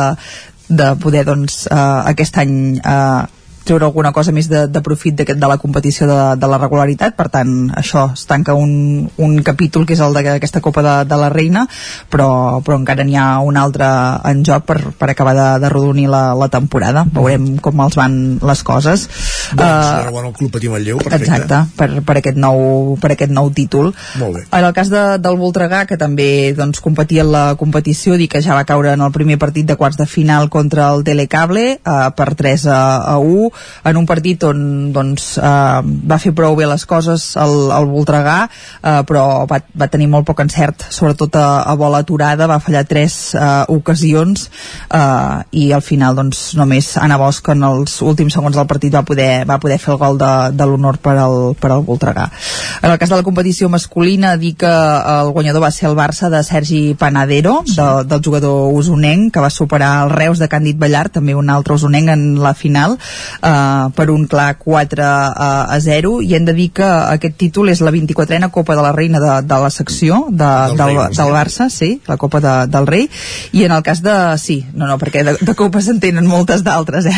de 0.68 0.92
poder 1.02 1.26
doncs, 1.26 1.64
eh, 1.66 1.86
aquest 2.14 2.38
any 2.44 2.54
eh, 2.78 3.24
treure 3.66 3.88
alguna 3.88 4.12
cosa 4.12 4.32
més 4.32 4.48
de, 4.50 4.66
de 4.68 4.82
profit 4.84 5.16
de, 5.16 5.26
de 5.34 5.48
la 5.50 5.58
competició 5.58 6.08
de, 6.10 6.20
de 6.40 6.50
la 6.50 6.58
regularitat, 6.60 7.16
per 7.16 7.28
tant 7.32 7.54
això 7.76 8.06
es 8.14 8.26
tanca 8.30 8.54
un, 8.58 9.08
un 9.18 9.36
capítol 9.46 9.86
que 9.86 9.96
és 9.96 10.02
el 10.04 10.14
d'aquesta 10.16 10.62
Copa 10.64 10.84
de, 10.84 10.94
de 11.08 11.18
la 11.20 11.30
Reina 11.32 11.66
però, 12.10 12.60
però 12.64 12.78
encara 12.80 13.04
n'hi 13.06 13.16
ha 13.18 13.40
un 13.44 13.58
altre 13.60 13.88
en 14.30 14.44
joc 14.46 14.66
per, 14.68 14.78
per 14.98 15.10
acabar 15.10 15.34
de, 15.36 15.48
de 15.64 15.70
rodonir 15.72 16.06
la, 16.10 16.22
la 16.38 16.48
temporada, 16.52 17.04
veurem 17.14 17.54
com 17.62 17.82
els 17.84 17.96
van 17.98 18.16
les 18.44 18.62
coses. 18.66 19.06
Doncs, 19.54 19.62
uh, 19.64 20.12
bueno, 20.12 20.30
el 20.30 20.36
Club 20.36 20.52
Patí 20.54 20.70
Manlleu, 20.72 21.00
perfecte. 21.02 21.24
Exacte, 21.24 21.60
per, 21.78 21.88
per, 22.06 22.18
aquest 22.20 22.38
nou, 22.40 22.96
per 23.00 23.14
aquest 23.14 23.32
nou 23.34 23.50
títol. 23.54 23.92
Molt 24.20 24.38
bé. 24.38 24.44
en 24.50 24.68
el 24.68 24.74
cas 24.76 24.90
de, 24.92 25.04
del 25.22 25.38
Voltregà 25.40 25.84
que 25.88 25.98
també 26.00 26.28
doncs, 26.56 26.82
competia 26.84 27.24
en 27.24 27.32
la 27.32 27.44
competició 27.60 28.18
dir 28.20 28.28
que 28.32 28.42
ja 28.44 28.56
va 28.56 28.66
caure 28.68 28.94
en 28.94 29.04
el 29.04 29.12
primer 29.14 29.38
partit 29.42 29.66
de 29.68 29.78
quarts 29.80 29.98
de 30.00 30.06
final 30.10 30.50
contra 30.52 30.90
el 30.94 31.04
Telecable 31.06 31.78
uh, 31.80 32.10
per 32.16 32.34
3 32.38 32.66
a, 32.70 32.80
a 33.14 33.18
1 33.18 33.50
en 33.84 33.96
un 33.96 34.06
partit 34.06 34.42
on 34.48 34.92
doncs, 34.94 35.34
eh, 35.38 35.80
va 35.84 36.18
fer 36.22 36.34
prou 36.36 36.56
bé 36.58 36.68
les 36.68 36.84
coses 36.88 37.26
el, 37.40 37.54
el 37.74 37.88
Voltregà 37.90 38.36
eh, 38.46 39.00
però 39.08 39.44
va, 39.50 39.60
va 39.80 39.90
tenir 39.92 40.08
molt 40.12 40.26
poc 40.28 40.42
encert 40.44 40.86
sobretot 40.94 41.36
a, 41.40 41.46
a 41.70 41.74
bola 41.78 42.02
aturada 42.04 42.48
va 42.50 42.60
fallar 42.62 42.84
tres 42.88 43.34
eh, 43.34 43.64
ocasions 43.74 44.48
eh, 44.90 45.42
i 45.64 45.70
al 45.72 45.84
final 45.84 46.16
doncs, 46.18 46.46
només 46.58 46.94
Anna 47.00 47.18
Bosch 47.20 47.52
en 47.54 47.64
els 47.66 48.00
últims 48.04 48.34
segons 48.34 48.56
del 48.56 48.68
partit 48.70 48.94
va 48.94 49.04
poder, 49.06 49.44
va 49.48 49.60
poder 49.62 49.78
fer 49.82 49.94
el 49.94 50.00
gol 50.00 50.18
de, 50.20 50.32
de 50.54 50.68
l'honor 50.68 51.00
per, 51.02 51.16
al, 51.20 51.38
per 51.60 51.72
al 51.74 51.84
Voltregà 51.86 52.28
en 52.82 52.90
el 52.90 52.98
cas 52.98 53.10
de 53.12 53.18
la 53.18 53.26
competició 53.26 53.70
masculina 53.72 54.36
dir 54.40 54.54
que 54.60 54.70
el 54.70 55.32
guanyador 55.34 55.64
va 55.64 55.72
ser 55.74 55.88
el 55.90 55.98
Barça 55.98 56.30
de 56.30 56.42
Sergi 56.44 56.94
Panadero 56.98 57.62
sí. 57.66 57.76
de, 57.78 57.88
del 58.10 58.22
jugador 58.24 58.72
usonenc 58.74 59.32
que 59.34 59.42
va 59.44 59.50
superar 59.50 59.92
el 60.04 60.14
Reus 60.14 60.40
de 60.42 60.48
Càndid 60.50 60.78
Ballar 60.80 61.08
també 61.12 61.34
un 61.34 61.50
altre 61.50 61.76
usonenc 61.78 62.12
en 62.14 62.24
la 62.42 62.54
final 62.54 62.96
eh, 62.96 63.43
per 63.44 64.08
un 64.10 64.26
clar 64.30 64.56
4 64.58 65.04
a, 65.04 65.48
a 65.68 65.78
0 65.80 66.14
i 66.24 66.34
hem 66.36 66.46
de 66.48 66.54
dir 66.56 66.70
que 66.76 66.86
aquest 66.86 67.36
títol 67.40 67.68
és 67.72 67.82
la 67.84 67.92
24a 67.92 68.50
Copa 68.54 68.76
de 68.78 68.84
la 68.86 68.92
Reina 68.96 69.20
de, 69.20 69.32
de 69.44 69.58
la 69.60 69.70
secció 69.70 70.24
de, 70.30 70.38
del, 70.38 70.76
del, 70.78 70.94
rei, 70.94 71.16
del 71.18 71.34
Barça, 71.34 71.68
sí, 71.68 71.90
la 72.08 72.16
Copa 72.16 72.40
de, 72.40 72.54
del 72.72 72.88
Rei. 72.88 73.08
I 73.52 73.64
en 73.68 73.76
el 73.76 73.82
cas 73.82 74.02
de... 74.02 74.16
sí, 74.38 74.62
no, 74.72 74.86
no, 74.88 74.98
perquè 75.00 75.24
de, 75.26 75.36
de 75.40 75.54
Copes 75.58 75.88
en 75.92 76.00
tenen 76.00 76.26
moltes 76.28 76.64
d'altres 76.64 77.10
eh? 77.10 77.16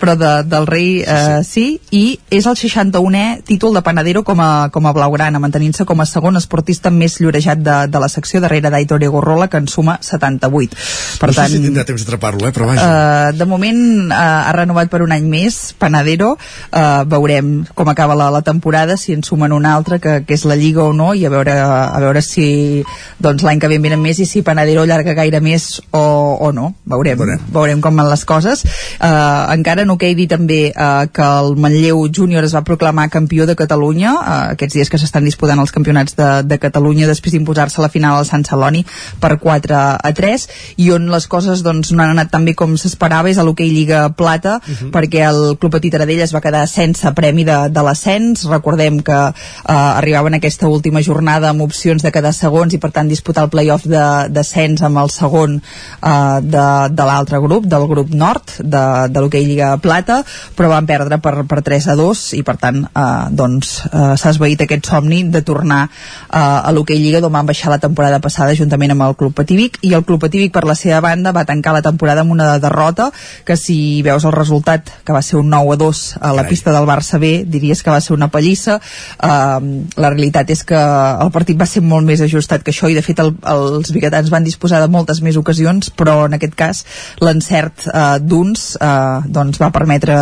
Però 0.00 0.16
de, 0.18 0.32
del 0.48 0.66
Rei 0.68 1.00
eh, 1.02 1.40
sí, 1.46 1.80
i 1.94 2.18
és 2.30 2.46
el 2.46 2.56
61è 2.58 3.42
títol 3.46 3.74
de 3.76 3.82
Panadero 3.86 4.22
com 4.26 4.40
a, 4.42 4.68
com 4.72 4.86
a 4.86 4.92
blaugrana, 4.96 5.40
mantenint-se 5.42 5.86
com 5.88 6.00
a 6.02 6.08
segon 6.08 6.36
esportista 6.40 6.92
més 6.92 7.18
llorejat 7.20 7.62
de, 7.64 7.76
de 7.92 8.02
la 8.02 8.10
secció 8.12 8.40
darrere 8.44 8.70
d'Aitor 8.72 9.02
Gorrola, 9.10 9.48
que 9.48 9.60
en 9.60 9.68
suma 9.68 9.98
78 10.02 10.76
per 11.20 11.30
no 11.30 11.36
tant, 11.36 11.50
sé 11.50 11.58
si 11.58 11.64
tindrà 11.64 11.86
temps 11.88 12.04
d'atrapar-lo, 12.04 12.46
eh, 12.48 12.52
però 12.54 12.68
vaja. 12.68 12.86
Eh, 12.86 13.32
de 13.38 13.48
moment 13.48 13.80
eh, 14.10 14.16
ha 14.16 14.52
renovat 14.56 14.90
per 14.92 15.02
un 15.04 15.14
any 15.14 15.26
més 15.30 15.74
Panadero. 15.78 16.34
Eh, 16.70 17.02
veurem 17.08 17.52
com 17.74 17.88
acaba 17.88 18.16
la, 18.18 18.28
la 18.34 18.42
temporada 18.46 18.96
si 19.00 19.14
en 19.16 19.24
sumen 19.26 19.54
un 19.56 19.66
altre 19.66 20.00
que, 20.02 20.18
que 20.26 20.36
és 20.36 20.46
la 20.48 20.56
Lliga 20.58 20.84
o 20.84 20.92
no 20.96 21.12
i 21.14 21.24
a 21.26 21.32
veure, 21.32 21.54
a 21.56 22.00
veure 22.02 22.22
si 22.24 22.84
doncs 23.22 23.44
l'any 23.46 23.60
que 23.62 23.70
ve 23.70 23.80
venen 23.82 24.02
més 24.02 24.20
i 24.20 24.28
si 24.28 24.44
Panadero 24.46 24.84
allarga 24.84 25.16
gaire 25.16 25.40
més 25.44 25.68
o, 25.90 26.04
o 26.40 26.52
no. 26.52 26.72
Veurem, 26.88 27.18
veurem. 27.18 27.46
veurem 27.52 27.82
com 27.84 27.96
van 27.96 28.10
les 28.10 28.24
coses. 28.28 28.64
Eh, 28.66 29.42
encara 29.56 29.85
no 29.86 29.96
que 29.98 30.12
dir 30.18 30.26
també 30.30 30.60
eh, 30.70 31.06
que 31.14 31.26
el 31.40 31.56
Manlleu 31.60 32.04
Júnior 32.12 32.44
es 32.44 32.54
va 32.54 32.64
proclamar 32.66 33.08
campió 33.10 33.46
de 33.46 33.56
Catalunya 33.58 34.12
eh, 34.16 34.38
aquests 34.56 34.76
dies 34.78 34.90
que 34.90 35.00
s'estan 35.00 35.24
disputant 35.24 35.60
els 35.62 35.72
campionats 35.74 36.16
de, 36.18 36.28
de 36.46 36.58
Catalunya 36.62 37.08
després 37.08 37.34
d'imposar-se 37.36 37.82
la 37.82 37.90
final 37.92 38.18
al 38.18 38.28
Sant 38.28 38.44
Celoni 38.46 38.84
per 39.22 39.36
4 39.42 39.78
a 39.78 40.12
3 40.20 40.46
i 40.82 40.90
on 40.94 41.10
les 41.12 41.26
coses 41.30 41.62
doncs, 41.66 41.92
no 41.92 42.04
han 42.04 42.16
anat 42.16 42.32
tan 42.34 42.44
bé 42.44 42.56
com 42.58 42.76
s'esperava 42.80 43.30
és 43.30 43.38
a 43.38 43.46
l'hoquei 43.46 43.70
Lliga 43.72 44.08
Plata 44.16 44.58
uh 44.58 44.72
-huh. 44.72 44.90
perquè 44.90 45.24
el 45.28 45.56
Club 45.58 45.72
Petit 45.72 45.94
Aradell 45.94 46.20
es 46.20 46.34
va 46.34 46.40
quedar 46.40 46.66
sense 46.68 47.12
premi 47.12 47.44
de, 47.44 47.68
de 47.70 47.82
l'ascens 47.82 48.44
recordem 48.44 49.00
que 49.00 49.12
eh, 49.12 49.72
arribaven 49.72 50.34
a 50.34 50.36
aquesta 50.36 50.68
última 50.68 51.02
jornada 51.02 51.50
amb 51.50 51.62
opcions 51.62 52.02
de 52.02 52.12
quedar 52.12 52.32
segons 52.32 52.74
i 52.74 52.78
per 52.78 52.90
tant 52.90 53.08
disputar 53.08 53.44
el 53.44 53.50
playoff 53.50 53.86
d'ascens 53.86 54.82
amb 54.82 54.98
el 54.98 55.10
segon 55.10 55.60
eh, 56.02 56.38
de, 56.42 56.66
de 56.90 57.04
l'altre 57.04 57.40
grup, 57.40 57.66
del 57.66 57.86
grup 57.86 58.10
nord 58.10 58.58
de, 58.58 59.08
de 59.08 59.20
l'hoquei 59.20 59.44
Lliga 59.44 59.75
Plata 59.82 60.22
però 60.56 60.70
van 60.72 60.86
perdre 60.88 61.18
per, 61.22 61.44
per 61.48 61.62
3 61.66 61.90
a 61.92 61.96
2 61.98 62.24
i 62.38 62.42
per 62.46 62.56
tant 62.60 62.82
eh, 62.86 63.06
doncs 63.30 63.72
eh, 63.86 64.14
s'ha 64.18 64.32
esveït 64.32 64.64
aquest 64.64 64.90
somni 64.90 65.22
de 65.32 65.42
tornar 65.46 65.84
eh, 65.86 66.38
a 66.38 66.72
l'hoquei 66.74 67.00
Lliga 67.00 67.20
d'on 67.22 67.32
van 67.32 67.48
baixar 67.48 67.70
la 67.72 67.80
temporada 67.82 68.20
passada 68.24 68.56
juntament 68.58 68.94
amb 68.94 69.06
el 69.06 69.16
Club 69.18 69.34
Pativic 69.36 69.78
i 69.86 69.92
el 69.96 70.04
Club 70.06 70.22
Pativic 70.26 70.54
per 70.54 70.64
la 70.68 70.76
seva 70.78 71.00
banda 71.04 71.34
va 71.36 71.46
tancar 71.48 71.74
la 71.76 71.84
temporada 71.84 72.24
amb 72.24 72.34
una 72.34 72.56
derrota 72.62 73.10
que 73.44 73.56
si 73.56 74.02
veus 74.06 74.24
el 74.24 74.34
resultat 74.34 74.90
que 75.04 75.14
va 75.16 75.22
ser 75.22 75.38
un 75.40 75.50
9 75.52 75.74
a 75.74 75.80
2 75.82 76.02
a 76.20 76.32
la 76.32 76.42
Carai. 76.42 76.50
pista 76.50 76.72
del 76.72 76.88
Barça 76.88 77.20
B 77.22 77.44
diries 77.46 77.82
que 77.82 77.90
va 77.90 78.00
ser 78.00 78.14
una 78.16 78.28
pallissa 78.32 78.78
uh, 78.78 79.60
la 79.96 80.10
realitat 80.10 80.50
és 80.50 80.64
que 80.66 80.78
el 80.78 81.32
partit 81.34 81.58
va 81.60 81.68
ser 81.68 81.82
molt 81.82 82.06
més 82.06 82.22
ajustat 82.24 82.64
que 82.64 82.72
això 82.74 82.90
i 82.90 82.96
de 82.96 83.04
fet 83.04 83.20
el, 83.22 83.34
els 83.42 83.92
biguetans 83.92 84.30
van 84.32 84.46
disposar 84.46 84.80
de 84.82 84.90
moltes 84.92 85.22
més 85.22 85.36
ocasions 85.36 85.90
però 85.90 86.24
en 86.26 86.36
aquest 86.38 86.56
cas 86.58 86.84
l'encert 87.22 87.86
uh, 87.88 88.16
d'uns 88.20 88.68
uh, 88.80 89.22
doncs, 89.26 89.60
va 89.62 89.65
permetre 89.74 90.16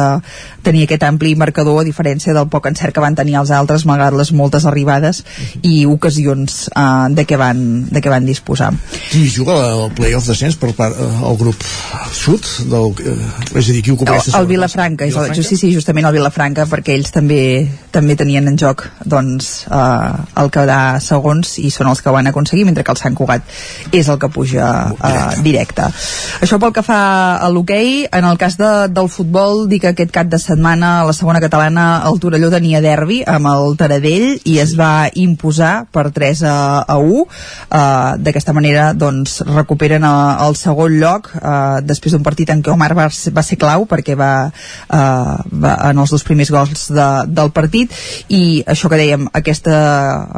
tenir 0.64 0.84
aquest 0.86 1.04
ampli 1.06 1.34
marcador 1.38 1.82
a 1.82 1.86
diferència 1.86 2.34
del 2.36 2.48
poc 2.52 2.68
encert 2.70 2.94
que 2.94 3.04
van 3.04 3.16
tenir 3.18 3.38
els 3.40 3.52
altres 3.54 3.86
malgrat 3.88 4.16
les 4.16 4.32
moltes 4.32 4.66
arribades 4.70 5.22
i 5.62 5.84
ocasions 5.90 6.68
uh, 6.72 7.10
de, 7.10 7.26
què 7.28 7.38
van, 7.40 7.60
de 7.90 8.02
què 8.04 8.12
van 8.12 8.26
disposar 8.26 8.72
Qui 9.10 9.26
juga 9.30 9.56
el 9.74 9.90
playoff 9.96 10.28
descens 10.28 10.56
per 10.60 10.72
part 10.76 10.96
del 10.96 11.38
grup 11.40 11.64
sud? 12.14 12.46
Del, 12.70 12.92
eh, 13.04 13.58
és 13.58 13.68
a 13.68 13.72
dir, 13.72 13.82
qui 13.84 13.92
ocupa 13.94 14.16
el, 14.16 14.30
el 14.40 14.48
Vilafranca, 14.48 15.08
és 15.08 15.16
el, 15.18 15.34
sí, 15.36 15.58
sí, 15.60 15.72
justament 15.74 16.08
el 16.08 16.16
Vilafranca 16.16 16.66
perquè 16.70 16.96
ells 16.96 17.12
també 17.14 17.42
també 17.94 18.16
tenien 18.18 18.48
en 18.50 18.56
joc 18.58 18.84
doncs, 19.06 19.66
uh, 19.70 20.24
el 20.40 20.50
quedar 20.54 21.00
segons 21.04 21.56
i 21.62 21.70
són 21.70 21.90
els 21.92 22.02
que 22.02 22.10
ho 22.10 22.16
van 22.16 22.30
aconseguir 22.30 22.64
mentre 22.66 22.84
que 22.84 22.92
el 22.94 23.00
Sant 23.00 23.14
Cugat 23.18 23.46
és 23.94 24.08
el 24.10 24.18
que 24.18 24.30
puja 24.32 24.70
uh, 24.94 25.42
directe. 25.44 25.86
Això 26.44 26.58
pel 26.62 26.74
que 26.74 26.82
fa 26.86 27.00
a 27.38 27.50
l'hoquei, 27.52 28.04
en 28.10 28.26
el 28.26 28.40
cas 28.40 28.58
de, 28.58 28.72
del 28.94 29.10
futbol, 29.12 29.33
dic 29.34 29.82
que 29.82 29.90
aquest 29.90 30.12
cap 30.14 30.28
de 30.30 30.38
setmana 30.38 31.00
a 31.00 31.04
la 31.08 31.12
segona 31.12 31.40
catalana 31.42 32.04
el 32.06 32.20
Torelló 32.22 32.50
tenia 32.52 32.80
derbi 32.80 33.16
amb 33.26 33.48
el 33.50 33.74
Taradell 33.76 34.38
i 34.46 34.58
es 34.62 34.76
va 34.78 35.08
imposar 35.18 35.86
per 35.90 36.12
3 36.14 36.42
a, 36.46 36.54
a 36.86 36.96
1. 37.02 37.24
Uh, 37.74 38.14
D'aquesta 38.22 38.54
manera 38.54 38.92
doncs, 38.94 39.40
recuperen 39.48 40.06
uh, 40.06 40.38
el 40.46 40.54
segon 40.54 40.94
lloc 41.00 41.32
uh, 41.34 41.80
després 41.82 42.14
d'un 42.14 42.22
partit 42.22 42.52
en 42.54 42.62
què 42.62 42.70
Omar 42.70 42.92
va, 42.94 43.08
va 43.10 43.42
ser 43.42 43.58
clau 43.58 43.88
perquè 43.90 44.14
va, 44.14 44.30
uh, 44.54 45.34
va 45.50 45.74
en 45.90 45.98
els 45.98 46.14
dos 46.14 46.22
primers 46.22 46.54
gols 46.54 46.86
de, 46.94 47.08
del 47.26 47.50
partit 47.50 47.90
i 48.28 48.62
això 48.70 48.88
que 48.92 49.00
dèiem, 49.02 49.26
aquesta, 49.34 49.74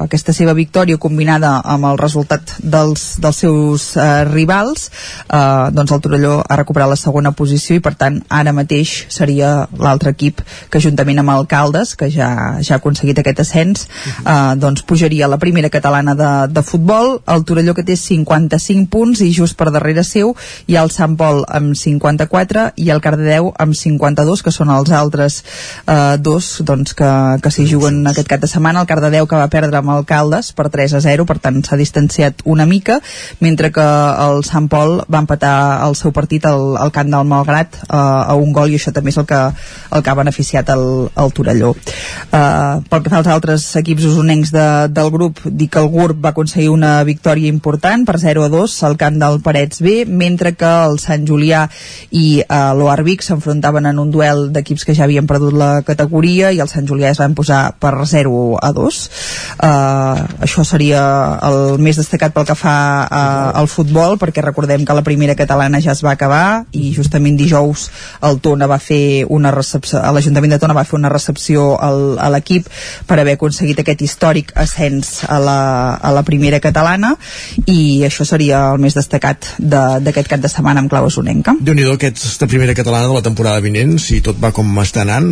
aquesta 0.07 0.33
seva 0.33 0.57
victòria 0.57 0.97
combinada 0.97 1.59
amb 1.65 1.91
el 1.91 2.01
resultat 2.01 2.57
dels, 2.63 3.05
dels 3.21 3.45
seus 3.45 3.91
uh, 4.01 4.25
rivals 4.31 4.89
uh, 5.29 5.69
doncs 5.69 5.93
el 5.93 6.03
Torelló 6.09 6.41
ha 6.41 6.61
recuperat 6.63 6.95
la 6.95 7.01
segona 7.01 7.37
posició 7.37 7.77
i 7.77 7.85
per 7.85 7.93
tant 8.01 8.23
ara 8.33 8.57
mateix 8.57 8.86
seria 9.13 9.67
l'altre 9.79 10.13
equip 10.15 10.43
que 10.71 10.81
juntament 10.83 11.21
amb 11.23 11.33
Alcaldes 11.35 11.95
que 11.99 12.09
ja, 12.13 12.29
ja 12.61 12.77
ha 12.77 12.81
aconseguit 12.81 13.19
aquest 13.21 13.43
ascens 13.45 13.87
eh, 13.87 14.55
doncs 14.61 14.85
pujaria 14.87 15.27
a 15.27 15.31
la 15.33 15.41
primera 15.43 15.71
catalana 15.73 16.15
de, 16.15 16.31
de 16.53 16.63
futbol. 16.63 17.21
El 17.27 17.45
Torelló 17.49 17.75
que 17.75 17.85
té 17.87 17.97
55 17.97 18.89
punts 18.93 19.23
i 19.25 19.31
just 19.35 19.57
per 19.59 19.71
darrere 19.75 20.05
seu 20.07 20.35
hi 20.67 20.77
ha 20.77 20.85
el 20.85 20.93
Sant 20.95 21.17
Pol 21.19 21.45
amb 21.49 21.77
54 21.79 22.67
i 22.83 22.91
el 22.95 23.03
Cardedeu 23.05 23.53
amb 23.63 23.77
52 23.77 24.45
que 24.47 24.55
són 24.55 24.73
els 24.73 24.93
altres 24.95 25.43
eh, 25.87 26.17
dos 26.19 26.57
doncs, 26.67 26.95
que, 26.97 27.11
que 27.43 27.53
s'hi 27.53 27.67
juguen 27.71 28.03
aquest 28.11 28.31
cap 28.31 28.43
de 28.43 28.51
setmana. 28.51 28.83
El 28.83 28.91
Cardedeu 28.91 29.29
que 29.29 29.41
va 29.41 29.51
perdre 29.53 29.81
amb 29.81 29.95
Alcaldes 29.97 30.53
per 30.57 30.69
3 30.73 30.97
a 30.99 31.03
0 31.05 31.27
per 31.29 31.39
tant 31.43 31.63
s'ha 31.65 31.79
distanciat 31.81 32.45
una 32.45 32.67
mica 32.67 33.01
mentre 33.41 33.73
que 33.75 33.87
el 34.27 34.43
Sant 34.47 34.69
Pol 34.73 35.01
va 35.13 35.23
empatar 35.25 35.57
el 35.87 35.97
seu 35.99 36.13
partit 36.17 36.47
al, 36.49 36.77
al 36.81 36.93
camp 36.95 37.11
del 37.13 37.29
Malgrat 37.29 37.81
eh, 37.83 37.97
a 37.97 38.35
un 38.39 38.53
gol 38.57 38.73
i 38.73 38.76
això 38.81 38.93
també 38.95 39.13
és 39.13 39.21
el 39.21 39.27
que, 39.29 39.41
el 39.97 40.03
que 40.03 40.13
ha 40.13 40.19
beneficiat 40.19 40.71
el, 40.75 40.87
el 41.17 41.33
Torelló. 41.37 41.75
Uh, 42.31 42.83
pel 42.91 43.03
que 43.03 43.13
fa 43.13 43.21
als 43.23 43.31
altres 43.33 43.67
equips 43.81 44.07
usonencs 44.11 44.53
de, 44.55 44.67
del 44.93 45.11
grup 45.15 45.41
dic 45.47 45.73
que 45.75 45.83
el 45.83 45.91
GURB 45.93 46.23
va 46.25 46.33
aconseguir 46.35 46.71
una 46.73 46.99
victòria 47.05 47.51
important 47.53 48.07
per 48.07 48.19
0 48.23 48.47
a 48.47 48.51
2 48.53 48.77
al 48.89 48.97
camp 49.01 49.19
del 49.21 49.41
Parets 49.45 49.83
B 49.85 50.05
mentre 50.07 50.55
que 50.59 50.69
el 50.87 50.99
Sant 51.03 51.27
Julià 51.29 51.67
i 52.11 52.43
uh, 52.43 52.73
l'Oarvic 52.79 53.25
s'enfrontaven 53.27 53.89
en 53.91 54.01
un 54.03 54.13
duel 54.15 54.49
d'equips 54.55 54.87
que 54.87 54.95
ja 54.97 55.07
havien 55.07 55.27
perdut 55.27 55.57
la 55.57 55.83
categoria 55.87 56.53
i 56.53 56.61
el 56.63 56.71
Sant 56.73 56.89
Julià 56.89 57.13
es 57.13 57.21
van 57.23 57.35
posar 57.39 57.77
per 57.83 57.95
0 58.07 58.59
a 58.63 58.73
2 58.77 59.01
uh, 59.07 60.25
això 60.47 60.65
seria 60.67 61.03
el 61.47 61.81
més 61.83 61.99
destacat 62.01 62.35
pel 62.35 62.47
que 62.49 62.59
fa 62.59 62.77
uh, 63.07 63.51
al 63.59 63.71
futbol 63.71 64.19
perquè 64.21 64.45
recordem 64.45 64.85
que 64.87 64.97
la 64.97 65.05
primera 65.07 65.37
catalana 65.39 65.81
ja 65.83 65.95
es 65.97 66.05
va 66.05 66.15
acabar 66.17 66.67
i 66.73 66.93
justament 66.97 67.39
dijous 67.39 67.89
el 68.27 68.41
Tona 68.57 68.71
va 68.71 68.81
fer 68.81 69.27
una 69.29 69.53
recepció 69.53 70.01
l'Ajuntament 70.17 70.57
de 70.57 70.61
Tona 70.63 70.77
va 70.77 70.87
fer 70.89 70.97
una 70.97 71.13
recepció 71.13 71.69
al, 71.77 72.17
a 72.19 72.31
l'equip 72.33 72.71
per 73.07 73.21
haver 73.21 73.37
aconseguit 73.37 73.85
aquest 73.85 74.03
històric 74.09 74.55
ascens 74.57 75.21
a 75.29 75.39
la, 75.43 75.61
a 76.01 76.13
la 76.17 76.25
primera 76.25 76.61
catalana 76.65 77.15
i 77.69 78.03
això 78.09 78.25
seria 78.25 78.65
el 78.73 78.81
més 78.83 78.97
destacat 78.97 79.53
d'aquest 79.61 80.33
cap 80.33 80.41
de 80.41 80.51
setmana 80.53 80.81
amb 80.83 80.93
clau 80.93 81.11
usonenca 81.11 81.57
déu 81.61 81.77
nhi 81.77 81.87
aquesta 81.93 82.49
primera 82.49 82.75
catalana 82.75 83.11
de 83.11 83.19
la 83.21 83.25
temporada 83.27 83.61
vinent 83.61 83.99
si 84.01 84.23
tot 84.25 84.39
va 84.43 84.53
com 84.57 84.71
està 84.83 85.03
anant. 85.05 85.29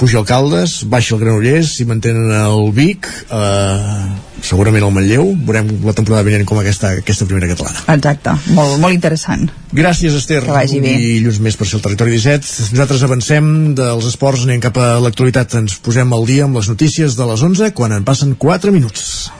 Puja 0.00 0.20
Alcaldes, 0.20 0.80
baixa 0.90 1.14
el 1.16 1.22
Granollers 1.22 1.76
si 1.78 1.86
mantenen 1.88 2.32
el 2.36 2.70
Vic 2.76 3.08
eh, 3.30 4.29
segurament 4.46 4.84
el 4.86 4.92
Manlleu 4.94 5.32
veurem 5.46 5.68
la 5.84 5.94
temporada 5.96 6.26
vinent 6.26 6.46
com 6.48 6.60
aquesta, 6.60 6.94
aquesta 7.02 7.26
primera 7.28 7.48
catalana. 7.50 7.82
Exacte, 7.94 8.34
molt, 8.56 8.78
molt 8.82 8.96
interessant. 8.96 9.48
Gràcies 9.76 10.16
Esther. 10.18 10.42
Que 10.46 10.56
vagi 10.56 10.80
bé. 10.82 10.94
I 10.96 11.18
llums 11.24 11.40
més 11.44 11.58
per 11.58 11.68
ser 11.68 11.78
el 11.80 11.84
territori 11.86 12.16
17 12.16 12.70
nosaltres 12.74 13.04
avancem 13.06 13.50
dels 13.78 14.08
esports 14.10 14.46
anem 14.46 14.62
cap 14.62 14.78
a 14.80 14.92
l'actualitat. 15.02 15.58
Ens 15.60 15.78
posem 15.84 16.12
al 16.16 16.26
dia 16.28 16.46
amb 16.46 16.58
les 16.60 16.70
notícies 16.72 17.16
de 17.18 17.28
les 17.30 17.44
11 17.46 17.72
quan 17.76 17.94
en 17.96 18.06
passen 18.06 18.34
4 18.38 18.72
minuts. 18.74 19.30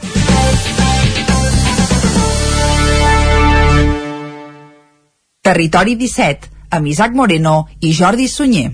Territori 5.40 5.96
17 5.96 6.76
amb 6.76 6.86
Isaac 6.86 7.16
Moreno 7.16 7.64
i 7.80 7.94
Jordi 7.96 8.28
Sunyer 8.30 8.70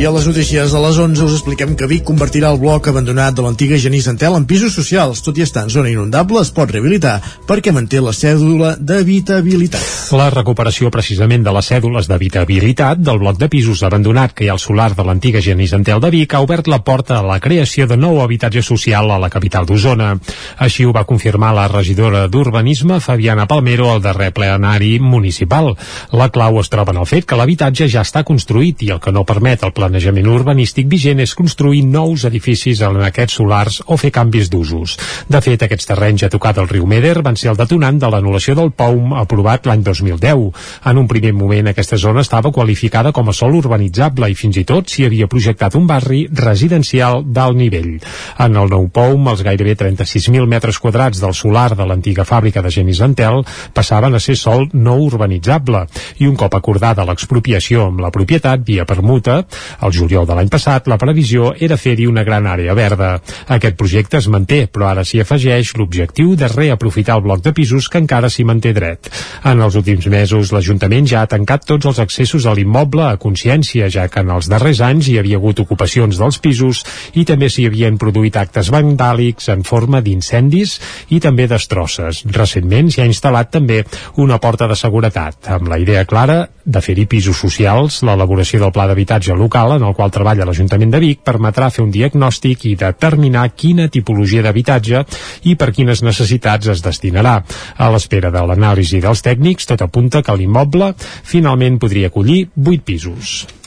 I 0.00 0.06
a 0.06 0.10
les 0.14 0.24
notícies 0.24 0.72
de 0.72 0.78
les 0.80 0.96
11 0.96 1.24
us 1.26 1.34
expliquem 1.36 1.74
que 1.76 1.84
Vic 1.84 2.06
convertirà 2.08 2.48
el 2.54 2.58
bloc 2.62 2.86
abandonat 2.88 3.34
de 3.36 3.42
l'antiga 3.44 3.76
Genís 3.76 4.06
Antel 4.08 4.32
en 4.32 4.46
pisos 4.48 4.72
socials. 4.72 5.20
Tot 5.20 5.36
i 5.36 5.42
estar 5.44 5.66
en 5.66 5.72
zona 5.74 5.90
inundable, 5.92 6.40
es 6.40 6.48
pot 6.56 6.70
rehabilitar 6.72 7.18
perquè 7.44 7.68
manté 7.76 8.00
la 8.00 8.14
cèdula 8.16 8.70
d'habitabilitat. 8.80 9.82
La 10.16 10.30
recuperació 10.32 10.88
precisament 10.88 11.44
de 11.44 11.52
les 11.52 11.68
cèdules 11.68 12.08
d'habitabilitat 12.08 13.02
del 13.04 13.20
bloc 13.20 13.36
de 13.36 13.50
pisos 13.52 13.82
abandonat 13.84 14.32
que 14.32 14.46
hi 14.46 14.48
ha 14.48 14.54
al 14.56 14.62
solar 14.62 14.94
de 14.96 15.04
l'antiga 15.04 15.42
Genís 15.44 15.76
Antel 15.76 16.00
de 16.00 16.10
Vic 16.16 16.32
ha 16.32 16.40
obert 16.46 16.72
la 16.72 16.80
porta 16.80 17.18
a 17.18 17.26
la 17.26 17.36
creació 17.36 17.84
de 17.84 18.00
nou 18.00 18.22
habitatge 18.24 18.64
social 18.64 19.12
a 19.12 19.20
la 19.20 19.28
capital 19.28 19.68
d'Osona. 19.68 20.14
Així 20.56 20.88
ho 20.88 20.96
va 20.96 21.04
confirmar 21.04 21.52
la 21.52 21.68
regidora 21.68 22.24
d'Urbanisme, 22.24 23.02
Fabiana 23.04 23.44
Palmero, 23.44 23.92
al 23.92 24.00
darrer 24.00 24.32
plenari 24.32 24.96
municipal. 24.98 25.74
La 26.16 26.32
clau 26.32 26.56
es 26.64 26.72
troba 26.72 26.96
en 26.96 27.04
el 27.04 27.12
fet 27.12 27.28
que 27.28 27.36
l'habitatge 27.36 27.92
ja 27.92 28.00
està 28.00 28.24
construït 28.24 28.88
i 28.88 28.94
el 28.96 29.04
que 29.04 29.12
no 29.12 29.28
permet 29.28 29.68
el 29.68 29.76
planejament 29.90 30.28
urbanístic 30.30 30.86
vigent 30.86 31.18
és 31.18 31.32
construir 31.34 31.82
nous 31.82 32.22
edificis 32.28 32.78
en 32.86 33.00
aquests 33.02 33.40
solars 33.40 33.80
o 33.90 33.96
fer 33.98 34.12
canvis 34.14 34.46
d'usos. 34.52 34.94
De 35.26 35.40
fet, 35.42 35.64
aquests 35.66 35.88
terrenys 35.90 36.22
a 36.22 36.30
tocar 36.30 36.52
del 36.54 36.68
riu 36.70 36.86
Meder 36.86 37.16
van 37.26 37.34
ser 37.36 37.50
el 37.50 37.58
detonant 37.58 37.98
de 37.98 38.06
l'anul·lació 38.06 38.54
del 38.54 38.70
POUM 38.70 39.16
aprovat 39.18 39.66
l'any 39.66 39.82
2010. 39.82 40.44
En 40.86 41.00
un 41.00 41.08
primer 41.10 41.32
moment 41.34 41.72
aquesta 41.72 41.98
zona 41.98 42.22
estava 42.22 42.52
qualificada 42.54 43.10
com 43.12 43.28
a 43.28 43.34
sol 43.34 43.56
urbanitzable 43.58 44.28
i 44.30 44.36
fins 44.38 44.60
i 44.60 44.64
tot 44.68 44.86
s'hi 44.86 45.08
havia 45.08 45.26
projectat 45.26 45.74
un 45.74 45.88
barri 45.90 46.22
residencial 46.30 47.24
d'alt 47.26 47.58
nivell. 47.58 47.98
En 48.38 48.54
el 48.54 48.70
nou 48.70 48.86
POUM, 48.94 49.26
els 49.34 49.42
gairebé 49.42 49.74
36.000 49.74 50.46
metres 50.46 50.78
quadrats 50.78 51.18
del 51.18 51.34
solar 51.34 51.74
de 51.74 51.88
l'antiga 51.88 52.28
fàbrica 52.28 52.62
de 52.62 52.70
Genis 52.70 53.02
Antel 53.02 53.42
passaven 53.74 54.14
a 54.14 54.22
ser 54.22 54.38
sol 54.38 54.68
no 54.72 55.00
urbanitzable 55.02 55.82
i 56.22 56.30
un 56.30 56.38
cop 56.38 56.54
acordada 56.54 57.08
l'expropiació 57.08 57.88
amb 57.90 58.04
la 58.06 58.14
propietat 58.14 58.62
via 58.66 58.86
permuta, 58.86 59.40
al 59.80 59.92
juliol 59.92 60.26
de 60.28 60.36
l'any 60.36 60.50
passat, 60.52 60.88
la 60.90 60.98
previsió 61.00 61.54
era 61.58 61.78
fer-hi 61.80 62.06
una 62.06 62.24
gran 62.24 62.46
àrea 62.46 62.74
verda. 62.76 63.10
Aquest 63.48 63.76
projecte 63.80 64.18
es 64.20 64.28
manté, 64.28 64.66
però 64.68 64.90
ara 64.90 65.04
s'hi 65.04 65.22
afegeix 65.22 65.72
l'objectiu 65.78 66.34
de 66.36 66.48
reaprofitar 66.52 67.16
el 67.18 67.24
bloc 67.24 67.42
de 67.44 67.54
pisos 67.56 67.88
que 67.88 68.00
encara 68.02 68.30
s'hi 68.30 68.44
manté 68.44 68.74
dret. 68.76 69.10
En 69.44 69.60
els 69.64 69.76
últims 69.80 70.06
mesos, 70.12 70.52
l'Ajuntament 70.52 71.08
ja 71.08 71.22
ha 71.22 71.30
tancat 71.30 71.64
tots 71.68 71.88
els 71.90 72.00
accessos 72.02 72.46
a 72.46 72.54
l'immoble 72.54 73.06
a 73.06 73.16
consciència, 73.20 73.88
ja 73.88 74.08
que 74.08 74.24
en 74.24 74.34
els 74.34 74.50
darrers 74.52 74.82
anys 74.84 75.08
hi 75.08 75.18
havia 75.20 75.40
hagut 75.40 75.62
ocupacions 75.64 76.20
dels 76.20 76.40
pisos 76.42 76.84
i 77.14 77.24
també 77.28 77.48
s'hi 77.48 77.66
havien 77.70 77.98
produït 77.98 78.36
actes 78.36 78.70
vandàlics 78.72 79.48
en 79.54 79.64
forma 79.64 80.02
d'incendis 80.04 80.76
i 81.10 81.20
també 81.20 81.48
destrosses. 81.50 82.24
Recentment 82.36 82.90
s'hi 82.92 83.04
ha 83.04 83.08
instal·lat 83.08 83.50
també 83.50 83.82
una 84.20 84.38
porta 84.38 84.68
de 84.68 84.76
seguretat, 84.76 85.50
amb 85.56 85.70
la 85.72 85.80
idea 85.80 86.04
clara 86.04 86.42
de 86.70 86.80
fer-hi 86.84 87.06
pisos 87.10 87.40
socials, 87.40 88.02
l'elaboració 88.06 88.60
del 88.60 88.72
pla 88.74 88.86
d'habitatge 88.86 89.34
local 89.34 89.69
en 89.76 89.86
el 89.86 89.94
qual 89.94 90.10
treballa 90.14 90.46
l'Ajuntament 90.48 90.90
de 90.94 91.02
Vic 91.02 91.22
permetrà 91.26 91.70
fer 91.70 91.84
un 91.84 91.92
diagnòstic 91.94 92.66
i 92.70 92.74
determinar 92.80 93.46
quina 93.54 93.88
tipologia 93.92 94.42
d'habitatge 94.46 95.04
i 95.50 95.56
per 95.60 95.70
quines 95.76 96.02
necessitats 96.06 96.72
es 96.74 96.82
destinarà. 96.82 97.38
A 97.76 97.92
l'espera 97.92 98.32
de 98.34 98.42
l'anàlisi 98.42 99.00
dels 99.04 99.22
tècnics, 99.26 99.68
tot 99.70 99.86
apunta 99.86 100.24
que 100.26 100.36
l'immoble 100.36 100.94
finalment 100.98 101.78
podria 101.78 102.10
acollir 102.10 102.46
8 102.56 102.84
pisos. 102.84 103.59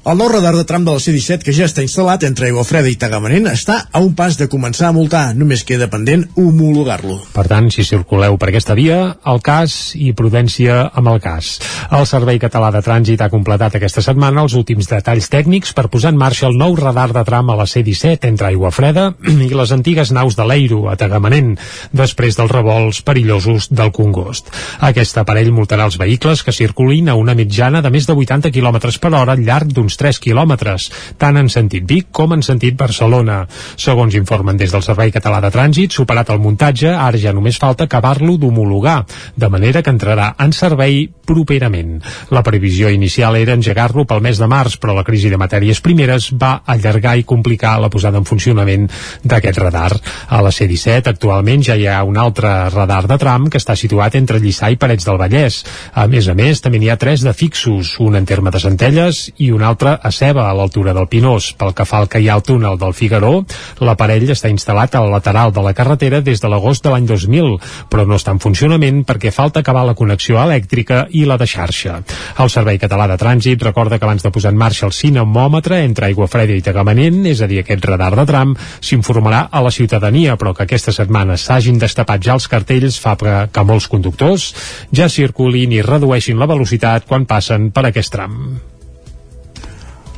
El 0.00 0.16
nou 0.16 0.30
radar 0.32 0.54
de 0.56 0.62
tram 0.64 0.80
de 0.80 0.94
la 0.96 1.00
C-17 1.02 1.44
que 1.44 1.52
ja 1.52 1.66
està 1.68 1.82
instal·lat 1.84 2.22
entre 2.24 2.46
Aigua 2.46 2.62
Freda 2.64 2.88
i 2.88 2.94
Tagamanent 2.96 3.50
està 3.50 3.74
a 3.92 4.00
un 4.00 4.14
pas 4.16 4.38
de 4.40 4.46
començar 4.48 4.86
a 4.88 4.94
multar. 4.96 5.34
Només 5.36 5.60
queda 5.68 5.90
pendent 5.92 6.22
homologar-lo. 6.40 7.18
Per 7.34 7.44
tant, 7.44 7.66
si 7.68 7.84
circuleu 7.84 8.38
per 8.40 8.48
aquesta 8.48 8.72
via, 8.78 8.96
el 9.28 9.42
cas 9.44 9.92
i 10.00 10.14
prudència 10.16 10.86
amb 10.96 11.10
el 11.12 11.20
cas. 11.20 11.50
El 11.92 12.06
Servei 12.08 12.40
Català 12.40 12.70
de 12.72 12.80
Trànsit 12.86 13.20
ha 13.20 13.28
completat 13.28 13.76
aquesta 13.76 14.00
setmana 14.00 14.46
els 14.46 14.54
últims 14.56 14.88
detalls 14.88 15.28
tècnics 15.28 15.74
per 15.76 15.90
posar 15.92 16.14
en 16.14 16.22
marxa 16.22 16.48
el 16.48 16.56
nou 16.56 16.78
radar 16.80 17.10
de 17.12 17.26
tram 17.28 17.52
a 17.52 17.58
la 17.60 17.68
C-17 17.68 18.24
entre 18.30 18.48
Aigua 18.48 18.72
Freda 18.72 19.10
i 19.50 19.50
les 19.52 19.76
antigues 19.76 20.14
naus 20.16 20.38
de 20.40 20.48
l'Eiro 20.48 20.80
a 20.88 20.96
Tagamanent, 20.96 21.52
després 21.92 22.40
dels 22.40 22.56
revolts 22.56 23.02
perillosos 23.04 23.68
del 23.68 23.92
Congost. 23.92 24.48
Aquest 24.80 25.20
aparell 25.20 25.52
multarà 25.52 25.84
els 25.92 26.00
vehicles 26.00 26.40
que 26.40 26.56
circulin 26.56 27.12
a 27.12 27.20
una 27.20 27.36
mitjana 27.36 27.84
de 27.84 27.92
més 27.92 28.08
de 28.08 28.16
80 28.16 28.48
km 28.48 28.80
per 28.96 29.12
hora 29.12 29.36
al 29.36 29.44
llarg 29.44 29.76
d'un 29.76 29.89
uns 29.90 29.98
3 29.98 30.22
quilòmetres, 30.22 30.88
tant 31.18 31.38
en 31.40 31.50
sentit 31.50 31.86
Vic 31.88 32.10
com 32.14 32.32
en 32.36 32.44
sentit 32.46 32.76
Barcelona. 32.78 33.42
Segons 33.76 34.14
informen 34.14 34.58
des 34.60 34.70
del 34.70 34.84
Servei 34.86 35.10
Català 35.10 35.40
de 35.42 35.50
Trànsit, 35.50 35.90
superat 35.90 36.30
el 36.30 36.38
muntatge, 36.38 36.92
ara 36.94 37.18
ja 37.18 37.34
només 37.34 37.58
falta 37.58 37.88
acabar-lo 37.88 38.36
d'homologar, 38.38 39.02
de 39.34 39.48
manera 39.50 39.82
que 39.82 39.90
entrarà 39.90 40.34
en 40.38 40.54
servei 40.54 41.08
properament. 41.26 41.98
La 42.30 42.42
previsió 42.46 42.90
inicial 42.90 43.36
era 43.38 43.56
engegar-lo 43.58 44.04
pel 44.06 44.22
mes 44.22 44.38
de 44.38 44.46
març, 44.50 44.78
però 44.78 44.94
la 44.94 45.04
crisi 45.06 45.30
de 45.30 45.38
matèries 45.40 45.82
primeres 45.82 46.30
va 46.34 46.60
allargar 46.66 47.16
i 47.18 47.26
complicar 47.26 47.78
la 47.80 47.90
posada 47.90 48.18
en 48.18 48.28
funcionament 48.28 48.86
d'aquest 49.24 49.58
radar. 49.58 49.90
A 50.28 50.40
la 50.42 50.52
C-17 50.54 51.10
actualment 51.10 51.64
ja 51.66 51.76
hi 51.78 51.88
ha 51.90 52.02
un 52.06 52.18
altre 52.18 52.70
radar 52.70 53.06
de 53.10 53.18
tram 53.18 53.48
que 53.50 53.58
està 53.58 53.74
situat 53.78 54.14
entre 54.18 54.38
Lliçà 54.42 54.70
i 54.70 54.78
Parets 54.78 55.06
del 55.06 55.18
Vallès. 55.18 55.62
A 55.94 56.06
més 56.10 56.28
a 56.28 56.36
més, 56.38 56.62
també 56.62 56.78
n'hi 56.78 56.90
ha 56.90 56.98
tres 57.00 57.24
de 57.26 57.34
fixos, 57.34 57.96
un 58.00 58.18
en 58.18 58.26
terme 58.26 58.50
de 58.50 58.60
Centelles 58.62 59.26
i 59.38 59.50
un 59.54 59.62
altre 59.66 59.79
altre 59.80 59.98
a 60.02 60.10
Ceba, 60.12 60.48
a 60.50 60.52
l'altura 60.52 60.92
del 60.92 61.08
Pinós. 61.08 61.54
Pel 61.56 61.72
que 61.72 61.86
fa 61.88 62.00
al 62.00 62.08
que 62.08 62.20
hi 62.20 62.28
ha 62.28 62.34
al 62.36 62.44
túnel 62.44 62.76
del 62.78 62.92
Figaró, 62.92 63.44
l'aparell 63.80 64.28
està 64.32 64.50
instal·lat 64.52 64.94
al 64.98 65.08
lateral 65.10 65.52
de 65.56 65.62
la 65.64 65.72
carretera 65.72 66.20
des 66.20 66.40
de 66.40 66.48
l'agost 66.48 66.84
de 66.84 66.90
l'any 66.92 67.06
2000, 67.08 67.56
però 67.88 68.04
no 68.06 68.18
està 68.18 68.34
en 68.34 68.40
funcionament 68.42 69.04
perquè 69.08 69.32
falta 69.32 69.60
acabar 69.60 69.86
la 69.86 69.94
connexió 69.96 70.36
elèctrica 70.42 71.06
i 71.16 71.24
la 71.24 71.38
de 71.40 71.48
xarxa. 71.48 72.00
El 72.38 72.50
Servei 72.52 72.78
Català 72.78 73.06
de 73.08 73.16
Trànsit 73.16 73.62
recorda 73.64 73.98
que 73.98 74.04
abans 74.04 74.22
de 74.22 74.30
posar 74.30 74.52
en 74.52 74.60
marxa 74.60 74.86
el 74.86 74.92
cinemòmetre 74.92 75.80
entre 75.84 76.10
Aigua 76.10 76.28
Freda 76.28 76.52
i 76.52 76.64
Tagamanent, 76.64 77.24
és 77.26 77.40
a 77.40 77.48
dir, 77.48 77.62
aquest 77.62 77.84
radar 77.88 78.12
de 78.18 78.26
tram, 78.28 78.52
s'informarà 78.80 79.46
a 79.50 79.62
la 79.64 79.72
ciutadania, 79.72 80.36
però 80.36 80.52
que 80.52 80.66
aquesta 80.68 80.92
setmana 80.92 81.38
s'hagin 81.40 81.80
destapat 81.80 82.20
ja 82.26 82.36
els 82.36 82.50
cartells 82.52 83.00
fa 83.00 83.16
que, 83.16 83.36
que 83.48 83.64
molts 83.64 83.88
conductors 83.88 84.50
ja 84.92 85.08
circulin 85.08 85.72
i 85.72 85.80
redueixin 85.86 86.38
la 86.38 86.50
velocitat 86.50 87.08
quan 87.08 87.24
passen 87.24 87.70
per 87.72 87.88
aquest 87.88 88.12
tram. 88.12 88.60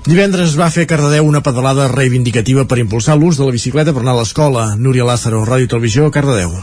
Divendres 0.02 0.48
es 0.50 0.54
va 0.58 0.66
fer 0.74 0.82
a 0.82 0.88
Cardedeu 0.90 1.28
una 1.30 1.44
pedalada 1.46 1.84
reivindicativa 1.86 2.64
per 2.66 2.80
impulsar 2.82 3.14
l'ús 3.14 3.36
de 3.38 3.44
la 3.46 3.54
bicicleta 3.54 3.92
per 3.94 4.02
anar 4.02 4.16
a 4.16 4.18
l'escola. 4.18 4.64
Núria 4.74 5.04
Lázaro, 5.06 5.44
Ràdio 5.46 5.70
Televisió, 5.70 6.08
Cardedeu. 6.10 6.56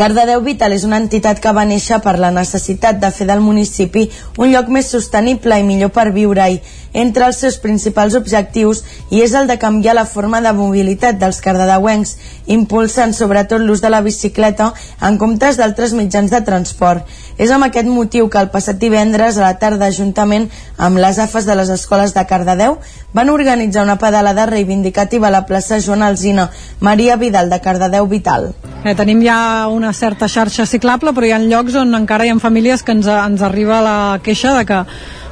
Cardedeu 0.00 0.40
Vital 0.40 0.72
és 0.72 0.86
una 0.88 0.96
entitat 0.96 1.42
que 1.44 1.52
va 1.52 1.66
néixer 1.68 1.98
per 2.00 2.14
la 2.16 2.30
necessitat 2.32 2.96
de 3.02 3.10
fer 3.12 3.26
del 3.28 3.44
municipi 3.44 4.06
un 4.38 4.48
lloc 4.48 4.72
més 4.72 4.88
sostenible 4.88 5.58
i 5.60 5.66
millor 5.66 5.92
per 5.92 6.06
viure-hi. 6.14 6.56
Entre 6.92 7.24
els 7.26 7.38
seus 7.38 7.56
principals 7.62 8.16
objectius 8.18 8.82
hi 9.10 9.22
és 9.22 9.34
el 9.38 9.46
de 9.46 9.58
canviar 9.62 9.94
la 9.94 10.06
forma 10.06 10.40
de 10.42 10.52
mobilitat 10.52 11.18
dels 11.20 11.38
cardedeuencs, 11.44 12.16
impulsant 12.50 13.14
sobretot 13.14 13.62
l'ús 13.62 13.82
de 13.82 13.90
la 13.92 14.02
bicicleta 14.02 14.72
en 15.06 15.18
comptes 15.18 15.58
d'altres 15.60 15.94
mitjans 15.94 16.32
de 16.34 16.40
transport. 16.46 17.06
És 17.38 17.50
amb 17.54 17.64
aquest 17.64 17.86
motiu 17.88 18.28
que 18.28 18.40
el 18.42 18.50
passat 18.50 18.80
divendres 18.80 19.38
a 19.38 19.46
la 19.46 19.58
tarda, 19.62 19.92
juntament 19.94 20.48
amb 20.76 20.98
les 20.98 21.18
AFES 21.22 21.46
de 21.46 21.56
les 21.56 21.70
escoles 21.70 22.14
de 22.14 22.26
Cardedeu, 22.26 22.76
van 23.14 23.30
organitzar 23.30 23.84
una 23.86 23.98
pedalada 23.98 24.46
reivindicativa 24.46 25.28
a 25.28 25.34
la 25.34 25.46
plaça 25.46 25.80
Joan 25.80 26.02
Alzina, 26.02 26.50
Maria 26.80 27.16
Vidal 27.16 27.50
de 27.50 27.60
Cardedeu 27.60 28.06
Vital. 28.10 28.50
Eh, 28.84 28.94
tenim 28.96 29.22
ja 29.24 29.68
una 29.68 29.92
certa 29.92 30.28
xarxa 30.28 30.66
ciclable, 30.66 31.14
però 31.14 31.26
hi 31.26 31.32
ha 31.36 31.40
llocs 31.40 31.78
on 31.80 31.94
encara 31.94 32.26
hi 32.26 32.34
ha 32.34 32.38
famílies 32.42 32.82
que 32.82 32.92
ens, 32.96 33.08
ens 33.08 33.42
arriba 33.42 33.80
la 33.84 34.20
queixa 34.24 34.54
de 34.58 34.66
que 34.66 34.84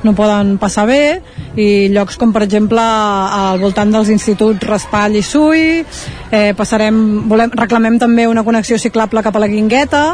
no 0.07 0.15
poden 0.15 0.57
passar 0.63 0.87
bé 0.89 1.21
i 1.59 1.89
llocs 1.93 2.19
com 2.21 2.33
per 2.35 2.45
exemple 2.47 2.83
al 2.83 3.61
voltant 3.63 3.93
dels 3.95 4.11
instituts 4.15 4.67
Raspall 4.69 5.19
i 5.19 5.23
Sui 5.27 5.63
eh, 5.81 6.53
passarem, 6.59 7.29
volem, 7.31 7.55
reclamem 7.55 7.99
també 7.99 8.29
una 8.31 8.45
connexió 8.47 8.79
ciclable 8.79 9.25
cap 9.27 9.37
a 9.37 9.43
la 9.43 9.51
Guingueta 9.51 10.05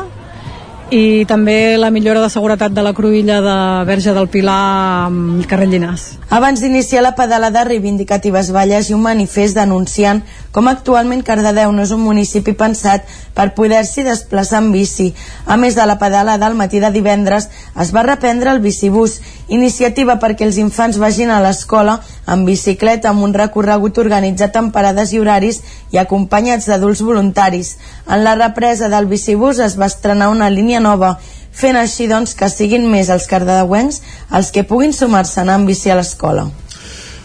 i 0.90 1.24
també 1.24 1.76
la 1.80 1.88
millora 1.90 2.20
de 2.20 2.28
seguretat 2.28 2.72
de 2.74 2.82
la 2.84 2.92
cruïlla 2.92 3.40
de 3.40 3.56
Verge 3.88 4.12
del 4.12 4.28
Pilar 4.28 5.06
amb 5.06 5.46
carrer 5.48 5.68
Llinàs. 5.70 6.04
Abans 6.28 6.60
d'iniciar 6.60 7.02
la 7.02 7.14
pedalada 7.16 7.64
reivindicativa 7.64 8.40
es 8.40 8.50
va 8.52 8.66
llegir 8.66 8.94
un 8.96 9.02
manifest 9.02 9.56
denunciant 9.56 10.22
com 10.52 10.68
actualment 10.68 11.24
Cardedeu 11.24 11.72
no 11.72 11.82
és 11.82 11.92
un 11.94 12.02
municipi 12.04 12.52
pensat 12.58 13.08
per 13.34 13.54
poder-s'hi 13.56 14.04
desplaçar 14.06 14.60
en 14.62 14.70
bici. 14.72 15.08
A 15.46 15.56
més 15.56 15.74
de 15.74 15.86
la 15.86 15.98
pedalada 15.98 16.46
al 16.46 16.54
matí 16.54 16.78
de 16.82 16.92
divendres 16.94 17.48
es 17.80 17.94
va 17.94 18.04
reprendre 18.06 18.52
el 18.52 18.60
bicibús, 18.60 19.20
iniciativa 19.48 20.20
perquè 20.20 20.46
els 20.46 20.60
infants 20.60 21.00
vagin 21.00 21.32
a 21.32 21.40
l'escola 21.42 22.00
amb 22.26 22.48
bicicleta 22.48 23.10
amb 23.10 23.24
un 23.26 23.34
recorregut 23.34 23.98
organitzat 24.02 24.56
en 24.60 24.70
parades 24.72 25.12
i 25.12 25.20
horaris 25.20 25.60
i 25.92 26.00
acompanyats 26.00 26.66
d'adults 26.70 27.04
voluntaris. 27.04 27.76
En 28.08 28.24
la 28.24 28.34
represa 28.40 28.88
del 28.88 29.06
bicibús 29.06 29.60
es 29.60 29.78
va 29.80 29.90
estrenar 29.92 30.30
una 30.32 30.50
línia 30.50 30.80
nova, 30.80 31.18
fent 31.52 31.76
així 31.78 32.08
doncs 32.10 32.34
que 32.34 32.50
siguin 32.50 32.90
més 32.90 33.10
els 33.14 33.28
cardedeuencs 33.30 34.02
els 34.32 34.50
que 34.50 34.66
puguin 34.66 34.92
sumar-se 34.92 35.40
a 35.40 35.58
bici 35.58 35.90
a 35.90 36.00
l'escola. 36.00 36.50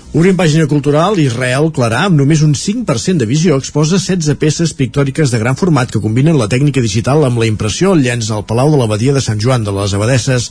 Obrim 0.10 0.34
pàgina 0.34 0.65
cultural, 0.65 1.19
Israel 1.22 1.68
Clarà, 1.69 1.99
amb 2.07 2.18
només 2.18 2.40
un 2.41 2.56
5% 2.57 3.22
de 3.22 3.27
visió, 3.30 3.53
exposa 3.61 3.99
16 4.02 4.40
peces 4.41 4.72
pictòriques 4.73 5.30
de 5.30 5.38
gran 5.38 5.53
format 5.53 5.91
que 5.94 5.99
combinen 6.02 6.34
la 6.34 6.48
tècnica 6.49 6.81
digital 6.81 7.22
amb 7.27 7.38
la 7.38 7.45
impressió 7.45 7.91
al 7.94 8.02
llenç 8.02 8.31
al 8.34 8.41
Palau 8.49 8.72
de 8.73 8.80
l'Abadia 8.80 9.14
de 9.14 9.22
Sant 9.22 9.38
Joan 9.38 9.68
de 9.68 9.69
les 9.76 9.94
Abadesses. 9.94 10.48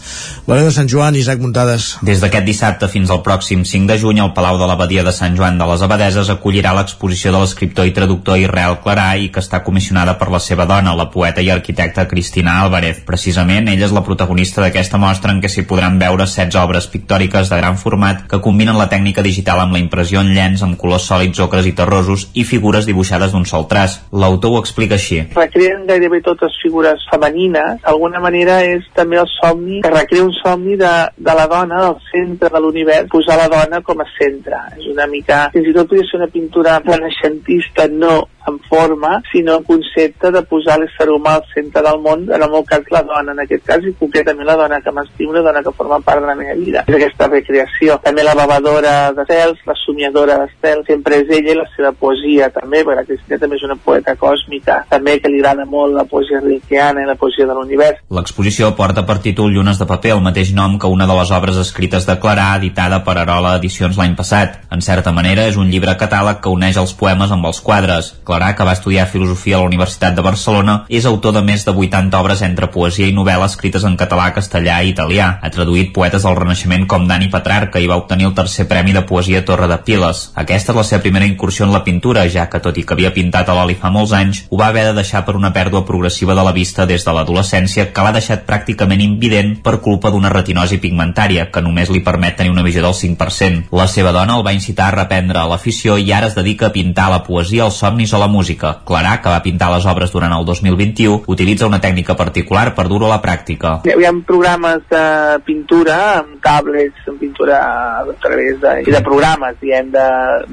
La 0.46 0.60
de 0.62 0.70
Sant 0.70 0.86
Joan, 0.86 1.18
Isaac 1.18 1.42
Muntades. 1.42 1.88
Des 2.06 2.22
d'aquest 2.22 2.46
dissabte 2.46 2.86
fins 2.92 3.10
al 3.10 3.24
pròxim 3.26 3.64
5 3.66 3.90
de 3.90 3.96
juny, 3.98 4.20
el 4.22 4.30
Palau 4.36 4.60
de 4.62 4.68
l'Abadia 4.70 5.02
de 5.02 5.10
Sant 5.16 5.34
Joan 5.34 5.58
de 5.58 5.66
les 5.72 5.82
Abadeses 5.82 6.30
acollirà 6.30 6.76
l'exposició 6.78 7.34
de 7.34 7.42
l'escriptor 7.42 7.90
i 7.90 7.96
traductor 7.98 8.38
Israel 8.38 8.78
Clarà 8.86 9.08
i 9.18 9.26
que 9.34 9.42
està 9.42 9.64
comissionada 9.66 10.14
per 10.22 10.30
la 10.30 10.38
seva 10.38 10.68
dona, 10.70 10.94
la 10.94 11.08
poeta 11.10 11.42
i 11.42 11.50
arquitecta 11.50 12.06
Cristina 12.06 12.60
Álvarez. 12.62 13.02
Precisament, 13.10 13.66
ella 13.74 13.90
és 13.90 13.96
la 13.98 14.06
protagonista 14.06 14.62
d'aquesta 14.62 15.02
mostra 15.02 15.34
en 15.34 15.42
què 15.42 15.50
s'hi 15.50 15.66
podran 15.66 15.98
veure 15.98 16.30
16 16.30 16.62
obres 16.62 16.86
pictòriques 16.94 17.50
de 17.50 17.58
gran 17.64 17.82
format 17.82 18.22
que 18.30 18.38
combinen 18.38 18.78
la 18.78 18.86
tècnica 18.86 19.26
digital 19.26 19.47
digital 19.48 19.64
amb 19.64 19.72
la 19.72 19.80
impressió 19.80 20.20
en 20.20 20.34
llenç 20.36 20.62
amb 20.62 20.76
colors 20.76 21.06
sòlids, 21.08 21.40
ocres 21.40 21.64
i 21.64 21.72
terrosos 21.72 22.26
i 22.36 22.44
figures 22.44 22.84
dibuixades 22.84 23.32
d'un 23.32 23.46
sol 23.48 23.64
traç. 23.64 23.96
L'autor 24.12 24.52
ho 24.52 24.60
explica 24.60 24.98
així. 24.98 25.22
Recreen 25.32 25.86
gairebé 25.88 26.20
totes 26.20 26.52
figures 26.62 27.00
femenines. 27.08 27.80
D'alguna 27.80 28.20
manera 28.20 28.60
és 28.66 28.84
també 28.94 29.16
el 29.16 29.28
somni, 29.38 29.80
que 29.80 29.94
recrea 29.94 30.26
un 30.26 30.34
somni 30.36 30.76
de, 30.76 30.92
de 31.16 31.34
la 31.38 31.46
dona, 31.48 31.80
del 31.86 31.96
centre 32.10 32.52
de 32.52 32.60
l'univers, 32.60 33.08
posar 33.08 33.38
la 33.40 33.48
dona 33.48 33.80
com 33.80 34.04
a 34.04 34.08
centre. 34.18 34.60
És 34.76 34.90
una 34.92 35.08
mica... 35.08 35.46
Fins 35.54 35.70
i 35.70 35.76
tot 35.76 35.88
podria 35.88 36.04
ser 36.10 36.20
una 36.20 36.32
pintura 36.34 36.76
renaixentista, 36.84 37.88
no 37.88 38.26
en 38.48 38.58
forma, 38.68 39.22
sinó 39.32 39.58
en 39.58 39.64
concepte 39.64 40.32
de 40.34 40.42
posar 40.50 40.78
l'ésser 40.80 41.08
humà 41.12 41.36
al 41.38 41.46
centre 41.52 41.82
del 41.84 42.00
món, 42.04 42.26
en 42.28 42.42
el 42.42 42.50
meu 42.50 42.64
cas 42.68 42.86
la 42.94 43.02
dona, 43.06 43.32
en 43.32 43.42
aquest 43.44 43.64
cas, 43.68 43.84
i 43.84 43.94
concretament 44.00 44.48
la 44.48 44.56
dona 44.58 44.80
que 44.84 44.92
m'estimo, 44.94 45.32
una 45.34 45.44
dona 45.46 45.62
que 45.62 45.74
forma 45.76 46.00
part 46.04 46.22
de 46.22 46.30
la 46.30 46.36
meva 46.38 46.56
vida. 46.58 46.84
És 46.86 46.96
aquesta 46.98 47.28
recreació. 47.28 47.98
També 48.04 48.24
la 48.24 48.36
bebedora 48.38 48.94
d'estels, 49.16 49.62
la 49.68 49.76
somiadora 49.84 50.38
d'estels, 50.42 50.86
sempre 50.88 51.22
és 51.22 51.32
ella 51.38 51.54
i 51.54 51.58
la 51.60 51.68
seva 51.74 51.92
poesia 51.92 52.50
també, 52.54 52.82
perquè 52.84 53.02
la 53.02 53.06
Cristina 53.08 53.40
també 53.42 53.58
és 53.58 53.66
una 53.68 53.78
poeta 53.84 54.14
còsmica, 54.18 54.80
també 54.90 55.18
que 55.20 55.32
li 55.32 55.42
agrada 55.42 55.66
molt 55.68 55.96
la 55.96 56.06
poesia 56.08 56.40
rilkeana 56.44 57.04
i 57.04 57.08
la 57.08 57.18
poesia 57.20 57.46
de 57.48 57.56
l'univers. 57.56 58.00
L'exposició 58.14 58.72
porta 58.78 59.04
per 59.08 59.18
títol 59.24 59.52
Llunes 59.52 59.80
de 59.80 59.88
paper, 59.88 60.14
el 60.16 60.24
mateix 60.24 60.54
nom 60.56 60.78
que 60.80 60.90
una 60.90 61.06
de 61.06 61.16
les 61.18 61.32
obres 61.34 61.58
escrites 61.60 62.06
de 62.08 62.18
Clarà, 62.22 62.48
editada 62.56 63.02
per 63.04 63.18
Arola 63.18 63.56
Edicions 63.58 63.98
l'any 63.98 64.14
passat. 64.18 64.60
En 64.72 64.80
certa 64.84 65.12
manera, 65.12 65.46
és 65.50 65.58
un 65.60 65.70
llibre 65.72 65.96
catàleg 66.00 66.40
que 66.42 66.52
uneix 66.52 66.78
els 66.80 66.94
poemes 66.98 67.32
amb 67.34 67.48
els 67.50 67.60
quadres. 67.64 68.12
Clarà, 68.24 68.37
que 68.56 68.64
va 68.66 68.74
estudiar 68.76 69.08
filosofia 69.10 69.56
a 69.56 69.60
la 69.60 69.68
Universitat 69.68 70.14
de 70.14 70.22
Barcelona, 70.22 70.84
és 70.88 71.06
autor 71.06 71.34
de 71.34 71.42
més 71.42 71.64
de 71.66 71.74
80 71.74 72.18
obres 72.18 72.42
entre 72.46 72.70
poesia 72.74 73.08
i 73.10 73.14
novel·la 73.16 73.48
escrites 73.50 73.84
en 73.84 73.96
català, 74.00 74.30
castellà 74.36 74.78
i 74.82 74.92
italià. 74.94 75.28
Ha 75.42 75.50
traduït 75.54 75.92
poetes 75.94 76.24
del 76.26 76.38
Renaixement 76.38 76.86
com 76.90 77.06
Dani 77.08 77.30
Petrarca 77.32 77.82
i 77.82 77.88
va 77.90 77.98
obtenir 78.00 78.28
el 78.28 78.36
tercer 78.38 78.68
premi 78.70 78.94
de 78.94 79.02
poesia 79.08 79.44
Torre 79.44 79.68
de 79.70 79.78
Piles. 79.84 80.28
Aquesta 80.38 80.72
és 80.72 80.78
la 80.78 80.86
seva 80.86 81.02
primera 81.02 81.26
incursió 81.26 81.66
en 81.66 81.74
la 81.74 81.82
pintura, 81.84 82.26
ja 82.30 82.48
que 82.48 82.62
tot 82.64 82.78
i 82.78 82.84
que 82.86 82.94
havia 82.94 83.12
pintat 83.14 83.48
a 83.48 83.56
l'oli 83.58 83.76
fa 83.78 83.90
molts 83.94 84.14
anys, 84.16 84.44
ho 84.50 84.60
va 84.60 84.70
haver 84.70 84.86
de 84.88 84.96
deixar 85.00 85.24
per 85.26 85.36
una 85.36 85.52
pèrdua 85.52 85.84
progressiva 85.88 86.36
de 86.38 86.44
la 86.46 86.54
vista 86.56 86.86
des 86.86 87.04
de 87.04 87.14
l'adolescència 87.14 87.88
que 87.92 88.04
l'ha 88.04 88.14
deixat 88.16 88.46
pràcticament 88.48 89.02
invident 89.04 89.56
per 89.64 89.78
culpa 89.84 90.12
d'una 90.14 90.32
retinosi 90.32 90.78
pigmentària, 90.82 91.48
que 91.52 91.64
només 91.64 91.90
li 91.90 92.04
permet 92.06 92.38
tenir 92.38 92.54
una 92.54 92.66
visió 92.66 92.84
del 92.84 92.94
5%. 92.94 93.68
La 93.72 93.88
seva 93.88 94.12
dona 94.12 94.38
el 94.38 94.46
va 94.46 94.54
incitar 94.56 94.88
a 94.88 94.96
reprendre 95.00 95.46
l'afició 95.48 95.98
i 95.98 96.12
ara 96.12 96.28
es 96.30 96.36
dedica 96.38 96.68
a 96.68 96.74
pintar 96.74 97.08
la 97.10 97.22
poesia, 97.26 97.66
els 97.66 97.80
somnis 97.82 98.12
o 98.12 98.17
a 98.18 98.24
la 98.24 98.30
música. 98.30 98.74
Clarà, 98.84 99.18
que 99.22 99.32
va 99.32 99.42
pintar 99.44 99.70
les 99.72 99.86
obres 99.88 100.12
durant 100.12 100.34
el 100.34 100.44
2021, 100.44 101.22
utilitza 101.30 101.68
una 101.70 101.80
tècnica 101.80 102.16
particular 102.18 102.72
per 102.74 102.88
dur-ho 102.90 103.08
a 103.08 103.14
la 103.14 103.22
pràctica. 103.22 103.78
Hi 103.88 104.06
ha 104.06 104.14
programes 104.28 104.84
de 104.90 105.04
pintura 105.46 105.98
amb 106.18 106.38
tablets, 106.44 107.06
amb 107.08 107.20
pintura 107.22 107.58
a 108.02 108.16
través 108.20 108.58
de, 108.62 108.74
i 108.88 108.94
de 108.94 109.02
programes, 109.06 109.56
diguem, 109.62 109.92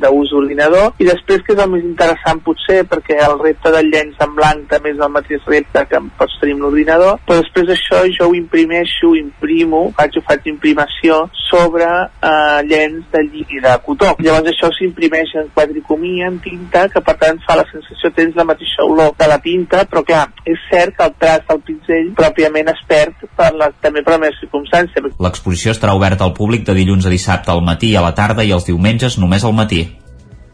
d'ús 0.02 0.34
ordinador, 0.38 0.94
i 1.02 1.08
després 1.10 1.44
que 1.46 1.56
és 1.56 1.64
el 1.64 1.72
més 1.74 1.86
interessant 1.88 2.42
potser, 2.46 2.84
perquè 2.90 3.18
el 3.26 3.38
repte 3.42 3.74
del 3.74 3.90
llenç 3.92 4.22
en 4.24 4.36
blanc 4.38 4.70
també 4.72 4.94
és 4.94 5.02
el 5.02 5.14
mateix 5.14 5.46
repte 5.50 5.86
que 5.90 6.02
pots 6.20 6.38
tenir 6.42 6.58
amb 6.58 6.68
l'ordinador, 6.68 7.20
però 7.26 7.42
després 7.42 7.74
això 7.74 8.04
jo 8.14 8.30
ho 8.30 8.38
imprimeixo, 8.38 9.16
imprimo, 9.18 9.88
faig, 9.98 10.20
ho 10.20 10.26
faig 10.28 10.50
imprimació 10.52 11.24
sobre 11.46 11.86
eh, 11.86 12.60
llenç 12.70 13.10
de 13.14 13.24
lli 13.26 13.62
de 13.64 13.76
cotó. 13.86 14.14
Llavors 14.22 14.52
això 14.52 14.72
s'imprimeix 14.76 15.36
en 15.42 15.52
quadricomia, 15.56 16.30
en 16.32 16.40
tinta, 16.44 16.88
que 16.92 17.02
per 17.06 17.16
tant 17.22 17.42
fa 17.46 17.55
la 17.60 17.66
sensació, 17.72 18.12
tens 18.16 18.36
la 18.38 18.46
mateixa 18.48 18.86
olor 18.86 19.14
de 19.20 19.28
la 19.32 19.40
tinta, 19.44 19.84
però 19.90 20.04
clar, 20.08 20.26
és 20.46 20.62
cert 20.70 20.96
que 20.98 21.08
el 21.08 21.16
traç 21.22 21.48
del 21.50 21.62
pinzell 21.68 22.12
pròpiament 22.18 22.72
es 22.74 22.82
perd 22.90 23.26
per 23.38 23.52
la, 23.58 23.72
també 23.82 24.04
per 24.06 24.16
la 24.16 24.22
meva 24.26 24.38
circumstància. 24.40 25.04
L'exposició 25.28 25.76
estarà 25.76 25.96
oberta 25.98 26.28
al 26.28 26.36
públic 26.38 26.66
de 26.68 26.78
dilluns 26.78 27.08
a 27.08 27.14
dissabte 27.14 27.54
al 27.54 27.64
matí 27.66 27.94
i 27.94 28.00
a 28.00 28.06
la 28.06 28.14
tarda 28.18 28.46
i 28.46 28.54
els 28.56 28.68
diumenges 28.68 29.20
només 29.22 29.44
al 29.44 29.56
matí. 29.58 29.86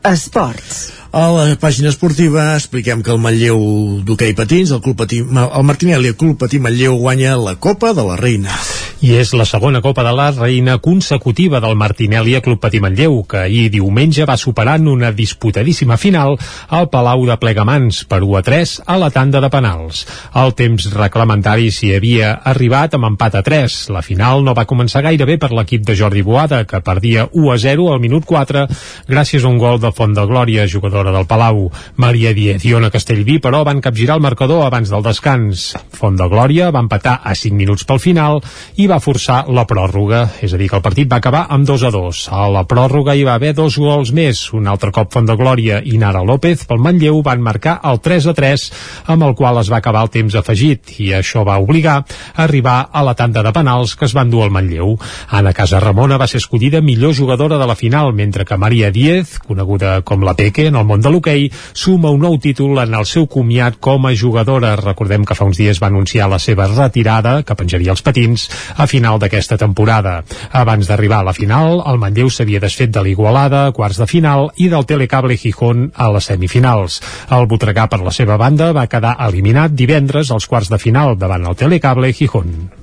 Esports. 0.08 1.01
A 1.12 1.26
la 1.28 1.58
pàgina 1.60 1.90
esportiva 1.92 2.54
expliquem 2.56 3.02
que 3.04 3.12
el 3.12 3.18
Manlleu 3.20 3.60
d'hoquei 4.08 4.32
patins, 4.32 4.70
el, 4.72 4.80
Club 4.80 4.96
Patí, 5.02 5.18
el 5.20 5.66
Martinelli, 5.68 6.14
el 6.14 6.16
Club 6.16 6.38
Patí 6.40 6.56
Manlleu 6.64 6.96
guanya 6.96 7.34
la 7.36 7.58
Copa 7.60 7.92
de 7.92 8.06
la 8.08 8.16
Reina. 8.16 8.56
I 9.04 9.18
és 9.20 9.34
la 9.36 9.44
segona 9.50 9.82
Copa 9.84 10.06
de 10.08 10.14
la 10.16 10.30
Reina 10.32 10.78
consecutiva 10.80 11.60
del 11.60 11.76
Martinelli 11.76 12.38
a 12.38 12.42
Club 12.46 12.62
Patí 12.64 12.80
Manlleu, 12.80 13.18
que 13.28 13.42
ahir 13.42 13.66
diumenge 13.74 14.24
va 14.30 14.38
superar 14.40 14.78
en 14.80 14.88
una 14.88 15.10
disputadíssima 15.12 15.98
final 15.98 16.38
al 16.70 16.88
Palau 16.94 17.26
de 17.28 17.36
Plegamans 17.42 18.06
per 18.08 18.22
1 18.24 18.38
a 18.40 18.44
3 18.48 18.78
a 18.86 18.98
la 19.02 19.12
tanda 19.12 19.44
de 19.44 19.52
penals. 19.52 20.06
El 20.32 20.56
temps 20.56 20.88
reglamentari 20.96 21.74
s'hi 21.76 21.92
havia 21.98 22.38
arribat 22.54 22.96
amb 22.96 23.10
empat 23.10 23.36
a 23.36 23.44
3. 23.44 23.82
La 23.92 24.06
final 24.06 24.46
no 24.48 24.56
va 24.56 24.68
començar 24.70 25.04
gaire 25.04 25.28
bé 25.28 25.36
per 25.36 25.52
l'equip 25.52 25.84
de 25.84 25.98
Jordi 25.98 26.24
Boada, 26.24 26.64
que 26.64 26.80
perdia 26.80 27.28
1 27.34 27.52
a 27.52 27.60
0 27.68 27.92
al 27.92 28.00
minut 28.00 28.24
4 28.24 28.64
gràcies 29.12 29.44
a 29.44 29.52
un 29.52 29.60
gol 29.60 29.84
de 29.84 29.92
Font 29.92 30.16
de 30.16 30.24
Glòria, 30.30 30.70
jugador 30.72 31.01
jugadora 31.02 31.18
del 31.18 31.28
Palau. 31.28 31.72
Maria 31.96 32.34
Diez 32.34 32.64
i 32.66 32.74
Ona 32.74 32.92
Castellví, 32.92 33.40
però, 33.42 33.64
van 33.66 33.82
capgirar 33.82 34.18
el 34.18 34.22
marcador 34.22 34.66
abans 34.66 34.90
del 34.90 35.04
descans. 35.04 35.72
Font 35.98 36.18
de 36.18 36.28
Glòria 36.30 36.70
va 36.72 36.84
empatar 36.84 37.22
a 37.24 37.34
5 37.36 37.58
minuts 37.58 37.86
pel 37.86 38.00
final 38.00 38.42
i 38.78 38.88
va 38.88 39.02
forçar 39.02 39.46
la 39.50 39.66
pròrroga, 39.68 40.28
és 40.42 40.54
a 40.54 40.60
dir, 40.60 40.70
que 40.70 40.78
el 40.78 40.86
partit 40.86 41.10
va 41.12 41.18
acabar 41.18 41.48
amb 41.50 41.66
2 41.68 41.86
a 41.88 41.92
2. 41.92 42.22
A 42.32 42.48
la 42.54 42.64
pròrroga 42.70 43.16
hi 43.16 43.26
va 43.26 43.36
haver 43.36 43.54
dos 43.58 43.78
gols 43.78 44.12
més. 44.14 44.44
Un 44.54 44.68
altre 44.68 44.92
cop 44.92 45.12
Font 45.12 45.26
de 45.26 45.36
Glòria 45.36 45.82
i 45.84 45.98
Nara 45.98 46.24
López 46.24 46.66
pel 46.70 46.82
Manlleu 46.82 47.22
van 47.26 47.42
marcar 47.42 47.80
el 47.84 48.00
3 48.00 48.30
a 48.32 48.36
3, 48.38 48.68
amb 49.14 49.26
el 49.26 49.36
qual 49.36 49.60
es 49.62 49.72
va 49.72 49.82
acabar 49.82 50.06
el 50.06 50.14
temps 50.14 50.36
afegit, 50.36 51.00
i 51.02 51.12
això 51.18 51.46
va 51.48 51.60
obligar 51.60 51.98
a 52.02 52.44
arribar 52.46 52.90
a 52.92 53.04
la 53.04 53.16
tanda 53.16 53.44
de 53.44 53.52
penals 53.52 53.96
que 53.96 54.06
es 54.06 54.14
van 54.14 54.30
dur 54.30 54.46
al 54.46 54.54
Manlleu. 54.54 54.98
Anna 55.30 55.54
Casa 55.54 55.80
Ramona 55.80 56.20
va 56.22 56.28
ser 56.28 56.42
escollida 56.44 56.82
millor 56.82 57.16
jugadora 57.16 57.58
de 57.58 57.68
la 57.68 57.76
final, 57.76 58.14
mentre 58.14 58.46
que 58.46 58.58
Maria 58.58 58.92
Diez, 58.92 59.40
coneguda 59.40 60.02
com 60.02 60.24
la 60.24 60.36
Peque 60.36 60.68
en 60.68 60.76
el 60.76 60.86
món 60.92 61.04
de 61.04 61.12
l'hoquei, 61.14 61.48
suma 61.74 62.12
un 62.12 62.22
nou 62.26 62.38
títol 62.44 62.82
en 62.84 62.96
el 63.00 63.08
seu 63.08 63.28
comiat 63.32 63.80
com 63.80 64.08
a 64.08 64.14
jugadora. 64.18 64.76
Recordem 64.80 65.24
que 65.28 65.38
fa 65.38 65.48
uns 65.48 65.60
dies 65.62 65.80
va 65.82 65.88
anunciar 65.92 66.30
la 66.32 66.40
seva 66.44 66.68
retirada, 66.72 67.40
que 67.48 67.56
penjaria 67.56 67.94
els 67.96 68.04
patins, 68.04 68.48
a 68.76 68.88
final 68.92 69.22
d'aquesta 69.22 69.60
temporada. 69.62 70.20
Abans 70.52 70.90
d'arribar 70.90 71.22
a 71.22 71.30
la 71.30 71.36
final, 71.38 71.80
el 71.88 72.02
Manlleu 72.02 72.30
s'havia 72.30 72.64
desfet 72.64 72.92
de 72.92 73.06
l'Igualada, 73.06 73.64
quarts 73.78 74.02
de 74.02 74.10
final, 74.10 74.50
i 74.58 74.68
del 74.74 74.88
Telecable 74.90 75.40
Gijón 75.40 75.90
a 75.96 76.12
les 76.12 76.30
semifinals. 76.32 77.00
El 77.32 77.48
Botregà, 77.48 77.88
per 77.88 78.02
la 78.04 78.16
seva 78.16 78.40
banda, 78.42 78.74
va 78.76 78.90
quedar 78.92 79.16
eliminat 79.30 79.74
divendres 79.78 80.32
als 80.32 80.50
quarts 80.52 80.72
de 80.72 80.82
final 80.82 81.18
davant 81.18 81.48
el 81.48 81.58
Telecable 81.58 82.14
Gijón 82.14 82.81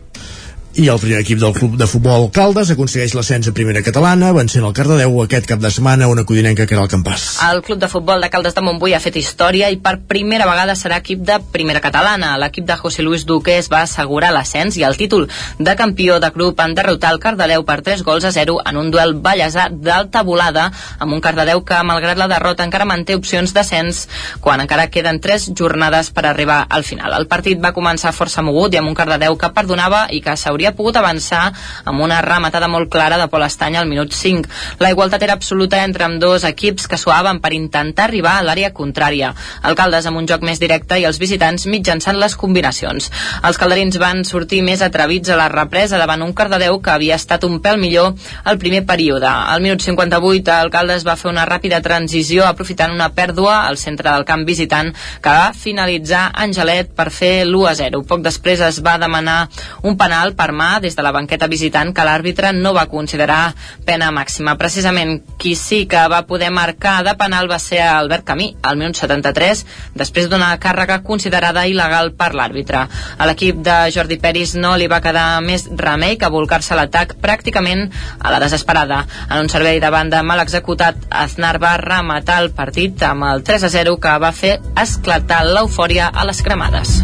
i 0.79 0.87
el 0.87 1.01
primer 1.03 1.19
equip 1.25 1.41
del 1.43 1.55
club 1.57 1.73
de 1.75 1.87
futbol 1.91 2.29
Caldes 2.31 2.69
aconsegueix 2.71 3.11
l'ascens 3.17 3.49
a 3.51 3.53
primera 3.55 3.81
catalana 3.83 4.29
vencent 4.37 4.63
el 4.63 4.75
Cardedeu 4.77 5.17
aquest 5.25 5.49
cap 5.51 5.59
de 5.59 5.73
setmana 5.75 6.07
una 6.07 6.23
codinenca 6.23 6.69
que 6.71 6.77
era 6.77 6.85
el 6.85 6.91
campàs. 6.93 7.25
El 7.49 7.65
club 7.67 7.81
de 7.83 7.89
futbol 7.91 8.23
de 8.23 8.29
Caldes 8.31 8.55
de 8.55 8.63
Montbui 8.63 8.95
ha 8.95 9.01
fet 9.03 9.17
història 9.19 9.73
i 9.75 9.81
per 9.83 9.97
primera 10.07 10.47
vegada 10.47 10.77
serà 10.79 11.01
equip 11.03 11.25
de 11.27 11.41
primera 11.51 11.83
catalana. 11.83 12.37
L'equip 12.39 12.69
de 12.69 12.77
José 12.79 13.03
Luis 13.03 13.25
Duque 13.27 13.57
es 13.59 13.67
va 13.73 13.81
assegurar 13.83 14.31
l'ascens 14.31 14.79
i 14.79 14.85
el 14.87 14.95
títol 15.01 15.27
de 15.59 15.75
campió 15.81 16.21
de 16.23 16.31
grup 16.31 16.63
en 16.63 16.77
derrotar 16.79 17.11
el 17.17 17.19
Cardedeu 17.27 17.67
per 17.67 17.81
3 17.83 18.07
gols 18.07 18.29
a 18.29 18.31
0 18.31 18.61
en 18.71 18.79
un 18.79 18.93
duel 18.95 19.17
ballesà 19.19 19.67
d'alta 19.73 20.23
volada 20.23 20.69
amb 21.01 21.19
un 21.19 21.25
Cardedeu 21.25 21.65
que 21.67 21.83
malgrat 21.83 22.23
la 22.23 22.31
derrota 22.31 22.63
encara 22.63 22.87
manté 22.87 23.19
opcions 23.19 23.51
d'ascens 23.57 24.05
quan 24.41 24.63
encara 24.63 24.87
queden 24.95 25.19
3 25.19 25.51
jornades 25.59 26.15
per 26.15 26.29
arribar 26.31 26.63
al 26.71 26.87
final. 26.87 27.19
El 27.19 27.27
partit 27.27 27.59
va 27.59 27.75
començar 27.75 28.15
força 28.15 28.47
mogut 28.47 28.79
i 28.79 28.79
amb 28.79 28.95
un 28.95 28.99
Cardedeu 29.03 29.35
que 29.35 29.51
perdonava 29.59 30.07
i 30.15 30.23
que 30.23 30.39
s'hauria 30.39 30.68
havia 30.69 30.77
pogut 30.77 30.97
avançar 31.01 31.49
amb 31.89 32.03
una 32.05 32.21
rematada 32.23 32.69
molt 32.69 32.91
clara 32.93 33.17
de 33.19 33.29
Pol 33.33 33.45
Estany 33.45 33.77
al 33.79 33.89
minut 33.89 34.13
5. 34.13 34.49
La 34.81 34.91
igualtat 34.93 35.23
era 35.23 35.35
absoluta 35.35 35.81
entre 35.85 36.05
amb 36.05 36.21
dos 36.21 36.45
equips 36.45 36.87
que 36.89 36.99
suaven 37.01 37.41
per 37.41 37.55
intentar 37.57 38.09
arribar 38.09 38.39
a 38.39 38.45
l'àrea 38.45 38.73
contrària. 38.75 39.33
El 39.65 39.77
Caldes 39.79 40.07
amb 40.07 40.21
un 40.21 40.29
joc 40.29 40.45
més 40.45 40.61
directe 40.61 40.99
i 40.99 41.07
els 41.09 41.19
visitants 41.19 41.67
mitjançant 41.67 42.19
les 42.19 42.37
combinacions. 42.37 43.11
Els 43.43 43.59
calderins 43.59 43.99
van 43.99 44.25
sortir 44.25 44.61
més 44.63 44.83
atrevits 44.85 45.31
a 45.31 45.39
la 45.39 45.49
represa 45.49 45.99
davant 45.99 46.23
un 46.23 46.35
Cardedeu 46.37 46.81
que 46.83 46.93
havia 46.93 47.17
estat 47.17 47.45
un 47.49 47.61
pèl 47.65 47.81
millor 47.81 48.15
al 48.45 48.59
primer 48.59 48.85
període. 48.87 49.29
Al 49.29 49.65
minut 49.65 49.83
58 49.85 50.59
el 50.59 50.73
Caldes 50.75 51.07
va 51.07 51.17
fer 51.17 51.31
una 51.33 51.47
ràpida 51.49 51.81
transició 51.85 52.45
aprofitant 52.47 52.93
una 52.93 53.11
pèrdua 53.15 53.63
al 53.67 53.81
centre 53.81 54.11
del 54.11 54.27
camp 54.29 54.45
visitant 54.45 54.93
que 55.23 55.33
va 55.33 55.53
finalitzar 55.57 56.29
Angelet 56.35 56.93
per 56.95 57.09
fer 57.15 57.33
l'1 57.47 57.71
a 57.71 57.75
0. 57.79 58.05
Poc 58.09 58.23
després 58.25 58.61
es 58.65 58.83
va 58.85 58.99
demanar 59.01 59.39
un 59.83 59.97
penal 59.99 60.35
per 60.37 60.51
mà 60.59 60.81
des 60.83 60.97
de 60.99 61.05
la 61.07 61.13
banqueta 61.15 61.47
visitant 61.47 61.93
que 61.95 62.05
l'àrbitre 62.07 62.53
no 62.57 62.75
va 62.75 62.89
considerar 62.91 63.55
pena 63.87 64.11
màxima. 64.15 64.57
Precisament 64.59 65.21
qui 65.39 65.55
sí 65.57 65.85
que 65.87 66.03
va 66.11 66.25
poder 66.27 66.51
marcar 66.51 66.99
de 67.07 67.15
penal 67.21 67.51
va 67.51 67.61
ser 67.63 67.81
Albert 67.87 68.27
Camí, 68.29 68.51
al 68.63 68.79
minut 68.81 68.99
73, 68.99 69.65
després 69.95 70.29
d'una 70.29 70.51
càrrega 70.63 71.01
considerada 71.07 71.67
il·legal 71.71 72.13
per 72.19 72.33
l'àrbitre. 72.35 72.85
A 73.19 73.29
l'equip 73.31 73.63
de 73.65 73.79
Jordi 73.95 74.19
Peris 74.23 74.57
no 74.59 74.75
li 74.77 74.91
va 74.91 75.03
quedar 75.05 75.41
més 75.45 75.69
remei 75.71 76.19
que 76.19 76.33
volcar-se 76.33 76.77
l'atac 76.79 77.17
pràcticament 77.23 77.87
a 78.19 78.35
la 78.35 78.43
desesperada. 78.43 79.05
En 79.31 79.45
un 79.45 79.53
servei 79.53 79.81
de 79.81 79.93
banda 79.95 80.23
mal 80.23 80.43
executat, 80.45 81.09
Aznar 81.11 81.57
va 81.63 81.77
rematar 81.83 82.43
el 82.43 82.53
partit 82.57 83.03
amb 83.07 83.31
el 83.31 83.47
3 83.47 83.69
a 83.69 83.73
0 83.79 83.99
que 84.03 84.19
va 84.19 84.35
fer 84.35 84.59
esclatar 84.83 85.45
l'eufòria 85.47 86.13
a 86.13 86.29
les 86.29 86.43
cremades. 86.43 86.99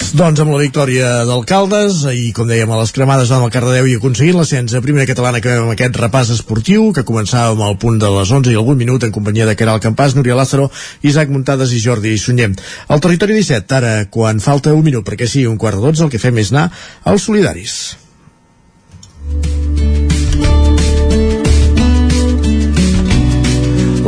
Doncs 0.00 0.40
amb 0.42 0.50
la 0.50 0.58
victòria 0.58 1.10
d'Alcaldes 1.28 2.00
i 2.10 2.32
com 2.34 2.48
dèiem 2.48 2.70
a 2.72 2.78
les 2.80 2.90
cremades 2.96 3.30
amb 3.30 3.46
el 3.46 3.52
Cardedeu 3.54 3.86
i 3.86 3.94
aconseguint 3.98 4.38
l'ascens 4.40 4.74
a 4.74 4.82
primera 4.82 5.06
catalana 5.06 5.42
que 5.44 5.52
amb 5.54 5.70
aquest 5.74 6.00
repàs 6.00 6.32
esportiu 6.34 6.88
que 6.96 7.04
començàvem 7.06 7.62
al 7.62 7.78
punt 7.82 8.00
de 8.02 8.10
les 8.16 8.32
11 8.40 8.50
i 8.50 8.58
algun 8.58 8.80
minut 8.80 9.06
en 9.06 9.14
companyia 9.14 9.46
de 9.46 9.54
Caral 9.60 9.78
Campàs, 9.84 10.16
Núria 10.18 10.38
Lázaro, 10.40 10.70
Isaac 11.06 11.30
Muntades 11.30 11.76
i 11.76 11.84
Jordi 11.84 12.16
Sunyer. 12.18 12.50
Al 12.88 13.04
territori 13.04 13.38
17, 13.38 13.78
ara 13.78 13.94
quan 14.10 14.42
falta 14.42 14.74
un 14.74 14.84
minut 14.84 15.06
perquè 15.06 15.28
sigui 15.30 15.46
un 15.52 15.60
quart 15.60 15.78
de 15.78 15.86
12 15.86 16.08
el 16.08 16.12
que 16.16 16.22
fem 16.22 16.42
és 16.42 16.52
anar 16.54 16.70
als 17.04 17.28
solidaris. 17.30 17.80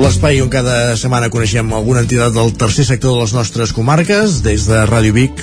L'espai 0.03 0.41
on 0.43 0.49
cada 0.51 0.97
setmana 0.99 1.29
coneixem 1.31 1.69
alguna 1.77 2.01
entitat 2.03 2.33
del 2.35 2.51
tercer 2.59 2.83
sector 2.89 3.15
de 3.15 3.21
les 3.21 3.33
nostres 3.37 3.71
comarques, 3.77 4.41
des 4.43 4.65
de 4.67 4.81
Ràdio 4.89 5.15
Vic, 5.15 5.43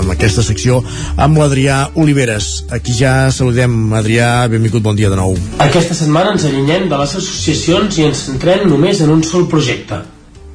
amb 0.00 0.10
aquesta 0.10 0.42
secció, 0.42 0.80
amb 1.16 1.38
l'Adrià 1.38 1.76
Oliveres. 2.02 2.64
Aquí 2.74 2.96
ja 2.98 3.30
saludem, 3.30 3.92
Adrià, 3.94 4.48
benvingut, 4.50 4.82
bon 4.82 4.98
dia 4.98 5.10
de 5.12 5.18
nou. 5.20 5.36
Aquesta 5.62 5.94
setmana 5.94 6.32
ens 6.34 6.48
allunyem 6.48 6.88
de 6.90 6.98
les 6.98 7.14
associacions 7.20 8.00
i 8.00 8.08
ens 8.08 8.24
centrem 8.26 8.66
només 8.70 9.04
en 9.04 9.12
un 9.14 9.22
sol 9.22 9.46
projecte. 9.52 10.00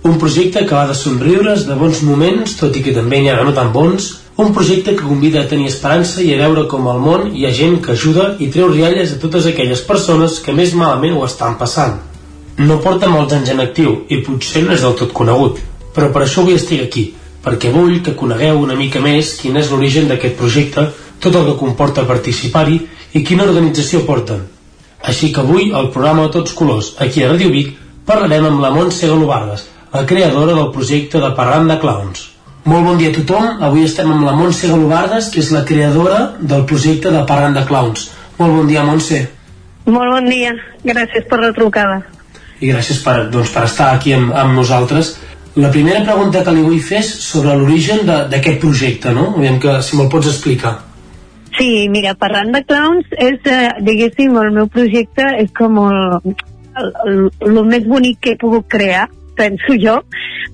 Un 0.03 0.19
projecte 0.19 0.65
que 0.68 0.76
va 0.76 0.84
de 0.91 0.98
somriures, 0.98 1.64
de 1.69 1.80
bons 1.80 2.03
moments, 2.03 2.57
tot 2.60 2.76
i 2.76 2.84
que 2.84 2.95
també 2.98 3.22
n'hi 3.22 3.32
ha 3.32 3.40
no 3.48 3.56
tan 3.56 3.72
bons, 3.72 4.10
un 4.44 4.52
projecte 4.53 4.91
que 4.98 5.07
convida 5.07 5.45
a 5.45 5.48
tenir 5.48 5.72
esperança 5.72 6.19
i 6.22 6.34
a 6.36 6.41
veure 6.44 6.68
com 6.68 6.91
al 6.91 6.99
món 6.99 7.32
hi 7.32 7.48
ha 7.48 7.56
gent 7.56 7.80
que 7.86 7.95
ajuda 7.95 8.34
i 8.44 8.52
treu 8.52 8.68
rialles 8.76 9.15
a 9.15 9.24
totes 9.24 9.48
aquelles 9.48 9.88
persones 9.88 10.41
que 10.44 10.53
més 10.53 10.76
malament 10.76 11.15
ho 11.15 11.26
estan 11.26 11.56
passant. 11.57 11.98
No 12.58 12.80
porta 12.82 13.06
molts 13.06 13.36
anys 13.38 13.52
en 13.54 13.60
actiu 13.62 13.92
i 14.10 14.18
potser 14.26 14.64
no 14.66 14.74
és 14.74 14.82
del 14.82 14.96
tot 14.98 15.12
conegut, 15.14 15.60
però 15.94 16.08
per 16.14 16.24
això 16.24 16.42
avui 16.42 16.56
estic 16.58 16.80
aquí, 16.82 17.04
perquè 17.46 17.70
vull 17.70 18.00
que 18.02 18.16
conegueu 18.18 18.64
una 18.64 18.74
mica 18.80 18.98
més 19.04 19.36
quin 19.38 19.60
és 19.62 19.70
l'origen 19.70 20.08
d'aquest 20.10 20.40
projecte, 20.40 20.88
tot 21.22 21.36
el 21.38 21.46
que 21.52 21.60
comporta 21.60 22.08
participar-hi 22.10 22.80
i 23.14 23.22
quina 23.28 23.46
organització 23.46 24.02
porten. 24.10 24.42
Així 25.06 25.30
que 25.34 25.44
avui, 25.44 25.70
al 25.70 25.92
programa 25.94 26.32
Tots 26.34 26.58
Colors, 26.58 26.96
aquí 26.98 27.22
a 27.22 27.30
Radio 27.30 27.54
Vic, 27.54 27.76
parlarem 28.10 28.50
amb 28.50 28.66
la 28.66 28.74
Montse 28.74 29.06
Galobardes, 29.06 29.68
la 29.94 30.06
creadora 30.10 30.58
del 30.58 30.74
projecte 30.74 31.22
de 31.22 31.32
Parlant 31.38 31.70
de 31.70 31.78
Clowns. 31.86 32.26
Molt 32.66 32.90
bon 32.90 32.98
dia 32.98 33.14
a 33.14 33.20
tothom, 33.22 33.62
avui 33.70 33.86
estem 33.86 34.10
amb 34.18 34.26
la 34.26 34.34
Montse 34.36 34.74
Galobardes, 34.74 35.30
que 35.30 35.46
és 35.46 35.54
la 35.54 35.62
creadora 35.64 36.34
del 36.42 36.66
projecte 36.66 37.14
de 37.14 37.22
Parlant 37.30 37.54
de 37.62 37.68
Clowns. 37.70 38.10
Molt 38.42 38.58
bon 38.58 38.68
dia, 38.68 38.84
Montse. 38.84 39.28
Molt 39.86 40.18
bon 40.18 40.26
dia, 40.34 40.58
gràcies 40.84 41.30
per 41.30 41.46
la 41.46 41.54
trucada. 41.54 42.02
I 42.60 42.72
gràcies 42.72 43.00
per, 43.06 43.18
doncs, 43.34 43.54
per 43.54 43.66
estar 43.68 43.92
aquí 43.94 44.14
amb, 44.18 44.34
amb 44.34 44.58
nosaltres. 44.58 45.16
La 45.58 45.72
primera 45.74 46.04
pregunta 46.06 46.44
que 46.46 46.54
li 46.54 46.66
vull 46.66 46.82
fer 46.86 47.00
és 47.02 47.10
sobre 47.26 47.56
l'origen 47.58 48.06
d'aquest 48.06 48.60
projecte, 48.62 49.14
no? 49.14 49.32
Aviam 49.38 49.58
que, 49.62 49.80
si 49.82 49.98
me'l 49.98 50.10
pots 50.14 50.30
explicar. 50.30 50.78
Sí, 51.58 51.88
mira, 51.90 52.14
parlant 52.14 52.52
de 52.54 52.62
clowns, 52.70 53.08
és, 53.18 53.40
eh, 53.50 53.72
diguéssim, 53.82 54.36
el 54.38 54.52
meu 54.54 54.68
projecte 54.70 55.26
és 55.42 55.50
com 55.58 55.80
el, 55.82 56.36
el, 56.78 56.92
el, 57.08 57.24
el 57.48 57.64
més 57.66 57.88
bonic 57.90 58.20
que 58.22 58.36
he 58.36 58.42
pogut 58.42 58.68
crear, 58.70 59.08
penso 59.38 59.78
jo. 59.82 59.98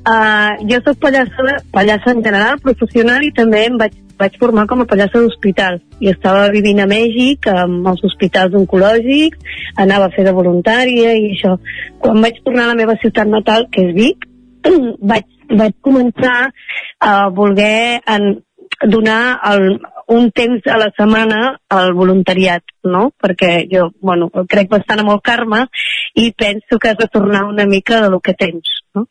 Uh, 0.03 0.59
jo 0.67 0.79
soc 0.83 0.99
pallassa, 1.03 1.57
pallassa 1.71 2.11
en 2.11 2.23
general, 2.23 2.59
professional, 2.63 3.23
i 3.23 3.31
també 3.35 3.65
em 3.67 3.77
vaig, 3.79 3.99
vaig 4.19 4.37
formar 4.41 4.65
com 4.69 4.83
a 4.83 4.87
pallassa 4.89 5.21
d'hospital. 5.21 5.79
I 6.03 6.11
estava 6.11 6.49
vivint 6.53 6.81
a 6.83 6.87
Mèxic, 6.89 7.47
amb 7.51 7.87
els 7.91 8.03
hospitals 8.07 8.55
oncològics, 8.59 9.57
anava 9.83 10.09
a 10.09 10.15
fer 10.15 10.25
de 10.27 10.35
voluntària 10.35 11.15
i 11.17 11.31
això. 11.33 11.57
Quan 12.03 12.21
vaig 12.23 12.41
tornar 12.45 12.67
a 12.67 12.73
la 12.73 12.79
meva 12.79 12.97
ciutat 13.01 13.29
natal, 13.29 13.67
que 13.71 13.87
és 13.87 13.93
Vic, 13.97 14.27
vaig, 15.13 15.27
vaig 15.49 15.77
començar 15.85 16.37
a 17.03 17.13
voler 17.35 18.01
en, 18.15 18.29
donar 18.87 19.39
el, 19.51 19.79
un 20.07 20.29
temps 20.31 20.65
a 20.67 20.77
la 20.77 20.89
setmana 20.97 21.41
al 21.69 21.93
voluntariat, 21.97 22.63
no? 22.83 23.09
Perquè 23.19 23.65
jo, 23.71 23.89
bueno, 24.01 24.29
crec 24.49 24.69
bastant 24.71 25.03
amb 25.03 25.13
el 25.15 25.21
karma 25.23 25.63
i 26.19 26.31
penso 26.37 26.79
que 26.79 26.91
has 26.91 26.99
de 26.99 27.09
tornar 27.11 27.45
una 27.47 27.65
mica 27.65 28.01
de 28.01 28.09
lo 28.09 28.19
que 28.19 28.33
tens, 28.33 28.83
no? 28.95 29.07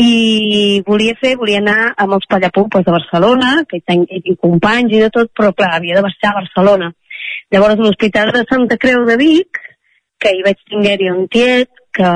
I 0.00 0.80
volia 0.86 1.12
fer, 1.20 1.34
volia 1.36 1.60
anar 1.60 1.92
amb 2.00 2.16
els 2.16 2.24
Pallapupes 2.30 2.84
de 2.86 2.94
Barcelona, 2.94 3.50
que 3.68 3.80
hi 3.80 3.84
tinc, 3.84 4.38
companys 4.40 4.94
i 4.94 5.02
de 5.04 5.10
tot, 5.12 5.28
però 5.36 5.52
clar, 5.52 5.74
havia 5.76 5.98
de 5.98 6.04
baixar 6.06 6.30
a 6.32 6.38
Barcelona. 6.40 6.92
Llavors, 7.52 7.76
l'Hospital 7.76 8.32
de 8.32 8.46
Santa 8.48 8.78
Creu 8.80 9.04
de 9.04 9.18
Vic, 9.20 9.60
que 10.22 10.32
hi 10.32 10.42
vaig 10.46 10.58
tinguer-hi 10.70 11.10
un 11.12 11.26
tiet 11.28 11.68
que, 11.92 12.10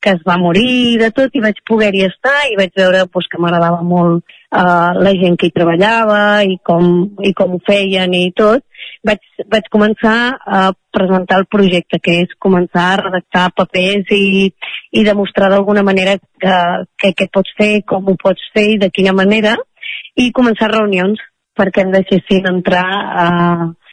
que 0.00 0.14
es 0.16 0.22
va 0.26 0.38
morir 0.40 0.98
de 1.02 1.10
tot 1.12 1.34
i 1.36 1.42
vaig 1.44 1.58
poder-hi 1.68 2.06
estar 2.06 2.36
i 2.48 2.56
vaig 2.56 2.72
veure 2.78 3.04
pues, 3.12 3.28
que 3.28 3.40
m'agradava 3.42 3.82
molt 3.84 4.22
uh, 4.22 4.96
la 4.96 5.12
gent 5.20 5.36
que 5.36 5.50
hi 5.50 5.56
treballava 5.56 6.20
i 6.46 6.56
com, 6.64 6.86
i 7.20 7.34
com 7.36 7.56
ho 7.56 7.60
feien 7.66 8.14
i 8.16 8.30
tot, 8.36 8.64
vaig, 9.06 9.24
vaig 9.52 9.68
començar 9.72 10.16
a 10.40 10.60
presentar 10.92 11.40
el 11.40 11.46
projecte, 11.50 12.00
que 12.02 12.16
és 12.24 12.36
començar 12.42 12.86
a 12.90 13.00
redactar 13.00 13.48
papers 13.56 14.12
i, 14.14 14.50
i 14.92 15.04
demostrar 15.06 15.50
d'alguna 15.52 15.84
manera 15.86 16.16
que, 16.18 16.56
que 17.00 17.12
què 17.16 17.28
pots 17.32 17.54
fer, 17.58 17.72
com 17.88 18.08
ho 18.08 18.16
pots 18.20 18.50
fer 18.54 18.66
i 18.74 18.78
de 18.82 18.90
quina 18.94 19.14
manera, 19.16 19.56
i 20.16 20.30
començar 20.36 20.70
reunions 20.72 21.20
perquè 21.56 21.84
em 21.84 21.92
deixessin 21.94 22.48
entrar 22.50 22.86
a, 23.24 23.28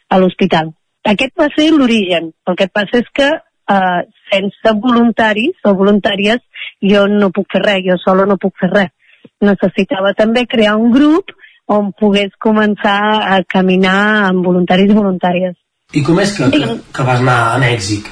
a 0.08 0.20
l'hospital. 0.20 0.72
Aquest 1.08 1.34
va 1.40 1.48
ser 1.54 1.70
l'origen. 1.72 2.32
El 2.48 2.56
que 2.58 2.68
passa 2.72 3.00
és 3.00 3.08
que 3.14 3.28
eh, 3.28 4.00
sense 4.32 4.74
voluntaris 4.82 5.68
o 5.68 5.74
voluntàries 5.78 6.42
jo 6.84 7.06
no 7.10 7.30
puc 7.34 7.48
fer 7.54 7.64
res, 7.64 7.84
jo 7.86 7.98
sola 8.02 8.26
no 8.28 8.38
puc 8.40 8.56
fer 8.60 8.70
res. 8.72 8.94
Necessitava 9.44 10.14
també 10.18 10.46
crear 10.50 10.76
un 10.78 10.90
grup 10.92 11.32
on 11.68 11.90
pogués 12.00 12.32
començar 12.40 13.00
a 13.36 13.40
caminar 13.44 13.98
amb 14.28 14.46
voluntaris 14.46 14.90
i 14.90 14.96
voluntàries. 14.96 15.56
I 15.96 16.04
com 16.04 16.20
és 16.20 16.32
que, 16.36 16.48
que, 16.52 16.78
que 16.94 17.04
vas 17.04 17.20
anar 17.24 17.38
a 17.54 17.58
Mèxic? 17.62 18.08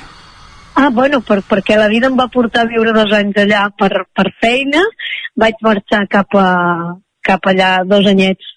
Ah, 0.77 0.91
bueno, 0.93 1.23
per, 1.25 1.41
perquè 1.49 1.79
la 1.81 1.89
vida 1.89 2.11
em 2.11 2.17
va 2.19 2.29
portar 2.33 2.67
a 2.67 2.69
viure 2.69 2.93
dos 2.93 3.13
anys 3.17 3.39
allà 3.41 3.63
per, 3.81 3.91
per 4.13 4.27
feina. 4.43 4.83
Vaig 5.41 5.57
marxar 5.65 6.03
cap, 6.13 6.37
a, 6.37 6.51
cap 7.25 7.49
allà 7.49 7.71
dos 7.89 8.09
anyets 8.13 8.53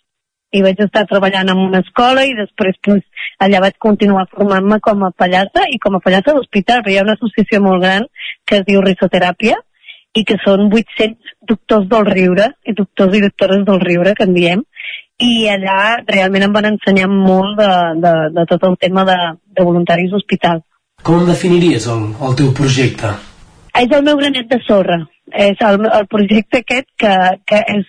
i 0.52 0.64
vaig 0.66 0.80
estar 0.82 1.06
treballant 1.08 1.52
en 1.53 1.61
una 1.61 1.82
escola 1.86 2.24
i 2.26 2.34
després 2.36 2.78
pues, 2.86 3.03
allà 3.44 3.61
vaig 3.64 3.78
continuar 3.78 4.26
formant-me 4.32 4.80
com 4.84 5.06
a 5.06 5.11
pallassa 5.16 5.68
i 5.69 5.78
com 5.80 5.95
a 5.95 6.03
pallassa 6.03 6.34
d'hospital, 6.36 6.82
però 6.84 6.94
hi 6.94 7.00
ha 7.00 7.06
una 7.06 7.16
associació 7.19 7.61
molt 7.64 7.84
gran 7.86 8.08
que 8.50 8.60
es 8.60 8.66
diu 8.68 8.82
Risoteràpia 8.84 9.60
i 10.18 10.26
que 10.26 10.40
són 10.42 10.68
800 10.74 11.36
doctors 11.52 11.86
del 11.92 12.08
riure, 12.10 12.50
i 12.66 12.74
doctors 12.74 13.16
i 13.16 13.22
doctores 13.22 13.61
del 13.68 13.82
riure, 13.84 14.16
que 14.18 14.26
en 14.26 14.34
diem, 14.34 14.64
i 15.19 15.49
allà 15.51 15.99
realment 16.07 16.48
em 16.48 16.56
van 16.56 16.69
ensenyar 16.72 17.09
molt 17.11 17.59
de, 17.59 17.69
de, 18.03 18.15
de 18.35 18.45
tot 18.49 18.65
el 18.69 18.75
tema 18.80 19.06
de, 19.07 19.17
de 19.57 19.67
voluntaris 19.67 20.11
d'hospital. 20.14 20.64
Com 21.03 21.25
definiries 21.27 21.88
el, 21.91 22.09
el 22.27 22.35
teu 22.39 22.51
projecte? 22.56 23.14
És 23.80 23.91
el 23.95 24.03
meu 24.03 24.19
granet 24.19 24.49
de 24.51 24.59
sorra. 24.65 24.99
És 25.30 25.59
el, 25.61 25.83
el 25.85 26.07
projecte 26.09 26.64
aquest 26.64 26.88
que, 26.98 27.15
que 27.48 27.59
és 27.75 27.88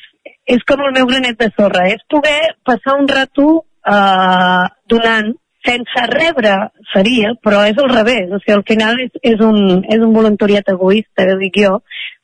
és 0.50 0.64
com 0.66 0.80
el 0.84 0.94
meu 0.96 1.06
granet 1.06 1.38
de 1.38 1.50
sorra, 1.54 1.86
és 1.94 2.02
poder 2.10 2.56
passar 2.66 2.96
un 2.98 3.06
rato 3.08 3.46
eh, 3.86 4.64
donant 4.90 5.30
sense 5.66 6.06
rebre 6.10 6.54
seria, 6.92 7.34
però 7.44 7.62
és 7.68 7.78
al 7.78 7.90
revés, 7.92 8.30
o 8.32 8.40
sigui, 8.40 8.56
al 8.56 8.64
final 8.68 9.02
és, 9.04 9.12
és, 9.32 9.42
un, 9.44 9.84
és 9.84 10.00
un 10.00 10.14
voluntariat 10.16 10.72
egoista, 10.72 11.26
que 11.28 11.36
dic 11.42 11.60
jo, 11.62 11.76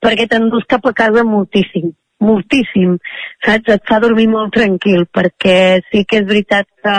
perquè 0.03 0.27
t'endús 0.31 0.65
cap 0.69 0.89
a 0.89 0.95
casa 0.97 1.25
moltíssim, 1.29 1.93
moltíssim, 2.23 2.97
saps? 3.45 3.75
Et 3.77 3.87
fa 3.89 4.01
dormir 4.01 4.29
molt 4.33 4.55
tranquil, 4.57 5.07
perquè 5.13 5.83
sí 5.91 6.05
que 6.09 6.23
és 6.23 6.27
veritat 6.29 6.69
que 6.83 6.97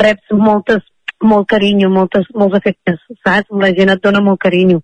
reps 0.00 0.34
moltes, 0.38 0.82
molt 1.24 1.48
carinyo, 1.48 1.90
moltes, 1.92 2.26
molts 2.34 2.58
efectes, 2.60 3.00
saps? 3.26 3.52
La 3.60 3.72
gent 3.76 3.94
et 3.94 4.02
dona 4.04 4.24
molt 4.24 4.42
carinyo 4.42 4.82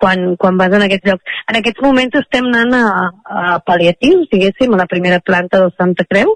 quan, 0.00 0.36
quan 0.40 0.56
vas 0.56 0.72
en 0.72 0.84
aquests 0.86 1.06
llocs. 1.10 1.38
En 1.50 1.58
aquests 1.60 1.84
moments 1.84 2.16
estem 2.22 2.48
anant 2.48 2.74
a, 2.78 2.84
a 3.20 3.58
pal·liatius, 3.66 4.28
diguéssim, 4.32 4.72
a 4.74 4.80
la 4.80 4.88
primera 4.90 5.20
planta 5.20 5.60
del 5.60 5.74
Santa 5.76 6.06
Creu, 6.08 6.32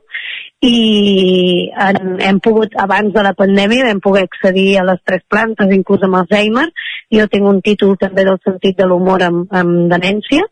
i 0.64 1.70
en, 1.86 2.18
hem 2.24 2.40
pogut, 2.44 2.76
abans 2.80 3.12
de 3.16 3.24
la 3.24 3.34
pandèmia, 3.38 3.88
vam 3.88 4.02
poder 4.04 4.26
accedir 4.28 4.68
a 4.80 4.86
les 4.90 5.00
tres 5.08 5.24
plantes, 5.32 5.72
inclús 5.72 6.04
amb 6.04 6.20
Alzheimer. 6.20 6.68
Jo 7.14 7.26
tinc 7.32 7.48
un 7.48 7.62
títol 7.64 7.96
també 8.00 8.26
del 8.28 8.40
sentit 8.44 8.76
de 8.78 8.88
l'humor 8.88 9.24
amb, 9.24 9.48
amb 9.52 9.88
demència, 9.92 10.44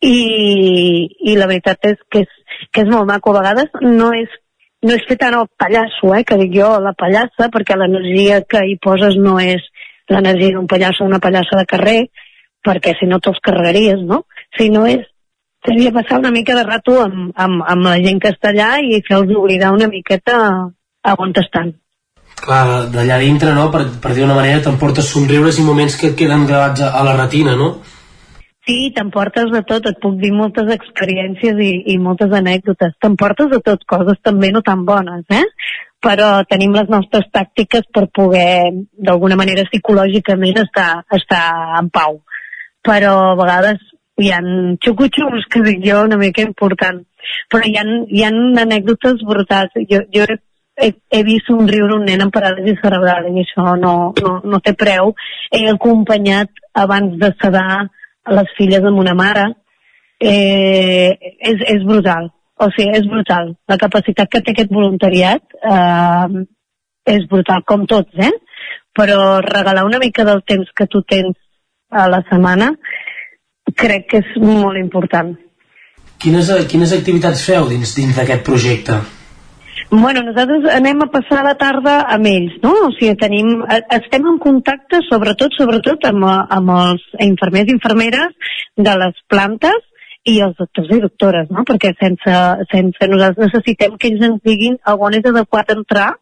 i, 0.00 1.08
i 1.30 1.36
la 1.36 1.48
veritat 1.50 1.90
és 1.92 1.98
que, 2.10 2.24
és 2.24 2.68
que 2.72 2.84
és 2.84 2.90
molt 2.92 3.08
maco. 3.08 3.34
A 3.34 3.40
vegades 3.40 3.82
no 3.84 4.12
és 4.16 4.32
no 4.80 4.94
és 4.96 5.04
fer 5.08 5.18
tant 5.20 5.36
el 5.36 5.48
pallasso, 5.60 6.14
eh, 6.16 6.24
que 6.24 6.38
dic 6.40 6.54
jo, 6.56 6.70
la 6.80 6.94
pallassa, 6.96 7.50
perquè 7.52 7.76
l'energia 7.76 8.40
que 8.48 8.62
hi 8.64 8.78
poses 8.80 9.18
no 9.20 9.36
és 9.40 9.60
l'energia 10.08 10.56
d'un 10.56 10.68
pallasso 10.70 11.04
o 11.04 11.08
una 11.10 11.20
pallassa 11.20 11.58
de 11.58 11.66
carrer, 11.68 11.98
perquè 12.64 12.94
si 12.98 13.08
no 13.08 13.20
te'ls 13.20 13.42
carregaries, 13.44 14.00
no? 14.00 14.24
Si 14.56 14.70
no 14.72 14.86
és, 14.88 15.04
seria 15.66 15.92
passar 15.92 16.18
una 16.18 16.32
mica 16.32 16.56
de 16.56 16.64
rato 16.64 16.96
amb, 17.04 17.30
amb, 17.36 17.60
amb 17.60 17.86
la 17.90 17.98
gent 18.00 18.20
que 18.22 18.32
està 18.32 18.54
allà 18.54 18.72
i 18.80 19.02
fer-los 19.06 19.36
oblidar 19.36 19.74
una 19.76 19.88
miqueta 19.92 20.40
a 21.04 21.14
on 21.20 21.36
estan. 21.36 21.74
Clar, 22.40 22.88
d'allà 22.88 23.18
dintre, 23.20 23.52
no?, 23.52 23.68
per, 23.72 23.84
per 24.00 24.14
dir 24.16 24.24
una 24.24 24.38
manera, 24.38 24.62
t'emportes 24.64 25.12
somriures 25.12 25.60
i 25.60 25.64
moments 25.66 25.98
que 26.00 26.14
queden 26.16 26.46
gravats 26.48 26.80
a, 26.80 26.94
a 26.96 27.04
la 27.04 27.16
retina, 27.20 27.52
no? 27.56 27.74
Sí, 28.70 28.92
t'emportes 28.94 29.50
de 29.50 29.64
tot, 29.66 29.86
et 29.90 29.98
puc 29.98 30.14
dir 30.20 30.30
moltes 30.30 30.68
experiències 30.70 31.58
i, 31.58 31.70
i 31.90 31.98
moltes 31.98 32.30
anècdotes. 32.38 32.94
T'emportes 33.02 33.50
de 33.50 33.58
tot, 33.66 33.82
coses 33.90 34.20
també 34.22 34.52
no 34.54 34.62
tan 34.62 34.84
bones, 34.86 35.24
eh? 35.34 35.42
Però 36.00 36.28
tenim 36.48 36.72
les 36.78 36.86
nostres 36.88 37.26
tàctiques 37.34 37.90
per 37.92 38.06
poder, 38.14 38.70
d'alguna 38.94 39.36
manera 39.40 39.66
psicològicament, 39.66 40.62
estar, 40.62 40.92
estar 41.18 41.46
en 41.80 41.90
pau 41.90 42.20
però 42.86 43.14
a 43.30 43.36
vegades 43.36 43.80
hi 44.20 44.30
ha 44.32 44.40
xucutxos 44.84 45.48
que 45.52 45.62
dic 45.64 45.82
jo 45.84 46.02
una 46.04 46.18
mica 46.20 46.42
important 46.42 47.02
però 47.52 47.64
hi 47.66 47.76
ha, 47.76 47.84
hi 48.08 48.24
ha 48.24 48.30
anècdotes 48.64 49.24
brutals 49.26 49.76
jo, 49.90 50.02
jo 50.14 50.24
he, 50.24 50.36
he, 50.80 50.90
he 51.12 51.22
vist 51.24 51.48
somriure 51.48 51.96
un 51.96 52.06
nen 52.08 52.24
amb 52.24 52.34
paràlisi 52.34 52.76
cerebral 52.80 53.28
i 53.30 53.44
això 53.44 53.76
no, 53.80 53.94
no, 54.20 54.34
no 54.44 54.60
té 54.64 54.74
preu 54.84 55.14
he 55.52 55.66
acompanyat 55.72 56.64
abans 56.84 57.16
de 57.20 57.32
sedar 57.42 57.88
les 58.30 58.54
filles 58.58 58.84
amb 58.86 59.00
una 59.02 59.16
mare 59.18 59.46
eh, 60.20 61.10
és, 61.40 61.66
és 61.74 61.84
brutal 61.86 62.30
o 62.60 62.68
sigui, 62.76 62.92
és 62.98 63.06
brutal 63.08 63.54
la 63.70 63.78
capacitat 63.80 64.30
que 64.30 64.42
té 64.44 64.54
aquest 64.54 64.72
voluntariat 64.74 65.60
eh, 65.60 66.40
és 67.10 67.26
brutal, 67.30 67.62
com 67.66 67.86
tots, 67.88 68.12
eh? 68.18 68.32
però 68.96 69.40
regalar 69.44 69.86
una 69.86 70.00
mica 70.02 70.24
del 70.28 70.42
temps 70.46 70.68
que 70.76 70.86
tu 70.90 71.02
tens 71.08 71.36
a 71.90 72.06
la 72.10 72.20
setmana, 72.28 72.72
crec 73.74 74.06
que 74.10 74.20
és 74.20 74.34
molt 74.42 74.78
important. 74.78 75.32
Quines, 76.20 76.50
quines 76.68 76.92
activitats 76.92 77.42
feu 77.46 77.68
dins 77.70 77.94
dins 77.96 78.18
d'aquest 78.18 78.44
projecte? 78.46 78.98
Bueno, 79.88 80.22
nosaltres 80.22 80.66
anem 80.74 81.00
a 81.02 81.08
passar 81.10 81.42
la 81.46 81.56
tarda 81.58 82.00
amb 82.14 82.28
ells, 82.28 82.56
no? 82.62 82.72
O 82.86 82.90
sigui, 82.96 83.16
tenim, 83.18 83.62
estem 83.96 84.26
en 84.28 84.38
contacte 84.42 85.00
sobretot, 85.08 85.56
sobretot 85.56 86.04
amb, 86.10 86.26
amb 86.28 86.74
els 86.76 87.06
infermers 87.26 87.70
i 87.70 87.76
infermeres 87.78 88.58
de 88.76 88.96
les 89.02 89.22
plantes 89.32 89.86
i 90.28 90.36
els 90.44 90.56
doctors 90.58 90.92
i 90.92 91.00
doctores, 91.00 91.48
no? 91.50 91.64
Perquè 91.68 91.94
sense, 91.98 92.36
sense 92.70 93.08
nosaltres 93.08 93.48
necessitem 93.48 93.96
que 93.96 94.12
ells 94.12 94.26
ens 94.28 94.42
diguin 94.44 94.76
on 94.92 95.16
és 95.16 95.26
adequat 95.32 95.72
entrar 95.74 96.12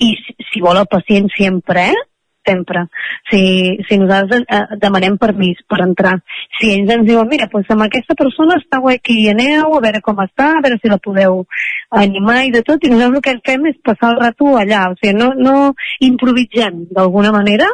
i 0.00 0.12
si, 0.20 0.36
si 0.50 0.62
vol 0.64 0.80
el 0.80 0.88
pacient 0.90 1.30
sempre, 1.36 1.90
eh? 1.94 2.06
Sempre. 2.50 2.84
Si, 3.30 3.40
si 3.86 3.98
nosaltres 4.02 4.42
eh, 4.44 4.78
demanem 4.82 5.16
permís 5.22 5.62
per 5.70 5.80
entrar, 5.86 6.16
si 6.58 6.74
ells 6.74 6.90
ens 6.96 7.06
diuen, 7.08 7.30
mira, 7.30 7.48
doncs 7.52 7.70
amb 7.70 7.86
aquesta 7.86 8.18
persona 8.18 8.58
està 8.58 8.82
aquí, 8.92 9.20
aneu 9.30 9.76
a 9.76 9.82
veure 9.86 10.02
com 10.04 10.18
està, 10.26 10.50
a 10.56 10.64
veure 10.66 10.80
si 10.82 10.90
la 10.90 10.98
podeu 10.98 11.44
animar 12.02 12.42
i 12.48 12.52
de 12.54 12.64
tot, 12.66 12.82
i 12.82 12.92
nosaltres 12.92 13.20
el 13.20 13.26
que 13.28 13.52
fem 13.52 13.70
és 13.70 13.80
passar 13.86 14.14
el 14.14 14.20
rato 14.26 14.56
allà, 14.58 14.88
o 14.90 14.98
sigui, 14.98 15.16
no, 15.16 15.32
no 15.38 15.56
improvisem 16.10 16.86
d'alguna 16.90 17.32
manera, 17.38 17.70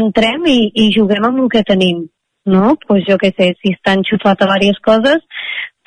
entrem 0.00 0.46
i, 0.50 0.60
i 0.74 0.90
juguem 0.96 1.28
amb 1.28 1.44
el 1.44 1.50
que 1.52 1.66
tenim 1.66 2.06
no? 2.46 2.76
Pues 2.86 3.04
jo 3.08 3.18
què 3.20 3.32
sé, 3.34 3.52
si 3.60 3.74
està 3.74 3.96
enxufat 3.98 4.42
a 4.42 4.48
diverses 4.54 4.80
coses, 4.86 5.24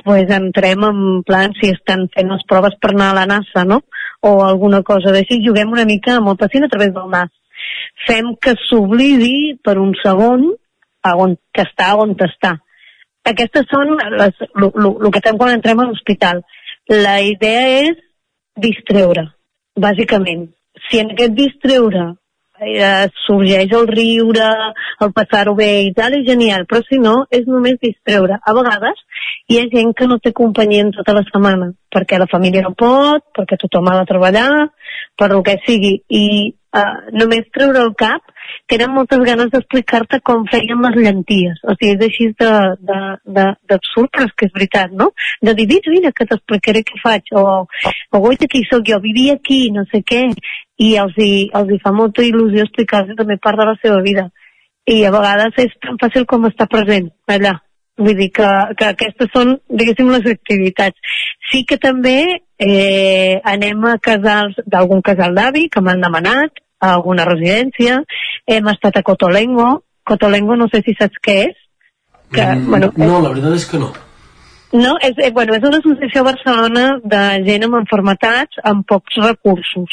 pues 0.03 0.30
entrem 0.32 0.83
en 0.88 0.99
plan 1.27 1.56
si 1.58 1.72
estan 1.74 2.08
fent 2.14 2.32
les 2.32 2.45
proves 2.48 2.75
per 2.80 2.93
anar 2.93 3.11
a 3.11 3.17
la 3.22 3.25
NASA, 3.32 3.66
no? 3.66 3.82
O 4.22 4.43
alguna 4.45 4.83
cosa 4.83 5.14
d'així, 5.16 5.41
juguem 5.45 5.72
una 5.75 5.88
mica 5.88 6.17
amb 6.17 6.33
el 6.33 6.40
pacient 6.40 6.67
a 6.67 6.72
través 6.72 6.93
del 6.95 7.09
nas. 7.11 7.32
Fem 8.08 8.34
que 8.42 8.56
s'oblidi 8.68 9.60
per 9.64 9.78
un 9.82 9.94
segon 10.03 10.50
a 11.03 11.16
on 11.19 11.36
que 11.56 11.66
està 11.68 11.92
on 12.00 12.16
està. 12.28 12.56
Aquestes 13.30 13.68
són 13.69 13.98
les, 14.18 14.45
lo, 14.56 15.11
que 15.11 15.22
fem 15.26 15.38
quan 15.38 15.53
entrem 15.53 15.82
a 15.82 15.90
l'hospital. 15.90 16.42
La 16.90 17.19
idea 17.22 17.66
és 17.84 18.00
distreure, 18.60 19.28
bàsicament. 19.78 20.48
Si 20.88 21.02
en 21.02 21.11
aquest 21.14 21.36
distreure 21.38 22.06
eh, 22.60 23.08
sorgeix 23.26 23.74
el 23.76 23.88
riure, 23.88 24.50
el 25.03 25.11
passar-ho 25.16 25.56
bé 25.56 25.69
i 25.88 25.94
tal, 25.95 26.16
és 26.18 26.26
genial, 26.28 26.66
però 26.69 26.82
si 26.88 27.00
no, 27.02 27.24
és 27.32 27.48
només 27.48 27.80
distreure. 27.84 28.40
A 28.40 28.56
vegades 28.56 29.03
hi 29.50 29.60
ha 29.60 29.68
gent 29.72 29.94
que 29.98 30.08
no 30.08 30.19
té 30.24 30.34
companyia 30.36 30.88
en 30.88 30.92
tota 30.95 31.16
la 31.18 31.26
setmana, 31.28 31.72
perquè 31.94 32.19
la 32.19 32.30
família 32.32 32.66
no 32.66 32.76
pot, 32.78 33.26
perquè 33.36 33.60
tothom 33.61 33.90
ha 33.90 34.00
de 34.02 34.10
treballar, 34.10 34.50
per 35.19 35.32
el 35.34 35.44
que 35.45 35.58
sigui, 35.66 35.94
i 36.08 36.26
eh, 36.50 36.95
només 37.16 37.48
treure 37.56 37.82
el 37.86 37.94
cap 37.98 38.34
tenen 38.69 38.94
moltes 38.94 39.22
ganes 39.26 39.52
d'explicar-te 39.53 40.19
com 40.26 40.45
feien 40.50 40.82
les 40.86 40.98
llenties. 40.98 41.61
O 41.64 41.76
sigui, 41.78 41.95
és 41.95 42.03
així 42.08 42.28
d'absurd, 42.38 44.10
però 44.14 44.26
és 44.28 44.36
que 44.36 44.50
és 44.50 44.56
veritat, 44.56 44.94
no? 45.02 45.11
De 45.45 45.56
dir, 45.58 45.68
vine, 45.69 45.95
vine, 45.95 46.14
que 46.16 46.28
t'explicaré 46.30 46.84
què 46.88 47.00
faig. 47.03 47.34
O, 47.38 47.45
o 47.66 48.24
guaita, 48.26 48.50
aquí 48.50 48.64
sóc 48.69 48.86
jo, 48.90 49.00
vivia 49.03 49.38
aquí, 49.40 49.61
no 49.76 49.86
sé 49.92 50.03
què. 50.06 50.28
I 50.80 50.94
els 51.02 51.18
hi, 51.19 51.32
els 51.60 51.74
hi 51.74 51.80
fa 51.84 51.94
molta 51.95 52.26
il·lusió 52.26 52.68
explicar-los 52.68 53.18
també 53.19 53.40
part 53.42 53.60
de 53.60 53.72
la 53.72 53.78
seva 53.82 54.02
vida. 54.06 54.30
I 54.90 55.03
a 55.06 55.11
vegades 55.14 55.58
és 55.61 55.74
tan 55.84 56.00
fàcil 56.02 56.26
com 56.30 56.48
estar 56.50 56.69
present 56.72 57.11
allà. 57.30 57.58
Vull 58.00 58.16
dir 58.16 58.30
que, 58.32 58.48
que 58.80 58.88
aquestes 58.94 59.30
són, 59.36 59.58
diguéssim, 59.68 60.10
les 60.14 60.26
activitats. 60.32 61.14
Sí 61.52 61.66
que 61.68 61.76
també 61.82 62.18
eh, 62.32 63.40
anem 63.44 63.86
a 63.90 63.98
casals 64.00 64.56
d'algun 64.66 65.03
casal 65.03 65.36
d'avi 65.36 65.68
que 65.74 65.84
m'han 65.84 66.02
demanat, 66.06 66.64
a 66.80 66.94
alguna 66.95 67.26
residència, 67.28 68.00
hem 68.48 68.68
estat 68.72 69.00
a 69.00 69.03
Cotolengo, 69.03 69.72
Cotolengo 70.08 70.56
no 70.56 70.69
sé 70.72 70.82
si 70.86 70.95
saps 70.98 71.19
què 71.26 71.40
és, 71.50 71.58
que, 72.32 72.45
Mm, 72.45 72.69
bueno, 72.69 72.92
no, 72.95 73.22
la 73.22 73.30
veritat 73.34 73.56
és 73.58 73.66
que 73.66 73.80
no. 73.80 73.90
no, 74.72 74.98
és, 75.02 75.16
eh, 75.18 75.32
bueno, 75.32 75.56
és 75.56 75.64
una 75.66 75.80
associació 75.82 76.22
a 76.22 76.32
Barcelona 76.32 77.00
de 77.03 77.22
gent 77.48 77.66
amb 77.66 77.80
enfermetats 77.82 78.61
amb 78.64 78.86
pocs 78.86 79.18
recursos. 79.18 79.90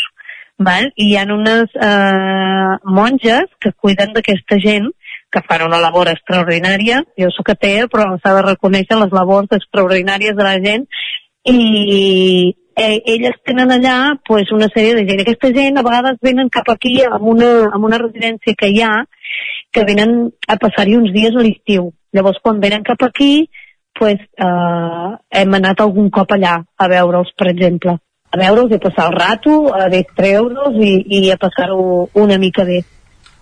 Val? 0.59 0.91
I 0.97 1.11
hi 1.11 1.17
ha 1.17 1.25
unes 1.33 1.73
eh, 1.75 2.77
monges 2.85 3.49
que 3.61 3.73
cuiden 3.73 4.13
d'aquesta 4.13 4.57
gent 4.63 4.89
que 5.37 5.45
fan 5.45 5.67
una 5.67 5.81
labor 5.83 6.09
extraordinària. 6.09 7.03
Jo 7.21 7.29
sóc 7.35 7.53
atea, 7.53 7.91
però 7.93 8.15
s'ha 8.17 8.35
de 8.39 8.45
reconèixer 8.47 8.97
les 9.01 9.13
labors 9.13 9.53
extraordinàries 9.53 10.37
de 10.39 10.47
la 10.47 10.57
gent 10.65 10.87
i 11.47 12.55
eh, 12.77 13.03
elles 13.05 13.37
tenen 13.45 13.73
allà 13.75 14.17
pues, 14.25 14.51
una 14.53 14.71
sèrie 14.73 14.97
de 14.97 15.05
gent. 15.09 15.21
Aquesta 15.23 15.53
gent 15.53 15.77
a 15.77 15.85
vegades 15.87 16.19
venen 16.25 16.51
cap 16.53 16.73
aquí 16.73 16.97
amb 17.05 17.29
una, 17.35 17.53
amb 17.69 17.89
una 17.89 18.01
residència 18.03 18.57
que 18.57 18.73
hi 18.73 18.83
ha 18.83 18.95
que 19.73 19.85
venen 19.85 20.17
a 20.49 20.57
passar-hi 20.57 20.97
uns 20.97 21.13
dies 21.13 21.37
a 21.37 21.45
l'estiu. 21.45 21.93
Llavors, 22.17 22.41
quan 22.43 22.61
venen 22.65 22.85
cap 22.87 23.03
aquí, 23.05 23.49
pues, 23.97 24.21
eh, 24.41 25.13
hem 25.41 25.61
anat 25.61 25.85
algun 25.85 26.11
cop 26.11 26.33
allà 26.33 26.59
a 26.65 26.89
veure'ls, 26.89 27.33
per 27.37 27.51
exemple. 27.53 27.99
A 28.33 28.41
veure'ls 28.41 28.73
i 28.73 28.81
a 28.81 28.85
passar 28.89 29.11
el 29.11 29.17
rato, 29.21 29.57
a 29.73 29.89
distreure'ls 29.93 30.81
i, 30.81 30.93
i 31.21 31.25
a 31.31 31.41
passar-ho 31.41 32.09
una 32.25 32.39
mica 32.41 32.65
bé. 32.65 32.83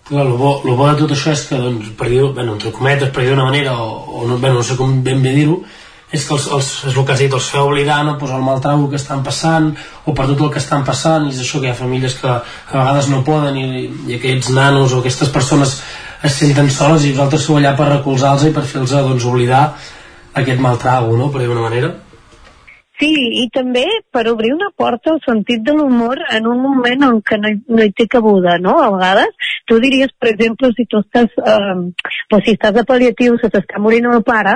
Clar, 0.05 0.27
el 0.27 0.35
bo, 0.37 0.61
el 0.61 0.75
bo 0.77 0.85
de 0.85 0.99
tot 0.99 1.15
això 1.15 1.31
és 1.33 1.47
que, 1.49 1.57
doncs, 1.57 1.87
per 1.97 2.11
dir 2.11 2.21
bueno, 2.27 2.53
entre 2.53 2.69
cometes, 2.75 3.09
per 3.09 3.23
dir 3.23 3.31
d'una 3.31 3.47
manera, 3.47 3.73
o, 3.81 4.19
o 4.19 4.27
no, 4.29 4.37
bueno, 4.37 4.59
no 4.59 4.65
sé 4.67 4.77
com 4.77 4.99
ben 5.01 5.23
bé 5.23 5.31
dir-ho, 5.33 5.63
és 6.13 6.27
que 6.27 6.35
els, 6.35 6.45
els, 6.53 6.69
és 6.91 6.93
el 6.93 7.07
que 7.07 7.15
has 7.15 7.23
dit, 7.23 7.33
els 7.33 7.47
feu 7.49 7.65
oblidar 7.65 8.03
no, 8.05 8.13
pues, 8.21 8.31
el 8.35 8.43
mal 8.45 8.61
trago 8.61 8.85
que 8.91 8.99
estan 9.01 9.23
passant 9.25 9.71
o 10.05 10.13
per 10.13 10.27
tot 10.29 10.45
el 10.45 10.53
que 10.53 10.61
estan 10.61 10.85
passant 10.85 11.25
és 11.31 11.41
això 11.41 11.57
que 11.59 11.65
hi 11.65 11.73
ha 11.73 11.79
famílies 11.79 12.19
que 12.21 12.29
a 12.29 12.37
vegades 12.69 13.09
no 13.09 13.23
poden 13.25 13.57
i, 13.57 13.65
i 14.05 14.19
aquests 14.19 14.53
nanos 14.53 14.93
o 14.93 15.01
aquestes 15.01 15.33
persones 15.33 15.79
es 16.21 16.37
senten 16.37 16.69
soles 16.69 17.09
i 17.09 17.15
vosaltres 17.15 17.49
sou 17.49 17.57
allà 17.57 17.73
per 17.73 17.89
recolzar-los 17.89 18.45
i 18.45 18.53
per 18.53 18.67
fer-los 18.69 18.93
doncs, 18.93 19.25
oblidar 19.25 19.65
aquest 20.37 20.61
mal 20.61 20.77
trago, 20.77 21.17
no? 21.17 21.33
per 21.33 21.41
dir 21.41 21.49
d'una 21.49 21.65
manera 21.65 21.95
Sí, 22.99 23.11
i 23.41 23.47
també 23.51 23.83
per 24.15 24.23
obrir 24.31 24.53
una 24.55 24.69
porta 24.77 25.11
al 25.11 25.19
sentit 25.25 25.63
de 25.67 25.73
l'humor 25.75 26.21
en 26.37 26.45
un 26.47 26.61
moment 26.63 27.07
en 27.09 27.17
què 27.27 27.39
no 27.41 27.51
hi, 27.51 27.57
no 27.67 27.83
hi 27.83 27.91
té 27.91 28.05
cabuda, 28.11 28.55
no? 28.61 28.77
A 28.83 28.91
vegades, 28.93 29.49
tu 29.67 29.81
diries, 29.83 30.13
per 30.19 30.31
exemple, 30.31 30.71
si 30.77 30.85
tu 30.87 31.01
estàs, 31.03 31.33
eh, 31.53 32.13
pues 32.31 32.45
si 32.45 32.55
estàs 32.55 32.79
a 32.79 32.85
pal·liatiu, 32.87 33.35
se 33.41 33.51
t'està 33.51 33.83
morint 33.83 34.07
el 34.13 34.23
pare, 34.23 34.55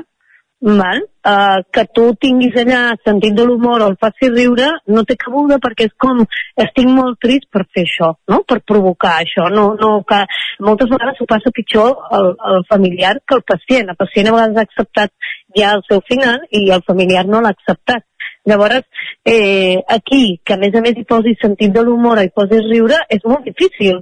val? 0.62 1.04
Uh, 1.30 1.62
que 1.72 1.84
tu 1.94 2.06
tinguis 2.16 2.56
allà 2.58 2.96
sentit 3.06 3.36
de 3.36 3.44
l'humor 3.46 3.84
o 3.84 3.90
el 3.92 3.98
facis 4.02 4.32
riure, 4.34 4.70
no 4.88 5.04
té 5.08 5.16
cabuda 5.20 5.60
perquè 5.62 5.90
és 5.90 5.94
com, 6.00 6.24
estic 6.64 6.88
molt 6.88 7.20
trist 7.22 7.48
per 7.52 7.66
fer 7.76 7.84
això, 7.86 8.14
no? 8.32 8.42
Per 8.48 8.60
provocar 8.68 9.18
això, 9.20 9.50
no, 9.54 9.74
no, 9.80 9.92
que 10.08 10.20
moltes 10.66 10.90
vegades 10.92 11.20
ho 11.20 11.28
passa 11.30 11.52
pitjor 11.56 11.92
el, 12.18 12.32
el 12.54 12.64
familiar 12.72 13.18
que 13.28 13.36
el 13.36 13.44
pacient. 13.44 13.92
El 13.92 14.00
pacient 14.00 14.32
a 14.32 14.36
vegades 14.38 14.58
ha 14.58 14.68
acceptat 14.68 15.32
ja 15.60 15.74
el 15.78 15.84
seu 15.88 16.04
final 16.08 16.48
i 16.52 16.70
el 16.72 16.84
familiar 16.88 17.28
no 17.28 17.44
l'ha 17.44 17.56
acceptat. 17.56 18.09
Llavors, 18.48 18.86
eh, 19.26 19.82
aquí, 19.88 20.40
que 20.46 20.56
a 20.56 20.62
més 20.62 20.76
a 20.76 20.82
més 20.86 20.98
hi 20.98 21.06
posis 21.08 21.38
sentit 21.42 21.74
de 21.76 21.84
l'humor 21.84 22.22
i 22.24 22.32
posis 22.32 22.64
riure, 22.70 23.02
és 23.10 23.26
molt 23.26 23.46
difícil. 23.46 24.00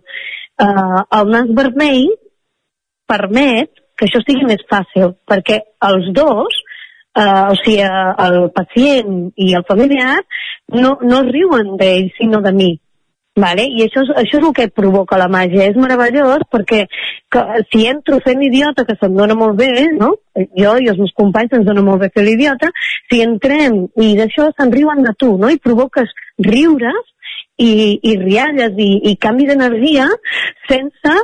Uh, 0.57 1.03
el 1.14 1.27
nas 1.30 1.49
vermell 1.57 2.07
permet 3.09 3.69
que 3.98 4.06
això 4.07 4.22
sigui 4.24 4.45
més 4.45 4.64
fàcil, 4.69 5.16
perquè 5.30 5.59
els 5.88 6.09
dos, 6.14 6.57
eh, 7.17 7.45
o 7.51 7.56
sigui, 7.64 7.80
eh, 7.82 8.11
el 8.27 8.38
pacient 8.53 9.16
i 9.41 9.53
el 9.57 9.66
familiar, 9.69 10.19
no, 10.77 10.98
no 11.01 11.24
riuen 11.25 11.75
d'ell, 11.82 12.11
sinó 12.17 12.43
de 12.45 12.53
mi. 12.53 12.72
Vale? 13.38 13.67
I 13.69 13.83
això 13.85 14.01
és, 14.01 14.09
això 14.24 14.40
és 14.40 14.45
el 14.48 14.53
que 14.57 14.66
provoca 14.74 15.19
la 15.22 15.27
màgia. 15.30 15.67
És 15.69 15.77
meravellós 15.77 16.45
perquè 16.49 16.88
que, 17.30 17.43
si 17.69 17.83
entro 17.85 18.17
fent 18.25 18.41
idiota, 18.41 18.85
que 18.88 18.95
se'm 18.98 19.14
dona 19.17 19.35
molt 19.38 19.59
bé, 19.59 19.69
no? 19.93 20.16
jo 20.57 20.74
i 20.82 20.90
els 20.90 20.98
meus 21.01 21.14
companys 21.17 21.53
ens 21.57 21.66
dona 21.66 21.83
molt 21.85 22.01
bé 22.03 22.09
fer 22.14 22.24
l'idiota, 22.25 22.69
si 23.09 23.22
entrem 23.25 23.83
i 24.01 24.11
d'això 24.17 24.49
se'n 24.53 24.74
riuen 24.74 25.03
de 25.06 25.14
tu, 25.17 25.32
no? 25.41 25.49
I 25.49 25.61
provoques 25.61 26.11
riures 26.45 26.99
i, 27.57 27.72
i 28.01 28.17
rialles 28.22 28.77
i, 28.77 28.91
i 29.11 29.16
canvi 29.22 29.48
d'energia 29.49 30.06
sense 30.69 31.16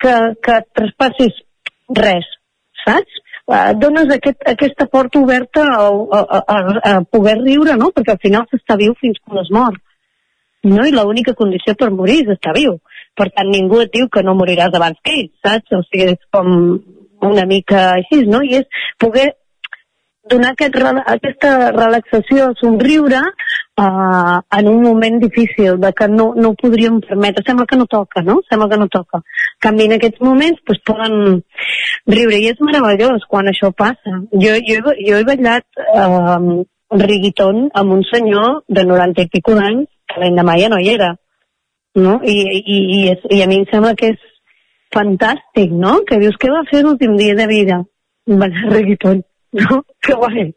que, 0.00 0.14
que 0.44 0.56
et 0.60 0.70
traspassis 0.76 1.42
res, 2.00 2.28
saps? 2.84 3.20
Uh, 3.44 3.74
dones 3.76 4.08
aquest, 4.08 4.40
aquesta 4.48 4.86
porta 4.88 5.20
oberta 5.20 5.64
a, 5.68 5.88
a, 6.16 6.20
a, 6.40 6.60
a 6.92 6.94
poder 7.04 7.36
riure, 7.42 7.74
no? 7.76 7.90
Perquè 7.92 8.14
al 8.14 8.22
final 8.22 8.46
s'està 8.48 8.78
viu 8.80 8.96
fins 9.00 9.20
quan 9.20 9.42
es 9.42 9.52
mor. 9.52 9.76
No? 10.68 10.84
I 10.86 10.92
l'única 10.94 11.36
condició 11.38 11.76
per 11.78 11.90
morir 11.94 12.22
és 12.24 12.34
estar 12.36 12.54
viu. 12.56 12.78
Per 13.14 13.28
tant, 13.30 13.50
ningú 13.50 13.80
et 13.84 13.92
diu 13.94 14.08
que 14.10 14.24
no 14.26 14.34
moriràs 14.38 14.74
abans 14.74 14.98
que 15.04 15.14
ell, 15.20 15.30
saps? 15.44 15.72
O 15.76 15.82
sigui, 15.86 16.14
és 16.16 16.28
com 16.34 16.50
una 17.24 17.46
mica 17.46 17.90
així, 17.94 18.24
no? 18.26 18.42
I 18.42 18.60
és 18.62 18.84
poder 19.00 19.32
donar 20.30 20.54
aquest, 20.54 20.76
aquesta 21.06 21.52
relaxació, 21.74 22.50
somriure 22.60 23.20
uh, 23.20 24.38
en 24.58 24.68
un 24.68 24.82
moment 24.82 25.20
difícil, 25.20 25.78
de 25.80 25.92
que 25.92 26.08
no, 26.08 26.32
no 26.36 26.52
ho 26.52 26.58
podríem 26.60 27.00
permetre. 27.04 27.44
Sembla 27.46 27.66
que 27.70 27.78
no 27.78 27.86
toca, 27.86 28.22
no? 28.22 28.40
Sembla 28.48 28.68
que 28.72 28.80
no 28.80 28.88
toca. 28.88 29.20
En 29.20 29.62
canvi, 29.68 29.88
en 29.88 29.96
aquests 29.98 30.22
moments 30.24 30.62
pues, 30.66 30.80
poden 30.86 31.42
riure 32.10 32.40
i 32.40 32.50
és 32.52 32.62
meravellós 32.64 33.26
quan 33.28 33.50
això 33.52 33.72
passa. 33.76 34.20
Jo, 34.32 34.56
jo, 34.68 34.96
jo 35.00 35.20
he 35.20 35.26
ballat 35.28 35.84
uh, 35.84 36.64
riguiton 37.04 37.68
amb 37.74 37.98
un 37.98 38.04
senyor 38.08 38.62
de 38.68 38.84
90 38.86 39.26
i 39.26 39.32
pico 39.32 39.56
d'anys 39.58 39.88
l'endemà 40.20 40.56
ja 40.60 40.70
no 40.72 40.80
hi 40.80 40.90
era. 40.94 41.14
No? 41.94 42.18
I, 42.26 42.34
i, 42.58 42.78
i, 42.96 43.00
és, 43.12 43.26
I 43.30 43.42
a 43.44 43.50
mi 43.50 43.60
em 43.62 43.68
sembla 43.70 43.94
que 43.98 44.12
és 44.14 44.30
fantàstic, 44.94 45.72
no? 45.84 46.00
Que 46.08 46.18
dius, 46.22 46.36
què 46.40 46.50
va 46.50 46.64
fer 46.70 46.82
l'últim 46.82 47.16
dia 47.18 47.36
de 47.38 47.46
vida? 47.50 47.80
Ballar 48.26 48.70
reggaeton, 48.72 49.22
no? 49.60 49.82
Que 50.02 50.16
guai, 50.18 50.48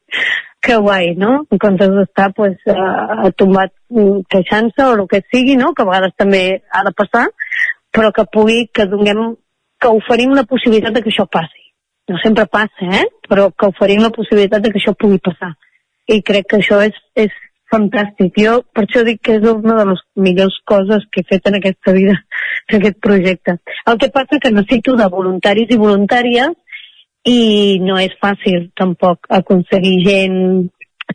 que 0.65 0.77
guai, 0.83 1.11
no? 1.19 1.33
En 1.51 1.61
comptes 1.61 1.93
d'estar, 1.93 2.31
pues, 2.37 2.57
uh, 2.69 3.29
tombat 3.37 3.73
mm, 3.93 4.25
queixant-se 4.33 4.85
o 4.85 4.95
el 4.97 5.05
que 5.11 5.21
sigui, 5.31 5.57
no? 5.59 5.73
Que 5.73 5.85
a 5.85 5.89
vegades 5.89 6.15
també 6.17 6.43
ha 6.71 6.83
de 6.87 6.93
passar, 6.97 7.27
però 7.93 8.11
que 8.15 8.25
pugui, 8.33 8.65
que 8.73 8.87
donem, 8.89 9.35
que 9.81 9.93
oferim 9.93 10.33
la 10.35 10.45
possibilitat 10.49 10.95
de 10.95 11.05
que 11.05 11.13
això 11.13 11.27
passi. 11.29 11.63
No 12.07 12.19
sempre 12.23 12.47
passa, 12.47 12.87
eh? 13.01 13.05
Però 13.27 13.49
que 13.51 13.69
oferim 13.69 14.01
la 14.01 14.13
possibilitat 14.15 14.63
de 14.63 14.71
que 14.71 14.79
això 14.81 14.95
pugui 14.95 15.19
passar. 15.23 15.53
I 16.07 16.21
crec 16.23 16.47
que 16.47 16.61
això 16.61 16.79
és, 16.85 16.95
és 17.19 17.33
fantàstic. 17.71 18.33
Jo 18.39 18.61
per 18.73 18.85
això 18.85 19.03
dic 19.07 19.21
que 19.23 19.37
és 19.39 19.49
una 19.49 19.75
de 19.79 19.87
les 19.91 20.03
millors 20.27 20.55
coses 20.67 21.03
que 21.11 21.23
he 21.23 21.27
fet 21.27 21.49
en 21.49 21.59
aquesta 21.59 21.93
vida, 21.95 22.15
en 22.69 22.79
aquest 22.79 23.01
projecte. 23.03 23.57
El 23.85 23.99
que 24.01 24.11
passa 24.13 24.39
que 24.41 24.53
necessito 24.53 24.95
de 24.99 25.09
voluntaris 25.11 25.73
i 25.73 25.81
voluntàries 25.81 26.55
i 27.27 27.39
no 27.83 27.99
és 27.99 28.15
fàcil 28.23 28.69
tampoc 28.77 29.27
aconseguir 29.41 29.99
gent 30.05 30.41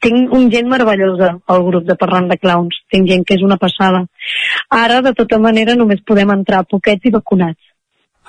tinc 0.00 0.32
un 0.32 0.48
gent 0.50 0.70
meravellosa 0.70 1.34
al 1.52 1.66
grup 1.66 1.84
de 1.84 1.96
Parlant 2.00 2.30
de 2.30 2.38
Clowns, 2.40 2.78
tinc 2.90 3.10
gent 3.10 3.26
que 3.28 3.36
és 3.36 3.44
una 3.44 3.58
passada. 3.60 4.06
Ara, 4.72 5.02
de 5.04 5.12
tota 5.18 5.38
manera, 5.38 5.76
només 5.76 6.00
podem 6.06 6.32
entrar 6.32 6.64
poquets 6.70 7.04
i 7.04 7.12
vacunats. 7.12 7.60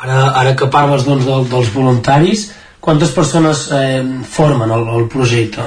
Ara, 0.03 0.19
ara 0.41 0.53
que 0.59 0.67
parles 0.73 1.05
doncs, 1.07 1.23
del, 1.25 1.47
dels 1.49 1.71
voluntaris, 1.73 2.49
quantes 2.83 3.15
persones 3.15 3.69
eh, 3.71 4.03
formen 4.27 4.73
el, 4.75 4.85
el 4.97 5.07
projecte? 5.07 5.63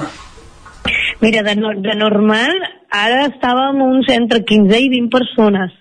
Mira, 1.21 1.43
de, 1.43 1.55
no, 1.57 1.73
de 1.81 1.95
normal, 1.97 2.55
ara 2.93 3.27
estàvem 3.31 3.81
uns 3.87 4.09
entre 4.13 4.43
15 4.45 4.81
i 4.85 4.89
20 4.93 5.13
persones. 5.13 5.73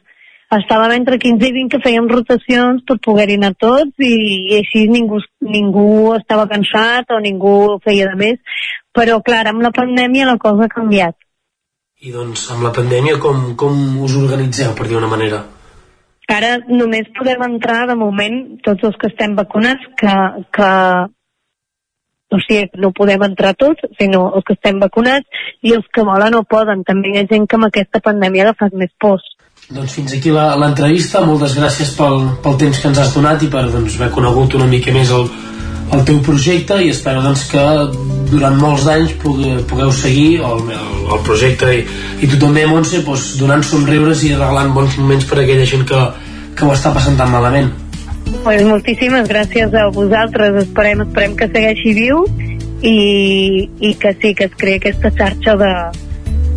Estàvem 0.55 0.93
entre 0.95 1.17
15 1.19 1.47
i 1.49 1.53
20 1.57 1.73
que 1.73 1.81
fèiem 1.83 2.07
rotacions 2.07 2.83
per 2.87 2.99
poder-hi 3.03 3.35
anar 3.39 3.55
tots 3.59 3.99
i, 3.99 4.13
i 4.53 4.59
així 4.61 4.85
ningú, 4.87 5.19
ningú 5.41 6.13
estava 6.15 6.45
cansat 6.47 7.11
o 7.11 7.19
ningú 7.19 7.55
feia 7.83 8.07
de 8.11 8.19
més. 8.19 8.61
Però, 8.95 9.19
clar, 9.25 9.43
amb 9.51 9.65
la 9.65 9.73
pandèmia 9.75 10.29
la 10.29 10.37
cosa 10.39 10.69
ha 10.69 10.71
canviat. 10.71 11.17
I 12.05 12.13
doncs 12.13 12.47
amb 12.53 12.63
la 12.67 12.71
pandèmia 12.75 13.19
com, 13.19 13.51
com 13.59 13.75
us 14.05 14.15
organitzeu, 14.19 14.71
per 14.77 14.87
dir 14.87 14.99
una 14.99 15.11
manera? 15.11 15.41
Ara 16.31 16.55
només 16.69 17.11
podem 17.17 17.43
entrar, 17.45 17.85
de 17.89 17.95
moment, 17.97 18.37
tots 18.65 18.87
els 18.87 18.95
que 19.01 19.11
estem 19.11 19.35
vacunats, 19.37 19.83
que, 19.99 20.15
que 20.55 20.69
o 22.33 22.39
sigui, 22.41 22.69
no 22.81 22.91
podem 22.95 23.21
entrar 23.27 23.53
tots, 23.57 23.85
sinó 23.99 24.27
els 24.35 24.45
que 24.47 24.55
estem 24.57 24.79
vacunats 24.81 25.45
i 25.61 25.75
els 25.77 25.85
que 25.93 26.05
volen 26.07 26.33
no 26.33 26.43
poden. 26.49 26.83
També 26.87 27.13
hi 27.13 27.19
ha 27.21 27.27
gent 27.29 27.45
que 27.47 27.59
amb 27.59 27.69
aquesta 27.69 28.01
pandèmia 28.03 28.45
ha 28.45 28.51
agafat 28.51 28.77
més 28.77 28.91
pors. 29.01 29.25
Doncs 29.69 29.95
fins 29.97 30.13
aquí 30.13 30.33
l'entrevista, 30.33 31.23
moltes 31.25 31.55
gràcies 31.57 31.93
pel, 31.97 32.19
pel 32.43 32.57
temps 32.61 32.81
que 32.81 32.89
ens 32.91 33.01
has 33.01 33.13
donat 33.15 33.45
i 33.45 33.49
per 33.49 33.65
doncs, 33.71 33.95
haver 33.97 34.11
conegut 34.13 34.57
una 34.59 34.67
mica 34.69 34.93
més 34.93 35.13
el, 35.15 35.29
el 35.95 36.03
teu 36.05 36.19
projecte 36.25 36.77
i 36.83 36.91
espero 36.93 37.23
doncs, 37.25 37.47
que 37.49 37.63
durant 38.29 38.59
molts 38.61 38.85
anys 38.91 39.15
pugue, 39.21 39.55
pugueu 39.69 39.93
seguir 39.95 40.41
el, 40.41 40.67
el, 40.75 40.91
el 41.15 41.23
projecte 41.25 41.71
i, 41.77 41.81
i 42.21 42.29
tu 42.29 42.41
també, 42.41 42.67
Montse, 42.69 43.01
doncs, 43.05 43.31
donant 43.41 43.65
somriures 43.65 44.25
i 44.25 44.35
regalant 44.35 44.73
bons 44.75 44.99
moments 45.01 45.25
per 45.29 45.39
a 45.39 45.45
aquella 45.45 45.65
gent 45.69 45.87
que, 45.89 46.05
que 46.57 46.67
ho 46.67 46.75
està 46.75 46.93
passant 46.93 47.17
tan 47.17 47.33
malament. 47.33 47.71
Pues 48.45 48.61
moltíssimes 48.61 49.25
gràcies 49.27 49.73
a 49.73 49.87
vosaltres. 49.89 50.53
Esperem, 50.61 51.01
esperem 51.07 51.33
que 51.35 51.47
segueixi 51.49 51.93
viu 51.97 52.19
i, 52.85 52.97
i 53.81 53.93
que 53.97 54.11
sí, 54.21 54.35
que 54.37 54.45
es 54.45 54.53
creï 54.61 54.77
aquesta 54.77 55.09
xarxa 55.17 55.55
de, 55.57 55.71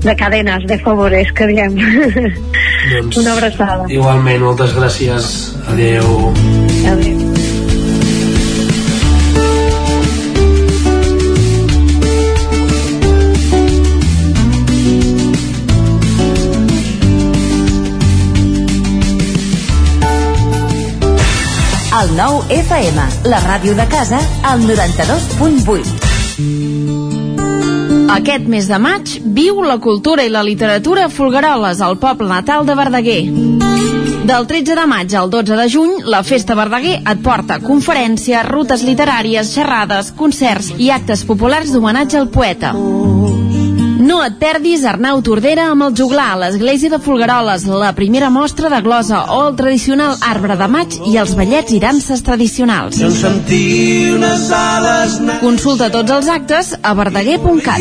de 0.04 0.16
cadenes 0.20 0.66
de 0.68 0.76
favores 0.84 1.32
que 1.32 1.48
diem. 1.48 1.80
Doncs, 1.80 3.16
Una 3.24 3.32
abraçada. 3.38 3.88
Igualment, 3.88 4.44
moltes 4.50 4.76
gràcies. 4.76 5.32
Adeu. 5.72 6.28
Adéu. 6.92 7.27
El 21.98 22.12
nou 22.14 22.36
FM, 22.54 23.04
la 23.26 23.38
ràdio 23.42 23.72
de 23.74 23.82
casa, 23.90 24.20
al 24.46 24.60
92.8. 24.62 26.04
Aquest 28.14 28.44
mes 28.46 28.68
de 28.70 28.78
maig 28.78 29.16
viu 29.34 29.58
la 29.66 29.80
cultura 29.82 30.22
i 30.22 30.30
la 30.30 30.44
literatura 30.46 31.08
a 31.08 31.10
Folgueroles, 31.10 31.82
al 31.82 31.98
poble 31.98 32.28
natal 32.30 32.62
de 32.68 32.76
Verdaguer. 32.78 33.24
Del 34.30 34.46
13 34.46 34.76
de 34.78 34.86
maig 34.86 35.16
al 35.18 35.26
12 35.32 35.58
de 35.58 35.66
juny, 35.74 35.96
la 36.06 36.22
Festa 36.22 36.54
Verdaguer 36.54 37.00
et 37.00 37.18
porta 37.24 37.58
conferències, 37.64 38.46
rutes 38.46 38.86
literàries, 38.86 39.50
xerrades, 39.58 40.12
concerts 40.14 40.70
i 40.78 40.94
actes 40.94 41.26
populars 41.26 41.74
d'homenatge 41.74 42.22
al 42.22 42.30
poeta. 42.30 42.76
No 44.08 44.22
et 44.24 44.38
perdis 44.40 44.86
Arnau 44.88 45.18
Tordera 45.24 45.66
amb 45.68 45.84
el 45.84 45.92
juglar 45.98 46.30
a 46.32 46.38
l'església 46.40 46.88
de 46.88 47.00
Folgueroles, 47.04 47.66
la 47.68 47.90
primera 47.98 48.30
mostra 48.32 48.70
de 48.72 48.80
glosa 48.86 49.18
o 49.36 49.42
el 49.50 49.56
tradicional 49.58 50.16
arbre 50.30 50.56
de 50.56 50.68
maig 50.72 50.96
i 51.12 51.18
els 51.20 51.34
ballets 51.36 51.76
i 51.76 51.80
danses 51.82 52.24
tradicionals. 52.24 53.02
Consulta 55.44 55.92
tots 55.92 56.18
els 56.20 56.32
actes 56.38 56.72
a 56.80 56.96
verdaguer.cat. 56.96 57.80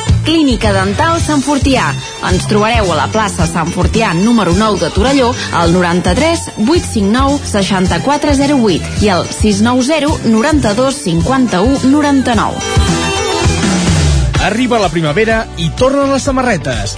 Clínica 0.25 0.71
Dental 0.75 1.19
Sant 1.21 1.41
Fortià. 1.45 1.89
Ens 2.29 2.47
trobareu 2.49 2.91
a 2.91 2.97
la 2.99 3.07
plaça 3.11 3.47
Sant 3.49 3.71
Fortià 3.73 4.13
número 4.17 4.53
9 4.57 4.79
de 4.83 4.89
Torelló 4.93 5.31
al 5.57 5.73
93 5.73 6.47
859 6.65 7.39
6408 7.51 9.05
i 9.05 9.09
al 9.09 9.25
690 9.27 10.29
92 10.31 11.03
51 11.05 11.91
99. 11.91 12.55
Arriba 14.47 14.81
la 14.81 14.89
primavera 14.89 15.45
i 15.61 15.69
tornen 15.77 16.09
les 16.13 16.23
samarretes. 16.25 16.97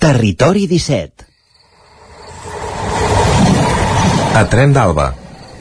Territori 0.00 0.66
17. 0.66 1.26
A 4.32 4.44
Tren 4.48 4.72
d'Alba. 4.72 5.10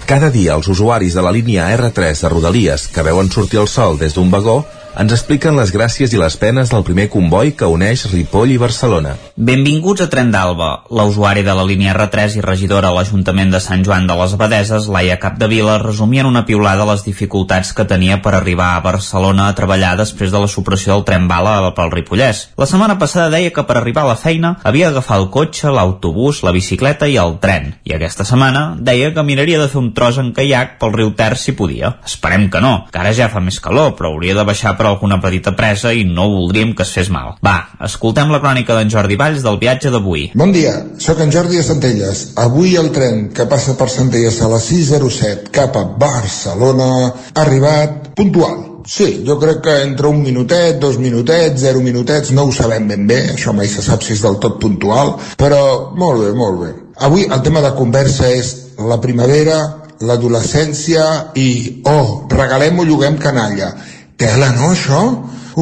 Cada 0.08 0.30
dia 0.32 0.54
els 0.56 0.70
usuaris 0.72 1.18
de 1.18 1.24
la 1.26 1.34
línia 1.36 1.66
R3 1.76 2.22
de 2.24 2.30
Rodalies 2.32 2.86
que 2.88 3.04
veuen 3.04 3.28
sortir 3.34 3.60
el 3.60 3.68
sol 3.68 4.00
des 4.00 4.16
d'un 4.16 4.32
vagó 4.32 4.62
ens 4.98 5.14
expliquen 5.14 5.56
les 5.58 5.70
gràcies 5.70 6.12
i 6.14 6.18
les 6.18 6.36
penes 6.42 6.72
del 6.74 6.84
primer 6.88 7.06
comboi 7.14 7.52
que 7.58 7.68
uneix 7.70 8.08
Ripoll 8.10 8.56
i 8.56 8.58
Barcelona. 8.58 9.14
Benvinguts 9.36 10.02
a 10.02 10.08
Tren 10.10 10.32
d'Alba. 10.34 10.70
La 10.90 11.06
usuària 11.06 11.46
de 11.46 11.54
la 11.56 11.66
línia 11.68 11.94
R3 11.94 12.40
i 12.40 12.44
regidora 12.44 12.90
a 12.90 12.96
l'Ajuntament 12.96 13.54
de 13.54 13.62
Sant 13.62 13.86
Joan 13.86 14.08
de 14.10 14.16
les 14.18 14.34
Abadeses, 14.34 14.88
Laia 14.90 15.20
Capdevila, 15.22 15.78
resumien 15.84 16.26
una 16.26 16.46
piulada 16.48 16.88
les 16.90 17.06
dificultats 17.06 17.72
que 17.78 17.86
tenia 17.86 18.18
per 18.26 18.34
arribar 18.34 18.72
a 18.74 18.82
Barcelona 18.86 19.48
a 19.48 19.56
treballar 19.56 19.94
després 20.00 20.34
de 20.34 20.42
la 20.42 20.50
supressió 20.50 20.96
del 20.96 21.06
tren 21.06 21.30
bala 21.30 21.54
pel 21.78 21.94
Ripollès. 21.94 22.48
La 22.58 22.68
setmana 22.70 22.98
passada 22.98 23.30
deia 23.36 23.54
que 23.54 23.66
per 23.70 23.78
arribar 23.78 24.08
a 24.08 24.14
la 24.14 24.18
feina 24.18 24.56
havia 24.64 24.90
d'agafar 24.90 25.22
el 25.22 25.30
cotxe, 25.30 25.70
l'autobús, 25.70 26.42
la 26.44 26.56
bicicleta 26.56 27.08
i 27.08 27.20
el 27.22 27.38
tren. 27.44 27.76
I 27.86 27.94
aquesta 28.00 28.26
setmana 28.26 28.74
deia 28.80 29.14
que 29.14 29.28
miraria 29.28 29.62
de 29.62 29.70
fer 29.70 29.84
un 29.84 29.94
tros 29.94 30.18
en 30.18 30.34
caiac 30.34 30.80
pel 30.82 30.96
riu 30.98 31.14
Ter 31.20 31.36
si 31.38 31.54
podia. 31.54 31.96
Esperem 32.06 32.50
que 32.50 32.62
no, 32.64 32.74
que 32.90 33.00
ara 33.00 33.14
ja 33.14 33.30
fa 33.30 33.42
més 33.44 33.60
calor, 33.62 33.94
però 33.98 34.14
hauria 34.14 34.38
de 34.38 34.48
baixar 34.48 34.76
per 34.80 34.88
alguna 34.88 35.20
petita 35.20 35.52
presa 35.60 35.92
i 35.92 36.06
no 36.08 36.30
voldríem 36.32 36.72
que 36.76 36.86
es 36.88 36.94
fes 36.96 37.12
mal. 37.12 37.36
Va, 37.44 37.58
escoltem 37.84 38.32
la 38.32 38.40
crònica 38.40 38.78
d'en 38.78 38.92
Jordi 38.94 39.20
Valls 39.20 39.44
del 39.44 39.60
viatge 39.60 39.92
d'avui. 39.92 40.30
Bon 40.40 40.56
dia, 40.56 40.78
sóc 41.04 41.20
en 41.20 41.34
Jordi 41.36 41.60
de 41.60 41.66
Centelles. 41.68 42.24
Avui 42.40 42.78
el 42.80 42.94
tren 42.96 43.28
que 43.36 43.50
passa 43.52 43.76
per 43.76 43.90
Centelles 43.92 44.40
a 44.40 44.50
les 44.54 44.72
6.07 44.72 45.52
cap 45.56 45.76
a 45.76 45.84
Barcelona 46.00 46.90
ha 47.10 47.44
arribat 47.44 48.14
puntual. 48.16 48.70
Sí, 48.90 49.24
jo 49.28 49.36
crec 49.38 49.60
que 49.62 49.74
entre 49.84 50.08
un 50.08 50.24
minutet, 50.24 50.80
dos 50.82 50.98
minutets, 50.98 51.60
zero 51.62 51.84
minutets, 51.86 52.32
no 52.34 52.48
ho 52.48 52.54
sabem 52.56 52.88
ben 52.90 53.04
bé, 53.06 53.20
això 53.36 53.54
mai 53.54 53.68
se 53.70 53.84
sap 53.86 54.02
si 54.02 54.16
és 54.16 54.24
del 54.24 54.40
tot 54.42 54.58
puntual, 54.64 55.14
però 55.38 55.60
molt 56.00 56.24
bé, 56.24 56.32
molt 56.34 56.58
bé. 56.64 56.72
Avui 57.06 57.28
el 57.28 57.44
tema 57.46 57.62
de 57.62 57.76
conversa 57.78 58.32
és 58.32 58.56
la 58.80 58.98
primavera, 59.04 59.60
l'adolescència 60.02 61.06
i, 61.36 61.50
oh, 61.92 62.26
regalem 62.32 62.80
o 62.80 62.88
lloguem 62.88 63.20
canalla. 63.22 63.74
Tela, 64.20 64.52
no, 64.58 64.74
això? 64.74 65.02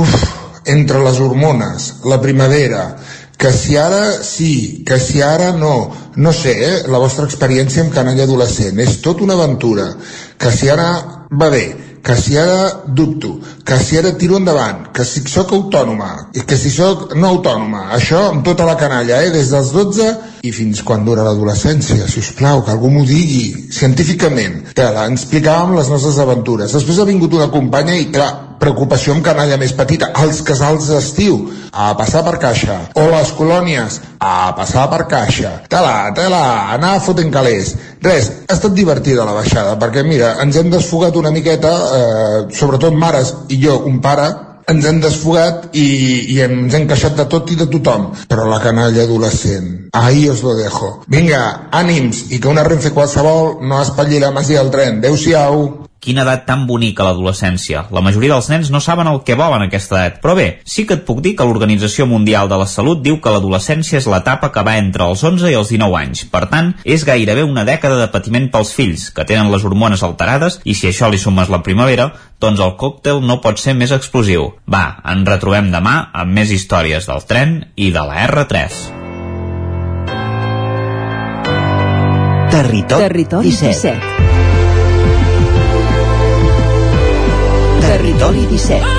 Uf, 0.02 0.14
entre 0.68 1.04
les 1.06 1.20
hormones, 1.22 1.88
la 2.10 2.18
primavera, 2.22 2.88
que 3.38 3.52
si 3.54 3.78
ara 3.78 4.24
sí, 4.26 4.84
que 4.86 5.00
si 5.00 5.22
ara 5.22 5.52
no, 5.54 5.92
no 6.16 6.34
sé, 6.34 6.56
eh? 6.66 6.78
la 6.90 6.98
vostra 6.98 7.28
experiència 7.30 7.84
amb 7.86 7.94
canalla 7.94 8.26
adolescent, 8.26 8.82
és 8.82 8.98
tot 9.06 9.22
una 9.22 9.38
aventura, 9.38 9.92
que 10.42 10.52
si 10.52 10.72
ara 10.74 10.90
va 11.30 11.52
bé, 11.54 11.68
que 12.08 12.16
si 12.16 12.38
ara 12.38 12.84
dubto, 12.88 13.36
que 13.68 13.78
si 13.84 13.98
ara 14.00 14.14
tiro 14.18 14.38
endavant, 14.40 14.88
que 14.96 15.06
si 15.06 15.22
sóc 15.28 15.52
autònoma, 15.54 16.32
i 16.34 16.42
que 16.48 16.58
si 16.58 16.72
sóc 16.72 17.14
no 17.20 17.34
autònoma, 17.36 17.90
això 17.98 18.30
amb 18.32 18.46
tota 18.48 18.66
la 18.66 18.78
canalla, 18.80 19.22
eh? 19.22 19.30
des 19.36 19.52
dels 19.54 19.74
12 19.76 20.10
i 20.48 20.54
fins 20.56 20.82
quan 20.88 21.06
dura 21.06 21.26
l'adolescència, 21.28 22.08
si 22.08 22.24
us 22.24 22.34
plau, 22.40 22.64
que 22.64 22.72
algú 22.74 22.90
m'ho 22.90 23.06
digui, 23.06 23.68
científicament. 23.76 24.72
Tela, 24.74 25.06
explicàvem 25.12 25.76
les 25.78 25.92
nostres 25.94 26.18
aventures. 26.24 26.74
Després 26.74 27.04
ha 27.04 27.10
vingut 27.12 27.36
una 27.36 27.52
companya 27.54 28.00
i, 28.00 28.08
clar, 28.14 28.47
preocupació 28.60 29.14
amb 29.16 29.26
canalla 29.26 29.58
més 29.62 29.74
petita, 29.78 30.12
els 30.24 30.42
casals 30.46 30.90
d'estiu, 30.92 31.38
a 31.72 31.92
passar 32.00 32.24
per 32.26 32.38
caixa, 32.42 32.80
o 32.98 33.06
les 33.12 33.32
colònies, 33.38 34.00
a 34.20 34.54
passar 34.58 34.88
per 34.94 35.04
caixa. 35.12 35.54
Tela, 35.70 36.12
tela, 36.18 36.42
anar 36.74 36.98
fotent 37.06 37.32
calés. 37.34 37.76
Res, 38.04 38.32
ha 38.48 38.58
estat 38.58 38.74
divertida 38.78 39.28
la 39.28 39.38
baixada, 39.38 39.78
perquè 39.82 40.04
mira, 40.08 40.36
ens 40.44 40.58
hem 40.58 40.74
desfogat 40.74 41.16
una 41.16 41.32
miqueta, 41.36 41.72
eh, 42.00 42.44
sobretot 42.58 42.98
mares 42.98 43.34
i 43.50 43.62
jo, 43.62 43.80
un 43.90 44.02
pare, 44.02 44.28
ens 44.68 44.86
hem 44.86 44.98
desfogat 45.00 45.70
i, 45.80 45.88
i 46.34 46.42
ens 46.44 46.76
hem 46.76 46.88
queixat 46.90 47.16
de 47.16 47.26
tot 47.32 47.52
i 47.54 47.56
de 47.60 47.70
tothom. 47.72 48.10
Però 48.28 48.48
la 48.50 48.60
canalla 48.64 49.06
adolescent, 49.08 49.88
ahí 49.96 50.28
os 50.30 50.44
lo 50.44 50.58
dejo. 50.60 50.92
Vinga, 51.08 51.44
ànims, 51.72 52.26
i 52.36 52.42
que 52.44 52.52
una 52.52 52.68
renfe 52.68 52.92
qualsevol 52.96 53.62
no 53.64 53.82
espatlli 53.82 54.20
la 54.20 54.34
masia 54.36 54.64
al 54.64 54.74
tren. 54.74 55.00
Adéu-siau. 55.00 55.87
Quina 56.00 56.22
edat 56.22 56.46
tan 56.46 56.68
bonica 56.70 57.06
l'adolescència. 57.08 57.88
La 57.92 58.04
majoria 58.06 58.36
dels 58.36 58.50
nens 58.52 58.70
no 58.74 58.82
saben 58.84 59.10
el 59.10 59.24
que 59.26 59.36
volen 59.40 59.64
a 59.64 59.68
aquesta 59.68 59.98
edat. 59.98 60.20
Però 60.22 60.36
bé, 60.38 60.48
sí 60.66 60.86
que 60.86 61.00
et 61.00 61.06
puc 61.08 61.24
dir 61.26 61.34
que 61.36 61.48
l'Organització 61.48 62.06
Mundial 62.06 62.50
de 62.52 62.60
la 62.62 62.68
Salut 62.70 63.02
diu 63.02 63.18
que 63.22 63.34
l'adolescència 63.34 63.98
és 63.98 64.08
l'etapa 64.10 64.52
que 64.54 64.64
va 64.64 64.78
entre 64.78 65.08
els 65.10 65.24
11 65.26 65.50
i 65.52 65.58
els 65.58 65.72
19 65.74 65.98
anys. 65.98 66.26
Per 66.30 66.44
tant, 66.52 66.74
és 66.86 67.06
gairebé 67.08 67.44
una 67.48 67.66
dècada 67.66 67.98
de 68.02 68.12
patiment 68.14 68.50
pels 68.54 68.74
fills, 68.78 69.10
que 69.10 69.26
tenen 69.26 69.52
les 69.52 69.66
hormones 69.66 70.06
alterades, 70.06 70.60
i 70.64 70.78
si 70.78 70.92
això 70.92 71.10
li 71.10 71.18
sumes 71.18 71.50
la 71.50 71.64
primavera, 71.66 72.12
doncs 72.40 72.62
el 72.62 72.76
còctel 72.78 73.24
no 73.26 73.42
pot 73.42 73.58
ser 73.58 73.74
més 73.74 73.92
explosiu. 73.96 74.52
Va, 74.70 75.02
ens 75.04 75.26
retrobem 75.28 75.74
demà 75.74 75.98
amb 76.14 76.38
més 76.38 76.54
històries 76.54 77.10
del 77.10 77.26
tren 77.26 77.58
i 77.76 77.90
de 77.92 78.06
la 78.06 78.22
R3. 78.28 78.86
Territori, 82.58 83.04
Territori 83.04 83.52
17. 83.52 83.94
17. 83.98 84.27
Territori 87.98 88.46
17. 88.46 88.97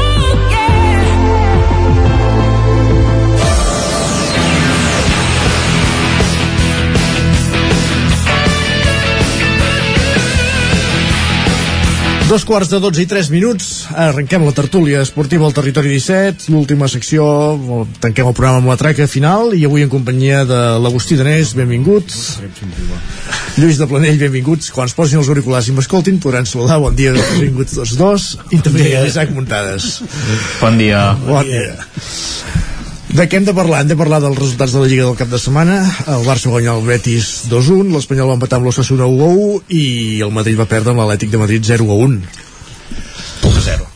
Dos 12.28 12.44
quarts 12.44 12.68
de 12.68 12.76
12 12.76 13.00
i 13.00 13.06
3 13.08 13.30
minuts, 13.32 13.86
arrenquem 13.96 14.42
la 14.44 14.52
tertúlia 14.52 15.00
esportiva 15.00 15.46
al 15.48 15.54
Territori 15.56 15.88
17, 15.94 16.50
l'última 16.52 16.84
secció, 16.92 17.24
tanquem 18.04 18.28
el 18.28 18.36
programa 18.36 18.60
amb 18.60 18.68
la 18.68 18.76
traca 18.76 19.06
final, 19.08 19.54
i 19.56 19.64
avui 19.64 19.86
en 19.86 19.88
companyia 19.88 20.42
de 20.44 20.60
l'Agustí 20.84 21.16
Danés, 21.16 21.54
benvingut. 21.56 22.12
Lluís 23.56 23.80
de 23.80 23.88
Planell, 23.88 24.20
benvinguts. 24.20 24.68
Quan 24.76 24.92
es 24.92 24.96
posin 24.98 25.22
els 25.22 25.32
auriculars 25.32 25.72
i 25.72 25.78
m'escoltin, 25.78 26.20
podran 26.20 26.44
saludar. 26.44 26.76
Bon 26.84 26.92
dia, 26.92 27.16
benvinguts 27.16 27.80
tots 27.80 27.96
dos. 27.96 28.30
I 28.52 28.60
també 28.60 28.92
Isaac 29.08 29.32
Muntades. 29.32 29.94
Bon 30.60 30.76
dia. 30.76 31.14
Bon 31.24 31.48
dia. 31.48 31.78
De 33.18 33.24
què 33.26 33.38
hem 33.40 33.46
de 33.48 33.54
parlar? 33.56 33.80
Hem 33.82 33.88
de 33.90 33.96
parlar 33.98 34.20
dels 34.22 34.36
resultats 34.38 34.74
de 34.76 34.82
la 34.82 34.88
Lliga 34.90 35.06
del 35.08 35.16
cap 35.18 35.30
de 35.32 35.38
setmana. 35.42 35.78
El 36.12 36.26
Barça 36.26 36.46
va 36.50 36.58
guanyar 36.58 36.76
el 36.78 36.84
Betis 36.86 37.30
2-1, 37.50 37.88
l'Espanyol 37.94 38.28
va 38.30 38.36
empatar 38.38 38.60
amb 38.60 38.68
l'Ossassuna 38.68 39.08
1-1 39.10 39.62
i 39.74 40.20
el 40.26 40.30
Madrid 40.36 40.58
va 40.60 40.68
perdre 40.70 40.92
amb 40.94 41.02
l'Atlètic 41.02 41.32
de 41.32 41.40
Madrid 41.42 41.66
0-1. 41.66 42.20
a 43.48 43.60
0. 43.64 43.86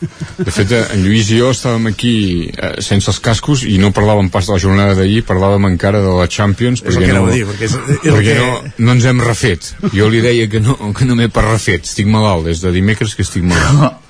De 0.43 0.51
fet, 0.51 0.71
eh, 0.75 0.81
en 0.95 1.03
Lluís 1.05 1.29
i 1.31 1.37
jo 1.39 1.51
estàvem 1.53 1.87
aquí 1.91 2.13
eh, 2.51 2.73
sense 2.83 3.07
els 3.13 3.19
cascos 3.23 3.63
i 3.69 3.77
no 3.79 3.93
parlàvem 3.95 4.27
pas 4.33 4.47
de 4.49 4.53
la 4.57 4.59
jornada 4.59 4.95
d'ahir, 4.97 5.21
parlàvem 5.27 5.69
encara 5.69 6.01
de 6.03 6.11
la 6.17 6.27
Champions 6.27 6.81
És 6.83 6.97
perquè, 6.97 7.07
que 7.07 7.13
no, 7.15 7.27
dir, 7.31 7.45
perquè 7.47 7.69
és- 7.69 7.77
és 7.77 8.11
perquè 8.11 8.33
que- 8.33 8.39
no, 8.39 8.63
no 8.87 8.91
ens 8.97 9.05
hem 9.05 9.21
refet. 9.23 9.69
Jo 9.93 10.09
li 10.09 10.19
deia 10.25 10.49
que 10.51 10.59
no, 10.59 10.75
que 10.97 11.05
no 11.07 11.15
m'he 11.15 11.29
pas 11.29 11.45
refet, 11.47 11.85
estic 11.87 12.07
malalt, 12.11 12.43
des 12.49 12.59
de 12.65 12.71
dimecres 12.75 13.15
que 13.15 13.23
estic 13.23 13.43
malalt. 13.47 14.01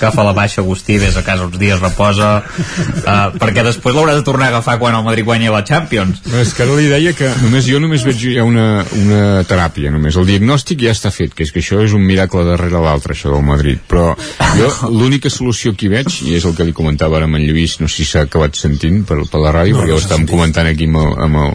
Agafa 0.00 0.24
la 0.24 0.32
baixa, 0.32 0.62
Agustí, 0.62 0.96
vés 0.96 1.16
a 1.16 1.22
casa 1.22 1.44
uns 1.44 1.58
dies, 1.60 1.76
reposa, 1.80 2.30
uh, 2.40 3.18
perquè 3.36 3.60
després 3.66 3.92
l'haurà 3.92 4.14
de 4.16 4.22
tornar 4.24 4.46
a 4.48 4.52
agafar 4.54 4.78
quan 4.80 4.94
el 4.96 5.04
Madrid 5.04 5.26
guanyi 5.28 5.50
la 5.52 5.60
Champions. 5.66 6.22
No, 6.24 6.38
és 6.40 6.54
que 6.56 6.64
ara 6.64 6.76
li 6.78 6.86
deia 6.88 7.12
que 7.16 7.28
només 7.42 7.68
jo 7.68 7.80
només 7.82 8.04
veig 8.08 8.22
ja 8.38 8.46
una, 8.48 8.84
una 8.96 9.44
teràpia, 9.44 9.92
només. 9.92 10.16
El 10.16 10.24
diagnòstic 10.30 10.80
ja 10.86 10.94
està 10.96 11.12
fet, 11.12 11.34
que 11.36 11.44
és 11.44 11.52
que 11.52 11.60
això 11.60 11.82
és 11.84 11.92
un 11.96 12.00
miracle 12.06 12.46
darrere 12.48 12.80
l'altre, 12.80 13.12
això 13.12 13.34
del 13.34 13.44
Madrid. 13.44 13.82
Però 13.90 14.14
jo 14.56 14.70
l'única 14.88 15.28
solució 15.32 15.74
que 15.76 15.90
hi 15.90 15.92
veig, 15.98 16.08
i 16.30 16.38
és 16.40 16.48
el 16.48 16.56
que 16.56 16.64
li 16.64 16.72
comentava 16.76 17.20
ara 17.20 17.28
amb 17.28 17.36
en 17.36 17.44
Lluís, 17.44 17.76
no 17.84 17.88
sé 17.88 18.00
si 18.00 18.08
s'ha 18.14 18.24
acabat 18.24 18.56
sentint 18.56 19.02
per, 19.04 19.20
per 19.28 19.44
la 19.44 19.52
ràdio, 19.52 19.76
No, 19.76 19.82
perquè 19.84 19.92
no 19.92 20.00
ho 20.00 20.00
estàvem 20.00 20.24
sentit. 20.24 20.32
comentant 20.32 20.72
aquí 20.72 20.88
amb 20.88 21.02
el, 21.04 21.12
amb 21.28 21.44
el, 21.44 21.54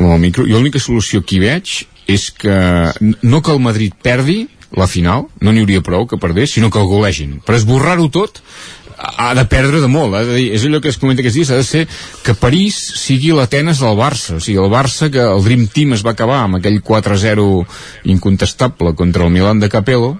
amb 0.00 0.14
el 0.16 0.18
micro. 0.24 0.48
Jo 0.48 0.56
l'única 0.56 0.80
solució 0.80 1.20
que 1.20 1.36
hi 1.36 1.44
veig 1.44 1.76
és 2.06 2.30
que 2.30 2.56
no 3.26 3.42
que 3.42 3.52
el 3.52 3.60
Madrid 3.60 3.92
perdi 4.02 4.46
la 4.74 4.88
final, 4.90 5.28
no 5.40 5.52
n'hi 5.52 5.62
hauria 5.62 5.84
prou 5.84 6.06
que 6.10 6.18
perdés, 6.18 6.56
sinó 6.56 6.70
que 6.70 6.80
el 6.80 6.88
golegin. 6.90 7.38
Per 7.46 7.54
esborrar-ho 7.54 8.08
tot, 8.10 8.40
ha 8.96 9.34
de 9.36 9.44
perdre 9.44 9.80
de 9.82 9.88
molt, 9.92 10.16
de 10.16 10.34
dir, 10.34 10.46
és 10.56 10.64
allò 10.64 10.80
que 10.80 10.90
es 10.90 10.98
comenta 11.00 11.22
aquests 11.22 11.36
dies, 11.36 11.52
ha 11.52 11.60
de 11.60 11.66
ser 11.66 11.84
que 12.24 12.34
París 12.38 12.78
sigui 12.96 13.34
l'Atenes 13.36 13.82
del 13.84 13.96
Barça, 13.98 14.38
o 14.38 14.42
sigui, 14.42 14.58
el 14.62 14.72
Barça 14.72 15.10
que 15.12 15.22
el 15.22 15.44
Dream 15.44 15.66
Team 15.72 15.94
es 15.96 16.04
va 16.06 16.16
acabar 16.16 16.42
amb 16.42 16.58
aquell 16.58 16.80
4-0 16.82 17.46
incontestable 18.14 18.94
contra 18.96 19.28
el 19.28 19.34
Milan 19.34 19.60
de 19.60 19.70
Capello, 19.72 20.16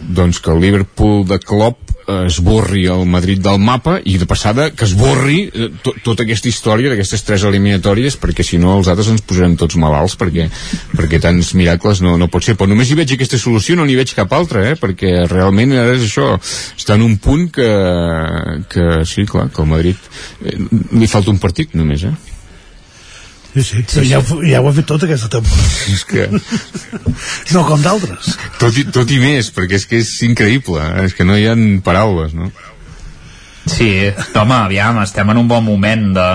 doncs 0.00 0.40
que 0.40 0.52
el 0.52 0.60
Liverpool 0.60 1.26
de 1.28 1.40
Klopp 1.40 1.79
eh, 1.79 1.79
esborri 2.06 2.86
el 2.90 3.04
Madrid 3.06 3.40
del 3.44 3.58
mapa 3.62 3.98
i 4.04 4.16
de 4.18 4.26
passada 4.28 4.70
que 4.70 4.86
esborri 4.86 5.40
eh, 5.48 5.68
to 5.84 5.94
tota 6.04 6.24
aquesta 6.24 6.50
història 6.50 6.92
d'aquestes 6.92 7.24
tres 7.26 7.44
eliminatòries 7.48 8.16
perquè 8.20 8.46
si 8.46 8.58
no 8.62 8.76
els 8.78 8.90
altres 8.90 9.10
ens 9.12 9.24
posarem 9.26 9.56
tots 9.60 9.78
malalts 9.80 10.16
perquè, 10.20 10.48
perquè 10.96 11.20
tants 11.22 11.52
miracles 11.58 12.02
no, 12.04 12.16
no 12.20 12.30
pot 12.32 12.46
ser 12.46 12.56
però 12.58 12.70
només 12.70 12.90
hi 12.90 12.98
veig 12.98 13.14
aquesta 13.16 13.38
solució, 13.40 13.76
no 13.76 13.86
n'hi 13.88 13.98
veig 13.98 14.14
cap 14.16 14.32
altra 14.36 14.64
eh? 14.70 14.74
perquè 14.80 15.26
realment 15.30 15.76
ara 15.76 15.94
és 15.98 16.08
això 16.08 16.32
està 16.40 16.98
en 16.98 17.06
un 17.06 17.16
punt 17.22 17.48
que, 17.54 17.70
que 18.70 18.90
sí, 19.08 19.26
clar, 19.28 19.48
que 19.54 19.62
el 19.64 19.70
Madrid 19.70 20.10
eh, 20.44 20.58
li 20.96 21.10
falta 21.10 21.32
un 21.32 21.42
partit 21.42 21.76
només 21.78 22.08
eh? 22.08 22.16
Sí, 23.52 23.62
sí, 23.64 23.84
sí, 23.88 24.04
ja, 24.08 24.20
ho- 24.20 24.42
ja 24.46 24.60
ho 24.60 24.68
ha 24.68 24.72
fet 24.76 24.86
tot 24.86 25.02
aquesta 25.02 25.28
temporada. 25.28 25.68
és 25.92 26.04
que 26.06 26.28
No 27.52 27.64
com 27.66 27.82
d'altres. 27.82 28.36
tot 28.60 28.76
i, 28.78 28.84
tot 28.94 29.10
i 29.10 29.18
més, 29.18 29.48
perquè 29.54 29.74
és 29.80 29.86
que 29.90 29.98
és 29.98 30.10
increïble, 30.22 30.78
eh? 30.80 31.06
és 31.08 31.14
que 31.18 31.24
no 31.26 31.36
hi 31.36 31.46
ha 31.50 31.56
paraules, 31.82 32.32
no? 32.34 32.52
Sí, 33.70 33.90
home, 34.34 34.56
aviam, 34.56 34.98
estem 35.04 35.30
en 35.30 35.38
un 35.38 35.48
bon 35.48 35.62
moment 35.64 36.08
de... 36.16 36.26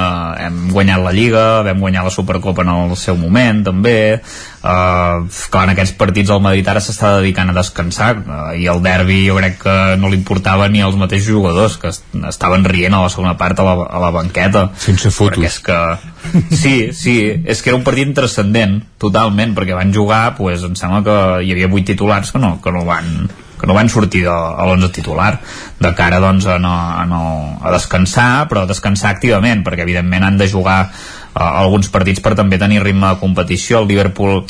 hem 0.45 0.59
guanyat 0.71 1.01
la 1.03 1.11
Lliga, 1.15 1.45
vam 1.67 1.81
guanyar 1.83 2.05
la 2.07 2.13
Supercopa 2.13 2.63
en 2.63 2.71
el 2.71 2.95
seu 2.99 3.17
moment, 3.19 3.61
també. 3.65 4.21
Uh, 4.65 5.27
clar, 5.53 5.65
en 5.67 5.73
aquests 5.75 5.93
partits 5.99 6.31
el 6.33 6.41
Madrid 6.41 6.65
ara 6.71 6.81
s'està 6.81 7.11
dedicant 7.19 7.51
a 7.51 7.53
descansar 7.53 8.15
uh, 8.17 8.37
i 8.57 8.65
el 8.71 8.79
derbi 8.81 9.19
jo 9.27 9.35
crec 9.37 9.59
que 9.61 9.75
no 10.01 10.09
li 10.09 10.17
importava 10.17 10.65
ni 10.73 10.81
als 10.81 10.97
mateixos 10.97 11.35
jugadors 11.35 11.75
que 11.77 11.91
est 11.93 12.15
estaven 12.25 12.65
rient 12.65 12.95
a 12.97 13.03
la 13.03 13.11
segona 13.13 13.35
part 13.37 13.61
a 13.61 13.67
la, 13.67 13.75
a 13.85 14.01
la 14.01 14.09
banqueta. 14.15 14.69
Sense 14.81 15.11
fotos. 15.13 15.37
perquè 15.37 15.51
és 15.51 15.59
que 15.67 16.55
sí, 16.63 16.75
sí, 16.97 17.17
és 17.45 17.61
que 17.61 17.69
era 17.69 17.77
un 17.77 17.85
partit 17.85 18.15
transcendent 18.17 18.79
totalment, 19.01 19.53
perquè 19.57 19.77
van 19.77 19.93
jugar 19.93 20.23
pues, 20.39 20.65
em 20.65 20.73
sembla 20.79 21.03
que 21.05 21.17
hi 21.45 21.53
havia 21.53 21.69
vuit 21.69 21.85
titulars 21.85 22.33
que 22.33 22.41
no, 22.41 22.55
que 22.63 22.73
no 22.73 22.87
van 22.87 23.27
que 23.59 23.67
no 23.67 23.75
van 23.77 23.89
sortir 23.89 24.23
de, 24.25 24.33
a 24.33 24.65
l'11 24.65 24.91
titular 24.95 25.31
de 25.79 25.91
cara 25.95 26.19
doncs, 26.23 26.47
a, 26.47 26.59
no, 26.59 26.73
a, 26.73 27.05
no, 27.09 27.23
a 27.61 27.73
descansar 27.75 28.47
però 28.51 28.63
a 28.63 28.69
descansar 28.69 29.13
activament 29.15 29.63
perquè 29.65 29.85
evidentment 29.85 30.27
han 30.27 30.39
de 30.41 30.49
jugar 30.51 30.79
uh, 30.89 31.41
alguns 31.43 31.91
partits 31.93 32.23
per 32.23 32.35
també 32.35 32.59
tenir 32.61 32.83
ritme 32.83 33.07
de 33.07 33.21
competició. 33.21 33.81
El 33.81 33.91
Liverpool 33.93 34.43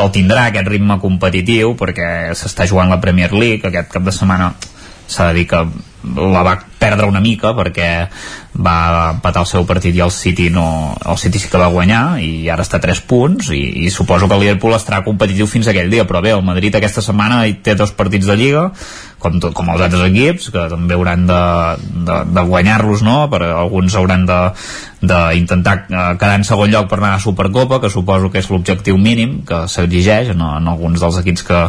el 0.00 0.10
tindrà 0.14 0.46
aquest 0.48 0.68
ritme 0.70 1.00
competitiu 1.02 1.74
perquè 1.78 2.34
s'està 2.38 2.66
jugant 2.70 2.92
la 2.92 3.00
Premier 3.02 3.32
League 3.34 3.66
aquest 3.66 3.90
cap 3.90 4.06
de 4.06 4.14
setmana 4.14 4.52
s'ha 5.10 5.30
de 5.30 5.40
dir 5.40 5.48
que 5.50 5.64
la 6.02 6.42
va 6.42 6.54
perdre 6.80 7.08
una 7.08 7.20
mica 7.20 7.52
perquè 7.56 7.90
va 8.60 9.12
empatar 9.14 9.44
el 9.44 9.48
seu 9.48 9.66
partit 9.68 9.94
i 9.94 10.02
el 10.02 10.10
City 10.10 10.48
no, 10.50 10.96
el 11.06 11.18
City 11.20 11.38
sí 11.38 11.50
que 11.52 11.60
va 11.60 11.70
guanyar 11.70 12.18
i 12.24 12.48
ara 12.50 12.64
està 12.64 12.80
a 12.80 12.84
3 12.84 13.02
punts 13.10 13.52
i, 13.54 13.60
i 13.84 13.92
suposo 13.94 14.26
que 14.26 14.36
el 14.36 14.42
Liverpool 14.46 14.74
estarà 14.74 15.04
competitiu 15.06 15.46
fins 15.46 15.68
aquell 15.70 15.92
dia 15.92 16.06
però 16.08 16.22
bé, 16.24 16.32
el 16.34 16.44
Madrid 16.46 16.74
aquesta 16.74 17.04
setmana 17.04 17.44
té 17.62 17.76
dos 17.78 17.92
partits 17.96 18.26
de 18.26 18.36
Lliga 18.40 18.70
com, 19.20 19.36
tot, 19.38 19.52
com 19.54 19.68
els 19.70 19.84
altres 19.84 20.02
equips 20.08 20.48
que 20.54 20.64
també 20.72 20.96
hauran 20.96 21.26
de, 21.28 21.40
de, 22.08 22.18
de 22.32 22.44
guanyar-los 22.48 23.04
no? 23.06 23.18
per 23.30 23.44
alguns 23.46 23.94
hauran 24.00 24.26
d'intentar 24.26 25.76
eh, 25.84 26.04
quedar 26.18 26.34
en 26.40 26.48
segon 26.48 26.72
lloc 26.72 26.88
per 26.90 26.98
anar 26.98 27.14
a 27.18 27.22
Supercopa 27.22 27.80
que 27.84 27.92
suposo 27.92 28.32
que 28.32 28.40
és 28.42 28.50
l'objectiu 28.50 28.98
mínim 28.98 29.40
que 29.46 29.66
s'exigeix 29.68 30.32
en, 30.34 30.42
en 30.42 30.72
alguns 30.72 31.04
dels 31.04 31.20
equips 31.22 31.46
que, 31.46 31.62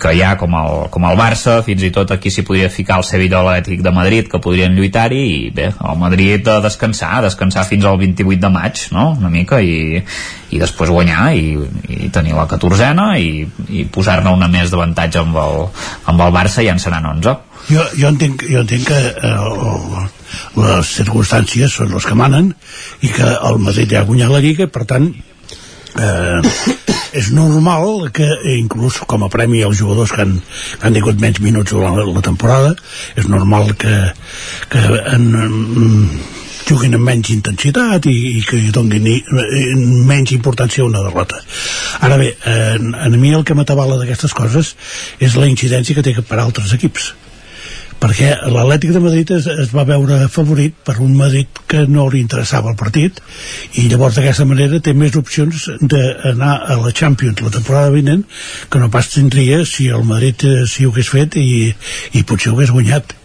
que 0.00 0.16
hi 0.16 0.24
ha 0.24 0.34
com 0.40 0.56
el, 0.58 0.76
com 0.90 1.06
el 1.06 1.20
Barça 1.20 1.60
fins 1.66 1.84
i 1.86 1.92
tot 1.94 2.10
aquí 2.16 2.32
s'hi 2.32 2.46
podria 2.48 2.72
ficar 2.72 2.98
el 2.98 3.06
Sevilla 3.06 3.44
l'Atlètic 3.50 3.82
de 3.84 3.92
Madrid 3.94 4.28
que 4.30 4.40
podrien 4.42 4.74
lluitar-hi 4.76 5.20
i 5.20 5.50
bé, 5.54 5.70
el 5.74 5.98
Madrid 6.00 6.48
a 6.48 6.60
descansar, 6.64 7.16
a 7.18 7.24
descansar 7.26 7.66
fins 7.68 7.84
al 7.84 7.98
28 8.00 8.40
de 8.40 8.52
maig, 8.54 8.82
no? 8.94 9.10
Una 9.18 9.30
mica 9.32 9.60
i, 9.60 10.00
i 10.50 10.60
després 10.62 10.92
guanyar 10.94 11.30
i, 11.36 11.56
i 12.06 12.10
tenir 12.14 12.36
la 12.38 12.46
catorzena 12.50 13.12
i, 13.18 13.44
i 13.68 13.84
posar-ne 13.90 14.32
una 14.34 14.48
més 14.50 14.72
d'avantatge 14.72 15.22
amb, 15.22 15.38
el, 15.42 15.62
amb 16.12 16.26
el 16.26 16.34
Barça 16.34 16.62
i 16.62 16.70
ja 16.70 16.76
en 16.76 16.82
seran 16.82 17.08
11 17.10 17.36
jo, 17.70 17.82
jo, 17.98 18.08
entenc, 18.08 18.46
jo 18.48 18.62
entenc 18.62 18.86
que 18.88 19.00
eh, 19.10 20.06
les 20.60 20.94
circumstàncies 21.00 21.76
són 21.80 21.92
les 21.94 22.06
que 22.06 22.16
manen 22.18 22.54
i 23.04 23.12
que 23.12 23.26
el 23.50 23.60
Madrid 23.62 23.92
ja 23.92 24.02
ha 24.02 24.08
guanyat 24.08 24.32
la 24.32 24.42
Lliga 24.44 24.70
per 24.72 24.86
tant 24.88 25.10
eh, 25.98 26.76
és 27.20 27.30
normal 27.34 28.10
que 28.14 28.26
inclús 28.56 29.00
com 29.10 29.24
a 29.26 29.30
premi 29.32 29.62
als 29.66 29.80
jugadors 29.80 30.12
que 30.14 30.22
han, 30.22 30.36
que 30.78 30.86
han 30.86 30.96
tingut 30.96 31.22
menys 31.22 31.40
minuts 31.42 31.74
durant 31.74 31.96
la, 31.98 32.06
la 32.06 32.22
temporada 32.24 32.74
és 33.18 33.26
normal 33.30 33.74
que, 33.78 33.96
que 34.70 34.84
en, 35.14 35.26
en, 35.34 36.04
juguin 36.70 36.94
amb 36.94 37.08
menys 37.08 37.32
intensitat 37.34 38.06
i, 38.06 38.16
i 38.38 38.44
que 38.46 38.60
donin 38.74 39.08
i, 39.10 39.16
menys 40.06 40.36
importància 40.36 40.84
a 40.84 40.90
una 40.90 41.02
derrota. 41.02 41.40
Ara 42.06 42.18
bé, 42.20 42.30
eh, 42.46 42.76
a 42.78 43.10
mi 43.16 43.32
el 43.34 43.42
que 43.44 43.56
m'atabala 43.58 43.98
d'aquestes 43.98 44.36
coses 44.36 44.76
és 45.18 45.34
la 45.34 45.50
incidència 45.50 45.96
que 45.96 46.06
té 46.06 46.14
per 46.22 46.38
altres 46.38 46.76
equips 46.78 47.10
perquè 48.00 48.30
l'Atlètic 48.48 48.94
de 48.94 49.02
Madrid 49.04 49.30
es, 49.36 49.46
es 49.46 49.72
va 49.76 49.84
veure 49.88 50.22
favorit 50.32 50.76
per 50.86 50.96
un 51.04 51.12
Madrid 51.18 51.62
que 51.70 51.84
no 51.88 52.08
li 52.12 52.22
interessava 52.24 52.72
el 52.72 52.78
partit 52.80 53.20
i 53.80 53.86
llavors 53.90 54.16
d'aquesta 54.16 54.48
manera 54.48 54.80
té 54.80 54.94
més 54.96 55.16
opcions 55.20 55.68
d'anar 55.80 56.54
a 56.64 56.80
la 56.80 56.94
Champions 56.96 57.44
la 57.44 57.54
temporada 57.54 57.94
vinent 57.94 58.24
que 58.70 58.82
no 58.82 58.90
pas 58.90 59.12
tindria 59.12 59.64
si 59.68 59.90
el 59.92 60.06
Madrid 60.08 60.46
eh, 60.48 60.58
si 60.66 60.86
ho 60.86 60.94
hagués 60.94 61.12
fet 61.12 61.36
i, 61.40 61.72
i 62.16 62.24
potser 62.24 62.52
ho 62.52 62.56
hagués 62.56 62.72
guanyat 62.74 63.19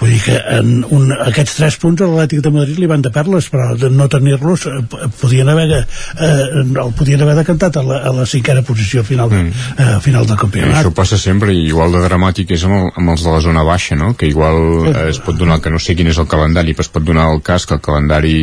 vull 0.00 0.12
dir 0.14 0.20
que 0.24 0.36
en 0.58 0.84
un, 0.90 1.10
aquests 1.26 1.56
tres 1.58 1.78
punts 1.82 2.02
a 2.02 2.08
l'Atlètic 2.10 2.42
de 2.44 2.52
Madrid 2.54 2.80
li 2.80 2.88
van 2.90 3.04
de 3.04 3.12
perles 3.14 3.50
però 3.52 3.70
de 3.78 3.90
no 3.92 4.08
tenir-los 4.12 4.66
eh, 4.70 4.78
podien 5.20 5.48
haver 5.52 5.68
eh, 5.80 6.28
el 6.60 6.94
podien 6.96 7.22
haver 7.22 7.36
decantat 7.40 7.80
a 7.80 7.84
la, 7.86 8.00
a 8.10 8.14
la 8.20 8.26
cinquena 8.26 8.62
posició 8.66 9.04
final, 9.06 9.30
de, 9.30 9.42
mm. 9.44 9.76
eh, 9.76 9.98
final 10.04 10.26
del 10.28 10.38
campionat. 10.40 10.80
Això 10.80 10.94
passa 10.96 11.18
sempre 11.20 11.54
i 11.54 11.66
igual 11.70 11.94
de 11.94 12.02
dramàtic 12.04 12.54
és 12.56 12.66
amb, 12.68 12.78
el, 12.78 12.90
amb 13.00 13.14
els 13.14 13.24
de 13.26 13.34
la 13.34 13.42
zona 13.44 13.64
baixa 13.66 13.98
no? 13.98 14.14
que 14.18 14.28
igual 14.30 14.90
eh, 14.90 15.08
es 15.10 15.20
pot 15.24 15.38
donar 15.38 15.60
que 15.60 15.72
no 15.72 15.80
sé 15.82 15.96
quin 15.98 16.10
és 16.10 16.20
el 16.20 16.28
calendari 16.30 16.74
però 16.76 16.86
es 16.86 16.92
pot 16.92 17.06
donar 17.06 17.30
el 17.34 17.42
cas 17.46 17.66
que 17.66 17.76
el 17.78 17.84
calendari 17.84 18.36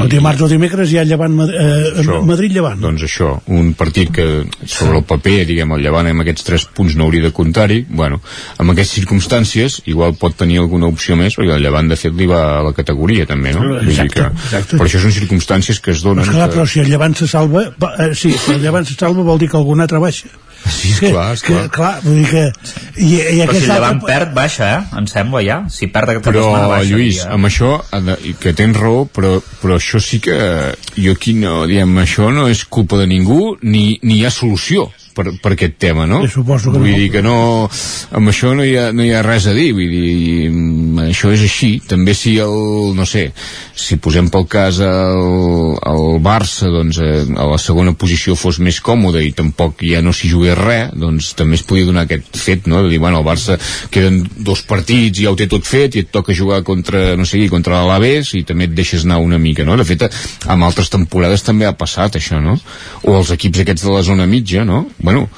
el 0.00 0.10
dimarts 0.10 0.44
o 0.44 0.48
dimecres 0.50 0.90
ja 0.92 1.04
llevant 1.06 1.38
eh, 1.46 2.00
això, 2.02 2.20
Madrid 2.26 2.54
llevant. 2.54 2.80
Doncs 2.80 3.04
això, 3.06 3.32
un 3.52 3.72
partit 3.78 4.12
que 4.14 4.26
sobre 4.64 5.00
el 5.00 5.06
paper 5.08 5.44
diguem 5.48 5.76
el 5.76 5.84
llevant 5.84 6.10
amb 6.10 6.24
aquests 6.24 6.46
tres 6.46 6.66
punts 6.76 6.96
no 6.98 7.06
hauria 7.06 7.28
de 7.28 7.32
comptar-hi. 7.36 7.82
Bueno, 7.88 8.20
amb 8.58 8.74
aquestes 8.74 9.00
circumstàncies 9.00 9.80
igual 9.90 10.16
pot 10.20 10.36
tenir 10.40 10.60
alguna 10.62 10.90
opció 10.90 11.16
més 11.20 11.36
perquè 11.38 11.56
el 11.56 11.64
Llevant 11.64 11.90
de 11.90 11.98
fet 12.00 12.16
li 12.16 12.28
va 12.30 12.42
a 12.58 12.60
la 12.66 12.74
categoria 12.76 13.28
també 13.28 13.54
no? 13.56 13.66
Exacte, 13.80 14.16
que, 14.16 14.44
exacte. 14.48 14.78
per 14.80 14.88
això 14.88 15.02
són 15.04 15.16
circumstàncies 15.16 15.80
que 15.84 15.94
es 15.94 16.04
donen 16.06 16.24
però, 16.24 16.38
clar, 16.38 16.50
que... 16.50 16.58
però 16.58 16.68
si 16.68 16.84
el 16.84 16.92
Llevant 16.92 17.18
se 17.18 17.28
salva 17.30 17.66
eh, 17.70 18.12
sí, 18.14 18.32
si 18.34 18.56
el 18.56 18.62
Llevant 18.64 18.88
se 18.88 18.98
salva 18.98 19.26
vol 19.26 19.42
dir 19.42 19.50
que 19.52 19.60
algun 19.60 19.84
altre 19.86 20.02
baixa 20.02 20.32
Sí, 20.60 20.90
és 20.92 20.98
clar, 21.00 21.30
és 21.32 21.42
clar. 21.44 21.62
Que, 21.64 21.70
clar, 21.72 21.92
vull 22.04 22.18
dir 22.20 22.26
que... 22.28 22.42
I, 23.00 23.06
i 23.16 23.38
però 23.48 23.54
si 23.54 23.62
el 23.62 23.70
Llevant 23.70 23.96
altre... 23.96 24.10
perd, 24.10 24.34
baixa, 24.36 24.68
eh? 24.76 24.98
Em 25.00 25.06
sembla 25.08 25.40
ja. 25.46 25.56
Si 25.72 25.88
perd 25.92 26.12
aquesta 26.12 26.28
però, 26.28 26.44
setmana, 26.50 26.68
baixa. 26.74 26.90
Lluís, 26.92 27.20
ja. 27.22 27.30
amb 27.36 27.48
això, 27.48 27.70
que 28.42 28.52
tens 28.58 28.76
raó, 28.76 29.06
però, 29.08 29.32
però 29.62 29.78
això 29.80 30.02
sí 30.04 30.20
que 30.22 30.36
jo 30.96 31.16
aquí 31.16 31.32
no, 31.38 31.62
diem, 31.70 31.96
això 32.04 32.28
no 32.34 32.44
és 32.52 32.66
culpa 32.68 33.00
de 33.00 33.08
ningú, 33.10 33.54
ni, 33.62 33.86
ni 34.04 34.20
hi 34.20 34.26
ha 34.28 34.34
solució 34.34 34.90
per, 35.14 35.26
per 35.42 35.54
aquest 35.54 35.76
tema, 35.82 36.06
no? 36.08 36.20
Sí, 36.24 36.32
suposo 36.34 36.72
que 36.72 36.80
vull 36.80 36.92
no. 36.92 36.98
dir 36.98 37.10
que 37.14 37.22
no, 37.24 37.36
amb 38.16 38.32
això 38.32 38.52
no 38.56 38.64
hi, 38.66 38.74
ha, 38.78 38.90
no 38.96 39.04
hi 39.04 39.12
ha 39.14 39.22
res 39.26 39.48
a 39.50 39.54
dir, 39.56 39.70
vull 39.76 39.90
dir, 39.90 40.50
mm, 40.50 41.06
això 41.10 41.32
és 41.34 41.44
així. 41.46 41.72
També 41.90 42.14
si 42.16 42.36
el, 42.42 42.94
no 42.96 43.06
sé, 43.08 43.30
si 43.80 43.98
posem 44.02 44.30
pel 44.32 44.46
cas 44.50 44.80
el, 44.84 45.76
el 45.90 46.20
Barça, 46.24 46.70
doncs, 46.72 47.00
eh, 47.02 47.24
a 47.36 47.48
la 47.50 47.58
segona 47.60 47.94
posició 47.98 48.36
fos 48.38 48.60
més 48.62 48.80
còmode 48.84 49.22
i 49.24 49.32
tampoc 49.36 49.84
ja 49.86 50.02
no 50.04 50.14
s'hi 50.16 50.30
jugués 50.32 50.58
res, 50.58 50.94
doncs 51.00 51.32
també 51.38 51.58
es 51.58 51.64
podia 51.66 51.88
donar 51.88 52.06
aquest 52.06 52.36
fet, 52.36 52.68
no? 52.70 52.82
De 52.84 52.92
dir, 52.92 53.00
bueno, 53.02 53.20
el 53.20 53.26
Barça 53.26 53.58
queden 53.92 54.22
dos 54.36 54.62
partits 54.68 55.20
i 55.20 55.26
ja 55.26 55.34
ho 55.34 55.38
té 55.38 55.48
tot 55.50 55.66
fet 55.66 55.96
i 55.96 56.04
et 56.04 56.12
toca 56.12 56.36
jugar 56.36 56.62
contra, 56.66 57.14
no 57.16 57.26
sé, 57.28 57.42
contra 57.52 57.80
l'Alaves 57.80 58.34
i 58.38 58.44
també 58.46 58.68
et 58.68 58.76
deixes 58.76 59.06
anar 59.06 59.20
una 59.24 59.40
mica, 59.40 59.64
no? 59.66 59.76
De 59.80 59.86
fet, 59.88 60.06
amb 60.50 60.66
altres 60.66 60.92
temporades 60.92 61.44
també 61.46 61.68
ha 61.68 61.76
passat 61.76 62.18
això, 62.20 62.40
no? 62.42 62.56
O 63.06 63.16
els 63.18 63.32
equips 63.34 63.64
aquests 63.64 63.86
de 63.86 63.94
la 63.94 64.04
zona 64.06 64.28
mitja, 64.30 64.64
no? 64.68 64.84
Bueno, 65.10 65.28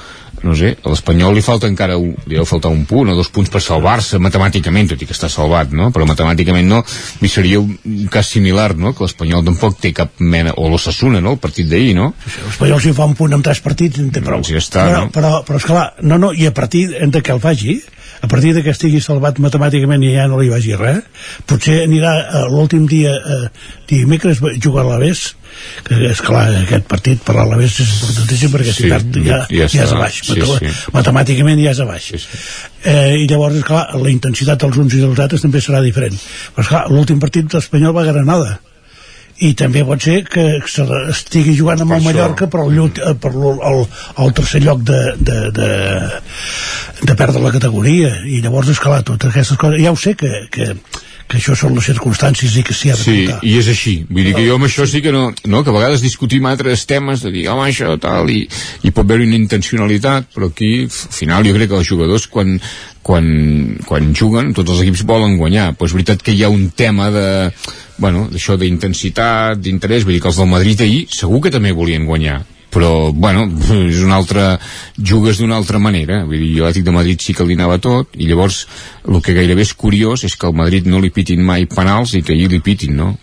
no 0.43 0.53
sé, 0.59 0.73
a 0.83 0.91
l'Espanyol 0.91 1.37
li 1.37 1.41
falta 1.41 1.69
encara 1.71 1.95
un, 1.97 2.11
li 2.27 2.35
deu 2.35 2.45
faltar 2.45 2.69
un 2.73 2.83
punt 2.87 3.13
o 3.13 3.15
dos 3.15 3.29
punts 3.33 3.49
per 3.51 3.61
salvar-se 3.63 4.19
matemàticament, 4.19 4.89
tot 4.91 5.01
i 5.01 5.07
que 5.07 5.15
està 5.15 5.29
salvat, 5.31 5.71
no? 5.71 5.87
Però 5.95 6.05
matemàticament 6.09 6.67
no, 6.67 6.81
li 7.23 7.31
seria 7.31 7.61
un 7.63 8.09
cas 8.11 8.33
similar, 8.35 8.73
no? 8.75 8.91
Que 8.93 9.07
l'Espanyol 9.07 9.45
tampoc 9.47 9.79
té 9.79 9.93
cap 9.95 10.19
mena, 10.19 10.51
o 10.59 10.67
l'Ossassuna, 10.69 11.23
no? 11.23 11.37
El 11.37 11.41
partit 11.43 11.69
d'ahir, 11.71 11.95
no? 11.95 12.11
L'Espanyol 12.43 12.83
si 12.83 12.93
fa 12.97 13.07
un 13.07 13.15
punt 13.19 13.37
amb 13.37 13.47
tres 13.47 13.63
partits 13.63 14.03
en 14.03 14.11
té 14.11 14.23
prou. 14.23 14.43
Doncs 14.43 14.51
ja 14.51 14.59
està, 14.59 14.87
però, 14.89 15.05
no? 15.05 15.13
però, 15.15 15.33
però, 15.47 15.61
esclar, 15.63 15.85
no, 16.03 16.19
no, 16.19 16.33
i 16.35 16.49
a 16.49 16.53
partir 16.55 16.89
de 16.91 17.23
que 17.23 17.31
el 17.31 17.39
faci, 17.43 17.79
a 18.23 18.27
partir 18.27 18.51
de 18.57 18.65
que 18.65 18.75
estigui 18.75 18.99
salvat 19.03 19.39
matemàticament 19.43 20.03
i 20.03 20.11
ja 20.17 20.27
no 20.31 20.41
li 20.41 20.51
vagi 20.51 20.75
res, 20.79 21.07
potser 21.47 21.85
anirà 21.85 22.17
eh, 22.19 22.43
l'últim 22.51 22.83
dia, 22.91 23.15
eh, 23.15 23.47
dimecres, 23.87 24.43
jugar 24.59 24.83
a 24.83 24.91
l'Aves, 24.91 25.29
que 25.87 25.99
és 26.09 26.21
clar, 26.25 26.45
aquest 26.63 26.85
partit 26.89 27.21
per 27.23 27.35
l'Alavés 27.37 27.79
és 27.83 27.93
importantíssim 27.99 28.51
perquè 28.53 28.73
si 28.73 28.83
Sí, 28.83 28.89
perd 28.91 29.17
ja, 29.25 29.39
ja 29.49 29.67
ja, 29.67 29.85
és 29.87 29.93
a 29.95 30.01
baix 30.01 30.19
Sí, 30.23 30.39
Mate- 30.39 30.59
sí. 30.73 30.91
matemàticament 30.97 31.63
ja 31.63 31.71
és 31.75 31.79
a 31.79 31.87
baix 31.89 32.09
Sí, 32.11 32.17
sí. 32.23 32.41
eh, 32.89 33.15
i 33.23 33.27
llavors, 33.31 33.55
esclar, 33.61 33.85
la 34.01 34.09
intensitat 34.11 34.59
dels 34.65 34.77
uns 34.77 34.93
i 34.97 35.01
dels 35.05 35.19
altres 35.19 35.41
també 35.45 35.61
serà 35.61 35.81
diferent 35.85 36.15
però 36.55 36.65
esclar, 36.67 36.85
l'últim 36.91 37.19
partit 37.23 37.53
l'Espanyol 37.53 37.95
va 37.95 38.03
a 38.07 38.11
Granada 38.11 38.59
i 39.43 39.55
també 39.57 39.81
pot 39.83 39.99
ser 40.01 40.19
que 40.29 40.43
se 40.69 40.83
estigui 41.09 41.55
jugant 41.57 41.81
amb 41.81 41.95
el. 41.95 42.03
Mallorca 42.05 42.45
per, 42.47 42.59
el, 42.63 42.75
llut- 42.77 42.99
eh, 43.01 43.15
per 43.19 43.31
el, 43.33 43.81
el, 44.21 44.33
tercer 44.37 44.61
lloc 44.63 44.83
de, 44.85 44.99
de, 45.17 45.39
de, 45.57 45.69
de 47.01 47.15
perdre 47.19 47.41
la 47.41 47.51
categoria 47.51 48.11
i 48.29 48.39
llavors, 48.45 48.69
esclar, 48.69 49.01
totes 49.03 49.33
aquestes 49.33 49.57
coses 49.57 49.81
ja 49.83 49.91
ho 49.91 49.97
sé 49.99 50.13
que, 50.15 50.29
que, 50.53 50.69
que 51.33 51.39
això 51.39 51.55
són 51.57 51.73
les 51.73 51.87
circumstàncies 51.89 52.59
i 52.59 52.63
que 52.65 52.75
s'hi 52.77 52.91
ha 52.93 52.97
de 52.97 53.01
Sí, 53.01 53.13
comptar 53.25 53.49
i 53.49 53.55
és 53.57 53.69
així. 53.71 53.93
Vull 54.05 54.27
dir 54.27 54.35
que 54.37 54.45
jo 54.45 54.59
amb 54.59 54.67
això 54.67 54.85
sí 54.89 55.01
que 55.01 55.13
no... 55.15 55.23
no 55.49 55.63
que 55.65 55.71
a 55.71 55.73
vegades 55.73 56.03
discutim 56.05 56.45
altres 56.45 56.85
temes 56.85 57.25
de 57.25 57.31
dir, 57.33 57.47
home, 57.49 57.65
això, 57.65 57.95
tal, 58.01 58.29
i, 58.29 58.43
i 58.85 58.93
pot 58.93 59.07
haver 59.07 59.25
una 59.25 59.39
intencionalitat, 59.39 60.29
però 60.35 60.51
aquí, 60.51 60.71
al 60.85 61.17
final, 61.17 61.47
jo 61.47 61.55
crec 61.57 61.71
que 61.71 61.79
els 61.81 61.89
jugadors, 61.89 62.27
quan, 62.29 62.53
quan, 63.01 63.25
quan 63.89 64.13
juguen, 64.13 64.53
tots 64.53 64.75
els 64.75 64.85
equips 64.85 65.05
volen 65.09 65.39
guanyar. 65.41 65.71
Però 65.73 65.89
és 65.89 65.97
veritat 65.97 66.21
que 66.21 66.37
hi 66.37 66.45
ha 66.45 66.53
un 66.53 66.69
tema 66.77 67.09
de 67.15 67.27
bueno, 67.97 68.27
d'això 68.29 68.57
d'intensitat, 68.59 69.57
d'interès, 69.57 70.05
vull 70.05 70.19
dir 70.19 70.21
que 70.21 70.29
els 70.29 70.41
del 70.41 70.53
Madrid 70.53 70.85
ahir 70.85 71.05
segur 71.13 71.41
que 71.41 71.53
també 71.53 71.73
volien 71.73 72.05
guanyar 72.09 72.43
però 72.73 73.11
bueno, 73.13 73.45
és 73.85 74.01
una 74.03 74.17
altra 74.17 74.57
jugues 74.97 75.39
d'una 75.39 75.57
altra 75.59 75.79
manera 75.79 76.23
vull 76.25 76.39
dir, 76.39 76.53
jo 76.57 76.65
l'Atlètic 76.65 76.87
de 76.87 76.95
Madrid 76.95 77.21
sí 77.21 77.35
que 77.37 77.45
li 77.47 77.57
anava 77.59 77.79
tot 77.83 78.17
i 78.17 78.29
llavors 78.29 78.63
el 79.07 79.21
que 79.21 79.37
gairebé 79.37 79.67
és 79.67 79.75
curiós 79.77 80.25
és 80.27 80.35
que 80.35 80.49
al 80.49 80.57
Madrid 80.57 80.89
no 80.89 81.01
li 81.03 81.13
pitin 81.13 81.43
mai 81.45 81.67
penals 81.69 82.15
i 82.17 82.23
que 82.25 82.33
ahir 82.33 82.49
li 82.51 82.63
pitin, 82.63 82.97
no? 82.97 83.13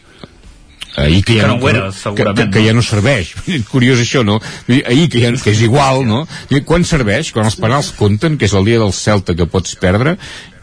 ahir 0.96 1.24
que 1.24 1.36
ja, 1.36 1.42
Que 1.42 1.48
no 1.48 1.58
no, 1.58 1.68
era, 1.68 1.86
que, 1.86 1.96
segurament, 1.96 2.36
que, 2.36 2.50
que 2.50 2.60
no? 2.60 2.66
ja 2.66 2.74
no 2.74 2.82
serveix 2.82 3.34
curiós 3.72 4.00
això, 4.02 4.24
no? 4.26 4.40
Ahir 4.68 5.08
que, 5.10 5.22
ja, 5.22 5.32
que 5.32 5.52
és 5.54 5.62
igual, 5.66 6.04
no? 6.06 6.24
Quan 6.66 6.84
serveix? 6.84 7.32
Quan 7.34 7.46
els 7.48 7.58
penals 7.60 7.92
compten, 7.98 8.38
que 8.38 8.48
és 8.48 8.54
el 8.54 8.66
dia 8.68 8.80
del 8.82 8.94
Celta 8.96 9.36
que 9.38 9.48
pots 9.50 9.76
perdre 9.80 10.16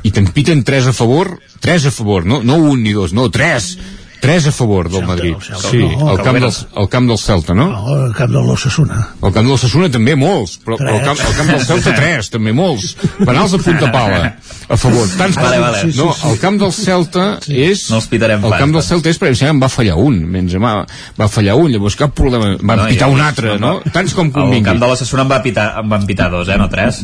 i 0.06 0.12
te'n 0.14 0.30
piten 0.34 0.64
3 0.68 0.92
a 0.92 0.96
favor 0.96 1.38
3 1.64 1.90
a 1.90 1.92
favor, 1.92 2.26
no, 2.26 2.42
no 2.44 2.60
un 2.62 2.84
ni 2.84 2.94
dos, 2.94 3.14
no, 3.18 3.30
3 3.34 3.72
3 4.20 4.48
a 4.48 4.52
favor 4.52 4.90
del 4.90 5.06
Madrid 5.06 5.36
Celta, 5.40 5.70
sí, 5.70 5.78
no, 5.78 6.10
al, 6.10 6.22
camp 6.24 6.40
del, 6.42 6.52
al 6.76 6.88
camp 6.90 7.08
del 7.08 7.18
Celta, 7.22 7.54
no? 7.54 7.68
No, 7.70 7.94
al 8.08 8.14
camp 8.18 8.32
de 8.34 8.42
l'Ossassuna. 8.42 8.98
Al 9.22 9.32
camp 9.34 9.48
del 9.48 9.58
Sassuna 9.62 9.90
també 9.94 10.16
molts, 10.18 10.56
però 10.66 10.78
Tres. 10.80 10.90
al 10.96 11.04
camp, 11.06 11.20
al 11.28 11.36
camp 11.38 11.52
del 11.54 11.62
Celta 11.68 11.94
3, 12.02 12.30
també 12.34 12.54
molts. 12.58 12.96
Penals 13.20 13.54
a 13.54 13.60
punta 13.62 13.92
pala, 13.94 14.22
a 14.68 14.78
favor. 14.78 15.08
Tants 15.18 15.38
Vale, 15.38 15.60
vale. 15.62 15.82
Sí, 15.84 15.92
sí, 15.94 16.00
no, 16.02 16.16
el 16.32 16.40
camp 16.42 16.58
del 16.60 16.74
Celta 16.74 17.28
és... 17.48 17.86
No 17.92 18.00
els 18.02 18.08
pitarem 18.10 18.42
El 18.44 18.50
pas, 18.50 18.60
camp 18.60 18.72
del 18.74 18.80
doncs. 18.82 18.90
Celta 18.90 19.10
és, 19.14 19.20
per 19.22 19.30
exemple, 19.30 19.54
en 19.56 19.62
va 19.62 19.70
fallar 19.70 19.96
un. 20.02 20.18
Benzema 20.34 20.74
va 21.20 21.28
fallar 21.30 21.56
un, 21.62 21.70
llavors 21.72 21.96
cap 22.02 22.16
problema. 22.18 22.56
Van 22.62 22.82
No, 22.84 22.90
pitar 22.90 23.10
i- 23.10 23.14
un 23.14 23.22
altre, 23.22 23.56
no? 23.62 23.76
Tants 23.94 24.14
com 24.18 24.32
convingui. 24.34 24.66
camp 24.66 24.82
de 24.82 24.88
la 24.92 24.96
Sassuna 24.98 25.28
em 25.28 25.32
va 25.32 25.42
pitar, 25.46 25.68
em 25.84 25.90
van 25.94 26.06
pitar 26.10 26.32
dos, 26.34 26.50
eh, 26.50 26.58
no 26.58 26.68
tres. 26.74 27.04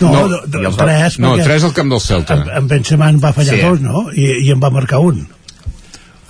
No, 0.00 0.10
No, 0.10 0.26
no, 0.28 0.40
tres, 0.48 1.18
No, 1.20 1.36
3 1.36 1.64
al 1.64 1.72
camp 1.76 1.90
del 1.92 2.00
Celta. 2.00 2.34
en, 2.40 2.48
en 2.56 2.68
Benzema 2.68 3.10
en 3.10 3.20
va 3.22 3.32
fallar 3.36 3.54
Sí. 3.54 3.60
dos, 3.60 3.80
no? 3.80 4.06
I, 4.12 4.46
I 4.48 4.50
en 4.56 4.60
va 4.64 4.70
marcar 4.70 4.98
un. 5.04 5.26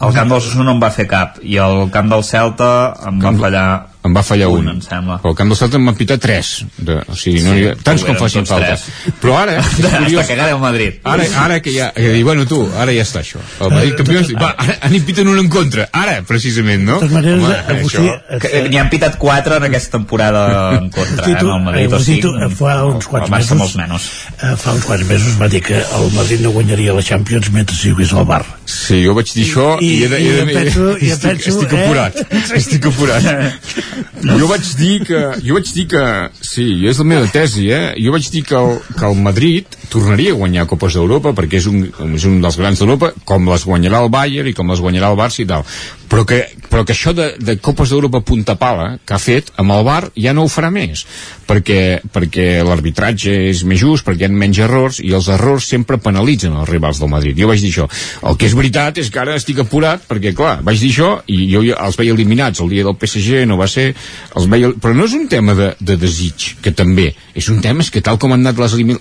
Al 0.02 0.14
camp 0.14 0.30
del 0.32 0.40
Sassuna 0.42 0.64
no 0.66 0.74
em 0.74 0.80
va 0.82 0.90
fer 0.90 1.06
cap, 1.10 1.38
i 1.42 1.58
al 1.62 1.90
camp 1.94 2.08
del 2.10 2.24
Celta 2.26 2.70
em 3.06 3.20
va 3.22 3.32
fallar 3.38 3.66
em 4.04 4.12
va 4.14 4.22
fallar 4.22 4.48
un, 4.52 4.66
em 4.68 4.80
sembla. 4.84 5.16
Però 5.22 5.30
el 5.32 5.36
camp 5.38 5.48
del 5.48 5.56
Celta 5.56 5.78
em 5.80 5.86
van 5.88 5.96
pitar 5.96 6.18
3 6.20 6.48
de, 6.76 6.96
o 7.08 7.14
sigui, 7.16 7.40
no 7.40 7.54
Sí, 7.54 7.62
hi 7.62 7.68
ha, 7.70 7.74
tants 7.86 8.02
com 8.04 8.16
facin 8.20 8.44
falta 8.46 8.74
tres. 8.74 8.82
però 9.22 9.36
ara, 9.40 9.54
Hasta 9.64 9.92
curiós 10.02 10.26
que 10.28 10.36
gane 10.36 10.50
el 10.52 10.58
Madrid. 10.60 10.98
ara, 11.04 11.24
ara 11.44 11.60
que 11.64 11.72
ja, 11.72 11.90
que 11.96 12.10
dir, 12.12 12.22
bueno 12.24 12.44
tu, 12.46 12.58
ara 12.76 12.92
ja 12.92 13.00
està 13.06 13.22
això 13.22 13.40
el 13.64 13.72
Madrid 13.72 13.94
campió, 13.96 14.20
va, 14.40 14.50
ara, 14.58 14.76
ara 14.80 14.90
n'hi 14.92 15.00
piten 15.08 15.28
un 15.32 15.38
en 15.40 15.48
contra 15.48 15.88
ara, 15.92 16.18
precisament, 16.28 16.84
no? 16.84 16.98
De 17.00 17.08
totes 17.08 17.14
maneres, 17.16 17.44
Home, 17.44 17.54
eh, 17.54 17.84
això, 17.86 18.04
Que 18.44 18.62
N'hi 18.68 18.78
han 18.82 18.90
pitat 18.92 19.16
quatre 19.18 19.56
en 19.56 19.64
aquesta 19.70 19.96
temporada 19.96 20.44
en 20.76 20.90
contra, 20.98 21.24
eh, 21.30 21.36
amb 21.40 21.54
el 21.56 21.64
Madrid, 21.70 21.88
eh, 21.88 21.96
o 21.96 22.00
sigui, 22.04 22.52
fa 22.60 22.76
uns 22.84 23.06
quants 23.08 23.30
mesos, 23.32 23.56
molts 23.58 23.76
menys. 23.80 24.10
eh, 24.42 24.52
fa 24.60 24.72
uns 24.76 24.84
quants 24.84 25.06
mesos 25.08 25.40
va 25.40 25.48
dir 25.48 25.62
que 25.64 25.80
el 25.80 26.10
Madrid 26.12 26.40
no 26.44 26.52
guanyaria 26.52 26.92
la 26.92 27.02
Champions 27.02 27.48
mentre 27.50 27.74
si 27.76 27.90
jugués 27.90 28.12
al 28.12 28.24
bar. 28.28 28.44
Sí, 28.68 29.00
jo 29.04 29.14
vaig 29.16 29.32
dir 29.32 29.44
això 29.48 29.78
i, 29.80 29.86
I- 29.94 30.04
he 30.04 30.08
de, 30.12 30.20
i 30.20 30.28
he 30.28 30.32
de, 30.32 30.42
em 30.44 30.52
penso- 30.60 30.92
i 31.00 31.08
em 31.08 31.16
estic, 31.16 31.30
penso, 31.30 31.50
estic 31.54 31.72
eh? 31.72 31.82
apurat 31.84 32.22
estic 32.58 32.86
apurat 32.90 33.24
jo 34.24 34.48
vaig 34.50 34.70
dir 34.78 34.94
que 35.06 35.20
jo 35.44 35.58
vaig 35.58 35.72
dir 35.76 35.86
que 35.92 36.04
sí, 36.40 36.66
és 36.88 37.00
la 37.00 37.08
meva 37.14 37.30
tesi 37.32 37.68
eh? 37.74 37.94
jo 38.00 38.14
vaig 38.14 38.30
dir 38.34 38.44
que 38.48 38.58
el, 38.58 38.78
que 38.94 39.06
el 39.10 39.20
Madrid 39.26 39.78
tornaria 39.90 40.32
a 40.34 40.38
guanyar 40.38 40.66
Copes 40.70 40.96
d'Europa 40.96 41.34
perquè 41.36 41.60
és 41.60 41.68
un, 41.70 41.84
és 42.14 42.24
un 42.28 42.40
dels 42.42 42.58
grans 42.60 42.80
d'Europa 42.80 43.12
com 43.24 43.48
les 43.50 43.66
guanyarà 43.66 44.02
el 44.04 44.10
Bayern 44.12 44.50
i 44.50 44.56
com 44.56 44.70
les 44.70 44.82
guanyarà 44.82 45.12
el 45.12 45.18
Barça 45.20 45.42
i 45.42 45.48
tal. 45.48 45.64
Però 46.08 46.22
que, 46.28 46.42
però 46.70 46.84
que 46.86 46.92
això 46.94 47.14
de, 47.16 47.32
de 47.40 47.56
Copes 47.58 47.90
d'Europa 47.90 48.20
punta 48.26 48.54
pala 48.60 48.98
que 49.04 49.16
ha 49.16 49.20
fet 49.22 49.50
amb 49.60 49.72
el 49.74 49.84
Bar 49.86 50.02
ja 50.14 50.34
no 50.36 50.44
ho 50.44 50.50
farà 50.52 50.70
més 50.70 51.06
perquè, 51.48 52.00
perquè 52.12 52.62
l'arbitratge 52.64 53.32
és 53.50 53.64
més 53.68 53.80
just, 53.80 54.04
perquè 54.06 54.24
hi 54.24 54.28
ha 54.28 54.32
menys 54.32 54.60
errors 54.64 55.00
i 55.04 55.12
els 55.16 55.28
errors 55.32 55.66
sempre 55.68 55.98
penalitzen 56.00 56.54
els 56.56 56.68
rivals 56.68 57.00
del 57.02 57.10
Madrid. 57.12 57.36
Jo 57.38 57.48
vaig 57.50 57.60
dir 57.60 57.72
això, 57.72 57.88
el 58.28 58.38
que 58.40 58.48
és 58.48 58.56
veritat 58.56 59.00
és 59.02 59.10
que 59.12 59.20
ara 59.20 59.36
estic 59.38 59.60
apurat 59.64 60.04
perquè 60.08 60.34
clar, 60.36 60.58
vaig 60.64 60.80
dir 60.80 60.92
això 60.94 61.10
i 61.26 61.48
jo 61.52 61.64
els 61.74 61.98
veia 62.00 62.14
eliminats 62.14 62.62
el 62.64 62.70
dia 62.72 62.86
del 62.86 62.96
PSG 63.00 63.44
no 63.48 63.58
va 63.60 63.68
ser, 63.70 63.90
els 64.36 64.48
veia, 64.50 64.70
però 64.80 64.94
no 64.96 65.08
és 65.08 65.16
un 65.18 65.28
tema 65.28 65.56
de, 65.58 65.72
de 65.80 65.98
desig, 66.00 66.54
que 66.62 66.72
també. 66.72 67.10
És 67.34 67.48
un 67.52 67.60
tema 67.64 67.84
és 67.84 67.90
que 67.92 68.02
tal 68.04 68.18
com 68.20 68.32
han 68.34 68.44
anat 68.44 68.60
les 68.62 68.76
elimi- 68.76 69.00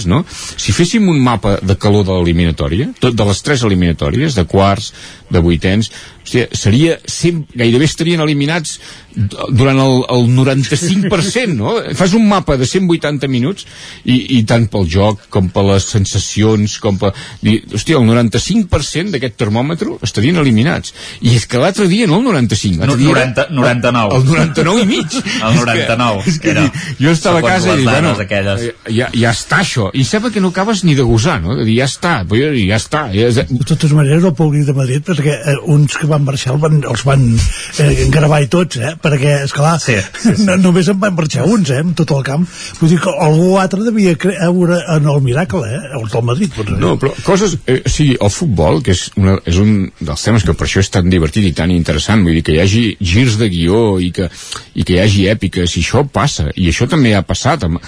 eliminatòries 0.00 0.06
no? 0.06 0.24
si 0.56 0.72
féssim 0.72 1.08
un 1.08 1.20
mapa 1.20 1.58
de 1.62 1.76
calor 1.76 2.04
de 2.04 2.12
l'eliminatòria, 2.12 2.90
tot 3.00 3.14
de 3.14 3.24
les 3.24 3.42
tres 3.42 3.64
eliminatòries 3.64 4.34
de 4.34 4.44
quarts, 4.44 4.92
de 5.30 5.40
vuitens 5.40 5.90
hòstia, 6.20 6.48
seria, 6.52 6.98
sempre, 7.06 7.56
gairebé 7.58 7.86
estarien 7.88 8.20
eliminats 8.20 8.78
durant 9.50 9.78
el, 9.82 10.04
el 10.12 10.28
95% 10.36 11.56
no? 11.56 11.72
fas 11.98 12.12
un 12.14 12.28
mapa 12.28 12.56
de 12.60 12.66
180 12.68 13.26
minuts 13.30 13.66
i, 14.04 14.36
i 14.36 14.42
tant 14.46 14.68
pel 14.70 14.86
joc 14.90 15.24
com 15.32 15.48
per 15.50 15.64
les 15.66 15.86
sensacions 15.90 16.76
com 16.82 16.98
per, 17.00 17.12
dir, 17.42 17.60
hòstia, 17.74 17.98
el 17.98 18.06
95% 18.06 19.14
d'aquest 19.14 19.38
termòmetre 19.40 19.96
estarien 20.06 20.38
eliminats 20.42 20.94
i 21.22 21.34
és 21.38 21.48
que 21.50 21.62
l'altre 21.62 21.88
dia 21.90 22.06
no 22.10 22.20
el 22.20 22.28
95 22.28 22.80
No, 22.80 22.86
l'altre 22.86 23.00
dia 23.00 23.16
era 23.16 23.26
90, 23.48 23.48
99. 23.56 24.20
el 24.20 24.28
99 24.30 24.84
i 24.84 24.90
mig 24.90 25.18
El 25.40 25.58
99 25.58 26.22
és 26.30 26.38
que, 26.38 26.54
era. 26.54 26.66
és 26.68 26.70
que 26.70 27.04
jo 27.06 27.14
estava 27.16 27.42
a 27.42 27.46
casa 27.48 27.74
i 27.74 27.80
dic, 27.80 27.88
bueno, 27.90 28.14
aquelles. 28.20 28.66
ja, 28.86 29.10
ja 29.14 29.34
està 29.34 29.64
això 29.64 29.89
i 29.94 30.04
sembla 30.04 30.30
que 30.34 30.40
no 30.42 30.50
acabes 30.54 30.82
ni 30.84 30.94
de 30.98 31.02
gosar 31.06 31.38
no? 31.42 31.56
de 31.58 31.64
dir, 31.68 31.76
ja 31.80 31.86
està, 31.88 32.12
ja 32.28 32.76
està 32.78 33.02
ja, 33.14 33.28
és- 33.30 33.40
De 33.50 33.64
totes 33.66 33.92
maneres, 33.96 34.24
el 34.24 34.34
públic 34.38 34.66
de 34.68 34.74
Madrid, 34.76 35.02
perquè 35.06 35.34
eh, 35.52 35.56
uns 35.70 35.96
que 35.98 36.06
van 36.10 36.24
marxar 36.24 36.54
el 36.54 36.60
van, 36.62 36.80
els 36.86 37.04
van 37.06 37.24
eh, 37.78 37.90
engravar 38.06 38.42
i 38.44 38.48
tots, 38.52 38.78
eh? 38.80 38.94
perquè, 39.02 39.36
esclar, 39.46 39.76
sí, 39.82 39.96
sí, 40.22 40.34
sí. 40.36 40.46
No, 40.48 40.56
només 40.60 40.88
en 40.92 41.00
van 41.02 41.14
marxar 41.16 41.46
uns, 41.48 41.70
eh? 41.74 41.80
amb 41.84 41.96
tot 41.98 42.12
el 42.16 42.22
camp. 42.26 42.46
Vull 42.80 42.92
dir 42.94 43.00
que 43.02 43.12
algú 43.26 43.50
altre 43.60 43.82
devia 43.86 44.14
creure 44.20 44.80
en 44.96 45.08
el 45.10 45.20
miracle, 45.24 45.64
eh? 45.66 45.82
els 46.00 46.12
del 46.12 46.26
Madrid. 46.28 46.52
Potser. 46.56 46.78
No, 46.80 46.94
però 47.00 47.12
coses... 47.26 47.56
Eh, 47.66 47.80
o 47.86 47.92
sigui, 47.92 48.16
el 48.20 48.30
futbol, 48.34 48.80
que 48.86 48.94
és, 48.96 49.06
una, 49.20 49.36
és 49.48 49.58
un 49.62 49.74
dels 50.00 50.24
temes 50.26 50.44
que 50.46 50.54
per 50.56 50.68
això 50.68 50.82
és 50.84 50.90
tan 50.92 51.10
divertit 51.12 51.46
i 51.50 51.54
tan 51.56 51.72
interessant, 51.74 52.22
vull 52.26 52.36
dir, 52.38 52.44
que 52.46 52.54
hi 52.56 52.62
hagi 52.62 52.84
girs 53.00 53.38
de 53.40 53.48
guió 53.52 53.98
i 54.02 54.10
que, 54.14 54.28
i 54.78 54.84
que 54.86 54.96
hi 54.98 55.02
hagi 55.04 55.26
èpiques, 55.32 55.76
i 55.76 55.84
això 55.84 56.04
passa, 56.12 56.50
i 56.54 56.68
això 56.70 56.88
també 56.90 57.14
ha 57.16 57.24
passat 57.26 57.64
amb, 57.68 57.80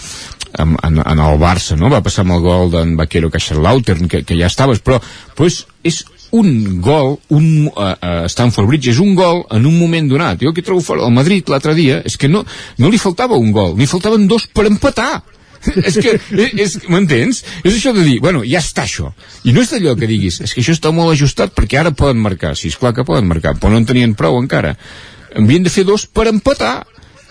amb, 0.59 0.77
en, 0.85 0.99
en 1.05 1.23
el 1.25 1.39
Barça, 1.41 1.77
no? 1.81 1.92
Va 1.93 2.03
passar 2.05 2.25
amb 2.27 2.37
el 2.39 2.43
gol 2.45 2.73
d'en 2.73 2.97
Vaquero 2.97 3.31
Kaiserslautern, 3.33 4.09
que, 4.09 4.23
que 4.27 4.39
ja 4.39 4.51
estaves, 4.51 4.83
però, 4.85 5.01
però 5.37 5.51
és, 5.51 5.63
és 5.85 6.03
un 6.33 6.81
gol, 6.81 7.19
un 7.37 7.69
uh, 7.69 7.93
uh, 7.93 8.25
Stanford 8.33 8.71
Bridge 8.71 8.95
és 8.95 9.03
un 9.03 9.13
gol 9.19 9.45
en 9.53 9.69
un 9.69 9.77
moment 9.77 10.09
donat. 10.09 10.41
Jo 10.41 10.51
el 10.51 10.57
que 10.57 10.65
trobo 10.65 10.81
fora 10.85 11.05
al 11.05 11.13
Madrid 11.13 11.53
l'altre 11.53 11.77
dia 11.77 12.01
és 12.09 12.17
que 12.17 12.31
no, 12.33 12.43
no 12.81 12.91
li 12.91 13.01
faltava 13.01 13.37
un 13.37 13.53
gol, 13.53 13.77
ni 13.77 13.91
faltaven 13.91 14.27
dos 14.31 14.49
per 14.49 14.67
empatar 14.71 15.21
és 15.89 15.99
que, 16.03 16.17
és, 16.35 16.55
és, 16.59 16.77
m'entens? 16.91 17.43
És 17.63 17.77
això 17.77 17.93
de 17.95 18.05
dir, 18.07 18.19
bueno, 18.23 18.43
ja 18.49 18.63
està 18.63 18.87
això. 18.87 19.13
I 19.47 19.55
no 19.55 19.63
és 19.63 19.71
d'allò 19.73 19.95
que 19.99 20.09
diguis, 20.11 20.41
és 20.43 20.55
que 20.55 20.63
això 20.63 20.75
està 20.75 20.93
molt 20.95 21.15
ajustat 21.15 21.55
perquè 21.57 21.79
ara 21.81 21.95
poden 21.95 22.23
marcar. 22.23 22.55
Sí, 22.59 22.73
és 22.73 22.79
clar 22.81 22.95
que 22.97 23.07
poden 23.07 23.29
marcar, 23.31 23.55
però 23.59 23.73
no 23.73 23.83
en 23.83 23.87
tenien 23.89 24.17
prou 24.19 24.41
encara. 24.41 24.75
Havien 25.39 25.65
de 25.65 25.73
fer 25.73 25.87
dos 25.89 26.07
per 26.07 26.27
empatar. 26.33 26.83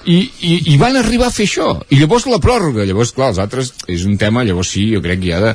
I, 0.05 0.15
i, 0.41 0.53
i 0.73 0.77
van 0.81 0.95
arribar 0.97 1.27
a 1.27 1.31
fer 1.35 1.45
això 1.45 1.67
i 1.93 1.99
llavors 1.99 2.25
la 2.25 2.39
pròrroga, 2.41 2.85
llavors 2.89 3.11
clar 3.13 3.27
els 3.29 3.37
altres 3.43 3.73
és 3.87 4.01
un 4.09 4.15
tema, 4.17 4.41
llavors 4.43 4.71
sí, 4.73 4.87
jo 4.95 5.01
crec 5.03 5.19
que 5.21 5.29
ja 5.29 5.39
de, 5.43 5.51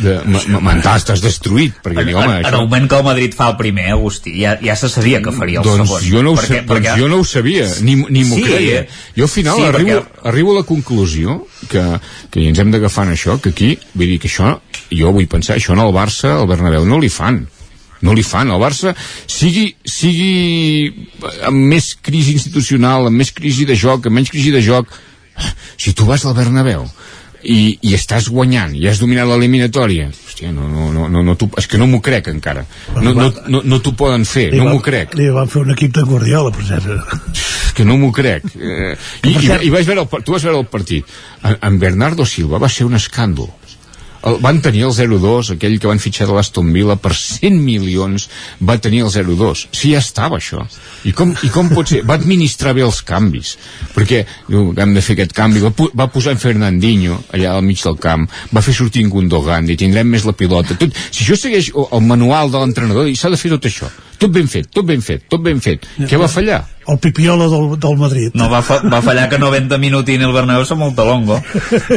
de 0.00 0.14
ma- 0.32 0.60
mental 0.64 0.96
estàs 0.96 1.20
destruït 1.20 1.74
perquè 1.84 2.00
En, 2.00 2.08
dic, 2.08 2.16
home, 2.16 2.24
en, 2.30 2.38
en 2.38 2.46
això 2.48 2.54
el 2.56 2.64
moment 2.64 2.88
que 2.88 2.96
el 3.02 3.04
Madrid 3.04 3.34
fa 3.36 3.50
el 3.52 3.56
primer, 3.60 3.90
Agustí, 3.92 4.32
ja, 4.40 4.54
ja 4.64 4.76
se 4.80 4.88
sabia 4.88 5.20
que 5.20 5.32
faria 5.36 5.60
el 5.60 5.66
doncs 5.68 5.90
segon. 5.90 6.08
jo 6.08 6.22
no 6.24 6.32
ho, 6.32 6.36
Perquè- 6.40 6.62
sé, 6.62 6.64
doncs 6.72 6.90
jo 7.02 7.08
no 7.12 7.20
ho 7.20 7.24
sabia, 7.28 7.68
ni, 7.82 7.96
ni 8.08 8.24
m'ho 8.24 8.36
Sí. 8.40 8.42
creia. 8.48 8.86
Jo 9.16 9.24
al 9.28 9.32
final 9.36 9.56
Sí, 9.60 9.64
arribo, 9.68 9.90
perquè- 10.00 10.28
arribo 10.32 10.52
a 10.52 10.60
la 10.62 10.66
conclusió 10.72 11.46
que, 11.68 11.84
que 12.30 12.48
ens 12.48 12.58
hem 12.58 12.70
d'agafar 12.72 13.06
en 13.10 13.12
això, 13.18 13.40
que 13.40 13.50
aquí, 13.52 13.74
vull 13.92 14.06
dir 14.08 14.18
que 14.20 14.28
això, 14.32 14.54
jo 14.90 15.12
vull 15.12 15.28
pensar, 15.28 15.56
això 15.60 15.76
en 15.76 15.84
el 15.84 15.92
Barça, 15.92 16.38
al 16.40 16.48
Bernabéu, 16.48 16.84
no 16.88 16.98
li 16.98 17.08
fan 17.12 17.44
no 18.02 18.14
li 18.14 18.24
fan, 18.26 18.50
el 18.50 18.60
Barça. 18.62 18.94
Sigui, 19.30 19.70
sigui 19.86 20.90
amb 21.46 21.72
més 21.72 21.94
crisi 22.02 22.36
institucional, 22.38 23.08
amb 23.08 23.22
més 23.22 23.32
crisi 23.34 23.66
de 23.68 23.78
joc, 23.78 24.06
amb 24.06 24.18
menys 24.18 24.32
crisi 24.34 24.52
de 24.54 24.62
joc. 24.64 24.90
Si 25.80 25.94
tu 25.96 26.06
vas 26.06 26.26
al 26.26 26.36
Bernabéu 26.36 26.84
i, 27.42 27.78
i 27.82 27.94
estàs 27.96 28.28
guanyant 28.30 28.74
i 28.78 28.84
has 28.86 29.00
dominat 29.02 29.26
l'eliminatòria 29.30 30.10
hòstia, 30.10 30.52
no, 30.52 30.68
no, 30.68 30.90
no, 30.92 31.08
no, 31.10 31.22
no 31.24 31.36
és 31.58 31.66
que 31.70 31.80
no 31.80 31.88
m'ho 31.90 32.02
crec 32.04 32.28
encara. 32.32 32.66
No, 32.94 33.14
no, 33.14 33.30
no, 33.48 33.62
no 33.64 33.80
t'ho 33.80 33.94
poden 33.98 34.26
fer, 34.28 34.50
Li 34.52 34.60
no 34.60 34.68
m'ho 34.70 34.82
crec. 34.84 35.16
Li 35.18 35.30
van 35.32 35.50
fer 35.50 35.62
un 35.62 35.72
equip 35.74 35.94
de 35.96 36.04
Guardiola, 36.06 36.52
per 36.52 37.40
que 37.72 37.86
no 37.88 37.96
m'ho 37.96 38.12
crec. 38.12 38.46
Eh, 38.56 38.92
i, 39.24 39.32
i, 39.32 39.50
i 39.68 39.72
vaig 39.72 39.88
veure 39.88 40.04
el, 40.04 40.22
tu 40.26 40.34
vas 40.34 40.44
veure 40.44 40.60
el 40.60 40.68
partit. 40.68 41.08
En, 41.42 41.56
en 41.56 41.78
Bernardo 41.80 42.26
Silva 42.28 42.60
va 42.62 42.70
ser 42.72 42.86
un 42.88 42.98
escàndol 42.98 43.50
el, 44.28 44.38
van 44.44 44.60
tenir 44.64 44.84
el 44.86 44.94
0-2 44.96 45.54
aquell 45.56 45.78
que 45.80 45.90
van 45.90 46.02
fitxar 46.02 46.28
de 46.30 46.36
l'Aston 46.36 46.72
Villa 46.74 46.96
per 47.00 47.14
100 47.18 47.58
milions 47.62 48.28
va 48.62 48.78
tenir 48.82 49.02
el 49.06 49.10
0-2 49.14 49.66
si 49.74 49.92
ja 49.94 50.02
estava 50.02 50.38
això. 50.38 50.62
I 51.08 51.14
com, 51.16 51.34
i 51.42 51.50
com 51.52 51.70
pot 51.72 51.90
ser? 51.90 52.02
va 52.08 52.18
administrar 52.20 52.74
bé 52.76 52.84
els 52.86 53.02
canvis 53.06 53.56
perquè 53.96 54.22
diu, 54.48 54.70
hem 54.76 54.94
de 54.94 55.02
fer 55.04 55.16
aquest 55.16 55.34
canvi. 55.36 55.62
Va, 55.64 55.72
va 55.98 56.08
posar 56.12 56.36
en 56.36 56.42
Fernandinho 56.42 57.18
allà 57.34 57.56
al 57.56 57.66
mig 57.66 57.82
del 57.82 57.98
camp. 58.02 58.28
Va 58.54 58.64
fer 58.64 58.74
sortir 58.76 59.04
en 59.06 59.10
Gundogan 59.12 59.70
i 59.70 59.78
tindrem 59.78 60.08
més 60.08 60.26
la 60.28 60.36
pilota. 60.36 60.78
Tot, 60.78 60.94
si 61.10 61.24
això 61.24 61.38
segueix 61.38 61.72
el 61.82 62.06
manual 62.06 62.52
de 62.52 62.62
l'entrenador 62.62 63.10
i 63.10 63.18
s'ha 63.18 63.32
de 63.32 63.40
fer 63.40 63.52
tot 63.54 63.68
això. 63.70 63.90
Tot 64.22 64.30
ben 64.30 64.46
fet, 64.46 64.68
tot 64.70 64.86
ben 64.86 65.02
fet, 65.02 65.24
tot 65.30 65.42
ben 65.42 65.58
fet. 65.62 65.88
Què 66.06 66.20
va 66.20 66.30
fallar? 66.30 66.62
El 66.88 66.98
pipiola 66.98 67.46
del, 67.46 67.78
del 67.78 67.96
Madrid. 67.96 68.32
No, 68.34 68.48
va, 68.50 68.62
fa, 68.66 68.80
va 68.82 69.02
fallar 69.04 69.28
que 69.30 69.38
90 69.38 69.78
minutin 69.78 70.24
el 70.26 70.32
Bernabéu 70.34 70.64
som 70.66 70.80
molt 70.82 70.96
talongo 70.98 71.38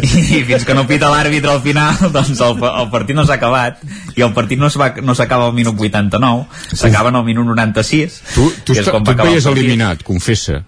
i 0.01 0.43
fins 0.45 0.65
que 0.67 0.75
no 0.77 0.85
pita 0.89 1.09
l'àrbitre 1.09 1.55
al 1.55 1.63
final 1.65 1.97
doncs 2.15 2.41
el, 2.45 2.61
el 2.69 2.91
partit 2.93 3.17
no 3.17 3.25
s'ha 3.25 3.39
acabat 3.39 3.81
i 4.15 4.25
el 4.25 4.35
partit 4.37 4.61
no 4.61 4.69
s'acaba 4.69 5.01
no 5.05 5.17
s'acaba 5.17 5.49
al 5.49 5.57
minut 5.57 5.79
89 5.79 6.77
s'acaba 6.77 7.09
en 7.09 7.19
el 7.21 7.25
minut 7.25 7.49
96 7.49 8.21
tu, 8.35 8.49
tu, 8.63 8.73
que 8.73 8.79
és 8.79 8.85
està, 8.85 8.93
quan 8.93 9.03
tu 9.03 9.11
va 9.11 9.17
et 9.17 9.25
el 9.25 9.31
veies 9.31 9.49
partit. 9.49 9.63
eliminat, 9.63 10.05
confessa 10.05 10.61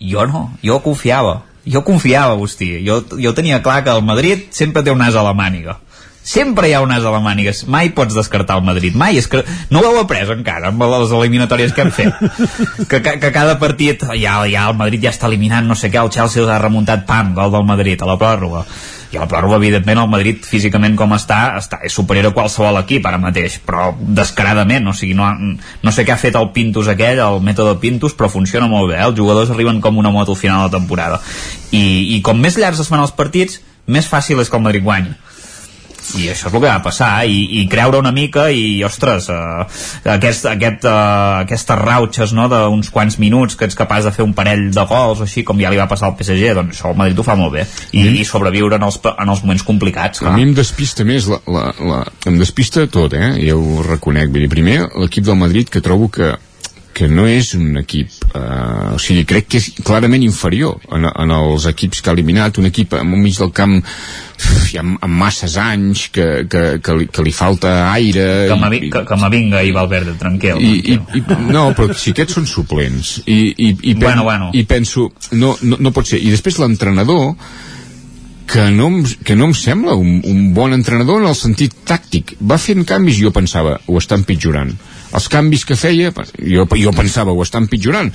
Jo 0.00 0.24
no, 0.26 0.56
jo 0.64 0.80
confiava. 0.80 1.42
Jo 1.68 1.82
confiava, 1.84 2.32
Agustí. 2.32 2.70
Jo, 2.86 3.02
jo 3.20 3.34
tenia 3.36 3.60
clar 3.62 3.82
que 3.84 3.92
el 3.92 4.00
Madrid 4.02 4.46
sempre 4.50 4.82
té 4.82 4.90
un 4.90 4.98
nas 4.98 5.14
a 5.14 5.22
la 5.22 5.34
màniga 5.36 5.76
sempre 6.22 6.68
hi 6.68 6.74
ha 6.74 6.82
un 6.84 6.92
as 6.92 7.04
a 7.04 7.12
la 7.12 7.20
màniga 7.24 7.52
mai 7.66 7.90
pots 7.96 8.14
descartar 8.14 8.58
el 8.60 8.64
Madrid. 8.64 8.94
Mai, 8.94 9.18
és 9.18 9.28
que 9.28 9.42
no 9.70 9.80
ho 9.80 9.90
heu 9.90 10.00
après 10.02 10.28
encara 10.30 10.70
amb 10.70 10.82
les 10.82 11.12
eliminatòries 11.16 11.72
que 11.72 11.86
hem 11.86 11.92
fet. 11.94 12.14
Que, 12.90 13.00
que, 13.02 13.16
que 13.22 13.32
cada 13.32 13.58
partit 13.58 14.02
ja, 14.18 14.40
ja 14.50 14.68
el 14.68 14.78
Madrid 14.78 15.04
ja 15.04 15.12
està 15.14 15.28
eliminant 15.28 15.66
no 15.66 15.76
sé 15.78 15.90
què, 15.90 16.00
el 16.00 16.10
Chelsea 16.12 16.46
ha 16.46 16.58
remuntat 16.60 17.06
pam, 17.06 17.34
gol 17.36 17.52
del 17.52 17.68
Madrid 17.68 18.02
a 18.02 18.08
la 18.08 18.18
pròrroga. 18.20 18.64
I 19.10 19.18
a 19.18 19.24
la 19.24 19.28
pròrroga, 19.30 19.56
evidentment, 19.58 19.98
el 19.98 20.10
Madrid 20.10 20.44
físicament 20.46 20.94
com 20.98 21.16
està, 21.16 21.56
està 21.58 21.80
és 21.86 21.94
superior 21.94 22.28
a 22.28 22.34
qualsevol 22.34 22.78
equip 22.82 23.06
ara 23.08 23.18
mateix, 23.18 23.58
però 23.66 23.88
descaradament 23.98 24.86
o 24.86 24.94
sigui, 24.94 25.16
no, 25.18 25.26
no 25.34 25.94
sé 25.94 26.04
què 26.06 26.14
ha 26.14 26.20
fet 26.20 26.38
el 26.38 26.52
Pintus 26.54 26.90
aquell, 26.92 27.18
el 27.24 27.42
mètode 27.42 27.74
Pintus, 27.82 28.14
però 28.14 28.30
funciona 28.30 28.70
molt 28.70 28.92
bé, 28.92 29.00
eh? 29.00 29.08
els 29.08 29.18
jugadors 29.18 29.50
arriben 29.50 29.80
com 29.82 29.98
una 29.98 30.14
moto 30.14 30.36
al 30.36 30.38
final 30.38 30.62
de 30.62 30.68
la 30.70 30.76
temporada. 30.78 31.18
I, 31.72 31.82
i 32.14 32.22
com 32.26 32.38
més 32.38 32.58
llargs 32.60 32.84
es 32.84 32.92
fan 32.92 33.02
els 33.02 33.16
partits 33.16 33.58
més 33.90 34.06
fàcil 34.06 34.38
és 34.38 34.50
que 34.50 34.58
el 34.60 34.66
Madrid 34.68 34.86
guanyi 34.86 35.16
i 36.18 36.28
això 36.32 36.48
és 36.48 36.54
el 36.54 36.56
que 36.56 36.62
va 36.66 36.78
passar 36.84 37.10
i, 37.28 37.42
i 37.60 37.66
creure 37.70 38.00
una 38.00 38.12
mica 38.14 38.48
i 38.50 38.82
ostres 38.86 39.28
uh, 39.32 39.62
aquest, 40.14 40.48
aquest, 40.50 40.86
uh, 40.88 41.42
aquestes 41.44 41.80
rauxes 41.80 42.34
no, 42.36 42.48
d'uns 42.50 42.90
quants 42.94 43.18
minuts 43.22 43.56
que 43.58 43.68
ets 43.68 43.78
capaç 43.78 44.08
de 44.08 44.14
fer 44.16 44.26
un 44.26 44.34
parell 44.36 44.68
de 44.74 44.86
gols 44.90 45.22
o 45.22 45.28
així 45.28 45.44
com 45.46 45.60
ja 45.60 45.72
li 45.72 45.80
va 45.80 45.88
passar 45.90 46.10
al 46.10 46.18
PSG 46.18 46.54
doncs 46.58 46.76
això 46.76 46.92
el 46.92 47.00
Madrid 47.00 47.20
ho 47.20 47.26
fa 47.26 47.38
molt 47.38 47.56
bé 47.58 47.64
i, 47.92 48.02
mm. 48.02 48.20
i 48.22 48.26
sobreviure 48.28 48.80
en 48.80 48.86
els, 48.88 49.00
en 49.12 49.34
els 49.34 49.44
moments 49.46 49.66
complicats 49.66 50.24
clar. 50.24 50.34
a 50.34 50.36
mi 50.36 50.48
em 50.48 50.54
despista 50.56 51.06
més 51.06 51.28
la, 51.30 51.40
la, 51.46 51.66
la, 51.78 52.04
em 52.30 52.38
despista 52.40 52.86
tot 52.90 53.16
eh? 53.18 53.32
ja 53.44 53.56
ho 53.58 53.82
reconec 53.86 54.30
Vull 54.30 54.44
dir, 54.44 54.52
primer 54.52 54.78
l'equip 55.00 55.24
del 55.26 55.38
Madrid 55.40 55.70
que 55.72 55.82
trobo 55.84 56.10
que 56.12 56.34
que 56.94 57.06
no 57.08 57.26
és 57.30 57.52
un 57.56 57.78
equip 57.80 58.10
eh, 58.34 58.94
o 58.94 58.98
sigui, 59.00 59.24
crec 59.28 59.46
que 59.50 59.60
és 59.60 59.68
clarament 59.86 60.24
inferior 60.26 60.80
en, 60.92 61.06
en 61.08 61.32
els 61.36 61.66
equips 61.70 62.02
que 62.02 62.10
ha 62.10 62.16
eliminat 62.16 62.58
un 62.60 62.68
equip 62.70 62.96
al 62.98 63.06
mig 63.08 63.38
del 63.38 63.52
camp 63.56 63.78
amb, 63.80 64.98
amb 64.98 65.16
masses 65.22 65.56
anys 65.60 66.08
que, 66.14 66.26
que, 66.50 66.64
que, 66.82 66.96
li, 66.98 67.08
que 67.12 67.24
li 67.26 67.32
falta 67.36 67.74
aire 67.92 68.26
que, 68.50 68.58
i, 68.80 68.92
que, 68.92 69.04
que 69.08 69.18
m'avinga 69.20 69.62
i 69.66 69.72
Valverde 69.76 70.16
tranquil, 70.20 70.60
i, 70.60 70.94
i, 70.94 70.98
i, 71.20 71.24
no, 71.52 71.70
però 71.76 71.94
si 71.94 72.14
aquests 72.14 72.38
són 72.40 72.48
suplents 72.50 73.16
i, 73.26 73.40
i, 73.54 73.72
i, 73.72 73.94
pen, 73.94 74.04
bueno, 74.04 74.28
bueno. 74.28 74.52
i 74.56 74.64
penso 74.68 75.10
no, 75.32 75.56
no, 75.62 75.80
no 75.80 75.94
pot 75.96 76.10
ser, 76.10 76.22
i 76.22 76.32
després 76.32 76.58
l'entrenador 76.62 77.34
que 78.50 78.66
no, 78.74 78.88
que 79.22 79.36
no 79.38 79.46
em 79.46 79.52
sembla 79.54 79.94
un, 79.94 80.16
un 80.26 80.48
bon 80.54 80.74
entrenador 80.74 81.20
en 81.22 81.28
el 81.30 81.36
sentit 81.38 81.76
tàctic. 81.86 82.32
Va 82.42 82.56
fent 82.58 82.82
canvis 82.82 83.20
i 83.20 83.22
jo 83.22 83.30
pensava 83.30 83.76
ho 83.86 84.00
està 84.00 84.18
empitjorant 84.18 84.72
els 85.16 85.28
canvis 85.32 85.66
que 85.66 85.78
feia 85.78 86.12
jo, 86.38 86.66
jo 86.78 86.94
pensava 86.96 87.34
ho 87.34 87.44
està 87.44 87.62
empitjorant 87.62 88.12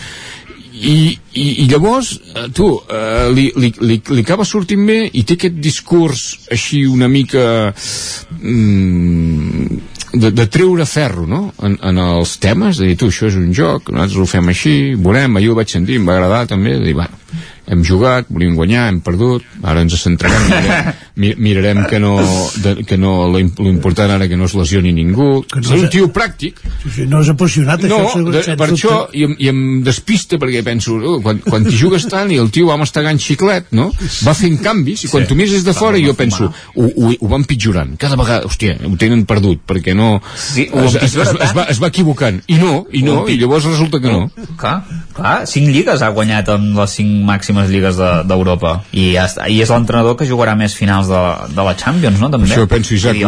i, 0.75 1.15
i, 1.33 1.45
i 1.63 1.65
llavors 1.71 2.15
eh, 2.35 2.47
tu 2.55 2.67
eh, 2.91 3.31
li, 3.31 3.47
li, 3.55 3.71
li, 3.79 3.99
li 4.11 4.23
acaba 4.23 4.47
sortint 4.47 4.83
bé 4.87 4.99
i 5.07 5.23
té 5.23 5.39
aquest 5.39 5.59
discurs 5.63 6.25
així 6.51 6.83
una 6.89 7.07
mica 7.11 7.71
mm, 7.71 9.79
de, 10.15 10.31
de 10.35 10.47
treure 10.51 10.87
ferro 10.89 11.25
no? 11.29 11.41
en, 11.63 11.77
en 11.79 12.03
els 12.03 12.37
temes, 12.43 12.79
de 12.79 12.91
dir 12.91 12.99
tu 12.99 13.11
això 13.11 13.31
és 13.31 13.39
un 13.39 13.51
joc 13.55 13.91
nosaltres 13.91 14.21
ho 14.21 14.31
fem 14.35 14.51
així, 14.51 14.75
veurem, 14.95 15.39
ahir 15.39 15.53
ho 15.53 15.59
vaig 15.59 15.71
sentir 15.71 15.99
em 15.99 16.07
va 16.07 16.17
agradar 16.17 16.45
també, 16.51 16.79
de 16.79 16.89
dir 16.89 16.97
bueno 16.97 17.23
hem 17.67 17.83
jugat, 17.85 18.29
volíem 18.29 18.55
guanyar, 18.57 18.87
hem 18.91 18.99
perdut 19.05 19.45
ara 19.65 19.83
ens 19.85 19.95
centrarem, 20.01 20.45
mirarem, 21.21 21.41
mirarem 21.41 21.83
que 21.89 21.99
no, 21.99 22.15
de, 22.63 22.75
que 22.87 22.97
no 23.01 23.13
l'important 23.33 24.15
ara 24.15 24.29
que 24.29 24.37
no 24.37 24.49
es 24.49 24.55
lesioni 24.57 24.93
ningú. 24.95 25.43
Que 25.51 25.61
no 25.63 25.75
és 25.77 25.85
un 25.85 25.91
tio 25.93 26.09
pràctic. 26.13 26.61
No 27.09 27.21
és 27.23 27.31
apassionat 27.33 27.85
no, 27.89 28.01
això, 28.05 28.23
de, 28.29 28.43
per 28.55 28.69
dubte. 28.69 28.77
això 28.77 28.99
i, 29.15 29.27
i 29.45 29.51
em 29.51 29.61
despista 29.85 30.39
perquè 30.41 30.63
penso 30.65 30.97
oh, 30.99 31.17
quan, 31.23 31.41
quan 31.45 31.65
t'hi 31.65 31.75
jugues 31.79 32.07
tant 32.13 32.31
i 32.33 32.39
el 32.41 32.51
tio 32.53 32.69
va 32.69 32.77
mastegant 32.81 33.19
xiclet 33.21 33.71
no? 33.77 33.89
va 34.25 34.35
fent 34.37 34.59
canvis 34.63 35.05
i 35.05 35.11
quan 35.11 35.25
sí. 35.25 35.31
tu 35.31 35.37
mires 35.39 35.55
des 35.55 35.65
de 35.67 35.73
fora 35.77 35.99
jo 36.01 36.15
penso 36.17 36.47
ho, 36.49 36.85
ho, 36.85 37.11
ho 37.13 37.29
van 37.31 37.45
pitjorant 37.47 37.95
cada 38.01 38.17
vegada, 38.19 38.45
hòstia, 38.49 38.77
ho 38.85 38.95
tenen 38.99 39.25
perdut 39.29 39.63
perquè 39.67 39.95
no 39.97 40.19
sí, 40.35 40.67
es, 40.69 40.95
es, 40.95 41.15
es, 41.15 41.33
es, 41.33 41.53
va, 41.55 41.65
es 41.71 41.81
va 41.81 41.89
equivocant. 41.91 42.41
I 42.51 42.59
no, 42.61 42.73
i 42.91 43.01
no, 43.05 43.23
i 43.31 43.37
llavors 43.39 43.67
resulta 43.69 43.99
que 44.03 44.11
no. 44.11 44.27
Clar, 44.59 44.75
clar, 45.15 45.35
cinc 45.49 45.71
lligues 45.73 46.03
ha 46.03 46.11
guanyat 46.15 46.51
amb 46.53 46.77
les 46.79 46.97
cinc 46.99 47.23
màximes 47.27 47.54
màximes 47.55 47.71
lligues 47.71 47.97
d'Europa. 48.27 48.75
De, 48.91 48.99
i, 48.99 49.05
està, 49.19 49.47
i 49.49 49.61
és 49.63 49.71
l'entrenador 49.71 50.17
que 50.19 50.27
jugarà 50.27 50.55
més 50.59 50.75
finals 50.75 51.09
de, 51.11 51.21
de 51.55 51.65
la 51.67 51.75
Champions, 51.79 52.19
no? 52.19 52.29
També. 52.33 52.51
Això 52.51 52.67
penso, 52.69 52.95
Isaac, 52.95 53.21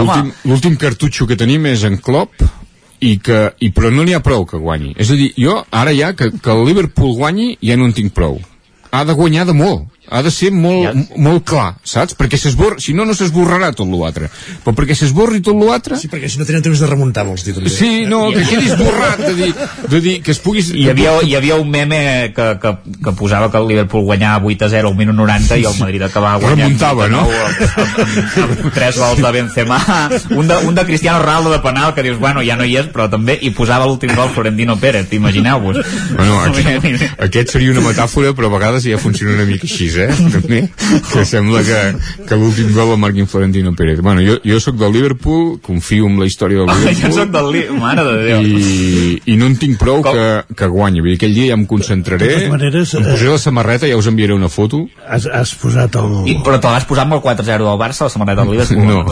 l'últim 0.45 0.77
cartutxo 0.79 1.27
que 1.27 1.39
tenim 1.39 1.65
és 1.71 1.85
en 1.87 1.97
Klopp 2.03 2.43
i 2.99 3.17
que, 3.21 3.53
i, 3.61 3.71
però 3.71 3.91
no 3.93 4.03
n'hi 4.03 4.15
ha 4.17 4.23
prou 4.25 4.45
que 4.49 4.59
guanyi. 4.59 4.95
És 4.97 5.11
a 5.13 5.17
dir, 5.17 5.31
jo 5.37 5.59
ara 5.71 5.93
ja 5.95 6.13
que, 6.17 6.31
que 6.41 6.53
el 6.53 6.65
Liverpool 6.67 7.15
guanyi 7.17 7.55
ja 7.61 7.77
no 7.77 7.87
en 7.89 7.93
tinc 7.97 8.15
prou. 8.17 8.39
Ha 8.91 9.03
de 9.05 9.13
guanyar 9.13 9.45
de 9.47 9.53
molt 9.57 9.85
ha 10.09 10.21
de 10.23 10.31
ser 10.31 10.51
molt, 10.55 10.85
ja. 10.87 11.19
molt 11.23 11.43
clar, 11.47 11.67
saps? 11.83 12.15
Perquè 12.17 12.39
s'esborra, 12.39 12.79
si 12.83 12.93
no, 12.95 13.05
no 13.07 13.15
s'esborrarà 13.17 13.73
tot 13.75 13.89
l'altre. 13.91 14.29
Però 14.63 14.73
perquè 14.75 14.95
s'esborri 14.95 15.41
tot 15.43 15.57
l'altre... 15.59 15.97
Sí, 15.99 16.09
perquè 16.11 16.29
si 16.31 16.39
no 16.39 16.47
tenen 16.47 16.63
temps 16.63 16.79
de 16.79 16.87
remuntar, 16.87 17.25
vols 17.27 17.43
dir, 17.43 17.55
també. 17.57 17.71
Sí, 17.73 18.05
no, 18.07 18.27
que 18.31 18.45
quedi 18.47 18.71
esborrat, 18.71 19.23
de 19.25 19.33
dir, 19.35 19.49
de 19.91 20.01
dir 20.03 20.15
que 20.23 20.31
es 20.31 20.39
puguis... 20.43 20.71
Hi 20.77 20.87
havia, 20.93 21.17
hi 21.27 21.35
havia 21.39 21.57
un 21.59 21.67
meme 21.73 21.99
que, 22.35 22.47
que, 22.63 22.73
que 23.03 23.15
posava 23.19 23.51
que 23.51 23.59
el 23.59 23.67
Liverpool 23.71 24.05
guanyava 24.07 24.47
8 24.47 24.69
a 24.69 24.71
0 24.77 24.93
al 24.93 24.97
minut 24.99 25.17
90 25.19 25.59
i 25.59 25.67
el 25.67 25.75
Madrid 25.81 26.07
acabava 26.07 26.39
guanyant... 26.43 26.63
Remuntava, 26.63 27.09
no? 27.11 27.25
Amb, 27.27 27.99
amb, 28.45 28.63
tres 28.77 29.01
gols 29.01 29.21
de 29.23 29.33
Benzema, 29.35 29.81
un 30.37 30.47
de, 30.47 30.61
un 30.69 30.77
de 30.77 30.87
Cristiano 30.87 31.19
Ronaldo 31.25 31.51
de 31.51 31.59
penal, 31.65 31.91
que 31.97 32.05
dius, 32.07 32.19
bueno, 32.21 32.45
ja 32.47 32.55
no 32.59 32.67
hi 32.67 32.77
és, 32.79 32.87
però 32.93 33.09
també 33.11 33.37
hi 33.41 33.51
posava 33.57 33.89
l'últim 33.89 34.15
gol 34.15 34.31
Florentino 34.31 34.77
Pérez, 34.79 35.11
imagineu-vos. 35.19 35.83
Bueno, 36.15 36.39
aquest, 36.47 37.07
aquest 37.27 37.55
seria 37.57 37.75
una 37.75 37.83
metàfora, 37.89 38.31
però 38.37 38.51
a 38.51 38.55
vegades 38.55 38.87
ja 38.87 39.01
funciona 39.01 39.35
una 39.35 39.47
mica 39.49 39.67
així, 39.67 39.89
eh? 40.05 40.09
També 40.33 40.59
que 41.11 41.25
sembla 41.27 41.63
que, 41.65 41.79
que 42.27 42.37
l'últim 42.39 42.71
gol 42.75 42.93
el 42.93 42.99
marquin 43.01 43.27
Florentino 43.27 43.73
Pérez. 43.77 44.01
Bueno, 44.05 44.21
jo, 44.25 44.37
jo 44.45 44.59
sóc 44.63 44.77
del 44.79 44.93
Liverpool, 44.93 45.57
confio 45.63 46.07
en 46.07 46.19
la 46.19 46.27
història 46.29 46.63
del 46.63 46.71
Liverpool. 46.71 47.01
jo 47.01 47.11
sóc 47.15 47.31
del 47.33 47.49
Liverpool, 47.55 47.81
mare 47.81 48.05
de 48.07 48.15
Déu. 48.27 48.47
I, 48.47 49.21
I 49.33 49.37
no 49.39 49.49
en 49.51 49.57
tinc 49.61 49.79
prou 49.81 50.01
Com? 50.05 50.13
que, 50.17 50.55
que 50.57 50.69
guanyi. 50.71 51.03
Vull 51.03 51.13
dir, 51.13 51.17
aquell 51.21 51.35
dia 51.37 51.51
ja 51.51 51.57
em 51.59 51.65
concentraré, 51.69 52.31
maneres, 52.51 52.93
em 52.97 53.05
posaré 53.07 53.31
la 53.33 53.41
samarreta, 53.41 53.89
ja 53.89 53.97
us 53.99 54.09
enviaré 54.11 54.35
una 54.37 54.49
foto. 54.53 54.83
Has, 55.07 55.27
has 55.31 55.53
posat 55.59 55.97
el... 55.99 56.13
I, 56.29 56.37
però 56.45 56.59
te 56.63 56.71
l'has 56.73 56.87
posat 56.89 57.07
amb 57.07 57.17
el 57.17 57.23
4-0 57.25 57.67
del 57.67 57.81
Barça, 57.81 58.07
la 58.07 58.13
samarreta 58.13 58.45
del 58.45 58.57
Liverpool? 58.57 58.85
No. 58.87 59.05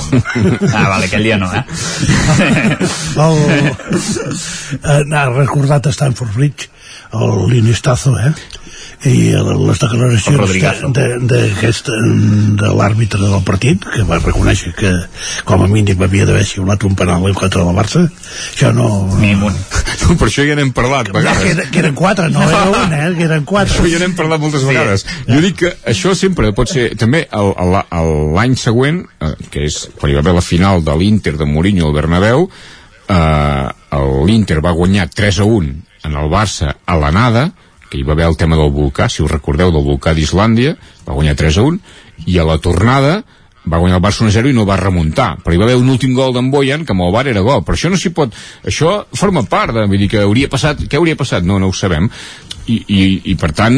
Ah, 0.76 0.88
vale, 0.96 1.08
aquell 1.10 1.26
dia 1.26 1.38
no, 1.42 1.50
eh? 1.54 1.64
el, 3.26 3.38
eh, 4.84 5.04
ha 5.16 5.26
recordat 5.32 5.88
Stanford 5.96 6.34
Bridge, 6.36 6.70
el 7.14 7.50
l'Inistazo, 7.52 8.16
eh? 8.20 8.34
i 9.06 9.34
les 9.36 9.82
declaracions 9.82 10.54
d'aquest 11.30 11.90
de, 11.90 12.04
de 12.62 12.70
l'àrbitre 12.74 13.20
del 13.22 13.44
partit 13.46 13.84
que 13.84 14.06
va 14.08 14.18
reconèixer 14.22 14.72
que 14.78 14.92
com 15.46 15.62
a 15.66 15.68
mínim 15.70 16.02
havia 16.02 16.26
d'haver 16.26 16.46
xiulat 16.48 16.86
un 16.88 16.96
penal 16.98 17.28
en 17.30 17.38
contra 17.38 17.66
del 17.66 17.76
Barça 17.78 18.06
això 18.08 18.72
no... 18.74 18.90
No 20.06 20.16
per 20.20 20.30
això 20.30 20.46
ja 20.48 20.56
n'hem 20.58 20.72
parlat 20.76 21.10
vegades. 21.14 21.42
Que, 21.42 21.52
era, 21.54 21.68
que 21.72 21.82
eren 21.82 21.96
quatre, 21.98 22.30
no 22.34 22.44
era 22.46 22.64
un, 22.70 22.94
eh? 22.94 23.08
que 23.18 23.26
eren 23.28 23.46
quatre 23.48 23.74
això 23.74 23.90
ja 23.92 24.02
n'hem 24.02 24.16
parlat 24.18 24.42
moltes 24.42 24.64
sí. 24.64 24.70
vegades 24.72 25.06
jo 25.28 25.42
dic 25.44 25.60
que 25.64 25.74
això 25.92 26.16
sempre 26.18 26.54
pot 26.58 26.72
ser 26.72 26.92
també 27.00 27.26
l'any 27.30 28.56
següent 28.60 29.04
eh, 29.22 29.34
que 29.52 29.68
és 29.70 29.82
quan 30.00 30.12
hi 30.12 30.18
va 30.18 30.24
haver 30.26 30.38
la 30.40 30.46
final 30.46 30.86
de 30.86 30.98
l'Inter 30.98 31.36
de 31.42 31.50
Mourinho 31.50 31.90
al 31.90 31.98
Bernabéu 31.98 32.48
eh, 32.48 33.68
l'Inter 34.30 34.64
va 34.66 34.78
guanyar 34.78 35.12
3 35.14 35.44
a 35.46 35.50
1 35.60 35.76
en 36.06 36.18
el 36.18 36.30
Barça 36.32 36.76
a 36.86 36.98
l'anada 37.00 37.50
que 37.90 38.00
hi 38.00 38.04
va 38.06 38.16
haver 38.16 38.28
el 38.28 38.38
tema 38.38 38.58
del 38.60 38.74
volcà, 38.74 39.10
si 39.10 39.24
us 39.24 39.32
recordeu, 39.32 39.72
del 39.72 39.86
volcà 39.86 40.16
d'Islàndia, 40.18 40.76
va 41.06 41.16
guanyar 41.18 41.36
3 41.38 41.60
a 41.62 41.66
1, 41.70 41.98
i 42.32 42.38
a 42.40 42.46
la 42.48 42.58
tornada 42.64 43.20
va 43.66 43.80
guanyar 43.82 43.98
el 43.98 44.04
Barça 44.04 44.26
1-0 44.26 44.52
i 44.52 44.56
no 44.56 44.66
va 44.68 44.78
remuntar. 44.78 45.36
Però 45.44 45.54
hi 45.54 45.60
va 45.62 45.68
haver 45.68 45.78
un 45.80 45.90
últim 45.90 46.14
gol 46.18 46.34
d'en 46.36 46.52
Boyan 46.54 46.86
que 46.86 46.94
amb 46.94 47.06
el 47.06 47.14
Bar 47.14 47.26
era 47.32 47.44
gol, 47.46 47.64
però 47.66 47.78
això 47.78 47.90
no 47.90 48.00
s'hi 48.00 48.14
pot 48.14 48.34
això 48.66 48.98
forma 49.14 49.46
part, 49.50 49.74
de, 49.74 49.86
vull 49.90 50.02
dir 50.02 50.10
que 50.12 50.22
hauria 50.22 50.50
passat 50.52 50.86
què 50.86 51.00
hauria 51.00 51.18
passat? 51.18 51.46
No, 51.46 51.60
no 51.62 51.72
ho 51.72 51.78
sabem 51.78 52.10
i, 52.68 52.78
i, 52.88 53.02
i 53.32 53.36
per 53.40 53.52
tant, 53.56 53.76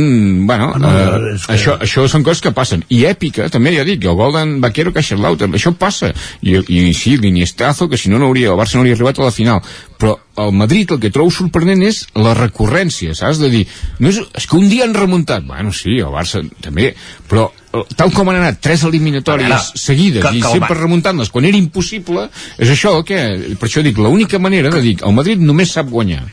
bueno, 0.47 0.71
no, 0.79 0.91
eh, 0.91 1.33
que... 1.35 1.53
això, 1.55 1.75
això 1.83 2.05
són 2.09 2.23
coses 2.25 2.41
que 2.43 2.53
passen. 2.55 2.85
I 2.93 3.03
èpica, 3.09 3.49
també 3.53 3.73
ja 3.75 3.85
dic, 3.87 4.05
el 4.07 4.15
gol 4.19 4.33
d'en 4.35 4.57
Vaquero 4.63 4.93
Caixa-Lauter, 4.95 5.49
això 5.57 5.73
passa. 5.77 6.13
I, 6.41 6.57
i 6.61 6.93
sí, 6.97 7.17
l'Iniestazo, 7.19 7.89
que 7.91 7.99
si 7.99 8.11
no, 8.13 8.21
no 8.21 8.31
hauria 8.31 8.53
el 8.53 8.59
Barça 8.59 8.77
no 8.77 8.85
hauria 8.85 8.97
arribat 8.97 9.19
a 9.19 9.27
la 9.27 9.35
final. 9.35 9.61
Però 9.97 10.15
el 10.37 10.53
Madrid 10.53 10.93
el 10.93 11.01
que 11.01 11.11
trobo 11.13 11.33
sorprenent 11.33 11.81
és 11.87 12.03
la 12.15 12.35
recurrència, 12.37 13.15
saps? 13.17 13.41
De 13.41 13.51
dir, 13.51 13.65
no 13.99 14.11
és, 14.13 14.21
és 14.37 14.47
que 14.47 14.59
un 14.59 14.67
dia 14.71 14.85
han 14.87 14.95
remuntat, 14.95 15.45
bueno, 15.47 15.73
sí, 15.75 15.97
el 15.97 16.13
Barça 16.13 16.43
també, 16.63 16.93
però 17.27 17.49
eh, 17.49 17.83
tal 17.97 18.13
com 18.15 18.31
han 18.31 18.39
anat 18.43 18.61
tres 18.63 18.85
eliminatòries 18.87 19.51
veure, 19.51 19.83
seguides 19.83 20.23
que, 20.23 20.35
i 20.37 20.43
que 20.45 20.55
sempre 20.55 20.79
remuntant-les 20.79 21.33
quan 21.33 21.49
era 21.49 21.59
impossible, 21.59 22.29
és 22.55 22.75
això 22.77 22.99
que, 23.07 23.23
per 23.59 23.67
això 23.71 23.83
dic, 23.85 23.99
l'única 23.99 24.39
manera 24.39 24.71
de 24.73 24.83
dir, 24.85 24.99
el 25.03 25.17
Madrid 25.17 25.41
només 25.43 25.73
sap 25.75 25.89
guanyar 25.91 26.23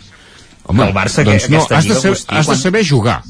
Home, 0.67 0.89
el 0.89 0.95
Barça 0.97 1.25
doncs 1.27 1.49
no, 1.53 1.63
has 1.69 1.89
de, 1.89 1.95
saber, 1.95 2.19
has 2.39 2.49
de 2.49 2.57
saber 2.57 2.85
jugar. 2.89 3.23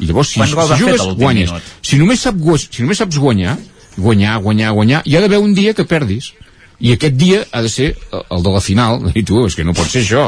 I 0.00 0.08
llavors, 0.08 0.32
si, 0.34 0.40
si 0.42 0.80
jugues, 0.82 1.04
guanyes. 1.18 1.52
Si 1.82 1.98
només, 2.00 2.20
sap, 2.20 2.40
si 2.66 2.82
només 2.82 2.98
saps 3.00 3.20
guanyar, 3.22 3.56
guanyar, 3.96 4.40
guanyar, 4.42 4.72
guanyar, 4.74 5.04
hi 5.06 5.16
ha 5.16 5.22
d'haver 5.22 5.40
un 5.42 5.54
dia 5.54 5.74
que 5.74 5.86
perdis. 5.88 6.32
i 6.84 6.92
aquest 6.92 7.14
dia 7.14 7.44
ha 7.54 7.62
de 7.62 7.68
ser 7.70 7.86
el 8.12 8.42
de 8.42 8.52
la 8.52 8.60
final 8.60 9.04
i 9.20 9.22
tu, 9.26 9.44
és 9.46 9.54
que 9.54 9.64
no 9.64 9.74
pot 9.76 9.86
ser 9.88 10.02
això 10.02 10.24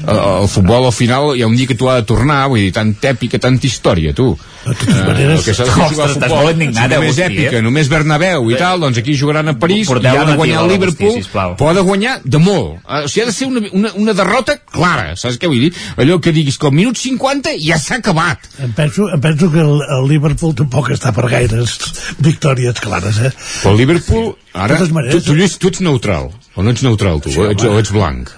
el, 0.00 0.16
el 0.16 0.48
futbol 0.48 0.88
al 0.88 0.96
final 0.96 1.34
hi 1.36 1.44
ha 1.44 1.50
un 1.50 1.56
dia 1.58 1.68
que 1.68 1.76
tu 1.78 1.90
ha 1.90 1.98
de 2.00 2.06
tornar 2.08 2.46
vull 2.48 2.64
dir, 2.64 2.72
tan 2.74 2.94
èpica, 3.12 3.38
tanta 3.38 3.68
història 3.68 4.14
tu 4.16 4.32
de 4.64 4.74
totes 4.74 4.96
maneres... 5.06 5.38
el 5.40 5.44
que 5.44 5.54
s'ha 5.56 5.64
de 5.64 5.70
fer 5.72 5.84
és 5.84 5.90
jugar 5.92 6.04
a 6.04 6.10
Ostres, 6.10 6.16
estàs 6.16 6.34
molt 6.34 6.50
indignat, 6.54 6.84
eh, 6.92 6.96
només 6.98 7.18
èpica, 7.26 7.62
només 7.64 7.88
Bernabéu 7.92 8.50
i 8.52 8.58
tal, 8.60 8.80
doncs 8.84 8.98
aquí 9.00 9.14
jugaran 9.16 9.48
a 9.48 9.54
París 9.58 9.88
i 9.88 10.06
ha 10.10 10.24
de 10.28 10.36
guanyar 10.36 10.62
el 10.64 10.72
Liverpool 10.74 11.20
però 11.32 11.70
ha 11.70 11.74
de 11.78 11.84
guanyar 11.86 12.16
de 12.24 12.38
molt. 12.42 12.80
O 12.84 13.08
sigui, 13.08 13.22
ha 13.24 13.28
de 13.30 13.36
ser 13.36 13.48
una, 13.48 13.62
una, 13.72 13.92
una 14.04 14.14
derrota 14.16 14.58
clara 14.60 15.14
saps 15.16 15.38
què 15.40 15.48
vull 15.50 15.64
dir? 15.68 15.72
allò 15.96 16.20
que 16.20 16.32
diguis 16.36 16.58
que 16.60 16.68
al 16.68 16.74
minut 16.76 16.96
50 17.00 17.56
ja 17.62 17.78
s'ha 17.80 17.98
acabat. 18.00 18.46
Em 18.60 18.72
penso, 18.76 19.08
em 19.14 19.20
penso 19.20 19.50
que 19.52 19.60
el, 19.64 19.80
el 19.98 20.08
Liverpool 20.10 20.54
tampoc 20.58 20.90
està 20.94 21.12
per 21.16 21.28
gaires 21.32 21.78
victòries 22.18 22.80
clares, 22.80 23.18
eh? 23.18 23.32
Però 23.62 23.72
el 23.74 23.80
Liverpool, 23.80 24.34
ara, 24.54 24.78
maneres- 24.90 25.22
tu, 25.24 25.30
tu, 25.30 25.36
Lluís, 25.38 25.56
tu 25.58 25.68
ets 25.72 25.80
neutral, 25.84 26.30
o 26.54 26.62
no 26.62 26.70
ets 26.74 26.82
neutral 26.86 27.20
tu, 27.24 27.32
Sí, 27.32 27.40
o, 27.40 27.50
ets, 27.50 27.64
o 27.64 27.78
ets 27.80 27.92
blanc. 27.94 28.30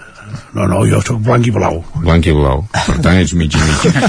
No, 0.54 0.66
no, 0.68 0.82
jo 0.88 1.00
sóc 1.04 1.20
blanc 1.24 1.46
i 1.48 1.52
blau. 1.54 1.80
Blanc 2.02 2.26
i 2.26 2.34
blau, 2.36 2.64
per 2.72 2.98
tant 3.04 3.18
ets 3.20 3.32
mig 3.38 3.54
i 3.54 3.62
mig. 3.62 4.00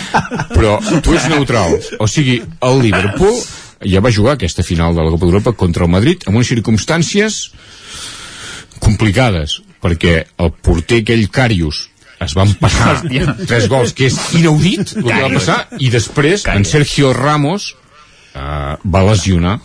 Però 0.53 0.77
tu 1.03 1.13
ets 1.15 1.27
neutral, 1.31 1.77
o 1.99 2.07
sigui, 2.07 2.39
el 2.61 2.81
Liverpool 2.83 3.37
ja 3.83 3.99
va 4.03 4.11
jugar 4.15 4.37
aquesta 4.37 4.63
final 4.63 4.95
de 4.95 5.03
la 5.03 5.11
Copa 5.11 5.25
d'Europa 5.27 5.53
contra 5.59 5.83
el 5.87 5.91
Madrid 5.91 6.23
amb 6.27 6.37
unes 6.39 6.47
circumstàncies 6.53 7.39
complicades, 8.83 9.61
perquè 9.83 10.21
el 10.39 10.51
porter 10.63 11.01
aquell 11.03 11.27
Carius 11.31 11.87
es 12.23 12.35
van 12.37 12.53
passar 12.61 12.93
Hòstia. 12.97 13.33
tres 13.47 13.67
gols, 13.71 13.91
que 13.95 14.07
és 14.07 14.15
inaudit 14.39 14.93
el 14.95 15.03
que 15.03 15.09
va 15.09 15.25
Carius. 15.25 15.41
passar, 15.41 15.57
i 15.79 15.89
després 15.91 16.45
en 16.51 16.63
Sergio 16.67 17.11
Ramos 17.15 17.73
eh, 18.35 18.75
va 18.85 19.03
lesionar 19.09 19.57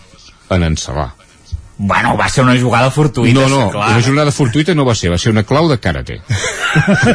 en 0.50 0.64
Encelà. 0.72 1.12
Bueno, 1.81 2.16
va 2.18 2.28
ser 2.28 2.42
una 2.42 2.57
jugada 2.60 2.90
fortuïta, 2.90 3.39
No, 3.39 3.47
no, 3.48 3.70
clar. 3.70 3.92
una 3.92 4.02
jornada 4.02 4.32
fortuïta 4.34 4.74
no 4.74 4.84
va 4.84 4.97
ser, 4.98 5.10
va 5.12 5.18
ser 5.18 5.31
una 5.31 5.44
clau 5.47 5.68
de 5.70 5.78
karate. 5.78 6.20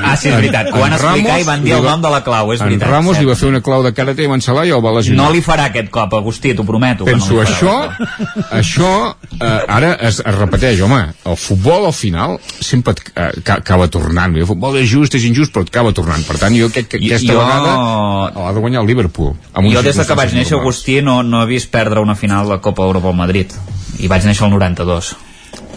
Ah, 0.02 0.16
sí, 0.16 0.30
és 0.30 0.36
veritat. 0.36 0.70
Ho 0.74 0.80
van 0.80 0.94
En 0.94 1.40
i 1.40 1.44
van 1.44 1.64
dir 1.66 1.74
el 1.76 1.84
nom 1.84 2.02
de 2.02 2.10
la 2.10 2.22
clau, 2.24 2.54
és 2.54 2.62
en 2.62 2.68
veritat. 2.70 2.88
Ramos 2.90 3.20
li 3.20 3.26
va 3.28 3.36
fer 3.36 3.50
una 3.50 3.60
clau 3.62 3.84
de 3.84 3.92
karate 3.94 4.24
i 4.24 4.28
Mansalà 4.32 4.64
i 4.66 4.72
el 4.72 4.80
va 4.84 4.94
lesionar. 4.96 5.26
No 5.26 5.32
li 5.36 5.42
farà 5.44 5.66
aquest 5.68 5.90
cop, 5.92 6.14
Agustí, 6.16 6.54
t'ho 6.56 6.64
prometo. 6.64 7.04
que 7.04 7.12
Penso, 7.12 7.34
no 7.34 7.42
això, 7.44 7.76
això 8.52 8.92
eh, 9.40 9.66
ara 9.68 9.94
es, 10.00 10.22
es 10.26 10.36
repeteix, 10.38 10.80
home, 10.82 11.02
el 11.26 11.38
futbol 11.38 11.86
al 11.90 11.94
final 11.94 12.38
sempre 12.62 12.94
et, 12.96 13.04
eh, 13.16 13.30
ca- 13.44 13.60
acaba 13.60 13.88
tornant. 13.92 14.36
El 14.38 14.48
futbol 14.48 14.78
és 14.80 14.90
just, 14.90 15.16
és 15.20 15.28
injust, 15.28 15.52
però 15.54 15.64
et 15.68 15.70
acaba 15.76 15.92
tornant. 15.94 16.24
Per 16.26 16.38
tant, 16.40 16.56
jo 16.56 16.70
crec 16.72 16.88
que 16.88 17.04
aquesta 17.04 17.34
jo- 17.34 17.40
vegada 17.44 17.76
l'ha 18.40 18.54
de 18.56 18.60
guanyar 18.64 18.82
el 18.82 18.88
Liverpool. 18.88 19.36
Jo 19.74 19.82
des 19.84 19.98
de 19.98 20.06
que 20.08 20.16
vaig 20.16 20.34
néixer. 20.34 20.58
Agustí, 20.58 21.02
no, 21.02 21.22
no 21.24 21.44
he 21.44 21.48
vist 21.52 21.70
perdre 21.72 22.00
una 22.00 22.16
final 22.16 22.48
de 22.50 22.60
Copa 22.62 22.84
Europa 22.84 23.10
al 23.10 23.16
Madrid. 23.20 23.52
I 24.00 24.08
vaig 24.10 24.24
néixer 24.26 24.48
el 24.48 24.53
92. 24.54 25.14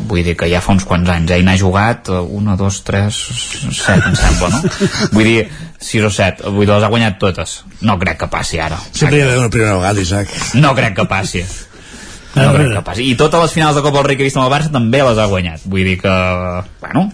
Vull 0.09 0.25
dir 0.25 0.35
que 0.37 0.49
ja 0.49 0.61
fa 0.65 0.75
uns 0.77 0.85
quants 0.89 1.09
anys, 1.13 1.33
eh? 1.33 1.41
I 1.41 1.45
n'ha 1.45 1.57
jugat 1.61 2.11
eh, 2.13 2.21
una, 2.39 2.57
dos, 2.57 2.83
tres, 2.85 3.17
set, 3.77 4.05
em 4.05 4.17
sembla, 4.17 4.51
no? 4.53 4.61
Vull 5.15 5.29
dir, 5.29 5.47
sis 5.81 6.05
o 6.05 6.11
set. 6.13 6.43
Vull 6.45 6.67
dir, 6.67 6.75
les 6.75 6.85
ha 6.87 6.93
guanyat 6.93 7.19
totes. 7.23 7.59
No 7.85 7.99
crec 8.01 8.21
que 8.25 8.29
passi 8.33 8.61
ara. 8.63 8.79
Sempre 8.91 9.21
hi 9.21 9.25
ha 9.25 9.39
una 9.41 9.53
primera 9.53 9.79
vegada, 9.81 10.05
Isaac. 10.05 10.33
No 10.61 10.75
crec 10.77 10.97
que 11.01 11.09
passi. 11.11 11.45
No 12.37 12.53
crec 12.53 12.73
que 12.75 12.85
passi. 12.85 13.09
I 13.11 13.17
totes 13.17 13.41
les 13.47 13.57
finals 13.57 13.77
de 13.79 13.83
Copa 13.85 14.03
del 14.03 14.11
Rei 14.11 14.19
que 14.19 14.27
he 14.27 14.29
vist 14.29 14.37
amb 14.37 14.47
el 14.47 14.53
Barça 14.53 14.73
també 14.73 15.01
les 15.05 15.21
ha 15.21 15.29
guanyat. 15.33 15.65
Vull 15.65 15.89
dir 15.89 15.97
que, 16.03 16.17
bueno, 16.85 17.09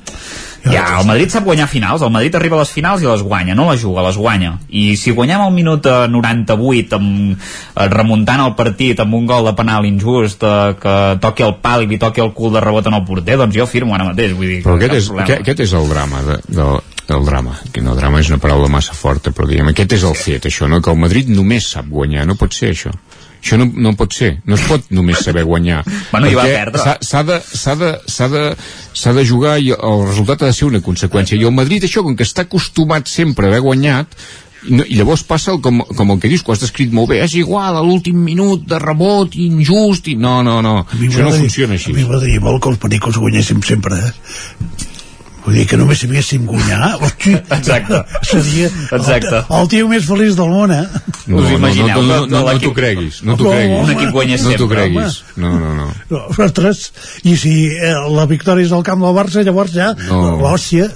ja, 0.65 0.84
el 1.00 1.07
Madrid 1.07 1.32
sap 1.32 1.44
guanyar 1.44 1.66
finals. 1.68 2.02
El 2.02 2.12
Madrid 2.15 2.34
arriba 2.39 2.57
a 2.58 2.62
les 2.62 2.73
finals 2.74 3.02
i 3.02 3.08
les 3.08 3.23
guanya. 3.23 3.57
No 3.58 3.68
les 3.70 3.82
juga, 3.82 4.05
les 4.07 4.18
guanya. 4.18 4.55
I 4.68 4.97
si 5.00 5.15
guanyem 5.16 5.42
al 5.42 5.52
minut 5.55 5.86
eh, 5.86 6.07
98 6.12 6.99
amb, 6.99 7.34
eh, 7.34 7.89
remuntant 7.92 8.44
el 8.47 8.55
partit 8.58 9.00
amb 9.02 9.18
un 9.18 9.26
gol 9.26 9.49
de 9.49 9.55
penal 9.58 9.89
injust 9.89 10.44
eh, 10.47 10.74
que 10.81 10.97
toqui 11.23 11.47
el 11.47 11.57
pal 11.65 11.86
i 11.86 11.91
li 11.91 11.99
toqui 12.02 12.23
el 12.24 12.32
cul 12.36 12.55
de 12.55 12.62
rebot 12.62 12.86
en 12.86 12.99
el 13.00 13.05
porter, 13.08 13.39
doncs 13.41 13.57
jo 13.57 13.66
firmo 13.66 13.97
ara 13.97 14.10
mateix. 14.12 14.36
Vull 14.39 14.57
dir, 14.57 14.60
Però 14.66 14.78
aquest 14.78 14.99
és, 15.00 15.10
problema. 15.10 15.28
aquest, 15.28 15.47
aquest 15.47 15.65
és 15.66 15.76
el 15.81 15.89
drama 15.91 16.23
de, 16.28 16.39
de, 16.49 16.68
del 17.08 17.26
drama 17.26 17.57
que 17.73 17.82
no, 17.82 17.97
drama 17.99 18.23
és 18.23 18.31
una 18.31 18.41
paraula 18.42 18.70
massa 18.70 18.94
forta 18.94 19.32
però 19.34 19.49
diguem, 19.50 19.73
aquest 19.73 19.99
és 19.99 20.07
el 20.08 20.15
fet, 20.18 20.47
això, 20.50 20.68
no? 20.70 20.81
que 20.82 20.92
el 20.92 21.00
Madrid 21.00 21.31
només 21.32 21.73
sap 21.74 21.91
guanyar, 21.91 22.26
no 22.28 22.39
pot 22.39 22.55
ser 22.55 22.73
això 22.76 22.94
això 23.43 23.59
no, 23.59 23.67
no 23.75 23.93
pot 23.99 24.15
ser, 24.15 24.37
no 24.47 24.55
es 24.55 24.62
pot 24.69 24.85
només 24.95 25.19
saber 25.25 25.43
guanyar. 25.45 25.83
Bueno, 26.12 26.29
i 26.31 26.35
va 26.39 26.45
perdre. 26.47 26.79
s'ha- 26.83 26.99
s'ha 27.03 27.23
de, 27.27 27.41
s'ha 27.43 27.75
de, 27.81 27.91
s'ha 28.07 28.29
de, 28.31 29.17
de 29.19 29.25
jugar 29.27 29.57
i 29.59 29.73
el 29.75 30.07
resultat 30.07 30.43
ha 30.43 30.53
de 30.53 30.57
ser 30.57 30.69
una 30.69 30.81
conseqüència. 30.85 31.37
I 31.41 31.45
el 31.49 31.55
Madrid 31.57 31.85
això, 31.89 32.03
com 32.07 32.15
que 32.17 32.25
està 32.29 32.47
acostumat 32.47 33.09
sempre 33.11 33.47
a 33.47 33.51
haver 33.51 33.61
guanyat 33.65 34.15
i, 34.69 34.77
no, 34.77 34.85
i 34.87 34.95
llavors 34.95 35.25
passa 35.27 35.51
el, 35.51 35.61
com, 35.65 35.81
com 35.83 36.12
el 36.15 36.21
que 36.23 36.31
dius, 36.31 36.45
que 36.45 36.53
ho 36.53 36.55
has 36.55 36.62
descrit 36.62 36.93
molt 36.95 37.11
bé 37.11 37.19
és 37.25 37.35
igual, 37.41 37.75
a 37.77 37.83
l'últim 37.83 38.21
minut 38.23 38.62
de 38.69 38.79
rebot 38.79 39.35
injust, 39.35 40.07
i 40.12 40.15
no, 40.15 40.39
no, 40.47 40.61
no. 40.62 40.77
Això 40.87 41.25
no 41.27 41.33
funciona 41.35 41.75
així. 41.75 41.91
A 41.91 41.97
mi 41.99 42.05
m'agradaria 42.07 42.41
molt 42.45 42.62
que 42.62 42.71
els 42.71 42.79
pericos 42.83 43.19
guanyéssim 43.19 43.62
sempre, 43.67 43.99
eh? 43.99 44.92
Vull 45.43 45.57
dir 45.59 45.65
que 45.67 45.77
només 45.77 45.99
sabíssim 45.99 46.45
guanyar, 46.47 46.93
hosti, 47.03 47.33
Exacte. 47.35 47.99
seria 48.29 48.69
Exacte. 48.95 49.41
El, 49.41 49.57
el 49.61 49.69
tio 49.73 49.89
més 49.91 50.05
feliç 50.07 50.37
del 50.39 50.53
món, 50.53 50.71
eh? 50.71 50.85
No, 51.27 51.41
Us 51.41 51.43
no, 51.43 51.49
no, 51.49 51.57
imagineu 51.57 51.89
no, 51.89 52.03
no, 52.03 52.03
que- 52.03 52.07
no, 52.07 52.27
que 52.27 52.31
no 52.37 52.43
l'equip- 52.47 52.62
t'ho 52.69 52.75
creguis, 52.77 53.19
no 53.27 53.37
t'ho 53.37 53.49
No, 53.49 53.51
creguis. 53.57 53.81
un 53.83 53.91
equip 53.97 54.12
guanyés 54.15 54.45
No 54.47 54.53
t'ho 54.53 54.59
sempre, 54.69 54.77
creguis. 54.85 55.17
No, 55.37 55.51
no, 55.59 55.73
no. 55.81 55.89
No, 56.12 56.21
ostres, 56.47 56.85
i 57.27 57.35
si 57.37 57.55
eh, 57.75 57.93
la 58.15 58.27
victòria 58.31 58.67
és 58.69 58.73
al 58.77 58.85
camp 58.87 59.03
del 59.03 59.17
Barça, 59.19 59.43
llavors 59.43 59.75
ja, 59.75 59.91
No. 60.09 60.23
l'hòstia... 60.45 60.89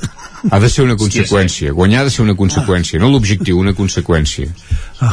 Ha 0.52 0.60
de 0.62 0.68
ser 0.70 0.84
una 0.86 0.94
conseqüència. 1.00 1.72
Guanyar 1.74 2.04
ha 2.04 2.06
de 2.06 2.10
ser 2.14 2.22
una 2.22 2.36
conseqüència, 2.38 3.00
no 3.02 3.08
l'objectiu, 3.10 3.58
una 3.58 3.72
conseqüència. 3.74 4.46
Ah, 5.02 5.10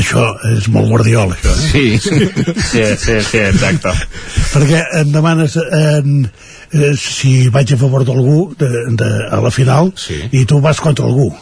això 0.00 0.22
és 0.56 0.68
molt 0.72 0.88
guardiol, 0.88 1.34
això. 1.36 1.52
Eh? 1.52 1.66
Sí. 1.68 1.84
Sí, 2.00 2.84
sí, 3.02 3.18
sí, 3.26 3.42
exacte. 3.50 3.92
Perquè 4.54 4.80
em 5.02 5.12
demanes 5.12 5.58
en, 5.60 6.30
eh, 6.72 6.94
si 6.98 7.48
vaig 7.48 7.72
a 7.74 7.76
favor 7.76 8.04
d'algú 8.04 8.54
de, 8.58 8.68
de, 8.96 9.10
a 9.30 9.40
la 9.40 9.50
final 9.50 9.92
Sí. 9.96 10.20
i 10.32 10.44
tu 10.46 10.60
vas 10.60 10.80
contra 10.80 11.04
algú. 11.06 11.32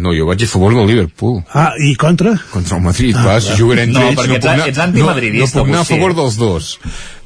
No, 0.00 0.12
jo 0.16 0.24
vaig 0.24 0.42
a 0.42 0.46
favor 0.46 0.72
del 0.74 0.86
Liverpool. 0.86 1.42
Ah, 1.52 1.72
i 1.78 1.94
contra? 1.96 2.32
Contra 2.52 2.76
el 2.78 2.82
Madrid, 2.82 3.14
Ah, 3.18 3.24
va, 3.26 3.40
si 3.40 3.56
jugaré 3.58 3.82
entre 3.88 4.00
No, 4.00 4.08
ells, 4.08 4.20
perquè 4.20 4.38
no 4.44 4.50
anar, 4.50 4.68
ets 4.68 4.78
antimadridista, 4.78 5.58
no, 5.58 5.64
no 5.64 5.68
puc 5.68 5.74
anar 5.74 5.80
a 5.82 5.88
favor 5.90 6.14
dels 6.16 6.36
dos. 6.38 6.78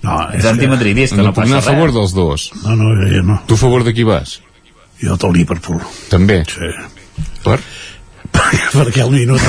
No, 0.02 0.16
Ets 0.32 0.44
antimadridista, 0.46 1.16
No, 1.16 1.22
no, 1.28 1.34
puc 1.34 1.44
anar 1.44 1.58
a 1.58 1.62
favor 1.62 1.86
res. 1.90 1.94
dels 1.94 2.14
dos. 2.14 2.50
No, 2.64 2.74
no, 2.76 2.88
jo 3.12 3.22
no. 3.22 3.42
Tu 3.46 3.54
a 3.54 3.56
favor 3.58 3.84
de 3.84 3.94
qui 3.94 4.02
vas? 4.02 4.40
Jo 5.02 5.16
del 5.16 5.32
Liverpool. 5.36 5.80
També? 6.08 6.42
Sí. 6.48 6.72
Per? 7.44 7.60
perquè 8.74 9.02
el 9.04 9.10
minut, 9.14 9.40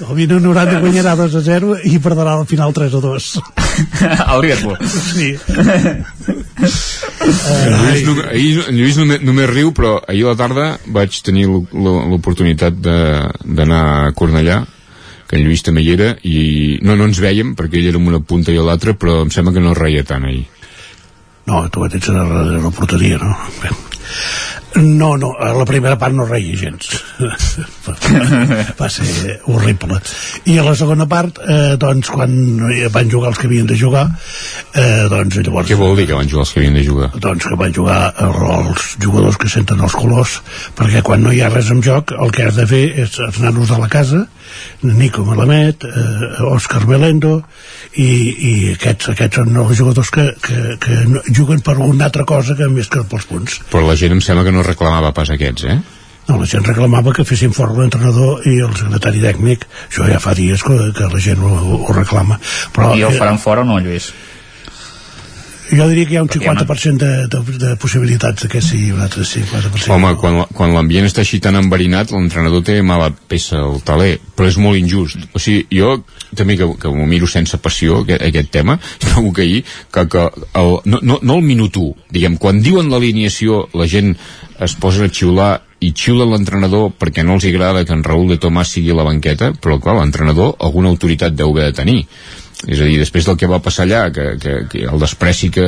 el 0.00 0.14
minut 0.16 0.42
90 0.42 0.80
guanyarà 0.82 1.14
2 1.18 1.34
a 1.38 1.42
0 1.44 1.74
i 1.90 1.98
perdrà 2.02 2.32
al 2.38 2.46
final 2.48 2.72
3 2.76 2.94
a 2.96 3.00
2. 3.04 3.26
El 4.34 4.40
Liverpool. 4.44 4.76
Sí. 4.88 5.28
En 6.56 7.74
Lluís, 7.82 8.02
no, 8.06 8.14
ahir, 8.30 8.64
Lluís 8.72 8.96
només, 9.00 9.20
només 9.24 9.50
riu, 9.50 9.72
però 9.76 9.96
ahir 10.08 10.24
a 10.26 10.32
la 10.32 10.38
tarda 10.38 10.66
vaig 10.94 11.18
tenir 11.26 11.46
l'o- 11.50 11.66
l'o- 11.72 12.06
l'oportunitat 12.12 12.74
de- 12.80 13.28
d'anar 13.44 13.82
a 14.06 14.12
Cornellà, 14.16 14.62
que 15.28 15.36
en 15.36 15.44
Lluís 15.46 15.62
també 15.66 15.82
hi 15.82 15.92
era, 15.92 16.12
i 16.22 16.78
no, 16.82 16.96
no 16.96 17.04
ens 17.10 17.20
veiem, 17.20 17.54
perquè 17.58 17.80
ell 17.80 17.88
era 17.92 17.98
en 18.00 18.06
una 18.08 18.20
punta 18.20 18.52
i 18.52 18.56
l'altra, 18.56 18.94
però 18.94 19.22
em 19.24 19.30
sembla 19.34 19.52
que 19.52 19.60
no 19.64 19.74
reia 19.74 20.04
tant 20.04 20.24
ahir. 20.24 20.46
No, 21.46 21.68
tu 21.70 21.84
ets 21.86 22.08
a 22.10 22.12
la, 22.12 22.24
a 22.42 22.62
la 22.64 22.70
porteria, 22.74 23.18
no? 23.22 23.36
Bé. 23.62 23.70
No, 24.76 25.16
no, 25.16 25.32
a 25.40 25.52
la 25.56 25.64
primera 25.64 25.96
part 25.98 26.14
no 26.14 26.26
reia 26.28 26.56
gens. 26.58 26.90
Va 28.80 28.90
ser 28.92 29.38
horrible. 29.46 30.00
I 30.50 30.58
a 30.60 30.66
la 30.66 30.74
segona 30.76 31.06
part, 31.08 31.40
eh, 31.46 31.76
doncs, 31.80 32.10
quan 32.12 32.34
van 32.92 33.10
jugar 33.10 33.32
els 33.32 33.40
que 33.40 33.48
havien 33.48 33.68
de 33.68 33.78
jugar, 33.78 34.06
eh, 34.74 35.06
doncs 35.12 35.40
llavors... 35.40 35.70
Què 35.70 35.78
vol 35.78 35.96
dir 35.96 36.08
que 36.10 36.18
van 36.18 36.28
jugar 36.28 36.44
els 36.44 36.52
que 36.52 36.60
havien 36.60 36.76
de 36.76 36.84
jugar? 36.84 37.10
doncs 37.26 37.46
que 37.46 37.56
van 37.58 37.74
jugar 37.74 37.98
els 38.22 38.86
jugadors 39.02 39.36
que 39.40 39.50
senten 39.50 39.82
els 39.84 39.94
colors 39.96 40.38
perquè 40.78 41.02
quan 41.06 41.22
no 41.24 41.32
hi 41.32 41.42
ha 41.42 41.50
res 41.52 41.70
en 41.72 41.82
joc 41.84 42.12
el 42.16 42.32
que 42.34 42.46
has 42.46 42.58
de 42.58 42.66
fer 42.68 42.84
és 43.04 43.18
els 43.26 43.40
nanos 43.42 43.70
de 43.72 43.78
la 43.80 43.88
casa 43.92 44.24
Nico 44.86 45.24
Malamet 45.26 45.84
eh, 45.88 46.28
Òscar 46.46 46.84
Belendo 46.86 47.40
i, 47.98 48.06
i 48.06 48.52
aquests, 48.74 49.10
aquests 49.14 49.40
són 49.40 49.56
els 49.62 49.74
jugadors 49.78 50.12
que, 50.14 50.26
que, 50.42 50.76
que 50.82 50.98
juguen 51.34 51.62
per 51.66 51.76
una 51.82 52.08
altra 52.08 52.26
cosa 52.28 52.56
que 52.58 52.68
més 52.72 52.90
que 52.92 53.02
pels 53.08 53.28
punts 53.30 53.60
Però 53.72 53.84
la 53.86 53.96
gent 53.98 54.16
em 54.16 54.22
sembla 54.24 54.46
que 54.46 54.54
no 54.54 54.55
reclamava 54.64 55.12
pas 55.12 55.30
aquests, 55.34 55.68
eh? 55.68 55.78
no, 56.26 56.38
la 56.40 56.46
gent 56.50 56.64
reclamava 56.66 57.12
que 57.14 57.24
fessin 57.26 57.52
fort 57.54 57.76
l'entrenador 57.78 58.46
i 58.50 58.58
el 58.66 58.72
secretari 58.78 59.22
tècnic 59.22 59.66
això 59.86 60.08
ja 60.10 60.18
fa 60.22 60.34
dies 60.34 60.62
que, 60.66 60.78
que 60.96 61.10
la 61.12 61.20
gent 61.22 61.42
ho, 61.42 61.52
ho 61.78 61.92
reclama 61.94 62.38
però 62.74 62.94
I 62.96 63.06
el 63.06 63.14
eh, 63.14 63.20
faran 63.20 63.38
fora 63.42 63.62
o 63.62 63.68
no, 63.68 63.78
Lluís? 63.82 64.10
Jo 65.70 65.88
diria 65.90 66.06
que 66.06 66.14
hi 66.14 66.18
ha 66.18 66.22
un 66.22 66.28
Perquè 66.30 66.44
hi 66.44 66.48
ha 66.48 66.52
una- 66.52 66.64
50% 66.64 66.98
de, 67.02 67.26
de, 67.32 67.58
de 67.58 67.76
possibilitats 67.82 68.42
de 68.44 68.48
que 68.48 68.60
sí, 68.62 68.90
un 68.92 69.00
altre 69.02 69.24
50% 69.26 69.90
Home, 69.92 70.12
quan, 70.20 70.38
quan 70.54 70.74
l'ambient 70.74 71.08
està 71.08 71.24
així 71.24 71.40
tan 71.42 71.58
enverinat, 71.58 72.12
l'entrenador 72.14 72.62
té 72.66 72.78
mala 72.86 73.10
peça 73.10 73.58
al 73.64 73.80
taler, 73.86 74.16
però 74.36 74.48
és 74.50 74.58
molt 74.62 74.78
injust. 74.78 75.26
O 75.34 75.42
sigui, 75.42 75.66
jo 75.74 75.96
també 76.36 76.56
que, 76.60 76.68
que 76.80 76.92
m'ho 76.92 77.06
miro 77.10 77.28
sense 77.30 77.58
passió, 77.62 78.02
aquest, 78.04 78.22
aquest 78.28 78.50
tema, 78.54 78.78
trobo 79.02 79.32
que 79.32 79.46
ahir, 79.46 79.62
que, 79.92 80.06
que 80.12 80.26
el, 80.62 80.74
no, 80.84 81.00
no, 81.02 81.20
no 81.22 81.38
el 81.40 81.46
minut 81.46 81.76
1, 81.76 82.08
diguem, 82.14 82.38
quan 82.42 82.62
diuen 82.62 82.90
l'alineació, 82.92 83.66
la 83.74 83.88
gent 83.90 84.14
es 84.62 84.74
posa 84.80 85.06
a 85.06 85.12
xiular 85.12 85.52
i 85.84 85.90
xiula 85.92 86.24
l'entrenador 86.24 86.88
perquè 86.96 87.20
no 87.24 87.34
els 87.36 87.44
agrada 87.44 87.84
que 87.84 87.92
en 87.92 88.04
Raúl 88.04 88.30
de 88.32 88.38
Tomàs 88.40 88.70
sigui 88.72 88.94
a 88.94 88.96
la 88.96 89.04
banqueta, 89.04 89.52
però 89.60 89.76
clar, 89.82 89.98
l'entrenador 90.00 90.54
alguna 90.64 90.88
autoritat 90.88 91.36
deu 91.36 91.52
haver 91.52 91.68
de 91.70 91.76
tenir 91.82 91.98
és 92.64 92.80
a 92.80 92.86
dir, 92.88 92.96
després 92.98 93.26
del 93.28 93.36
que 93.36 93.50
va 93.50 93.60
passar 93.60 93.84
allà 93.84 94.06
que, 94.14 94.30
que, 94.40 94.54
que 94.72 94.86
el 94.88 95.02
despreci 95.02 95.50
que, 95.52 95.66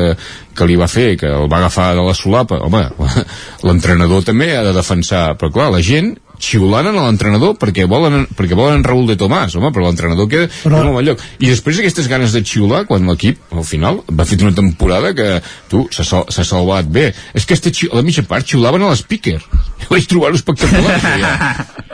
que 0.57 0.69
li 0.69 0.79
va 0.81 0.89
fer, 0.89 1.11
que 1.21 1.29
el 1.29 1.51
va 1.53 1.61
agafar 1.61 1.91
de 1.99 2.07
la 2.07 2.17
solapa 2.17 2.63
home, 2.65 2.87
l'entrenador 3.69 4.25
també 4.25 4.55
ha 4.57 4.65
de 4.65 4.73
defensar 4.77 5.35
però 5.37 5.53
clar, 5.53 5.69
la 5.75 5.85
gent 5.85 6.15
xiulant 6.39 6.87
a 6.91 6.93
l'entrenador 6.95 7.57
perquè 7.59 7.87
volen, 7.91 8.27
perquè 8.39 8.57
volen 8.59 8.85
Raúl 8.87 9.07
de 9.11 9.17
Tomàs, 9.21 9.57
home, 9.59 9.73
però 9.75 9.87
l'entrenador 9.89 10.29
queda 10.31 10.49
però... 10.63 10.83
en 10.83 10.93
un 10.93 11.05
lloc. 11.07 11.23
I 11.43 11.51
després 11.51 11.81
aquestes 11.83 12.09
ganes 12.11 12.33
de 12.37 12.43
xiular, 12.47 12.85
quan 12.89 13.07
l'equip, 13.09 13.41
al 13.55 13.67
final, 13.67 14.03
va 14.11 14.27
fer 14.29 14.39
una 14.43 14.55
temporada 14.57 15.15
que, 15.17 15.29
tu, 15.71 15.85
s'ha 15.95 16.05
sal 16.07 16.27
salvat 16.31 16.87
bé. 16.89 17.11
És 17.35 17.47
que 17.47 17.55
este 17.59 17.73
a 17.91 17.99
la 18.01 18.03
mitja 18.07 18.23
part 18.27 18.47
xiulaven 18.49 18.83
a 18.87 18.93
l'speaker. 18.95 19.39
Jo 19.83 19.91
vaig 19.95 20.07
trobar-ho 20.11 20.39
espectacular, 20.39 20.99
ja. 21.23 21.33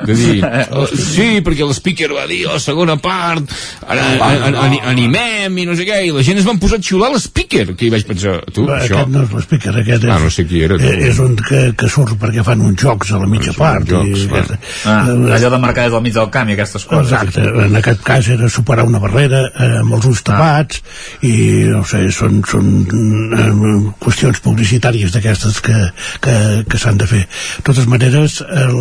De 0.05 0.15
dir, 0.19 0.39
oh, 0.75 0.87
sí, 0.91 1.41
perquè 1.45 1.65
l'speaker 1.67 2.11
va 2.13 2.27
dir, 2.29 2.43
oh, 2.51 2.59
segona 2.61 2.97
part, 3.01 3.49
ara 3.89 4.05
an, 4.21 4.57
an, 4.61 4.75
animem 4.93 5.59
i 5.63 5.67
no 5.69 5.77
sé 5.79 5.87
què, 5.89 6.01
i 6.09 6.13
la 6.15 6.25
gent 6.27 6.41
es 6.43 6.47
van 6.49 6.59
posar 6.61 6.79
a 6.81 6.85
xiular 6.85 7.09
a 7.13 7.15
l'speaker, 7.17 7.71
que 7.79 7.87
hi 7.87 7.93
vaig 7.95 8.05
pensar, 8.09 8.37
tu, 8.51 8.67
Però 8.67 8.77
això... 8.81 8.99
Aquest 9.01 9.13
no 9.15 9.23
és 9.25 9.33
l'speaker, 9.39 9.75
aquest 9.83 10.05
és, 10.05 10.11
Ah, 10.15 10.19
no 10.23 10.31
sé 10.31 10.45
qui 10.49 10.61
era, 10.67 10.77
tu. 10.79 10.85
eh, 10.91 11.09
és 11.11 11.19
un 11.23 11.35
que, 11.41 11.63
que 11.79 11.89
surt 11.91 12.19
perquè 12.21 12.45
fan 12.47 12.61
uns 12.65 12.83
jocs 12.83 13.15
a 13.15 13.21
la 13.23 13.29
mitja 13.31 13.55
part. 13.57 13.89
jocs, 13.89 14.27
i, 14.27 14.29
va. 14.35 14.59
Ah, 14.91 15.03
allò 15.37 15.51
de 15.55 15.61
marcar 15.63 15.87
des 15.87 15.95
del 15.95 16.05
mig 16.05 16.15
del 16.17 16.31
camp 16.35 16.51
i 16.51 16.57
aquestes 16.57 16.87
coses. 16.91 17.13
Exacte, 17.13 17.45
en 17.67 17.79
aquest 17.81 18.03
cas 18.07 18.31
era 18.35 18.49
superar 18.53 18.87
una 18.89 19.01
barrera 19.03 19.45
eh, 19.49 19.71
amb 19.81 19.97
els 19.99 20.09
ulls 20.11 20.25
tapats 20.27 20.83
i 21.27 21.35
no 21.71 21.85
sé, 21.89 22.05
són, 22.15 22.43
són 22.49 22.73
eh, 22.85 23.77
qüestions 24.05 24.43
publicitàries 24.45 25.15
d'aquestes 25.15 25.61
que, 25.65 25.79
que, 26.25 26.37
que 26.69 26.81
s'han 26.81 27.01
de 27.01 27.09
fer. 27.11 27.23
De 27.59 27.69
totes 27.71 27.89
maneres, 27.91 28.41
el, 28.45 28.77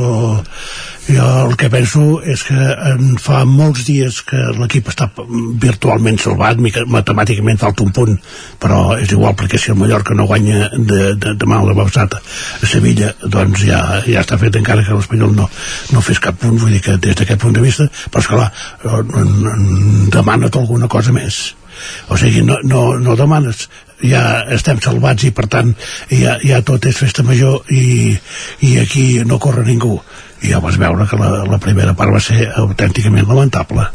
jo 1.07 1.23
el 1.49 1.57
que 1.59 1.67
penso 1.69 2.21
és 2.23 2.43
que 2.47 2.55
en 2.55 3.17
fa 3.19 3.41
molts 3.47 3.83
dies 3.87 4.21
que 4.27 4.39
l'equip 4.55 4.87
està 4.91 5.09
virtualment 5.59 6.19
salvat, 6.21 6.61
matemàticament 6.87 7.59
falta 7.59 7.83
un 7.83 7.91
punt, 7.95 8.15
però 8.59 8.95
és 8.95 9.11
igual 9.11 9.35
perquè 9.39 9.59
si 9.59 9.73
el 9.73 9.79
Mallorca 9.81 10.15
no 10.15 10.27
guanya 10.29 10.69
de, 10.73 11.13
de, 11.19 11.35
demà 11.39 11.59
a 11.59 11.67
la 11.67 11.75
a 11.83 12.67
Sevilla, 12.67 13.11
doncs 13.23 13.65
ja, 13.67 13.81
ja 14.07 14.23
està 14.23 14.39
fet 14.39 14.55
encara 14.55 14.83
que 14.83 14.95
l'Espanyol 14.95 15.35
no, 15.35 15.49
no 15.91 16.01
fes 16.01 16.23
cap 16.23 16.39
punt, 16.39 16.57
vull 16.61 16.71
dir 16.71 16.81
que 16.81 16.97
des 16.97 17.19
d'aquest 17.19 17.41
punt 17.41 17.53
de 17.53 17.65
vista, 17.65 17.89
però 18.09 18.23
esclar, 18.23 18.51
eh, 18.87 19.03
demana't 20.13 20.55
alguna 20.55 20.87
cosa 20.87 21.11
més. 21.11 21.55
O 22.07 22.17
sigui, 22.17 22.43
no, 22.47 22.59
no, 22.63 22.93
no 22.99 23.15
demanes. 23.19 23.67
Ja 24.03 24.43
estem 24.51 24.79
salvats 24.83 25.23
i 25.23 25.31
per 25.31 25.47
tant 25.47 25.71
ja, 26.11 26.35
ja 26.43 26.59
tot 26.65 26.85
és 26.85 26.97
festa 26.99 27.23
major 27.23 27.71
i, 27.71 28.11
i 28.67 28.77
aquí 28.81 29.23
no 29.27 29.39
corre 29.39 29.63
ningú 29.67 29.97
i 30.43 30.51
ja 30.51 30.61
vas 30.63 30.77
veure 30.79 31.07
que 31.09 31.19
la, 31.19 31.43
la 31.49 31.59
primera 31.61 31.95
part 31.97 32.13
va 32.13 32.21
ser 32.23 32.49
autènticament 32.61 33.27
lamentable 33.27 33.87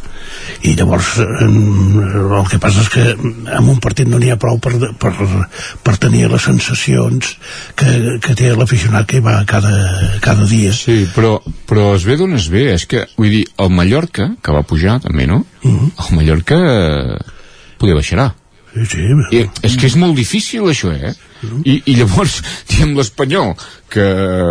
i 0.66 0.72
llavors 0.74 1.18
el 1.20 2.48
que 2.50 2.58
passa 2.62 2.82
és 2.82 2.88
que 2.92 3.04
en 3.12 3.68
un 3.70 3.78
partit 3.82 4.08
no 4.08 4.18
n'hi 4.18 4.32
ha 4.32 4.38
prou 4.40 4.58
per, 4.62 4.72
per, 4.98 5.12
per 5.84 5.94
tenir 6.02 6.26
les 6.32 6.46
sensacions 6.48 7.34
que, 7.78 8.18
que 8.24 8.34
té 8.38 8.50
l'aficionat 8.56 9.06
que 9.08 9.20
hi 9.20 9.24
va 9.24 9.38
cada, 9.48 9.72
cada 10.24 10.48
dia 10.50 10.72
Sí, 10.74 11.00
però, 11.14 11.36
però 11.68 11.92
es 11.96 12.06
ve 12.08 12.18
d'on 12.18 12.34
es 12.38 12.48
ve, 12.52 12.68
és 12.74 12.86
que, 12.90 13.04
vull 13.18 13.32
dir, 13.32 13.44
el 13.62 13.70
Mallorca, 13.74 14.32
que 14.42 14.54
va 14.54 14.66
pujar 14.66 14.98
també, 15.04 15.28
no? 15.30 15.44
Mhm. 15.62 15.92
El 16.04 16.16
Mallorca 16.16 16.58
poder 17.78 17.96
baixarà. 17.98 18.32
Sí, 18.74 18.84
sí. 18.90 19.06
I, 19.34 19.44
és 19.64 19.76
que 19.78 19.88
és 19.88 19.96
molt 19.98 20.16
difícil 20.18 20.66
això, 20.70 20.92
eh? 20.92 21.14
I, 21.64 21.82
i 21.86 21.94
llavors, 22.00 22.40
diem 22.72 22.96
l'Espanyol, 22.98 23.54
que, 23.90 24.06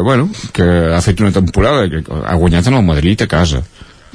bueno, 0.08 0.30
que 0.54 0.68
ha 0.96 1.02
fet 1.06 1.20
una 1.22 1.34
temporada 1.36 1.88
que 1.92 2.04
ha 2.08 2.36
guanyat 2.40 2.68
en 2.72 2.80
el 2.80 2.88
Madrid 2.88 3.22
a 3.22 3.28
casa. 3.28 3.64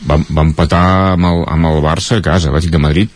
Va, 0.02 0.17
va 0.34 0.42
empatar 0.42 1.12
amb 1.12 1.28
el, 1.28 1.42
amb 1.47 1.67
el 1.68 1.76
Barça 1.84 2.17
a 2.18 2.23
casa, 2.25 2.49
l'Atlètic 2.51 2.73
de 2.75 2.78
Madrid 2.83 3.10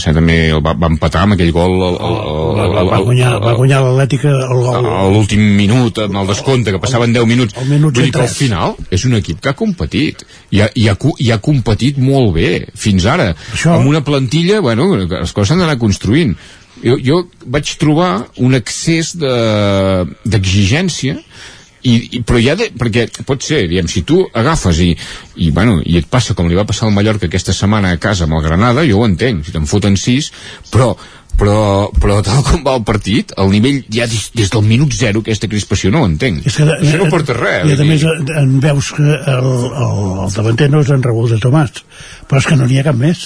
sé, 0.00 0.10
també 0.16 0.48
el 0.50 0.58
va, 0.64 0.72
va 0.74 0.88
empatar 0.90 1.20
amb 1.22 1.36
aquell 1.36 1.52
gol 1.54 1.76
el, 1.76 1.98
el, 2.02 2.16
el, 2.32 2.72
el, 2.80 2.88
va 2.88 2.98
guanyar, 3.04 3.28
va 3.44 3.52
guanyar 3.54 3.78
l'Atlètica 3.84 4.32
el 4.48 4.62
gol. 4.64 4.88
a 4.90 5.04
l'últim 5.12 5.42
minut 5.60 6.00
amb 6.02 6.18
el 6.18 6.26
descompte, 6.32 6.74
que 6.74 6.80
passaven 6.82 7.14
10 7.14 7.28
minuts. 7.30 7.54
minut 7.68 7.94
vull 7.94 8.08
dir 8.08 8.10
que 8.16 8.24
al 8.24 8.32
103. 8.32 8.38
final 8.40 8.74
és 8.90 9.04
un 9.06 9.14
equip 9.20 9.38
que 9.44 9.52
ha 9.52 9.54
competit. 9.58 10.24
I 10.50 10.64
ha, 10.64 10.68
i 10.74 10.88
ha, 10.90 10.96
i 11.22 11.30
ha 11.30 11.38
competit 11.38 12.00
molt 12.02 12.34
bé 12.34 12.50
fins 12.74 13.06
ara, 13.06 13.30
Això- 13.54 13.76
amb 13.76 13.92
una 13.92 14.02
plantilla 14.02 14.58
bueno, 14.64 14.90
les 14.98 15.30
coses 15.32 15.52
s'han 15.52 15.62
d'anar 15.62 15.78
construint 15.78 16.34
jo, 16.80 16.96
jo 17.04 17.18
vaig 17.46 17.74
trobar 17.80 18.12
un 18.40 18.54
excés 18.58 19.12
de- 19.18 20.06
d'exigència 20.24 21.18
i, 21.82 21.94
i, 22.18 22.20
però 22.22 22.38
ja 22.38 22.54
de, 22.54 22.68
perquè 22.78 23.08
pot 23.26 23.42
ser, 23.42 23.64
diem, 23.70 23.88
si 23.90 24.04
tu 24.06 24.20
agafes 24.38 24.78
i, 24.84 24.92
i, 25.42 25.48
bueno, 25.50 25.80
i 25.82 25.96
et 25.98 26.06
passa 26.10 26.36
com 26.38 26.46
li 26.46 26.54
va 26.54 26.64
passar 26.68 26.86
al 26.86 26.94
Mallorca 26.94 27.26
aquesta 27.26 27.52
setmana 27.56 27.90
a 27.90 27.98
casa 27.98 28.24
amb 28.28 28.36
el 28.38 28.44
Granada, 28.46 28.84
jo 28.86 29.00
ho 29.00 29.08
entenc, 29.08 29.42
si 29.44 29.50
te'n 29.54 29.66
foten 29.66 29.98
sis, 29.98 30.30
però 30.70 30.92
però, 31.32 31.88
però 31.96 32.18
tal 32.20 32.42
com 32.44 32.60
va 32.60 32.74
el 32.76 32.82
partit 32.84 33.30
el 33.40 33.48
nivell 33.50 33.78
ja 33.90 34.04
des, 34.06 34.26
des 34.36 34.50
del 34.52 34.66
minut 34.68 34.92
zero 34.92 35.22
aquesta 35.24 35.48
crispació 35.48 35.88
no 35.90 36.02
ho 36.02 36.06
entenc 36.10 36.44
És 36.46 36.58
que, 36.60 36.66
això 36.76 36.98
no 37.00 37.06
porta 37.08 37.32
res 37.32 37.70
I 37.70 37.72
a 37.72 37.78
dir. 37.80 37.86
més 37.88 38.04
en 38.36 38.50
veus 38.60 38.90
que 38.92 39.06
el, 39.08 39.48
el, 39.48 40.02
el 40.26 40.34
davanter 40.36 40.68
no 40.70 40.82
és 40.84 40.90
en 40.92 41.00
Raúl 41.02 41.30
de 41.32 41.38
Tomàs, 41.40 41.80
però 42.28 42.36
és 42.42 42.50
que 42.50 42.58
no 42.60 42.68
n'hi 42.68 42.78
ha 42.82 42.84
cap 42.84 43.00
més 43.00 43.24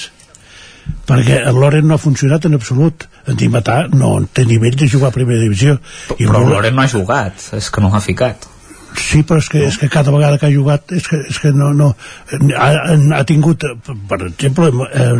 perquè 1.06 1.40
el 1.48 1.60
Loren 1.60 1.86
no 1.88 1.96
ha 1.96 2.02
funcionat 2.02 2.46
en 2.48 2.58
absolut 2.58 3.06
en 3.26 3.38
Dimatà 3.38 3.86
no 3.92 4.16
té 4.32 4.44
nivell 4.46 4.76
de 4.78 4.88
jugar 4.90 5.12
a 5.12 5.16
primera 5.16 5.40
divisió 5.42 5.78
I 6.16 6.26
Però 6.26 6.42
el 6.42 6.52
Loren 6.52 6.76
no 6.76 6.84
ha 6.84 6.90
jugat, 6.90 7.48
és 7.56 7.70
que 7.70 7.82
no 7.82 7.90
l'ha 7.92 8.02
ficat. 8.02 8.46
Sí, 8.96 9.22
però 9.26 9.38
és 9.42 9.48
que, 9.52 9.62
és 9.68 9.76
que 9.78 9.88
cada 9.92 10.12
vegada 10.14 10.38
que 10.40 10.48
ha 10.48 10.52
jugat 10.52 10.92
és 10.96 11.06
que, 11.08 11.18
és 11.30 11.38
que 11.42 11.52
no, 11.54 11.72
no 11.76 11.90
ha, 12.56 12.68
ha 13.18 13.22
tingut, 13.28 13.64
per 14.08 14.18
exemple 14.26 14.70
eh, 14.70 15.12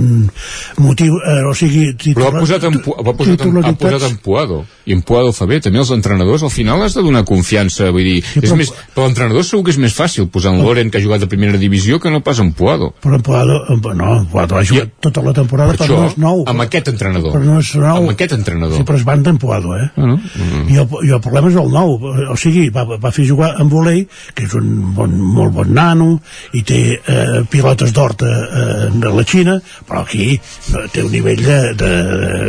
motiu, 0.82 1.18
eh, 1.20 1.42
o 1.46 1.54
sigui 1.56 1.92
però 2.16 2.30
ha 2.30 2.34
posat 2.38 2.66
en, 2.68 2.78
ha 2.80 3.14
posat 3.16 3.44
en, 3.46 3.58
ha 3.62 3.74
posat 3.80 4.06
en 4.08 4.16
Puado 4.24 4.62
i 4.86 4.94
en 4.96 5.02
Puado 5.06 5.32
fa 5.36 5.48
bé, 5.50 5.60
també 5.64 5.80
els 5.82 5.92
entrenadors 5.94 6.44
al 6.46 6.52
final 6.54 6.82
has 6.84 6.96
de 6.96 7.04
donar 7.06 7.24
confiança, 7.28 7.90
vull 7.94 8.06
dir 8.06 8.18
sí, 8.24 8.40
és 8.42 8.48
però- 8.50 8.58
més, 8.60 8.72
per 8.94 9.06
l'entrenador 9.06 9.46
segur 9.46 9.66
que 9.66 9.74
és 9.74 9.80
més 9.82 9.96
fàcil 9.96 10.28
posar 10.32 10.54
en 10.54 10.62
Loren 10.64 10.90
que 10.90 11.00
ha 11.00 11.04
jugat 11.04 11.26
a 11.26 11.30
primera 11.30 11.58
divisió 11.60 12.00
que 12.00 12.12
no 12.12 12.22
pas 12.26 12.40
en 12.42 12.52
Puado 12.56 12.92
però 13.02 13.20
en 13.20 13.26
Puado, 13.26 13.60
no, 13.94 14.12
en 14.20 14.26
Puado 14.32 14.58
ha 14.58 14.64
jugat 14.64 14.96
tota 15.00 15.24
la 15.26 15.36
temporada 15.36 15.74
per 15.74 15.84
però 15.84 15.88
això, 15.88 16.00
no 16.00 16.10
és 16.10 16.18
nou 16.20 16.44
amb 16.46 16.66
aquest 16.66 16.92
entrenador 16.94 17.36
però 17.36 17.44
no 17.44 17.60
és 17.60 17.74
nou 17.76 18.02
amb 18.02 18.14
aquest 18.16 18.36
entrenador 18.36 18.76
Sí, 18.76 18.84
però 18.86 18.98
es 18.98 19.04
van 19.06 19.22
d'empuado, 19.22 19.76
eh? 19.76 19.86
Ah, 19.96 20.06
no? 20.06 20.16
Mm. 20.16 20.64
I, 20.68 20.78
el, 20.82 20.88
I 21.06 21.12
el 21.16 21.20
problema 21.24 21.48
és 21.50 21.56
el 21.60 21.70
nou. 21.72 21.94
O 22.32 22.36
sigui, 22.40 22.66
va, 22.74 22.84
va 23.00 23.12
fer 23.14 23.24
jugar 23.28 23.54
amb 23.66 23.74
volei, 23.74 24.04
que 24.34 24.46
és 24.46 24.54
un 24.56 24.94
bon, 24.96 25.12
molt 25.36 25.54
bon 25.56 25.72
nano, 25.76 26.08
i 26.56 26.62
té 26.66 26.80
eh, 26.96 27.42
pilotes 27.50 27.92
d'hort 27.96 28.22
a, 28.26 28.32
a, 28.32 28.64
a 28.90 29.12
la 29.16 29.26
Xina, 29.26 29.58
però 29.88 30.04
aquí 30.04 30.38
no, 30.72 30.86
té 30.92 31.04
un 31.04 31.12
nivell 31.12 31.42
de, 31.44 31.58
de, 31.78 31.92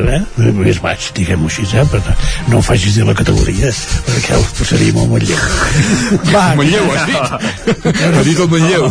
de, 0.08 0.22
eh, 0.46 0.54
més 0.58 0.82
baix, 0.84 1.12
diguem-ho 1.18 1.50
així, 1.50 1.68
eh? 1.74 1.86
Però 1.92 2.16
no 2.52 2.62
ho 2.62 2.66
facis 2.66 2.98
dir 2.98 3.08
la 3.08 3.18
categoria, 3.18 3.74
perquè 4.08 4.38
el 4.38 4.46
posaríem 4.58 5.02
al 5.02 5.12
Manlleu. 5.12 5.44
Va, 6.34 6.46
Manlleu, 6.60 6.88
has 6.94 7.10
dit? 7.10 7.98
ha 7.98 8.24
dit 8.26 8.40
el 8.44 8.50
Manlleu 8.52 8.88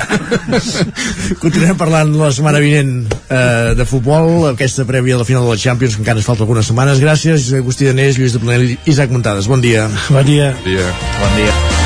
Continuem 1.41 1.77
parlant 1.79 2.13
la 2.17 2.31
setmana 2.35 2.61
vinent 2.63 2.93
eh, 3.07 3.75
de 3.79 3.87
futbol, 3.89 4.49
aquesta 4.53 4.87
prèvia 4.89 5.17
a 5.17 5.23
la 5.23 5.29
final 5.29 5.47
de 5.47 5.55
la 5.55 5.61
Champions, 5.61 5.97
que 5.97 6.05
encara 6.05 6.23
ens 6.23 6.29
falta 6.29 6.47
algunes 6.47 6.69
setmanes. 6.71 7.03
Gràcies, 7.03 7.51
Agustí 7.61 7.89
Danés, 7.89 8.19
Lluís 8.19 8.37
de 8.37 8.43
Planell, 8.43 8.77
Isaac 8.87 9.13
Muntades. 9.15 9.51
Bon 9.51 9.63
dia. 9.63 9.89
Bon 10.09 10.25
dia. 10.27 10.55
Bon 10.63 10.73
dia. 10.73 10.89
Bon 11.21 11.37
dia. 11.41 11.86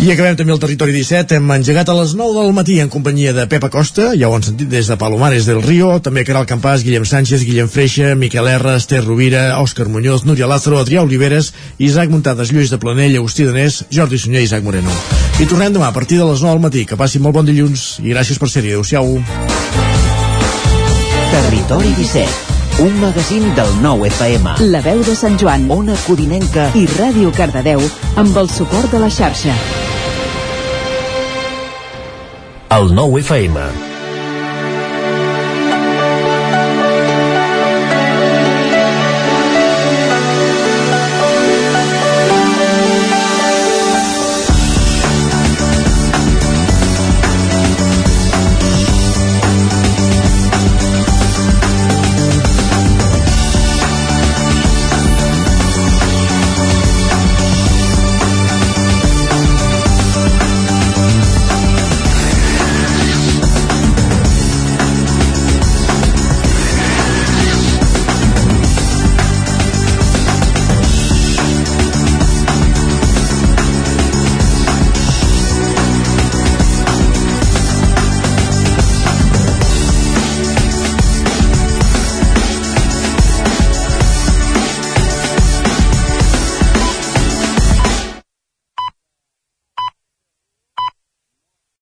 I 0.00 0.08
acabem 0.14 0.32
també 0.32 0.54
el 0.54 0.60
Territori 0.62 0.94
17. 0.94 1.36
Hem 1.36 1.50
engegat 1.52 1.90
a 1.92 1.94
les 1.98 2.14
9 2.16 2.32
del 2.32 2.54
matí 2.56 2.78
en 2.80 2.88
companyia 2.88 3.34
de 3.36 3.44
Pepa 3.52 3.68
Costa, 3.68 4.14
ja 4.16 4.30
ho 4.30 4.32
han 4.32 4.44
sentit 4.46 4.70
des 4.72 4.88
de 4.88 4.96
Palomares 4.96 5.44
del 5.44 5.60
Río, 5.60 5.90
també 6.00 6.22
Caral 6.24 6.46
Campàs, 6.48 6.80
Guillem 6.86 7.04
Sánchez, 7.04 7.44
Guillem 7.44 7.68
Freixa, 7.68 8.14
Miquel 8.16 8.48
R, 8.48 8.76
Esther 8.80 9.02
Rovira, 9.04 9.58
Òscar 9.60 9.90
Muñoz, 9.92 10.24
Núria 10.24 10.48
Lázaro, 10.48 10.78
Adrià 10.80 11.02
Oliveres, 11.04 11.52
Isaac 11.76 12.08
Muntades, 12.08 12.48
Lluís 12.48 12.72
de 12.72 12.78
Planell, 12.80 13.18
Agustí 13.20 13.44
Danés, 13.44 13.84
Jordi 13.92 14.16
Sunyer 14.16 14.40
i 14.40 14.48
Isaac 14.48 14.64
Moreno. 14.64 14.94
I 15.36 15.44
tornem 15.44 15.76
demà 15.76 15.90
a 15.92 15.96
partir 15.96 16.16
de 16.16 16.24
les 16.24 16.40
9 16.40 16.54
del 16.54 16.64
matí. 16.64 16.86
Que 16.88 16.96
passin 16.96 17.20
molt 17.20 17.36
bon 17.36 17.44
dilluns 17.44 17.98
i 18.00 18.14
gràcies 18.14 18.40
per 18.40 18.48
ser-hi. 18.48 18.72
Adéu-siau. 18.72 19.20
Territori 21.34 21.92
17 22.00 22.60
un 22.80 22.98
magazín 23.00 23.54
del 23.54 23.68
nou 23.82 24.06
FM. 24.06 24.54
La 24.72 24.80
veu 24.80 25.02
de 25.04 25.12
Sant 25.12 25.36
Joan, 25.36 25.68
Ona 25.68 25.98
Codinenca 26.06 26.70
i 26.72 26.86
Ràdio 26.88 27.28
Cardedeu 27.36 27.84
amb 28.16 28.40
el 28.40 28.48
suport 28.48 28.88
de 28.94 29.04
la 29.04 29.12
xarxa. 29.12 29.52
El 32.70 32.92
nou 32.94 33.18
FM. 33.18 33.89